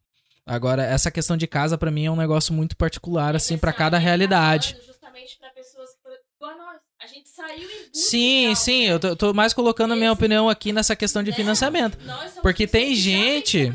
Agora, 0.45 0.83
essa 0.83 1.09
questão 1.09 1.35
de 1.35 1.47
casa 1.47 1.77
pra 1.77 1.89
mim 1.89 2.05
é 2.05 2.11
um 2.11 2.15
negócio 2.15 2.53
muito 2.53 2.77
particular 2.77 3.35
assim 3.35 3.57
pra 3.57 3.73
cada 3.73 3.97
realidade. 3.97 4.73
Falando 4.73 4.85
Justamente 4.87 5.37
pra 5.39 5.49
pessoas 5.49 5.89
que, 6.03 6.09
igual 6.37 6.51
a 6.51 6.57
nós. 6.57 6.75
A 7.01 7.07
gente 7.07 7.29
saiu 7.29 7.63
em 7.63 7.67
busca 7.67 7.89
Sim, 7.93 8.43
algo, 8.45 8.55
sim, 8.55 8.85
né? 8.87 8.93
eu 8.93 8.99
tô, 8.99 9.15
tô 9.15 9.33
mais 9.33 9.53
colocando 9.53 9.93
a 9.93 9.95
minha 9.95 10.11
opinião 10.11 10.49
aqui 10.49 10.71
nessa 10.73 10.95
questão 10.95 11.21
de 11.23 11.29
É, 11.31 11.33
financiamento. 11.33 11.97
Porque 12.41 12.65
tem 12.67 12.95
gente- 12.95 13.71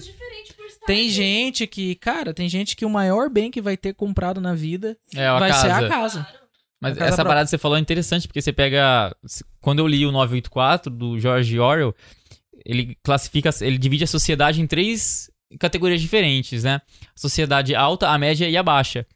Tem 0.86 1.02
aqui. 1.02 1.10
gente 1.10 1.66
que, 1.66 1.94
cara, 1.96 2.32
tem 2.34 2.48
gente 2.48 2.74
que 2.74 2.84
o 2.84 2.90
maior 2.90 3.28
bem 3.28 3.50
que 3.50 3.60
vai 3.60 3.76
ter 3.76 3.94
comprado 3.94 4.40
na 4.40 4.54
vida 4.54 4.96
É, 5.14 5.28
vai 5.38 5.50
casa. 5.50 5.60
ser 5.62 5.70
a 5.72 5.88
casa. 5.88 6.20
Claro. 6.24 6.39
Mas 6.80 6.96
essa 6.96 7.06
própria. 7.06 7.24
parada 7.24 7.44
que 7.44 7.50
você 7.50 7.58
falou 7.58 7.76
é 7.76 7.80
interessante, 7.80 8.26
porque 8.26 8.40
você 8.40 8.52
pega. 8.52 9.14
Quando 9.60 9.80
eu 9.80 9.86
li 9.86 10.06
o 10.06 10.12
984 10.12 10.90
do 10.90 11.18
George 11.18 11.58
Orwell, 11.58 11.94
ele 12.64 12.96
classifica, 13.02 13.50
ele 13.60 13.76
divide 13.76 14.04
a 14.04 14.06
sociedade 14.06 14.60
em 14.62 14.66
três 14.66 15.30
categorias 15.58 16.00
diferentes, 16.00 16.64
né? 16.64 16.80
A 16.84 17.20
sociedade 17.20 17.74
alta, 17.74 18.08
a 18.08 18.18
média 18.18 18.48
e 18.48 18.56
a 18.56 18.62
baixa. 18.62 19.06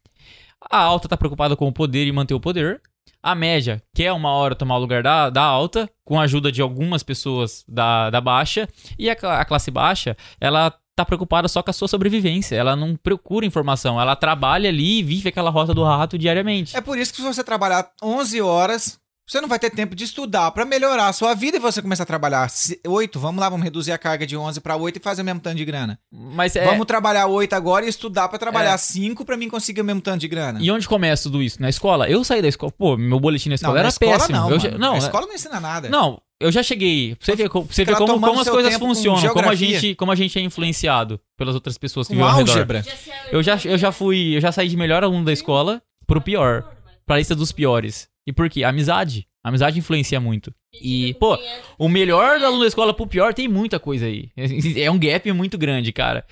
A 0.71 0.79
alta 0.79 1.09
tá 1.09 1.17
preocupada 1.17 1.57
com 1.57 1.67
o 1.67 1.73
poder 1.73 2.07
e 2.07 2.13
manter 2.13 2.35
o 2.35 2.41
poder. 2.41 2.81
A 3.23 3.35
média 3.35 3.83
quer 3.95 4.13
uma 4.13 4.31
hora 4.31 4.55
tomar 4.55 4.77
o 4.77 4.81
lugar 4.81 5.03
da, 5.03 5.31
da 5.31 5.43
alta, 5.43 5.89
com 6.05 6.21
a 6.21 6.25
ajuda 6.25 6.53
de 6.53 6.61
algumas 6.61 7.03
pessoas 7.03 7.65
da, 7.67 8.11
da 8.11 8.21
baixa. 8.21 8.69
E 8.99 9.09
a, 9.09 9.13
a 9.13 9.45
classe 9.45 9.71
baixa, 9.71 10.15
ela 10.39 10.75
tá 10.95 11.05
preocupada 11.05 11.49
só 11.49 11.63
com 11.63 11.71
a 11.71 11.75
sua 11.75 11.89
sobrevivência. 11.89 12.57
Ela 12.57 12.77
não 12.77 12.97
procura 12.97 13.47
informação. 13.47 14.01
Ela 14.01 14.17
trabalha 14.17 14.69
ali 14.69 15.01
e 15.01 15.03
vive 15.03 15.29
aquela 15.29 15.51
rota 15.51 15.75
do 15.75 15.83
rato 15.83 16.17
diariamente. 16.17 16.77
É 16.77 16.81
por 16.81 16.99
isso 16.99 17.13
que 17.13 17.21
se 17.21 17.27
você 17.27 17.43
trabalhar 17.43 17.91
11 18.03 18.41
horas, 18.41 18.99
você 19.27 19.41
não 19.41 19.49
vai 19.49 19.59
ter 19.59 19.71
tempo 19.71 19.95
de 19.97 20.05
estudar 20.05 20.51
pra 20.51 20.65
melhorar 20.67 21.09
a 21.09 21.13
sua 21.13 21.33
vida 21.35 21.57
e 21.57 21.61
você 21.61 21.81
começar 21.81 22.03
a 22.03 22.07
trabalhar 22.07 22.51
8. 22.87 23.19
Vamos 23.19 23.41
lá, 23.41 23.49
vamos 23.49 23.65
reduzir 23.65 23.91
a 23.93 23.99
carga 23.99 24.27
de 24.27 24.37
11 24.37 24.61
pra 24.61 24.77
8 24.77 24.97
e 24.99 25.01
fazer 25.01 25.23
o 25.23 25.25
mesmo 25.25 25.41
tanto 25.41 25.57
de 25.57 25.65
grana. 25.65 25.99
Mas 26.13 26.55
é. 26.57 26.65
Vamos 26.67 26.85
trabalhar 26.87 27.27
8 27.27 27.53
agora 27.55 27.87
e 27.87 27.89
estudar 27.89 28.29
pra 28.29 28.39
trabalhar 28.39 28.75
É. 28.75 28.79
5 28.79 29.25
pra 29.25 29.37
mim 29.37 29.49
conseguir 29.49 29.81
o 29.81 29.85
mesmo 29.85 30.01
tanto 30.03 30.21
de 30.21 30.29
grana. 30.29 30.59
E 30.63 30.71
onde 30.71 30.87
começa 30.87 31.23
tudo 31.25 31.43
isso? 31.43 31.61
Na 31.61 31.69
escola? 31.71 32.09
Eu 32.09 32.23
saí 32.23 32.43
da 32.43 32.49
escola. 32.49 32.71
Pô, 32.77 32.97
meu 32.97 33.19
boletim 33.19 33.49
na 33.49 33.55
escola 33.55 33.73
não, 33.73 33.79
era 33.79 33.85
na 33.85 33.89
escola 33.89 34.13
péssimo. 34.19 34.37
não, 34.39 34.59
já- 34.59 34.71
não, 34.79 34.95
a 34.95 34.99
escola 34.99 35.27
não 35.27 35.35
ensina 35.35 35.59
nada. 35.61 35.89
não, 35.89 36.21
eu 36.39 36.53
já 36.53 36.63
cheguei. 36.63 37.17
Você 37.19 37.35
pra 37.37 37.49
você 37.49 37.85
lá 37.87 37.97
como, 37.99 38.21
como 38.21 38.41
as 38.41 38.49
coisas 38.49 38.75
funcionam, 38.75 39.33
como 39.33 39.49
a, 39.49 39.55
gente, 39.55 39.95
como 39.95 40.13
a 40.13 40.15
gente 40.15 40.39
é 40.39 40.43
influenciado 40.43 41.19
pelas 41.39 41.55
outras 41.55 41.79
pessoas 41.79 42.07
que 42.09 42.13
vivem 42.15 42.29
ao 42.29 42.37
redor. 42.37 42.51
álgebra. 42.51 42.85
Eu 43.33 43.43
já, 43.43 43.59
eu 43.65 43.79
já 43.79 43.91
fui, 43.91 44.37
eu 44.37 44.41
já 44.43 44.53
saí 44.53 44.69
de 44.69 44.77
melhor 44.77 45.03
aluno 45.03 45.25
da 45.25 45.33
escola 45.33 45.81
pro 46.07 46.21
pior, 46.21 46.63
pra 47.07 47.17
lista 47.17 47.35
dos 47.35 47.51
piores. 47.53 48.13
E 48.27 48.33
por 48.33 48.49
quê? 48.49 48.65
Amizade. 48.65 49.27
Amizade 49.43 49.79
influencia 49.79 50.19
muito. 50.21 50.53
E, 50.81 51.15
pô, 51.21 51.39
o 51.79 51.89
melhor 51.89 52.39
do 52.39 52.47
aluno 52.47 52.63
da 52.63 52.67
escola 52.69 52.95
pro 52.95 53.07
pior 53.07 53.35
tem 53.35 53.47
muita 53.47 53.79
coisa 53.79 54.07
aí. 54.07 54.31
É 54.77 54.91
um 54.91 54.99
gap 54.99 55.31
muito 55.33 55.59
grande, 55.59 55.93
cara. 55.93 56.25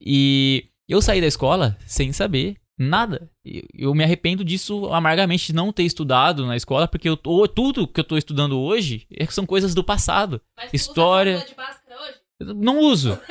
E 0.00 0.66
eu 0.88 1.02
saí 1.02 1.20
da 1.20 1.26
escola 1.26 1.76
sem 1.86 2.12
saber 2.12 2.56
nada. 2.78 3.28
Eu 3.74 3.92
me 3.94 4.02
arrependo 4.04 4.42
disso 4.44 4.86
amargamente 4.92 5.46
de 5.48 5.52
não 5.52 5.72
ter 5.72 5.82
estudado 5.82 6.46
na 6.46 6.56
escola, 6.56 6.86
porque 6.88 7.08
eu 7.08 7.16
tudo 7.16 7.86
que 7.86 8.00
eu 8.00 8.04
tô 8.04 8.16
estudando 8.16 8.58
hoje 8.58 9.06
é- 9.14 9.26
são 9.26 9.44
coisas 9.44 9.74
do 9.74 9.84
passado. 9.84 10.40
Mas 10.56 10.72
história- 10.72 11.44
não 12.40 12.78
uso. 12.78 13.18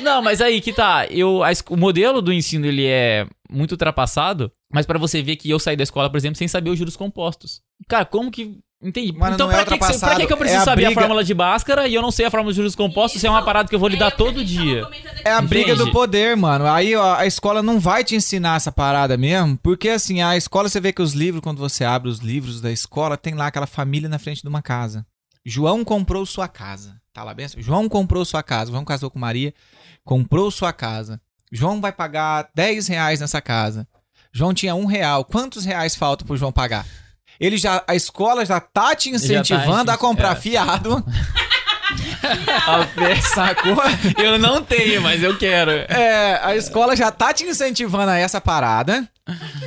Não, 0.00 0.22
mas 0.22 0.40
aí 0.40 0.60
que 0.60 0.72
tá. 0.72 1.06
Eu, 1.10 1.42
a 1.42 1.50
o 1.70 1.76
modelo 1.76 2.20
do 2.22 2.32
ensino 2.32 2.66
ele 2.66 2.86
é 2.86 3.26
muito 3.50 3.72
ultrapassado, 3.72 4.50
mas 4.72 4.86
pra 4.86 4.98
você 4.98 5.22
ver 5.22 5.36
que 5.36 5.50
eu 5.50 5.58
saí 5.58 5.76
da 5.76 5.82
escola, 5.82 6.08
por 6.10 6.16
exemplo, 6.16 6.36
sem 6.38 6.48
saber 6.48 6.70
os 6.70 6.78
juros 6.78 6.96
compostos. 6.96 7.60
Cara, 7.88 8.04
como 8.04 8.30
que. 8.30 8.58
Entende? 8.84 9.12
Mano, 9.12 9.34
então, 9.34 9.48
é 9.48 9.54
pra, 9.54 9.64
que 9.64 9.78
que, 9.78 9.84
você- 9.86 10.00
pra 10.00 10.16
que, 10.16 10.26
que 10.26 10.32
eu 10.32 10.36
ultrapassado, 10.36 10.38
preciso 10.40 10.58
é 10.58 10.62
a 10.62 10.64
saber 10.64 10.84
a 10.84 10.88
briga- 10.88 11.00
fórmula 11.02 11.22
de 11.22 11.32
Bhaskara 11.34 11.86
e 11.86 11.94
eu 11.94 12.02
não 12.02 12.10
sei 12.10 12.26
a 12.26 12.30
fórmula 12.32 12.50
dos 12.50 12.56
juros 12.56 12.74
compostos 12.74 13.20
se 13.20 13.26
é 13.28 13.30
uma 13.30 13.44
parada 13.44 13.68
que 13.68 13.74
eu 13.76 13.78
vou 13.78 13.88
lidar 13.88 14.10
todo 14.10 14.44
dia? 14.44 14.84
É 15.24 15.30
a 15.30 15.40
briga 15.40 15.72
Entende? 15.72 15.84
do 15.84 15.92
poder, 15.92 16.36
mano. 16.36 16.66
Aí 16.66 16.96
ó, 16.96 17.14
a 17.14 17.24
escola 17.24 17.62
não 17.62 17.78
vai 17.78 18.02
te 18.02 18.16
ensinar 18.16 18.56
essa 18.56 18.72
parada 18.72 19.16
mesmo, 19.16 19.56
porque 19.62 19.88
assim, 19.88 20.20
a 20.20 20.36
escola 20.36 20.68
você 20.68 20.80
vê 20.80 20.92
que 20.92 21.00
os 21.00 21.12
livros, 21.12 21.40
quando 21.44 21.58
você 21.58 21.84
abre 21.84 22.08
os 22.08 22.18
livros 22.18 22.60
da 22.60 22.72
escola, 22.72 23.16
tem 23.16 23.34
lá 23.34 23.46
aquela 23.46 23.68
família 23.68 24.08
na 24.08 24.18
frente 24.18 24.42
de 24.42 24.48
uma 24.48 24.60
casa. 24.60 25.06
João 25.46 25.84
comprou 25.84 26.26
sua 26.26 26.48
casa. 26.48 26.96
Tá 27.12 27.22
lá 27.22 27.34
bem? 27.34 27.44
assim? 27.46 27.62
João 27.62 27.88
comprou 27.88 28.24
sua 28.24 28.42
casa. 28.42 28.72
João 28.72 28.84
casou 28.84 29.10
com 29.10 29.18
Maria, 29.18 29.54
comprou 30.04 30.50
sua 30.50 30.72
casa. 30.72 31.20
João 31.50 31.80
vai 31.80 31.92
pagar 31.92 32.48
10 32.54 32.88
reais 32.88 33.20
nessa 33.20 33.40
casa. 33.40 33.86
João 34.32 34.54
tinha 34.54 34.74
um 34.74 34.86
real. 34.86 35.24
Quantos 35.24 35.64
reais 35.64 35.94
faltam 35.94 36.26
pro 36.26 36.36
João 36.36 36.50
pagar? 36.50 36.86
Ele 37.38 37.56
já, 37.56 37.82
a 37.86 37.94
escola 37.94 38.46
já 38.46 38.60
tá 38.60 38.94
te 38.94 39.10
incentivando 39.10 39.90
a 39.90 39.98
comprar 39.98 40.36
é. 40.36 40.40
fiado. 40.40 41.04
Sacou? 43.34 43.76
Eu 44.16 44.38
não 44.38 44.62
tenho, 44.62 45.02
mas 45.02 45.22
eu 45.22 45.36
quero. 45.36 45.70
É, 45.72 46.40
a 46.42 46.56
escola 46.56 46.96
já 46.96 47.10
tá 47.10 47.34
te 47.34 47.44
incentivando 47.44 48.10
a 48.10 48.18
essa 48.18 48.40
parada. 48.40 49.06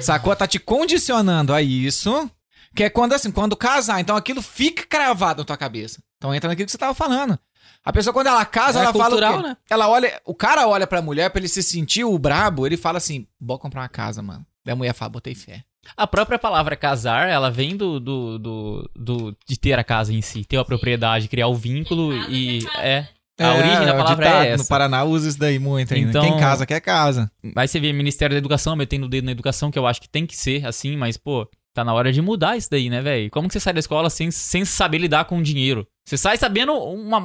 Sacou? 0.02 0.36
Tá 0.36 0.48
te 0.48 0.57
condicionando 0.57 1.53
a 1.53 1.62
isso. 1.62 2.30
Que 2.76 2.86
é 2.86 2.90
quando 2.90 3.14
assim, 3.14 3.32
quando 3.32 3.56
casar. 3.56 3.99
Então 3.99 4.16
aquilo 4.16 4.41
fica 4.41 4.86
cravado 4.86 5.41
na 5.41 5.45
tua 5.45 5.57
cabeça. 5.57 5.99
Então 6.18 6.34
entra 6.34 6.49
naquilo 6.49 6.66
que 6.66 6.72
você 6.72 6.78
tava 6.78 6.94
falando. 6.94 7.38
A 7.86 7.94
pessoa, 7.94 8.14
quando 8.14 8.28
ela 8.28 8.44
casa, 8.45 8.80
É 8.80 8.82
ela 8.84 8.91
fala. 8.91 9.06
cultural, 9.10 9.34
o 9.36 9.41
quê? 9.44 9.48
né? 9.49 9.57
Ela 9.70 9.88
olha. 9.88 10.20
O 10.26 10.34
cara 10.34 10.68
olha 10.68 10.88
pra 10.88 11.02
mulher 11.02 11.30
pra 11.30 11.40
ele 11.40 11.48
se 11.48 11.62
sentir 11.62 12.03
o 12.03 12.18
brabo, 12.18 12.66
ele 12.66 12.76
fala 12.78 12.98
assim: 12.98 13.28
bora 13.40 13.60
comprar 13.60 13.82
uma 13.82 13.90
casa, 13.90 14.22
mano. 14.22 14.45
Daí 14.66 14.74
a 14.74 14.76
mulher 14.76 14.94
fala, 14.94 15.10
botei 15.10 15.36
fé. 15.36 15.64
A 15.95 16.07
própria 16.07 16.40
palavra 16.40 16.76
casar, 16.76 17.30
ela 17.30 17.52
vem 17.52 17.78
do, 17.78 17.99
do, 17.99 18.40
do, 18.40 18.90
do- 18.95 19.38
de 19.48 19.56
ter 19.60 19.78
a 19.78 19.84
casa 19.84 20.12
em 20.12 20.20
si, 20.22 20.44
ter 20.44 20.57
a 20.57 20.66
propriedade, 20.66 21.28
criar 21.28 21.48
o 21.48 21.53
vínculo 21.53 22.12
e 22.28 22.66
é. 22.80 23.06
A 23.40 23.53
origem 23.53 23.86
da 23.86 23.94
palavra 23.94 24.16
ditado 24.26 24.44
é 24.45 24.48
essa. 24.52 24.64
No 24.64 24.70
Paraná 24.70 25.03
usa 25.03 25.28
isso 25.30 25.38
daí 25.38 25.60
muito 25.60 25.94
ainda. 25.94 26.10
Então- 26.10 26.24
Quem 26.24 26.40
casa 26.40 26.66
quer 26.66 26.80
casa. 26.80 27.30
Aí 27.56 27.68
você 27.68 27.80
vê 27.80 27.91
Ministério 27.94 28.34
da 28.34 28.38
Educação 28.40 28.76
metendo 28.78 29.06
o 29.06 29.10
dedo 29.10 29.26
na 29.26 29.32
educação, 29.32 29.70
que 29.70 29.78
eu 29.78 29.86
acho 29.86 30.02
que 30.02 30.07
tem 30.10 30.26
que 30.26 30.36
ser 30.36 30.66
assim, 30.66 30.95
mas, 30.98 31.18
pô, 31.18 31.45
tá 31.76 31.84
na 31.84 31.93
hora 31.93 32.11
de 32.11 32.22
mudar 32.22 32.57
isso 32.57 32.69
daí, 32.72 32.89
né, 32.89 33.02
velho? 33.02 33.30
Como 33.30 33.47
que 33.47 33.53
você 33.53 33.60
sai 33.60 33.73
da 33.73 33.80
escola 33.80 34.10
sem, 34.10 34.31
sem 34.31 34.64
saber 34.65 34.97
lidar 34.97 35.26
com 35.26 35.38
o 35.38 35.43
dinheiro? 35.43 35.85
Você 36.07 36.18
sai 36.18 36.38
sabendo 36.38 36.73
uma 36.73 37.22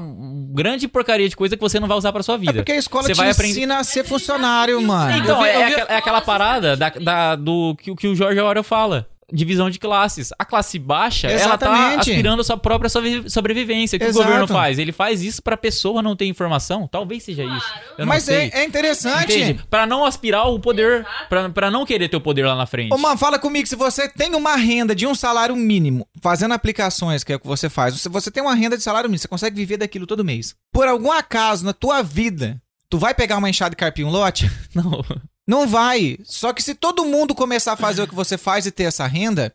grande 0.52 0.88
porcaria 0.88 1.28
de 1.28 1.36
coisa 1.36 1.56
que 1.56 1.60
você 1.62 1.78
não 1.78 1.86
vai 1.86 1.96
usar 1.96 2.12
pra 2.12 2.22
sua 2.22 2.34
É 2.34 2.38
vida. 2.38 2.52
porque 2.54 2.72
a 2.72 2.76
escola 2.76 3.04
Você 3.04 3.12
te 3.12 3.16
vai 3.16 3.30
aprender- 3.30 3.50
ensina 3.52 3.78
a 3.78 3.84
ser 3.84 4.04
funcionário, 4.04 4.80
mano. 4.82 5.16
Então, 5.18 5.36
Eu 5.36 5.42
vi- 5.42 5.48
é, 5.48 5.54
eu 5.56 5.66
vi- 5.66 5.72
aquela, 5.74 5.90
é 5.92 5.96
aquela 5.96 6.20
parada 6.20 6.76
da, 6.76 6.88
da- 6.90 7.36
do 7.36 7.76
que, 7.80 7.90
o- 7.90 7.96
que 7.96 8.08
o 8.08 8.14
Jorge 8.16 8.40
Orwell 8.40 8.64
fala. 8.64 9.06
Divisão 9.32 9.70
de 9.70 9.78
classes. 9.78 10.30
A 10.38 10.44
classe 10.44 10.78
baixa, 10.78 11.28
ela 11.28 11.56
tá 11.58 11.66
Exatamente. 11.66 12.10
aspirando 12.10 12.40
a 12.40 12.44
sua 12.44 12.56
própria 12.56 12.88
sobrevi- 12.88 13.30
sobrevivência. 13.30 13.96
O 13.96 13.98
que 14.00 14.06
Exato. 14.06 14.20
o 14.20 14.24
governo 14.26 14.48
faz? 14.48 14.78
Ele 14.78 14.92
faz 14.92 15.22
isso 15.22 15.42
pra 15.42 15.56
pessoa 15.56 16.02
não 16.02 16.16
ter 16.16 16.26
informação? 16.26 16.88
Talvez 16.88 17.22
seja 17.22 17.44
isso. 17.44 17.66
Eu 17.98 18.06
Mas 18.06 18.28
é, 18.28 18.48
é 18.52 18.64
interessante. 18.64 19.54
Pra 19.68 19.86
não 19.86 20.04
aspirar 20.04 20.48
o 20.48 20.58
poder, 20.58 21.06
pra 21.54 21.70
não 21.70 21.84
querer 21.86 22.08
ter 22.08 22.16
o 22.16 22.20
poder 22.20 22.44
lá 22.46 22.54
na 22.54 22.66
frente. 22.66 22.92
Ô, 22.92 22.98
mano, 22.98 23.16
fala 23.18 23.38
comigo, 23.38 23.66
se 23.68 23.76
você 23.76 24.08
tem 24.08 24.34
uma 24.34 24.56
renda 24.56 24.94
de 24.94 25.06
um 25.06 25.14
salário 25.14 25.54
mínimo, 25.56 26.06
fazendo 26.22 26.54
aplicações, 26.54 27.22
que 27.24 27.32
é 27.32 27.36
o 27.36 27.40
que 27.40 27.46
você 27.46 27.68
faz, 27.68 27.94
se 28.00 28.08
você 28.08 28.30
tem 28.30 28.42
uma 28.42 28.54
renda 28.54 28.76
de 28.76 28.82
salário 28.82 29.08
mínimo, 29.08 29.20
você 29.20 29.28
consegue 29.28 29.56
viver 29.56 29.76
daquilo 29.76 30.06
todo 30.06 30.24
mês. 30.24 30.54
Por 30.72 30.88
algum 30.88 31.10
acaso, 31.12 31.64
na 31.64 31.72
tua 31.72 32.02
vida, 32.02 32.60
tu 32.88 32.98
vai 32.98 33.14
pegar 33.14 33.36
uma 33.38 33.48
enxada 33.50 33.72
e 33.74 33.76
carpir 33.76 34.04
um 34.06 34.10
lote? 34.10 34.50
Não. 34.74 35.02
Não 35.50 35.66
vai. 35.66 36.16
Só 36.22 36.52
que 36.52 36.62
se 36.62 36.76
todo 36.76 37.04
mundo 37.04 37.34
começar 37.34 37.72
a 37.72 37.76
fazer 37.76 38.02
o 38.02 38.06
que 38.06 38.14
você 38.14 38.38
faz 38.38 38.66
e 38.66 38.70
ter 38.70 38.84
essa 38.84 39.04
renda, 39.04 39.52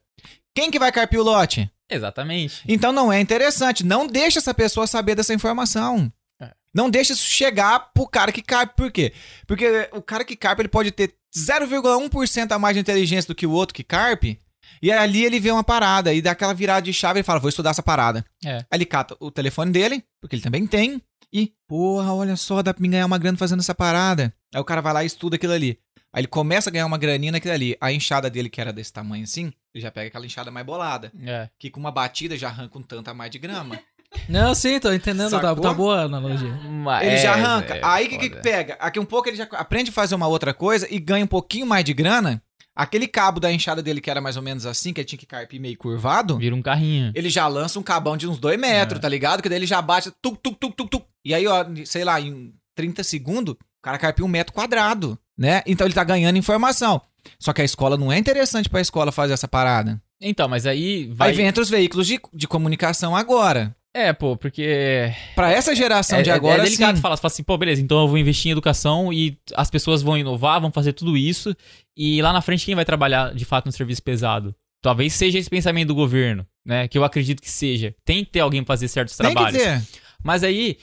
quem 0.54 0.70
que 0.70 0.78
vai 0.78 0.92
carpir 0.92 1.22
o 1.22 1.24
lote? 1.24 1.72
Exatamente. 1.90 2.62
Então 2.68 2.92
não 2.92 3.14
é 3.14 3.22
interessante. 3.22 3.82
Não 3.82 4.06
deixa 4.06 4.40
essa 4.40 4.54
pessoa 4.54 4.88
saber 4.88 5.16
dessa 5.16 5.34
informação. 5.34 6.12
É. 6.42 6.52
Não 6.74 6.90
deixa 6.90 7.14
isso 7.14 7.26
chegar 7.26 7.94
pro 7.94 8.06
cara 8.06 8.34
que 8.34 8.42
carpe. 8.42 8.76
Por 8.76 8.92
quê? 8.92 9.14
Porque 9.48 9.88
o 9.94 10.02
cara 10.02 10.26
que 10.26 10.36
carpe 10.36 10.64
ele 10.64 10.68
pode 10.68 10.92
ter 10.92 11.14
0,1% 11.34 12.52
a 12.52 12.60
mais 12.60 12.76
de 12.76 12.82
inteligência 12.82 13.30
do 13.30 13.36
que 13.36 13.48
o 13.48 13.52
outro 13.52 13.74
que 13.74 13.84
carpe. 13.84 14.38
E 14.82 14.92
ali 14.92 15.24
ele 15.24 15.40
vê 15.40 15.50
uma 15.50 15.64
parada 15.64 16.14
e 16.14 16.22
dá 16.22 16.32
aquela 16.32 16.54
virada 16.54 16.82
de 16.82 16.92
chave 16.92 17.20
e 17.20 17.22
ele 17.22 17.26
fala: 17.26 17.40
Vou 17.40 17.48
estudar 17.48 17.70
essa 17.70 17.82
parada. 17.82 18.26
É. 18.44 18.58
Aí 18.58 18.66
ele 18.74 18.86
cata 18.86 19.16
o 19.18 19.32
telefone 19.32 19.72
dele, 19.72 20.04
porque 20.20 20.36
ele 20.36 20.44
também 20.44 20.68
tem. 20.68 21.02
E, 21.32 21.54
porra, 21.68 22.14
olha 22.14 22.36
só, 22.36 22.62
dá 22.62 22.74
pra 22.74 22.82
mim 22.82 22.90
ganhar 22.90 23.06
uma 23.06 23.18
grana 23.18 23.38
fazendo 23.38 23.60
essa 23.60 23.76
parada. 23.76 24.34
Aí 24.54 24.60
o 24.60 24.66
cara 24.66 24.82
vai 24.82 24.94
lá 24.94 25.04
e 25.04 25.08
estuda 25.08 25.36
aquilo 25.36 25.54
ali. 25.54 25.80
Aí 26.16 26.22
ele 26.22 26.28
começa 26.28 26.70
a 26.70 26.72
ganhar 26.74 26.86
uma 26.86 26.98
graninha 26.98 27.34
naquilo 27.34 27.54
ali. 27.54 27.76
A 27.82 27.92
enxada 27.92 28.30
dele, 28.30 28.50
que 28.50 28.62
era 28.62 28.72
desse 28.72 28.94
tamanho 28.94 29.24
assim, 29.26 29.52
ele 29.74 29.82
já 29.82 29.92
pega 29.92 30.08
aquela 30.08 30.26
enxada 30.26 30.50
mais 30.50 30.66
bolada. 30.66 31.12
É. 31.22 31.50
Que 31.60 31.70
com 31.70 31.80
uma 31.80 31.92
batida 31.92 32.38
já 32.38 32.48
arranca 32.48 32.78
um 32.80 32.82
tanto 32.82 33.10
a 33.10 33.14
mais 33.14 33.30
de 33.30 33.38
grama. 33.38 33.78
Não, 34.30 34.56
sim, 34.56 34.80
tô 34.80 34.94
entendendo. 34.94 35.30
Tá, 35.32 35.54
tá 35.54 35.74
boa 35.74 36.00
a 36.00 36.04
analogia. 36.04 36.54
Mas 36.70 37.06
Ele 37.06 37.16
é, 37.16 37.22
já 37.22 37.34
arranca. 37.34 37.76
é 37.76 37.82
Aí 37.84 38.06
o 38.06 38.10
que, 38.10 38.18
que 38.18 38.30
pega? 38.30 38.76
Aqui 38.80 38.98
um 38.98 39.04
pouco 39.06 39.28
ele 39.28 39.36
já 39.36 39.44
aprende 39.52 39.90
a 39.90 39.94
fazer 39.94 40.16
uma 40.16 40.26
outra 40.28 40.54
coisa 40.54 40.88
e 40.90 41.00
ganha 41.00 41.26
um 41.26 41.28
pouquinho 41.28 41.66
mais 41.66 41.84
de 41.84 41.94
grana. 41.94 42.42
Aquele 42.74 43.08
cabo 43.08 43.40
da 43.42 43.52
enxada 43.52 43.82
dele, 43.84 44.00
que 44.00 44.10
era 44.10 44.22
mais 44.22 44.38
ou 44.38 44.42
menos 44.44 44.66
assim, 44.66 44.94
que 44.94 45.02
ele 45.02 45.06
tinha 45.08 45.20
que 45.20 45.26
carpir 45.26 45.60
meio 45.60 45.78
curvado, 45.78 46.38
Vira 46.38 46.56
um 46.56 46.62
carrinho. 46.62 47.12
ele 47.16 47.30
já 47.30 47.48
lança 47.48 47.78
um 47.80 47.84
cabão 47.84 48.16
de 48.18 48.28
uns 48.28 48.38
dois 48.38 48.58
metros, 48.60 49.00
É. 49.00 49.02
tá 49.02 49.10
ligado? 49.10 49.42
Que 49.42 49.50
daí 49.50 49.58
ele 49.60 49.66
já 49.66 49.82
bate, 49.82 50.12
tuc, 50.22 50.38
tuc, 50.42 50.58
tuc, 50.60 50.76
tuc, 50.76 50.90
tuc. 50.90 51.06
E 51.26 51.34
aí, 51.34 51.46
ó, 51.48 51.66
sei 51.86 52.04
lá, 52.06 52.20
em 52.22 52.54
30 52.76 53.02
segundos, 53.04 53.54
o 53.56 53.58
cara 53.82 53.98
carpiu 53.98 54.26
um 54.26 54.30
metro 54.30 54.54
quadrado, 54.54 55.18
né? 55.38 55.62
Então 55.66 55.86
ele 55.88 55.94
tá 55.94 56.04
ganhando 56.04 56.38
informação. 56.38 57.02
Só 57.40 57.52
que 57.54 57.62
a 57.62 57.66
escola 57.66 57.98
não 57.98 58.12
é 58.12 58.18
interessante 58.18 58.70
pra 58.70 58.82
escola 58.82 59.12
fazer 59.12 59.34
essa 59.34 59.48
parada. 59.48 60.02
Então, 60.22 60.48
mas 60.48 60.66
aí 60.66 61.08
vai. 61.14 61.30
Aí 61.30 61.36
vem 61.36 61.48
entre 61.48 61.62
os 61.62 61.70
veículos 61.70 62.08
de, 62.08 62.20
de 62.34 62.48
comunicação 62.48 63.16
agora. 63.16 63.76
É, 63.94 64.12
pô, 64.12 64.36
porque. 64.36 65.12
Pra 65.36 65.52
essa 65.52 65.74
geração 65.74 66.20
É, 66.20 66.22
de 66.22 66.30
é- 66.30 66.34
agora, 66.34 66.62
é 66.62 66.66
delicado 66.66 66.98
sim. 66.98 67.02
falar, 67.02 67.16
fala 67.18 67.32
assim, 67.32 67.44
pô, 67.44 67.58
beleza, 67.58 67.82
então 67.82 68.02
eu 68.02 68.08
vou 68.08 68.18
investir 68.18 68.50
em 68.50 68.52
educação 68.52 69.12
e 69.14 69.38
as 69.56 69.70
pessoas 69.70 70.02
vão 70.02 70.18
inovar, 70.18 70.60
vão 70.62 70.72
fazer 70.72 70.94
tudo 70.94 71.16
isso. 71.18 71.56
E 71.96 72.22
lá 72.22 72.34
na 72.34 72.42
frente, 72.42 72.66
quem 72.66 72.76
vai 72.76 72.84
trabalhar 72.86 73.34
de 73.34 73.46
fato 73.46 73.66
no 73.68 73.72
serviço 73.72 74.04
pesado? 74.04 74.54
Talvez 74.82 75.14
seja 75.14 75.40
esse 75.40 75.50
pensamento 75.50 75.88
do 75.88 75.96
governo, 75.96 76.46
né? 76.66 76.88
Que 76.90 76.98
eu 76.98 77.04
acredito 77.06 77.42
que 77.42 77.50
seja. 77.50 77.96
Tem 78.04 78.24
que 78.24 78.32
ter 78.32 78.42
alguém 78.42 78.64
pra 78.64 78.74
fazer 78.74 78.88
certos 78.90 79.16
Tem 79.18 79.28
que 79.28 79.34
trabalhos. 79.34 79.58
ter. 79.64 79.82
Mas 80.24 80.44
aí, 80.44 80.78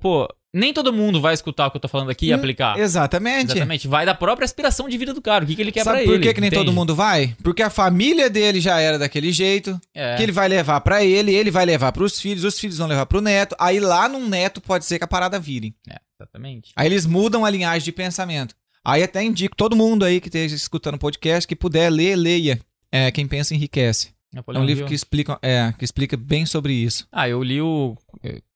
pô, 0.00 0.28
nem 0.56 0.72
todo 0.72 0.92
mundo 0.92 1.20
vai 1.20 1.34
escutar 1.34 1.66
o 1.66 1.70
que 1.70 1.76
eu 1.76 1.80
tô 1.80 1.88
falando 1.88 2.10
aqui 2.10 2.26
e 2.28 2.32
Hum, 2.32 2.36
aplicar. 2.36 2.78
Exatamente. 2.78 3.52
Exatamente. 3.52 3.86
Vai 3.88 4.06
da 4.06 4.14
própria 4.14 4.44
aspiração 4.44 4.88
de 4.88 4.96
vida 4.98 5.12
do 5.14 5.20
cara. 5.22 5.44
O 5.44 5.46
que, 5.46 5.54
que 5.54 5.62
ele 5.62 5.70
quer 5.72 5.84
Sabe 5.84 5.98
pra 5.98 6.06
por 6.06 6.14
ele. 6.14 6.22
que, 6.22 6.34
que 6.34 6.40
nem 6.40 6.48
entende? 6.48 6.64
todo 6.64 6.72
mundo 6.74 6.94
vai? 6.94 7.36
Porque 7.42 7.62
a 7.62 7.70
família 7.70 8.28
dele 8.30 8.60
já 8.60 8.80
era 8.80 8.98
daquele 8.98 9.30
jeito, 9.32 9.78
É. 9.94 10.16
que 10.16 10.22
ele 10.22 10.32
vai 10.32 10.48
levar 10.48 10.80
pra 10.80 11.04
ele, 11.04 11.34
ele 11.34 11.50
vai 11.50 11.64
levar 11.66 11.92
pros 11.92 12.20
filhos, 12.20 12.44
os 12.44 12.58
filhos 12.58 12.78
vão 12.78 12.86
levar 12.88 13.06
pro 13.06 13.20
neto, 13.20 13.54
aí 13.58 13.78
lá 13.80 14.08
num 14.08 14.28
neto 14.28 14.60
pode 14.60 14.84
ser 14.84 14.98
que 14.98 15.04
a 15.04 15.08
parada 15.08 15.38
vire. 15.38 15.74
É, 15.88 15.96
exatamente. 16.18 16.72
Aí 16.74 16.86
eles 16.88 17.06
mudam 17.06 17.44
a 17.44 17.50
linhagem 17.50 17.84
de 17.84 17.92
pensamento. 17.92 18.54
Aí 18.84 19.02
até 19.02 19.22
indico 19.22 19.56
todo 19.56 19.74
mundo 19.76 20.04
aí 20.04 20.20
que 20.20 20.28
esteja 20.28 20.54
escutando 20.54 20.94
o 20.94 20.98
podcast 20.98 21.46
que 21.46 21.56
puder 21.56 21.90
ler, 21.90 22.16
leia. 22.16 22.58
É, 22.90 23.10
Quem 23.10 23.26
pensa 23.26 23.52
enriquece. 23.54 24.08
É 24.32 24.36
Napoleão 24.36 24.62
um 24.62 24.66
livro 24.66 24.86
que 24.86 24.94
explica, 24.94 25.38
é, 25.42 25.72
que 25.78 25.84
explica 25.84 26.16
bem 26.16 26.46
sobre 26.46 26.72
isso. 26.72 27.06
Ah, 27.10 27.28
eu 27.28 27.42
li 27.42 27.60
o, 27.60 27.96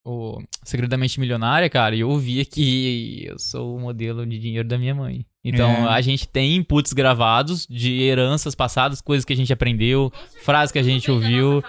o 0.04 0.38
Segredamente 0.64 1.20
Milionária, 1.20 1.68
cara, 1.68 1.94
e 1.94 2.00
eu 2.00 2.16
via 2.18 2.44
que 2.44 3.24
eu 3.28 3.38
sou 3.38 3.76
o 3.76 3.80
modelo 3.80 4.24
de 4.26 4.38
dinheiro 4.38 4.66
da 4.68 4.78
minha 4.78 4.94
mãe. 4.94 5.24
Então, 5.44 5.70
É. 5.70 5.88
a 5.94 6.00
gente 6.00 6.28
tem 6.28 6.56
inputs 6.56 6.92
gravados 6.92 7.66
de 7.68 8.02
heranças 8.02 8.54
passadas, 8.54 9.00
coisas 9.00 9.24
que 9.24 9.32
a 9.32 9.36
gente 9.36 9.52
aprendeu, 9.52 10.12
frases 10.42 10.70
que 10.72 10.78
a 10.78 10.82
gente 10.82 11.10
ouviu. 11.10 11.62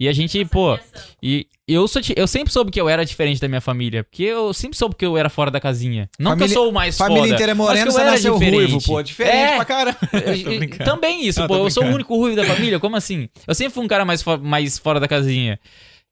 E 0.00 0.08
a 0.08 0.12
gente, 0.12 0.44
pô, 0.46 0.76
e 1.22 1.46
eu, 1.68 1.86
sou, 1.86 2.02
eu 2.16 2.26
sempre 2.26 2.52
soube 2.52 2.70
que 2.72 2.80
eu 2.80 2.88
era 2.88 3.04
diferente 3.04 3.40
da 3.40 3.46
minha 3.46 3.60
família. 3.60 4.02
Porque 4.02 4.24
eu 4.24 4.52
sempre 4.52 4.76
soube 4.76 4.96
que 4.96 5.06
eu 5.06 5.16
era 5.16 5.28
fora 5.30 5.50
da 5.52 5.60
casinha. 5.60 6.10
Não 6.18 6.32
Família- 6.32 6.48
que 6.48 6.52
eu 6.58 6.62
sou 6.62 6.70
o 6.70 6.74
mais 6.74 6.96
Família 6.98 7.22
foda, 7.22 7.34
inteira 7.34 7.52
é 7.52 7.54
mas 7.54 7.66
morena, 7.66 7.90
você 7.92 8.00
era 8.00 8.10
nasceu 8.10 8.34
diferente. 8.34 8.56
ruivo, 8.72 8.82
pô. 8.84 9.00
Diferente 9.02 9.36
É. 9.36 9.56
pra 9.56 9.64
caramba. 9.64 9.98
Também 10.84 11.24
isso, 11.26 11.40
Não, 11.40 11.46
pô. 11.46 11.56
Eu 11.58 11.70
sou 11.70 11.84
o 11.84 11.88
único 11.94 12.16
ruivo 12.16 12.34
da 12.36 12.44
família, 12.44 12.80
como 12.80 12.96
assim? 12.96 13.28
Eu 13.46 13.54
sempre 13.54 13.72
fui 13.72 13.84
um 13.84 13.88
cara 13.88 14.04
mais, 14.04 14.24
mais 14.42 14.78
fora 14.78 14.98
da 14.98 15.06
casinha. 15.06 15.60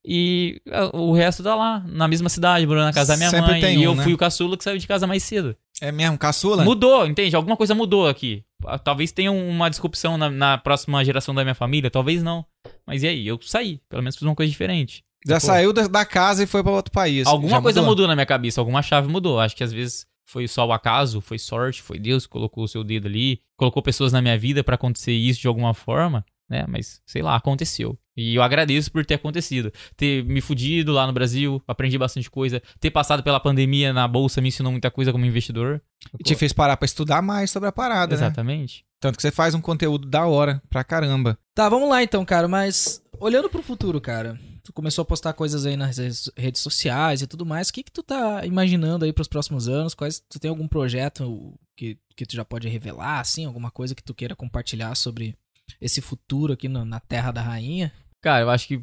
E 0.04 0.60
ah, 0.70 0.96
o 0.96 1.12
resto 1.12 1.42
tá 1.42 1.54
lá, 1.54 1.84
na 1.86 2.08
mesma 2.08 2.28
cidade, 2.28 2.66
morando 2.66 2.86
na 2.86 2.92
casa 2.92 3.12
da 3.12 3.16
minha 3.16 3.30
Sempre 3.30 3.60
mãe. 3.60 3.78
e 3.78 3.82
eu 3.82 3.94
né? 3.94 4.02
fui 4.02 4.12
o 4.12 4.18
caçula 4.18 4.56
que 4.56 4.64
saiu 4.64 4.78
de 4.78 4.86
casa 4.86 5.06
mais 5.06 5.22
cedo. 5.22 5.56
É 5.80 5.92
mesmo, 5.92 6.18
caçula? 6.18 6.64
Mudou, 6.64 7.06
entende? 7.06 7.34
Alguma 7.36 7.56
coisa 7.56 7.74
mudou 7.74 8.08
aqui. 8.08 8.44
Ah, 8.66 8.78
Talvez 8.78 9.12
tenha 9.12 9.30
uma 9.32 9.68
disrupção 9.68 10.16
na, 10.18 10.28
na 10.30 10.58
próxima 10.58 11.04
geração 11.04 11.34
da 11.34 11.42
minha 11.42 11.54
família, 11.54 11.90
talvez 11.90 12.22
não. 12.22 12.44
Mas 12.86 13.02
e 13.02 13.08
aí? 13.08 13.26
Eu 13.26 13.38
saí, 13.42 13.80
pelo 13.88 14.02
menos 14.02 14.16
fiz 14.16 14.22
uma 14.22 14.34
coisa 14.34 14.50
diferente. 14.50 15.04
Já 15.26 15.36
Pô. 15.40 15.46
saiu 15.46 15.72
da, 15.72 15.86
da 15.86 16.04
casa 16.04 16.42
e 16.42 16.46
foi 16.46 16.62
pra 16.62 16.72
outro 16.72 16.92
país. 16.92 17.26
alguma 17.26 17.62
coisa 17.62 17.80
mudou. 17.82 18.08
na 18.08 18.14
minha 18.14 18.26
cabeça, 18.26 18.60
alguma 18.60 18.82
chave 18.82 19.08
mudou. 19.08 19.38
Acho 19.38 19.54
que 19.56 19.62
às 19.64 19.72
vezes 19.72 20.04
foi 20.24 20.48
só 20.48 20.66
o 20.66 20.72
acaso, 20.72 21.20
foi 21.20 21.38
sorte, 21.38 21.80
foi 21.82 21.98
Deus 21.98 22.26
que 22.26 22.32
colocou 22.32 22.64
o 22.64 22.68
seu 22.68 22.82
dedo 22.82 23.06
ali, 23.06 23.40
colocou 23.56 23.82
pessoas 23.82 24.12
na 24.12 24.20
minha 24.22 24.36
vida 24.38 24.64
pra 24.64 24.74
acontecer 24.74 25.12
isso 25.12 25.40
de 25.40 25.46
alguma 25.48 25.74
forma. 25.74 26.24
né? 26.48 26.64
Mas, 26.68 27.00
sei 27.06 27.22
lá, 27.22 27.36
aconteceu. 27.36 27.96
E 28.16 28.34
eu 28.34 28.42
agradeço 28.42 28.92
por 28.92 29.04
ter 29.06 29.14
acontecido. 29.14 29.72
Ter 29.96 30.22
me 30.24 30.40
fudido 30.40 30.92
lá 30.92 31.06
no 31.06 31.12
Brasil, 31.12 31.62
aprendi 31.66 31.96
bastante 31.96 32.30
coisa. 32.30 32.62
Ter 32.78 32.90
passado 32.90 33.22
pela 33.22 33.40
pandemia 33.40 33.92
na 33.92 34.06
bolsa 34.06 34.40
me 34.40 34.48
ensinou 34.48 34.70
muita 34.70 34.90
coisa 34.90 35.12
como 35.12 35.24
investidor. 35.24 35.80
E 36.18 36.22
te 36.22 36.34
fez 36.34 36.52
parar 36.52 36.76
pra 36.76 36.84
estudar 36.86 37.22
mais 37.22 37.50
sobre 37.50 37.68
a 37.68 37.72
parada, 37.72 38.14
né? 38.16 38.26
Exatamente. 38.26 38.84
Tanto 39.00 39.16
que 39.16 39.22
você 39.22 39.30
faz 39.30 39.54
um 39.54 39.60
conteúdo 39.60 40.06
da 40.08 40.26
hora 40.26 40.62
pra 40.68 40.84
caramba. 40.84 41.38
Tá, 41.54 41.68
vamos 41.68 41.88
lá 41.88 42.02
então, 42.02 42.24
cara, 42.24 42.46
mas 42.46 43.02
olhando 43.18 43.48
pro 43.48 43.62
futuro, 43.62 44.00
cara, 44.00 44.38
tu 44.62 44.72
começou 44.72 45.02
a 45.02 45.06
postar 45.06 45.32
coisas 45.32 45.64
aí 45.66 45.76
nas 45.76 45.96
redes- 45.98 46.30
redes 46.36 46.60
sociais 46.60 47.20
e 47.22 47.26
tudo 47.26 47.44
mais, 47.46 47.68
o 47.68 47.72
que 47.72 47.82
que 47.82 47.90
tu 47.90 48.02
tá 48.02 48.44
imaginando 48.46 49.04
aí 49.04 49.12
pros 49.12 49.26
próximos 49.26 49.68
anos? 49.68 49.94
Quais, 49.94 50.20
tu 50.28 50.38
tem 50.38 50.48
algum 50.50 50.68
projeto 50.68 51.54
que, 51.76 51.98
que 52.16 52.24
tu 52.26 52.36
já 52.36 52.44
pode 52.44 52.68
revelar, 52.68 53.18
assim, 53.20 53.44
alguma 53.44 53.70
coisa 53.70 53.94
que 53.94 54.02
tu 54.04 54.14
queira 54.14 54.36
compartilhar 54.36 54.94
sobre 54.94 55.34
esse 55.80 56.00
futuro 56.00 56.52
aqui 56.52 56.68
no- 56.68 56.84
na 56.84 57.00
Terra 57.00 57.32
da 57.32 57.42
Rainha? 57.42 57.92
Cara, 58.22 58.42
eu 58.44 58.50
acho 58.50 58.66
que 58.68 58.80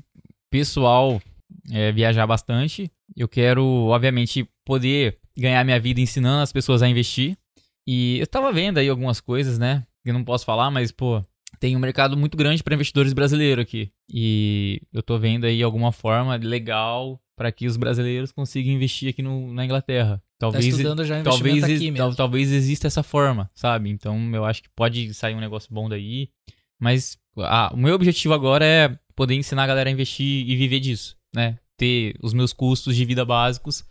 pessoal 0.52 1.22
é 1.72 1.92
viajar 1.92 2.28
bastante. 2.28 2.92
Eu 3.16 3.28
quero, 3.28 3.64
obviamente, 3.88 4.48
poder 4.66 5.18
ganhar 5.38 5.64
minha 5.64 5.80
vida 5.80 6.02
ensinando 6.02 6.42
as 6.44 6.52
pessoas 6.52 6.82
a 6.84 6.90
investir. 6.90 7.38
E 7.88 8.20
eu 8.20 8.28
tava 8.28 8.52
vendo 8.52 8.78
aí 8.78 8.88
algumas 8.90 9.20
coisas, 9.20 9.58
né? 9.58 9.86
Que 10.04 10.10
eu 10.10 10.14
não 10.14 10.24
posso 10.24 10.46
falar, 10.46 10.70
mas, 10.70 10.92
pô, 10.92 11.22
tem 11.60 11.76
um 11.76 11.80
mercado 11.80 12.16
muito 12.16 12.38
grande 12.38 12.64
para 12.64 12.76
investidores 12.76 13.14
brasileiros 13.14 13.64
aqui. 13.64 13.92
E 14.12 14.82
eu 14.94 15.02
tô 15.02 15.18
vendo 15.18 15.46
aí 15.46 15.64
alguma 15.64 15.92
forma 15.92 16.36
legal 16.36 17.20
para 17.36 17.52
que 17.52 17.66
os 17.66 17.78
brasileiros 17.78 18.32
consigam 18.32 18.74
investir 18.74 19.10
aqui 19.10 19.22
no, 19.22 19.54
na 19.54 19.64
Inglaterra. 19.66 20.18
Tá 20.38 20.48
Talvez 20.52 20.68
estudando 20.68 21.06
já 21.06 21.20
investimento 21.20 21.38
talvez, 21.38 21.64
aqui 21.64 21.74
exi- 21.74 21.92
mesmo. 21.92 21.98
tal- 22.08 22.16
talvez 22.16 22.52
exista 22.52 22.88
essa 22.88 23.02
forma, 23.02 23.50
sabe? 23.56 23.90
Então 23.90 24.18
eu 24.36 24.46
acho 24.46 24.62
que 24.64 24.70
pode 24.76 25.14
sair 25.14 25.36
um 25.36 25.40
negócio 25.40 25.74
bom 25.74 25.88
daí. 25.90 26.30
Mas 26.80 27.18
ah, 27.38 27.72
o 27.74 27.78
meu 27.78 27.96
objetivo 27.96 28.34
agora 28.34 28.64
é 28.66 28.98
poder 29.20 29.36
ensinar 29.36 29.64
a 29.64 29.68
galera 29.68 29.90
a 29.90 29.92
investir 29.92 30.50
e 30.50 30.56
viver 30.56 30.80
disso, 30.80 31.18
né? 31.36 31.60
Ter 31.76 32.16
os 32.24 32.34
meus 32.34 32.54
custos 32.54 32.96
de 32.96 33.04
vida 33.04 33.26
básicos 33.26 33.84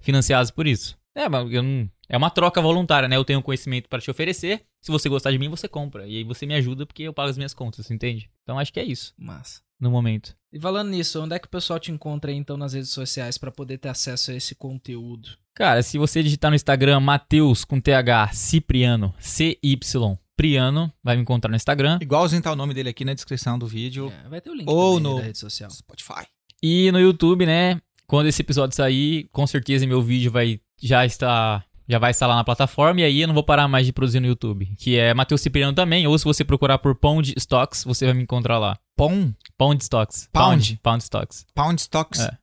financiados 0.00 0.50
por 0.50 0.66
isso. 0.66 0.98
É, 1.14 1.28
mas 1.28 1.52
eu 1.52 1.62
não- 1.62 1.88
é 2.08 2.16
uma 2.16 2.30
troca 2.30 2.60
voluntária, 2.60 3.08
né? 3.08 3.14
Eu 3.16 3.24
tenho 3.24 3.40
conhecimento 3.42 3.88
para 3.88 4.00
te 4.00 4.10
oferecer. 4.10 4.62
Se 4.80 4.90
você 4.90 5.08
gostar 5.08 5.30
de 5.30 5.38
mim, 5.38 5.48
você 5.48 5.68
compra. 5.68 6.04
E 6.08 6.16
aí 6.16 6.24
você 6.24 6.46
me 6.46 6.54
ajuda 6.56 6.84
porque 6.84 7.04
eu 7.04 7.12
pago 7.12 7.30
as 7.30 7.36
minhas 7.36 7.54
contas, 7.54 7.92
entende? 7.92 8.28
Então 8.42 8.58
acho 8.58 8.72
que 8.72 8.80
é 8.80 8.84
isso 8.84 9.14
Massa. 9.16 9.60
no 9.80 9.88
momento. 9.88 10.34
E 10.52 10.58
falando 10.58 10.88
nisso, 10.90 11.22
onde 11.22 11.36
é 11.36 11.38
que 11.38 11.46
o 11.46 11.50
pessoal 11.50 11.78
te 11.78 11.92
encontra 11.92 12.32
aí 12.32 12.36
então 12.36 12.56
nas 12.56 12.72
redes 12.72 12.90
sociais 12.90 13.38
pra 13.38 13.52
poder 13.52 13.78
ter 13.78 13.88
acesso 13.88 14.32
a 14.32 14.34
esse 14.34 14.56
conteúdo? 14.56 15.28
Cara, 15.54 15.80
se 15.82 15.96
você 15.96 16.24
digitar 16.24 16.50
no 16.50 16.56
Instagram 16.56 16.98
Mateus 16.98 17.64
com 17.64 17.80
TH 17.80 18.32
Cipriano, 18.32 19.14
C-Y 19.20 20.18
Priano, 20.42 20.92
vai 21.04 21.14
me 21.14 21.22
encontrar 21.22 21.48
no 21.50 21.54
Instagram. 21.56 21.98
Igualzinho 22.00 22.42
tá 22.42 22.50
o 22.50 22.56
nome 22.56 22.74
dele 22.74 22.88
aqui 22.88 23.04
na 23.04 23.14
descrição 23.14 23.56
do 23.56 23.64
vídeo. 23.66 24.12
É, 24.24 24.28
vai 24.28 24.40
ter 24.40 24.50
o 24.50 24.54
link 24.54 24.68
Ou 24.68 24.98
né, 24.98 25.08
no- 25.08 25.16
da 25.18 25.22
rede 25.22 25.38
social. 25.38 25.70
Spotify. 25.70 26.26
E 26.60 26.90
no 26.90 26.98
YouTube, 26.98 27.46
né? 27.46 27.80
Quando 28.08 28.26
esse 28.26 28.42
episódio 28.42 28.74
sair, 28.74 29.28
com 29.30 29.46
certeza 29.46 29.86
meu 29.86 30.02
vídeo 30.02 30.32
vai 30.32 30.60
já 30.82 31.06
estar 31.06 31.64
já 31.88 31.98
vai 31.98 32.10
estar 32.10 32.26
lá 32.26 32.34
na 32.36 32.42
plataforma 32.44 33.00
e 33.00 33.04
aí 33.04 33.20
eu 33.20 33.28
não 33.28 33.34
vou 33.34 33.42
parar 33.44 33.68
mais 33.68 33.86
de 33.86 33.92
produzir 33.92 34.18
no 34.18 34.26
YouTube, 34.26 34.66
que 34.78 34.96
é 34.98 35.12
Matheus 35.14 35.40
Cipriano 35.40 35.72
também, 35.74 36.06
ou 36.06 36.16
se 36.18 36.24
você 36.24 36.44
procurar 36.44 36.78
por 36.78 36.94
Pound 36.94 37.34
Stocks, 37.36 37.84
você 37.84 38.04
vai 38.06 38.14
me 38.14 38.22
encontrar 38.22 38.58
lá. 38.58 38.76
Pom, 38.96 39.32
Pound 39.58 39.82
Stocks. 39.82 40.28
Pound? 40.32 40.78
Pound 40.82 41.02
Stocks. 41.04 41.44
Pound 41.54 41.80
Stocks. 41.80 42.20
É. 42.20 42.36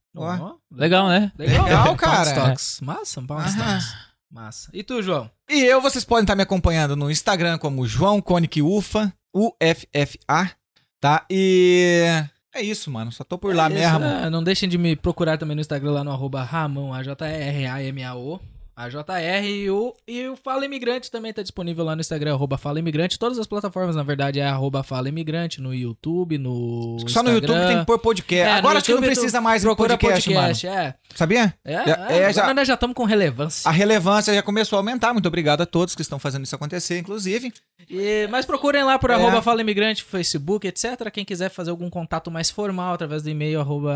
Legal, 0.71 1.07
né? 1.07 1.31
Legal, 1.37 1.65
Legal, 1.65 1.83
Pound 1.83 1.99
cara. 1.99 2.29
Stocks. 2.31 2.81
Massa, 2.81 3.19
um 3.21 3.27
Pound. 3.27 3.49
Stocks. 3.49 4.08
Massa. 4.31 4.69
E 4.73 4.83
tu, 4.83 5.01
João? 5.01 5.29
E 5.49 5.61
eu, 5.63 5.81
vocês 5.81 6.05
podem 6.05 6.23
estar 6.23 6.35
me 6.35 6.43
acompanhando 6.43 6.95
no 6.95 7.09
Instagram 7.09 7.57
como 7.57 7.87
João 7.87 8.21
Conic 8.21 8.61
Ufa, 8.61 9.11
U-F-F-A, 9.33 10.51
tá? 10.99 11.25
E 11.29 12.05
é 12.53 12.61
isso, 12.61 12.91
mano. 12.91 13.11
Só 13.11 13.23
tô 13.23 13.37
por 13.37 13.55
lá 13.55 13.65
É 13.65 13.67
isso, 13.69 13.79
mesmo. 13.79 13.99
né? 13.99 14.29
Não 14.29 14.43
deixem 14.43 14.69
de 14.69 14.77
me 14.77 14.95
procurar 14.95 15.37
também 15.37 15.55
no 15.55 15.61
Instagram 15.61 15.91
lá 15.91 16.03
no 16.03 16.11
arroba 16.11 16.43
Ramão, 16.43 16.93
A-J-R-A-M-A-O. 16.93 18.39
AJR 18.85 19.45
e 19.45 19.69
o, 19.69 19.93
e 20.07 20.27
o 20.29 20.35
Fala 20.37 20.63
Imigrante 20.65 21.11
também 21.11 21.33
tá 21.33 21.41
disponível 21.41 21.83
lá 21.83 21.95
no 21.95 22.01
Instagram, 22.01 22.33
arroba 22.33 22.57
Fala 22.57 22.79
Imigrante. 22.79 23.19
Todas 23.19 23.37
as 23.37 23.45
plataformas, 23.45 23.95
na 23.95 24.03
verdade, 24.03 24.39
é 24.39 24.45
arroba 24.45 24.83
Fala 24.83 25.09
Imigrante, 25.09 25.59
no 25.61 25.73
YouTube, 25.73 26.37
no 26.37 26.97
Só 27.07 27.21
no 27.21 27.31
YouTube 27.31 27.59
tem 27.67 27.79
que 27.79 27.85
pôr 27.85 27.99
podcast. 27.99 28.49
É, 28.49 28.53
Agora 28.53 28.77
acho 28.77 28.85
que 28.85 28.93
não 28.93 29.01
precisa 29.01 29.41
mais 29.41 29.61
Procura 29.63 29.97
podcast, 29.97 30.29
podcast, 30.29 30.65
mano. 30.67 30.79
é. 30.79 30.95
Sabia? 31.13 31.53
É, 31.65 31.73
é, 31.73 31.77
é, 31.77 31.91
agora 31.91 32.33
já- 32.33 32.53
nós 32.53 32.67
já 32.67 32.73
estamos 32.75 32.95
com 32.95 33.03
relevância. 33.03 33.67
A 33.69 33.71
relevância 33.71 34.33
já 34.33 34.41
começou 34.41 34.77
a 34.77 34.79
aumentar. 34.79 35.11
Muito 35.11 35.27
obrigado 35.27 35.61
a 35.61 35.65
todos 35.65 35.93
que 35.93 36.01
estão 36.01 36.17
fazendo 36.17 36.45
isso 36.45 36.55
acontecer, 36.55 36.97
inclusive. 36.99 37.51
E- 37.89 38.27
mas 38.29 38.45
procurem 38.45 38.83
lá 38.83 38.99
por 38.99 39.09
É. 39.09 39.15
arroba 39.15 39.41
Fala 39.41 39.61
Imigrante, 39.61 40.03
Facebook, 40.03 40.67
etc. 40.67 41.09
Quem 41.11 41.25
quiser 41.25 41.49
fazer 41.49 41.71
algum 41.71 41.89
contato 41.89 42.29
mais 42.29 42.51
formal 42.51 42.93
através 42.93 43.23
do 43.23 43.29
e-mail 43.29 43.59
arroba 43.59 43.95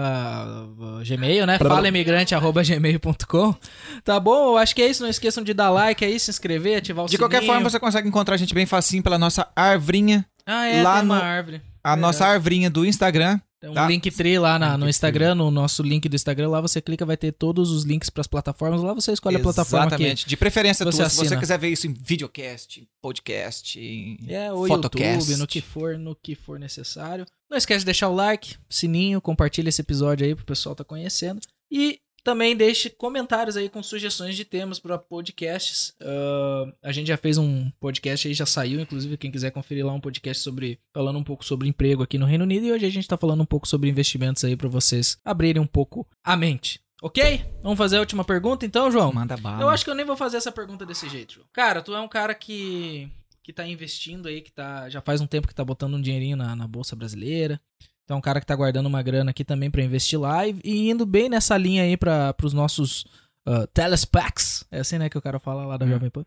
uh, 0.79 1.03
gmail, 1.03 1.45
né? 1.45 1.59
Falaimigrante 1.59 2.33
arroba 2.33 2.63
gmail.com. 2.63 3.55
Tá 4.03 4.19
bom? 4.19 4.53
Eu 4.53 4.57
acho 4.57 4.73
que 4.75 4.81
é 4.81 4.87
isso. 4.87 5.03
Não 5.03 5.09
esqueçam 5.09 5.43
de 5.43 5.53
dar 5.53 5.69
like 5.69 6.03
aí, 6.03 6.19
se 6.19 6.31
inscrever, 6.31 6.77
ativar 6.77 7.05
o 7.05 7.07
De 7.07 7.17
qualquer 7.17 7.37
sininho. 7.41 7.53
forma, 7.53 7.69
você 7.69 7.79
consegue 7.79 8.07
encontrar 8.07 8.33
a 8.35 8.37
gente 8.37 8.53
bem 8.55 8.65
facinho 8.65 9.03
pela 9.03 9.19
nossa 9.19 9.47
arvrinha, 9.55 10.25
Ah, 10.45 10.65
é, 10.67 10.81
lá 10.81 10.95
tem 10.95 11.03
uma 11.03 11.15
no- 11.17 11.21
árvore. 11.23 11.61
a 11.83 11.95
nossa 11.95 12.25
arvrinha 12.25 12.69
do 12.69 12.85
Instagram. 12.85 13.39
Tem 13.63 13.69
um 13.69 13.73
tá. 13.75 13.87
Linktree 13.87 14.37
lá 14.37 14.59
na- 14.59 14.77
no. 14.77 14.89
Instagram, 14.89 15.35
no 15.35 15.49
nosso 15.49 15.81
link 15.81 16.09
do 16.09 16.15
Instagram. 16.17 16.49
Lá 16.49 16.59
você 16.59 16.81
clica, 16.81 17.05
vai 17.05 17.15
ter 17.15 17.31
todos 17.31 17.71
os 17.71 17.85
links 17.85 18.09
pras 18.09 18.27
plataformas. 18.27 18.81
Lá 18.83 18.93
você 18.93 19.13
escolhe 19.13 19.37
a 19.37 19.39
plataforma 19.39 19.87
que 19.87 19.93
Exatamente. 19.95 20.27
De 20.27 20.35
preferência 20.35 20.83
você 20.83 20.97
tua, 20.97 21.09
se 21.09 21.15
você 21.15 21.37
quiser 21.37 21.57
ver 21.57 21.69
isso 21.69 21.87
em 21.87 21.93
videocast, 21.93 22.81
em 22.81 22.87
podcast, 23.01 23.79
em 23.79 24.17
É, 24.27 24.51
o 24.51 24.67
Photocast. 24.67 25.13
YouTube, 25.13 25.37
no 25.37 25.47
que 25.47 25.61
for, 25.61 25.97
no 25.97 26.13
que 26.13 26.35
for 26.35 26.59
necessário. 26.59 27.25
Não 27.49 27.57
esquece 27.57 27.79
de 27.79 27.85
deixar 27.85 28.09
o 28.09 28.13
like, 28.15 28.57
sininho, 28.69 29.21
compartilha 29.21 29.69
esse 29.69 29.79
episódio 29.79 30.25
aí 30.25 30.35
pro 30.35 30.43
pessoal 30.43 30.75
tá 30.75 30.83
conhecendo. 30.83 31.39
E 31.71 32.01
também 32.23 32.55
deixe 32.55 32.89
comentários 32.89 33.57
aí 33.57 33.69
com 33.69 33.83
sugestões 33.83 34.35
de 34.35 34.45
temas 34.45 34.79
para 34.79 34.97
podcasts. 34.97 35.93
Ah, 36.01 36.71
a 36.81 36.91
gente 36.91 37.07
já 37.07 37.17
fez 37.17 37.37
um 37.37 37.69
podcast 37.79 38.27
aí, 38.27 38.33
já 38.33 38.45
saiu, 38.45 38.79
inclusive, 38.79 39.17
quem 39.17 39.31
quiser 39.31 39.51
conferir 39.51 39.85
lá 39.85 39.93
um 39.93 39.99
podcast 39.99 40.41
sobre 40.41 40.79
falando 40.93 41.19
um 41.19 41.23
pouco 41.23 41.43
sobre 41.43 41.67
emprego 41.67 42.01
aqui 42.03 42.17
no 42.17 42.25
Reino 42.25 42.43
Unido. 42.43 42.65
E 42.65 42.71
hoje 42.71 42.85
a 42.85 42.89
gente 42.89 43.07
tá 43.07 43.17
falando 43.17 43.41
um 43.41 43.45
pouco 43.45 43.67
sobre 43.67 43.89
investimentos 43.89 44.43
aí 44.43 44.55
para 44.55 44.69
vocês 44.69 45.17
abrirem 45.23 45.61
um 45.61 45.67
pouco 45.67 46.07
a 46.23 46.37
mente. 46.37 46.81
Ok? 47.01 47.43
Vamos 47.61 47.77
fazer 47.77 47.97
a 47.97 47.99
última 47.99 48.23
pergunta 48.23 48.65
então, 48.65 48.89
João? 48.89 49.11
Manda 49.11 49.35
bala. 49.35 49.61
Eu 49.61 49.67
acho 49.67 49.83
que 49.83 49.89
eu 49.89 49.95
nem 49.95 50.05
vou 50.05 50.15
fazer 50.15 50.37
essa 50.37 50.53
pergunta 50.53 50.85
desse 50.85 51.09
jeito, 51.09 51.33
João. 51.33 51.47
Cara, 51.51 51.81
tu 51.81 51.93
é 51.93 51.99
um 51.99 52.07
cara 52.07 52.33
que, 52.33 53.11
que 53.43 53.51
tá 53.51 53.67
investindo 53.67 54.29
aí, 54.29 54.41
que 54.41 54.53
tá. 54.53 54.87
Já 54.89 55.01
faz 55.01 55.19
um 55.19 55.27
tempo 55.27 55.45
que 55.45 55.53
tá 55.53 55.65
botando 55.65 55.95
um 55.95 56.01
dinheirinho 56.01 56.37
na, 56.37 56.55
na 56.55 56.65
Bolsa 56.65 56.95
Brasileira. 56.95 57.59
Então, 58.03 58.15
é 58.15 58.17
um 58.17 58.21
cara 58.21 58.39
que 58.39 58.45
tá 58.45 58.55
guardando 58.55 58.85
uma 58.87 59.01
grana 59.01 59.31
aqui 59.31 59.43
também 59.45 59.71
pra 59.71 59.83
investir 59.83 60.19
lá 60.19 60.45
e, 60.47 60.59
e 60.63 60.89
indo 60.89 61.05
bem 61.05 61.29
nessa 61.29 61.57
linha 61.57 61.83
aí 61.83 61.95
para 61.95 62.33
pros 62.33 62.53
nossos 62.53 63.05
uh, 63.47 63.65
telespecs. 63.73 64.65
É 64.69 64.79
assim, 64.79 64.97
né, 64.97 65.09
que 65.09 65.17
o 65.17 65.21
cara 65.21 65.39
fala 65.39 65.65
lá 65.65 65.77
da 65.77 65.85
Hum. 65.85 65.89
Jovem 65.89 66.09
Pan. 66.09 66.25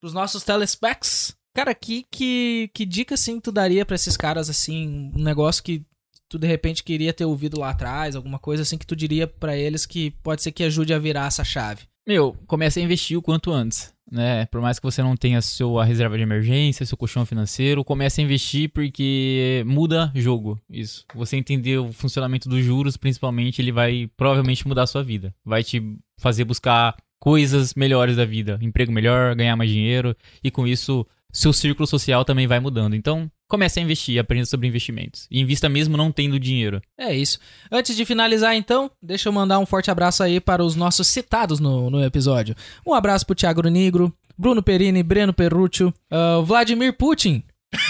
Pros 0.00 0.12
nossos 0.12 0.42
telespecs. 0.42 1.34
Cara, 1.56 1.72
que, 1.72 2.04
que, 2.10 2.68
que 2.74 2.84
dica, 2.84 3.14
assim, 3.14 3.38
tu 3.38 3.52
daria 3.52 3.84
pra 3.86 3.94
esses 3.94 4.16
caras, 4.16 4.50
assim, 4.50 5.12
um 5.14 5.22
negócio 5.22 5.62
que 5.62 5.84
tu, 6.28 6.36
de 6.36 6.48
repente, 6.48 6.82
queria 6.82 7.12
ter 7.12 7.24
ouvido 7.24 7.60
lá 7.60 7.70
atrás, 7.70 8.16
alguma 8.16 8.40
coisa 8.40 8.62
assim 8.64 8.76
que 8.76 8.86
tu 8.86 8.96
diria 8.96 9.28
pra 9.28 9.56
eles 9.56 9.86
que 9.86 10.10
pode 10.22 10.42
ser 10.42 10.50
que 10.50 10.64
ajude 10.64 10.92
a 10.92 10.98
virar 10.98 11.28
essa 11.28 11.44
chave? 11.44 11.82
Meu, 12.06 12.36
comece 12.46 12.80
a 12.80 12.82
investir 12.82 13.16
o 13.16 13.22
quanto 13.22 13.50
antes, 13.50 13.94
né? 14.10 14.44
Por 14.46 14.60
mais 14.60 14.78
que 14.78 14.84
você 14.84 15.02
não 15.02 15.16
tenha 15.16 15.40
sua 15.40 15.84
reserva 15.86 16.18
de 16.18 16.22
emergência, 16.22 16.84
seu 16.84 16.98
colchão 16.98 17.24
financeiro, 17.24 17.82
comece 17.82 18.20
a 18.20 18.24
investir 18.24 18.68
porque 18.68 19.64
muda 19.66 20.12
jogo, 20.14 20.60
isso. 20.68 21.06
Você 21.14 21.36
entender 21.36 21.78
o 21.78 21.92
funcionamento 21.92 22.46
dos 22.46 22.62
juros, 22.62 22.98
principalmente, 22.98 23.62
ele 23.62 23.72
vai 23.72 24.10
provavelmente 24.18 24.68
mudar 24.68 24.82
a 24.82 24.86
sua 24.86 25.02
vida. 25.02 25.34
Vai 25.42 25.64
te 25.64 25.82
fazer 26.18 26.44
buscar 26.44 26.94
coisas 27.18 27.72
melhores 27.72 28.16
da 28.16 28.26
vida, 28.26 28.58
emprego 28.60 28.92
melhor, 28.92 29.34
ganhar 29.34 29.56
mais 29.56 29.70
dinheiro 29.70 30.14
e 30.42 30.50
com 30.50 30.66
isso 30.66 31.06
seu 31.34 31.52
círculo 31.52 31.86
social 31.86 32.24
também 32.24 32.46
vai 32.46 32.60
mudando. 32.60 32.94
Então, 32.94 33.30
comece 33.48 33.80
a 33.80 33.82
investir, 33.82 34.18
aprenda 34.18 34.46
sobre 34.46 34.68
investimentos. 34.68 35.26
E 35.30 35.40
invista 35.40 35.68
mesmo 35.68 35.96
não 35.96 36.12
tendo 36.12 36.38
dinheiro. 36.38 36.80
É 36.96 37.12
isso. 37.12 37.38
Antes 37.70 37.96
de 37.96 38.04
finalizar, 38.04 38.54
então, 38.54 38.90
deixa 39.02 39.28
eu 39.28 39.32
mandar 39.32 39.58
um 39.58 39.66
forte 39.66 39.90
abraço 39.90 40.22
aí 40.22 40.40
para 40.40 40.64
os 40.64 40.76
nossos 40.76 41.08
citados 41.08 41.58
no, 41.58 41.90
no 41.90 42.02
episódio. 42.02 42.54
Um 42.86 42.94
abraço 42.94 43.26
pro 43.26 43.34
Thiago 43.34 43.62
Negro, 43.68 44.12
Bruno 44.38 44.62
Perini, 44.62 45.02
Breno 45.02 45.32
Perrúcio, 45.32 45.92
ah, 46.10 46.40
Vladimir 46.44 46.96
Putin, 46.96 47.42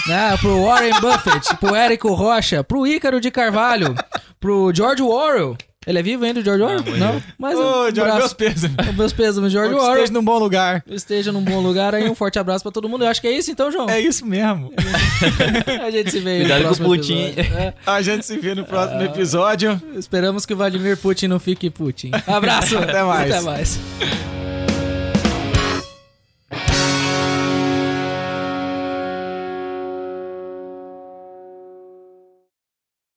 né, 0.07 0.35
pro 0.37 0.63
Warren 0.63 0.99
Buffett, 0.99 1.55
pro 1.57 1.75
Érico 1.75 2.13
Rocha, 2.13 2.63
pro 2.63 2.87
Ícaro 2.87 3.21
de 3.21 3.29
Carvalho, 3.29 3.95
pro 4.39 4.73
George 4.73 5.03
Orwell. 5.03 5.55
Ele 5.87 5.99
é 5.99 6.03
vivo 6.03 6.25
ainda, 6.25 6.39
o 6.39 6.43
George 6.43 6.63
Orwell? 6.63 6.97
Não, 6.97 7.21
mas 7.37 7.55
Ô, 7.57 7.61
um 7.61 7.83
meus 7.83 7.97
abraço. 7.99 8.35
pesos. 8.35 8.69
Meus 8.97 9.13
pesos, 9.13 9.51
George 9.51 9.73
Orwell. 9.73 9.93
esteja 9.93 10.13
num 10.13 10.23
bom 10.23 10.37
lugar. 10.39 10.83
Esteja 10.89 11.31
num 11.31 11.41
bom 11.41 11.59
lugar 11.59 11.93
aí. 11.93 12.09
Um 12.09 12.15
forte 12.15 12.39
abraço 12.39 12.63
pra 12.63 12.71
todo 12.71 12.89
mundo. 12.89 13.03
Eu 13.03 13.09
acho 13.09 13.21
que 13.21 13.27
é 13.27 13.31
isso 13.31 13.51
então, 13.51 13.71
João. 13.71 13.89
É 13.89 13.99
isso 13.99 14.25
mesmo. 14.25 14.73
A 15.85 15.91
gente 15.91 16.11
se 16.11 16.19
vê 16.19 16.29
aí 16.31 16.37
no 16.39 16.43
Cuidado 16.45 16.61
com 16.61 16.65
o 16.65 16.75
próximo 16.75 16.87
Putin. 16.87 17.23
episódio. 17.27 17.57
É. 17.57 17.73
A 17.85 18.01
gente 18.01 18.25
se 18.25 18.37
vê 18.37 18.55
no 18.55 18.65
próximo 18.65 19.01
episódio. 19.03 19.81
Esperamos 19.95 20.45
que 20.45 20.53
o 20.53 20.57
Vladimir 20.57 20.97
Putin 20.97 21.27
não 21.27 21.39
fique 21.39 21.69
Putin. 21.69 22.11
Abraço. 22.27 22.77
Até 22.77 23.03
mais. 23.03 23.31
Até 23.31 23.41
mais. 23.41 24.54